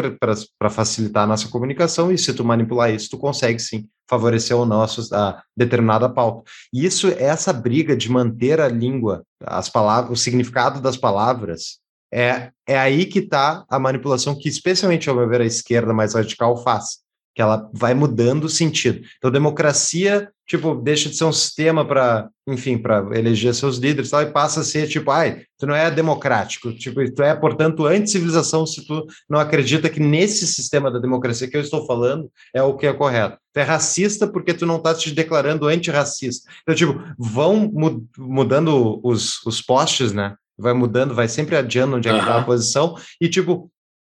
para 0.59 0.69
facilitar 0.69 1.23
a 1.23 1.27
nossa 1.27 1.47
comunicação, 1.49 2.11
e 2.11 2.17
se 2.17 2.33
tu 2.33 2.43
manipular 2.43 2.91
isso, 2.93 3.09
tu 3.09 3.17
consegue 3.17 3.59
sim 3.59 3.87
favorecer 4.09 4.57
a, 4.57 4.87
su- 4.87 5.13
a 5.13 5.43
determinada 5.55 6.09
pauta. 6.09 6.43
E 6.73 6.85
isso, 6.85 7.07
essa 7.09 7.53
briga 7.53 7.95
de 7.95 8.09
manter 8.09 8.59
a 8.59 8.67
língua, 8.67 9.23
as 9.43 9.69
palavras, 9.69 10.19
o 10.19 10.21
significado 10.21 10.81
das 10.81 10.97
palavras, 10.97 11.79
é, 12.11 12.49
é 12.67 12.77
aí 12.77 13.05
que 13.05 13.19
está 13.19 13.63
a 13.69 13.77
manipulação 13.77 14.35
que, 14.35 14.49
especialmente, 14.49 15.09
ao 15.09 15.15
meu 15.15 15.29
ver, 15.29 15.41
a 15.41 15.45
esquerda 15.45 15.93
mais 15.93 16.15
radical 16.15 16.57
faz, 16.63 16.99
que 17.39 17.41
ela 17.41 17.69
vai 17.71 17.93
mudando 17.93 18.43
o 18.43 18.49
sentido. 18.49 18.99
Então, 19.17 19.31
democracia, 19.31 20.29
tipo, 20.45 20.75
deixa 20.75 21.07
de 21.07 21.15
ser 21.15 21.23
um 21.23 21.31
sistema 21.31 21.85
para, 21.85 22.27
enfim, 22.45 22.77
para 22.77 23.17
eleger 23.17 23.55
seus 23.55 23.77
líderes 23.77 24.09
e 24.09 24.11
tal, 24.11 24.21
e 24.23 24.25
passa 24.25 24.59
a 24.59 24.63
ser, 24.65 24.89
tipo, 24.89 25.09
ai, 25.09 25.43
tu 25.57 25.65
não 25.65 25.73
é 25.73 25.89
democrático, 25.89 26.73
tipo, 26.73 26.99
tu 27.13 27.23
é, 27.23 27.33
portanto, 27.33 27.85
anti-civilização 27.85 28.65
se 28.65 28.85
tu 28.85 29.07
não 29.29 29.39
acredita 29.39 29.89
que 29.89 30.01
nesse 30.01 30.45
sistema 30.47 30.91
da 30.91 30.99
democracia 30.99 31.49
que 31.49 31.55
eu 31.55 31.61
estou 31.61 31.85
falando 31.85 32.29
é 32.53 32.61
o 32.61 32.75
que 32.75 32.85
é 32.85 32.91
correto. 32.91 33.37
Tu 33.53 33.59
é 33.61 33.63
racista 33.63 34.27
porque 34.27 34.53
tu 34.53 34.65
não 34.65 34.75
está 34.75 34.93
te 34.93 35.09
declarando 35.09 35.65
antirracista. 35.65 36.51
Então, 36.63 36.75
tipo, 36.75 37.01
vão 37.17 37.55
mu- 37.71 38.05
mudando 38.17 38.99
os, 39.01 39.41
os 39.45 39.61
postes, 39.61 40.11
né? 40.11 40.35
Vai 40.57 40.73
mudando, 40.73 41.15
vai 41.15 41.29
sempre 41.29 41.55
adiando 41.55 41.95
onde 41.95 42.09
é 42.09 42.11
que 42.11 42.19
está 42.19 42.37
a 42.37 42.43
posição, 42.43 42.97
e, 43.21 43.29
tipo, 43.29 43.71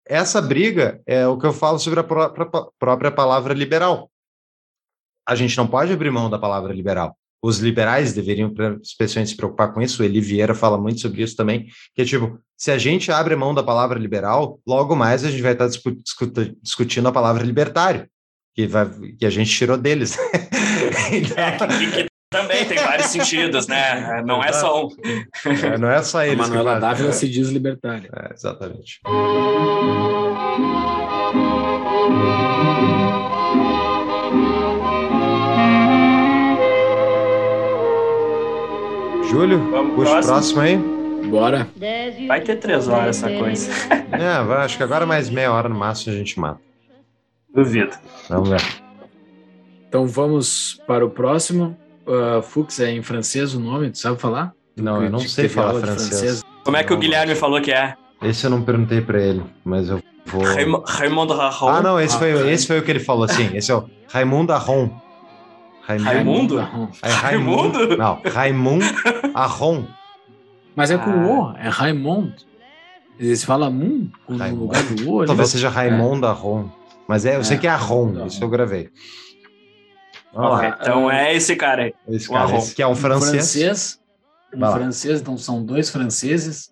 essa 0.10 0.42
briga 0.42 1.02
é 1.06 1.28
o 1.28 1.38
que 1.38 1.46
eu 1.46 1.54
falo 1.54 1.80
sobre 1.80 2.00
a 2.00 2.04
própria, 2.04 3.12
palavra 3.12 3.54
liberal. 3.54 4.10
A 5.28 5.36
gente 5.36 5.58
não 5.58 5.68
pode 5.68 5.92
abrir 5.92 6.12
mão 6.12 6.30
da 6.30 6.40
palavra 6.40 6.74
liberal. 6.74 7.16
Os 7.44 7.60
liberais 7.60 8.14
deveriam, 8.14 8.52
especialmente, 8.82 9.32
se 9.32 9.38
preocupar 9.38 9.74
com 9.74 9.82
isso. 9.82 10.02
O 10.02 10.06
Eli 10.06 10.20
Vieira 10.20 10.56
fala 10.56 10.78
muito 10.78 11.02
sobre 11.02 11.22
isso 11.22 11.36
também, 11.36 11.68
que 11.94 12.02
é 12.02 12.06
tipo, 12.06 12.40
se 12.58 12.72
a 12.72 12.78
gente 12.78 13.12
abre 13.12 13.36
mão 13.36 13.54
da 13.54 13.62
palavra 13.62 14.00
liberal, 14.00 14.60
logo 14.66 14.96
mais 14.96 15.24
a 15.24 15.30
gente 15.30 15.44
vai 15.44 15.54
estar 15.54 15.70
discutindo 16.62 17.08
a 17.08 17.12
palavra 17.12 17.44
libertário, 17.44 18.08
que, 18.56 18.66
vai, 18.66 18.90
que 19.20 19.26
a 19.26 19.30
gente 19.30 19.52
tirou 19.52 19.78
deles. 19.78 20.18
Então, 21.12 22.16
também 22.30 22.66
tem 22.66 22.78
vários 22.78 23.08
sentidos, 23.08 23.68
né? 23.68 24.22
Não 24.26 24.44
é 24.44 24.52
só 24.52 24.86
um. 24.86 24.90
é, 25.66 25.78
não 25.78 25.90
é 25.90 26.02
só 26.04 26.20
A 26.20 26.28
eles. 26.28 26.44
que 26.45 26.52
Manuela. 26.52 26.80
Dávila 26.80 27.12
se 27.14 27.30
diz 27.30 27.49
libertária. 27.49 28.10
É, 28.14 28.34
exatamente. 28.34 28.99
Júlio, 39.30 39.60
Vamos 39.70 39.95
puxa 39.95 40.10
o 40.10 40.14
próximo. 40.14 40.34
próximo 40.34 40.62
aí. 40.62 40.78
Bora. 41.30 41.68
Vai 42.28 42.41
ter 42.41 42.56
três 42.58 42.88
horas 42.88 43.22
essa 43.22 43.30
coisa. 43.38 43.72
É, 44.12 44.44
vai, 44.44 44.64
acho 44.66 44.78
que 44.78 44.84
agora 44.84 45.06
mais 45.06 45.30
meia 45.30 45.52
hora 45.52 45.68
no 45.68 45.76
máximo 45.76 46.14
a 46.14 46.18
gente 46.18 46.40
mata. 46.40 46.62
Duvido. 47.54 47.95
Vamos 48.30 48.49
ver. 48.49 48.62
Então 49.90 50.06
vamos 50.08 50.82
para 50.88 51.06
o 51.06 51.10
próximo. 51.10 51.78
Uh, 52.08 52.42
Fux 52.42 52.80
é 52.80 52.92
em 52.92 53.02
francês 53.04 53.54
o 53.54 53.60
nome, 53.60 53.90
tu 53.92 53.98
sabe 54.00 54.20
falar? 54.20 54.54
Não, 54.76 55.04
eu 55.04 55.10
não 55.10 55.20
sei 55.20 55.50
falar 55.50 55.74
de 55.74 55.82
francês. 55.82 56.44
Como 56.64 56.78
é 56.78 56.84
que 56.84 56.92
o 56.92 56.96
Não, 56.96 57.02
Guilherme 57.02 57.36
falou 57.36 57.60
que 57.62 57.72
é? 57.72 57.96
Esse 58.22 58.46
eu 58.46 58.50
não 58.50 58.62
perguntei 58.62 59.02
pra 59.02 59.20
ele, 59.22 59.44
mas 59.66 59.90
eu 59.90 60.02
vou. 60.26 60.42
Raimundo 60.86 61.34
Rahon. 61.34 61.68
Ah, 61.70 61.82
não, 61.82 62.00
esse, 62.00 62.16
Ah, 62.16 62.20
foi, 62.20 62.50
esse 62.52 62.66
foi 62.68 62.80
o 62.80 62.84
que 62.84 62.92
ele 62.92 63.00
falou, 63.00 63.28
sim. 63.28 63.50
Esse 63.54 63.72
é 63.72 63.76
o 63.76 63.84
Raimundo 64.10 64.54
Arron. 64.54 64.90
Raimundo? 65.82 66.60
É 67.02 67.10
Raimundo? 67.10 67.98
Não, 67.98 68.22
Raimundo 68.26 68.86
Arron. 69.34 69.86
Mas 70.76 70.92
é 70.92 70.98
com 70.98 71.10
Ah. 71.10 71.54
O, 71.54 71.58
é 71.58 71.70
Raimond. 71.70 72.34
Eles 73.20 73.44
falam 73.44 73.72
Mun 73.72 74.10
no 74.30 74.38
Raimundo. 74.38 74.62
lugar 74.64 74.84
do 74.84 75.12
O. 75.12 75.26
Talvez 75.26 75.50
seja 75.50 75.70
Raimundo 75.70 76.28
Arron. 76.28 76.70
Mas 77.08 77.26
é, 77.26 77.36
eu 77.38 77.44
sei 77.44 77.58
É, 77.58 77.60
que 77.60 77.68
é 77.68 77.70
Arron, 77.72 78.06
Raimundo 78.06 78.28
isso 78.28 78.44
eu 78.44 78.50
gravei. 78.50 78.90
Lá. 80.38 80.78
Então 80.82 81.10
é 81.12 81.36
esse 81.36 81.56
cara 81.56 81.84
aí. 81.84 81.94
Esse 82.08 82.30
cara, 82.30 82.58
esse 82.58 82.76
que 82.76 82.82
é 82.82 82.88
um 82.88 82.92
Um 82.92 82.96
francês. 82.96 83.32
francês. 83.32 84.00
Um 84.54 84.60
Vai 84.60 84.70
lá. 84.70 84.76
francês, 84.78 85.22
então 85.22 85.38
são 85.38 85.66
dois 85.66 85.90
franceses. 85.90 86.72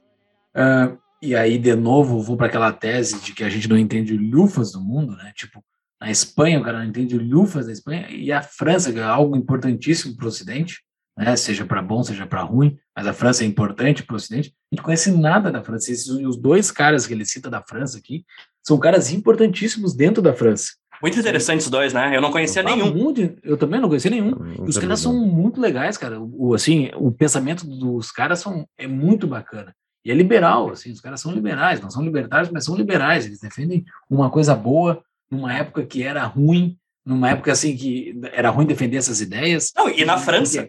Ah, 0.54 0.92
e 1.22 1.36
aí, 1.36 1.58
de 1.58 1.76
novo, 1.76 2.22
vou 2.22 2.38
para 2.38 2.48
aquela 2.48 2.72
tese 2.72 3.20
de 3.20 3.34
que 3.34 3.44
a 3.44 3.50
gente 3.50 3.68
não 3.68 3.78
entende 3.78 4.16
lufas 4.16 4.72
do 4.72 4.80
mundo, 4.80 5.16
né? 5.16 5.32
Tipo, 5.36 5.64
na 6.00 6.12
Espanha, 6.12 6.60
o 6.60 6.64
cara 6.64 6.80
não 6.80 6.86
entende 6.86 7.18
lufas 7.18 7.66
da 7.66 7.72
Espanha, 7.72 8.08
e 8.12 8.32
a 8.32 8.42
França, 8.42 8.94
que 8.94 9.00
é 9.00 9.04
algo 9.04 9.36
importantíssimo 9.36 10.16
para 10.16 10.26
o 10.26 10.28
Ocidente, 10.28 10.82
né? 11.18 11.36
Seja 11.36 11.66
para 11.66 11.82
bom, 11.82 12.04
seja 12.04 12.28
para 12.28 12.42
ruim, 12.44 12.78
mas 12.96 13.08
a 13.08 13.14
França 13.14 13.44
é 13.44 13.48
importante 13.48 14.04
para 14.04 14.14
o 14.14 14.18
Ocidente. 14.18 14.54
A 14.72 14.76
gente 14.76 14.84
conhece 14.84 15.12
nada 15.12 15.52
da 15.52 15.64
França. 15.64 15.92
Esses, 15.92 16.08
os 16.08 16.38
dois 16.38 16.70
caras 16.70 17.08
que 17.08 17.14
ele 17.14 17.26
cita 17.26 17.50
da 17.50 17.64
França 17.64 17.98
aqui 17.98 18.24
são 18.64 18.78
caras 18.78 19.12
importantíssimos 19.12 19.96
dentro 19.96 20.22
da 20.22 20.34
França. 20.34 20.74
Muito 21.06 21.20
interessantes 21.20 21.66
os 21.66 21.72
dois, 21.72 21.94
né? 21.94 22.16
Eu 22.16 22.22
não 22.22 22.32
conhecia 22.32 22.62
Ah, 22.62 22.66
nenhum. 22.66 22.94
muito- 22.94 23.38
eu 23.44 23.56
também 23.58 23.80
não 23.80 23.88
conhecia 23.88 24.10
nenhum. 24.10 24.36
Muito 24.36 24.64
Os 24.64 24.78
caras 24.78 25.00
são 25.00 25.14
muito 25.14 25.62
legais, 25.62 25.98
cara. 25.98 26.20
O, 26.20 26.54
assim, 26.56 26.90
o 26.96 27.12
pensamento 27.12 27.66
dos 27.66 28.12
caras 28.12 28.40
são, 28.40 28.68
é 28.78 28.88
muito 28.88 29.28
bacana. 29.28 29.72
E 30.04 30.10
é 30.12 30.14
liberal, 30.16 30.72
assim, 30.72 30.92
os 30.92 31.00
caras 31.02 31.22
são 31.22 31.32
liberais, 31.32 31.80
não 31.82 31.90
são 31.92 32.04
libertários, 32.04 32.50
mas 32.52 32.66
são 32.66 32.76
liberais. 32.76 33.26
Eles 33.26 33.40
defendem 33.40 33.84
uma 34.10 34.30
coisa 34.30 34.56
boa 34.56 35.02
numa 35.30 35.54
época 35.54 35.86
que 35.86 36.02
era 36.04 36.24
ruim, 36.26 36.78
numa 37.06 37.30
época 37.30 37.52
assim 37.52 37.76
que 37.76 38.20
era 38.34 38.50
ruim 38.50 38.66
defender 38.66 38.98
essas 38.98 39.22
ideias. 39.22 39.72
Não, 39.76 39.90
e 39.90 40.04
na 40.06 40.18
França. 40.18 40.68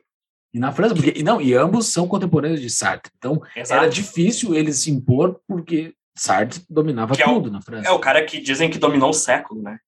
E 0.52 0.58
na 0.58 0.70
França, 0.72 0.94
porque 0.94 1.12
e 1.16 1.22
não, 1.22 1.40
e 1.40 1.54
ambos 1.54 1.86
são 1.88 2.06
contemporâneos 2.06 2.60
de 2.60 2.68
Sartre. 2.70 3.10
Então, 3.16 3.40
era 3.54 3.60
Exato. 3.62 3.88
difícil 3.90 4.54
eles 4.54 4.78
se 4.78 4.90
impor 4.90 5.40
porque 5.48 5.92
Sartre 6.14 6.62
dominava 6.70 7.14
Que 7.14 7.22
é 7.22 7.26
o- 7.28 7.34
tudo 7.34 7.50
na 7.50 7.60
França. 7.60 7.86
É 7.88 7.90
o 7.90 7.98
cara 7.98 8.24
que 8.24 8.40
dizem 8.40 8.70
que 8.70 8.78
dominou 8.78 9.10
o 9.10 9.14
século, 9.14 9.60
né? 9.62 9.78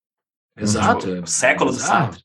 Exato. 0.62 1.06
Tipo, 1.06 1.22
o 1.22 1.26
século 1.26 1.70
do 1.70 1.76
exato. 1.76 2.14
Sartre. 2.14 2.22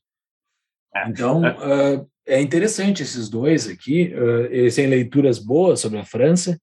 É. 0.94 1.08
Então, 1.08 1.42
ah, 1.44 2.04
é 2.26 2.40
interessante 2.40 3.02
esses 3.02 3.28
dois 3.28 3.68
aqui. 3.68 4.12
ah, 4.14 4.48
eles 4.50 4.74
têm 4.74 4.86
leituras 4.86 5.38
boas 5.38 5.80
sobre 5.80 5.98
a 5.98 6.04
França. 6.04 6.58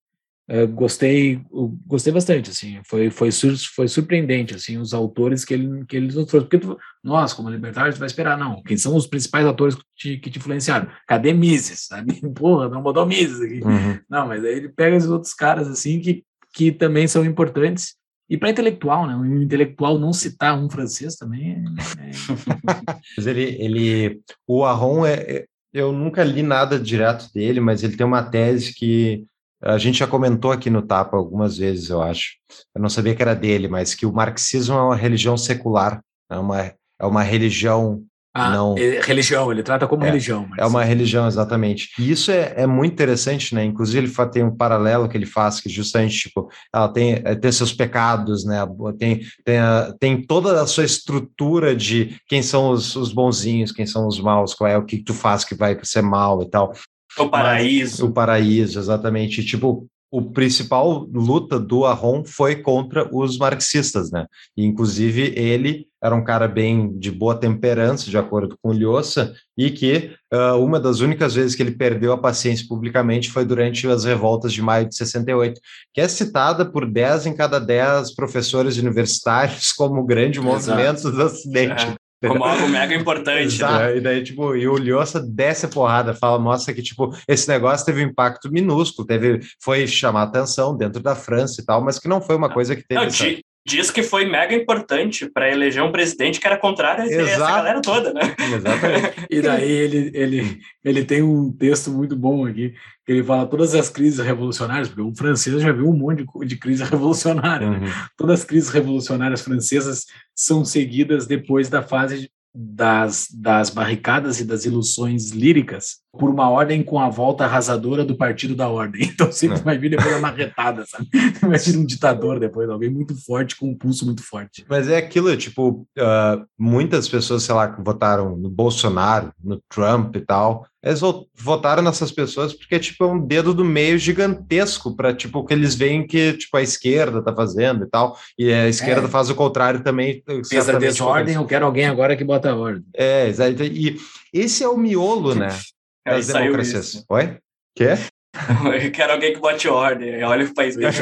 eh, 0.49 0.65
gostei, 0.65 1.39
gostei 1.87 2.11
bastante, 2.11 2.49
assim, 2.49 2.81
foi, 2.83 3.09
foi, 3.09 3.31
sur- 3.31 3.55
foi 3.73 3.87
surpreendente, 3.87 4.53
assim, 4.53 4.77
os 4.77 4.93
autores 4.93 5.45
que 5.45 5.53
ele, 5.53 5.85
que 5.85 5.95
ele 5.95 6.07
nos 6.07 6.25
trouxe, 6.25 6.47
porque 6.49 6.57
tu- 6.57 6.77
nós, 7.01 7.31
como 7.31 7.49
libertários, 7.49 7.95
tu 7.95 7.99
vai 7.99 8.07
esperar, 8.07 8.37
não, 8.37 8.61
quem 8.63 8.75
são 8.75 8.93
os 8.95 9.07
principais 9.07 9.45
autores 9.45 9.75
que 9.75 9.83
te, 9.95 10.17
que 10.17 10.29
te 10.29 10.39
influenciaram? 10.39 10.89
Cadê 11.07 11.31
Mises, 11.31 11.85
sabe? 11.87 12.19
Porra, 12.35 12.67
não 12.67 12.81
botou 12.81 13.05
Mises 13.05 13.39
aqui. 13.39 13.61
Uhum. 13.63 13.97
Não, 14.09 14.27
mas 14.27 14.43
aí 14.43 14.55
ele 14.57 14.67
pega 14.69 14.97
os 14.97 15.07
outros 15.09 15.33
caras, 15.33 15.69
assim, 15.69 16.01
que, 16.01 16.25
que 16.53 16.69
também 16.71 17.07
são 17.07 17.23
importantes, 17.23 17.95
e 18.31 18.37
para 18.37 18.49
intelectual, 18.49 19.05
né, 19.05 19.13
um 19.13 19.41
intelectual 19.41 19.99
não 19.99 20.13
citar 20.13 20.57
um 20.57 20.69
francês 20.69 21.17
também 21.17 21.51
é- 21.51 22.07
é 22.07 22.11
Mas 23.17 23.27
ele, 23.27 23.43
ele, 23.59 24.21
o 24.47 24.63
Arron 24.63 25.05
é, 25.05 25.15
é- 25.15 25.45
eu 25.73 25.91
nunca 25.91 26.23
li 26.23 26.41
nada 26.41 26.79
direto 26.79 27.29
dele, 27.33 27.59
mas 27.59 27.83
ele 27.83 27.97
tem 27.97 28.05
uma 28.05 28.23
tese 28.23 28.73
que 28.73 29.25
a 29.61 29.77
gente 29.77 29.99
já 29.99 30.07
comentou 30.07 30.51
aqui 30.51 30.69
no 30.69 30.81
Tapa 30.81 31.17
algumas 31.17 31.57
vezes, 31.57 31.89
eu 31.89 32.01
acho. 32.01 32.31
Eu 32.73 32.81
não 32.81 32.89
sabia 32.89 33.13
que 33.15 33.21
era 33.21 33.35
dele, 33.35 33.67
mas 33.67 33.93
que 33.93 34.05
o 34.05 34.13
marxismo 34.13 34.75
é 34.75 34.81
uma 34.81 34.95
religião 34.95 35.37
secular, 35.37 36.01
é 36.29 36.37
uma, 36.37 36.59
é 36.65 37.05
uma 37.05 37.23
religião 37.23 38.03
Ah, 38.33 38.49
Não. 38.51 38.77
é 38.77 39.01
religião, 39.01 39.51
ele 39.51 39.61
trata 39.61 39.85
como 39.87 40.03
É, 40.03 40.07
religião. 40.07 40.47
Mas... 40.49 40.59
É 40.59 40.65
uma 40.65 40.83
religião, 40.85 41.27
exatamente. 41.27 41.89
E 41.99 42.09
isso 42.09 42.31
é, 42.31 42.53
é 42.55 42.65
muito 42.65 42.93
interessante, 42.93 43.53
né? 43.53 43.65
Inclusive, 43.65 43.97
ele 43.99 44.07
fa- 44.07 44.25
tem 44.25 44.41
um 44.41 44.55
paralelo 44.55 45.09
que 45.09 45.17
ele 45.17 45.25
faz, 45.25 45.59
que 45.59 45.67
justamente, 45.67 46.17
tipo, 46.29 46.49
ela 46.73 46.87
tem, 46.87 47.21
é, 47.25 47.35
tem 47.35 47.51
seus 47.51 47.73
pecados, 47.73 48.45
né? 48.45 48.59
Tem, 48.97 49.19
tem, 49.43 49.57
a- 49.59 49.93
tem 49.99 50.21
toda 50.25 50.61
a 50.61 50.65
sua 50.65 50.85
estrutura 50.85 51.75
de 51.75 52.15
quem 52.27 52.41
são 52.41 52.69
os, 52.71 52.95
os 52.95 53.11
bonzinhos, 53.11 53.71
quem 53.73 53.85
são 53.85 54.07
os 54.07 54.19
maus, 54.21 54.53
qual 54.53 54.69
é 54.69 54.77
o 54.77 54.85
que 54.85 55.03
tu 55.03 55.13
faz 55.13 55.43
que 55.43 55.53
vai 55.53 55.77
ser 55.83 56.01
mal 56.01 56.41
e 56.41 56.49
tal. 56.49 56.71
O 57.17 57.27
paraíso. 57.27 58.05
O 58.05 58.13
paraíso, 58.13 58.79
exatamente. 58.79 59.41
E, 59.41 59.45
Tipo, 59.45 59.85
o 60.11 60.21
principal 60.21 61.07
luta 61.11 61.57
do 61.57 61.85
Arron 61.85 62.25
foi 62.25 62.57
contra 62.57 63.07
os 63.15 63.37
marxistas, 63.37 64.11
né? 64.11 64.27
E, 64.57 64.65
inclusive, 64.65 65.33
ele 65.37 65.87
era 66.03 66.13
um 66.13 66.23
cara 66.23 66.47
bem 66.47 66.97
de 66.97 67.09
boa 67.09 67.35
temperança, 67.35 68.09
de 68.09 68.17
acordo 68.17 68.57
com 68.61 68.71
o 68.71 68.73
Lhosa, 68.73 69.33
e 69.57 69.69
que 69.69 70.11
ah, 70.31 70.55
uma 70.55 70.79
das 70.79 70.99
únicas 70.99 71.35
vezes 71.35 71.55
que 71.55 71.61
ele 71.61 71.71
perdeu 71.71 72.11
a 72.11 72.17
paciência 72.17 72.65
publicamente 72.67 73.31
foi 73.31 73.45
durante 73.45 73.87
as 73.87 74.03
revoltas 74.03 74.51
de 74.51 74.61
maio 74.61 74.89
de 74.89 74.95
68, 74.95 75.61
que 75.93 76.01
é 76.01 76.07
citada 76.07 76.65
por 76.65 76.89
10 76.89 77.27
em 77.27 77.35
cada 77.35 77.59
10 77.59 78.13
professores 78.15 78.77
universitários 78.77 79.71
como 79.77 80.01
o 80.01 80.05
grande 80.05 80.41
movimento 80.41 81.09
do 81.09 81.23
Ocidente. 81.23 81.85
É, 81.85 81.95
como 82.27 82.43
algo 82.43 82.67
mega 82.67 82.95
importante. 82.95 83.61
Né? 83.61 83.97
E 83.97 84.01
daí, 84.01 84.23
tipo, 84.23 84.55
e 84.55 84.67
o 84.67 84.77
Lhosa 84.77 85.19
desce 85.19 85.65
a 85.65 85.69
porrada, 85.69 86.13
fala, 86.13 86.37
mostra 86.37 86.73
que, 86.73 86.81
tipo, 86.81 87.15
esse 87.27 87.47
negócio 87.47 87.85
teve 87.85 88.03
um 88.03 88.09
impacto 88.09 88.51
minúsculo, 88.51 89.07
teve, 89.07 89.39
foi 89.61 89.87
chamar 89.87 90.23
atenção 90.23 90.77
dentro 90.77 91.01
da 91.01 91.15
França 91.15 91.61
e 91.61 91.65
tal, 91.65 91.83
mas 91.83 91.99
que 91.99 92.07
não 92.07 92.21
foi 92.21 92.35
uma 92.35 92.49
coisa 92.49 92.75
que 92.75 92.83
teve. 92.83 93.01
Não, 93.01 93.41
diz 93.65 93.91
que 93.91 94.01
foi 94.01 94.25
mega 94.25 94.55
importante 94.55 95.29
para 95.29 95.51
eleger 95.51 95.83
um 95.83 95.91
presidente 95.91 96.39
que 96.39 96.47
era 96.47 96.57
contrário 96.57 97.03
a 97.03 97.07
essa 97.07 97.37
galera 97.37 97.81
toda, 97.81 98.11
né? 98.11 98.21
Exatamente. 98.55 99.27
E 99.29 99.41
daí 99.41 99.71
ele, 99.71 100.11
ele, 100.13 100.61
ele 100.83 101.05
tem 101.05 101.21
um 101.21 101.51
texto 101.51 101.91
muito 101.91 102.15
bom 102.15 102.45
aqui, 102.45 102.73
que 103.05 103.11
ele 103.11 103.23
fala 103.23 103.45
todas 103.45 103.75
as 103.75 103.89
crises 103.89 104.19
revolucionárias, 104.19 104.87
porque 104.87 105.01
o 105.01 105.15
francês 105.15 105.61
já 105.61 105.71
viu 105.71 105.87
um 105.87 105.95
monte 105.95 106.25
de, 106.25 106.45
de 106.47 106.57
crise 106.57 106.83
revolucionária. 106.83 107.69
né? 107.69 107.79
Uhum. 107.79 107.91
Todas 108.17 108.39
as 108.39 108.45
crises 108.45 108.69
revolucionárias 108.69 109.41
francesas 109.41 110.05
são 110.35 110.65
seguidas 110.65 111.27
depois 111.27 111.69
da 111.69 111.83
fase 111.83 112.31
das, 112.53 113.27
das 113.31 113.69
barricadas 113.69 114.39
e 114.39 114.43
das 114.43 114.65
ilusões 114.65 115.31
líricas 115.31 116.00
por 116.17 116.29
uma 116.29 116.49
ordem 116.49 116.83
com 116.83 116.99
a 116.99 117.09
volta 117.09 117.45
arrasadora 117.45 118.03
do 118.03 118.15
partido 118.15 118.53
da 118.55 118.67
ordem. 118.67 119.01
Então 119.21 119.31
sempre 119.31 119.59
É. 119.59 119.61
vai 119.63 119.77
vir 119.77 119.89
depois 119.91 120.13
a 120.13 120.19
marretada, 120.19 120.83
sabe? 120.85 121.07
Imagina 121.41 121.79
um 121.79 121.85
ditador 121.85 122.39
depois, 122.39 122.69
alguém 122.69 122.89
muito 122.89 123.15
forte, 123.25 123.55
com 123.55 123.69
um 123.69 123.77
pulso 123.77 124.05
muito 124.05 124.21
forte. 124.23 124.65
Mas 124.69 124.89
é 124.89 124.97
aquilo, 124.97 125.35
tipo, 125.37 125.85
ah, 125.97 126.43
muitas 126.57 127.07
pessoas, 127.07 127.43
sei 127.43 127.53
lá, 127.55 127.67
que 127.71 127.81
votaram 127.81 128.35
no 128.35 128.49
Bolsonaro, 128.49 129.31
no 129.43 129.61
Trump 129.69 130.15
e 130.15 130.21
tal, 130.21 130.65
eles 130.83 130.99
vo- 130.99 131.27
votaram 131.35 131.83
nessas 131.83 132.11
pessoas 132.11 132.53
porque, 132.53 132.79
tipo, 132.79 133.03
é 133.03 133.07
um 133.07 133.19
dedo 133.25 133.53
do 133.53 133.63
meio 133.63 133.97
gigantesco 133.97 134.95
para, 134.95 135.13
tipo, 135.13 135.39
o 135.39 135.45
que 135.45 135.53
eles 135.53 135.75
veem 135.75 136.05
que, 136.07 136.33
tipo, 136.33 136.57
a 136.57 136.61
esquerda 136.61 137.21
tá 137.21 137.33
fazendo 137.33 137.85
e 137.85 137.89
tal, 137.89 138.17
e 138.37 138.51
a 138.51 138.67
esquerda 138.67 139.05
É. 139.07 139.09
faz 139.09 139.29
o 139.29 139.35
contrário 139.35 139.83
também. 139.83 140.23
Fez 140.25 140.51
a 140.53 140.65
certamente, 140.65 140.89
desordem, 140.91 141.35
eu 141.35 141.45
quero 141.45 141.65
alguém 141.65 141.85
agora 141.85 142.15
que 142.17 142.23
bota 142.23 142.51
a 142.51 142.55
ordem. 142.55 142.83
É, 142.95 143.27
exato. 143.27 143.63
E 143.63 143.97
esse 144.33 144.63
é 144.63 144.67
o 144.67 144.77
miolo, 144.77 145.35
né, 145.35 145.49
das 146.05 146.25
saiu 146.25 146.43
democracias. 146.45 146.93
isso. 146.93 147.05
Oi? 147.09 147.37
Quê? 147.75 147.89
Eu 148.83 148.91
quero 148.91 149.13
alguém 149.13 149.33
que 149.33 149.39
bote 149.39 149.67
ordem. 149.67 150.23
Olha 150.23 150.45
o 150.45 150.53
país 150.53 150.75
bem 150.77 150.89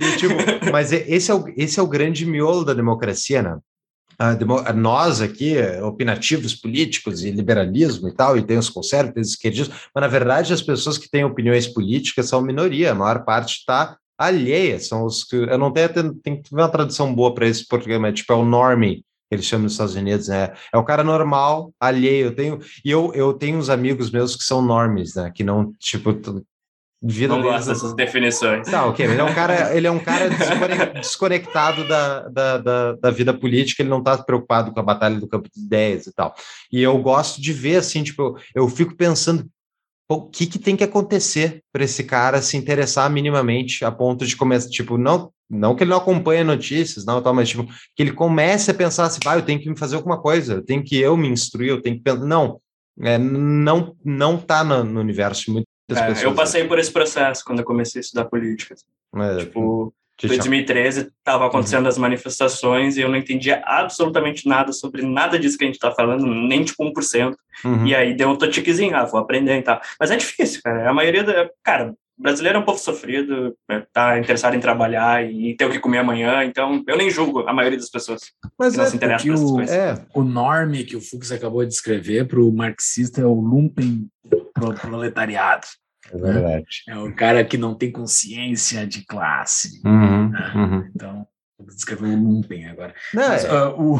E, 0.00 0.16
tipo, 0.16 0.34
mas 0.72 0.92
é- 0.92 1.04
esse 1.08 1.30
é, 1.30 1.34
o, 1.34 1.44
esse 1.56 1.78
é 1.80 1.82
o 1.82 1.86
grande 1.86 2.24
miolo 2.26 2.64
da 2.64 2.74
democracia, 2.74 3.42
né? 3.42 3.58
A 4.18 4.34
demo- 4.34 4.62
a 4.64 4.72
nós 4.72 5.20
aqui, 5.20 5.56
opinativos 5.82 6.54
políticos 6.54 7.24
e 7.24 7.30
liberalismo 7.32 8.08
e 8.08 8.14
tal, 8.14 8.36
e 8.38 8.42
tem 8.42 8.56
os 8.56 8.70
conservadores, 8.70 9.30
esquerdistas, 9.30 9.76
mas 9.92 10.02
na 10.02 10.08
verdade 10.08 10.52
as 10.52 10.62
pessoas 10.62 10.96
que 10.96 11.10
têm 11.10 11.24
opiniões 11.24 11.66
políticas 11.66 12.28
são 12.28 12.40
minoria, 12.40 12.92
a 12.92 12.94
maior 12.94 13.24
parte 13.24 13.56
está 13.58 13.96
alheia, 14.16 14.78
são 14.78 15.04
os 15.04 15.24
que, 15.24 15.34
eu 15.34 15.58
não 15.58 15.72
tenho, 15.72 15.88
tem, 15.92 16.14
tem 16.14 16.40
que 16.42 16.54
ver 16.54 16.62
uma 16.62 16.68
tradução 16.68 17.12
boa 17.12 17.34
para 17.34 17.48
esse 17.48 17.66
português, 17.66 18.00
mas 18.00 18.14
tipo, 18.14 18.32
é 18.32 18.36
o 18.36 18.44
normie, 18.44 18.98
que 18.98 19.04
eles 19.34 19.46
chamam 19.46 19.64
nos 19.64 19.72
Estados 19.72 19.94
Unidos, 19.94 20.28
né? 20.28 20.52
É 20.72 20.78
o 20.78 20.84
cara 20.84 21.04
normal, 21.04 21.72
alheio, 21.80 22.26
eu 22.26 22.34
tenho, 22.34 22.58
e 22.84 22.90
eu, 22.90 23.12
eu 23.14 23.32
tenho 23.34 23.58
uns 23.58 23.68
amigos 23.68 24.10
meus 24.10 24.34
que 24.36 24.44
são 24.44 24.62
normies, 24.62 25.14
né? 25.14 25.30
Que 25.34 25.44
não, 25.44 25.72
tipo, 25.78 26.12
vida 27.02 27.34
Não 27.34 27.42
deles- 27.42 27.56
gosto 27.58 27.68
dessas 27.68 27.94
definições. 27.94 28.66
Tá, 28.70 28.86
ok. 28.86 29.04
Ele 29.04 29.20
é 29.20 29.24
um 29.24 29.34
cara, 29.34 29.54
ele 29.76 29.86
é 29.86 29.90
um 29.90 29.98
cara 29.98 30.30
descone- 30.30 31.00
desconectado 31.00 31.86
da, 31.86 32.28
da, 32.28 32.58
da, 32.58 32.92
da 32.94 33.10
vida 33.10 33.34
política, 33.34 33.82
ele 33.82 33.90
não 33.90 33.98
está 33.98 34.16
preocupado 34.18 34.72
com 34.72 34.80
a 34.80 34.82
batalha 34.82 35.20
do 35.20 35.28
campo 35.28 35.48
de 35.54 35.60
ideias 35.62 36.06
e 36.06 36.14
tal. 36.14 36.34
E 36.72 36.80
eu 36.82 36.96
gosto 36.98 37.40
de 37.42 37.52
ver, 37.52 37.76
assim, 37.76 38.02
tipo, 38.02 38.22
eu, 38.22 38.36
eu 38.54 38.68
fico 38.68 38.96
pensando 38.96 39.46
o 40.08 40.22
que, 40.28 40.46
que 40.46 40.58
tem 40.58 40.76
que 40.76 40.84
acontecer 40.84 41.62
para 41.72 41.84
esse 41.84 42.04
cara 42.04 42.40
se 42.42 42.56
interessar 42.56 43.08
minimamente 43.10 43.84
a 43.84 43.90
ponto 43.90 44.26
de 44.26 44.36
começar, 44.36 44.68
tipo, 44.68 44.96
não, 44.98 45.30
não 45.50 45.74
que 45.76 45.82
ele 45.84 45.90
não 45.90 45.98
acompanhe 45.98 46.42
notícias, 46.44 47.04
não, 47.04 47.22
tal, 47.22 47.34
mas 47.34 47.48
tipo, 47.48 47.64
que 47.94 48.02
ele 48.02 48.12
comece 48.12 48.70
a 48.70 48.74
pensar 48.74 49.04
assim, 49.06 49.20
vai, 49.22 49.38
eu 49.38 49.42
tenho 49.44 49.60
que 49.60 49.68
me 49.68 49.78
fazer 49.78 49.96
alguma 49.96 50.20
coisa, 50.20 50.54
eu 50.54 50.64
tenho 50.64 50.82
que 50.82 50.98
eu 50.98 51.16
me 51.16 51.28
instruir, 51.28 51.68
eu 51.70 51.80
tenho 51.82 51.96
que 51.96 52.02
pensar. 52.02 52.24
Não, 52.24 52.60
é, 53.00 53.18
não, 53.18 53.94
não 54.04 54.38
tá 54.38 54.62
no, 54.64 54.82
no 54.84 55.00
universo 55.00 55.44
de 55.46 55.50
muitas 55.52 55.68
É, 55.90 56.06
pessoas. 56.06 56.22
eu 56.22 56.34
passei 56.34 56.64
por 56.66 56.78
esse 56.78 56.90
processo 56.92 57.44
quando 57.44 57.58
eu 57.60 57.64
comecei 57.64 58.00
a 58.00 58.02
estudar 58.02 58.24
política. 58.26 58.74
né? 59.12 59.36
Tipo, 59.38 59.92
Que 60.16 60.28
Foi 60.28 60.36
chama- 60.36 60.50
2013, 60.50 61.10
estava 61.18 61.46
acontecendo 61.46 61.88
as 61.88 61.98
manifestações 61.98 62.96
e 62.96 63.00
eu 63.00 63.08
não 63.08 63.16
entendia 63.16 63.60
absolutamente 63.66 64.48
nada 64.48 64.72
sobre 64.72 65.02
nada 65.02 65.36
disso 65.38 65.58
que 65.58 65.64
a 65.64 65.66
gente 65.66 65.74
está 65.74 65.90
falando, 65.90 66.24
nem 66.24 66.62
tipo 66.64 66.84
1%. 66.84 67.34
Uhum. 67.64 67.84
E 67.86 67.94
aí 67.96 68.14
deu 68.16 68.28
um 68.28 68.36
totiquezinho, 68.36 68.94
ah, 68.96 69.04
vou 69.04 69.18
aprender 69.20 69.58
e 69.58 69.62
tal. 69.62 69.80
Mas 69.98 70.10
é 70.12 70.16
difícil, 70.16 70.60
cara. 70.62 70.88
A 70.88 70.94
maioria 70.94 71.24
da. 71.24 71.50
Cara, 71.64 71.94
brasileiro 72.16 72.58
é 72.58 72.60
um 72.60 72.64
povo 72.64 72.78
sofrido, 72.78 73.56
é, 73.70 73.80
tá 73.92 74.18
interessado 74.18 74.54
em 74.54 74.60
trabalhar 74.60 75.24
e 75.24 75.54
ter 75.56 75.64
o 75.64 75.70
que 75.70 75.78
comer 75.80 75.98
amanhã, 75.98 76.44
então 76.44 76.82
eu 76.86 76.96
nem 76.96 77.10
julgo 77.10 77.40
a 77.40 77.52
maioria 77.52 77.78
das 77.78 77.90
pessoas 77.90 78.20
Mas 78.58 78.72
que 78.72 78.78
não 78.78 78.84
é, 78.84 78.88
se 78.90 78.96
interessam 78.96 79.26
por 79.26 79.34
essas 79.34 79.50
o- 79.50 79.54
coisas. 79.54 79.74
é, 79.76 80.06
O 80.14 80.22
norme 80.24 80.84
que 80.84 80.96
o 80.96 81.00
Fux 81.00 81.32
acabou 81.32 81.62
de 81.62 81.68
descrever 81.70 82.26
para 82.26 82.40
o 82.40 82.52
marxista 82.52 83.20
é 83.20 83.26
o 83.26 83.34
lumpen 83.34 84.08
pro- 84.54 84.74
proletariado. 84.74 85.66
é 86.12 86.16
verdade. 86.16 86.66
É 86.88 86.96
o 86.98 87.14
cara 87.14 87.44
que 87.44 87.56
não 87.58 87.74
tem 87.74 87.90
consciência 87.90 88.86
de 88.86 89.04
classe. 89.06 89.80
Uhum, 89.84 90.30
uhum. 90.54 90.90
Então, 90.94 91.26
vou 91.58 91.66
descrever 91.68 92.06
o 92.06 92.16
lumpen 92.16 92.66
agora. 92.66 92.94
Não, 93.12 93.28
Mas, 93.28 93.44
é- 93.44 93.48
ah, 93.50 93.70
o, 93.70 93.98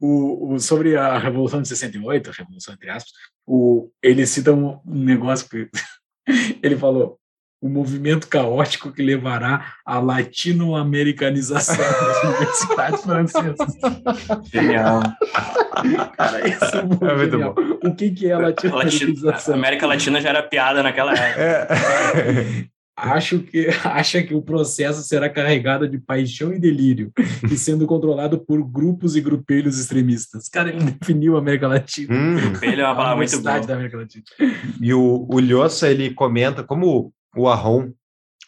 o, 0.00 0.54
o- 0.54 0.58
sobre 0.60 0.96
a 0.96 1.18
Revolução 1.18 1.62
de 1.62 1.68
68, 1.68 2.30
a 2.30 2.32
Revolução 2.32 2.74
entre 2.74 2.90
aspas, 2.90 3.12
o, 3.46 3.90
ele 4.02 4.26
cita 4.26 4.52
um, 4.52 4.80
um 4.86 5.04
negócio 5.04 5.48
que 5.48 5.68
ele 6.62 6.76
falou 6.76 7.18
o 7.62 7.68
movimento 7.68 8.26
caótico 8.26 8.90
que 8.90 9.00
levará 9.00 9.74
à 9.86 10.00
latino-americanização 10.00 11.76
das 11.76 12.24
universidades 12.24 13.02
francesas. 13.02 13.78
Genial. 14.52 15.00
Cara, 16.16 16.48
isso 16.48 16.76
é 16.76 16.82
muito, 16.82 17.04
É 17.06 17.16
muito 17.16 17.30
genial. 17.30 17.54
O 17.84 17.94
que, 17.94 18.10
que 18.10 18.26
é 18.26 18.32
a 18.32 18.38
Latino, 18.38 18.74
latino-americanização? 18.74 19.54
a 19.54 19.56
América 19.56 19.86
Latina 19.86 20.20
já 20.20 20.30
era 20.30 20.42
piada 20.42 20.82
naquela 20.82 21.14
época. 21.14 21.40
é. 21.40 22.72
Acho 22.94 23.38
que, 23.38 23.68
acha 23.84 24.22
que 24.22 24.34
o 24.34 24.42
processo 24.42 25.02
será 25.02 25.30
carregado 25.30 25.88
de 25.88 25.98
paixão 25.98 26.52
e 26.52 26.58
delírio 26.58 27.10
e 27.50 27.56
sendo 27.56 27.86
controlado 27.86 28.38
por 28.38 28.62
grupos 28.62 29.16
e 29.16 29.20
grupelhos 29.20 29.78
extremistas. 29.78 30.48
Cara, 30.48 30.68
ele 30.68 30.90
definiu 30.90 31.36
a 31.36 31.38
América 31.38 31.68
Latina. 31.68 32.14
Hum. 32.14 32.36
Ele 32.60 32.80
é 32.80 32.84
uma 32.84 32.94
palavra 32.94 33.16
muito 33.16 33.40
boa. 33.40 33.60
da 33.60 33.74
América 33.74 33.96
Latina. 33.96 34.24
E 34.80 34.92
o, 34.92 35.26
o 35.30 35.40
Lhosa, 35.40 35.88
ele 35.88 36.12
comenta 36.12 36.62
como 36.62 37.12
o 37.36 37.48
Arron 37.48 37.92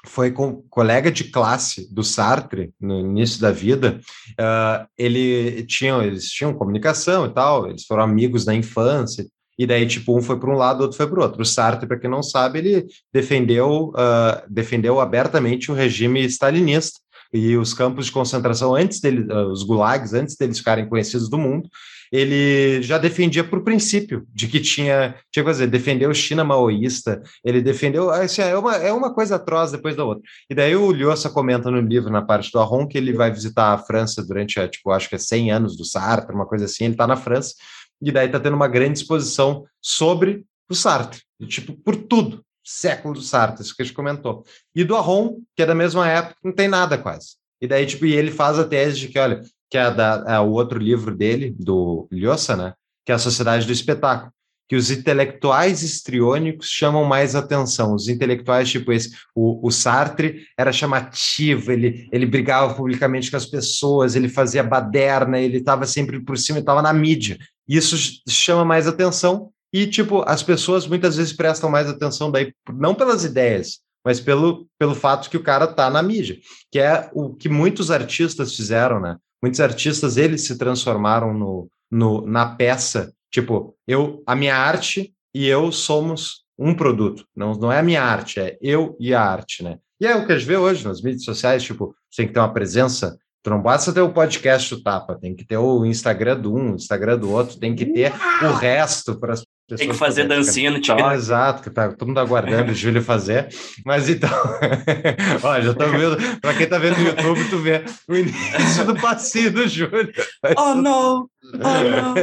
foi 0.07 0.31
com, 0.31 0.63
colega 0.69 1.11
de 1.11 1.25
classe 1.25 1.93
do 1.93 2.05
Sartre 2.05 2.73
no 2.81 3.01
início 3.01 3.41
da 3.41 3.51
vida, 3.51 4.01
ah, 4.39 4.87
ele 4.99 5.65
tinham, 5.65 6.03
eles 6.03 6.29
tinham 6.31 6.55
comunicação 6.55 7.27
e 7.27 7.31
tal, 7.31 7.69
eles 7.69 7.85
foram 7.85 8.03
amigos 8.03 8.45
na 8.45 8.55
infância, 8.55 9.27
E 9.59 9.67
daí, 9.67 9.87
tipo, 9.87 10.17
um 10.17 10.21
foi 10.21 10.39
para 10.39 10.51
um 10.51 10.57
lado, 10.57 10.83
outro 10.83 10.97
foi 10.97 11.07
para 11.07 11.21
o 11.21 11.23
outro. 11.23 11.43
O 11.43 11.45
Sartre, 11.45 11.87
para 11.87 11.99
quem 11.99 12.11
não 12.11 12.23
sabe, 12.23 12.59
ele 12.59 12.87
defendeu, 13.13 13.91
uh, 13.91 14.43
defendeu 14.51 15.01
abertamente 15.01 15.71
o 15.71 15.75
regime 15.75 16.25
stalinista 16.25 16.99
e 17.33 17.57
os 17.57 17.73
campos 17.73 18.07
de 18.07 18.13
concentração 18.13 18.75
antes 18.75 19.01
dele, 19.01 19.33
uh, 19.33 19.51
os 19.53 19.63
gulags, 19.63 20.13
antes 20.13 20.37
deles 20.37 20.59
ficarem 20.59 20.89
conhecidos 20.89 21.29
do 21.31 21.39
mundo, 21.39 21.69
ele 22.15 22.81
já 22.81 22.97
defendia 22.97 23.43
por 23.43 23.65
princípio 23.65 24.25
de 24.33 24.47
que 24.47 24.61
tinha, 24.61 25.17
tinha 25.33 25.43
que 25.43 25.51
fazer, 25.51 25.67
defendeu 25.67 26.15
China 26.15 26.45
maoísta, 26.45 27.21
ele 27.45 27.61
defendeu, 27.61 28.09
assim, 28.09 28.41
é, 28.41 28.57
uma, 28.57 28.77
é 28.77 28.93
uma 28.93 29.13
coisa 29.13 29.35
atroz 29.35 29.73
depois 29.73 29.97
da 29.97 30.05
outra. 30.05 30.23
E 30.49 30.55
daí 30.55 30.77
o 30.77 30.93
Lhosa 30.93 31.29
comenta 31.29 31.73
no 31.73 31.81
livro, 31.81 32.13
na 32.13 32.23
parte 32.23 32.53
do 32.53 32.61
Arron, 32.61 32.87
que 32.87 32.97
ele 32.97 33.13
vai 33.13 33.33
visitar 33.33 33.73
a 33.73 33.79
França 33.79 34.25
durante, 34.25 34.65
tipo, 34.69 34.93
acho 34.93 35.09
que 35.09 35.17
é 35.17 35.19
100 35.19 35.51
anos 35.51 35.77
do 35.77 35.85
Sartre, 35.85 36.33
uma 36.33 36.47
coisa 36.47 36.67
assim, 36.67 36.85
ele 36.85 36.95
está 36.95 37.05
na 37.05 37.17
França, 37.17 37.53
e 38.01 38.13
daí 38.13 38.27
está 38.27 38.39
tendo 38.39 38.55
uma 38.55 38.69
grande 38.69 39.01
exposição 39.01 39.65
sobre 39.83 40.45
o 40.71 40.75
Sartre, 40.75 41.21
tipo, 41.49 41.73
por 41.73 41.97
tudo, 41.97 42.45
século 42.65 43.15
do 43.15 43.23
Sartre, 43.23 43.65
isso 43.65 43.75
que 43.75 43.83
a 43.83 43.85
gente 43.85 43.95
comentou. 43.95 44.45
E 44.73 44.85
do 44.85 44.95
Arron, 44.95 45.41
que 45.57 45.65
é 45.65 45.67
da 45.67 45.75
mesma 45.75 46.09
época, 46.09 46.37
não 46.45 46.53
tem 46.53 46.69
nada 46.69 46.97
quase. 46.97 47.31
E 47.61 47.67
daí, 47.67 47.85
tipo, 47.87 48.07
e 48.07 48.15
ele 48.15 48.31
faz 48.31 48.57
a 48.57 48.65
tese 48.65 49.01
de 49.01 49.09
que, 49.09 49.19
olha, 49.19 49.41
que 49.71 49.79
é, 49.79 49.91
da, 49.91 50.25
é 50.27 50.39
o 50.39 50.51
outro 50.51 50.79
livro 50.79 51.15
dele, 51.15 51.55
do 51.59 52.09
Lhosa, 52.11 52.57
né? 52.57 52.75
Que 53.05 53.13
é 53.13 53.15
a 53.15 53.19
Sociedade 53.19 53.67
do 53.67 53.73
Espetáculo. 53.73 54.33
Que 54.69 54.77
os 54.77 54.91
intelectuais 54.91 55.83
histriônicos 55.83 56.69
chamam 56.69 57.05
mais 57.05 57.35
atenção. 57.35 57.95
Os 57.95 58.09
intelectuais, 58.09 58.71
tipo 58.71 58.93
esse, 58.93 59.11
o, 59.35 59.67
o 59.67 59.71
Sartre 59.71 60.47
era 60.57 60.73
chamativo, 60.73 61.71
ele, 61.71 62.09
ele 62.11 62.25
brigava 62.25 62.73
publicamente 62.75 63.31
com 63.31 63.37
as 63.37 63.47
pessoas, 63.47 64.17
ele 64.17 64.29
fazia 64.29 64.63
baderna, 64.63 65.39
ele 65.39 65.59
estava 65.59 65.87
sempre 65.87 66.19
por 66.21 66.39
cima, 66.39 66.61
estava 66.61 66.81
na 66.81 66.93
mídia. 66.93 67.39
Isso 67.69 67.97
chama 68.27 68.65
mais 68.65 68.87
atenção 68.87 69.51
e, 69.75 69.89
tipo, 69.89 70.23
as 70.25 70.41
pessoas 70.41 70.87
muitas 70.87 71.17
vezes 71.17 71.33
prestam 71.33 71.69
mais 71.69 71.89
atenção 71.89 72.31
daí, 72.31 72.55
não 72.73 72.95
pelas 72.95 73.25
ideias, 73.25 73.81
mas 74.05 74.21
pelo, 74.21 74.69
pelo 74.79 74.95
fato 74.95 75.29
que 75.29 75.37
o 75.37 75.43
cara 75.43 75.67
tá 75.67 75.91
na 75.91 76.01
mídia, 76.01 76.39
que 76.71 76.79
é 76.79 77.11
o 77.13 77.35
que 77.35 77.49
muitos 77.49 77.91
artistas 77.91 78.55
fizeram, 78.55 79.01
né? 79.01 79.17
Muitos 79.45 79.61
artistas, 79.61 80.17
eles 80.17 80.47
se 80.47 80.57
transformaram 80.57 81.35
no, 81.35 81.69
no, 81.91 82.27
na 82.27 82.47
peça, 82.47 83.13
tipo, 83.31 83.77
eu, 83.87 84.23
a 84.27 84.35
minha 84.35 84.57
arte 84.57 85.13
e 85.35 85.47
eu 85.47 85.71
somos 85.71 86.45
um 86.59 86.75
produto, 86.75 87.27
não, 87.37 87.53
não 87.53 87.71
é 87.71 87.81
a 87.81 87.83
minha 87.83 88.03
arte, 88.03 88.41
é 88.41 88.57
eu 88.63 88.97
e 88.99 89.13
a 89.13 89.21
arte, 89.21 89.63
né? 89.63 89.77
E 90.01 90.07
é 90.07 90.17
o 90.17 90.27
que 90.27 90.33
a 90.33 90.39
gente 90.39 90.49
vê 90.49 90.57
hoje 90.57 90.83
nas 90.87 91.03
mídias 91.03 91.25
sociais, 91.25 91.63
tipo, 91.63 91.95
você 92.11 92.23
tem 92.23 92.29
que 92.29 92.33
ter 92.33 92.41
uma 92.41 92.55
presença 92.55 93.19
Tu 93.45 93.51
não 93.51 93.61
basta 93.61 93.93
ter 93.93 94.01
o 94.01 94.11
podcast 94.11 94.75
do 94.75 94.83
Tapa, 94.83 95.19
tem 95.21 95.37
que 95.37 95.45
ter 95.45 95.59
o 95.59 95.85
Instagram 95.85 96.41
do 96.41 96.57
um, 96.57 96.73
o 96.73 96.77
Instagram 96.77 97.19
do 97.19 97.31
outro, 97.31 97.59
tem 97.59 97.77
que 97.77 97.85
ter 97.85 98.11
o 98.43 98.55
resto 98.55 99.21
para 99.21 99.35
as 99.35 99.41
pessoas. 99.41 99.54
Tem 99.67 99.89
que 99.89 99.95
fazer 99.95 100.29
dancinha 100.29 100.71
no 100.71 100.77
TikTok. 100.79 101.15
Exato, 101.15 101.63
que 101.63 101.71
tá 101.71 101.91
todo 101.91 102.09
mundo 102.09 102.21
aguardando 102.21 102.73
o 102.73 102.75
Júlio 102.75 103.03
fazer. 103.03 103.49
Mas 103.85 104.11
então, 104.11 104.29
ó, 105.43 105.59
já 105.61 105.73
tô 105.73 105.87
vendo, 105.89 106.41
para 106.41 106.55
quem 106.55 106.67
tá 106.67 106.79
vendo 106.79 106.99
no 106.99 107.07
YouTube, 107.07 107.49
tu 107.49 107.59
vê 107.61 107.83
o 108.07 108.15
início 108.15 108.85
do 108.85 108.95
passinho 109.01 109.51
do 109.53 109.67
Júlio. 109.67 110.13
Oh, 110.59 110.75
não! 110.75 111.31
Oh, 111.45 111.57
não! 111.65 112.15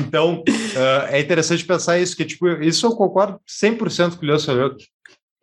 Então, 0.00 0.42
ah, 0.76 1.08
é 1.10 1.20
interessante 1.20 1.62
pensar 1.64 1.98
isso, 1.98 2.16
que 2.16 2.24
tipo, 2.24 2.48
isso 2.48 2.86
eu 2.86 2.96
concordo 2.96 3.38
100% 3.46 4.16
com 4.16 4.24
o 4.24 4.28
Leo 4.28 4.40
falou, 4.40 4.74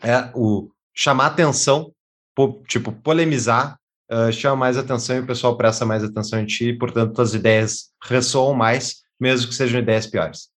é 0.01 0.31
o 0.33 0.71
chamar 0.95 1.27
atenção, 1.27 1.91
po- 2.35 2.63
tipo, 2.67 2.91
polemizar, 2.91 3.77
ah, 4.09 4.31
chama 4.31 4.55
mais 4.55 4.77
atenção 4.77 5.17
e 5.17 5.19
o 5.19 5.27
pessoal 5.27 5.55
presta 5.55 5.85
mais 5.85 6.03
atenção 6.03 6.39
em 6.39 6.45
ti, 6.47 6.69
e, 6.69 6.77
portanto, 6.77 7.21
as 7.21 7.35
ideias 7.35 7.89
ressoam 8.03 8.55
mais, 8.55 8.95
mesmo 9.19 9.47
que 9.49 9.55
sejam 9.55 9.79
ideias 9.81 10.07
piores. 10.07 10.49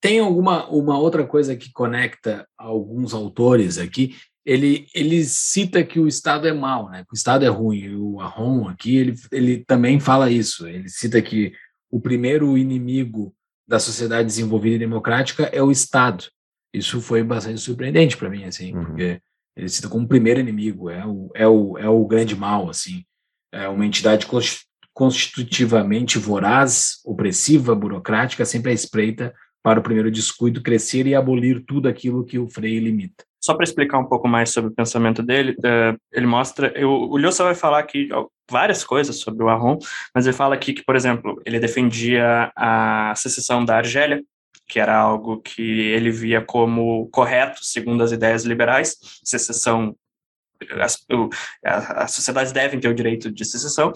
Tem 0.00 0.18
alguma 0.18 0.68
uma 0.68 0.98
outra 0.98 1.24
coisa 1.24 1.54
que 1.56 1.72
conecta 1.72 2.46
alguns 2.58 3.14
autores 3.14 3.78
aqui. 3.78 4.16
Ele, 4.44 4.86
ele 4.92 5.22
cita 5.24 5.84
que 5.84 6.00
o 6.00 6.08
Estado 6.08 6.48
é 6.48 6.52
mau, 6.52 6.90
né? 6.90 7.04
que 7.04 7.12
o 7.12 7.14
Estado 7.14 7.44
é 7.44 7.48
ruim. 7.48 7.94
O 7.94 8.20
Arron 8.20 8.68
aqui 8.68 8.96
ele, 8.96 9.14
ele 9.30 9.64
também 9.64 10.00
fala 10.00 10.30
isso. 10.30 10.66
Ele 10.66 10.88
cita 10.88 11.22
que 11.22 11.52
o 11.88 12.00
primeiro 12.00 12.58
inimigo 12.58 13.32
da 13.68 13.78
sociedade 13.78 14.26
desenvolvida 14.26 14.74
e 14.74 14.78
democrática 14.80 15.44
é 15.44 15.62
o 15.62 15.70
Estado. 15.70 16.24
Isso 16.74 17.00
foi 17.00 17.22
bastante 17.22 17.60
surpreendente 17.60 18.16
para 18.16 18.28
mim, 18.30 18.44
assim, 18.44 18.74
Uhum. 18.74 18.84
porque 18.84 19.20
ele 19.56 19.68
cita 19.68 19.88
como 19.88 20.08
primeiro 20.08 20.40
inimigo, 20.40 20.90
é 20.90 21.06
o, 21.06 21.30
é 21.34 21.46
o, 21.46 21.78
é 21.78 21.88
o 21.88 22.04
grande 22.06 22.34
mal, 22.34 22.68
assim. 22.68 23.04
É 23.52 23.68
uma 23.68 23.86
entidade 23.86 24.26
constitutivamente 24.92 26.18
voraz, 26.18 27.00
opressiva, 27.04 27.74
burocrática, 27.74 28.44
sempre 28.44 28.70
à 28.70 28.74
espreita 28.74 29.34
para 29.62 29.80
o 29.80 29.82
primeiro 29.82 30.10
descuido 30.10 30.62
crescer 30.62 31.06
e 31.06 31.14
abolir 31.14 31.64
tudo 31.64 31.88
aquilo 31.88 32.24
que 32.24 32.38
o 32.38 32.48
Frei 32.48 32.78
limita. 32.78 33.24
Só 33.44 33.54
para 33.54 33.64
explicar 33.64 33.98
um 33.98 34.04
pouco 34.04 34.28
mais 34.28 34.50
sobre 34.50 34.70
o 34.70 34.74
pensamento 34.74 35.22
dele, 35.22 35.56
eh, 35.64 35.96
ele 36.12 36.26
mostra. 36.26 36.72
Eu, 36.76 36.90
o 36.90 37.16
Lhosa 37.16 37.42
vai 37.42 37.56
falar 37.56 37.80
aqui 37.80 38.08
várias 38.48 38.84
coisas 38.84 39.16
sobre 39.16 39.42
o 39.42 39.48
Arron, 39.48 39.78
mas 40.14 40.26
ele 40.26 40.36
fala 40.36 40.54
aqui 40.54 40.72
que, 40.72 40.84
por 40.84 40.94
exemplo, 40.94 41.40
ele 41.44 41.58
defendia 41.58 42.52
a 42.54 43.12
secessão 43.16 43.64
da 43.64 43.78
Argélia, 43.78 44.22
que 44.68 44.78
era 44.78 44.96
algo 44.96 45.40
que 45.40 45.60
ele 45.62 46.10
via 46.10 46.40
como 46.40 47.08
correto, 47.10 47.64
segundo 47.64 48.04
as 48.04 48.12
ideias 48.12 48.44
liberais, 48.44 48.96
secessão. 49.24 49.96
As, 50.80 50.96
o- 51.10 51.28
a- 51.64 52.06
sociedades 52.08 52.52
devem 52.52 52.80
ter 52.80 52.88
o 52.88 52.94
direito 52.94 53.30
de 53.30 53.44
secessão. 53.44 53.92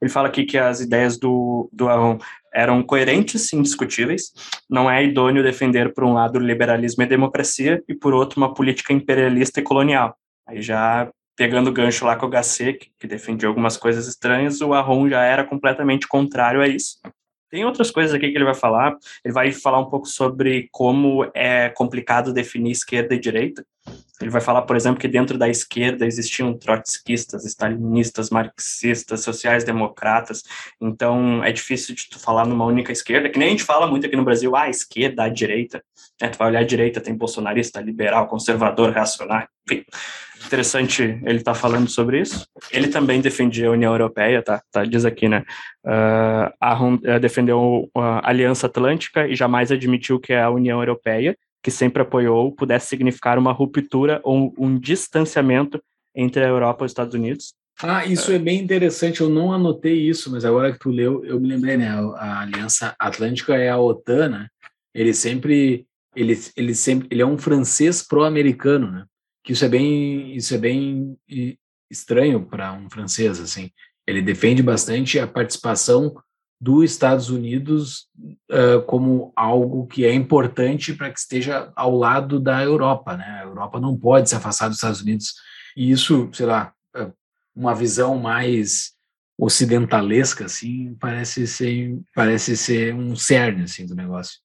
Ele 0.00 0.10
fala 0.10 0.28
aqui 0.28 0.44
que 0.44 0.58
as 0.58 0.80
ideias 0.80 1.18
do, 1.18 1.68
do 1.72 1.88
Arron 1.88 2.18
eram 2.52 2.82
coerentes 2.82 3.52
e 3.52 3.56
indiscutíveis, 3.56 4.32
não 4.68 4.90
é 4.90 5.04
idôneo 5.04 5.42
defender, 5.42 5.92
por 5.94 6.02
um 6.04 6.12
lado, 6.12 6.38
liberalismo 6.38 7.02
e 7.02 7.06
democracia, 7.06 7.82
e 7.88 7.94
por 7.94 8.12
outro, 8.12 8.40
uma 8.40 8.52
política 8.52 8.92
imperialista 8.92 9.60
e 9.60 9.62
colonial. 9.62 10.16
Aí 10.48 10.60
já 10.60 11.08
pegando 11.36 11.70
o 11.70 11.72
gancho 11.72 12.04
lá 12.04 12.16
com 12.16 12.26
o 12.26 12.28
Gasset, 12.28 12.76
que, 12.78 12.90
que 12.98 13.06
defendia 13.06 13.48
algumas 13.48 13.76
coisas 13.76 14.06
estranhas, 14.06 14.60
o 14.60 14.74
Arron 14.74 15.08
já 15.08 15.22
era 15.22 15.44
completamente 15.44 16.06
contrário 16.06 16.60
a 16.60 16.68
isso. 16.68 16.98
Tem 17.50 17.64
outras 17.64 17.90
coisas 17.90 18.14
aqui 18.14 18.30
que 18.30 18.36
ele 18.36 18.44
vai 18.44 18.54
falar. 18.54 18.96
Ele 19.24 19.34
vai 19.34 19.50
falar 19.50 19.80
um 19.80 19.88
pouco 19.90 20.06
sobre 20.06 20.68
como 20.70 21.28
é 21.34 21.68
complicado 21.70 22.32
definir 22.32 22.70
esquerda 22.72 23.14
e 23.14 23.18
direita. 23.18 23.64
Ele 24.20 24.30
vai 24.30 24.40
falar, 24.40 24.62
por 24.62 24.76
exemplo, 24.76 25.00
que 25.00 25.08
dentro 25.08 25.38
da 25.38 25.48
esquerda 25.48 26.06
existiam 26.06 26.52
trotskistas, 26.52 27.44
stalinistas, 27.44 28.28
marxistas, 28.30 29.22
sociais-democratas. 29.22 30.42
Então, 30.80 31.42
é 31.42 31.50
difícil 31.50 31.94
de 31.94 32.08
tu 32.08 32.18
falar 32.18 32.46
numa 32.46 32.66
única 32.66 32.92
esquerda, 32.92 33.30
que 33.30 33.38
nem 33.38 33.48
a 33.48 33.50
gente 33.52 33.64
fala 33.64 33.86
muito 33.86 34.06
aqui 34.06 34.16
no 34.16 34.24
Brasil, 34.24 34.54
ah, 34.54 34.62
a 34.62 34.70
esquerda, 34.70 35.24
a 35.24 35.28
direita. 35.28 35.82
Né? 36.20 36.28
Tu 36.28 36.38
vai 36.38 36.48
olhar 36.48 36.60
a 36.60 36.64
direita, 36.64 37.00
tem 37.00 37.14
bolsonarista, 37.14 37.80
liberal, 37.80 38.26
conservador, 38.26 38.90
reacionário, 38.90 39.48
enfim. 39.64 39.84
Interessante 40.46 41.02
ele 41.02 41.38
estar 41.38 41.54
falando 41.54 41.88
sobre 41.88 42.20
isso. 42.20 42.46
Ele 42.72 42.88
também 42.88 43.20
defendia 43.20 43.68
a 43.68 43.72
União 43.72 43.92
Europeia, 43.92 44.42
tá? 44.42 44.62
tá 44.72 44.84
diz 44.84 45.04
aqui, 45.04 45.28
né? 45.28 45.44
Uh, 45.84 47.18
defendeu 47.20 47.90
a 47.94 48.28
Aliança 48.28 48.66
Atlântica 48.66 49.26
e 49.26 49.36
jamais 49.36 49.70
admitiu 49.70 50.18
que 50.18 50.32
a 50.32 50.50
União 50.50 50.80
Europeia, 50.80 51.36
que 51.62 51.70
sempre 51.70 52.02
apoiou, 52.02 52.52
pudesse 52.52 52.88
significar 52.88 53.38
uma 53.38 53.52
ruptura 53.52 54.20
ou 54.24 54.54
um 54.58 54.78
distanciamento 54.78 55.82
entre 56.14 56.42
a 56.44 56.48
Europa 56.48 56.84
e 56.84 56.86
os 56.86 56.90
Estados 56.90 57.14
Unidos. 57.14 57.54
Ah, 57.82 58.04
isso 58.04 58.30
é 58.30 58.38
bem 58.38 58.60
interessante. 58.60 59.20
Eu 59.20 59.28
não 59.30 59.52
anotei 59.52 60.08
isso, 60.08 60.30
mas 60.30 60.44
agora 60.44 60.72
que 60.72 60.78
tu 60.78 60.90
leu, 60.90 61.24
eu 61.24 61.40
me 61.40 61.48
lembrei, 61.48 61.76
né? 61.76 61.88
A 62.16 62.40
Aliança 62.40 62.94
Atlântica 62.98 63.56
é 63.56 63.70
a 63.70 63.78
OTAN, 63.78 64.28
né? 64.28 64.48
Ele 64.94 65.14
sempre, 65.14 65.86
ele, 66.14 66.38
ele 66.56 66.74
sempre, 66.74 67.08
ele 67.10 67.22
é 67.22 67.26
um 67.26 67.38
francês 67.38 68.02
pró-americano, 68.02 68.90
né? 68.90 69.04
Que 69.42 69.52
isso 69.52 69.64
é 69.64 69.68
bem, 69.68 70.36
isso 70.36 70.54
é 70.54 70.58
bem 70.58 71.16
e- 71.28 71.56
estranho 71.90 72.44
para 72.44 72.72
um 72.72 72.90
francês, 72.90 73.40
assim. 73.40 73.70
Ele 74.06 74.20
defende 74.20 74.62
bastante 74.62 75.18
a 75.18 75.26
participação 75.26 76.14
dos 76.60 76.90
Estados 76.90 77.30
Unidos 77.30 78.06
ah, 78.50 78.82
como 78.86 79.32
algo 79.34 79.86
que 79.86 80.04
é 80.04 80.12
importante 80.12 80.92
para 80.92 81.10
que 81.10 81.18
esteja 81.18 81.72
ao 81.74 81.96
lado 81.96 82.38
da 82.38 82.62
Europa, 82.62 83.16
né? 83.16 83.40
A 83.40 83.44
Europa 83.44 83.80
não 83.80 83.96
pode 83.96 84.28
se 84.28 84.36
afastar 84.36 84.68
dos 84.68 84.76
Estados 84.76 85.00
Unidos. 85.00 85.34
E 85.76 85.90
isso, 85.90 86.28
sei 86.32 86.46
lá, 86.46 86.72
uma 87.54 87.74
visão 87.74 88.18
mais 88.18 88.92
ocidentalesca, 89.38 90.44
assim, 90.44 90.94
parece 91.00 91.46
ser, 91.46 91.98
parece 92.14 92.56
ser 92.56 92.94
um 92.94 93.16
cerne, 93.16 93.62
assim, 93.62 93.86
do 93.86 93.94
negócio. 93.94 94.38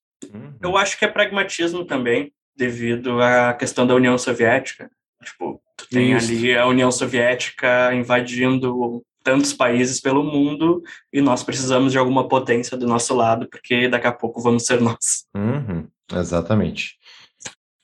Eu 0.62 0.78
acho 0.78 0.98
que 0.98 1.04
é 1.04 1.08
pragmatismo 1.08 1.86
também, 1.86 2.32
devido 2.56 3.22
à 3.22 3.54
questão 3.54 3.86
da 3.86 3.94
União 3.94 4.18
Soviética. 4.18 4.90
Tipo, 5.24 5.62
tu 5.78 5.88
tem 5.90 6.14
Isso. 6.14 6.32
ali 6.32 6.56
a 6.56 6.66
União 6.66 6.92
Soviética 6.92 7.94
invadindo 7.94 9.04
tantos 9.26 9.52
países 9.52 10.00
pelo 10.00 10.24
mundo 10.24 10.84
e 11.12 11.20
nós 11.20 11.42
precisamos 11.42 11.92
de 11.92 11.98
alguma 11.98 12.28
potência 12.28 12.78
do 12.78 12.86
nosso 12.86 13.16
lado, 13.16 13.50
porque 13.50 13.90
daqui 13.90 14.06
a 14.06 14.12
pouco 14.12 14.40
vamos 14.40 14.66
ser 14.66 14.80
nós. 14.80 15.26
Uhum, 15.36 15.88
exatamente. 16.14 16.94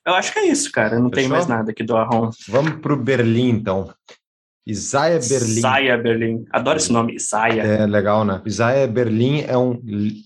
Eu 0.06 0.14
acho 0.14 0.32
que 0.32 0.38
é 0.38 0.46
isso, 0.46 0.70
cara. 0.70 0.98
Não 0.98 1.10
tem 1.10 1.28
mais 1.28 1.46
nada 1.48 1.72
aqui 1.72 1.82
do 1.82 1.96
Arron. 1.96 2.30
Vamos 2.48 2.80
para 2.80 2.92
o 2.92 2.96
Berlim, 2.96 3.50
então. 3.50 3.92
Isaiah 4.66 5.18
Berlim. 5.18 5.60
Saia 5.60 5.98
Berlim. 5.98 6.44
Adoro 6.50 6.76
esse 6.76 6.92
nome, 6.92 7.18
Saia. 7.18 7.62
É 7.62 7.86
legal, 7.86 8.24
né? 8.24 8.40
Isaiah 8.46 8.86
Berlim 8.86 9.40
é 9.40 9.58
um, 9.58 9.82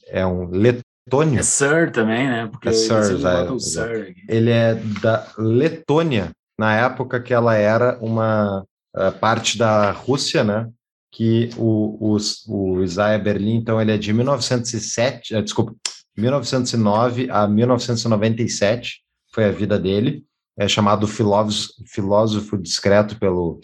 é 0.08 0.26
um 0.26 0.50
Letônia. 0.50 1.40
É 1.40 1.42
Sir 1.42 1.90
também, 1.90 2.28
né? 2.28 2.46
Porque 2.46 2.68
É 2.68 2.72
Sir, 2.72 2.96
eles 2.96 3.22
botam 3.22 3.54
o 3.54 3.56
exato. 3.56 3.60
Sir. 3.60 4.14
Ele 4.28 4.50
é 4.50 4.74
da 5.00 5.26
Letônia, 5.38 6.30
na 6.58 6.74
época 6.76 7.20
que 7.20 7.32
ela 7.32 7.54
era 7.54 7.98
uma 8.02 8.66
eh, 8.94 9.10
parte 9.12 9.56
da 9.56 9.90
Rússia, 9.90 10.44
né? 10.44 10.68
Que 11.16 11.48
o, 11.56 12.12
os- 12.12 12.44
o 12.46 12.82
Isaiah 12.82 13.18
Berlin, 13.18 13.54
então, 13.56 13.80
ele 13.80 13.92
é 13.92 13.96
de 13.96 14.12
1907, 14.12 15.34
eh, 15.34 15.40
desculpa, 15.40 15.74
1909 16.16 17.28
a 17.30 17.48
1997, 17.48 19.00
foi 19.32 19.44
a 19.44 19.50
vida 19.50 19.78
dele, 19.78 20.24
é 20.58 20.68
chamado 20.68 21.06
filósofo, 21.06 21.72
filósofo 21.86 22.56
discreto 22.58 23.18
pelo, 23.18 23.60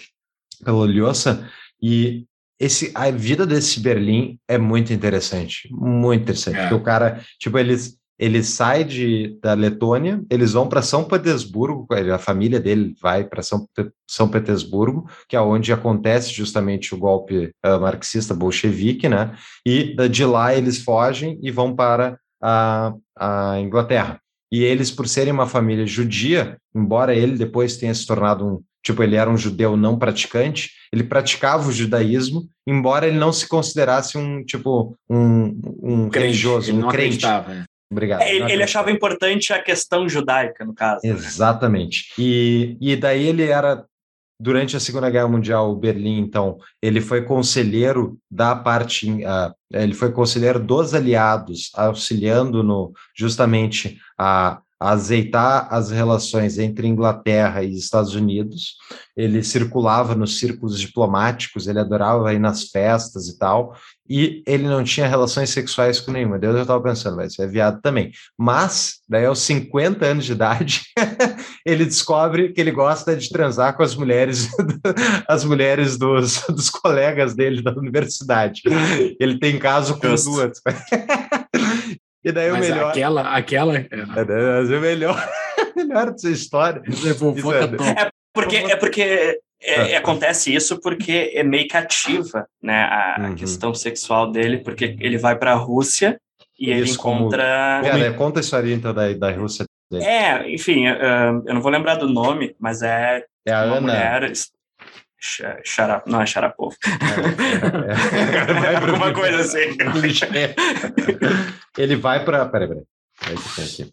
pelo 0.65 0.85
Lyosa, 0.87 1.49
e 1.83 2.25
esse, 2.59 2.91
a 2.95 3.11
vida 3.11 3.47
desse 3.47 3.81
Berlim 3.81 4.39
é 4.49 4.57
muito 4.57 4.93
interessante, 4.93 5.69
muito 5.73 6.23
interessante, 6.23 6.57
É. 6.57 6.63
porque 6.63 6.75
o 6.75 6.83
cara, 6.83 7.21
tipo, 7.39 7.59
eles, 7.59 7.97
ele 8.23 8.41
sai 8.45 8.85
de, 8.85 9.37
da 9.43 9.53
Letônia, 9.55 10.23
eles 10.31 10.53
vão 10.53 10.69
para 10.69 10.81
São 10.81 11.03
Petersburgo, 11.03 11.89
a 12.15 12.19
família 12.19 12.61
dele 12.61 12.95
vai 13.03 13.25
para 13.25 13.43
São, 13.43 13.67
São 14.09 14.29
Petersburgo, 14.29 15.09
que 15.29 15.35
é 15.35 15.41
onde 15.41 15.73
acontece 15.73 16.33
justamente 16.33 16.95
o 16.95 16.99
golpe 16.99 17.51
eh, 17.65 17.79
marxista 17.79 18.33
bolchevique, 18.33 19.09
né? 19.09 19.35
E 19.67 19.97
da- 19.97 20.07
de 20.07 20.25
lá 20.25 20.55
eles 20.55 20.79
fogem 20.85 21.37
e 21.43 21.51
vão 21.51 21.75
para 21.75 22.17
a, 22.41 22.95
a 23.19 23.59
Inglaterra. 23.59 24.21
E 24.53 24.63
eles, 24.63 24.91
por 24.91 25.09
serem 25.09 25.33
uma 25.33 25.47
família 25.47 25.85
judia, 25.87 26.59
embora 26.73 27.15
ele 27.17 27.37
depois 27.37 27.77
tenha 27.77 27.95
se 27.95 28.07
tornado 28.07 28.47
um, 28.47 28.63
tipo, 28.85 29.03
ele 29.03 29.17
era 29.17 29.31
um 29.31 29.37
judeu 29.37 29.77
não 29.77 29.99
praticante, 29.99 30.71
ele 30.93 31.03
praticava 31.05 31.69
o 31.69 31.73
judaísmo, 31.73 32.47
embora 32.67 33.09
ele 33.09 33.19
não 33.19 33.33
se 33.33 33.49
considerasse 33.49 34.17
um, 34.19 34.45
tipo, 34.45 34.95
um, 35.11 35.59
um 35.83 36.09
Crente, 36.09 36.19
religioso, 36.27 36.71
um 36.73 36.81
crente. 36.83 37.25
acreditava. 37.25 37.65
Obrigado. 37.93 38.23
É, 38.23 38.35
ele, 38.35 38.53
ele 38.53 38.63
achava 38.63 38.91
importante 38.91 39.53
a 39.53 39.63
questão 39.63 40.09
judaica, 40.09 40.65
no 40.65 40.75
caso. 40.75 41.01
né? 41.05 41.11
Exatamente. 41.11 42.07
E, 42.19 42.77
e 42.81 42.97
daí 42.97 43.29
ele 43.29 43.45
era, 43.45 43.85
durante 44.41 44.77
a 44.77 44.81
Segunda 44.81 45.11
Guerra 45.11 45.29
Mundial, 45.29 45.71
o 45.71 45.77
Berlim, 45.77 46.19
então, 46.19 46.57
ele 46.81 47.03
foi 47.03 47.23
conselheiro 47.23 48.19
da 48.31 48.57
parte, 48.57 49.25
ah, 49.27 49.55
ele 49.71 49.93
foi 49.93 50.11
conselheiro 50.11 50.59
dos 50.59 50.95
aliados, 50.95 51.71
auxiliando 51.75 52.63
no 52.63 52.93
justamente 53.15 53.99
a 54.19 54.61
azeitar 54.91 55.69
as 55.71 55.91
relações 55.91 56.59
entre 56.59 56.87
Inglaterra 56.87 57.63
e 57.63 57.75
Estados 57.75 58.15
Unidos. 58.15 58.77
Ele 59.17 59.43
circulava 59.43 60.15
nos 60.15 60.39
círculos 60.39 60.81
diplomáticos, 60.81 61.67
ele 61.67 61.79
adorava 61.79 62.33
ir 62.33 62.39
nas 62.39 62.65
festas 62.65 63.29
e 63.29 63.39
tal, 63.39 63.75
e 64.09 64.43
ele 64.47 64.65
não 64.65 64.83
tinha 64.85 65.07
relações 65.07 65.51
sexuais 65.51 66.01
com 66.01 66.13
nenhuma. 66.13 66.39
Deus 66.39 66.55
eu 66.55 66.63
estava 66.63 66.83
pensando, 66.83 67.17
vai 67.17 67.31
ser 67.31 67.49
viado 67.49 67.81
também. 67.81 68.11
Mas, 68.37 68.97
daí 69.09 69.25
aos 69.25 69.39
50 69.41 70.05
anos 70.05 70.25
de 70.25 70.33
idade, 70.33 70.83
ele 71.65 71.85
descobre 71.85 72.53
que 72.53 72.61
ele 72.61 72.71
gosta 72.71 73.17
de 73.17 73.29
transar 73.31 73.77
com 73.77 73.83
as 73.83 73.95
mulheres, 73.95 74.51
as 75.29 75.45
mulheres 75.45 75.97
dos, 75.97 76.43
dos 76.51 76.69
colegas 76.69 77.35
dele 77.35 77.63
da 77.63 77.73
universidade. 77.73 78.63
Ele 79.19 79.39
tem 79.39 79.59
caso 79.59 79.99
com 79.99 80.09
Justo. 80.09 80.31
duas. 80.31 80.61
E 82.25 82.33
daí 82.33 82.51
o 82.51 82.55
Mas 82.55 82.69
melhor. 82.69 82.91
aquela, 82.91 83.23
aquela. 83.37 83.77
É, 83.79 83.89
É, 83.91 84.05
mas 84.17 84.71
o 84.71 84.81
melhor, 84.81 85.29
o 85.75 85.79
melhor 85.79 86.11
dessa 86.11 86.31
história. 86.31 86.83
é 86.87 87.09
é- 87.11 87.15
top. 87.15 88.11
Porque, 88.35 88.57
é 88.57 88.77
porque 88.77 89.41
é, 89.61 89.97
acontece 89.97 90.55
isso 90.55 90.81
porque 90.81 91.33
é 91.35 91.43
meio 91.43 91.69
cativa 91.69 92.47
né, 92.63 92.75
a, 92.85 93.17
a 93.17 93.29
Uhum. 93.29 93.35
questão 93.35 93.75
sexual 93.75 94.31
dele, 94.33 94.59
porque 94.59 94.97
ele 95.01 95.19
vai 95.19 95.37
para 95.37 95.53
a 95.53 95.57
Rússia 95.57 96.19
e 96.59 96.71
ele 96.71 96.85
Isso, 96.85 96.99
como- 96.99 97.21
encontra. 97.21 97.81
Pera, 97.83 98.13
conta 98.15 98.41
a 98.41 98.43
história 98.43 98.73
então 98.73 98.95
da, 98.95 99.13
da 99.13 99.31
Rússia. 99.33 99.65
É, 99.95 100.49
enfim, 100.51 100.87
ah, 100.87 101.33
eu 101.47 101.55
não 101.55 101.61
vou 101.61 101.71
lembrar 101.71 101.97
do 101.97 102.09
nome, 102.09 102.57
mas 102.59 102.81
é 102.83 103.23
É 103.47 103.53
a 103.53 103.65
uma 103.65 103.77
Ana. 103.77 103.81
mulher. 103.83 104.33
Xa- 105.25 105.61
Xara, 105.65 106.03
não 106.05 106.21
é 106.21 106.27
Sharapov. 106.27 106.75
É, 106.85 108.53
vai 108.53 108.81
pro- 108.81 108.91
Alguma 108.93 109.15
coisa 109.15 109.39
assim. 109.41 109.77
Ele 111.79 111.97
vai 111.97 112.25
para. 112.25 112.47
Peraí, 112.47 112.69
peraí. 112.69 112.85
Aqui. 113.65 113.93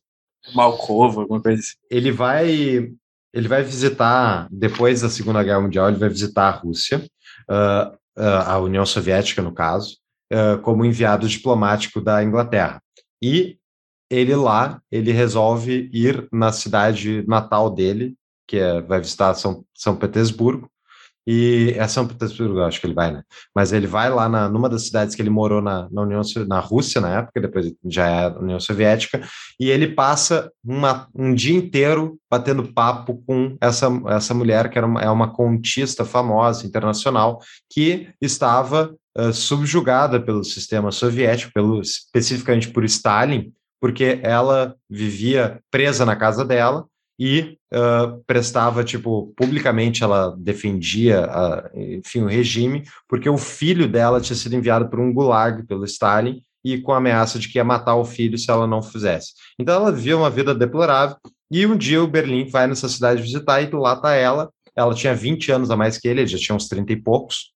Malcovo, 0.55 1.21
alguma 1.21 1.41
coisa 1.41 1.59
assim. 1.59 1.73
ele 1.91 2.11
vai 2.11 2.91
ele 3.31 3.47
vai 3.47 3.61
visitar 3.61 4.47
depois 4.49 5.01
da 5.01 5.09
Segunda 5.09 5.43
Guerra 5.43 5.61
Mundial 5.61 5.89
ele 5.89 5.99
vai 5.99 6.09
visitar 6.09 6.47
a 6.47 6.51
Rússia 6.51 7.05
ah, 7.47 7.93
ah, 8.17 8.53
a 8.53 8.59
União 8.59 8.85
Soviética 8.85 9.41
no 9.41 9.53
caso 9.53 9.97
ah, 10.33 10.57
como 10.63 10.83
enviado 10.85 11.27
diplomático 11.27 12.01
da 12.01 12.23
Inglaterra 12.23 12.81
e 13.21 13.57
ele 14.09 14.35
lá 14.35 14.81
ele 14.91 15.11
resolve 15.11 15.89
ir 15.93 16.27
na 16.31 16.51
cidade 16.51 17.23
natal 17.27 17.69
dele 17.69 18.15
que 18.47 18.57
é, 18.57 18.81
vai 18.81 18.99
visitar 18.99 19.35
São, 19.35 19.63
São 19.75 19.95
Petersburgo 19.95 20.67
e 21.31 21.75
é 21.77 21.87
São 21.87 22.07
Petersburgo, 22.07 22.61
acho 22.61 22.81
que 22.81 22.87
ele 22.87 22.95
vai, 22.95 23.11
né? 23.11 23.21
Mas 23.55 23.71
ele 23.71 23.85
vai 23.85 24.09
lá 24.09 24.27
na, 24.27 24.49
numa 24.49 24.67
das 24.67 24.87
cidades 24.87 25.13
que 25.13 25.21
ele 25.21 25.29
morou 25.29 25.61
na, 25.61 25.87
na 25.91 26.01
União 26.01 26.21
na 26.47 26.59
Rússia 26.59 26.99
na 26.99 27.19
época, 27.19 27.39
depois 27.39 27.71
já 27.85 28.07
é 28.07 28.25
a 28.25 28.39
União 28.39 28.59
Soviética, 28.59 29.21
e 29.59 29.69
ele 29.69 29.89
passa 29.89 30.51
uma, 30.63 31.07
um 31.13 31.31
dia 31.35 31.55
inteiro 31.55 32.17
batendo 32.31 32.73
papo 32.73 33.21
com 33.27 33.55
essa, 33.61 33.89
essa 34.07 34.33
mulher, 34.33 34.71
que 34.71 34.79
era 34.79 34.87
uma, 34.87 35.01
é 35.03 35.09
uma 35.11 35.31
contista 35.31 36.03
famosa, 36.03 36.65
internacional, 36.65 37.39
que 37.71 38.09
estava 38.19 38.95
eh, 39.15 39.31
subjugada 39.31 40.19
pelo 40.19 40.43
sistema 40.43 40.91
soviético, 40.91 41.53
pelo, 41.53 41.79
especificamente 41.79 42.71
por 42.71 42.83
Stalin, 42.85 43.53
porque 43.79 44.19
ela 44.23 44.75
vivia 44.89 45.59
presa 45.69 46.07
na 46.07 46.15
casa 46.15 46.43
dela 46.43 46.87
e 47.19 47.57
ah, 47.73 48.17
prestava, 48.25 48.83
tipo, 48.83 49.33
publicamente 49.35 50.03
ela 50.03 50.33
defendia, 50.37 51.25
ah, 51.25 51.69
enfim, 51.75 52.21
o 52.21 52.27
regime, 52.27 52.83
porque 53.07 53.29
o 53.29 53.37
filho 53.37 53.87
dela 53.87 54.21
tinha 54.21 54.37
sido 54.37 54.55
enviado 54.55 54.89
para 54.89 55.01
um 55.01 55.13
gulag 55.13 55.63
pelo 55.65 55.83
Stalin 55.83 56.41
e 56.63 56.79
com 56.79 56.93
a 56.93 56.97
ameaça 56.97 57.37
de 57.37 57.49
que 57.49 57.57
ia 57.57 57.63
matar 57.63 57.95
o 57.95 58.05
filho 58.05 58.37
se 58.37 58.49
ela 58.49 58.65
não 58.65 58.81
fizesse. 58.81 59.33
Então 59.59 59.75
ela 59.75 59.91
vivia 59.91 60.17
uma 60.17 60.29
vida 60.29 60.55
deplorável 60.55 61.17
e 61.51 61.65
um 61.65 61.75
dia 61.75 62.01
o 62.01 62.07
Berlim 62.07 62.45
vai 62.45 62.67
nessa 62.67 62.87
cidade 62.87 63.21
visitar 63.21 63.61
e 63.61 63.69
lá 63.71 63.95
tá 63.95 64.13
ela, 64.13 64.49
ela 64.75 64.93
tinha 64.93 65.13
20 65.13 65.51
anos 65.51 65.71
a 65.71 65.75
mais 65.75 65.97
que 65.97 66.07
ele, 66.07 66.21
ele 66.21 66.27
já 66.27 66.37
tinha 66.37 66.55
uns 66.55 66.67
30 66.67 66.93
e 66.93 67.01
poucos, 67.01 67.51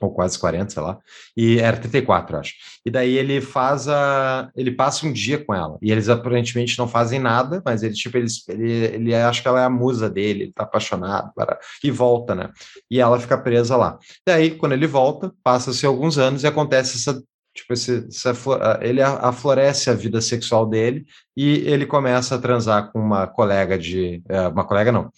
ou 0.00 0.12
quase 0.12 0.38
40, 0.38 0.70
sei 0.70 0.82
lá, 0.82 0.98
e 1.36 1.58
era 1.58 1.76
34, 1.76 2.36
eu 2.36 2.40
acho. 2.40 2.54
E 2.84 2.90
daí 2.90 3.16
ele 3.16 3.40
faz 3.40 3.88
a. 3.88 4.50
Ele 4.56 4.70
passa 4.70 5.06
um 5.06 5.12
dia 5.12 5.42
com 5.42 5.54
ela. 5.54 5.78
E 5.80 5.90
eles 5.90 6.08
aparentemente 6.08 6.78
não 6.78 6.86
fazem 6.88 7.18
nada, 7.18 7.62
mas 7.64 7.82
ele, 7.82 7.94
tipo, 7.94 8.16
ele, 8.16 8.28
ele, 8.48 9.14
acha 9.14 9.40
que 9.42 9.48
ela 9.48 9.60
é 9.60 9.64
a 9.64 9.70
musa 9.70 10.08
dele, 10.10 10.44
ele 10.44 10.52
tá 10.52 10.64
apaixonado, 10.64 11.32
para, 11.34 11.58
e 11.82 11.90
volta, 11.90 12.34
né? 12.34 12.50
E 12.90 13.00
ela 13.00 13.18
fica 13.18 13.38
presa 13.38 13.76
lá. 13.76 13.98
Daí, 14.26 14.50
quando 14.52 14.72
ele 14.72 14.86
volta, 14.86 15.32
passa-se 15.42 15.86
alguns 15.86 16.18
anos 16.18 16.42
e 16.42 16.46
acontece 16.46 16.96
essa. 16.96 17.22
Tipo, 17.56 17.72
esse, 17.72 18.08
essa, 18.08 18.80
ele 18.82 19.00
aflorece 19.00 19.88
a 19.88 19.94
vida 19.94 20.20
sexual 20.20 20.66
dele 20.66 21.06
e 21.36 21.58
ele 21.58 21.86
começa 21.86 22.34
a 22.34 22.38
transar 22.38 22.90
com 22.90 22.98
uma 22.98 23.28
colega 23.28 23.78
de. 23.78 24.20
eh, 24.28 24.48
Uma 24.48 24.64
colega 24.66 24.90
não, 24.90 25.08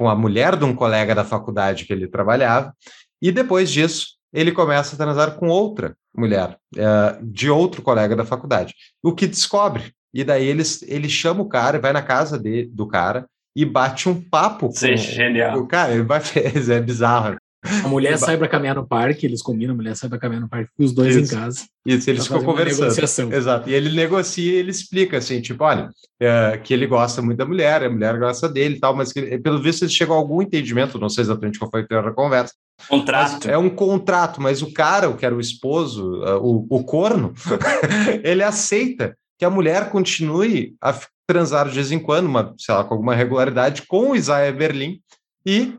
com 0.00 0.08
a 0.08 0.14
mulher 0.14 0.56
de 0.56 0.64
um 0.64 0.74
colega 0.74 1.14
da 1.14 1.24
faculdade 1.24 1.84
que 1.84 1.92
ele 1.92 2.08
trabalhava. 2.08 2.74
E 3.20 3.30
depois 3.30 3.70
disso, 3.70 4.16
ele 4.32 4.52
começa 4.52 4.94
a 4.94 4.98
transar 4.98 5.36
com 5.36 5.48
outra 5.48 5.96
mulher, 6.14 6.56
eh, 6.76 7.18
de 7.22 7.50
outro 7.50 7.82
colega 7.82 8.16
da 8.16 8.24
faculdade. 8.24 8.74
O 9.02 9.14
que 9.14 9.26
descobre. 9.26 9.92
E 10.12 10.24
daí 10.24 10.46
ele, 10.46 10.62
ele 10.86 11.08
chama 11.08 11.42
o 11.42 11.48
cara, 11.48 11.78
vai 11.78 11.92
na 11.92 12.02
casa 12.02 12.38
de, 12.38 12.66
do 12.66 12.86
cara 12.86 13.26
e 13.54 13.64
bate 13.64 14.08
um 14.08 14.20
papo 14.20 14.68
com 14.68 14.72
Isso 14.72 14.86
é 14.86 14.96
genial. 14.96 15.58
o 15.58 15.66
cara. 15.66 15.92
Ele 15.92 16.02
vai, 16.02 16.20
é 16.70 16.80
bizarro. 16.80 17.36
A 17.62 17.88
mulher 17.88 18.16
sai 18.18 18.38
pra 18.38 18.48
caminhar 18.48 18.74
no 18.74 18.86
parque, 18.86 19.26
eles 19.26 19.42
combinam, 19.42 19.74
a 19.74 19.76
mulher 19.76 19.94
sai 19.94 20.08
pra 20.08 20.18
caminhar 20.18 20.40
no 20.40 20.48
parque, 20.48 20.70
os 20.78 20.92
dois 20.92 21.14
Isso. 21.14 21.34
em 21.34 21.38
casa. 21.38 21.66
Isso, 21.84 22.08
eles 22.08 22.26
ficam 22.26 22.42
conversando. 22.42 22.82
negociação. 22.82 23.32
Exato. 23.32 23.68
E 23.68 23.74
ele 23.74 23.94
negocia 23.94 24.52
e 24.52 24.56
ele 24.56 24.70
explica 24.70 25.18
assim, 25.18 25.40
tipo, 25.40 25.62
olha, 25.62 25.90
é, 26.18 26.58
que 26.58 26.72
ele 26.72 26.86
gosta 26.86 27.20
muito 27.20 27.38
da 27.38 27.44
mulher, 27.44 27.82
a 27.82 27.90
mulher 27.90 28.18
gosta 28.18 28.48
dele 28.48 28.76
e 28.76 28.80
tal, 28.80 28.96
mas 28.96 29.12
que, 29.12 29.38
pelo 29.38 29.60
visto 29.60 29.82
eles 29.82 29.94
chegam 29.94 30.14
a 30.14 30.18
algum 30.18 30.40
entendimento, 30.40 30.98
não 30.98 31.10
sei 31.10 31.22
exatamente 31.22 31.58
qual 31.58 31.70
foi 31.70 31.86
da 31.86 32.10
conversa, 32.12 32.54
Contrato. 32.88 33.48
É 33.48 33.58
um 33.58 33.68
contrato, 33.68 34.40
mas 34.40 34.62
o 34.62 34.72
cara, 34.72 35.08
o 35.08 35.16
que 35.16 35.26
era 35.26 35.34
o 35.34 35.40
esposo, 35.40 36.22
uh, 36.22 36.38
o, 36.42 36.66
o 36.70 36.84
corno, 36.84 37.34
ele 38.24 38.42
aceita 38.42 39.16
que 39.38 39.44
a 39.44 39.50
mulher 39.50 39.90
continue 39.90 40.74
a 40.80 40.98
transar 41.26 41.68
de 41.68 41.74
vez 41.74 41.92
em 41.92 41.98
quando, 41.98 42.26
uma, 42.26 42.54
sei 42.58 42.74
lá, 42.74 42.84
com 42.84 42.94
alguma 42.94 43.14
regularidade, 43.14 43.86
com 43.86 44.10
o 44.10 44.16
Isaiah 44.16 44.52
Berlim, 44.52 45.00
e, 45.44 45.78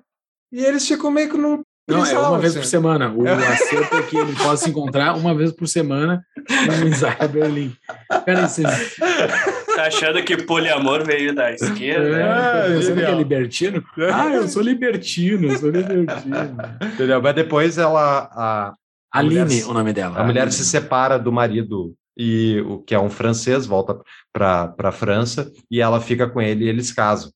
e 0.51 0.63
eles 0.63 0.87
ficam 0.87 1.11
meio 1.11 1.29
que 1.29 1.37
num. 1.37 1.61
Não, 1.91 2.05
é 2.05 2.17
uma 2.19 2.39
vez 2.39 2.53
por 2.53 2.59
assim. 2.61 2.69
semana. 2.69 3.11
O 3.13 3.23
acerto 3.27 3.95
é 3.95 4.01
que 4.03 4.17
ele 4.17 4.33
possa 4.33 4.63
se 4.65 4.69
encontrar 4.69 5.15
uma 5.15 5.33
vez 5.35 5.51
por 5.51 5.67
semana 5.67 6.23
no 6.81 6.87
Isaiah 6.87 7.27
Berlim. 7.27 7.73
Cara, 8.25 8.41
é, 8.41 9.75
Tá 9.75 9.83
achando 9.87 10.21
que 10.23 10.37
poliamor 10.37 11.03
veio 11.05 11.33
da 11.33 11.51
esquerda? 11.51 12.09
né? 12.09 12.21
É, 12.71 12.75
pensando 12.75 12.95
que 12.97 13.01
é 13.05 13.15
libertino. 13.15 13.83
Ah, 14.13 14.27
eu 14.33 14.47
sou 14.47 14.61
libertino, 14.61 15.51
eu 15.51 15.57
sou 15.57 15.69
libertino. 15.69 16.57
Entendeu? 16.93 17.21
Mas 17.21 17.35
depois 17.35 17.77
ela. 17.77 18.29
A, 18.33 18.73
A 19.13 19.23
mulher 19.23 19.41
Aline, 19.41 19.61
se- 19.61 19.69
o 19.69 19.73
nome 19.73 19.93
dela. 19.93 20.19
a 20.19 20.23
mulher 20.23 20.41
Aline. 20.41 20.53
se 20.53 20.65
separa 20.65 21.17
do 21.17 21.31
marido 21.31 21.93
e 22.17 22.61
o 22.67 22.79
que 22.79 22.93
é 22.93 22.99
um 22.99 23.09
francês, 23.09 23.65
volta 23.65 23.97
para 24.33 24.73
a 24.77 24.91
França, 24.91 25.49
e 25.71 25.79
ela 25.79 26.01
fica 26.01 26.27
com 26.27 26.41
ele 26.41 26.65
e 26.65 26.69
eles 26.69 26.91
casam. 26.91 27.31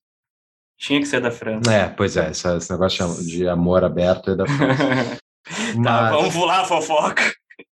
Tinha 0.78 1.00
que 1.00 1.06
ser 1.06 1.20
da 1.20 1.30
França. 1.30 1.72
É, 1.72 1.88
pois 1.88 2.16
é, 2.16 2.30
esse, 2.30 2.46
esse 2.56 2.70
negócio 2.70 3.24
de 3.26 3.48
amor 3.48 3.82
aberto 3.84 4.30
é 4.32 4.36
da 4.36 4.46
França. 4.46 5.18
Tá, 5.48 5.72
Mas- 5.78 6.10
vamos 6.10 6.34
pular 6.34 6.62
a 6.62 6.64
fofoca. 6.64 7.22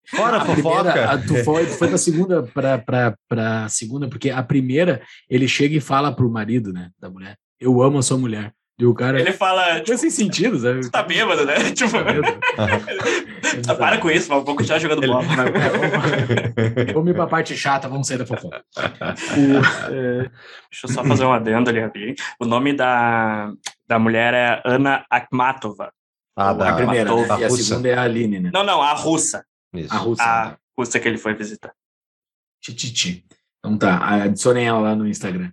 Fora 0.09 0.37
A 0.37 0.45
fofoca! 0.45 0.93
primeira, 0.93 1.11
a- 1.11 1.19
tu 1.19 1.43
foi, 1.45 1.67
tu 1.67 1.73
foi 1.73 1.89
pra 1.89 1.99
segunda, 1.99 2.43
pra, 2.45 2.79
pra, 2.79 3.15
pra 3.29 3.69
segunda, 3.69 4.07
porque 4.09 4.31
a 4.31 4.45
primeira, 4.45 5.03
ele 5.29 5.49
chega 5.49 5.75
e 5.77 5.81
fala 5.81 6.15
pro 6.15 6.31
marido, 6.31 6.73
né, 6.73 6.91
da 7.01 7.11
mulher, 7.11 7.37
eu 7.59 7.83
amo 7.83 7.99
a 7.99 8.03
sua 8.03 8.17
mulher. 8.17 8.53
E 8.77 8.85
o 8.85 8.93
cara, 8.93 9.21
Ele 9.21 9.33
fala, 9.33 9.75
foi 9.75 9.81
tipo, 9.83 9.99
sem 9.99 10.11
sentido, 10.11 10.59
sabe? 10.59 10.81
tu 10.81 10.91
tá 10.91 11.03
bêbado, 11.05 11.45
né? 11.47 11.55
Tipo, 11.73 11.93
Tá 11.93 12.03
bêbado. 12.03 12.41
ah, 13.69 13.75
para 13.77 13.99
com 13.99 14.11
isso, 14.11 14.29
mas 14.29 14.45
vou 14.45 14.57
continuar 14.57 14.81
jogando 14.81 15.05
Ele- 15.05 15.13
bola. 15.13 15.25
Vamos 16.93 17.11
ir 17.11 17.15
pra 17.15 17.27
parte 17.29 17.57
chata, 17.57 17.89
vamos 17.89 18.07
sair 18.09 18.19
da 18.19 18.27
fofoca. 18.27 18.65
É, 18.77 20.29
Deixa 20.71 20.87
eu 20.87 20.89
só 20.89 21.05
fazer 21.05 21.25
um 21.25 21.33
adendo 21.33 21.71
ali, 21.71 21.79
rapidinho. 21.81 22.15
O 22.41 22.45
nome 22.47 22.73
da, 22.73 23.53
da 23.87 23.99
mulher 23.99 24.35
é 24.35 24.61
Ana 24.65 25.05
Akhmatova. 25.09 25.93
Ah, 26.37 26.53
da, 26.53 26.71
a 26.71 26.75
primeira, 26.77 27.15
né? 27.15 27.27
da 27.29 27.39
e 27.39 27.45
a 27.45 27.49
russa. 27.49 27.63
segunda 27.63 27.89
é 27.89 27.95
a 27.95 28.03
Aline, 28.03 28.41
né? 28.41 28.51
Não, 28.53 28.65
não, 28.65 28.83
a 28.83 28.93
russa. 28.93 29.45
Isso. 29.73 29.95
A 29.95 29.99
russa. 29.99 30.23
A 30.25 30.57
russa 30.77 30.99
que 30.99 31.07
ele 31.07 31.19
foi 31.19 31.33
visitar. 31.35 31.73
Tititi. 32.61 33.25
Então 33.61 33.79
tá, 33.79 34.05
adicionem 34.25 34.67
ela 34.67 34.81
lá 34.81 34.97
no 34.97 35.07
Instagram. 35.07 35.51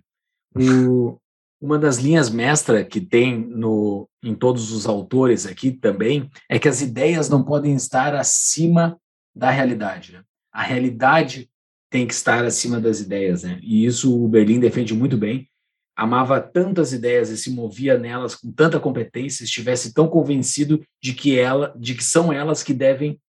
O- 0.56 1.18
uma 1.62 1.78
das 1.78 1.98
linhas 1.98 2.28
mestra 2.28 2.84
que 2.84 3.00
tem 3.00 3.38
no, 3.38 4.08
em 4.20 4.34
todos 4.34 4.72
os 4.72 4.84
autores 4.84 5.46
aqui 5.46 5.70
também 5.70 6.28
é 6.50 6.58
que 6.58 6.68
as 6.68 6.82
ideias 6.82 7.28
não 7.28 7.44
podem 7.44 7.76
estar 7.76 8.16
acima 8.16 8.98
da 9.32 9.48
realidade. 9.48 10.12
né? 10.12 10.22
A 10.52 10.60
realidade 10.60 11.48
tem 11.88 12.04
que 12.04 12.12
estar 12.12 12.44
acima 12.44 12.80
das 12.80 13.00
ideias, 13.00 13.44
né? 13.44 13.60
E 13.62 13.84
isso 13.86 14.12
o 14.12 14.26
Berlim 14.26 14.58
defende 14.58 14.92
muito 14.92 15.16
bem. 15.16 15.48
Amava 15.94 16.40
tantas 16.40 16.92
ideias 16.92 17.30
e 17.30 17.36
se 17.36 17.50
movia 17.50 17.96
nelas 17.96 18.34
com 18.34 18.50
tanta 18.50 18.80
competência, 18.80 19.44
estivesse 19.44 19.94
tão 19.94 20.08
convencido 20.08 20.82
de 21.00 21.14
que 21.14 21.38
ela, 21.38 21.72
de 21.78 21.94
que 21.94 22.02
são 22.02 22.32
elas 22.32 22.64
que 22.64 22.74
devem 22.74 23.20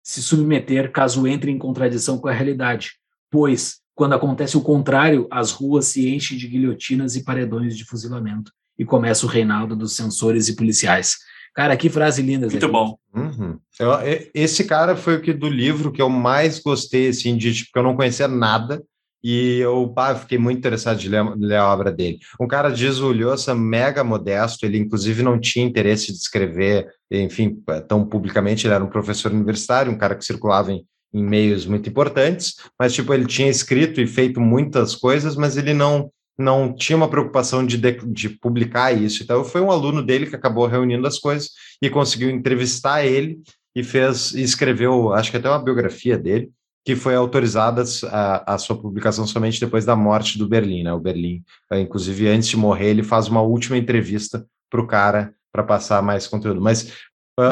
se 0.00 0.22
submeter 0.22 0.92
caso 0.92 1.26
entre 1.26 1.50
em 1.50 1.58
contradição 1.58 2.18
com 2.18 2.28
a 2.28 2.32
realidade 2.32 3.00
pois, 3.30 3.79
quando 4.00 4.14
acontece 4.14 4.56
o 4.56 4.62
contrário, 4.62 5.28
as 5.30 5.50
ruas 5.50 5.88
se 5.88 6.08
enchem 6.08 6.38
de 6.38 6.48
guilhotinas 6.48 7.16
e 7.16 7.22
paredões 7.22 7.76
de 7.76 7.84
fuzilamento 7.84 8.50
e 8.78 8.82
começa 8.82 9.26
o 9.26 9.28
reinado 9.28 9.76
dos 9.76 9.94
censores 9.94 10.48
e 10.48 10.56
policiais. 10.56 11.18
Cara, 11.54 11.76
que 11.76 11.90
frase 11.90 12.22
linda. 12.22 12.48
Zé. 12.48 12.52
Muito 12.52 12.68
bom. 12.72 12.96
Uhum. 13.14 13.58
Eu- 13.78 13.90
esse 14.32 14.64
cara 14.64 14.96
foi 14.96 15.16
o 15.16 15.20
que 15.20 15.34
do 15.34 15.50
livro 15.50 15.92
que 15.92 16.00
eu 16.00 16.08
mais 16.08 16.58
gostei, 16.58 17.08
assim, 17.08 17.36
de 17.36 17.52
tipo, 17.52 17.72
que 17.74 17.78
eu 17.78 17.82
não 17.82 17.94
conhecia 17.94 18.26
nada 18.26 18.82
e 19.22 19.58
eu 19.58 19.86
pá, 19.94 20.14
fiquei 20.14 20.38
muito 20.38 20.56
interessado 20.56 20.96
de 20.98 21.06
ler, 21.06 21.22
ler 21.36 21.56
a 21.56 21.70
obra 21.70 21.92
dele. 21.92 22.20
Um 22.40 22.48
cara 22.48 22.70
diz 22.70 23.00
o 23.00 23.12
Lhosa 23.12 23.54
mega 23.54 24.02
modesto, 24.02 24.64
ele 24.64 24.78
inclusive 24.78 25.22
não 25.22 25.38
tinha 25.38 25.66
interesse 25.66 26.06
de 26.06 26.16
escrever, 26.16 26.88
enfim, 27.10 27.62
tão 27.86 28.06
publicamente, 28.06 28.66
ele 28.66 28.72
era 28.72 28.82
um 28.82 28.88
professor 28.88 29.30
universitário, 29.30 29.92
um 29.92 29.98
cara 29.98 30.14
que 30.14 30.24
circulava 30.24 30.72
em, 30.72 30.86
em 31.12 31.22
meios 31.24 31.66
muito 31.66 31.88
importantes, 31.88 32.54
mas 32.78 32.92
tipo, 32.92 33.12
ele 33.12 33.26
tinha 33.26 33.48
escrito 33.48 34.00
e 34.00 34.06
feito 34.06 34.40
muitas 34.40 34.94
coisas, 34.94 35.36
mas 35.36 35.56
ele 35.56 35.74
não 35.74 36.10
não 36.38 36.74
tinha 36.74 36.96
uma 36.96 37.10
preocupação 37.10 37.66
de, 37.66 37.76
de, 37.76 37.92
de 38.06 38.28
publicar 38.30 38.92
isso. 38.92 39.22
Então, 39.22 39.44
foi 39.44 39.60
um 39.60 39.70
aluno 39.70 40.02
dele 40.02 40.26
que 40.26 40.34
acabou 40.34 40.66
reunindo 40.66 41.06
as 41.06 41.18
coisas 41.18 41.50
e 41.82 41.90
conseguiu 41.90 42.30
entrevistar 42.30 43.04
ele 43.04 43.38
e 43.74 43.84
fez 43.84 44.32
e 44.32 44.42
escreveu, 44.42 45.12
acho 45.12 45.30
que 45.30 45.36
até 45.36 45.50
uma 45.50 45.62
biografia 45.62 46.16
dele, 46.16 46.50
que 46.82 46.96
foi 46.96 47.14
autorizada 47.14 47.84
a, 48.10 48.54
a 48.54 48.58
sua 48.58 48.80
publicação 48.80 49.26
somente 49.26 49.60
depois 49.60 49.84
da 49.84 49.94
morte 49.94 50.38
do 50.38 50.48
Berlim, 50.48 50.82
né? 50.82 50.92
O 50.94 50.98
Berlim, 50.98 51.42
eh, 51.70 51.80
inclusive, 51.80 52.26
antes 52.28 52.48
de 52.48 52.56
morrer, 52.56 52.88
ele 52.88 53.02
faz 53.02 53.28
uma 53.28 53.42
última 53.42 53.76
entrevista 53.76 54.46
para 54.70 54.80
o 54.80 54.86
cara 54.86 55.34
para 55.52 55.62
passar 55.62 56.02
mais 56.02 56.26
conteúdo. 56.26 56.60
Mas 56.60 56.90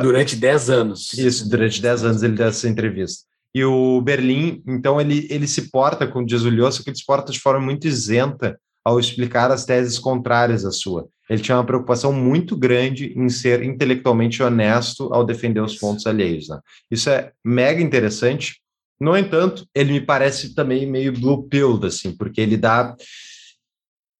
Durante 0.03 0.37
10 0.37 0.71
anos. 0.71 1.13
isso, 1.15 1.49
durante 1.49 1.81
10 1.81 2.05
anos 2.05 2.23
ele 2.23 2.35
deu 2.35 2.47
essa 2.47 2.69
entrevista. 2.69 3.28
E 3.59 3.65
o 3.65 4.01
Berlim, 4.01 4.63
então, 4.69 5.01
ele, 5.01 5.27
ele 5.29 5.49
se 5.49 5.69
porta, 5.69 6.07
como 6.07 6.25
diz 6.25 6.43
o 6.43 6.49
Lhosa, 6.49 6.81
que 6.81 6.91
ele 6.91 6.97
se 6.97 7.05
porta 7.05 7.33
de 7.33 7.41
forma 7.41 7.59
muito 7.59 7.89
isenta 7.89 8.57
ao 8.85 9.01
explicar 9.01 9.51
as 9.51 9.65
teses 9.65 9.99
contrárias 9.99 10.65
à 10.65 10.71
sua. 10.71 11.09
Ele 11.29 11.43
tinha 11.43 11.57
uma 11.57 11.67
preocupação 11.67 12.13
muito 12.13 12.57
grande 12.57 13.13
em 13.17 13.29
ser 13.29 13.65
intelectualmente 13.65 14.45
honesto 14.45 15.13
ao 15.13 15.27
defender 15.27 15.61
os 15.61 15.75
pontos 15.75 16.07
alheios. 16.07 16.49
Né? 16.49 16.61
Isso 16.89 17.11
é 17.11 17.33
mega 17.45 17.83
interessante. 17.83 18.61
No 19.01 19.17
entanto, 19.17 19.67
ele 19.75 19.95
me 19.95 20.01
parece 20.03 20.55
também 20.55 20.87
meio 20.87 21.13
blue-pilled, 21.13 21.85
assim, 21.85 22.17
porque 22.17 22.41
ele 22.41 22.57
dá 22.57 22.95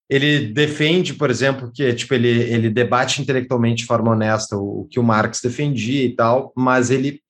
ele 0.09 0.47
defende, 0.47 1.13
por 1.13 1.29
exemplo, 1.29 1.71
que 1.73 1.93
tipo 1.93 2.13
ele, 2.13 2.27
ele 2.27 2.69
debate 2.69 3.21
intelectualmente 3.21 3.83
de 3.83 3.87
forma 3.87 4.11
honesta 4.11 4.57
o, 4.57 4.81
o 4.81 4.85
que 4.85 4.99
o 4.99 5.03
Marx 5.03 5.39
defendia 5.39 6.03
e 6.03 6.13
tal, 6.13 6.51
mas 6.57 6.89
ele 6.89 7.21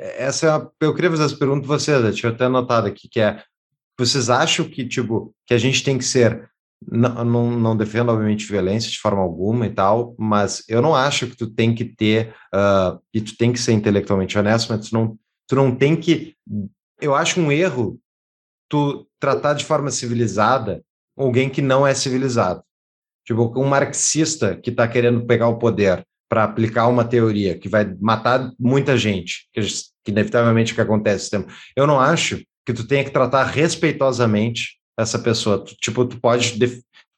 essa 0.00 0.46
é 0.46 0.50
a, 0.50 0.68
eu 0.80 0.94
queria 0.94 1.10
fazer 1.10 1.24
essa 1.24 1.36
pergunta 1.36 1.66
para 1.66 1.78
vocês, 1.78 2.22
eu 2.22 2.30
até 2.30 2.44
anotado 2.44 2.86
aqui 2.86 3.08
que 3.08 3.20
é 3.20 3.42
vocês 3.98 4.30
acham 4.30 4.66
que 4.66 4.86
tipo 4.86 5.34
que 5.46 5.52
a 5.52 5.58
gente 5.58 5.84
tem 5.84 5.98
que 5.98 6.04
ser 6.04 6.48
não, 6.90 7.24
não, 7.24 7.50
não 7.50 7.76
defendo 7.76 8.10
obviamente 8.10 8.46
violência 8.46 8.90
de 8.90 8.98
forma 8.98 9.20
alguma 9.20 9.66
e 9.66 9.70
tal, 9.70 10.14
mas 10.18 10.64
eu 10.66 10.80
não 10.80 10.94
acho 10.94 11.26
que 11.26 11.36
tu 11.36 11.46
tem 11.46 11.74
que 11.74 11.84
ter 11.84 12.34
uh, 12.54 12.98
e 13.12 13.20
tu 13.20 13.36
tem 13.36 13.52
que 13.52 13.60
ser 13.60 13.72
intelectualmente 13.72 14.38
honesto, 14.38 14.72
mas 14.72 14.88
tu 14.88 14.94
não 14.94 15.18
tu 15.46 15.56
não 15.56 15.74
tem 15.74 15.94
que 15.96 16.34
eu 17.00 17.14
acho 17.14 17.40
um 17.40 17.52
erro 17.52 18.00
tu 18.68 19.06
tratar 19.18 19.54
de 19.54 19.64
forma 19.64 19.90
civilizada 19.90 20.82
alguém 21.16 21.50
que 21.50 21.60
não 21.60 21.86
é 21.86 21.92
civilizado. 21.92 22.62
Tipo, 23.26 23.52
um 23.60 23.66
marxista 23.66 24.56
que 24.56 24.70
está 24.70 24.88
querendo 24.88 25.26
pegar 25.26 25.48
o 25.48 25.58
poder 25.58 26.06
para 26.28 26.44
aplicar 26.44 26.86
uma 26.88 27.04
teoria 27.04 27.58
que 27.58 27.68
vai 27.68 27.84
matar 28.00 28.52
muita 28.58 28.96
gente, 28.96 29.48
que, 29.52 29.60
que 30.04 30.10
inevitavelmente 30.10 30.72
o 30.72 30.74
que 30.74 30.80
acontece. 30.80 31.30
Eu 31.76 31.86
não 31.86 32.00
acho 32.00 32.42
que 32.66 32.72
tu 32.72 32.86
tenha 32.86 33.04
que 33.04 33.10
tratar 33.10 33.44
respeitosamente 33.44 34.78
essa 34.98 35.18
pessoa. 35.18 35.64
Tu, 35.64 35.74
tipo, 35.76 36.04
tu 36.04 36.20
pode, 36.20 36.58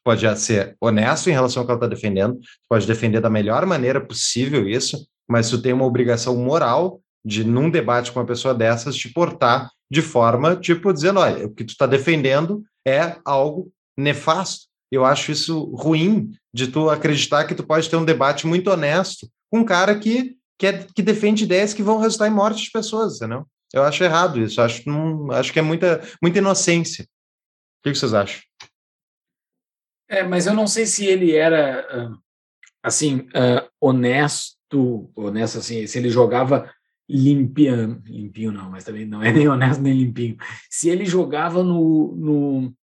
pode 0.03 0.39
ser 0.39 0.75
honesto 0.81 1.29
em 1.29 1.33
relação 1.33 1.61
ao 1.61 1.65
que 1.65 1.71
ela 1.71 1.77
está 1.77 1.87
defendendo, 1.87 2.35
tu 2.39 2.67
pode 2.69 2.87
defender 2.87 3.21
da 3.21 3.29
melhor 3.29 3.65
maneira 3.65 4.01
possível 4.01 4.67
isso, 4.67 5.07
mas 5.29 5.49
tu 5.49 5.61
tem 5.61 5.73
uma 5.73 5.85
obrigação 5.85 6.35
moral 6.35 7.01
de, 7.25 7.43
num 7.43 7.69
debate 7.69 8.11
com 8.11 8.19
uma 8.19 8.25
pessoa 8.25 8.53
dessas, 8.53 8.95
te 8.95 9.09
portar 9.09 9.69
de 9.89 10.01
forma, 10.01 10.55
tipo, 10.55 10.91
dizendo, 10.91 11.19
olha, 11.19 11.45
o 11.45 11.53
que 11.53 11.63
tu 11.63 11.69
está 11.69 11.85
defendendo 11.85 12.63
é 12.85 13.17
algo 13.23 13.71
nefasto. 13.97 14.67
Eu 14.91 15.05
acho 15.05 15.31
isso 15.31 15.65
ruim 15.75 16.31
de 16.53 16.67
tu 16.67 16.89
acreditar 16.89 17.45
que 17.45 17.55
tu 17.55 17.63
pode 17.63 17.89
ter 17.89 17.95
um 17.95 18.05
debate 18.05 18.45
muito 18.45 18.69
honesto 18.69 19.27
com 19.51 19.59
um 19.59 19.65
cara 19.65 19.97
que, 19.97 20.35
que, 20.63 20.67
é, 20.67 20.87
que 20.95 21.01
defende 21.01 21.43
ideias 21.43 21.73
que 21.73 21.83
vão 21.83 21.99
resultar 21.99 22.29
em 22.29 22.31
morte 22.31 22.63
de 22.63 22.71
pessoas, 22.71 23.17
entendeu? 23.17 23.45
Eu 23.73 23.83
acho 23.83 24.01
errado 24.01 24.39
isso. 24.39 24.61
Acho, 24.61 24.87
não, 24.87 25.29
acho 25.31 25.51
que 25.51 25.59
é 25.59 25.61
muita, 25.61 26.01
muita 26.21 26.37
inocência. 26.37 27.03
O 27.03 27.89
que 27.89 27.93
vocês 27.93 28.13
acham? 28.13 28.41
É, 30.07 30.23
mas 30.23 30.47
eu 30.47 30.53
não 30.53 30.65
sei 30.65 30.85
se 30.85 31.05
ele 31.05 31.35
era 31.35 32.15
assim 32.81 33.27
honesto, 33.81 35.11
honesto 35.13 35.57
assim, 35.57 35.85
se 35.85 35.97
ele 35.97 36.09
jogava 36.09 36.73
limpinho, 37.09 38.01
limpinho 38.05 38.51
não, 38.53 38.69
mas 38.69 38.85
também 38.85 39.05
não 39.05 39.21
é 39.21 39.33
nem 39.33 39.49
honesto 39.49 39.81
nem 39.81 39.97
limpinho. 39.97 40.37
Se 40.69 40.87
ele 40.87 41.05
jogava 41.05 41.61
no, 41.61 42.15
no 42.15 42.73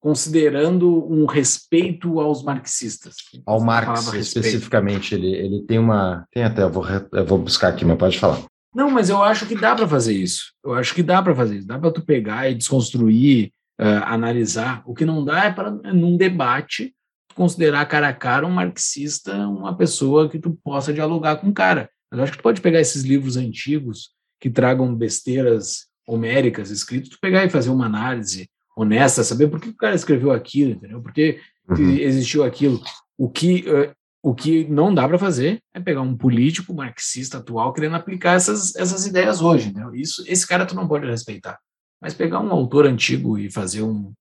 considerando 0.00 1.06
um 1.10 1.26
respeito 1.26 2.20
aos 2.20 2.42
marxistas. 2.42 3.16
Ao 3.44 3.60
Marx, 3.60 4.12
especificamente, 4.14 5.14
ele, 5.14 5.32
ele 5.34 5.62
tem 5.62 5.78
uma. 5.78 6.24
Tem 6.32 6.44
até, 6.44 6.62
eu 6.62 6.70
vou, 6.70 6.84
eu 7.12 7.24
vou 7.24 7.38
buscar 7.38 7.68
aqui, 7.68 7.84
mas 7.84 7.98
pode 7.98 8.18
falar. 8.18 8.42
Não, 8.74 8.90
mas 8.90 9.08
eu 9.08 9.22
acho 9.22 9.46
que 9.46 9.54
dá 9.54 9.74
para 9.74 9.88
fazer 9.88 10.14
isso. 10.14 10.52
Eu 10.64 10.74
acho 10.74 10.94
que 10.94 11.02
dá 11.02 11.22
para 11.22 11.34
fazer 11.34 11.58
isso. 11.58 11.66
Dá 11.66 11.78
para 11.78 11.90
tu 11.90 12.02
pegar 12.02 12.48
e 12.48 12.54
desconstruir, 12.54 13.52
uh, 13.80 14.04
analisar. 14.04 14.82
O 14.86 14.94
que 14.94 15.04
não 15.04 15.24
dá 15.24 15.44
é 15.44 15.52
para, 15.52 15.70
num 15.70 16.16
debate, 16.16 16.94
considerar 17.34 17.86
cara 17.86 18.08
a 18.08 18.12
cara 18.12 18.46
um 18.46 18.50
marxista, 18.50 19.34
uma 19.48 19.76
pessoa 19.76 20.28
que 20.28 20.38
tu 20.38 20.56
possa 20.62 20.92
dialogar 20.92 21.36
com 21.36 21.48
o 21.48 21.54
cara. 21.54 21.90
Mas 22.10 22.18
eu 22.18 22.24
acho 22.24 22.32
que 22.32 22.38
tu 22.38 22.42
pode 22.42 22.60
pegar 22.60 22.80
esses 22.80 23.02
livros 23.02 23.36
antigos 23.36 24.10
que 24.40 24.50
tragam 24.50 24.94
besteiras 24.94 25.86
homéricas 26.06 26.70
escritos, 26.70 27.10
tu 27.10 27.18
pegar 27.20 27.44
e 27.44 27.50
fazer 27.50 27.70
uma 27.70 27.86
análise 27.86 28.48
honesta, 28.78 29.24
saber 29.24 29.48
por 29.48 29.60
que 29.60 29.70
o 29.70 29.76
cara 29.76 29.96
escreveu 29.96 30.30
aquilo, 30.30 30.72
entendeu? 30.72 31.02
Por 31.02 31.12
que 31.12 31.40
uhum. 31.68 31.90
existiu 31.90 32.44
aquilo. 32.44 32.80
O 33.16 33.28
que, 33.28 33.64
uh, 33.68 33.92
o 34.22 34.34
que 34.34 34.68
não 34.68 34.94
dá 34.94 35.08
para 35.08 35.18
fazer 35.18 35.60
é 35.74 35.80
pegar 35.80 36.00
um 36.00 36.16
político 36.16 36.72
marxista 36.72 37.38
atual 37.38 37.72
querendo 37.72 37.96
aplicar 37.96 38.34
essas, 38.34 38.76
essas 38.76 39.04
ideias 39.04 39.40
hoje, 39.40 39.68
entendeu? 39.68 39.94
Isso, 39.94 40.22
esse 40.26 40.46
cara 40.46 40.64
tu 40.64 40.76
não 40.76 40.86
pode 40.86 41.06
respeitar. 41.06 41.58
Mas 42.00 42.14
pegar 42.14 42.40
um 42.40 42.52
autor 42.52 42.86
antigo 42.86 43.36
e 43.36 43.50
fazer 43.50 43.82
um, 43.82 44.12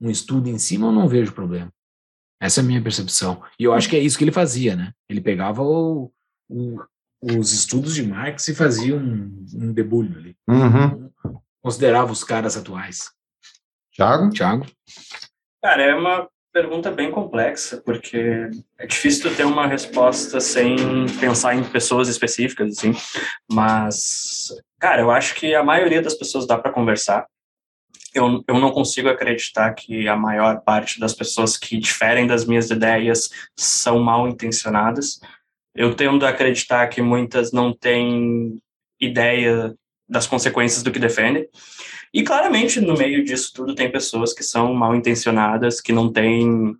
um 0.00 0.10
estudo 0.10 0.48
em 0.48 0.58
cima, 0.58 0.88
eu 0.88 0.92
não 0.92 1.08
vejo 1.08 1.32
problema. 1.32 1.70
Essa 2.42 2.60
é 2.60 2.64
a 2.64 2.66
minha 2.66 2.82
percepção. 2.82 3.42
E 3.58 3.64
eu 3.64 3.72
acho 3.72 3.88
que 3.88 3.94
é 3.94 4.00
isso 4.00 4.18
que 4.18 4.24
ele 4.24 4.32
fazia, 4.32 4.74
né? 4.74 4.92
Ele 5.08 5.20
pegava 5.20 5.62
o, 5.62 6.10
o, 6.48 6.80
os 7.22 7.52
estudos 7.52 7.94
de 7.94 8.02
Marx 8.02 8.48
e 8.48 8.54
fazia 8.54 8.96
um, 8.96 9.44
um 9.54 9.72
debulho 9.72 10.18
ali. 10.18 10.36
Uhum. 10.48 11.10
considerava 11.62 12.10
os 12.10 12.24
caras 12.24 12.56
atuais? 12.56 13.10
Thiago? 14.00 14.30
Thiago? 14.30 14.66
Cara, 15.62 15.82
é 15.82 15.94
uma 15.94 16.26
pergunta 16.50 16.90
bem 16.90 17.10
complexa, 17.10 17.82
porque 17.84 18.48
é 18.78 18.86
difícil 18.86 19.34
ter 19.36 19.44
uma 19.44 19.66
resposta 19.66 20.40
sem 20.40 20.74
pensar 21.20 21.54
em 21.54 21.62
pessoas 21.62 22.08
específicas, 22.08 22.78
assim. 22.78 22.92
Mas, 23.52 24.48
cara, 24.78 25.02
eu 25.02 25.10
acho 25.10 25.34
que 25.34 25.54
a 25.54 25.62
maioria 25.62 26.00
das 26.00 26.14
pessoas 26.14 26.46
dá 26.46 26.56
para 26.56 26.72
conversar. 26.72 27.26
Eu, 28.14 28.42
eu 28.48 28.58
não 28.58 28.72
consigo 28.72 29.08
acreditar 29.08 29.72
que 29.74 30.08
a 30.08 30.16
maior 30.16 30.62
parte 30.62 30.98
das 30.98 31.12
pessoas 31.12 31.58
que 31.58 31.78
diferem 31.78 32.26
das 32.26 32.46
minhas 32.46 32.70
ideias 32.70 33.28
são 33.54 34.00
mal 34.00 34.26
intencionadas. 34.26 35.20
Eu 35.74 35.94
tendo 35.94 36.24
a 36.24 36.30
acreditar 36.30 36.88
que 36.88 37.02
muitas 37.02 37.52
não 37.52 37.72
têm 37.72 38.58
ideia 38.98 39.74
das 40.08 40.26
consequências 40.26 40.82
do 40.82 40.90
que 40.90 40.98
defendem. 40.98 41.46
E 42.12 42.22
claramente, 42.22 42.80
no 42.80 42.96
meio 42.96 43.24
disso 43.24 43.52
tudo, 43.54 43.74
tem 43.74 43.90
pessoas 43.90 44.32
que 44.32 44.42
são 44.42 44.74
mal 44.74 44.94
intencionadas, 44.94 45.80
que 45.80 45.92
não 45.92 46.12
têm 46.12 46.76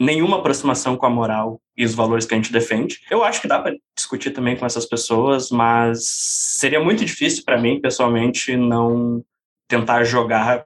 nenhuma 0.00 0.38
aproximação 0.38 0.96
com 0.96 1.04
a 1.04 1.10
moral 1.10 1.60
e 1.76 1.84
os 1.84 1.94
valores 1.94 2.24
que 2.24 2.32
a 2.32 2.36
gente 2.36 2.52
defende. 2.52 3.00
Eu 3.10 3.22
acho 3.22 3.42
que 3.42 3.48
dá 3.48 3.58
para 3.58 3.76
discutir 3.94 4.30
também 4.30 4.56
com 4.56 4.64
essas 4.64 4.86
pessoas, 4.86 5.50
mas 5.50 6.06
seria 6.06 6.80
muito 6.80 7.04
difícil 7.04 7.44
para 7.44 7.60
mim, 7.60 7.80
pessoalmente, 7.80 8.56
não 8.56 9.22
tentar 9.68 10.02
jogar 10.04 10.64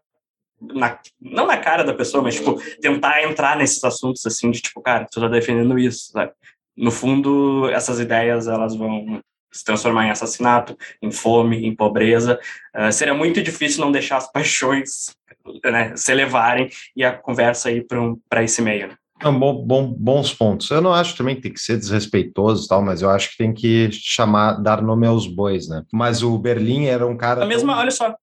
na, 0.60 0.98
não 1.20 1.46
na 1.46 1.56
cara 1.56 1.82
da 1.82 1.92
pessoa, 1.92 2.22
mas 2.22 2.36
tipo 2.36 2.60
tentar 2.80 3.24
entrar 3.24 3.56
nesses 3.56 3.82
assuntos 3.82 4.24
assim 4.24 4.50
de 4.50 4.60
tipo, 4.60 4.80
cara, 4.80 5.06
tu 5.10 5.20
tá 5.20 5.28
defendendo 5.28 5.78
isso, 5.78 6.12
sabe? 6.12 6.32
No 6.76 6.90
fundo, 6.90 7.68
essas 7.70 8.00
ideias 8.00 8.46
elas 8.46 8.74
vão 8.76 9.20
se 9.54 9.64
transformar 9.64 10.06
em 10.06 10.10
assassinato, 10.10 10.76
em 11.00 11.10
fome, 11.10 11.64
em 11.66 11.74
pobreza. 11.74 12.38
Uh, 12.76 12.92
seria 12.92 13.14
muito 13.14 13.42
difícil 13.42 13.80
não 13.80 13.92
deixar 13.92 14.16
as 14.18 14.30
paixões 14.32 15.14
né, 15.64 15.92
se 15.96 16.10
elevarem 16.12 16.68
e 16.96 17.04
a 17.04 17.12
conversa 17.12 17.70
ir 17.70 17.86
para 17.86 18.00
um, 18.00 18.18
esse 18.42 18.60
meio. 18.62 18.88
né? 18.88 18.94
Não, 19.22 19.38
bom, 19.38 19.64
bom- 19.64 19.94
bons 19.96 20.34
pontos. 20.34 20.68
Eu 20.70 20.80
não 20.82 20.92
acho 20.92 21.16
também 21.16 21.36
que 21.36 21.42
tem 21.42 21.52
que 21.52 21.60
ser 21.60 21.78
desrespeitoso 21.78 22.64
e 22.64 22.68
tal, 22.68 22.82
mas 22.82 23.00
eu 23.00 23.08
acho 23.08 23.30
que 23.30 23.36
tem 23.38 23.54
que 23.54 23.88
chamar, 23.92 24.54
dar 24.60 24.82
nome 24.82 25.06
aos 25.06 25.26
bois, 25.26 25.68
né? 25.68 25.82
Mas 25.92 26.22
o 26.22 26.36
Berlim 26.36 26.86
era 26.86 27.06
um 27.06 27.16
cara. 27.16 27.40
Da 27.40 27.46
mesma, 27.46 27.72
tão- 27.74 27.80
olha 27.82 27.90
só, 27.90 28.14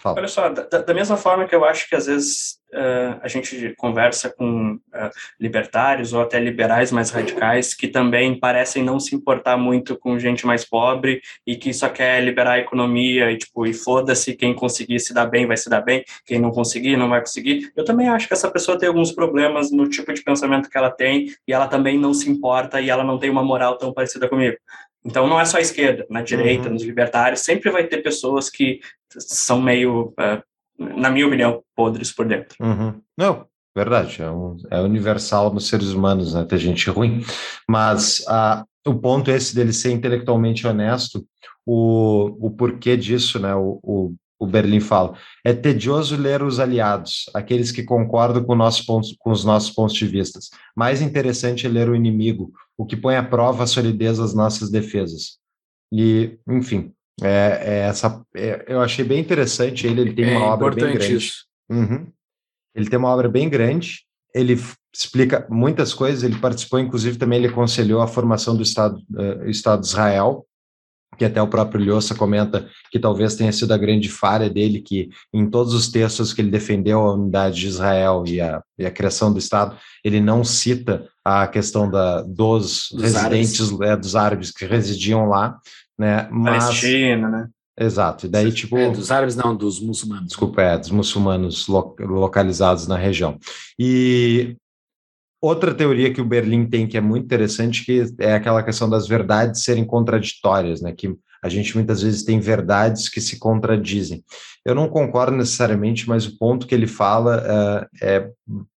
Fala. 0.00 0.18
Olha 0.18 0.28
só, 0.28 0.48
da, 0.48 0.62
da 0.62 0.94
mesma 0.94 1.16
forma 1.18 1.46
que 1.46 1.54
eu 1.54 1.62
acho 1.62 1.86
que 1.86 1.94
às 1.94 2.06
vezes 2.06 2.58
eh, 2.72 3.18
a 3.20 3.28
gente 3.28 3.74
conversa 3.76 4.30
com 4.30 4.80
eh, 4.94 5.10
libertários 5.38 6.14
ou 6.14 6.22
até 6.22 6.40
liberais 6.40 6.90
mais 6.90 7.10
radicais 7.10 7.74
que 7.74 7.86
também 7.86 8.38
parecem 8.38 8.82
não 8.82 8.98
se 8.98 9.14
importar 9.14 9.58
muito 9.58 9.98
com 9.98 10.18
gente 10.18 10.46
mais 10.46 10.64
pobre 10.64 11.20
e 11.46 11.54
que 11.54 11.74
só 11.74 11.90
quer 11.90 12.24
liberar 12.24 12.52
a 12.52 12.58
economia 12.60 13.30
e 13.30 13.36
tipo, 13.36 13.66
e 13.66 13.74
foda-se, 13.74 14.34
quem 14.34 14.54
conseguir 14.54 15.00
se 15.00 15.12
dar 15.12 15.26
bem 15.26 15.46
vai 15.46 15.58
se 15.58 15.68
dar 15.68 15.82
bem, 15.82 16.02
quem 16.24 16.40
não 16.40 16.50
conseguir 16.50 16.96
não 16.96 17.10
vai 17.10 17.20
conseguir. 17.20 17.70
Eu 17.76 17.84
também 17.84 18.08
acho 18.08 18.26
que 18.26 18.32
essa 18.32 18.50
pessoa 18.50 18.78
tem 18.78 18.88
alguns 18.88 19.12
problemas 19.12 19.70
no 19.70 19.86
tipo 19.86 20.14
de 20.14 20.22
pensamento 20.22 20.70
que 20.70 20.78
ela 20.78 20.90
tem 20.90 21.26
e 21.46 21.52
ela 21.52 21.68
também 21.68 21.98
não 21.98 22.14
se 22.14 22.30
importa 22.30 22.80
e 22.80 22.88
ela 22.88 23.04
não 23.04 23.18
tem 23.18 23.28
uma 23.28 23.42
moral 23.44 23.76
tão 23.76 23.92
parecida 23.92 24.28
comigo. 24.30 24.56
Então 25.04 25.26
não 25.26 25.40
é 25.40 25.44
só 25.44 25.56
a 25.58 25.60
esquerda, 25.62 26.06
na 26.10 26.22
direita, 26.22 26.66
Uhum. 26.68 26.74
nos 26.74 26.82
libertários, 26.82 27.40
sempre 27.40 27.70
vai 27.70 27.86
ter 27.86 28.02
pessoas 28.02 28.50
que 28.50 28.80
são 29.18 29.60
meio, 29.60 30.12
eh, 30.18 30.42
na 30.78 31.10
minha 31.10 31.26
opinião, 31.26 31.62
podres 31.74 32.12
por 32.12 32.26
dentro. 32.26 32.54
Uhum. 32.60 33.00
Não, 33.16 33.46
verdade, 33.74 34.20
é, 34.22 34.30
um- 34.30 34.56
é 34.70 34.80
universal 34.80 35.52
nos 35.52 35.68
seres 35.68 35.88
humanos, 35.92 36.34
né? 36.34 36.44
Ter 36.44 36.58
gente 36.58 36.88
ruim. 36.90 37.24
Mas 37.68 38.24
o 38.86 38.94
ponto 38.94 39.30
esse 39.30 39.54
dele 39.54 39.72
ser 39.72 39.90
intelectualmente 39.92 40.66
honesto, 40.66 41.26
o, 41.66 42.36
o 42.46 42.50
porquê 42.50 42.96
disso, 42.96 43.38
né? 43.38 43.54
O, 43.54 43.78
o, 43.82 44.14
o 44.38 44.46
Berlim 44.46 44.80
fala. 44.80 45.14
É 45.44 45.52
tedioso 45.52 46.16
ler 46.16 46.42
os 46.42 46.58
aliados, 46.58 47.26
aqueles 47.34 47.70
que 47.70 47.82
concordam 47.82 48.42
com, 48.42 48.54
nossos 48.54 48.80
pontos, 48.86 49.14
com 49.18 49.30
os 49.30 49.44
nossos 49.44 49.70
pontos 49.70 49.94
de 49.94 50.06
vista. 50.06 50.38
Mais 50.74 51.02
interessante 51.02 51.66
é 51.66 51.68
ler 51.68 51.90
o 51.90 51.94
inimigo, 51.94 52.50
o 52.80 52.86
que 52.86 52.96
põe 52.96 53.14
à 53.14 53.22
prova 53.22 53.64
a 53.64 53.66
solidez 53.66 54.16
das 54.16 54.32
nossas 54.32 54.70
defesas. 54.70 55.38
E, 55.92 56.38
enfim, 56.48 56.94
é, 57.20 57.60
é 57.62 57.78
essa, 57.80 58.24
é- 58.34 58.64
eu 58.66 58.80
achei 58.80 59.04
bem 59.04 59.20
interessante 59.20 59.86
ele, 59.86 60.00
ele 60.00 60.14
tem 60.14 60.32
é 60.32 60.38
uma 60.38 60.46
obra 60.46 60.70
bem 60.70 60.84
importante 60.84 61.08
grande. 61.08 61.16
isso. 61.16 61.44
Uhum. 61.70 62.06
Ele 62.74 62.88
tem 62.88 62.98
uma 62.98 63.10
obra 63.10 63.28
bem 63.28 63.50
grande, 63.50 64.06
ele 64.34 64.58
explica 64.94 65.46
muitas 65.50 65.92
coisas, 65.92 66.22
ele 66.22 66.38
participou, 66.38 66.80
inclusive, 66.80 67.18
também 67.18 67.40
ele 67.40 67.48
aconselhou 67.48 68.00
a 68.00 68.08
formação 68.08 68.56
do 68.56 68.62
Estado, 68.62 68.98
eh, 69.18 69.50
Estado 69.50 69.82
de 69.82 69.88
Israel, 69.88 70.46
que 71.18 71.24
até 71.26 71.42
o 71.42 71.48
próprio 71.48 71.84
Lhosa 71.84 72.14
comenta 72.14 72.66
que 72.90 72.98
talvez 72.98 73.34
tenha 73.36 73.52
sido 73.52 73.72
a 73.74 73.76
grande 73.76 74.08
falha 74.08 74.48
dele, 74.48 74.80
que 74.80 75.10
em 75.34 75.50
todos 75.50 75.74
os 75.74 75.88
textos 75.88 76.32
que 76.32 76.40
ele 76.40 76.50
defendeu 76.50 77.00
a 77.00 77.12
unidade 77.12 77.60
de 77.60 77.66
Israel 77.66 78.24
e 78.26 78.40
a, 78.40 78.62
e 78.78 78.86
a 78.86 78.90
criação 78.90 79.30
do 79.30 79.38
Estado, 79.38 79.76
ele 80.02 80.18
não 80.18 80.42
cita 80.42 81.06
a 81.30 81.46
questão 81.46 81.90
da, 81.90 82.22
dos, 82.22 82.88
Dos 82.92 83.02
residentes, 83.02 83.60
eh, 83.82 83.96
dos 83.96 84.16
árabes 84.16 84.50
que 84.50 84.64
residiam 84.64 85.26
lá, 85.26 85.58
né? 85.98 86.28
Mas, 86.30 86.64
Palestina, 86.64 87.28
né? 87.28 87.48
exato, 87.78 88.26
e 88.26 88.28
daí, 88.28 88.52
tipo... 88.52 88.76
É, 88.76 88.90
dos 88.90 89.10
árabes 89.10 89.36
não, 89.36 89.56
dos 89.56 89.80
muçulmanos. 89.80 90.28
Desculpa, 90.28 90.62
é, 90.62 90.78
dos 90.78 90.90
muçulmanos 90.90 91.66
lo- 91.66 91.96
localizados 92.00 92.86
na 92.86 92.96
região. 92.96 93.38
E 93.78 94.56
outra 95.42 95.74
teoria 95.74 96.12
que 96.12 96.20
o 96.20 96.24
Berlim 96.24 96.66
tem 96.66 96.86
que 96.86 96.96
é 96.96 97.00
muito 97.00 97.24
interessante, 97.24 97.84
que 97.84 98.04
é 98.18 98.34
aquela 98.34 98.62
questão 98.62 98.88
das 98.88 99.06
verdades 99.08 99.62
serem 99.62 99.84
contraditórias, 99.84 100.82
né? 100.82 100.92
Que 100.92 101.14
a 101.42 101.48
gente 101.48 101.74
muitas 101.74 102.02
vezes 102.02 102.22
tem 102.22 102.38
verdades 102.38 103.08
que 103.08 103.20
se 103.20 103.38
contradizem. 103.38 104.22
Eu 104.62 104.74
não 104.74 104.90
concordo 104.90 105.34
necessariamente, 105.34 106.06
mas 106.06 106.26
o 106.26 106.36
ponto 106.36 106.66
que 106.66 106.74
ele 106.74 106.86
fala 106.86 107.42
eh, 107.46 107.88
é 108.02 108.30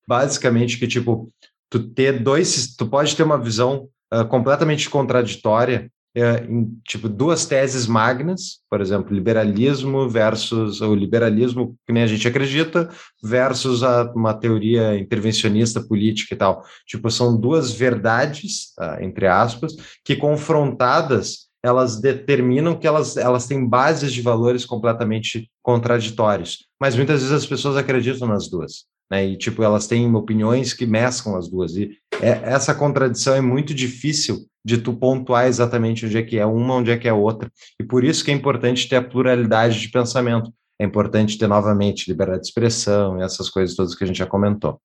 basicamente 0.07 0.79
que, 0.79 0.87
tipo, 0.87 1.29
tu 1.73 1.79
ter 1.79 2.21
dois, 2.21 2.75
tu 2.75 2.85
pode 2.85 3.15
ter 3.15 3.23
uma 3.23 3.41
visão 3.41 3.89
ah, 4.11 4.23
completamente 4.23 4.87
contraditória 4.87 5.91
é, 6.15 6.45
em 6.47 6.71
tipo 6.87 7.09
duas 7.09 7.47
teses 7.47 7.87
magnas, 7.87 8.59
por 8.69 8.79
exemplo, 8.79 9.11
liberalismo 9.11 10.07
versus 10.07 10.81
o 10.81 10.93
liberalismo 10.93 11.75
que 11.87 11.91
nem 11.91 12.03
a 12.03 12.07
gente 12.07 12.27
acredita 12.27 12.87
versus 13.23 13.81
a, 13.81 14.03
uma 14.13 14.35
teoria 14.35 14.95
intervencionista 14.99 15.81
política 15.81 16.35
e 16.35 16.37
tal. 16.37 16.63
Tipo, 16.85 17.09
são 17.09 17.35
duas 17.35 17.71
verdades, 17.71 18.73
ah, 18.77 18.99
entre 19.01 19.25
aspas, 19.25 19.75
que 20.05 20.15
confrontadas 20.15 21.47
elas 21.63 21.99
determinam 21.99 22.77
que 22.77 22.85
elas, 22.85 23.17
elas 23.17 23.47
têm 23.47 23.67
bases 23.67 24.13
de 24.13 24.21
valores 24.21 24.63
completamente 24.63 25.49
contraditórios. 25.63 26.67
Mas 26.79 26.95
muitas 26.95 27.21
vezes 27.21 27.35
as 27.35 27.47
pessoas 27.47 27.77
acreditam 27.77 28.27
nas 28.27 28.47
duas. 28.47 28.85
Né? 29.13 29.27
E, 29.27 29.37
tipo, 29.37 29.61
elas 29.61 29.85
têm 29.85 30.11
opiniões 30.15 30.73
que 30.73 30.87
mesclam 30.87 31.35
as 31.37 31.47
duas. 31.47 31.75
E 31.77 31.91
é- 32.19 32.41
essa 32.51 32.73
contradição 32.73 33.35
é 33.35 33.41
muito 33.41 33.71
difícil 33.71 34.47
de 34.65 34.79
tu 34.79 34.91
pontuar 34.91 35.45
exatamente 35.45 36.03
onde 36.07 36.17
é 36.17 36.23
que 36.23 36.39
é 36.39 36.45
uma, 36.47 36.75
onde 36.75 36.89
é 36.89 36.97
que 36.97 37.07
é 37.07 37.13
outra. 37.13 37.51
E 37.79 37.83
por 37.83 38.03
isso 38.03 38.25
que 38.25 38.31
é 38.31 38.33
importante 38.33 38.89
ter 38.89 38.95
a 38.95 39.03
pluralidade 39.03 39.79
de 39.79 39.89
pensamento. 39.91 40.51
É 40.81 40.85
importante 40.85 41.37
ter, 41.37 41.45
novamente, 41.47 42.09
liberdade 42.09 42.41
de 42.41 42.47
expressão 42.47 43.19
e 43.19 43.23
essas 43.23 43.49
coisas 43.51 43.75
todas 43.75 43.93
que 43.93 44.03
a 44.03 44.07
gente 44.07 44.17
já 44.17 44.25
comentou. 44.25 44.79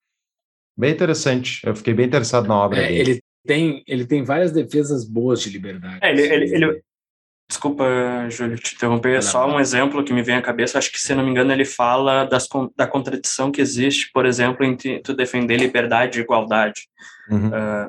Bem 0.77 0.93
interessante. 0.93 1.61
Eu 1.67 1.75
fiquei 1.75 1.95
bem 1.95 2.05
interessado 2.07 2.47
na 2.47 2.55
obra 2.57 2.81
É, 2.83 2.89
dele. 2.89 3.11
ele, 3.13 3.21
tem, 3.47 3.83
ele 3.89 4.05
tem 4.07 4.23
várias 4.25 4.53
defesas 4.53 5.09
boas 5.09 5.41
de 5.41 5.49
liberdade. 5.49 6.01
É, 6.03 6.11
ele- 6.13 6.23
ele- 6.23 6.55
ele- 6.55 6.83
Desculpa, 7.49 7.85
Júlio, 8.29 8.59
te 8.59 8.75
interromper. 8.75 9.17
Lá, 9.17 9.23
Só 9.23 9.47
um 9.49 9.59
exemplo 9.59 10.05
que 10.05 10.13
me 10.13 10.23
vem 10.23 10.37
à 10.37 10.43
cabeça. 10.43 10.79
Acho 10.79 10.93
que, 10.93 11.01
se 11.01 11.15
não 11.15 11.25
me 11.25 11.31
engano, 11.31 11.51
ele 11.51 11.65
fala 11.65 12.25
das, 12.25 12.47
da 12.77 12.87
contradição 12.87 13.51
que 13.51 13.61
existe, 13.61 14.11
por 14.13 14.27
exemplo, 14.27 14.65
entre 14.67 15.01
tu 15.01 15.15
defender 15.15 15.57
liberdade 15.57 16.19
e 16.19 16.23
igualdade. 16.23 16.87
Uhum. 17.31 17.51
Ah, 17.55 17.89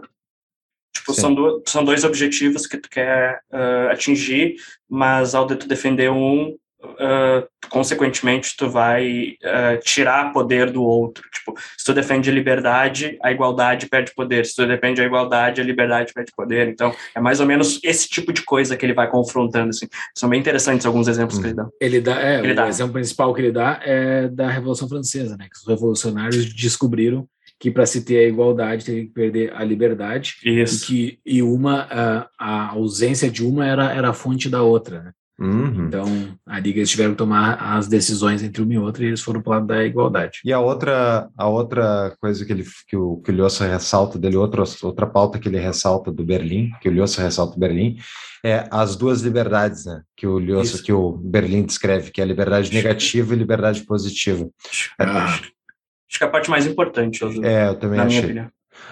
tipo, 0.94 1.14
Sim. 1.14 1.22
são, 1.22 1.36
do- 1.36 1.62
são 1.68 1.84
dois 1.84 2.06
objetivos 2.06 2.66
que 2.66 2.78
tu 2.78 2.90
quer 2.90 3.42
ah, 3.52 3.90
atingir, 3.92 4.56
mas 4.90 5.36
ao 5.36 5.46
de 5.46 5.58
tu 5.58 5.68
defender 5.68 6.10
um, 6.10 6.58
ah, 7.00 7.46
consequentemente, 7.70 8.56
tu 8.58 8.70
vai 8.70 9.36
ah, 9.44 9.78
tirar 9.84 10.32
poder 10.32 10.72
do 10.72 10.84
outro. 10.84 11.24
Tipo, 11.32 11.56
se 11.78 11.86
tu 11.86 11.94
defende 11.94 12.32
liberdade, 12.32 13.18
a 13.22 13.32
igualdade 13.32 13.88
perde 13.88 14.14
poder. 14.14 14.46
Se 14.46 14.56
tu 14.56 14.66
defende 14.66 15.02
a 15.02 15.06
igualdade, 15.06 15.62
a 15.62 15.64
liberdade 15.64 16.14
perde 16.14 16.32
poder. 16.36 16.68
Então, 16.68 16.94
é 17.14 17.20
mais 17.20 17.40
ou 17.40 17.46
menos 17.46 17.80
esse 17.84 18.08
tipo 18.08 18.32
de 18.32 18.44
coisa 18.44 18.78
que 18.78 18.86
ele 18.86 18.94
vai 18.94 19.10
confrontando. 19.10 19.70
Assim. 19.70 19.88
São 20.16 20.30
bem 20.30 20.40
interessantes 20.40 20.86
alguns 20.86 21.08
exemplos 21.08 21.38
que 21.38 21.46
ele 21.48 21.54
dá. 21.54 21.68
Ele 21.82 22.02
dá, 22.02 22.22
é, 22.22 22.40
Ele 22.40 22.54
o 22.54 22.56
dá. 22.56 22.68
exemplo 22.68 22.94
principal 22.94 23.34
que 23.34 23.42
ele 23.42 23.52
dá 23.52 23.80
é 23.84 24.28
da 24.28 24.50
Revolução 24.50 24.88
Francesa, 24.88 25.36
né? 25.38 25.48
Que 25.52 25.58
os 25.58 25.68
revolucionários 25.68 26.54
descobriram 26.54 27.28
que 27.60 27.70
para 27.70 27.86
se 27.86 28.06
ter 28.06 28.20
a 28.20 28.28
igualdade 28.28 28.86
teria 28.86 29.04
que 29.04 29.12
perder 29.12 29.54
a 29.54 29.66
liberdade 29.66 30.36
e 30.46 30.62
Isso. 30.62 30.88
que 30.88 31.20
e 31.26 31.44
uma 31.44 31.82
a, 31.92 32.30
a 32.40 32.70
ausência 32.70 33.30
de 33.30 33.46
uma 33.46 33.68
era 33.68 33.92
era 33.92 34.12
a 34.12 34.14
fonte 34.14 34.50
da 34.50 34.64
outra. 34.64 35.02
Né? 35.02 35.12
Uhum. 35.40 35.88
Então 35.88 36.06
ali 36.46 36.74
que 36.74 36.80
eles 36.80 36.90
tiveram 36.90 37.12
que 37.12 37.18
tomar 37.18 37.56
as 37.56 37.88
decisões 37.88 38.44
entre 38.44 38.62
uma 38.62 38.74
e 38.74 38.78
outra 38.78 39.04
e 39.04 39.08
eles 39.08 39.22
foram 39.22 39.42
para 39.42 39.50
o 39.50 39.54
lado 39.54 39.68
da 39.68 39.84
igualdade. 39.86 40.40
E 40.44 40.52
a 40.52 40.60
outra, 40.60 41.30
a 41.38 41.48
outra 41.48 42.16
coisa 42.20 42.46
que, 42.46 42.52
ele, 42.52 42.66
que 42.88 42.98
o, 42.98 43.18
que 43.18 43.32
o 43.32 43.36
Lhosa 43.36 43.66
ressalta 43.68 44.20
dele, 44.20 44.36
outra, 44.36 44.64
outra 44.84 45.08
pauta 45.08 45.40
que 45.40 45.48
ele 45.48 45.60
ressalta 45.60 46.12
do 46.12 46.26
Berlim, 46.26 46.72
que 46.82 46.90
o 46.90 46.92
Lhosa 46.92 47.22
ressalta 47.22 47.54
do 47.54 47.60
Berlim, 47.60 47.98
é 48.44 48.68
as 48.72 48.96
duas 48.96 49.22
liberdades, 49.22 49.86
né? 49.86 50.02
Que 50.16 50.26
o 50.28 50.40
Lhosa, 50.40 50.76
Isso. 50.76 50.84
que 50.84 50.94
o 50.94 51.12
Berlim 51.12 51.64
descreve, 51.64 52.12
que 52.12 52.22
é 52.22 52.24
a 52.24 52.28
liberdade 52.28 52.74
negativa 52.74 53.34
e 53.34 53.38
liberdade 53.38 53.84
positiva. 53.84 54.50
Ah. 54.98 55.26
Acho, 55.26 55.44
acho 55.44 56.18
que 56.18 56.24
é 56.24 56.28
a 56.28 56.30
parte 56.30 56.50
mais 56.50 56.66
importante, 56.66 57.22
eu- 57.22 57.44
É, 57.44 57.70
eu 57.70 57.76
também 57.76 58.00
achei. 58.00 58.42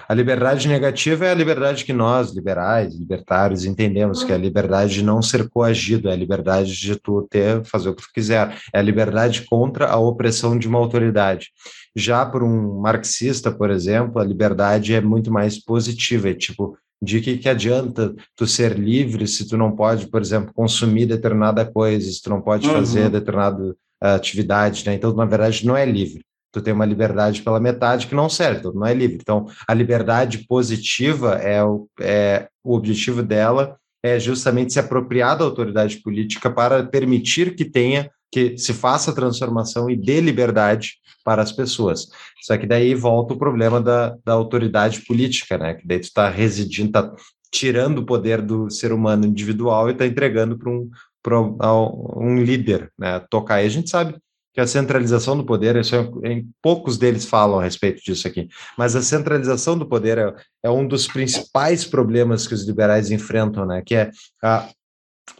A 0.08 0.14
liberdade 0.14 0.68
negativa 0.68 1.26
é 1.26 1.32
a 1.32 1.36
liberdade 1.36 1.84
que 1.84 1.92
nós, 1.92 2.34
liberais, 2.34 2.96
libertários, 2.96 3.66
entendemos, 3.66 4.24
que 4.24 4.32
é 4.32 4.36
a 4.36 4.38
liberdade 4.38 4.94
de 4.96 5.04
não 5.04 5.22
ser 5.22 5.50
coagido, 5.50 6.10
é 6.10 6.14
a 6.14 6.16
liberdade 6.16 6.74
de 6.74 6.96
tu 6.96 7.28
ter, 7.30 7.64
fazer 7.66 7.90
o 7.90 7.96
que 7.96 8.04
tu 8.04 8.10
quiser, 8.14 8.58
é 8.74 8.80
a 8.80 8.82
liberdade 8.82 9.44
contra 9.44 9.88
a 9.88 9.98
opressão 9.98 10.58
de 10.58 10.68
uma 10.68 10.80
autoridade. 10.80 11.50
Já 11.96 12.26
por 12.26 12.42
um 12.44 12.80
marxista, 12.80 13.52
por 13.52 13.70
exemplo, 13.70 14.22
a 14.22 14.24
liberdade 14.24 14.94
é 14.94 15.02
muito 15.02 15.32
mais 15.32 15.62
positiva, 15.62 16.30
é 16.30 16.34
tipo, 16.34 16.78
de 17.02 17.22
que, 17.22 17.38
que 17.38 17.50
adianta 17.50 18.16
tu 18.36 18.48
ser 18.48 18.78
livre 18.78 19.28
se 19.28 19.48
tu 19.48 19.58
não 19.58 19.76
pode, 19.76 20.08
por 20.08 20.22
exemplo, 20.22 20.54
consumir 20.54 21.06
determinada 21.06 21.66
coisa, 21.66 22.10
se 22.10 22.22
tu 22.22 22.30
não 22.30 22.42
pode 22.42 22.68
Uhum. 22.68 22.74
fazer 22.74 23.10
determinada 23.10 23.76
ah, 24.02 24.16
atividade, 24.16 24.84
né? 24.86 24.94
Então, 24.96 25.14
na 25.14 25.26
verdade, 25.26 25.66
não 25.66 25.76
é 25.76 25.86
livre. 25.86 26.24
Tu 26.58 26.64
tem 26.64 26.74
uma 26.74 26.86
liberdade 26.86 27.42
pela 27.42 27.60
metade 27.60 28.08
que 28.08 28.16
não 28.16 28.28
serve, 28.28 28.60
então 28.60 28.74
não 28.74 28.86
é 28.86 28.94
livre. 28.94 29.20
Então, 29.22 29.46
a 29.68 29.74
liberdade 29.74 30.46
positiva 30.48 31.36
é 31.36 31.64
o, 31.64 31.88
é 32.00 32.48
o 32.64 32.76
objetivo 32.76 33.22
dela 33.22 33.78
é 34.04 34.20
justamente 34.20 34.74
se 34.74 34.80
apropriar 34.80 35.38
da 35.38 35.44
autoridade 35.44 35.98
política 35.98 36.50
para 36.50 36.84
permitir 36.84 37.56
que 37.56 37.66
tenha 37.66 38.10
que 38.32 38.58
se 38.58 38.74
faça 38.74 39.12
a 39.12 39.14
transformação 39.14 39.90
e 39.90 39.96
dê 39.96 40.20
liberdade 40.20 40.96
para 41.24 41.42
as 41.42 41.52
pessoas. 41.52 42.08
Só 42.42 42.58
que 42.58 42.66
daí 42.66 42.94
volta 42.94 43.34
o 43.34 43.38
problema 43.38 43.82
da, 43.82 44.18
da 44.26 44.34
autoridade 44.34 45.02
política, 45.02 45.58
né? 45.58 45.76
Que 45.76 45.88
daí 45.88 46.00
tu 46.00 46.04
está 46.04 46.30
residindo, 46.30 46.90
está 46.90 47.14
tirando 47.52 48.00
o 48.00 48.06
poder 48.06 48.42
do 48.42 48.70
ser 48.70 48.92
humano 48.92 49.26
individual 49.26 49.90
e 49.90 49.94
está 49.94 50.06
entregando 50.06 50.58
para 50.58 50.70
um, 50.70 50.90
pra 51.22 51.40
um 51.42 52.44
líder, 52.44 52.92
né? 52.98 53.20
Tocar 53.30 53.56
aí 53.56 53.66
a 53.66 53.70
gente 53.70 53.90
sabe 53.90 54.16
que 54.58 54.62
a 54.62 54.66
centralização 54.66 55.38
do 55.38 55.46
poder, 55.46 55.76
isso 55.76 55.96
é, 55.96 56.32
em 56.32 56.50
poucos 56.64 56.98
deles 56.98 57.26
falam 57.26 57.60
a 57.60 57.64
respeito 57.64 58.02
disso 58.04 58.28
aqui, 58.28 58.50
mas 58.76 58.96
a 58.96 59.04
centralização 59.04 59.78
do 59.78 59.86
poder 59.86 60.18
é, 60.18 60.34
é 60.64 60.70
um 60.72 60.88
dos 60.88 61.06
principais 61.06 61.86
problemas 61.86 62.48
que 62.48 62.56
os 62.56 62.66
liberais 62.66 63.12
enfrentam, 63.12 63.68
né? 63.68 63.84
Que 63.86 63.94
é 63.94 64.10
a, 64.44 64.68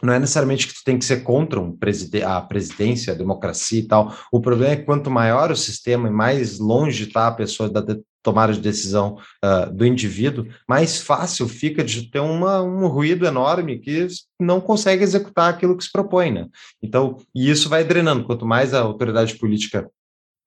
não 0.00 0.12
é 0.12 0.20
necessariamente 0.20 0.68
que 0.68 0.74
tu 0.74 0.84
tem 0.84 0.96
que 0.96 1.04
ser 1.04 1.24
contra 1.24 1.58
um 1.58 1.76
preside 1.76 2.22
a 2.22 2.40
presidência, 2.40 3.12
a 3.12 3.16
democracia 3.16 3.80
e 3.80 3.88
tal. 3.88 4.14
O 4.30 4.40
problema 4.40 4.74
é 4.74 4.76
que 4.76 4.84
quanto 4.84 5.10
maior 5.10 5.50
o 5.50 5.56
sistema 5.56 6.06
e 6.06 6.12
mais 6.12 6.60
longe 6.60 7.08
está 7.08 7.26
a 7.26 7.32
pessoa 7.32 7.68
da 7.68 7.80
de 7.80 8.00
tomada 8.22 8.52
de 8.52 8.60
decisão 8.60 9.18
uh, 9.44 9.72
do 9.72 9.86
indivíduo, 9.86 10.46
mais 10.68 11.00
fácil 11.00 11.48
fica 11.48 11.84
de 11.84 12.10
ter 12.10 12.20
uma, 12.20 12.62
um 12.62 12.86
ruído 12.86 13.26
enorme 13.26 13.78
que 13.78 14.06
não 14.38 14.60
consegue 14.60 15.02
executar 15.02 15.50
aquilo 15.50 15.76
que 15.76 15.84
se 15.84 15.92
propõe, 15.92 16.32
né? 16.32 16.46
Então, 16.82 17.16
e 17.34 17.50
isso 17.50 17.68
vai 17.68 17.84
drenando. 17.84 18.24
Quanto 18.24 18.46
mais 18.46 18.74
a 18.74 18.80
autoridade 18.80 19.36
política 19.36 19.88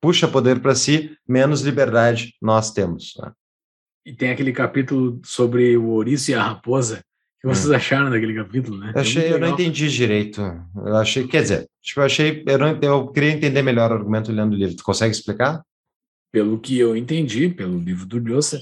puxa 0.01 0.27
poder 0.27 0.59
para 0.59 0.75
si, 0.75 1.15
menos 1.27 1.61
liberdade 1.61 2.33
nós 2.41 2.71
temos. 2.71 3.13
Né? 3.21 3.31
E 4.05 4.13
tem 4.13 4.31
aquele 4.31 4.51
capítulo 4.51 5.21
sobre 5.23 5.77
o 5.77 5.89
ouriço 5.89 6.31
e 6.31 6.33
a 6.33 6.43
raposa. 6.43 7.03
O 7.43 7.47
que 7.49 7.55
vocês 7.55 7.71
acharam 7.71 8.09
daquele 8.09 8.35
capítulo, 8.35 8.77
né? 8.77 8.91
Eu, 8.93 9.01
achei, 9.01 9.23
É 9.25 9.33
eu 9.33 9.39
não 9.39 9.49
entendi 9.49 9.89
direito. 9.89 10.41
Eu 10.75 10.95
achei, 10.95 11.27
quer 11.27 11.41
dizer, 11.41 11.67
tipo, 11.81 11.99
eu 11.99 12.05
achei, 12.05 12.43
eu, 12.45 12.57
não, 12.57 12.79
eu 12.81 13.07
queria 13.07 13.31
entender 13.31 13.61
melhor 13.63 13.91
o 13.91 13.95
argumento 13.95 14.31
lendo 14.31 14.53
o 14.53 14.55
livro. 14.55 14.75
Tu 14.75 14.83
consegue 14.83 15.11
explicar? 15.11 15.63
Pelo 16.31 16.59
que 16.59 16.77
eu 16.77 16.95
entendi, 16.95 17.49
pelo 17.49 17.77
livro 17.77 18.05
do 18.05 18.17
Lhosa, 18.17 18.61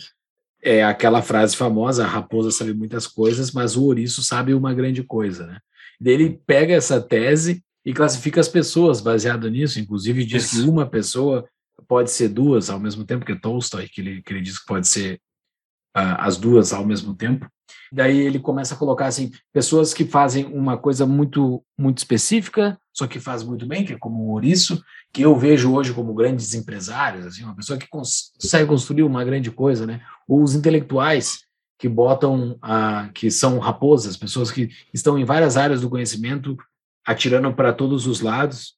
é 0.61 0.83
aquela 0.83 1.21
frase 1.21 1.55
famosa: 1.55 2.03
a 2.03 2.07
raposa 2.07 2.51
sabe 2.51 2.73
muitas 2.73 3.07
coisas, 3.07 3.51
mas 3.51 3.75
o 3.75 3.83
ouriço 3.83 4.23
sabe 4.23 4.53
uma 4.53 4.73
grande 4.73 5.03
coisa, 5.03 5.45
né? 5.47 5.59
Ele 6.03 6.39
pega 6.45 6.73
essa 6.73 7.01
tese 7.01 7.63
e 7.85 7.93
classifica 7.93 8.39
as 8.39 8.47
pessoas 8.47 9.01
baseado 9.01 9.49
nisso, 9.49 9.79
inclusive 9.79 10.25
diz 10.25 10.45
Isso. 10.45 10.63
que 10.63 10.69
uma 10.69 10.85
pessoa 10.85 11.47
pode 11.87 12.11
ser 12.11 12.29
duas 12.29 12.69
ao 12.69 12.79
mesmo 12.79 13.05
tempo, 13.05 13.25
que 13.25 13.31
é 13.31 13.35
Tolstói, 13.35 13.87
que 13.87 14.01
ele, 14.01 14.21
que 14.21 14.33
ele 14.33 14.41
diz 14.41 14.59
que 14.59 14.65
pode 14.65 14.87
ser 14.87 15.19
ah, 15.93 16.25
as 16.25 16.37
duas 16.37 16.71
ao 16.71 16.85
mesmo 16.85 17.15
tempo. 17.15 17.49
Daí 17.91 18.19
ele 18.19 18.39
começa 18.39 18.75
a 18.75 18.77
colocar 18.77 19.07
assim, 19.07 19.31
pessoas 19.51 19.93
que 19.93 20.05
fazem 20.05 20.45
uma 20.45 20.77
coisa 20.77 21.05
muito 21.05 21.63
muito 21.77 21.97
específica, 21.97 22.79
só 22.93 23.07
que 23.07 23.19
faz 23.19 23.43
muito 23.43 23.65
bem, 23.65 23.85
que 23.85 23.93
é 23.93 23.97
como 23.97 24.23
o 24.23 24.31
ouriço, 24.31 24.81
que 25.11 25.21
eu 25.23 25.35
vejo 25.35 25.73
hoje 25.73 25.93
como 25.93 26.13
grandes 26.13 26.53
empresários, 26.53 27.25
assim, 27.25 27.43
uma 27.43 27.55
pessoa 27.55 27.79
que 27.79 27.87
cons- 27.87 28.31
consegue 28.39 28.67
construir 28.67 29.03
uma 29.03 29.23
grande 29.23 29.49
coisa, 29.51 29.85
né? 29.85 30.01
Ou 30.27 30.43
os 30.43 30.53
intelectuais 30.55 31.39
que 31.79 31.87
botam, 31.89 32.57
a, 32.61 33.09
que 33.13 33.31
são 33.31 33.57
raposas, 33.57 34.17
pessoas 34.17 34.51
que 34.51 34.69
estão 34.93 35.17
em 35.17 35.25
várias 35.25 35.57
áreas 35.57 35.81
do 35.81 35.89
conhecimento, 35.89 36.55
atirando 37.05 37.53
para 37.53 37.73
todos 37.73 38.05
os 38.05 38.21
lados, 38.21 38.75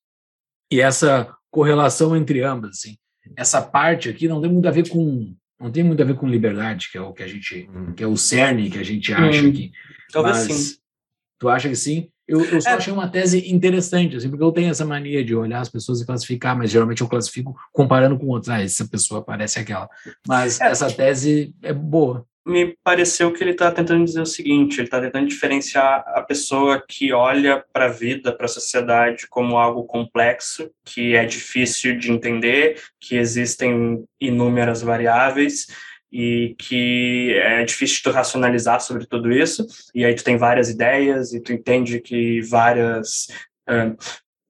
e 0.71 0.79
essa 0.79 1.35
correlação 1.49 2.15
entre 2.15 2.41
ambas, 2.43 2.77
assim. 2.77 2.95
Essa 3.35 3.61
parte 3.61 4.07
aqui 4.09 4.27
não 4.27 4.39
tem 4.41 4.51
muito 4.51 4.67
a 4.67 4.71
ver 4.71 4.87
com 4.89 5.35
não 5.59 5.71
tem 5.71 5.83
muito 5.83 6.01
a 6.01 6.05
ver 6.05 6.15
com 6.15 6.27
liberdade, 6.27 6.89
que 6.91 6.97
é 6.97 7.01
o 7.01 7.13
que 7.13 7.21
a 7.21 7.27
gente, 7.27 7.69
que 7.95 8.03
é 8.03 8.07
o 8.07 8.17
cerne 8.17 8.67
que 8.69 8.79
a 8.79 8.83
gente 8.83 9.13
acha 9.13 9.45
Hum, 9.45 9.49
aqui. 9.49 9.71
Talvez 10.11 10.47
Mas 10.47 10.53
sim. 10.57 10.75
Tu 11.39 11.49
acha 11.49 11.69
que 11.69 11.75
sim? 11.75 12.09
Eu, 12.31 12.43
eu 12.45 12.61
só 12.61 12.69
É. 12.69 12.73
achei 12.73 12.93
uma 12.93 13.07
tese 13.09 13.51
interessante, 13.51 14.15
assim, 14.15 14.29
porque 14.29 14.43
eu 14.43 14.51
tenho 14.51 14.71
essa 14.71 14.85
mania 14.85 15.23
de 15.23 15.35
olhar 15.35 15.59
as 15.59 15.69
pessoas 15.69 15.99
e 16.01 16.05
classificar, 16.05 16.57
mas 16.57 16.71
geralmente 16.71 17.01
eu 17.01 17.07
classifico 17.07 17.55
comparando 17.73 18.17
com 18.17 18.27
outras. 18.27 18.49
Ah, 18.49 18.61
essa 18.63 18.87
pessoa 18.87 19.21
parece 19.23 19.59
aquela. 19.59 19.89
Mas 20.27 20.59
É. 20.61 20.67
essa 20.67 20.89
tese 20.91 21.53
é 21.61 21.73
boa. 21.73 22.25
me 22.43 22.75
pareceu 22.83 23.31
que 23.31 23.43
ele 23.43 23.51
está 23.51 23.71
tentando 23.71 24.03
dizer 24.03 24.21
o 24.21 24.25
seguinte: 24.25 24.77
ele 24.79 24.87
está 24.87 24.99
tentando 24.99 25.27
diferenciar 25.27 26.03
a 26.07 26.21
pessoa 26.23 26.83
que 26.87 27.13
olha 27.13 27.63
para 27.71 27.85
a 27.85 27.89
vida, 27.89 28.31
para 28.35 28.45
a 28.45 28.49
sociedade 28.49 29.27
como 29.29 29.57
algo 29.59 29.83
complexo, 29.83 30.71
que 30.83 31.15
é 31.15 31.23
difícil 31.23 31.99
de 31.99 32.11
entender, 32.11 32.81
que 32.99 33.15
existem 33.15 34.03
inúmeras 34.19 34.81
variáveis 34.81 35.67
e 36.11 36.55
que 36.57 37.33
é 37.37 37.63
difícil 37.63 37.97
de 37.97 38.03
tu 38.03 38.11
racionalizar 38.11 38.81
sobre 38.81 39.05
tudo 39.05 39.31
isso. 39.31 39.65
E 39.95 40.03
aí 40.03 40.13
tu 40.13 40.23
tem 40.23 40.37
várias 40.37 40.69
ideias 40.69 41.33
e 41.33 41.39
tu 41.39 41.53
entende 41.53 42.01
que 42.01 42.41
várias, 42.41 43.27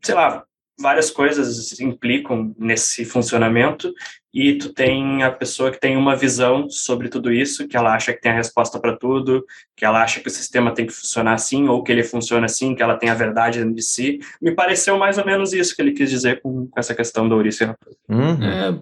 sei 0.01 0.15
lá, 0.15 0.43
várias 0.80 1.11
coisas 1.11 1.80
implicam 1.80 2.56
nesse 2.57 3.06
funcionamento 3.06 3.93
e 4.33 4.57
tu 4.57 4.73
tem 4.73 5.23
a 5.23 5.31
pessoa 5.31 5.72
que 5.72 5.80
tem 5.80 5.98
uma 5.98 6.15
visão 6.15 6.69
sobre 6.69 7.09
tudo 7.09 7.31
isso, 7.31 7.67
que 7.67 7.75
ela 7.75 7.93
acha 7.93 8.14
que 8.14 8.22
tem 8.22 8.31
a 8.31 8.35
resposta 8.35 8.80
para 8.80 8.95
tudo, 8.95 9.45
que 9.75 9.83
ela 9.83 10.01
acha 10.01 10.22
que 10.22 10.27
o 10.27 10.31
sistema 10.31 10.73
tem 10.73 10.85
que 10.85 10.93
funcionar 10.93 11.33
assim, 11.33 11.67
ou 11.67 11.83
que 11.83 11.91
ele 11.91 12.03
funciona 12.03 12.45
assim, 12.45 12.73
que 12.73 12.81
ela 12.81 12.95
tem 12.95 13.09
a 13.09 13.14
verdade 13.14 13.59
dentro 13.59 13.75
de 13.75 13.83
si. 13.83 14.19
Me 14.41 14.56
pareceu 14.56 14.98
mais 14.98 15.17
ou 15.17 15.25
menos 15.25 15.51
isso 15.51 15.75
que 15.75 15.81
ele 15.81 15.91
quis 15.91 16.09
dizer 16.09 16.41
com, 16.41 16.67
com 16.67 16.80
essa 16.80 16.95
questão 16.95 17.27
da 17.27 17.35
Ouriço 17.35 17.64
e 17.64 17.67
Raposa. 17.67 17.98
Uhum. 18.09 18.43
É, 18.43 18.81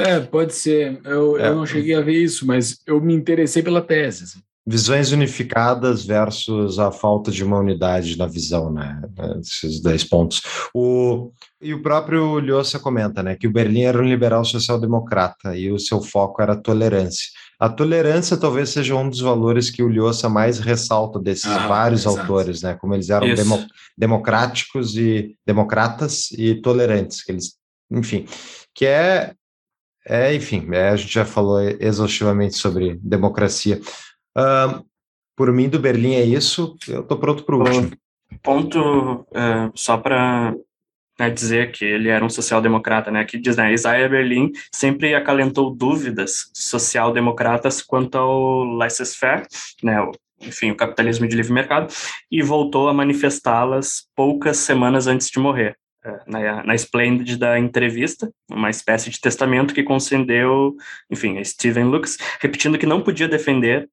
é 0.00 0.20
pode 0.20 0.54
ser. 0.54 1.00
Eu, 1.04 1.38
É. 1.38 1.48
eu 1.48 1.56
não 1.56 1.66
cheguei 1.66 1.94
a 1.94 2.00
ver 2.00 2.14
isso, 2.22 2.46
mas 2.46 2.78
eu 2.86 3.00
me 3.00 3.14
interessei 3.14 3.62
pela 3.62 3.80
tese. 3.82 4.24
assim. 4.24 4.38
Visões 4.66 5.10
unificadas 5.10 6.04
versus 6.04 6.78
a 6.78 6.92
falta 6.92 7.30
de 7.30 7.42
uma 7.42 7.58
unidade 7.58 8.16
na 8.16 8.26
visão, 8.26 8.70
né? 8.70 9.00
Esses 9.40 9.80
dois 9.80 10.04
pontos. 10.04 10.42
O, 10.74 11.32
e 11.60 11.72
o 11.72 11.82
próprio 11.82 12.38
Lhosa 12.38 12.78
comenta, 12.78 13.22
né, 13.22 13.34
que 13.36 13.46
o 13.46 13.50
Berlim 13.52 13.82
era 13.82 13.98
um 14.00 14.04
liberal 14.06 14.44
social-democrata 14.44 15.56
e 15.56 15.72
o 15.72 15.78
seu 15.78 16.00
foco 16.02 16.40
era 16.42 16.52
a 16.52 16.56
tolerância. 16.60 17.26
A 17.58 17.68
tolerância 17.68 18.36
talvez 18.36 18.68
seja 18.68 18.94
um 18.94 19.08
dos 19.08 19.20
valores 19.20 19.70
que 19.70 19.82
o 19.82 19.88
Lhosa 19.88 20.28
mais 20.28 20.58
ressalta 20.60 21.18
desses 21.18 21.46
Ah, 21.46 21.66
vários 21.66 22.02
exato. 22.02 22.20
autores, 22.20 22.62
né? 22.62 22.74
Como 22.74 22.94
eles 22.94 23.08
eram 23.10 23.34
demo- 23.34 23.66
democráticos 23.96 24.96
e 24.96 25.34
democratas 25.46 26.30
e 26.32 26.54
tolerantes, 26.54 27.22
que 27.24 27.32
eles, 27.32 27.54
enfim, 27.90 28.26
que 28.74 28.84
é 28.86 29.32
é, 30.06 30.34
enfim, 30.34 30.66
é, 30.72 30.88
a 30.90 30.96
gente 30.96 31.12
já 31.12 31.24
falou 31.24 31.60
exaustivamente 31.60 32.56
sobre 32.56 32.98
democracia. 33.02 33.80
Ahn, 34.36 34.82
por 35.36 35.52
mim, 35.52 35.68
do 35.68 35.78
Berlim 35.78 36.14
é 36.14 36.24
isso. 36.24 36.76
Eu 36.88 37.02
tô 37.02 37.16
pronto 37.16 37.44
para 37.44 37.56
o 37.56 37.58
último. 37.60 37.90
Ponto, 38.42 39.26
é, 39.34 39.70
só 39.74 39.96
para 39.96 40.54
dizer 41.34 41.72
que 41.72 41.84
ele 41.84 42.08
era 42.08 42.24
um 42.24 42.30
social-democrata, 42.30 43.10
né? 43.10 43.20
Aqui 43.20 43.38
diz, 43.38 43.56
né? 43.56 43.72
Isaiah 43.72 44.08
Berlin 44.08 44.52
sempre 44.72 45.14
acalentou 45.14 45.74
dúvidas 45.74 46.50
social-democratas 46.54 47.82
quanto 47.82 48.16
ao 48.16 48.64
laissez-faire, 48.64 49.46
né? 49.82 50.00
o- 50.00 50.12
enfim, 50.40 50.70
o 50.70 50.76
capitalismo 50.76 51.28
de 51.28 51.36
livre 51.36 51.52
mercado, 51.52 51.92
e 52.30 52.42
voltou 52.42 52.88
a 52.88 52.94
manifestá-las 52.94 54.06
poucas 54.16 54.56
semanas 54.56 55.06
antes 55.06 55.28
de 55.28 55.38
morrer. 55.38 55.76
Eh, 56.04 56.20
na, 56.26 56.62
na 56.64 56.74
Splendid 56.74 57.36
da 57.36 57.58
entrevista, 57.58 58.30
uma 58.50 58.70
espécie 58.70 59.10
de 59.10 59.20
testamento 59.20 59.74
que 59.74 59.82
concedeu, 59.82 60.74
enfim, 61.10 61.42
Steven 61.44 61.84
Lux, 61.84 62.16
repetindo 62.40 62.78
que 62.78 62.86
não 62.86 63.00
podia 63.02 63.28
defender, 63.28 63.88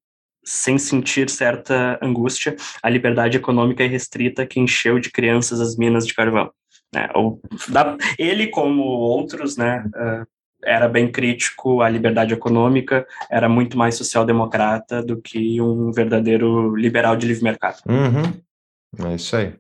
sem 0.46 0.78
sentir 0.78 1.30
certa 1.30 2.00
angústia, 2.02 2.56
a 2.82 2.90
liberdade 2.90 3.36
econômica 3.38 3.84
irrestrita 3.84 4.46
que 4.46 4.60
encheu 4.62 4.98
de 5.00 5.12
crianças 5.12 5.60
as 5.60 5.76
minas 5.76 6.08
de 6.08 6.14
carvão. 6.14 6.50
né? 6.94 7.10
Ou, 7.14 7.42
da- 7.68 7.98
ele, 8.18 8.48
como 8.48 8.82
outros, 8.84 9.58
né, 9.58 9.84
eh, 9.94 10.24
era 10.64 10.88
bem 10.88 11.12
crítico 11.12 11.82
à 11.82 11.90
liberdade 11.90 12.34
econômica, 12.34 13.06
era 13.30 13.50
muito 13.50 13.78
mais 13.78 13.96
social-democrata 13.96 15.04
do 15.04 15.22
que 15.22 15.62
um 15.62 15.92
verdadeiro 15.92 16.76
liberal 16.78 17.16
de 17.18 17.28
livre 17.28 17.44
mercado. 17.44 17.82
Uhum. 17.88 19.08
É 19.12 19.16
isso 19.16 19.36
aí. 19.36 19.54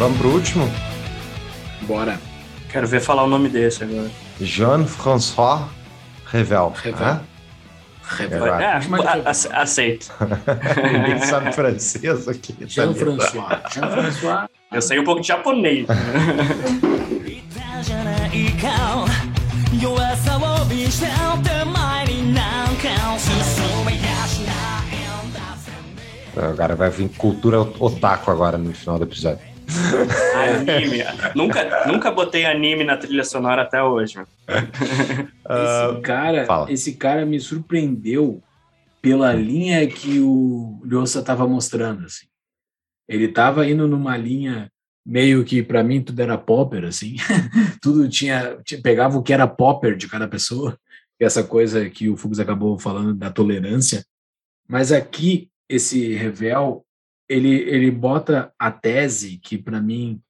Vamos 0.00 0.16
pro 0.16 0.30
último? 0.30 0.66
Bora. 1.82 2.18
Quero 2.72 2.86
ver 2.86 3.00
falar 3.00 3.24
o 3.24 3.26
nome 3.26 3.50
desse 3.50 3.84
agora. 3.84 4.10
Jean-François 4.40 5.68
Revel. 6.24 6.72
Revel. 6.74 7.06
Né? 7.06 7.20
Revel. 8.04 8.46
É, 8.56 8.80
é, 8.80 9.56
aceito. 9.60 10.10
Ninguém 10.90 11.18
sabe 11.18 11.52
francês 11.52 12.26
aqui. 12.28 12.54
Tá 12.54 12.64
Jean-François. 12.66 13.60
Jean-François. 13.74 14.48
Eu 14.72 14.80
sei 14.80 14.98
um 14.98 15.04
pouco 15.04 15.20
de 15.20 15.28
japonês. 15.28 15.86
agora 26.36 26.74
vai 26.74 26.88
vir 26.88 27.10
cultura 27.18 27.60
otaku 27.60 28.30
agora 28.30 28.56
no 28.56 28.72
final 28.72 28.96
do 28.96 29.04
episódio. 29.04 29.49
Anime. 30.34 31.02
nunca, 31.34 31.86
nunca 31.86 32.10
botei 32.10 32.44
anime 32.46 32.84
na 32.84 32.96
trilha 32.96 33.24
sonora 33.24 33.62
até 33.62 33.82
hoje. 33.82 34.16
meu. 34.16 34.26
Esse 35.50 36.00
cara, 36.02 36.46
fala. 36.46 36.70
esse 36.72 36.94
cara 36.94 37.26
me 37.26 37.40
surpreendeu 37.40 38.42
pela 39.02 39.32
linha 39.32 39.86
que 39.88 40.20
o 40.20 40.80
Lhosa 40.84 41.20
estava 41.20 41.46
mostrando, 41.48 42.04
assim. 42.06 42.26
Ele 43.08 43.24
estava 43.24 43.66
indo 43.68 43.88
numa 43.88 44.16
linha 44.16 44.70
meio 45.04 45.44
que 45.44 45.62
para 45.62 45.82
mim 45.82 46.02
tudo 46.02 46.20
era 46.20 46.38
popper, 46.38 46.84
assim. 46.84 47.16
tudo 47.82 48.08
tinha, 48.08 48.58
tinha- 48.64 48.80
pegava 48.80 49.18
o 49.18 49.22
que 49.22 49.32
era 49.32 49.46
popper 49.48 49.96
de 49.96 50.06
cada 50.08 50.28
pessoa. 50.28 50.78
Essa 51.18 51.42
coisa 51.42 51.88
que 51.90 52.08
o 52.08 52.16
Fux 52.16 52.38
acabou 52.38 52.78
falando 52.78 53.12
da 53.14 53.30
tolerância. 53.30 54.04
Mas 54.68 54.90
aqui 54.92 55.50
esse 55.68 56.14
Revel, 56.14 56.84
ele 57.30 57.48
ele 57.48 57.90
bota 57.90 58.52
a 58.58 58.70
tese 58.72 59.38
que 59.38 59.56
para 59.56 59.80
mim 59.80 60.20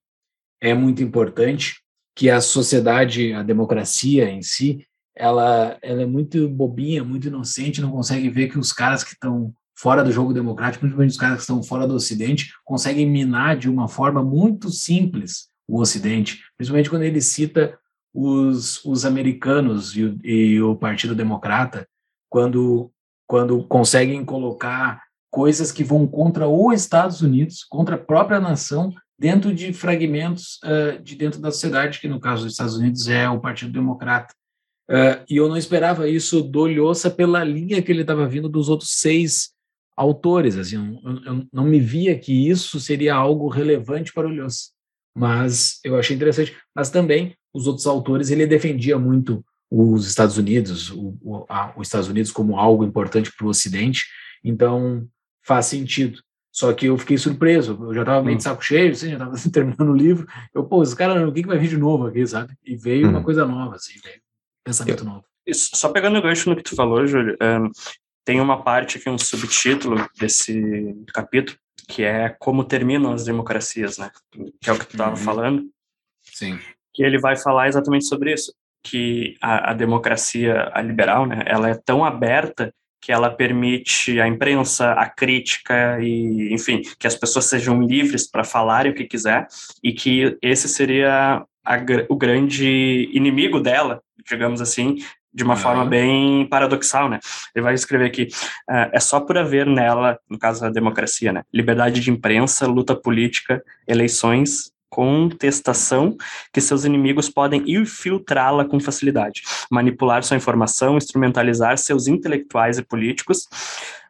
é 0.60 0.74
muito 0.74 1.02
importante, 1.02 1.80
que 2.14 2.28
a 2.28 2.40
sociedade, 2.40 3.32
a 3.32 3.42
democracia 3.42 4.28
em 4.28 4.42
si, 4.42 4.86
ela, 5.16 5.78
ela 5.80 6.02
é 6.02 6.06
muito 6.06 6.46
bobinha, 6.48 7.02
muito 7.02 7.28
inocente, 7.28 7.80
não 7.80 7.90
consegue 7.90 8.28
ver 8.28 8.48
que 8.48 8.58
os 8.58 8.72
caras 8.72 9.02
que 9.02 9.14
estão 9.14 9.54
fora 9.74 10.04
do 10.04 10.12
jogo 10.12 10.34
democrático, 10.34 10.80
principalmente 10.80 11.12
os 11.12 11.16
caras 11.16 11.36
que 11.36 11.42
estão 11.42 11.62
fora 11.62 11.86
do 11.86 11.94
Ocidente, 11.94 12.52
conseguem 12.62 13.08
minar 13.08 13.56
de 13.56 13.70
uma 13.70 13.88
forma 13.88 14.22
muito 14.22 14.68
simples 14.68 15.48
o 15.66 15.80
Ocidente, 15.80 16.42
principalmente 16.58 16.90
quando 16.90 17.04
ele 17.04 17.22
cita 17.22 17.78
os, 18.12 18.84
os 18.84 19.06
americanos 19.06 19.96
e 19.96 20.18
e 20.22 20.60
o 20.60 20.76
Partido 20.76 21.14
Democrata, 21.14 21.88
quando, 22.28 22.92
quando 23.26 23.64
conseguem 23.64 24.22
colocar 24.24 25.02
coisas 25.30 25.70
que 25.72 25.84
vão 25.84 26.06
contra 26.06 26.48
os 26.48 26.80
Estados 26.80 27.20
Unidos, 27.22 27.64
contra 27.64 27.94
a 27.94 27.98
própria 27.98 28.40
nação, 28.40 28.92
dentro 29.18 29.54
de 29.54 29.72
fragmentos 29.72 30.58
eh, 30.64 30.98
de 31.02 31.14
dentro 31.14 31.40
da 31.40 31.50
sociedade, 31.52 32.00
que 32.00 32.08
no 32.08 32.18
caso 32.18 32.44
dos 32.44 32.52
Estados 32.52 32.76
Unidos 32.76 33.06
é 33.08 33.28
o 33.28 33.40
Partido 33.40 33.72
Democrata. 33.72 34.34
Eh, 34.90 35.22
e 35.30 35.36
eu 35.36 35.48
não 35.48 35.56
esperava 35.56 36.08
isso 36.08 36.42
do 36.42 36.66
Lhosa 36.66 37.10
pela 37.10 37.44
linha 37.44 37.80
que 37.82 37.92
ele 37.92 38.00
estava 38.00 38.26
vindo 38.26 38.48
dos 38.48 38.68
outros 38.68 38.90
seis 38.92 39.50
autores. 39.96 40.56
Assim, 40.56 40.76
eu- 41.04 41.22
eu 41.24 41.46
não 41.52 41.64
me 41.64 41.78
via 41.78 42.18
que 42.18 42.48
isso 42.48 42.80
seria 42.80 43.14
algo 43.14 43.48
relevante 43.48 44.12
para 44.12 44.26
o 44.26 44.30
Lhosa, 44.32 44.70
mas 45.16 45.78
eu 45.84 45.96
achei 45.98 46.16
interessante. 46.16 46.56
Mas 46.74 46.90
também 46.90 47.34
os 47.54 47.66
outros 47.66 47.86
autores 47.86 48.30
ele 48.30 48.46
defendia 48.46 48.98
muito 48.98 49.44
os 49.70 50.08
Estados 50.08 50.36
Unidos, 50.38 50.90
o, 50.90 51.16
o, 51.22 51.44
a- 51.48 51.72
os 51.76 51.86
Estados 51.86 52.08
Unidos 52.08 52.32
como 52.32 52.58
algo 52.58 52.82
importante 52.84 53.30
para 53.36 53.46
o 53.46 53.50
Ocidente. 53.50 54.06
Então 54.42 55.06
faz 55.42 55.66
sentido. 55.66 56.20
Só 56.52 56.72
que 56.72 56.86
eu 56.86 56.98
fiquei 56.98 57.16
surpreso, 57.16 57.78
eu 57.80 57.94
já 57.94 58.00
estava 58.00 58.22
meio 58.24 58.36
de 58.36 58.42
saco 58.42 58.62
cheio, 58.64 58.90
assim, 58.92 59.08
já 59.10 59.12
estava 59.14 59.34
terminando 59.52 59.90
o 59.90 59.96
livro. 59.96 60.26
Eu, 60.52 60.64
pô, 60.64 60.82
esse 60.82 60.96
cara, 60.96 61.26
o 61.28 61.32
que, 61.32 61.42
que 61.42 61.48
vai 61.48 61.58
vir 61.58 61.68
de 61.68 61.76
novo 61.76 62.06
aqui, 62.06 62.26
sabe? 62.26 62.54
E 62.64 62.76
veio 62.76 63.08
uma 63.08 63.20
Hum. 63.20 63.22
coisa 63.22 63.46
nova, 63.46 63.76
assim, 63.76 63.92
veio 64.02 64.16
um 64.16 64.64
pensamento 64.64 65.04
novo. 65.04 65.24
Isso, 65.46 65.70
Só 65.74 65.88
pegando 65.90 66.18
o 66.18 66.22
gancho 66.22 66.50
no 66.50 66.56
que 66.56 66.62
tu 66.62 66.74
falou, 66.74 67.06
Júlio, 67.06 67.36
ahn, 67.40 67.68
tem 68.24 68.40
uma 68.40 68.62
parte 68.62 68.98
aqui, 68.98 69.08
um 69.08 69.16
subtítulo 69.18 69.96
desse 70.18 70.94
capítulo, 71.14 71.56
que 71.88 72.02
é 72.04 72.28
como 72.38 72.62
terminam 72.64 73.12
as 73.12 73.24
democracias, 73.24 73.96
né? 73.98 74.10
Que 74.60 74.70
é 74.70 74.72
o 74.72 74.78
que 74.78 74.86
tu 74.86 74.92
estava 74.92 75.10
Uhum. 75.12 75.16
falando. 75.16 75.70
Sim. 76.22 76.58
que 76.92 77.02
ele 77.04 77.18
vai 77.18 77.36
falar 77.36 77.68
exatamente 77.68 78.04
sobre 78.06 78.32
isso, 78.32 78.52
que 78.82 79.36
a, 79.40 79.70
a 79.70 79.74
democracia 79.74 80.70
a 80.74 80.82
liberal, 80.82 81.24
né, 81.26 81.42
ela 81.46 81.70
é 81.70 81.74
tão 81.74 82.04
aberta 82.04 82.74
que 83.00 83.10
ela 83.12 83.30
permite 83.30 84.20
a 84.20 84.28
imprensa, 84.28 84.92
a 84.92 85.08
crítica 85.08 85.98
e, 86.00 86.52
enfim, 86.52 86.82
que 86.98 87.06
as 87.06 87.14
pessoas 87.14 87.46
sejam 87.46 87.82
livres 87.82 88.30
para 88.30 88.44
falarem 88.44 88.92
o 88.92 88.94
que 88.94 89.04
quiser 89.04 89.46
e 89.82 89.92
que 89.92 90.36
esse 90.42 90.68
seria 90.68 91.44
a 91.64 91.76
o 92.08 92.16
grande 92.16 93.08
inimigo 93.12 93.60
dela, 93.60 94.02
digamos 94.28 94.60
assim, 94.60 94.96
de 95.32 95.44
uma 95.44 95.54
Ah. 95.54 95.56
forma 95.56 95.84
bem 95.84 96.46
paradoxal, 96.48 97.08
né? 97.08 97.20
Ele 97.54 97.62
vai 97.62 97.74
escrever 97.74 98.06
aqui, 98.06 98.28
ah, 98.68 98.90
é 98.92 98.98
só 98.98 99.20
por 99.20 99.38
haver 99.38 99.66
nela, 99.66 100.18
no 100.28 100.38
caso 100.38 100.60
da 100.60 100.68
democracia, 100.70 101.32
né, 101.32 101.42
liberdade 101.52 102.00
de 102.00 102.10
imprensa, 102.10 102.66
luta 102.66 102.96
política, 102.96 103.62
eleições, 103.86 104.72
contestação, 104.90 106.16
que 106.52 106.60
seus 106.60 106.84
inimigos 106.84 107.30
podem 107.30 107.62
infiltrá-la 107.66 108.64
com 108.64 108.78
facilidade, 108.80 109.42
manipular 109.70 110.22
sua 110.22 110.36
informação, 110.36 110.96
instrumentalizar 110.96 111.78
seus 111.78 112.06
intelectuais 112.06 112.76
e 112.76 112.82
políticos. 112.82 113.48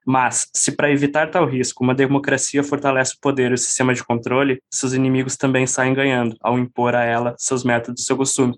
Mas, 0.04 0.48
se 0.54 0.72
para 0.72 0.90
evitar 0.90 1.30
tal 1.30 1.46
risco, 1.46 1.84
uma 1.84 1.94
democracia 1.94 2.64
fortalece 2.64 3.14
o 3.14 3.20
poder 3.20 3.50
e 3.50 3.54
o 3.54 3.58
sistema 3.58 3.94
de 3.94 4.02
controle, 4.02 4.60
seus 4.70 4.94
inimigos 4.94 5.36
também 5.36 5.66
saem 5.66 5.92
ganhando, 5.92 6.36
ao 6.40 6.58
impor 6.58 6.94
a 6.94 7.04
ela 7.04 7.34
seus 7.38 7.62
métodos 7.62 8.02
e 8.02 8.06
seu 8.06 8.16
costume. 8.16 8.56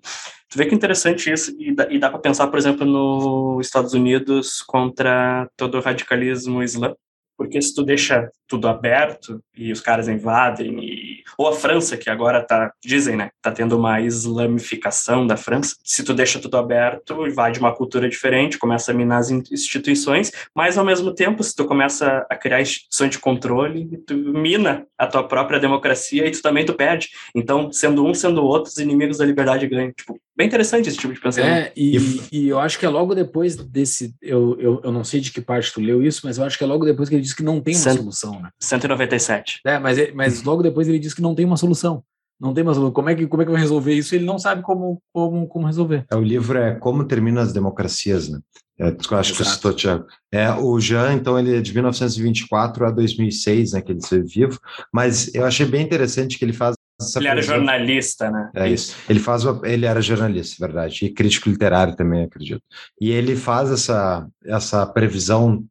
Tu 0.48 0.56
vê 0.56 0.66
que 0.66 0.74
interessante 0.74 1.32
isso, 1.32 1.54
e 1.58 1.74
dá, 1.74 1.88
e 1.90 1.98
dá 1.98 2.08
para 2.08 2.20
pensar, 2.20 2.46
por 2.46 2.58
exemplo, 2.58 2.86
nos 2.86 3.66
Estados 3.66 3.92
Unidos 3.92 4.62
contra 4.62 5.48
todo 5.56 5.78
o 5.78 5.80
radicalismo 5.80 6.62
islâmico, 6.62 7.00
porque 7.36 7.60
se 7.60 7.74
tu 7.74 7.82
deixa 7.82 8.30
tudo 8.46 8.68
aberto 8.68 9.42
e 9.56 9.72
os 9.72 9.80
caras 9.80 10.08
invadem, 10.08 10.78
e... 10.78 11.11
ou 11.36 11.48
a 11.48 11.52
França, 11.54 11.96
que 11.96 12.10
agora 12.10 12.42
tá, 12.42 12.72
dizem, 12.84 13.16
né, 13.16 13.30
tá 13.40 13.50
tendo 13.50 13.76
uma 13.76 14.00
islamificação 14.00 15.26
da 15.26 15.36
França, 15.36 15.76
se 15.84 16.04
tu 16.04 16.14
deixa 16.14 16.38
tudo 16.38 16.56
aberto, 16.56 17.26
invade 17.26 17.58
uma 17.58 17.74
cultura 17.74 18.08
diferente, 18.08 18.58
começa 18.58 18.92
a 18.92 18.94
minar 18.94 19.18
as 19.18 19.30
in- 19.30 19.42
instituições, 19.50 20.32
mas 20.54 20.78
ao 20.78 20.84
mesmo 20.84 21.14
tempo, 21.14 21.42
se 21.42 21.54
tu 21.54 21.64
começa 21.64 22.26
a 22.28 22.36
criar 22.36 22.60
instituições 22.60 23.10
de 23.10 23.18
controle, 23.18 23.98
tu 24.06 24.14
mina 24.14 24.86
a 24.98 25.06
tua 25.06 25.26
própria 25.26 25.58
democracia 25.58 26.26
e 26.26 26.30
tu 26.30 26.42
também 26.42 26.64
tu 26.64 26.74
perde. 26.74 27.08
Então, 27.34 27.72
sendo 27.72 28.04
um, 28.04 28.14
sendo 28.14 28.44
outro, 28.44 28.70
os 28.70 28.78
inimigos 28.78 29.18
da 29.18 29.24
liberdade 29.24 29.66
ganham. 29.66 29.92
Tipo, 29.92 30.18
bem 30.36 30.46
interessante 30.46 30.88
esse 30.88 30.98
tipo 30.98 31.12
de 31.12 31.20
pensamento. 31.20 31.50
É, 31.52 31.72
e, 31.76 32.20
e 32.32 32.48
eu 32.48 32.58
acho 32.58 32.78
que 32.78 32.86
é 32.86 32.88
logo 32.88 33.14
depois 33.14 33.56
desse. 33.56 34.14
Eu, 34.20 34.56
eu, 34.60 34.80
eu 34.84 34.92
não 34.92 35.04
sei 35.04 35.20
de 35.20 35.30
que 35.32 35.40
parte 35.40 35.72
tu 35.72 35.80
leu 35.80 36.02
isso, 36.02 36.22
mas 36.24 36.38
eu 36.38 36.44
acho 36.44 36.56
que 36.58 36.64
é 36.64 36.66
logo 36.66 36.84
depois 36.84 37.08
que 37.08 37.14
ele 37.14 37.22
diz 37.22 37.32
que 37.34 37.42
não 37.42 37.60
tem 37.60 37.74
uma 37.74 37.80
Cento- 37.82 37.98
solução, 37.98 38.40
né? 38.40 38.50
197. 38.60 39.60
É, 39.66 39.78
mas, 39.78 39.98
ele- 39.98 40.12
mas 40.12 40.42
logo 40.42 40.62
depois 40.62 40.88
ele 40.88 40.98
diz 40.98 41.14
que 41.14 41.22
não 41.22 41.34
tem 41.34 41.44
uma 41.44 41.56
solução. 41.56 42.02
Não 42.40 42.52
tem 42.52 42.64
uma 42.64 42.74
solução. 42.74 42.92
Como 42.92 43.08
é 43.08 43.14
que, 43.14 43.26
como 43.26 43.42
é 43.42 43.44
que 43.44 43.52
vai 43.52 43.60
resolver 43.60 43.94
isso? 43.94 44.14
Ele 44.14 44.24
não 44.24 44.38
sabe 44.38 44.62
como, 44.62 45.00
como, 45.12 45.46
como 45.46 45.66
resolver. 45.66 46.04
É, 46.10 46.16
o 46.16 46.20
livro 46.22 46.58
é 46.58 46.74
Como 46.74 47.04
Terminam 47.04 47.40
as 47.42 47.52
Democracias, 47.52 48.28
né? 48.28 48.40
É, 48.80 48.88
eu 48.88 49.18
acho 49.18 49.32
que 49.34 49.40
eu 49.42 49.44
Exato. 49.44 49.44
citou, 49.44 49.72
Thiago. 49.74 50.06
É, 50.32 50.50
o 50.50 50.80
Jean, 50.80 51.12
então, 51.12 51.38
ele 51.38 51.56
é 51.56 51.60
de 51.60 51.72
1924 51.72 52.86
a 52.86 52.90
2006, 52.90 53.72
né, 53.72 53.80
que 53.80 53.92
ele 53.92 53.98
esteve 54.00 54.26
vivo, 54.26 54.58
mas 54.92 55.32
eu 55.34 55.44
achei 55.44 55.64
bem 55.66 55.82
interessante 55.82 56.36
que 56.38 56.44
ele 56.44 56.52
faz 56.54 56.74
Ele 57.16 57.28
era 57.28 57.42
jornalista, 57.42 58.30
né? 58.30 58.50
É 58.54 58.68
isso. 58.68 58.96
Ele 59.08 59.20
faz, 59.20 59.44
ele 59.64 59.86
era 59.86 60.00
jornalista, 60.00 60.64
verdade, 60.64 61.04
e 61.04 61.10
crítico 61.10 61.48
literário 61.48 61.96
também, 61.96 62.24
acredito. 62.24 62.62
E 63.00 63.10
ele 63.10 63.36
faz 63.36 63.70
essa, 63.70 64.26
essa 64.44 64.86
previsão, 64.86 65.64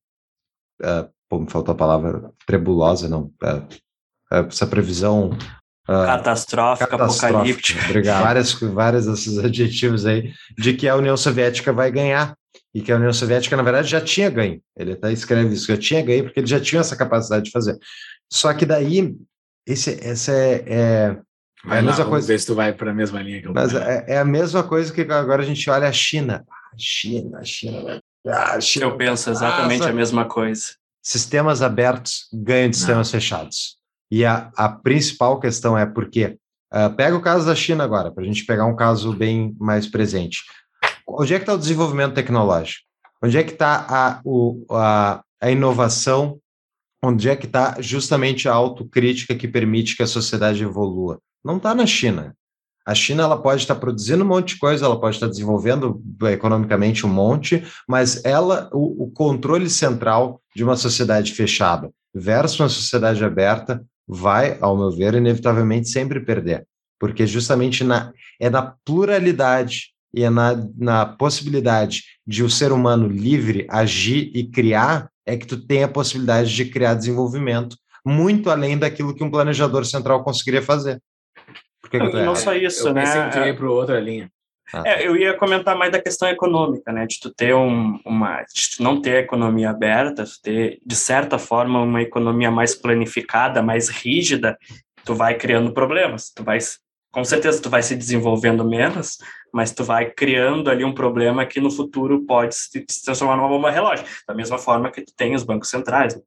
é, 0.82 1.08
pô, 1.30 1.40
me 1.40 1.50
faltou 1.50 1.74
a 1.74 1.78
palavra, 1.78 2.32
trebulosa, 2.46 3.08
não, 3.08 3.32
é, 3.44 4.46
essa 4.48 4.66
previsão 4.68 5.32
ah, 5.88 6.06
Catastrófica, 6.06 6.88
catastrófica. 6.88 7.28
apocalíptica. 7.28 7.86
Obrigado. 7.86 8.22
Várias, 8.24 8.54
várias 8.54 9.06
desses 9.06 9.38
adjetivos 9.38 10.06
aí 10.06 10.32
de 10.58 10.74
que 10.74 10.88
a 10.88 10.96
União 10.96 11.18
Soviética 11.18 11.74
vai 11.74 11.92
ganhar 11.92 12.36
e 12.74 12.82
que 12.82 12.92
a 12.92 12.96
União 12.96 13.12
Soviética, 13.12 13.58
na 13.58 13.64
verdade, 13.64 13.90
já 13.90 14.00
tinha 14.00 14.30
ganho. 14.30 14.62
Ele 14.78 14.94
até 14.94 15.12
escreve 15.12 15.54
isso, 15.54 15.68
já 15.68 15.78
tinha 15.78 16.02
ganho, 16.02 16.24
porque 16.24 16.40
ele 16.40 16.48
já 16.48 16.60
tinha 16.60 16.80
essa 16.80 16.96
capacidade 16.96 17.46
de 17.46 17.52
fazer. 17.52 17.78
Só 18.32 18.54
que 18.54 18.66
daí, 18.66 19.14
esse, 19.66 20.00
essa 20.04 20.32
é, 20.32 20.64
é, 20.68 21.18
Vai 21.64 21.80
a 21.80 21.82
lá, 21.82 21.88
mesma 21.88 22.06
coisa. 22.06 22.28
ver 22.28 22.40
se 22.40 22.46
tu 22.48 22.56
vai 22.56 22.74
para 22.74 22.92
a 22.92 22.94
mesma 22.94 23.22
linha 23.22 23.42
que 23.42 23.48
eu 23.48 23.54
Mas 23.54 23.72
vou. 23.72 23.82
é, 23.82 24.06
é 24.08 24.18
a 24.18 24.26
mesma 24.26 24.64
coisa 24.64 24.92
que 24.94 25.02
agora 25.02 25.44
a 25.44 25.46
gente 25.46 25.70
olha 25.70 25.88
a 25.88 25.92
China. 25.92 26.44
Ah, 26.50 26.76
China, 26.78 27.40
a 27.40 27.44
China, 27.44 27.82
vai- 27.84 28.02
ah, 28.28 28.54
a 28.56 28.62
China. 28.62 28.86
Eu 28.86 28.98
penso 28.98 29.30
exatamente 29.30 29.80
Nossa. 29.80 29.90
a 29.92 29.94
mesma 29.94 30.26
coisa. 30.26 30.64
Sistemas 31.04 31.62
abertos 31.62 32.28
ganham 32.34 32.70
de 32.70 32.78
sistemas 32.78 33.10
fechados. 33.12 33.78
E 34.10 34.26
a, 34.26 34.52
a 34.58 34.68
principal 34.70 35.40
questão 35.40 35.78
é 35.78 35.86
porque, 35.86 36.38
ah, 36.72 36.90
pega 36.90 37.16
o 37.16 37.22
caso 37.22 37.46
da 37.46 37.56
China 37.56 37.84
agora, 37.84 38.12
para 38.12 38.24
a 38.24 38.28
gente 38.28 38.44
pegar 38.46 38.66
um 38.66 38.76
caso 38.76 39.14
bem 39.14 39.56
mais 39.60 39.88
presente. 39.88 40.40
Onde 41.08 41.34
é 41.34 41.38
que 41.38 41.44
está 41.44 41.54
o 41.54 41.58
desenvolvimento 41.60 42.14
tecnológico? 42.16 42.82
Onde 43.24 43.38
é 43.38 43.44
que 43.44 43.52
está 43.54 43.86
a, 43.88 44.22
o- 44.26 44.66
a, 44.72 45.22
a 45.40 45.52
inovação? 45.52 46.40
Onde 47.04 47.30
é 47.30 47.36
que 47.36 47.48
está 47.48 47.82
justamente 47.82 48.48
a 48.48 48.54
autocrítica 48.54 49.34
que 49.34 49.48
permite 49.48 49.96
que 49.96 50.04
a 50.04 50.08
sociedade 50.08 50.64
evolua? 50.64 51.20
Não 51.44 51.58
está 51.58 51.74
na 51.74 51.86
China. 51.86 52.36
A 52.86 52.96
China 52.96 53.24
ela 53.24 53.42
pode 53.42 53.62
estar 53.62 53.76
produzindo 53.76 54.24
um 54.24 54.28
monte 54.28 54.54
de 54.54 54.60
coisa, 54.60 54.86
ela 54.86 55.00
pode 55.00 55.16
estar 55.16 55.28
desenvolvendo 55.28 56.02
eh, 56.24 56.34
economicamente 56.34 57.06
um 57.06 57.10
monte, 57.10 57.64
mas 57.88 58.24
ela, 58.26 58.70
o, 58.74 59.06
o 59.06 59.12
controle 59.12 59.70
central 59.70 60.42
de 60.56 60.64
uma 60.64 60.76
sociedade 60.76 61.32
fechada 61.32 61.92
versus 62.14 62.60
uma 62.60 62.70
sociedade 62.70 63.24
aberta 63.24 63.84
vai, 64.08 64.58
ao 64.60 64.76
meu 64.76 64.92
ver, 64.92 65.14
inevitavelmente 65.14 65.90
sempre 65.90 66.20
perder, 66.20 66.68
porque 67.00 67.26
justamente 67.26 67.84
na, 67.84 68.12
é 68.40 68.50
na 68.50 68.76
pluralidade 68.84 69.92
e 70.14 70.24
é 70.24 70.30
na, 70.30 70.54
na 70.78 71.06
possibilidade 71.06 72.04
de 72.26 72.44
o 72.44 72.50
ser 72.50 72.72
humano 72.72 73.08
livre 73.08 73.66
agir 73.70 74.32
e 74.34 74.44
criar 74.44 75.10
é 75.26 75.38
que 75.38 75.46
tu 75.46 75.58
tem 75.58 75.84
a 75.84 75.88
possibilidade 75.88 76.54
de 76.54 76.66
criar 76.66 76.94
desenvolvimento 76.96 77.76
muito 78.06 78.50
além 78.50 78.78
daquilo 78.78 79.14
que 79.14 79.24
um 79.24 79.30
planejador 79.32 79.86
central 79.86 80.24
conseguiria 80.24 80.62
fazer. 80.62 81.02
Por 81.82 81.90
que 81.90 82.00
que 82.00 82.10
tu 82.10 82.18
E 82.18 82.24
não 82.24 82.34
acha? 82.34 82.42
só 82.42 82.54
isso, 82.56 82.88
eu 82.88 82.94
né? 82.94 83.04
ia 83.36 83.48
ir 83.50 83.58
para 83.58 83.70
outra 83.70 84.00
linha. 84.00 84.30
É, 84.86 85.06
eu 85.06 85.18
ia 85.18 85.38
comentar 85.38 85.76
mais 85.78 85.92
da 85.92 86.02
questão 86.02 86.30
econômica, 86.30 86.94
né? 86.94 87.06
De 87.06 87.20
tu 87.20 87.30
ter 87.34 87.54
um, 87.54 88.00
uma, 88.06 88.42
de 88.44 88.78
tu 88.78 88.84
não 88.84 89.02
ter 89.02 89.18
a 89.18 89.20
economia 89.20 89.70
aberta, 89.70 90.24
tu 90.24 90.42
ter 90.42 90.80
de 90.86 90.96
certa 90.96 91.38
forma 91.38 91.82
uma 91.82 92.02
economia 92.02 92.50
mais 92.50 92.74
planificada, 92.74 93.62
mais 93.62 93.90
rígida, 93.90 94.58
tu 95.04 95.14
vai 95.14 95.36
criando 95.38 95.74
problemas. 95.74 96.32
Tu 96.34 96.42
vai, 96.42 96.58
com 97.12 97.24
certeza, 97.26 97.62
tu 97.62 97.70
vai 97.70 97.84
se 97.84 97.98
desenvolvendo 97.98 98.64
menos, 98.64 99.18
mas 99.54 99.72
tu 99.72 99.84
vai 99.84 100.10
criando 100.10 100.70
ali 100.70 100.84
um 100.84 100.94
problema 100.94 101.46
que 101.46 101.60
no 101.60 101.72
futuro 101.72 102.26
pode 102.26 102.56
se, 102.56 102.86
transformar 103.04 103.38
numa 103.38 103.50
bomba 103.50 103.72
relógio. 103.72 104.06
Da 104.28 104.34
mesma 104.34 104.58
forma 104.58 104.92
que 104.92 105.02
tu 105.02 105.14
tem 105.16 105.36
os 105.36 105.44
bancos 105.44 105.70
centrais, 105.70 106.20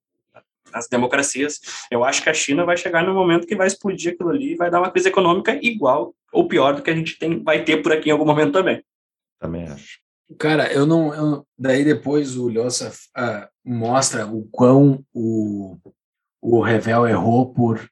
as 0.72 0.88
democracias. 0.88 1.60
Eu 1.90 2.04
acho 2.04 2.22
que 2.22 2.28
a 2.28 2.34
China 2.34 2.64
vai 2.64 2.76
chegar 2.76 3.04
no 3.04 3.14
momento 3.14 3.46
que 3.46 3.56
vai 3.56 3.66
explodir 3.66 4.12
aquilo 4.12 4.30
ali 4.30 4.52
e 4.52 4.56
vai 4.56 4.70
dar 4.70 4.80
uma 4.80 4.90
crise 4.90 5.08
econômica 5.08 5.58
igual 5.62 6.14
ou 6.32 6.48
pior 6.48 6.74
do 6.74 6.82
que 6.82 6.90
a 6.90 6.94
gente 6.94 7.18
tem, 7.18 7.42
vai 7.42 7.64
ter 7.64 7.80
por 7.82 7.92
aqui 7.92 8.08
em 8.08 8.12
algum 8.12 8.26
momento 8.26 8.52
também. 8.52 8.82
Também 9.38 9.68
acho. 9.68 10.00
Cara, 10.38 10.72
eu 10.72 10.84
não. 10.86 11.14
eu- 11.14 11.46
daí 11.56 11.84
depois 11.84 12.36
o 12.36 12.48
Lhosa 12.48 12.92
ah, 13.14 13.48
mostra 13.64 14.26
o 14.26 14.48
quão 14.50 15.04
o, 15.12 15.76
o 16.40 16.60
Revel 16.60 17.06
errou 17.06 17.52
por 17.52 17.88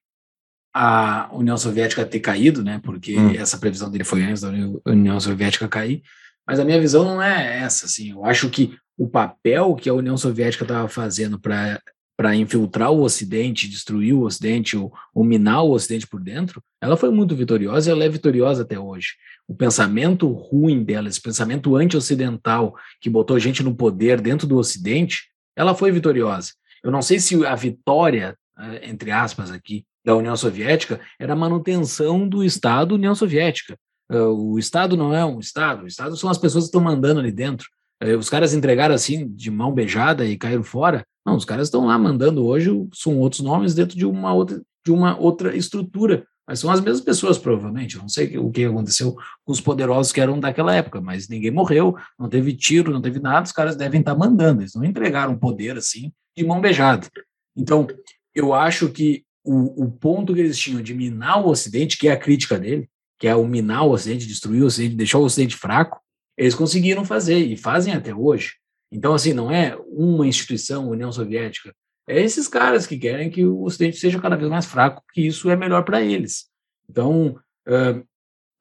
a 0.75 1.29
União 1.33 1.57
Soviética 1.57 2.05
ter 2.05 2.21
caído, 2.21 2.63
né? 2.65 2.81
Porque 2.83 3.19
Hum. 3.19 3.35
essa 3.35 3.59
previsão 3.59 3.91
dele 3.91 4.05
foi 4.05 4.23
antes 4.23 4.43
da 4.43 4.49
Uni- 4.49 4.81
União 4.87 5.21
Soviética 5.21 5.69
cair. 5.69 6.03
Mas 6.47 6.59
a 6.59 6.65
minha 6.65 6.81
visão 6.81 7.05
não 7.05 7.23
é 7.23 7.59
essa, 7.61 7.87
assim. 7.87 8.11
Eu 8.11 8.25
acho 8.25 8.49
que 8.51 8.77
o 8.97 9.09
papel 9.09 9.75
que 9.75 9.89
a 9.89 9.95
União 9.95 10.17
Soviética 10.17 10.65
estava 10.65 10.89
fazendo 10.89 11.39
para 11.39 11.81
para 12.15 12.37
infiltrar 12.37 12.93
o 12.93 13.01
Ocidente, 13.01 13.67
destruir 13.67 14.13
o 14.13 14.21
Ocidente, 14.23 14.77
ou, 14.77 14.93
ou 15.15 15.25
minar 15.25 15.65
o 15.65 15.71
Ocidente 15.73 16.07
por 16.07 16.21
dentro, 16.21 16.63
ela 16.81 16.97
foi 16.97 17.11
muito 17.11 17.35
vitoriosa 17.35 17.89
e 17.89 17.93
ela 17.93 18.05
é 18.05 18.09
vitoriosa 18.09 18.63
até 18.63 18.79
hoje. 18.79 19.15
O 19.49 19.55
pensamento 19.57 20.31
ruim 20.31 20.85
dela, 20.85 21.09
esse 21.09 21.21
pensamento 21.21 21.75
anti-ocidental 21.75 22.77
que 23.01 23.11
botou 23.11 23.39
gente 23.41 23.63
no 23.63 23.75
poder 23.75 24.21
dentro 24.21 24.47
do 24.47 24.57
Ocidente, 24.59 25.23
ela 25.57 25.75
foi 25.75 25.91
vitoriosa. 25.91 26.53
Eu 26.85 26.93
não 26.93 27.03
sei 27.03 27.19
se 27.19 27.45
a 27.45 27.55
vitória, 27.57 28.37
eh, 28.59 28.89
entre 28.91 29.11
aspas 29.11 29.51
aqui, 29.51 29.85
da 30.05 30.17
União 30.17 30.37
Soviética 30.37 31.01
era 31.19 31.33
a 31.33 31.37
manutenção 31.37 32.29
do 32.29 32.43
Estado 32.45 32.95
União 32.95 33.15
Soviética. 33.15 33.77
Eh, 34.11 34.21
O 34.21 34.59
Estado 34.59 34.97
não 34.97 35.15
é 35.15 35.25
um 35.25 35.39
Estado, 35.39 35.85
o 35.85 35.87
Estado 35.87 36.17
são 36.17 36.29
as 36.31 36.39
pessoas 36.39 36.65
que 36.65 36.69
estão 36.69 36.81
mandando 36.81 37.21
ali 37.21 37.33
dentro. 37.33 37.69
Eh, 38.01 38.17
Os 38.17 38.29
caras 38.29 38.53
entregaram 38.55 38.95
assim, 38.95 39.29
de 39.29 39.51
mão 39.51 39.73
beijada 39.73 40.25
e 40.27 40.37
caíram 40.37 40.65
fora. 40.65 41.05
Não, 41.25 41.37
os 41.37 41.45
caras 41.45 41.69
estão 41.69 41.87
lá 41.87 41.97
mandando 41.99 42.45
hoje, 42.45 42.71
são 42.93 43.19
outros 43.19 43.43
nomes 43.43 43.75
dentro 43.75 43.97
de 43.97 44.05
uma 44.05 44.33
outra, 44.33 44.61
de 44.85 44.91
uma 44.93 45.17
outra 45.19 45.57
estrutura. 45.57 46.27
Mas 46.45 46.59
são 46.59 46.71
as 46.71 46.81
mesmas 46.81 47.01
pessoas, 47.01 47.39
provavelmente. 47.39 47.95
Eu 47.95 48.03
não 48.03 48.09
sei 48.09 48.37
o 48.37 48.51
que 48.51 48.65
aconteceu 48.65 49.15
com 49.45 49.53
os 49.53 49.61
poderosos 49.61 50.13
que 50.13 50.21
eram 50.21 50.41
daquela 50.41 50.75
época, 50.75 51.01
mas 51.01 51.29
ninguém 51.29 51.53
morreu, 51.53 51.97
não 52.19 52.29
teve 52.29 52.53
tiro, 52.53 52.93
não 52.93 53.01
teve 53.01 53.21
nada, 53.21 53.47
os 53.47 53.53
caras 53.53 53.77
devem 53.77 54.01
estar 54.01 54.17
mandando. 54.17 54.61
Eles 54.61 54.75
não 54.75 54.85
entregaram 54.85 55.39
poder 55.39 55.77
assim, 55.79 56.13
de 56.37 56.45
mão 56.45 56.61
beijada. 56.61 57.07
Então, 57.57 57.87
eu 58.35 58.53
acho 58.53 58.89
que 58.89 59.25
o, 59.45 59.85
o 59.85 59.91
ponto 59.91 60.35
que 60.35 60.41
eles 60.41 60.59
tinham 60.59 60.83
de 60.83 60.95
minar 60.95 61.45
o 61.45 61.49
Ocidente, 61.49 61.99
que 61.99 62.09
é 62.09 62.13
a 62.13 62.19
crítica 62.19 62.59
dele, 62.59 62.89
que 63.19 63.27
é 63.27 63.35
o 63.35 63.47
minar 63.47 63.87
o 63.87 63.91
Ocidente, 63.91 64.27
destruir 64.27 64.63
o 64.63 64.67
Ocidente, 64.67 64.97
deixar 64.97 65.19
o 65.19 65.25
Ocidente 65.25 65.57
fraco, 65.57 66.01
eles 66.37 66.55
conseguiram 66.55 67.05
fazer 67.05 67.39
e 67.39 67.57
fazem 67.57 67.95
até 67.95 68.15
hoje. 68.15 68.55
Então, 68.91 69.15
assim, 69.15 69.33
não 69.33 69.51
é 69.51 69.77
uma 69.89 70.27
instituição, 70.27 70.89
União 70.89 71.11
Soviética, 71.13 71.75
é 72.09 72.21
esses 72.21 72.49
caras 72.49 72.87
que 72.87 72.99
querem 72.99 73.31
que 73.31 73.45
o 73.45 73.63
Ocidente 73.63 73.97
seja 73.97 74.21
cada 74.21 74.37
vez 74.37 74.51
mais 74.51 74.67
fraco, 74.67 75.03
que 75.13 75.27
isso 75.27 75.49
é 75.51 75.57
melhor 75.57 75.85
para 75.85 76.03
eles. 76.03 76.47
Então, 76.89 77.39
ah, 77.67 78.03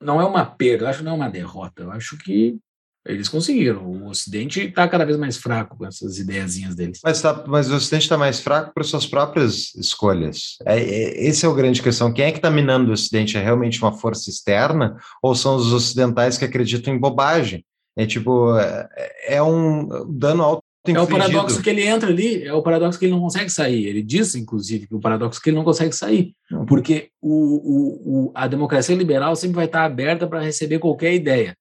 não 0.02 0.20
é 0.20 0.26
uma 0.26 0.46
perda, 0.46 0.86
eu 0.86 0.90
acho 0.90 1.00
que 1.00 1.06
não 1.06 1.14
é 1.14 1.16
uma 1.16 1.30
derrota, 1.30 1.84
eu 1.84 1.92
acho 1.92 2.18
que 2.18 2.58
eles 3.06 3.28
conseguiram. 3.28 3.84
O 3.86 4.10
Ocidente 4.10 4.62
está 4.62 4.88
cada 4.88 5.06
vez 5.06 5.18
mais 5.18 5.38
fraco 5.38 5.78
com 5.78 5.86
essas 5.86 6.20
ideiazinhas 6.20 6.76
deles. 6.76 7.00
Mas, 7.04 7.22
tá, 7.22 7.44
mas 7.48 7.70
o 7.70 7.76
Ocidente 7.76 8.04
está 8.04 8.18
mais 8.18 8.40
fraco 8.40 8.72
por 8.74 8.86
suas 8.86 9.06
próprias 9.06 9.74
escolhas. 9.76 10.58
É, 10.66 10.80
é, 10.80 11.28
esse 11.28 11.46
é 11.46 11.50
o 11.50 11.54
grande 11.54 11.82
questão. 11.82 12.14
Quem 12.14 12.26
é 12.26 12.32
que 12.32 12.38
está 12.38 12.52
minando 12.52 12.90
o 12.90 12.94
Ocidente? 12.94 13.38
É 13.38 13.44
realmente 13.44 13.82
uma 13.82 13.94
força 13.94 14.30
externa 14.30 14.98
ou 15.22 15.34
são 15.36 15.56
os 15.56 15.74
ocidentais 15.74 16.38
que 16.38 16.46
acreditam 16.46 16.94
em 16.94 17.00
bobagem? 17.00 17.66
É 17.98 18.06
tipo, 18.06 18.58
é, 18.58 18.88
é 19.28 19.44
um 19.44 19.88
dano 20.18 20.44
alto 20.44 20.64
É 20.88 21.00
o 21.00 21.08
paradoxo 21.08 21.62
que 21.62 21.70
ele 21.70 21.86
entra 21.86 22.10
ali, 22.10 22.44
é 22.44 22.54
o 22.54 22.62
paradoxo 22.62 22.98
que 22.98 23.06
ele 23.06 23.14
não 23.14 23.20
consegue 23.20 23.50
sair. 23.50 23.86
Ele 23.86 24.02
diz, 24.02 24.36
inclusive, 24.36 24.88
que 24.88 24.96
o 24.96 25.00
paradoxo 25.00 25.42
que 25.42 25.50
ele 25.50 25.58
não 25.58 25.64
consegue 25.64 25.94
sair, 25.94 26.34
porque 26.68 27.10
o, 27.22 27.34
o, 27.34 28.28
o, 28.28 28.32
a 28.34 28.48
democracia 28.48 28.96
liberal 28.96 29.36
sempre 29.36 29.56
vai 29.56 29.66
estar 29.66 29.84
aberta 29.84 30.28
para 30.28 30.42
receber 30.42 30.80
qualquer 30.80 31.14
ideia. 31.14 31.56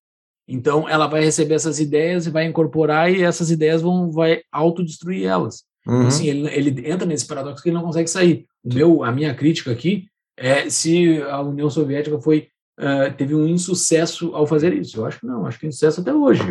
Então, 0.51 0.89
ela 0.89 1.07
vai 1.07 1.23
receber 1.23 1.55
essas 1.55 1.79
ideias 1.79 2.27
e 2.27 2.31
vai 2.31 2.45
incorporar, 2.45 3.11
e 3.11 3.23
essas 3.23 3.51
ideias 3.51 3.83
vão 3.83 4.11
vai 4.11 4.43
autodestruir 4.51 5.27
elas. 5.27 5.65
Uhum. 5.87 6.07
Assim, 6.07 6.29
ele, 6.29 6.49
ele 6.49 6.91
entra 6.91 7.07
nesse 7.07 7.27
paradoxo 7.27 7.63
que 7.63 7.69
ele 7.69 7.77
não 7.77 7.85
consegue 7.85 8.09
sair. 8.09 8.47
O 8.63 8.75
meu, 8.75 9.05
a 9.05 9.13
minha 9.13 9.35
crítica 9.35 9.71
aqui 9.71 10.07
é 10.37 10.69
se 10.69 11.23
a 11.23 11.41
União 11.41 11.71
Soviética 11.71 12.21
foi 12.21 12.49
uh, 12.79 13.13
teve 13.17 13.35
um 13.35 13.47
insucesso 13.47 14.35
ao 14.35 14.47
fazer 14.47 14.73
isso. 14.73 14.99
Eu 14.99 15.07
acho 15.07 15.21
que 15.21 15.27
não, 15.27 15.47
acho 15.47 15.59
que 15.59 15.63
tem 15.63 15.73
sucesso 15.73 16.01
até 16.01 16.13
hoje. 16.13 16.43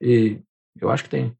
E 0.00 0.38
eu 0.80 0.90
acho 0.90 1.04
que 1.04 1.10
tem. 1.10 1.32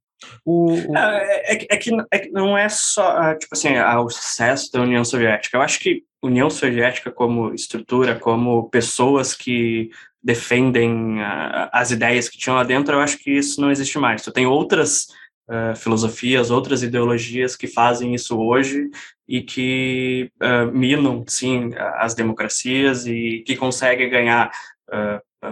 O, 0.45 0.73
o... 0.73 0.97
É, 0.97 1.53
é, 1.53 1.55
é, 1.55 1.57
que, 1.77 1.97
é, 2.11 2.19
que, 2.19 2.31
não 2.31 2.57
é 2.57 2.69
só, 2.69 3.35
tipo 3.35 3.55
assim, 3.55 3.79
o 3.79 4.09
sucesso 4.09 4.71
da 4.73 4.83
União 4.83 5.05
Soviética. 5.05 5.57
Eu 5.57 5.63
acho 5.63 5.79
que 5.79 6.03
União 6.23 6.51
Soviética 6.51 7.11
como 7.11 7.55
estrutura, 7.55 8.19
como 8.19 8.69
pessoas 8.69 9.35
que 9.35 9.91
defendem 10.23 11.19
uh, 11.19 11.69
as 11.73 11.91
ideias 11.91 12.29
que 12.29 12.39
tinham 12.39 12.57
lá 12.57 12.65
dentro, 12.65 12.95
eu 12.95 13.01
acho 13.01 13.19
que 13.19 13.31
isso 13.31 13.61
não 13.61 13.71
existe 13.71 13.99
mais. 13.99 14.23
Tu 14.23 14.33
tem 14.33 14.47
outras 14.47 15.09
uh, 15.49 15.77
filosofias, 15.77 16.51
outras 16.51 16.83
ideologias 16.83 17.57
que 17.57 17.67
fazem 17.67 18.15
isso 18.15 18.39
hoje 18.39 18.91
e 19.27 19.43
que 19.43 20.31
uh, 20.43 20.71
minam, 20.73 21.25
sim, 21.27 21.71
as 21.97 22.15
democracias 22.15 23.07
e 23.07 23.43
que 23.47 23.57
conseguem 23.57 24.09
ganhar 24.09 24.51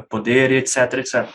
poder, 0.08 0.50
etc, 0.50 0.94
etc. 0.94 1.28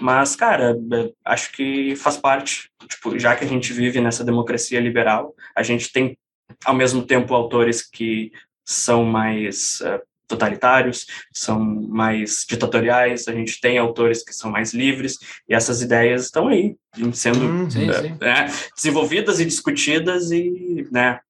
Mas, 0.00 0.34
cara, 0.34 0.76
acho 1.24 1.52
que 1.52 1.94
faz 1.94 2.16
parte, 2.16 2.68
tipo, 2.88 3.16
já 3.16 3.36
que 3.36 3.44
a 3.44 3.48
gente 3.48 3.72
vive 3.72 4.00
nessa 4.00 4.24
democracia 4.24 4.80
liberal, 4.80 5.32
a 5.56 5.62
gente 5.62 5.92
tem, 5.92 6.18
ao 6.64 6.74
mesmo 6.74 7.06
tempo, 7.06 7.32
autores 7.32 7.80
que 7.80 8.32
são 8.66 9.04
mais 9.04 9.80
totalitários, 10.26 11.06
são 11.32 11.58
mais 11.62 12.44
ditatoriais, 12.48 13.28
a 13.28 13.32
gente 13.32 13.60
tem 13.60 13.78
autores 13.78 14.24
que 14.24 14.32
são 14.32 14.50
mais 14.50 14.72
livres, 14.72 15.18
e 15.48 15.54
essas 15.54 15.82
ideias 15.82 16.24
estão 16.24 16.48
aí, 16.48 16.76
sendo 17.12 17.44
Hum, 17.44 17.70
sim, 17.70 17.92
sim. 17.92 18.16
Né, 18.20 18.46
desenvolvidas 18.74 19.40
e 19.40 19.44
discutidas, 19.44 20.30
e, 20.30 20.86
né, 20.90 21.20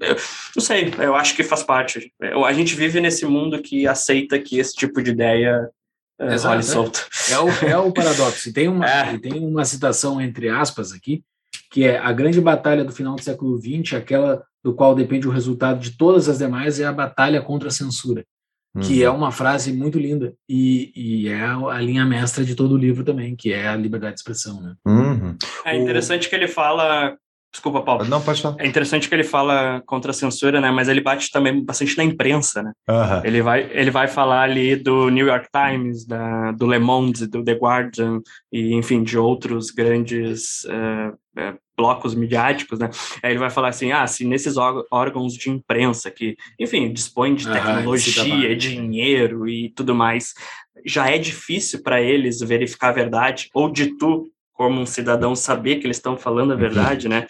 eu, 0.00 0.16
não 0.54 0.62
sei, 0.62 0.92
eu 0.98 1.14
acho 1.16 1.34
que 1.34 1.42
faz 1.42 1.62
parte. 1.62 2.12
A 2.46 2.52
gente 2.52 2.74
vive 2.74 3.00
nesse 3.00 3.26
mundo 3.26 3.60
que 3.60 3.86
aceita 3.86 4.38
que 4.38 4.58
esse 4.58 4.74
tipo 4.74 5.02
de 5.02 5.10
ideia 5.10 5.68
uh, 6.20 6.32
Exato, 6.32 6.58
é. 6.58 6.62
solto. 6.62 7.08
É 7.30 7.38
o, 7.38 7.48
é 7.68 7.76
o 7.76 7.92
paradoxo. 7.92 8.48
E 8.48 8.52
tem 8.52 8.68
uma, 8.68 8.86
É. 8.86 9.18
tem 9.18 9.32
uma 9.44 9.64
citação 9.64 10.20
entre 10.20 10.48
aspas 10.48 10.92
aqui, 10.92 11.24
que 11.70 11.84
é 11.84 11.98
a 11.98 12.12
grande 12.12 12.40
batalha 12.40 12.84
do 12.84 12.92
final 12.92 13.16
do 13.16 13.22
século 13.22 13.58
XX, 13.58 13.94
aquela 13.94 14.44
do 14.62 14.72
qual 14.72 14.94
depende 14.94 15.26
o 15.26 15.30
resultado 15.30 15.80
de 15.80 15.96
todas 15.96 16.28
as 16.28 16.38
demais, 16.38 16.78
é 16.78 16.84
a 16.84 16.92
batalha 16.92 17.42
contra 17.42 17.68
a 17.68 17.72
censura, 17.72 18.24
que 18.80 19.02
é 19.02 19.10
Uhum. 19.10 19.16
uma 19.16 19.30
frase 19.30 19.72
muito 19.72 19.98
linda 19.98 20.32
e, 20.48 20.92
e 20.96 21.28
é 21.28 21.42
a 21.44 21.78
linha 21.80 22.04
mestra 22.06 22.44
de 22.44 22.54
todo 22.54 22.74
o 22.74 22.78
livro 22.78 23.04
também, 23.04 23.36
que 23.36 23.52
é 23.52 23.68
a 23.68 23.76
liberdade 23.76 24.14
de 24.14 24.20
expressão. 24.20 24.62
Né? 24.62 24.74
Uhum. 24.86 25.36
É 25.64 25.76
interessante 25.76 26.28
que 26.28 26.34
ele 26.34 26.48
fala. 26.48 27.16
Desculpa, 27.52 27.82
Paulo. 27.82 28.06
Não, 28.06 28.22
pode 28.22 28.40
falar. 28.40 28.56
É 28.58 28.66
interessante 28.66 29.10
que 29.10 29.14
ele 29.14 29.24
fala 29.24 29.82
contra 29.84 30.10
a 30.10 30.14
censura, 30.14 30.58
né? 30.58 30.70
Mas 30.70 30.88
ele 30.88 31.02
bate 31.02 31.30
também 31.30 31.62
bastante 31.62 31.98
na 31.98 32.04
imprensa, 32.04 32.62
né? 32.62 32.72
Aham. 32.88 33.20
Ele 33.26 33.42
vai, 33.42 33.68
ele 33.72 33.90
vai 33.90 34.08
falar 34.08 34.44
ali 34.44 34.74
do 34.74 35.10
New 35.10 35.26
York 35.26 35.48
Times, 35.52 36.06
da, 36.06 36.52
do 36.52 36.66
Le 36.66 36.78
Monde, 36.78 37.26
do 37.26 37.44
The 37.44 37.52
Guardian, 37.52 38.22
e 38.50 38.72
enfim, 38.74 39.02
de 39.02 39.18
outros 39.18 39.70
grandes 39.70 40.64
eh, 40.64 41.12
blocos 41.82 42.14
midiáticos, 42.14 42.78
né? 42.78 42.88
Aí 43.22 43.32
ele 43.32 43.40
vai 43.40 43.50
falar 43.50 43.70
assim, 43.70 43.90
ah, 43.90 44.06
se 44.06 44.24
nesses 44.24 44.56
órg- 44.56 44.86
órgãos 44.88 45.34
de 45.34 45.50
imprensa 45.50 46.12
que, 46.12 46.36
enfim, 46.60 46.92
dispõem 46.92 47.34
de 47.34 47.46
tecnologia, 47.52 48.54
dinheiro 48.54 49.48
e 49.48 49.70
tudo 49.70 49.92
mais, 49.96 50.32
já 50.86 51.10
é 51.10 51.18
difícil 51.18 51.82
para 51.82 52.00
eles 52.00 52.38
verificar 52.40 52.90
a 52.90 52.92
verdade, 52.92 53.48
ou 53.52 53.68
de 53.68 53.98
tu, 53.98 54.30
como 54.52 54.80
um 54.80 54.86
cidadão, 54.86 55.34
saber 55.34 55.76
que 55.76 55.86
eles 55.88 55.96
estão 55.96 56.16
falando 56.16 56.52
a 56.52 56.56
verdade, 56.56 57.08
né? 57.08 57.26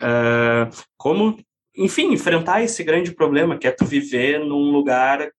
Ah, 0.00 0.68
como 0.96 1.36
enfim, 1.76 2.12
enfrentar 2.12 2.62
esse 2.62 2.82
grande 2.84 3.12
problema 3.12 3.56
que 3.58 3.66
é 3.66 3.70
tu 3.70 3.84
viver 3.84 4.40
num 4.40 4.70
lugar 4.70 5.30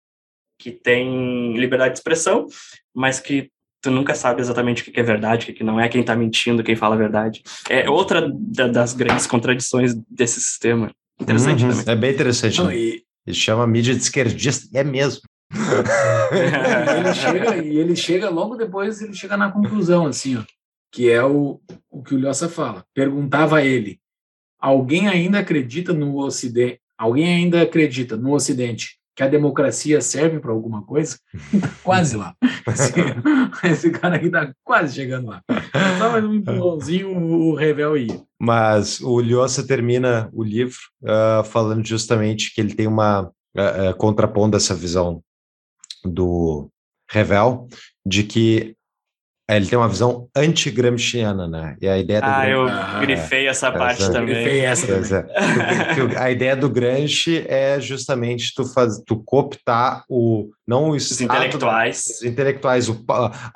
que 0.57 0.71
tem 0.71 1.57
liberdade 1.57 1.93
de 1.93 1.99
expressão, 1.99 2.47
mas 2.93 3.19
que 3.19 3.49
tu 3.82 3.90
nunca 3.91 4.14
sabe 4.16 4.41
exatamente 4.41 4.82
o 4.82 4.91
que 4.91 4.99
é 4.99 5.03
verdade, 5.03 5.43
o 5.43 5.45
que 5.48 5.53
que 5.53 5.64
não 5.64 5.80
é, 5.80 5.88
quem 5.88 6.03
tá 6.03 6.16
mentindo, 6.16 6.64
quem 6.64 6.75
fala 6.75 6.95
a 6.95 6.98
verdade. 6.98 7.41
É 7.69 7.90
outra 7.90 8.30
da- 8.33 8.67
das 8.67 8.93
grandes 8.93 9.25
contradições 9.27 9.93
desse 10.09 10.41
sistema. 10.41 10.91
Interessante 11.19 11.64
Uhum. 11.64 11.69
também. 11.72 11.85
É 11.88 11.95
bem 11.95 12.11
interessante. 12.14 12.58
Não, 12.59 12.67
né? 12.67 12.77
e, 12.77 13.03
Ele 13.27 13.35
chama 13.35 13.64
a 13.64 13.67
mídia 13.67 13.93
de 13.93 14.01
esquerdista. 14.01 14.67
É 14.77 14.83
mesmo. 14.83 15.22
e 15.53 16.98
ele 16.99 17.14
chega, 17.14 17.58
e 17.64 17.77
ele 17.77 17.95
chega 17.95 18.30
logo 18.30 18.56
depois, 18.56 19.01
ele 19.01 19.14
chega 19.14 19.35
na 19.38 19.51
conclusão, 19.51 20.06
assim, 20.06 20.38
ó, 20.38 20.43
que 20.91 21.09
é 21.09 21.24
o, 21.24 21.59
o 21.90 22.01
que 22.03 22.16
o 22.16 22.19
Lhosa 22.19 22.49
fala. 22.49 22.85
Perguntava 22.93 23.58
a 23.59 23.66
ele: 23.66 23.99
alguém 24.59 25.08
ainda 25.08 25.40
acredita 25.40 25.93
no 25.93 26.17
Ocidente? 26.17 26.80
Alguém 26.98 27.27
ainda 27.33 27.61
acredita 27.61 28.17
no 28.17 28.33
Ocidente 28.33 28.99
que 29.19 29.23
a 29.23 29.27
democracia 29.27 29.99
serve 29.99 30.39
para 30.39 30.53
alguma 30.53 30.81
coisa? 30.81 31.19
Tá 31.59 31.69
quase 31.83 32.15
lá. 32.15 32.33
Assim, 32.65 32.93
esse 33.69 33.91
cara 33.91 34.15
aqui 34.15 34.30
tá 34.30 34.53
quase 34.64 34.95
chegando 34.95 35.27
lá. 35.27 35.43
Só 35.98 36.09
mais 36.09 36.23
um 36.23 36.35
empurrãozinho, 36.35 37.09
o, 37.17 37.49
o 37.49 37.53
Revel 37.53 37.98
ia. 37.98 38.23
Mas 38.39 39.01
o 39.01 39.19
Lhosa 39.19 39.67
termina 39.67 40.30
o 40.31 40.41
livro 40.41 40.77
ah, 41.06 41.43
falando 41.43 41.85
justamente 41.85 42.56
que 42.56 42.61
ele 42.61 42.73
tem 42.73 42.88
uma 42.88 43.30
ah, 43.57 43.89
ah, 43.89 43.93
contrapondo 43.93 44.56
essa 44.56 44.73
visão 44.73 45.22
do 46.06 46.69
Revel 47.11 47.67
de 48.06 48.23
que 48.23 48.73
eh, 49.50 49.58
ele 49.58 49.66
tem 49.66 49.78
uma 49.78 49.90
visão 49.90 50.30
anti-gramsciana, 50.36 51.48
né? 51.48 51.76
E 51.82 51.88
a 51.88 51.98
ideia 51.98 52.22
do 52.22 52.26
Ah, 52.28 52.42
Gram- 52.45 52.50
eu 52.52 52.68
Ah, 52.68 53.00
grifei 53.02 53.48
essa 53.48 53.72
parte 53.72 54.02
essa- 54.03 54.11
também. 54.14 54.36
Grifei 54.36 54.60
essa 54.61 54.88
também. 54.88 55.11
é. 56.16 56.18
A 56.22 56.32
ideia 56.32 56.56
do 56.56 56.69
Gramsci 56.69 57.44
é 57.48 57.80
justamente 57.80 58.53
tu, 58.56 58.66
faz, 58.66 59.02
tu 59.06 59.22
cooptar 59.24 60.03
o 60.10 60.50
não 60.68 60.92
o 60.92 60.95
Os 60.95 61.19
intelectuais. 61.19 62.06
os 62.06 62.24
intelectuais, 62.24 62.90
o, 62.90 63.03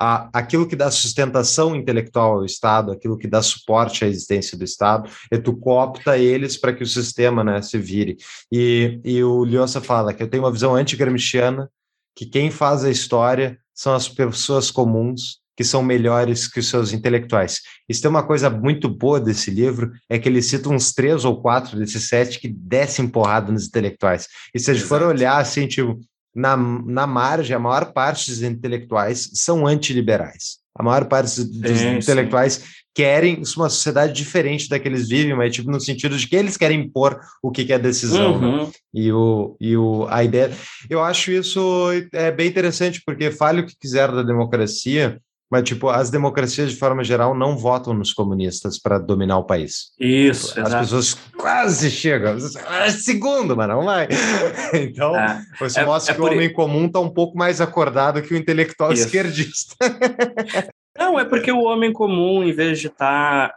a, 0.00 0.28
aquilo 0.32 0.66
que 0.66 0.74
dá 0.74 0.90
sustentação 0.90 1.76
intelectual 1.76 2.34
ao 2.38 2.44
Estado, 2.44 2.90
aquilo 2.90 3.16
que 3.16 3.28
dá 3.28 3.40
suporte 3.40 4.04
à 4.04 4.08
existência 4.08 4.58
do 4.58 4.64
Estado, 4.64 5.08
e 5.30 5.38
tu 5.38 5.56
coopta 5.56 6.18
eles 6.18 6.56
para 6.56 6.72
que 6.72 6.82
o 6.82 6.86
sistema 6.86 7.44
né, 7.44 7.62
se 7.62 7.78
vire. 7.78 8.16
E, 8.50 8.98
e 9.04 9.22
o 9.22 9.44
Lhosa 9.44 9.80
fala 9.80 10.12
que 10.12 10.24
eu 10.24 10.28
tenho 10.28 10.42
uma 10.42 10.50
visão 10.50 10.74
anti-gramsciana, 10.74 11.70
que 12.16 12.26
quem 12.26 12.50
faz 12.50 12.84
a 12.84 12.90
história 12.90 13.58
são 13.72 13.94
as 13.94 14.08
pessoas 14.08 14.70
comuns, 14.72 15.38
que 15.56 15.64
são 15.64 15.82
melhores 15.82 16.48
que 16.48 16.60
os 16.60 16.68
seus 16.68 16.92
intelectuais. 16.92 17.60
Isso 17.88 18.02
tem 18.02 18.10
uma 18.10 18.26
coisa 18.26 18.50
muito 18.50 18.88
boa 18.88 19.20
desse 19.20 19.50
livro, 19.50 19.92
é 20.08 20.18
que 20.18 20.28
ele 20.28 20.42
cita 20.42 20.68
uns 20.68 20.92
três 20.92 21.24
ou 21.24 21.40
quatro 21.40 21.78
desses 21.78 22.08
sete 22.08 22.40
que 22.40 22.48
descem 22.48 23.08
porrada 23.08 23.52
nos 23.52 23.66
intelectuais. 23.66 24.26
E 24.54 24.58
se 24.58 24.70
a 24.70 24.74
gente 24.74 24.86
for 24.86 25.02
olhar 25.02 25.38
assim, 25.38 25.66
tipo, 25.66 25.98
na, 26.34 26.56
na 26.56 27.06
margem, 27.06 27.54
a 27.54 27.60
maior 27.60 27.92
parte 27.92 28.30
dos 28.30 28.42
intelectuais 28.42 29.30
são 29.34 29.66
antiliberais. 29.66 30.58
A 30.76 30.82
maior 30.82 31.04
parte 31.04 31.36
dos 31.36 31.46
dos 31.46 31.78
Sim, 31.78 31.96
intelectuais 31.98 32.64
querem 32.92 33.42
uma 33.56 33.68
sociedade 33.68 34.12
diferente 34.12 34.68
da 34.68 34.78
que 34.78 34.88
eles 34.88 35.08
vivem, 35.08 35.34
mas 35.34 35.54
tipo 35.54 35.70
no 35.70 35.80
sentido 35.80 36.16
de 36.16 36.26
que 36.26 36.34
eles 36.36 36.56
querem 36.56 36.80
impor 36.80 37.20
o 37.42 37.50
que, 37.50 37.64
que 37.64 37.72
é 37.72 37.78
decisão. 37.78 38.40
né? 38.40 38.46
Uhum. 38.46 38.70
E, 38.92 39.12
o, 39.12 39.56
e 39.60 39.76
o, 39.76 40.06
a 40.08 40.22
ideia. 40.22 40.52
Eu 40.90 41.02
acho 41.02 41.30
isso 41.30 41.88
é 42.12 42.30
bem 42.30 42.48
interessante, 42.48 43.02
porque 43.04 43.30
fale 43.30 43.60
o 43.60 43.66
que 43.66 43.76
quiser 43.80 44.10
da 44.10 44.22
democracia, 44.22 45.20
mas, 45.50 45.62
tipo, 45.62 45.88
as 45.88 46.10
democracias, 46.10 46.70
de 46.72 46.76
forma 46.76 47.04
geral, 47.04 47.34
não 47.34 47.56
votam 47.56 47.94
nos 47.94 48.12
comunistas 48.12 48.78
para 48.78 48.98
dominar 48.98 49.38
o 49.38 49.44
país. 49.44 49.90
Isso, 50.00 50.52
As 50.60 50.66
exato. 50.68 50.82
pessoas 50.84 51.14
quase 51.36 51.90
chegam. 51.90 52.36
Ah, 52.66 52.90
segundo, 52.90 53.56
mas 53.56 53.68
não 53.68 53.84
vai. 53.84 54.08
Então, 54.74 55.14
É. 55.16 55.40
você 55.60 55.80
É- 55.80 55.84
mostra 55.84 56.12
é 56.12 56.16
que 56.16 56.20
o 56.22 56.24
homem 56.26 56.52
comum 56.52 56.86
está 56.86 56.98
um 56.98 57.10
pouco 57.10 57.36
mais 57.38 57.60
acordado 57.60 58.20
que 58.22 58.34
o 58.34 58.36
intelectual 58.36 58.92
Isso. 58.92 59.04
esquerdista. 59.04 59.76
Não, 61.04 61.20
é 61.20 61.24
porque 61.24 61.52
o 61.52 61.64
homem 61.64 61.92
comum, 61.92 62.42
em 62.42 62.52
vez 62.52 62.80
de 62.80 62.86
estar 62.86 63.54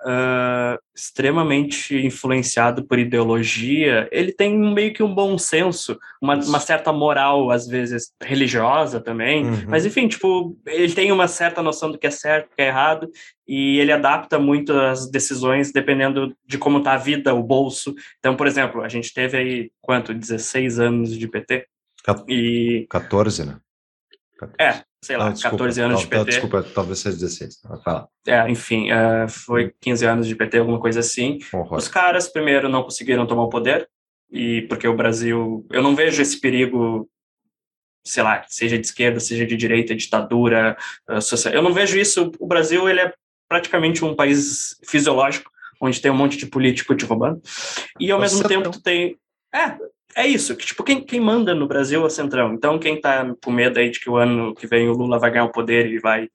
extremamente 0.93 1.95
influenciado 1.95 2.83
por 2.85 2.99
ideologia, 2.99 4.07
ele 4.11 4.33
tem 4.33 4.57
meio 4.57 4.93
que 4.93 5.01
um 5.01 5.13
bom 5.13 5.37
senso, 5.37 5.97
uma, 6.21 6.35
uma 6.35 6.59
certa 6.59 6.91
moral, 6.91 7.49
às 7.49 7.65
vezes 7.65 8.11
religiosa 8.21 8.99
também. 8.99 9.45
Uhum. 9.45 9.65
Mas, 9.67 9.85
enfim, 9.85 10.07
tipo, 10.07 10.57
ele 10.65 10.91
tem 10.93 11.11
uma 11.11 11.27
certa 11.27 11.63
noção 11.63 11.89
do 11.89 11.97
que 11.97 12.07
é 12.07 12.11
certo, 12.11 12.49
do 12.49 12.55
que 12.55 12.61
é 12.61 12.67
errado, 12.67 13.09
e 13.47 13.79
ele 13.79 13.93
adapta 13.93 14.37
muito 14.37 14.73
as 14.73 15.09
decisões 15.09 15.71
dependendo 15.71 16.35
de 16.45 16.57
como 16.57 16.79
está 16.79 16.93
a 16.93 16.97
vida, 16.97 17.33
o 17.33 17.41
bolso. 17.41 17.95
Então, 18.19 18.35
por 18.35 18.45
exemplo, 18.45 18.81
a 18.81 18.89
gente 18.89 19.13
teve 19.13 19.37
aí, 19.37 19.71
quanto? 19.81 20.13
16 20.13 20.79
anos 20.79 21.17
de 21.17 21.27
PT? 21.27 21.65
Cap- 22.03 22.25
E, 22.27 22.85
14, 22.89 23.45
né? 23.45 23.57
é, 24.59 24.81
sei 25.07 25.15
lá, 25.15 25.27
Ah, 25.27 25.31
desculpa, 25.31 25.57
14 25.57 25.81
anos 25.81 26.01
de 26.01 26.07
PT. 26.07 26.25
Desculpa, 26.25 26.63
talvez 26.63 26.99
seja 26.99 27.15
16. 27.15 27.61
Vai 27.63 27.81
falar. 27.81 28.07
É, 28.27 28.49
enfim, 28.51 28.91
é, 28.91 29.25
foi 29.29 29.73
15 29.79 30.05
anos 30.05 30.27
de 30.27 30.35
PT, 30.35 30.57
alguma 30.57 30.81
coisa 30.81 30.99
assim. 30.99 31.39
Horror. 31.53 31.77
Os 31.77 31.87
caras, 31.87 32.27
primeiro, 32.27 32.67
não 32.67 32.83
conseguiram 32.83 33.25
tomar 33.25 33.43
o 33.43 33.49
poder, 33.49 33.89
e 34.29 34.63
porque 34.63 34.85
o 34.85 34.95
Brasil. 34.95 35.65
Eu 35.71 35.81
não 35.81 35.95
vejo 35.95 36.21
esse 36.21 36.41
perigo, 36.41 37.09
sei 38.03 38.21
lá, 38.21 38.43
seja 38.49 38.77
de 38.77 38.85
esquerda, 38.85 39.21
seja 39.21 39.45
de 39.45 39.55
direita, 39.55 39.95
ditadura, 39.95 40.75
eh, 41.09 41.21
social. 41.21 41.53
Eu 41.53 41.61
não 41.61 41.73
vejo 41.73 41.97
isso. 41.97 42.29
O 42.37 42.45
Brasil, 42.45 42.89
ele 42.89 42.99
é 42.99 43.13
praticamente 43.47 44.03
um 44.03 44.13
país 44.13 44.75
fisiológico, 44.85 45.49
onde 45.79 46.01
tem 46.01 46.11
um 46.11 46.17
monte 46.17 46.35
de 46.35 46.47
político 46.47 46.93
te 46.95 47.05
roubando, 47.05 47.41
e 47.97 48.11
ao 48.11 48.19
mesmo 48.19 48.45
tempo 48.45 48.69
tu 48.71 48.81
tem. 48.81 49.17
É, 49.55 49.77
é 50.15 50.25
isso, 50.25 50.55
que 50.55 50.65
tipo, 50.65 50.83
quem, 50.83 51.03
quem 51.03 51.19
manda 51.19 51.53
no 51.53 51.67
Brasil 51.67 52.01
é 52.01 52.05
o 52.05 52.09
Centrão. 52.09 52.53
Então, 52.53 52.79
quem 52.79 52.99
tá 52.99 53.33
com 53.43 53.51
medo 53.51 53.79
aí 53.79 53.89
de 53.89 53.99
que 53.99 54.09
o 54.09 54.17
ano 54.17 54.53
que 54.55 54.65
vem 54.65 54.89
o 54.89 54.93
Lula 54.93 55.19
vai 55.19 55.31
ganhar 55.31 55.45
o 55.45 55.51
poder 55.51 55.87
e 55.91 55.99
vai 55.99 56.27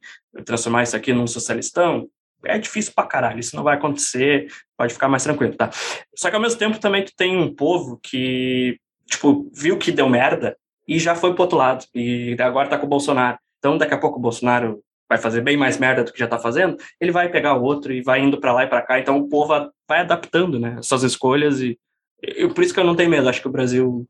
transformar 0.45 0.85
isso 0.85 0.97
aqui 0.97 1.13
num 1.13 1.27
socialistão, 1.27 2.09
é 2.45 2.59
difícil 2.59 2.93
pra 2.95 3.07
caralho, 3.07 3.41
isso 3.41 3.57
não 3.57 3.63
vai 3.63 3.77
acontecer, 3.77 4.49
pode 4.77 4.93
ficar 4.93 5.09
mais 5.09 5.23
tranquilo, 5.23 5.55
tá? 5.55 5.71
Só 6.17 6.29
que 6.29 6.37
ao 6.37 6.43
mesmo 6.43 6.59
tempo 6.59 6.79
também 6.79 7.05
tu 7.05 7.13
tem 7.17 7.37
um 7.37 7.55
povo 7.55 7.99
que, 8.03 8.79
tipo, 9.07 9.51
viu 9.55 9.79
que 9.79 9.93
deu 9.93 10.09
merda 10.09 10.57
e 10.87 10.99
já 10.99 11.15
foi 11.15 11.35
pro 11.35 11.43
outro 11.43 11.59
lado, 11.59 11.85
e 11.95 12.37
agora 12.41 12.69
tá 12.69 12.79
com 12.79 12.87
o 12.87 12.89
Bolsonaro. 12.89 13.39
Então 13.59 13.79
daqui 13.79 13.95
a 13.95 13.99
pouco 13.99 14.19
o 14.19 14.23
Bolsonaro 14.23 14.83
vai 15.09 15.19
fazer 15.19 15.41
bem 15.41 15.57
mais 15.57 15.79
merda 15.79 16.03
do 16.03 16.13
que 16.13 16.19
já 16.19 16.27
tá 16.27 16.39
fazendo, 16.39 16.77
ele 17.01 17.13
vai 17.13 17.29
pegar 17.29 17.55
o 17.55 17.63
outro 17.63 17.93
e 17.93 18.03
vai 18.03 18.21
indo 18.21 18.41
pra 18.41 18.53
lá 18.53 18.65
e 18.65 18.69
pra 18.69 18.83
cá, 18.83 18.99
então 18.99 19.19
o 19.19 19.29
povo 19.29 19.71
vai 19.89 20.01
adaptando, 20.01 20.59
né, 20.59 20.79
suas 20.83 21.03
escolhas 21.03 21.61
e 21.61 21.79
eu, 22.23 22.55
por 22.55 22.63
isso 22.63 22.73
que 22.73 22.81
eu 22.81 22.85
não 22.85 22.95
tenho 22.95 23.11
medo, 23.11 23.29
acho 23.29 23.41
que 23.41 23.49
o 23.49 23.53
Brasil 23.53 24.07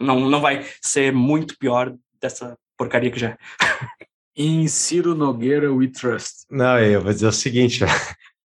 não, 0.00 0.28
não 0.28 0.40
vai 0.40 0.66
ser 0.80 1.12
muito 1.12 1.56
pior 1.58 1.94
dessa 2.20 2.56
porcaria 2.76 3.10
que 3.10 3.20
já 3.20 3.30
é. 3.30 3.36
Em 4.34 4.66
Ciro 4.66 5.14
Nogueira 5.14 5.70
We 5.70 5.88
Trust. 5.88 6.46
Não, 6.50 6.78
eu 6.78 7.02
vou 7.02 7.12
dizer 7.12 7.26
o 7.26 7.32
seguinte: 7.32 7.80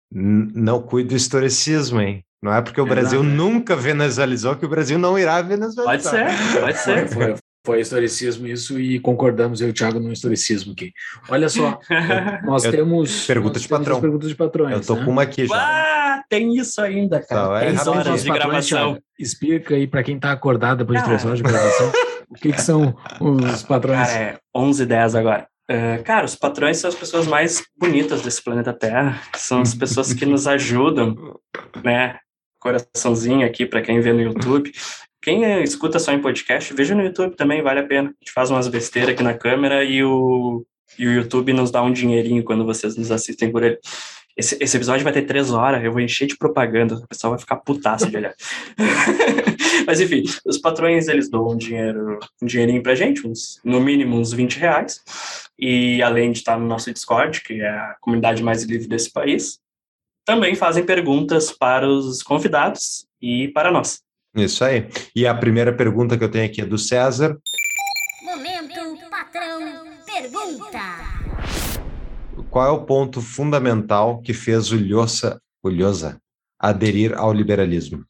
não 0.10 0.82
cuide 0.82 1.10
do 1.10 1.16
historicismo, 1.18 2.00
hein? 2.00 2.24
Não 2.42 2.54
é 2.54 2.62
porque 2.62 2.80
o 2.80 2.86
Exato. 2.86 2.96
Brasil 2.96 3.24
nunca 3.24 3.76
venezualizou 3.76 4.56
que 4.56 4.66
o 4.66 4.70
Brasil 4.70 4.98
não 4.98 5.20
irá 5.20 5.42
venezuelizar. 5.42 6.14
Pode 6.14 6.38
ser, 6.38 6.62
pode 6.62 6.78
ser. 6.78 7.08
foi, 7.10 7.24
foi 7.32 7.40
historicismo 7.76 8.48
isso 8.48 8.80
e 8.80 9.00
concordamos 9.00 9.62
eu 9.62 9.68
e 9.68 9.72
o 9.72 9.74
Thiago 9.74 10.00
no 10.00 10.12
historicismo 10.12 10.74
aqui. 10.74 10.92
Olha 11.30 11.50
só, 11.50 11.80
nós 12.46 12.66
Eu- 12.66 12.72
temos 12.72 13.26
Pergunta 13.26 13.54
nós 13.54 13.62
de 13.64 13.68
patrão. 13.68 13.96
as 13.96 14.02
perguntas 14.02 14.30
de 14.30 14.36
patrões. 14.36 14.74
Eu 14.74 14.82
tô 14.86 14.96
né? 14.96 15.06
com 15.06 15.12
uma 15.12 15.22
aqui 15.24 15.48
já. 15.48 15.56
Ah, 15.56 16.24
tem 16.30 16.56
isso 16.58 16.80
ainda, 16.82 17.20
cara. 17.22 17.48
Tá, 17.50 17.58
é 17.58 17.68
Três 17.68 17.88
horas 17.88 18.24
de 18.24 18.28
patrões, 18.30 18.48
gravação. 18.70 18.94
Thiago. 18.94 19.04
Explica 19.18 19.76
aí 19.76 19.88
para 19.88 20.04
quem 20.04 20.16
está 20.18 20.32
acordado 20.32 20.80
depois 20.80 21.00
de 21.00 21.06
três 21.06 21.24
Ah. 21.24 21.28
horas 21.28 21.38
de 21.40 21.44
gravação, 21.44 21.92
o 22.30 22.34
que, 22.36 22.52
que 22.52 22.62
são 22.62 22.96
os 23.20 23.64
patrões. 23.64 24.08
Cara, 24.10 24.20
é 24.20 24.38
11 24.56 24.84
h 24.84 24.90
10 24.90 25.16
agora. 25.16 25.48
É, 25.68 25.98
cara, 26.00 26.26
os 26.26 26.36
patrões 26.36 26.78
são 26.78 26.90
as 26.90 26.96
pessoas 26.96 27.26
mais 27.26 27.64
bonitas 27.80 28.22
desse 28.22 28.44
planeta 28.44 28.72
Terra. 28.72 29.20
São 29.36 29.62
as 29.62 29.74
pessoas 29.74 30.14
que 30.14 30.24
nos 30.26 30.46
ajudam, 30.48 31.16
né? 31.84 32.18
Coraçãozinho 32.60 33.46
aqui 33.46 33.66
para 33.66 33.82
quem 33.82 34.00
vê 34.00 34.12
no 34.14 34.22
YouTube. 34.22 34.72
Quem 35.26 35.44
é, 35.44 35.64
escuta 35.64 35.98
só 35.98 36.12
em 36.12 36.22
podcast, 36.22 36.72
veja 36.72 36.94
no 36.94 37.02
YouTube 37.02 37.36
também, 37.36 37.64
vale 37.64 37.80
a 37.80 37.88
pena. 37.88 38.10
A 38.10 38.24
gente 38.24 38.32
faz 38.32 38.52
umas 38.52 38.68
besteiras 38.68 39.10
aqui 39.10 39.24
na 39.24 39.34
câmera 39.34 39.84
e 39.84 40.04
o, 40.04 40.64
e 41.00 41.08
o 41.08 41.12
YouTube 41.12 41.52
nos 41.52 41.72
dá 41.72 41.82
um 41.82 41.92
dinheirinho 41.92 42.44
quando 42.44 42.64
vocês 42.64 42.96
nos 42.96 43.10
assistem 43.10 43.52
por 43.52 43.64
ele. 43.64 43.80
Esse, 44.38 44.56
esse 44.62 44.78
episódio 44.78 45.04
vai 45.04 45.12
ter 45.12 45.24
três 45.24 45.50
horas, 45.50 45.84
eu 45.84 45.92
vou 45.92 46.00
encher 46.00 46.28
de 46.28 46.38
propaganda, 46.38 46.94
o 46.94 47.08
pessoal 47.08 47.32
vai 47.32 47.40
ficar 47.40 47.56
putaço 47.56 48.08
de 48.08 48.16
olhar. 48.16 48.36
Mas 49.88 50.00
enfim, 50.00 50.22
os 50.46 50.60
patrões 50.60 51.08
eles 51.08 51.28
dão 51.28 51.50
um 51.50 51.58
dinheiro, 51.58 52.20
um 52.40 52.46
dinheirinho 52.46 52.84
pra 52.84 52.94
gente, 52.94 53.28
uns, 53.28 53.60
no 53.66 53.82
mínimo 53.82 54.20
uns 54.20 54.32
20 54.32 54.60
reais. 54.60 55.02
E 55.58 56.04
além 56.04 56.34
de 56.34 56.38
estar 56.38 56.60
no 56.60 56.68
nosso 56.68 56.94
Discord, 56.94 57.42
que 57.42 57.62
é 57.62 57.68
a 57.68 57.96
comunidade 58.00 58.44
mais 58.44 58.62
livre 58.62 58.88
desse 58.88 59.12
país, 59.12 59.60
também 60.24 60.54
fazem 60.54 60.86
perguntas 60.86 61.52
para 61.52 61.90
os 61.90 62.22
convidados 62.22 63.08
e 63.20 63.48
para 63.48 63.72
nós. 63.72 64.05
Isso 64.36 64.64
aí. 64.64 64.90
E 65.16 65.26
a 65.26 65.34
primeira 65.34 65.74
pergunta 65.74 66.18
que 66.18 66.24
eu 66.24 66.30
tenho 66.32 66.46
aqui 66.46 66.62
é 66.62 66.66
do 66.66 66.78
César. 66.78 67.38
Momento 68.24 69.00
patrão 69.10 69.60
pergunta. 70.06 70.80
Qual 72.50 72.66
é 72.68 72.72
o 72.72 72.86
ponto 72.86 73.22
fundamental 73.22 74.22
que 74.22 74.34
fez 74.34 74.72
o 74.72 74.78
Lhosa, 74.78 75.42
o 75.64 75.70
Lhosa 75.70 76.20
aderir 76.60 77.14
ao 77.18 77.32
liberalismo? 77.34 78.04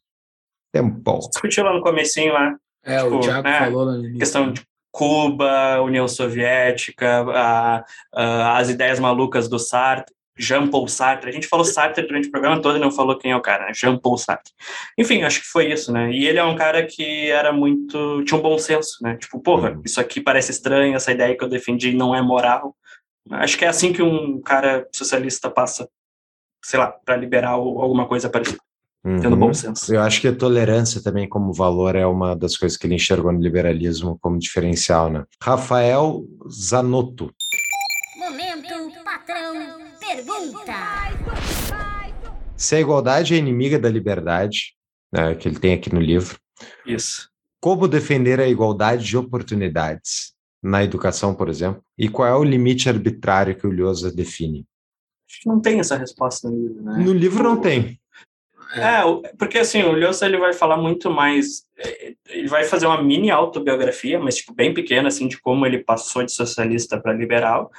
Tempo. 0.72 1.20
Discutiu 1.30 1.64
lá 1.64 1.72
no 1.72 1.82
comecinho 1.82 2.32
lá, 2.32 2.54
É, 2.84 3.02
Tipo, 3.02 3.16
o 3.16 3.20
Thiago 3.20 3.48
é, 3.48 3.58
falou 3.58 3.84
no 3.86 3.98
início. 3.98 4.18
questão 4.18 4.52
de 4.52 4.62
Cuba, 4.92 5.80
União 5.82 6.06
Soviética, 6.06 7.22
a- 7.32 7.84
a- 8.14 8.58
as 8.58 8.68
ideias 8.70 8.98
malucas 9.00 9.48
do 9.48 9.58
Sartre, 9.58 10.14
Jean-Paul 10.38 10.86
Sartre. 10.88 11.30
A 11.30 11.32
gente 11.32 11.46
falou 11.46 11.64
Sartre 11.64 12.06
durante 12.06 12.28
o 12.28 12.30
programa 12.30 12.60
todo 12.60 12.76
e 12.76 12.80
não 12.80 12.90
falou 12.90 13.16
quem 13.18 13.30
é 13.32 13.36
o 13.36 13.40
cara, 13.40 13.66
né? 13.66 13.72
Jean-Paul 13.74 14.18
Sartre. 14.18 14.52
Enfim, 14.98 15.22
acho 15.22 15.40
que 15.40 15.46
foi 15.48 15.72
isso, 15.72 15.92
né? 15.92 16.10
E 16.12 16.26
ele 16.26 16.38
é 16.38 16.44
um 16.44 16.54
cara 16.56 16.84
que 16.86 17.30
era 17.30 17.52
muito. 17.52 18.22
tinha 18.24 18.38
um 18.38 18.42
bom 18.42 18.58
senso, 18.58 18.98
né? 19.02 19.16
Tipo, 19.16 19.40
porra, 19.40 19.70
Uhum. 19.72 19.82
isso 19.84 20.00
aqui 20.00 20.20
parece 20.20 20.50
estranho, 20.50 20.94
essa 20.94 21.12
ideia 21.12 21.36
que 21.36 21.42
eu 21.44 21.48
defendi 21.48 21.92
não 21.94 22.14
é 22.14 22.20
moral. 22.20 22.74
Acho 23.30 23.56
que 23.58 23.64
é 23.64 23.68
assim 23.68 23.92
que 23.92 24.02
um 24.02 24.40
cara 24.40 24.86
socialista 24.94 25.50
passa, 25.50 25.88
sei 26.64 26.78
lá, 26.78 26.88
para 27.04 27.16
liberar 27.16 27.56
ou 27.56 27.80
alguma 27.80 28.06
coisa 28.06 28.28
parecida, 28.30 28.58
tendo 29.02 29.30
Uhum. 29.32 29.36
bom 29.38 29.54
senso. 29.54 29.92
Eu 29.92 30.00
acho 30.02 30.20
que 30.20 30.28
a 30.28 30.34
tolerância 30.36 31.02
também 31.02 31.28
como 31.28 31.52
valor 31.52 31.96
é 31.96 32.06
uma 32.06 32.36
das 32.36 32.56
coisas 32.56 32.76
que 32.78 32.86
ele 32.86 32.94
enxergou 32.94 33.32
no 33.32 33.40
liberalismo 33.40 34.16
como 34.20 34.38
diferencial, 34.38 35.10
né? 35.10 35.24
Rafael 35.42 36.22
Zanotto. 36.48 37.32
Momento 38.16 38.92
patrão 39.04 39.54
pergunta. 40.06 40.72
Se 42.56 42.76
a 42.76 42.80
igualdade 42.80 43.34
é 43.34 43.38
inimiga 43.38 43.78
da 43.78 43.88
liberdade, 43.88 44.74
né, 45.12 45.34
que 45.34 45.48
ele 45.48 45.58
tem 45.58 45.74
aqui 45.74 45.92
no 45.92 46.00
livro, 46.00 46.38
Isso. 46.86 47.28
como 47.60 47.88
defender 47.88 48.40
a 48.40 48.46
igualdade 48.48 49.04
de 49.04 49.16
oportunidades 49.16 50.34
na 50.62 50.82
educação, 50.82 51.34
por 51.34 51.48
exemplo? 51.48 51.82
E 51.98 52.08
qual 52.08 52.28
é 52.28 52.34
o 52.34 52.44
limite 52.44 52.88
arbitrário 52.88 53.56
que 53.56 53.66
o 53.66 53.70
Lhosa 53.70 54.12
define? 54.12 54.64
Acho 55.28 55.40
que 55.42 55.48
não 55.48 55.60
tem 55.60 55.80
essa 55.80 55.96
resposta 55.96 56.48
no 56.48 56.56
livro, 56.56 56.82
né? 56.82 56.98
No 57.04 57.12
livro 57.12 57.42
não 57.42 57.60
tem. 57.60 58.00
É, 58.74 59.04
o- 59.04 59.22
porque 59.38 59.58
assim, 59.58 59.82
o 59.82 59.92
Lhosa 59.92 60.26
ele 60.26 60.38
vai 60.38 60.52
falar 60.52 60.76
muito 60.76 61.10
mais, 61.10 61.64
eh, 61.78 62.14
ele 62.28 62.48
vai 62.48 62.64
fazer 62.64 62.86
uma 62.86 63.00
mini 63.02 63.30
autobiografia, 63.30 64.18
mas 64.18 64.36
tipo 64.36 64.54
bem 64.54 64.72
pequena 64.74 65.08
assim 65.08 65.28
de 65.28 65.38
como 65.40 65.64
ele 65.66 65.78
passou 65.84 66.24
de 66.24 66.32
socialista 66.32 67.00
para 67.00 67.12
liberal 67.12 67.70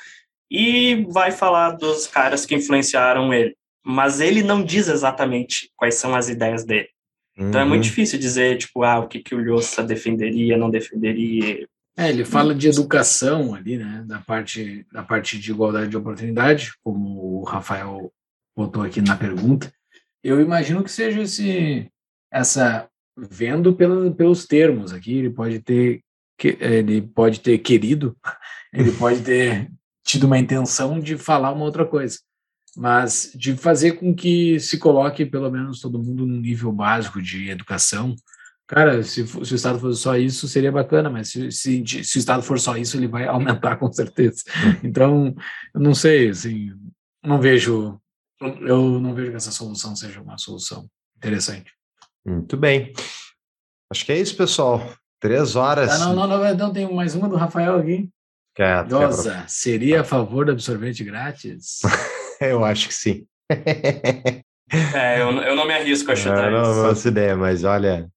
e 0.49 1.05
vai 1.09 1.31
falar 1.31 1.71
dos 1.71 2.07
caras 2.07 2.45
que 2.45 2.55
influenciaram 2.55 3.33
ele, 3.33 3.55
mas 3.85 4.19
ele 4.19 4.41
não 4.43 4.63
diz 4.63 4.87
exatamente 4.87 5.69
quais 5.75 5.95
são 5.95 6.15
as 6.15 6.29
ideias 6.29 6.63
dele. 6.65 6.89
Então 7.37 7.61
é 7.61 7.63
Uhum. 7.63 7.69
muito 7.69 7.83
difícil 7.83 8.17
dizer 8.17 8.57
tipo, 8.57 8.83
ah, 8.83 8.99
o 8.99 9.07
que 9.07 9.19
que 9.19 9.35
o 9.35 9.39
Lhosa 9.39 9.83
defenderia, 9.83 10.57
não 10.57 10.69
defenderia. 10.69 11.67
É, 11.95 12.09
ele 12.09 12.25
fala 12.25 12.53
de 12.53 12.67
educação 12.67 13.53
ali, 13.55 13.77
né? 13.77 14.03
Da 14.07 14.19
parte, 14.19 14.85
da 14.91 15.03
parte 15.03 15.37
de 15.39 15.51
igualdade 15.51 15.89
de 15.89 15.97
oportunidade, 15.97 16.71
como 16.83 17.39
o 17.39 17.43
Rafael 17.43 18.11
botou 18.55 18.83
aqui 18.83 19.01
na 19.01 19.15
pergunta. 19.15 19.71
Eu 20.23 20.39
imagino 20.41 20.83
que 20.83 20.91
seja 20.91 21.21
esse, 21.21 21.87
essa 22.31 22.87
vendo 23.17 23.73
pela, 23.73 24.11
pelos 24.11 24.45
termos 24.45 24.91
aqui, 24.93 25.17
ele 25.17 25.29
pode 25.29 25.59
ter 25.59 26.01
que- 26.39 26.57
ele 26.59 27.01
pode 27.01 27.39
ter 27.39 27.57
querido, 27.59 28.15
ele 28.73 28.91
pode 28.91 29.21
ter 29.21 29.69
tido 30.07 30.23
uma 30.23 30.39
intenção 30.39 30.99
de 30.99 31.17
falar 31.17 31.51
uma 31.51 31.65
outra 31.65 31.85
coisa, 31.85 32.17
mas 32.75 33.31
de 33.35 33.57
fazer 33.57 33.93
com 33.93 34.15
que 34.15 34.57
se 34.57 34.77
coloque 34.77 35.25
pelo 35.25 35.51
menos 35.51 35.81
todo 35.81 36.01
mundo 36.01 36.25
num 36.25 36.39
nível 36.39 36.71
básico 36.71 37.21
de 37.21 37.49
educação. 37.49 38.15
Cara, 38.65 39.03
se, 39.03 39.27
se 39.27 39.53
o 39.53 39.55
Estado 39.55 39.79
fosse 39.79 40.01
só 40.01 40.17
isso, 40.17 40.47
seria 40.47 40.71
bacana, 40.71 41.09
mas 41.09 41.29
se, 41.29 41.51
se, 41.51 41.83
se 41.85 42.17
o 42.17 42.19
Estado 42.19 42.41
for 42.41 42.57
só 42.57 42.77
isso, 42.77 42.95
ele 42.95 43.07
vai 43.07 43.27
aumentar 43.27 43.75
com 43.75 43.91
certeza. 43.91 44.43
Então, 44.81 45.35
eu 45.75 45.81
não 45.81 45.93
sei, 45.93 46.29
assim, 46.29 46.71
não 47.23 47.39
vejo, 47.39 47.99
eu 48.41 48.99
não 48.99 49.13
vejo 49.13 49.31
que 49.31 49.37
essa 49.37 49.51
solução 49.51 49.95
seja 49.95 50.21
uma 50.21 50.37
solução 50.37 50.89
interessante. 51.17 51.71
Muito 52.25 52.55
bem. 52.55 52.93
Acho 53.91 54.05
que 54.05 54.11
é 54.13 54.19
isso, 54.19 54.35
pessoal. 54.35 54.93
Três 55.19 55.55
horas. 55.55 55.89
Ah, 55.89 55.99
não, 55.99 56.15
não, 56.15 56.27
não, 56.27 56.55
não, 56.55 56.73
tem 56.73 56.93
mais 56.93 57.15
uma 57.15 57.27
do 57.27 57.35
Rafael 57.35 57.77
aqui. 57.77 58.09
Quer- 58.57 58.87
quer- 58.87 58.91
Rosa, 58.95 59.45
seria 59.47 60.01
a 60.01 60.03
favor 60.03 60.45
do 60.45 60.51
absorvente 60.51 61.03
grátis? 61.03 61.79
Eu 62.41 62.65
acho 62.65 62.87
que 62.87 62.93
sim. 62.93 63.25
É, 64.93 65.21
eu, 65.21 65.31
eu 65.31 65.55
não 65.55 65.65
me 65.65 65.73
arrisco 65.73 66.11
a 66.11 66.15
chutar 66.15 66.51
Eu 66.51 66.61
não 66.61 66.71
isso. 66.71 66.81
faço 66.81 67.07
ideia, 67.07 67.35
mas 67.35 67.63
olha, 67.63 68.07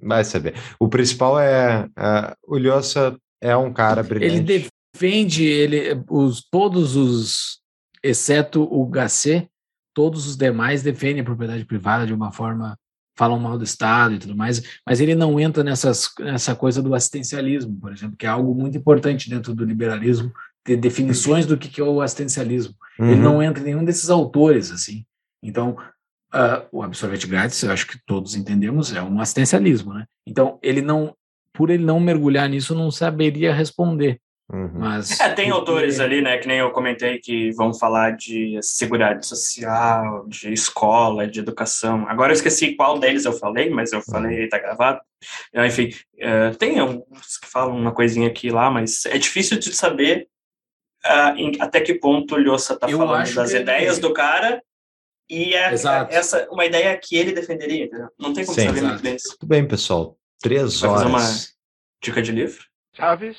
vai 0.00 0.24
saber. 0.24 0.54
O 0.78 0.88
principal 0.88 1.38
é, 1.40 1.86
é, 1.98 2.34
o 2.46 2.56
Lhosa 2.56 3.18
é 3.42 3.54
um 3.56 3.72
cara 3.72 4.02
brilhante. 4.02 4.52
Ele 4.52 4.68
defende 4.94 5.44
ele, 5.44 6.02
os, 6.08 6.42
todos 6.50 6.96
os, 6.96 7.58
exceto 8.02 8.62
o 8.70 8.88
HC, 8.90 9.48
todos 9.94 10.26
os 10.26 10.36
demais 10.36 10.82
defendem 10.82 11.20
a 11.20 11.24
propriedade 11.24 11.64
privada 11.66 12.06
de 12.06 12.14
uma 12.14 12.30
forma, 12.32 12.78
falam 13.18 13.38
mal 13.38 13.58
do 13.58 13.64
Estado 13.64 14.14
e 14.14 14.18
tudo 14.18 14.36
mais, 14.36 14.62
mas 14.86 15.00
ele 15.00 15.14
não 15.14 15.38
entra 15.40 15.64
nessas, 15.64 16.08
nessa 16.20 16.54
coisa 16.54 16.80
do 16.80 16.94
assistencialismo, 16.94 17.76
por 17.80 17.92
exemplo, 17.92 18.16
que 18.16 18.24
é 18.24 18.28
algo 18.28 18.54
muito 18.54 18.78
importante 18.78 19.28
dentro 19.28 19.52
do 19.54 19.64
liberalismo, 19.64 20.32
ter 20.64 20.76
definições 20.76 21.44
do 21.44 21.56
que 21.58 21.68
que 21.68 21.80
é 21.80 21.84
o 21.84 22.00
assistencialismo. 22.00 22.74
Ele 22.98 23.14
Uhum. 23.14 23.22
não 23.22 23.42
entra 23.42 23.60
em 23.62 23.66
nenhum 23.66 23.84
desses 23.84 24.08
autores, 24.08 24.70
assim. 24.70 25.04
Então, 25.42 25.76
ah, 26.32 26.64
o 26.70 26.82
absorvente 26.82 27.26
grátis, 27.26 27.62
eu 27.62 27.72
acho 27.72 27.86
que 27.86 27.98
todos 28.06 28.34
entendemos, 28.36 28.94
é 28.94 29.02
um 29.02 29.20
assistencialismo, 29.20 29.94
né? 29.94 30.04
Então, 30.26 30.58
ele 30.62 30.82
não, 30.82 31.14
por 31.52 31.70
ele 31.70 31.84
não 31.84 31.98
mergulhar 31.98 32.48
nisso, 32.48 32.74
não 32.74 32.90
saberia 32.90 33.52
responder. 33.54 34.20
Uhum. 34.50 34.70
Mas 34.74 35.20
É, 35.20 35.28
tem 35.34 35.50
autores 35.50 36.00
ali, 36.00 36.22
né, 36.22 36.38
que 36.38 36.48
nem 36.48 36.58
eu 36.58 36.70
comentei, 36.70 37.18
que 37.18 37.50
vão 37.52 37.74
falar 37.74 38.16
de 38.16 38.58
seguridade 38.62 39.26
social, 39.26 40.26
de 40.26 40.52
escola, 40.52 41.26
de 41.26 41.40
educação. 41.40 42.08
Agora 42.08 42.32
eu 42.32 42.34
esqueci 42.34 42.74
qual 42.74 42.98
deles 42.98 43.26
eu 43.26 43.32
falei, 43.34 43.68
mas 43.68 43.92
eu 43.92 44.00
falei, 44.00 44.48
tá 44.48 44.58
gravado. 44.58 45.00
Ah, 45.54 45.66
Enfim, 45.66 45.90
eh, 46.18 46.50
tem 46.58 46.78
alguns 46.78 47.36
que 47.36 47.46
falam 47.46 47.76
uma 47.76 47.92
coisinha 47.92 48.28
aqui 48.28 48.46
e 48.46 48.50
lá, 48.50 48.70
mas 48.70 49.04
é 49.06 49.18
difícil 49.18 49.58
de 49.58 49.74
saber 49.74 50.28
ah, 51.04 51.34
em- 51.36 51.60
até 51.60 51.80
que 51.80 51.94
ponto 51.94 52.34
o 52.34 52.38
Lhosa 52.38 52.76
tá 52.76 52.88
Eu 52.90 52.98
falando 52.98 53.32
das 53.34 53.52
ideias 53.52 53.98
do 53.98 54.12
cara 54.12 54.62
e 55.30 55.54
é 55.54 55.72
Exato. 55.72 56.12
essa 56.12 56.48
uma 56.50 56.64
ideia 56.64 56.96
que 56.96 57.16
ele 57.16 57.32
defenderia, 57.32 57.84
entendeu? 57.84 58.08
Não 58.18 58.32
tem 58.32 58.44
como 58.44 58.58
Sim. 58.58 58.66
saber 58.66 58.78
Exato. 58.78 58.92
muito 58.94 59.02
bem 59.02 59.14
isso. 59.16 59.28
Muito 59.28 59.46
bem, 59.46 59.68
pessoal. 59.68 60.16
Três 60.40 60.80
Vai 60.80 60.90
fazer 60.90 61.04
horas. 61.06 61.22
uma- 61.44 61.58
Dica 62.02 62.22
de 62.22 62.32
livro? 62.32 62.64
Chaves, 62.94 63.36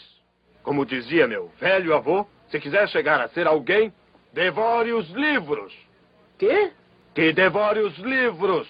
como 0.69 0.85
dizia 0.85 1.27
meu 1.27 1.51
velho 1.59 1.95
avô, 1.95 2.27
se 2.51 2.59
quiser 2.59 2.87
chegar 2.89 3.19
a 3.19 3.27
ser 3.29 3.47
alguém, 3.47 3.91
devore 4.31 4.93
os 4.93 5.09
livros. 5.09 5.73
Quê? 6.37 6.69
Que 7.15 7.33
devore 7.33 7.79
os 7.79 7.97
livros. 7.97 8.67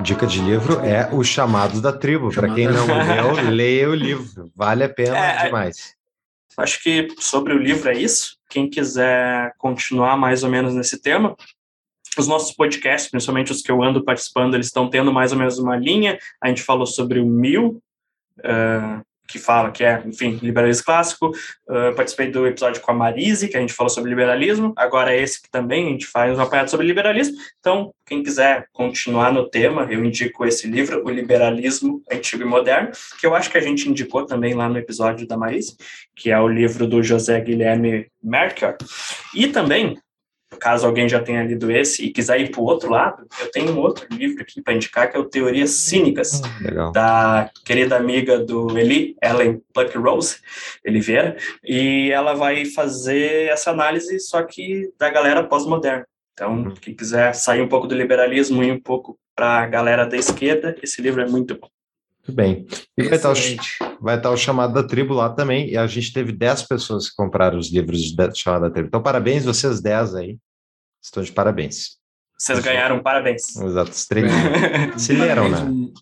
Dica 0.00 0.28
de 0.28 0.40
livro 0.40 0.78
é 0.78 1.12
O 1.12 1.24
Chamado 1.24 1.82
da 1.82 1.92
Tribo. 1.92 2.32
Para 2.32 2.54
quem 2.54 2.68
não 2.68 2.86
leu, 2.86 3.50
leia 3.50 3.90
o 3.90 3.94
livro. 3.96 4.48
Vale 4.54 4.84
a 4.84 4.88
pena 4.88 5.18
É, 5.18 5.30
é- 5.38 5.44
demais. 5.46 5.96
Acho 6.56 6.80
que 6.80 7.08
sobre 7.18 7.54
o 7.54 7.58
livro 7.58 7.90
é 7.90 7.94
isso. 7.94 8.36
Quem 8.48 8.70
quiser 8.70 9.54
continuar 9.58 10.16
mais 10.16 10.44
ou 10.44 10.50
menos 10.50 10.72
nesse 10.72 11.02
tema, 11.02 11.34
os 12.16 12.28
nossos 12.28 12.54
podcasts, 12.54 13.10
principalmente 13.10 13.50
os 13.50 13.60
que 13.60 13.72
eu 13.72 13.82
ando 13.82 14.04
participando, 14.04 14.54
eles 14.54 14.66
estão 14.66 14.88
tendo 14.88 15.12
mais 15.12 15.32
ou 15.32 15.38
menos 15.38 15.58
uma 15.58 15.76
linha. 15.76 16.16
A 16.40 16.46
gente 16.46 16.62
falou 16.62 16.86
sobre 16.86 17.18
o 17.18 17.26
mil, 17.26 17.82
que 19.28 19.38
fala 19.38 19.70
que 19.70 19.84
é, 19.84 20.02
enfim, 20.06 20.38
liberalismo 20.42 20.86
clássico. 20.86 21.28
Uh, 21.68 21.94
participei 21.94 22.30
do 22.30 22.46
episódio 22.46 22.80
com 22.80 22.90
a 22.90 22.94
Marise, 22.94 23.48
que 23.48 23.56
a 23.56 23.60
gente 23.60 23.74
falou 23.74 23.90
sobre 23.90 24.08
liberalismo. 24.08 24.72
Agora 24.74 25.14
esse 25.14 25.42
que 25.42 25.50
também 25.50 25.86
a 25.86 25.90
gente 25.90 26.06
faz 26.06 26.36
um 26.36 26.40
apanhado 26.40 26.70
sobre 26.70 26.86
liberalismo. 26.86 27.36
Então, 27.60 27.92
quem 28.06 28.22
quiser 28.22 28.66
continuar 28.72 29.30
no 29.30 29.48
tema, 29.48 29.86
eu 29.90 30.02
indico 30.02 30.46
esse 30.46 30.66
livro, 30.66 31.04
O 31.04 31.10
Liberalismo 31.10 32.02
Antigo 32.10 32.42
e 32.42 32.46
Moderno, 32.46 32.90
que 33.20 33.26
eu 33.26 33.34
acho 33.34 33.50
que 33.50 33.58
a 33.58 33.60
gente 33.60 33.88
indicou 33.88 34.24
também 34.24 34.54
lá 34.54 34.66
no 34.66 34.78
episódio 34.78 35.26
da 35.26 35.36
Marise, 35.36 35.76
que 36.16 36.30
é 36.30 36.40
o 36.40 36.48
livro 36.48 36.86
do 36.86 37.02
José 37.02 37.38
Guilherme 37.38 38.06
Merkel. 38.22 38.76
E 39.34 39.48
também 39.48 39.98
caso 40.58 40.86
alguém 40.86 41.08
já 41.08 41.20
tenha 41.20 41.42
lido 41.42 41.70
esse 41.70 42.04
e 42.04 42.10
quiser 42.10 42.40
ir 42.40 42.50
para 42.50 42.60
o 42.60 42.64
outro 42.64 42.90
lado, 42.90 43.26
eu 43.40 43.50
tenho 43.50 43.72
um 43.72 43.78
outro 43.78 44.06
livro 44.10 44.42
aqui 44.42 44.62
para 44.62 44.74
indicar, 44.74 45.10
que 45.10 45.16
é 45.16 45.20
o 45.20 45.24
Teorias 45.24 45.70
Cínicas, 45.70 46.40
Legal. 46.60 46.92
da 46.92 47.50
querida 47.64 47.96
amiga 47.96 48.38
do 48.38 48.78
Eli, 48.78 49.16
Ellen 49.22 49.62
Pluck 49.72 49.96
Rose 49.96 50.38
Oliveira, 50.86 51.36
e 51.64 52.10
ela 52.10 52.34
vai 52.34 52.64
fazer 52.64 53.48
essa 53.48 53.70
análise, 53.70 54.18
só 54.20 54.42
que 54.42 54.90
da 54.98 55.10
galera 55.10 55.44
pós-moderna. 55.44 56.06
Então, 56.32 56.72
quem 56.80 56.94
quiser 56.94 57.34
sair 57.34 57.60
um 57.60 57.68
pouco 57.68 57.86
do 57.86 57.96
liberalismo 57.96 58.62
e 58.62 58.70
um 58.70 58.80
pouco 58.80 59.18
para 59.34 59.60
a 59.60 59.66
galera 59.66 60.06
da 60.06 60.16
esquerda, 60.16 60.76
esse 60.82 61.02
livro 61.02 61.20
é 61.20 61.26
muito 61.26 61.58
bom. 61.58 61.68
Muito 62.28 62.32
bem. 62.36 62.66
E 62.96 63.04
vai 63.04 63.16
estar, 63.16 63.30
o, 63.30 63.32
Excelente. 63.32 63.78
vai 64.00 64.16
estar 64.18 64.30
o 64.30 64.36
chamado 64.36 64.74
da 64.74 64.82
tribo 64.86 65.14
lá 65.14 65.30
também. 65.30 65.70
E 65.70 65.76
a 65.78 65.86
gente 65.86 66.12
teve 66.12 66.30
10 66.30 66.62
pessoas 66.64 67.08
que 67.08 67.16
compraram 67.16 67.58
os 67.58 67.70
livros 67.72 68.14
da 68.14 68.32
chamada 68.34 68.68
da 68.68 68.70
tribo. 68.74 68.88
Então, 68.88 69.02
parabéns, 69.02 69.44
vocês 69.46 69.80
10 69.80 70.14
aí. 70.14 70.38
Estão 71.02 71.22
de 71.22 71.32
parabéns. 71.32 71.96
Vocês 72.36 72.58
ganharam, 72.60 73.02
parabéns. 73.02 73.56
Exato. 73.56 73.90
Os 73.90 74.06
três 74.06 74.30
se 74.98 75.12
leram, 75.14 75.48
né? 75.48 75.58
Um- 75.62 75.92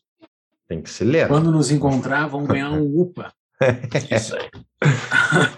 Tem 0.68 0.82
que 0.82 0.90
se 0.90 1.04
ler. 1.04 1.28
Quando 1.28 1.52
nos 1.52 1.70
encontrar, 1.70 2.26
vão 2.26 2.44
ganhar 2.44 2.70
um 2.72 3.00
UPA. 3.00 3.32
Isso 4.10 4.36
aí. 4.36 4.50
Ah, 4.82 5.52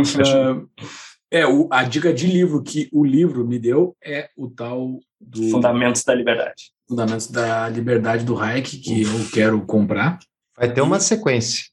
é, 1.30 1.46
o- 1.46 1.68
a 1.70 1.84
dica 1.84 2.12
de 2.12 2.26
livro 2.26 2.62
que 2.62 2.88
o 2.90 3.04
livro 3.04 3.46
me 3.46 3.58
deu 3.58 3.94
é 4.02 4.30
o 4.36 4.48
tal 4.48 4.98
do 5.20 5.50
Fundamentos 5.50 6.02
da 6.04 6.14
Liberdade. 6.14 6.72
Fundamentos 6.88 7.26
da 7.26 7.68
Liberdade 7.68 8.24
do 8.24 8.38
Hayek, 8.38 8.78
que 8.78 9.02
eu 9.02 9.30
quero 9.32 9.60
comprar. 9.66 10.18
Vai 10.56 10.72
ter 10.72 10.80
uma 10.80 11.00
sequência. 11.00 11.64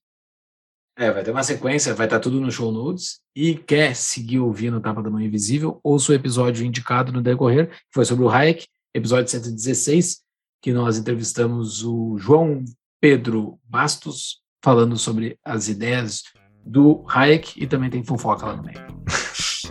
É, 0.98 1.12
vai 1.12 1.24
ter 1.24 1.32
uma 1.32 1.44
sequência, 1.44 1.94
vai 1.94 2.06
estar 2.06 2.20
tudo 2.20 2.40
no 2.40 2.52
show 2.52 2.72
notes. 2.72 3.20
E 3.36 3.56
quer 3.56 3.96
seguir 3.96 4.40
ouvindo 4.40 4.82
Tapa 4.82 5.02
da 5.02 5.10
Mãe 5.10 5.26
Invisível, 5.26 5.80
ouça 5.84 6.12
o 6.12 6.16
episódio 6.16 6.66
indicado 6.66 7.12
no 7.12 7.22
decorrer, 7.22 7.70
que 7.70 7.94
foi 7.94 8.06
sobre 8.06 8.24
o 8.24 8.30
Hayek, 8.30 8.68
episódio 8.94 9.30
116, 9.30 10.22
que 10.62 10.72
nós 10.72 10.98
entrevistamos 10.98 11.84
o 11.84 12.18
João 12.18 12.64
Pedro 13.02 13.60
Bastos, 13.64 14.42
falando 14.64 14.98
sobre 14.98 15.38
as 15.44 15.68
ideias 15.68 16.24
do 16.66 17.04
Hayek, 17.08 17.62
e 17.62 17.68
também 17.68 17.90
tem 17.90 18.04
fofoca 18.04 18.46
lá 18.46 18.56
no 18.56 18.64
meio. 18.64 18.80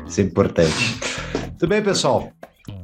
Isso 0.06 0.20
é 0.20 0.24
importante. 0.24 1.00
Tudo 1.58 1.68
bem, 1.68 1.82
pessoal? 1.82 2.32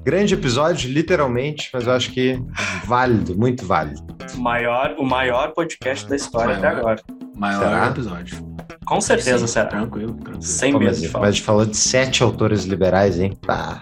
Grande 0.04 0.34
episódio, 0.34 0.90
literalmente, 0.90 1.70
mas 1.72 1.86
eu 1.86 1.92
acho 1.92 2.10
que 2.12 2.40
válido, 2.84 3.36
muito 3.36 3.64
válido. 3.64 4.04
O 4.36 4.40
maior, 4.40 4.94
o 4.98 5.04
maior 5.04 5.52
podcast 5.52 6.08
da 6.08 6.16
história 6.16 6.56
até 6.56 6.66
Maior. 6.68 6.78
agora. 6.80 7.02
Maior 7.36 7.62
Será? 7.64 7.86
episódio. 7.88 8.48
Com 8.84 9.00
certeza 9.00 9.46
Sim, 9.46 9.52
será. 9.52 9.66
Tranquilo, 9.66 10.14
tranquilo. 10.14 10.42
Sem 10.42 10.72
Pô, 10.72 10.78
medo 10.78 10.88
mas, 10.90 10.96
de 10.98 11.04
mas 11.04 11.12
falar. 11.12 11.26
a 11.26 11.30
gente 11.30 11.42
falou 11.42 11.66
de 11.66 11.76
sete 11.76 12.22
autores 12.22 12.64
liberais, 12.64 13.20
hein? 13.20 13.36
Tá. 13.46 13.80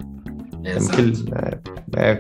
Exato. 0.71 1.01
é, 1.97 2.13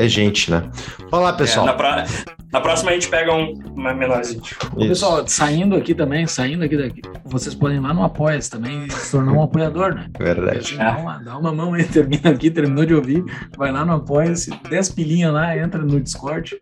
é, 0.00 0.04
é 0.04 0.08
gente, 0.08 0.50
né? 0.50 0.68
Vamos 1.10 1.26
lá, 1.26 1.32
pessoal. 1.32 1.66
É, 1.66 1.70
na, 1.70 1.74
pro- 1.74 2.34
na 2.52 2.60
próxima 2.60 2.90
a 2.90 2.94
gente 2.94 3.08
pega 3.08 3.32
um 3.34 3.52
uma 3.74 3.92
menorzinho. 3.92 4.40
Pessoal, 4.76 5.26
saindo 5.26 5.74
aqui 5.76 5.94
também, 5.94 6.26
saindo 6.26 6.64
aqui 6.64 6.76
daqui, 6.76 7.02
vocês 7.24 7.54
podem 7.54 7.78
ir 7.78 7.80
lá 7.80 7.92
no 7.92 8.04
Apoia-se 8.04 8.50
também 8.50 8.86
e 8.86 8.90
se 8.92 9.10
tornar 9.10 9.32
um 9.32 9.42
apoiador, 9.42 9.94
né? 9.94 10.08
Verdade. 10.18 10.76
Dá 10.76 10.96
uma, 10.96 11.18
dá 11.18 11.36
uma 11.38 11.52
mão 11.52 11.74
aí, 11.74 11.84
termina 11.88 12.30
aqui, 12.30 12.50
terminou 12.50 12.84
de 12.86 12.94
ouvir, 12.94 13.24
vai 13.56 13.72
lá 13.72 13.84
no 13.84 13.94
Apoia-se, 13.94 14.50
10 14.68 14.88
pilinha 14.90 15.30
lá, 15.32 15.56
entra 15.56 15.82
no 15.82 16.00
Discord 16.00 16.60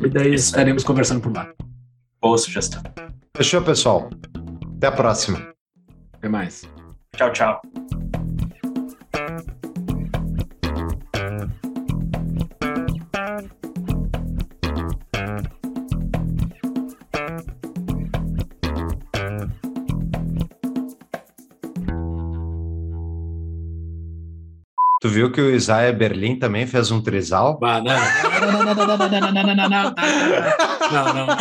e 0.00 0.08
daí 0.08 0.34
estaremos 0.34 0.84
conversando 0.84 1.20
por 1.20 1.32
lá. 1.34 1.48
Boa 2.20 2.36
sugestão. 2.38 2.82
Fechou, 3.36 3.62
pessoal? 3.62 4.10
Até 4.76 4.86
a 4.88 4.92
próxima. 4.92 5.40
Até 6.14 6.28
mais. 6.28 6.62
Tchau, 7.16 7.32
tchau. 7.32 7.62
Viu 25.14 25.30
que 25.30 25.40
o 25.40 25.50
Isaiah 25.54 25.92
Berlim 25.92 26.36
também 26.36 26.66
fez 26.66 26.90
um 26.90 27.00
trisal? 27.00 27.56
Bah, 27.58 27.80
não, 27.80 27.94
não, 27.94 28.64
não, 28.64 28.74
não, 28.74 28.74
não, 28.74 28.86
não, 28.86 29.08
não, 29.08 29.20
não, 29.20 29.32
não, 29.32 29.44
não, 29.44 29.54
não, 29.54 29.68
não, 29.68 29.94
não, 30.92 31.14
não, 31.14 31.26
não, 31.26 31.36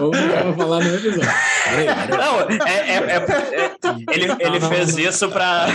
vamos, 0.00 0.56
falar 0.56 0.80
no 0.80 0.94
episódio. 0.94 1.30
Peraí, 1.64 1.86
peraí. 1.86 2.18
Não, 2.18 2.40
é, 2.40 2.72
é- 2.72 2.96
é- 2.96 3.16
é- 3.16 4.14
ele, 4.14 4.36
ele 4.40 4.58
não, 4.58 4.68
fez 4.70 4.96
não. 4.96 5.02
isso 5.04 5.28
pra. 5.28 5.66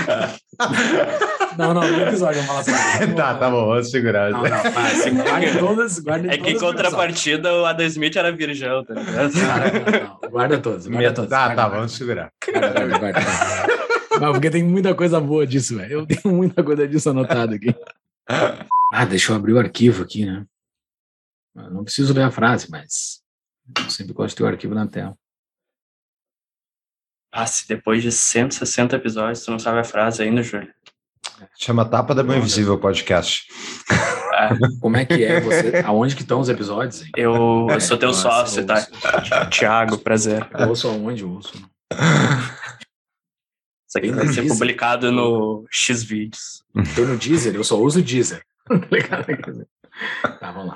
Não, 1.57 1.73
não, 1.73 1.81
no 1.81 2.01
episódio, 2.01 2.41
vamos 2.43 2.65
falar 2.65 2.81
sobre 2.97 3.13
tá, 3.13 3.33
tá 3.35 3.49
bom, 3.49 3.67
vamos 3.67 3.91
segurar. 3.91 4.31
Não, 4.31 4.41
não, 4.41 4.49
vai, 4.49 4.95
se 4.95 5.09
guarde 5.11 5.59
todas, 5.59 5.99
guarde 5.99 6.29
É 6.29 6.37
que 6.37 6.49
em 6.51 6.59
contrapartida 6.59 7.53
o 7.53 7.65
Adam 7.65 7.85
Smith 7.87 8.15
era 8.15 8.31
virgão, 8.31 8.83
tá 8.83 8.93
ligado? 8.93 9.33
Não, 9.33 9.47
não, 9.47 10.19
não, 10.21 10.29
guarda 10.29 10.57
todas, 10.57 10.87
guarda 10.87 11.13
todas. 11.13 11.29
Tá, 11.29 11.37
guarda, 11.37 11.55
tá, 11.55 11.61
guarda. 11.63 11.75
vamos 11.77 11.91
segurar. 11.93 12.31
Guarda, 12.51 12.69
guarda, 12.69 12.99
guarda, 12.99 13.86
Não, 14.19 14.31
porque 14.33 14.49
tem 14.49 14.63
muita 14.63 14.93
coisa 14.95 15.19
boa 15.19 15.45
disso, 15.45 15.75
velho. 15.75 15.99
Eu 15.99 16.05
tenho 16.05 16.35
muita 16.35 16.63
coisa 16.63 16.87
disso 16.87 17.09
anotado 17.09 17.55
aqui. 17.55 17.75
Ah, 18.91 19.05
deixa 19.05 19.31
eu 19.31 19.35
abrir 19.35 19.53
o 19.53 19.59
arquivo 19.59 20.03
aqui, 20.03 20.25
né? 20.25 20.45
Eu 21.55 21.71
não 21.71 21.83
preciso 21.83 22.13
ler 22.13 22.23
a 22.23 22.31
frase, 22.31 22.69
mas 22.69 23.21
eu 23.77 23.89
sempre 23.89 24.13
gosto 24.13 24.29
de 24.29 24.35
ter 24.35 24.43
o 24.43 24.47
arquivo 24.47 24.75
na 24.75 24.87
tela. 24.87 25.17
Ah, 27.31 27.45
se 27.45 27.67
depois 27.67 28.01
de 28.01 28.11
160 28.11 28.95
episódios 28.95 29.43
tu 29.43 29.51
não 29.51 29.59
sabe 29.59 29.79
a 29.79 29.83
frase 29.83 30.23
ainda, 30.23 30.41
Júlio. 30.41 30.73
Chama 31.55 31.85
Tapa 31.85 32.15
da 32.15 32.23
Mãe 32.23 32.39
Invisível 32.39 32.79
Podcast. 32.79 33.47
Como 34.79 34.97
é 34.97 35.05
que 35.05 35.23
é 35.23 35.39
você? 35.41 35.83
Aonde 35.85 36.15
que 36.15 36.21
estão 36.21 36.39
os 36.39 36.49
episódios? 36.49 37.01
Hein? 37.01 37.11
Eu, 37.15 37.67
eu 37.69 37.81
sou 37.81 37.97
teu 37.97 38.09
Nossa, 38.09 38.21
sócio, 38.21 38.65
tá? 38.65 38.85
Tiago, 39.49 39.97
prazer. 39.97 40.47
Eu 40.57 40.69
ouço 40.69 40.87
aonde 40.87 41.23
eu 41.23 41.31
ouço. 41.31 41.53
Isso 43.87 43.97
aqui 43.97 44.07
Tem 44.07 44.15
vai 44.15 44.25
no 44.25 44.33
ser 44.33 44.41
Deezer? 44.41 44.57
publicado 44.57 45.11
no 45.11 45.65
X-Vídeos. 45.71 46.63
Tô 46.95 47.01
no 47.03 47.17
Deezer, 47.17 47.55
eu 47.55 47.63
só 47.63 47.77
uso 47.77 47.99
o 47.99 48.03
Deezer. 48.03 48.41
Tá 48.67 48.75
ligado? 48.91 49.67
Tá, 50.41 50.51
vamos 50.51 50.67
lá. 50.69 50.75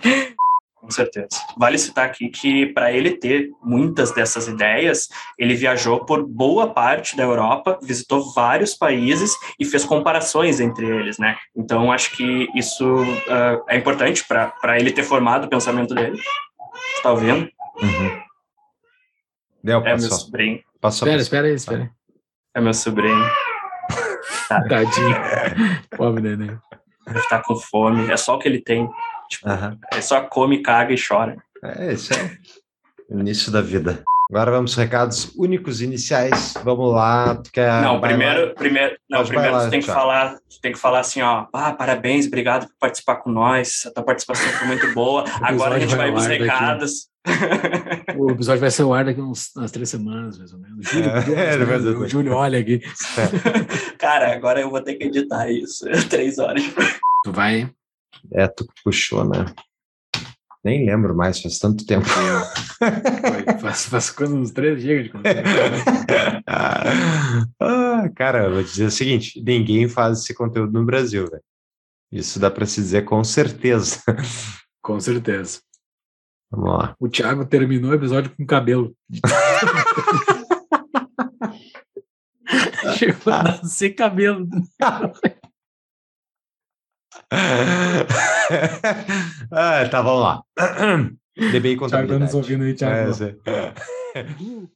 Com 0.76 0.90
certeza. 0.90 1.28
Vale 1.58 1.78
citar 1.78 2.06
aqui 2.06 2.30
que, 2.30 2.68
para 2.68 2.92
ele 2.92 3.12
ter 3.18 3.52
muitas 3.62 4.12
dessas 4.12 4.48
ideias, 4.48 5.10
ele 5.38 5.54
viajou 5.54 6.06
por 6.06 6.26
boa 6.26 6.74
parte 6.74 7.16
da 7.18 7.22
Europa, 7.24 7.78
visitou 7.84 8.34
vários 8.34 8.74
países 8.74 9.32
e 9.60 9.66
fez 9.66 9.84
comparações 9.86 10.60
entre 10.62 10.88
eles, 10.88 11.20
né? 11.20 11.38
Então, 11.56 11.92
acho 11.92 12.16
que 12.16 12.48
isso 12.56 12.84
ah, 13.30 13.62
é 13.70 13.78
importante 13.78 14.26
para 14.28 14.80
ele 14.80 14.92
ter 14.92 15.04
formado 15.04 15.46
o 15.46 15.50
pensamento 15.50 15.94
dele. 15.94 16.18
Você 16.18 17.04
tá 17.04 17.12
ouvindo? 17.12 17.48
Uhum. 17.82 18.22
Deu, 19.64 19.80
É 19.82 19.84
meu 19.84 20.10
passou. 20.10 20.18
sobrinho. 20.18 20.60
Passou. 20.80 21.08
Espera, 21.08 21.22
espera 21.22 21.48
aí, 21.48 21.54
espera 21.54 21.82
aí. 21.84 21.90
É 22.56 22.62
meu 22.62 22.74
sobrinho. 22.74 23.26
Tadinho. 24.48 25.16
Pobre 25.96 26.22
neném. 26.22 26.58
Deve 27.08 27.20
estar 27.20 27.42
com 27.44 27.56
fome. 27.56 28.12
É 28.12 28.18
só 28.18 28.36
o 28.36 28.40
que 28.40 28.48
ele 28.48 28.62
tem. 28.62 28.90
Tipo, 29.30 29.48
ele 29.92 30.02
só 30.02 30.22
come, 30.22 30.62
caga 30.62 30.94
e 30.94 30.98
chora. 31.02 31.38
É, 31.64 31.94
isso 31.94 32.14
é 32.14 32.38
o 33.10 33.20
início 33.20 33.52
da 33.52 33.62
vida. 33.62 34.04
Agora 34.30 34.52
vamos 34.52 34.72
aos 34.72 34.78
recados 34.78 35.34
únicos 35.36 35.82
iniciais. 35.82 36.54
Vamos 36.64 36.94
lá. 36.94 37.36
Tu 37.36 37.52
quer 37.52 37.82
não, 37.82 38.00
primeiro, 38.00 38.48
lá? 38.48 38.54
primeiro, 38.54 38.98
não, 39.10 39.20
Pode 39.20 39.30
primeiro 39.30 39.56
lá, 39.56 39.66
tu 39.66 39.70
tem 39.70 39.80
que 39.82 39.86
falar, 39.86 40.36
tu 40.36 40.62
tem 40.62 40.72
que 40.72 40.80
falar 40.80 41.00
assim, 41.02 41.22
ó, 41.22 41.48
ah, 41.54 41.74
parabéns, 41.74 42.28
obrigado 42.28 42.68
por 42.68 42.76
participar 42.80 43.18
com 43.18 43.30
nós. 43.30 43.86
A 43.86 43.92
tua 43.92 44.04
participação 44.04 44.48
foi 44.54 44.68
muito 44.68 44.94
boa. 44.94 45.26
Agora 45.42 45.76
a 45.76 45.80
gente 45.80 45.96
vai 45.96 46.12
vai 46.12 46.28
daqui. 46.30 46.44
recados. 46.44 47.11
O 48.18 48.32
episódio 48.32 48.62
vai 48.62 48.72
ser 48.72 48.82
ao 48.84 48.94
ar 48.94 49.06
daqui 49.06 49.22
uns, 49.22 49.56
umas 49.56 49.72
três 49.72 49.90
semanas, 49.90 50.38
mais 50.38 50.54
ou 50.54 50.60
menos. 50.60 50.88
O 50.88 50.90
Júlio, 50.92 51.10
É, 51.38 51.54
é, 51.54 51.98
o 51.98 52.08
Júlio 52.08 52.34
olha 52.34 52.60
aqui. 52.60 52.82
Cara, 53.98 54.34
agora 54.34 54.60
eu 54.62 54.70
vou 54.70 54.82
ter 54.82 54.96
que 54.96 55.06
editar 55.06 55.50
isso. 55.50 55.86
Três 56.10 56.40
horas. 56.40 56.64
Tu 57.24 57.32
vai. 57.32 57.72
É, 58.34 58.48
tu 58.48 58.66
que 58.66 58.84
puxou, 58.84 59.24
né? 59.28 59.46
Nem 60.64 60.86
lembro 60.86 61.16
mais, 61.16 61.42
faz 61.42 61.58
tanto 61.58 61.86
tempo. 61.86 62.06
vai 62.08 63.58
faz, 63.60 63.86
faz 63.86 64.10
quando 64.12 64.36
uns 64.36 64.52
três 64.52 64.80
dias 64.80 65.04
de 65.04 65.10
conversa. 65.10 65.42
ah, 67.60 68.10
cara, 68.16 68.46
eu 68.46 68.54
vou 68.54 68.64
te 68.64 68.70
dizer 68.70 68.86
o 68.86 68.92
seguinte: 68.92 69.42
ninguém 69.44 69.88
faz 69.88 70.20
esse 70.20 70.34
conteúdo 70.36 70.72
no 70.72 70.86
Brasil, 70.86 71.28
velho. 71.28 71.44
Isso 72.12 72.40
dá 72.40 72.52
pra 72.52 72.66
se 72.66 72.82
dizer 72.82 73.06
com 73.06 73.24
certeza. 73.24 74.02
Com 74.84 75.00
certeza. 75.00 75.62
Vamos 76.52 76.70
lá. 76.70 76.96
O 77.00 77.08
Thiago 77.08 77.46
terminou 77.46 77.92
o 77.92 77.94
episódio 77.94 78.36
com 78.36 78.46
cabelo. 78.46 78.94
Chegou 82.98 83.34
a 83.34 83.44
nascer 83.44 83.92
cabelo. 83.92 84.46
ah, 89.52 89.88
tá, 89.90 90.02
vamos 90.02 90.22
lá. 90.22 90.44
DBI 91.38 91.78
Thiago 91.78 92.08
tá 92.08 92.20
nos 92.20 92.34
ouvindo 92.34 92.66
aí, 92.66 92.74
Thiago. 92.74 93.14
É. 93.46 93.74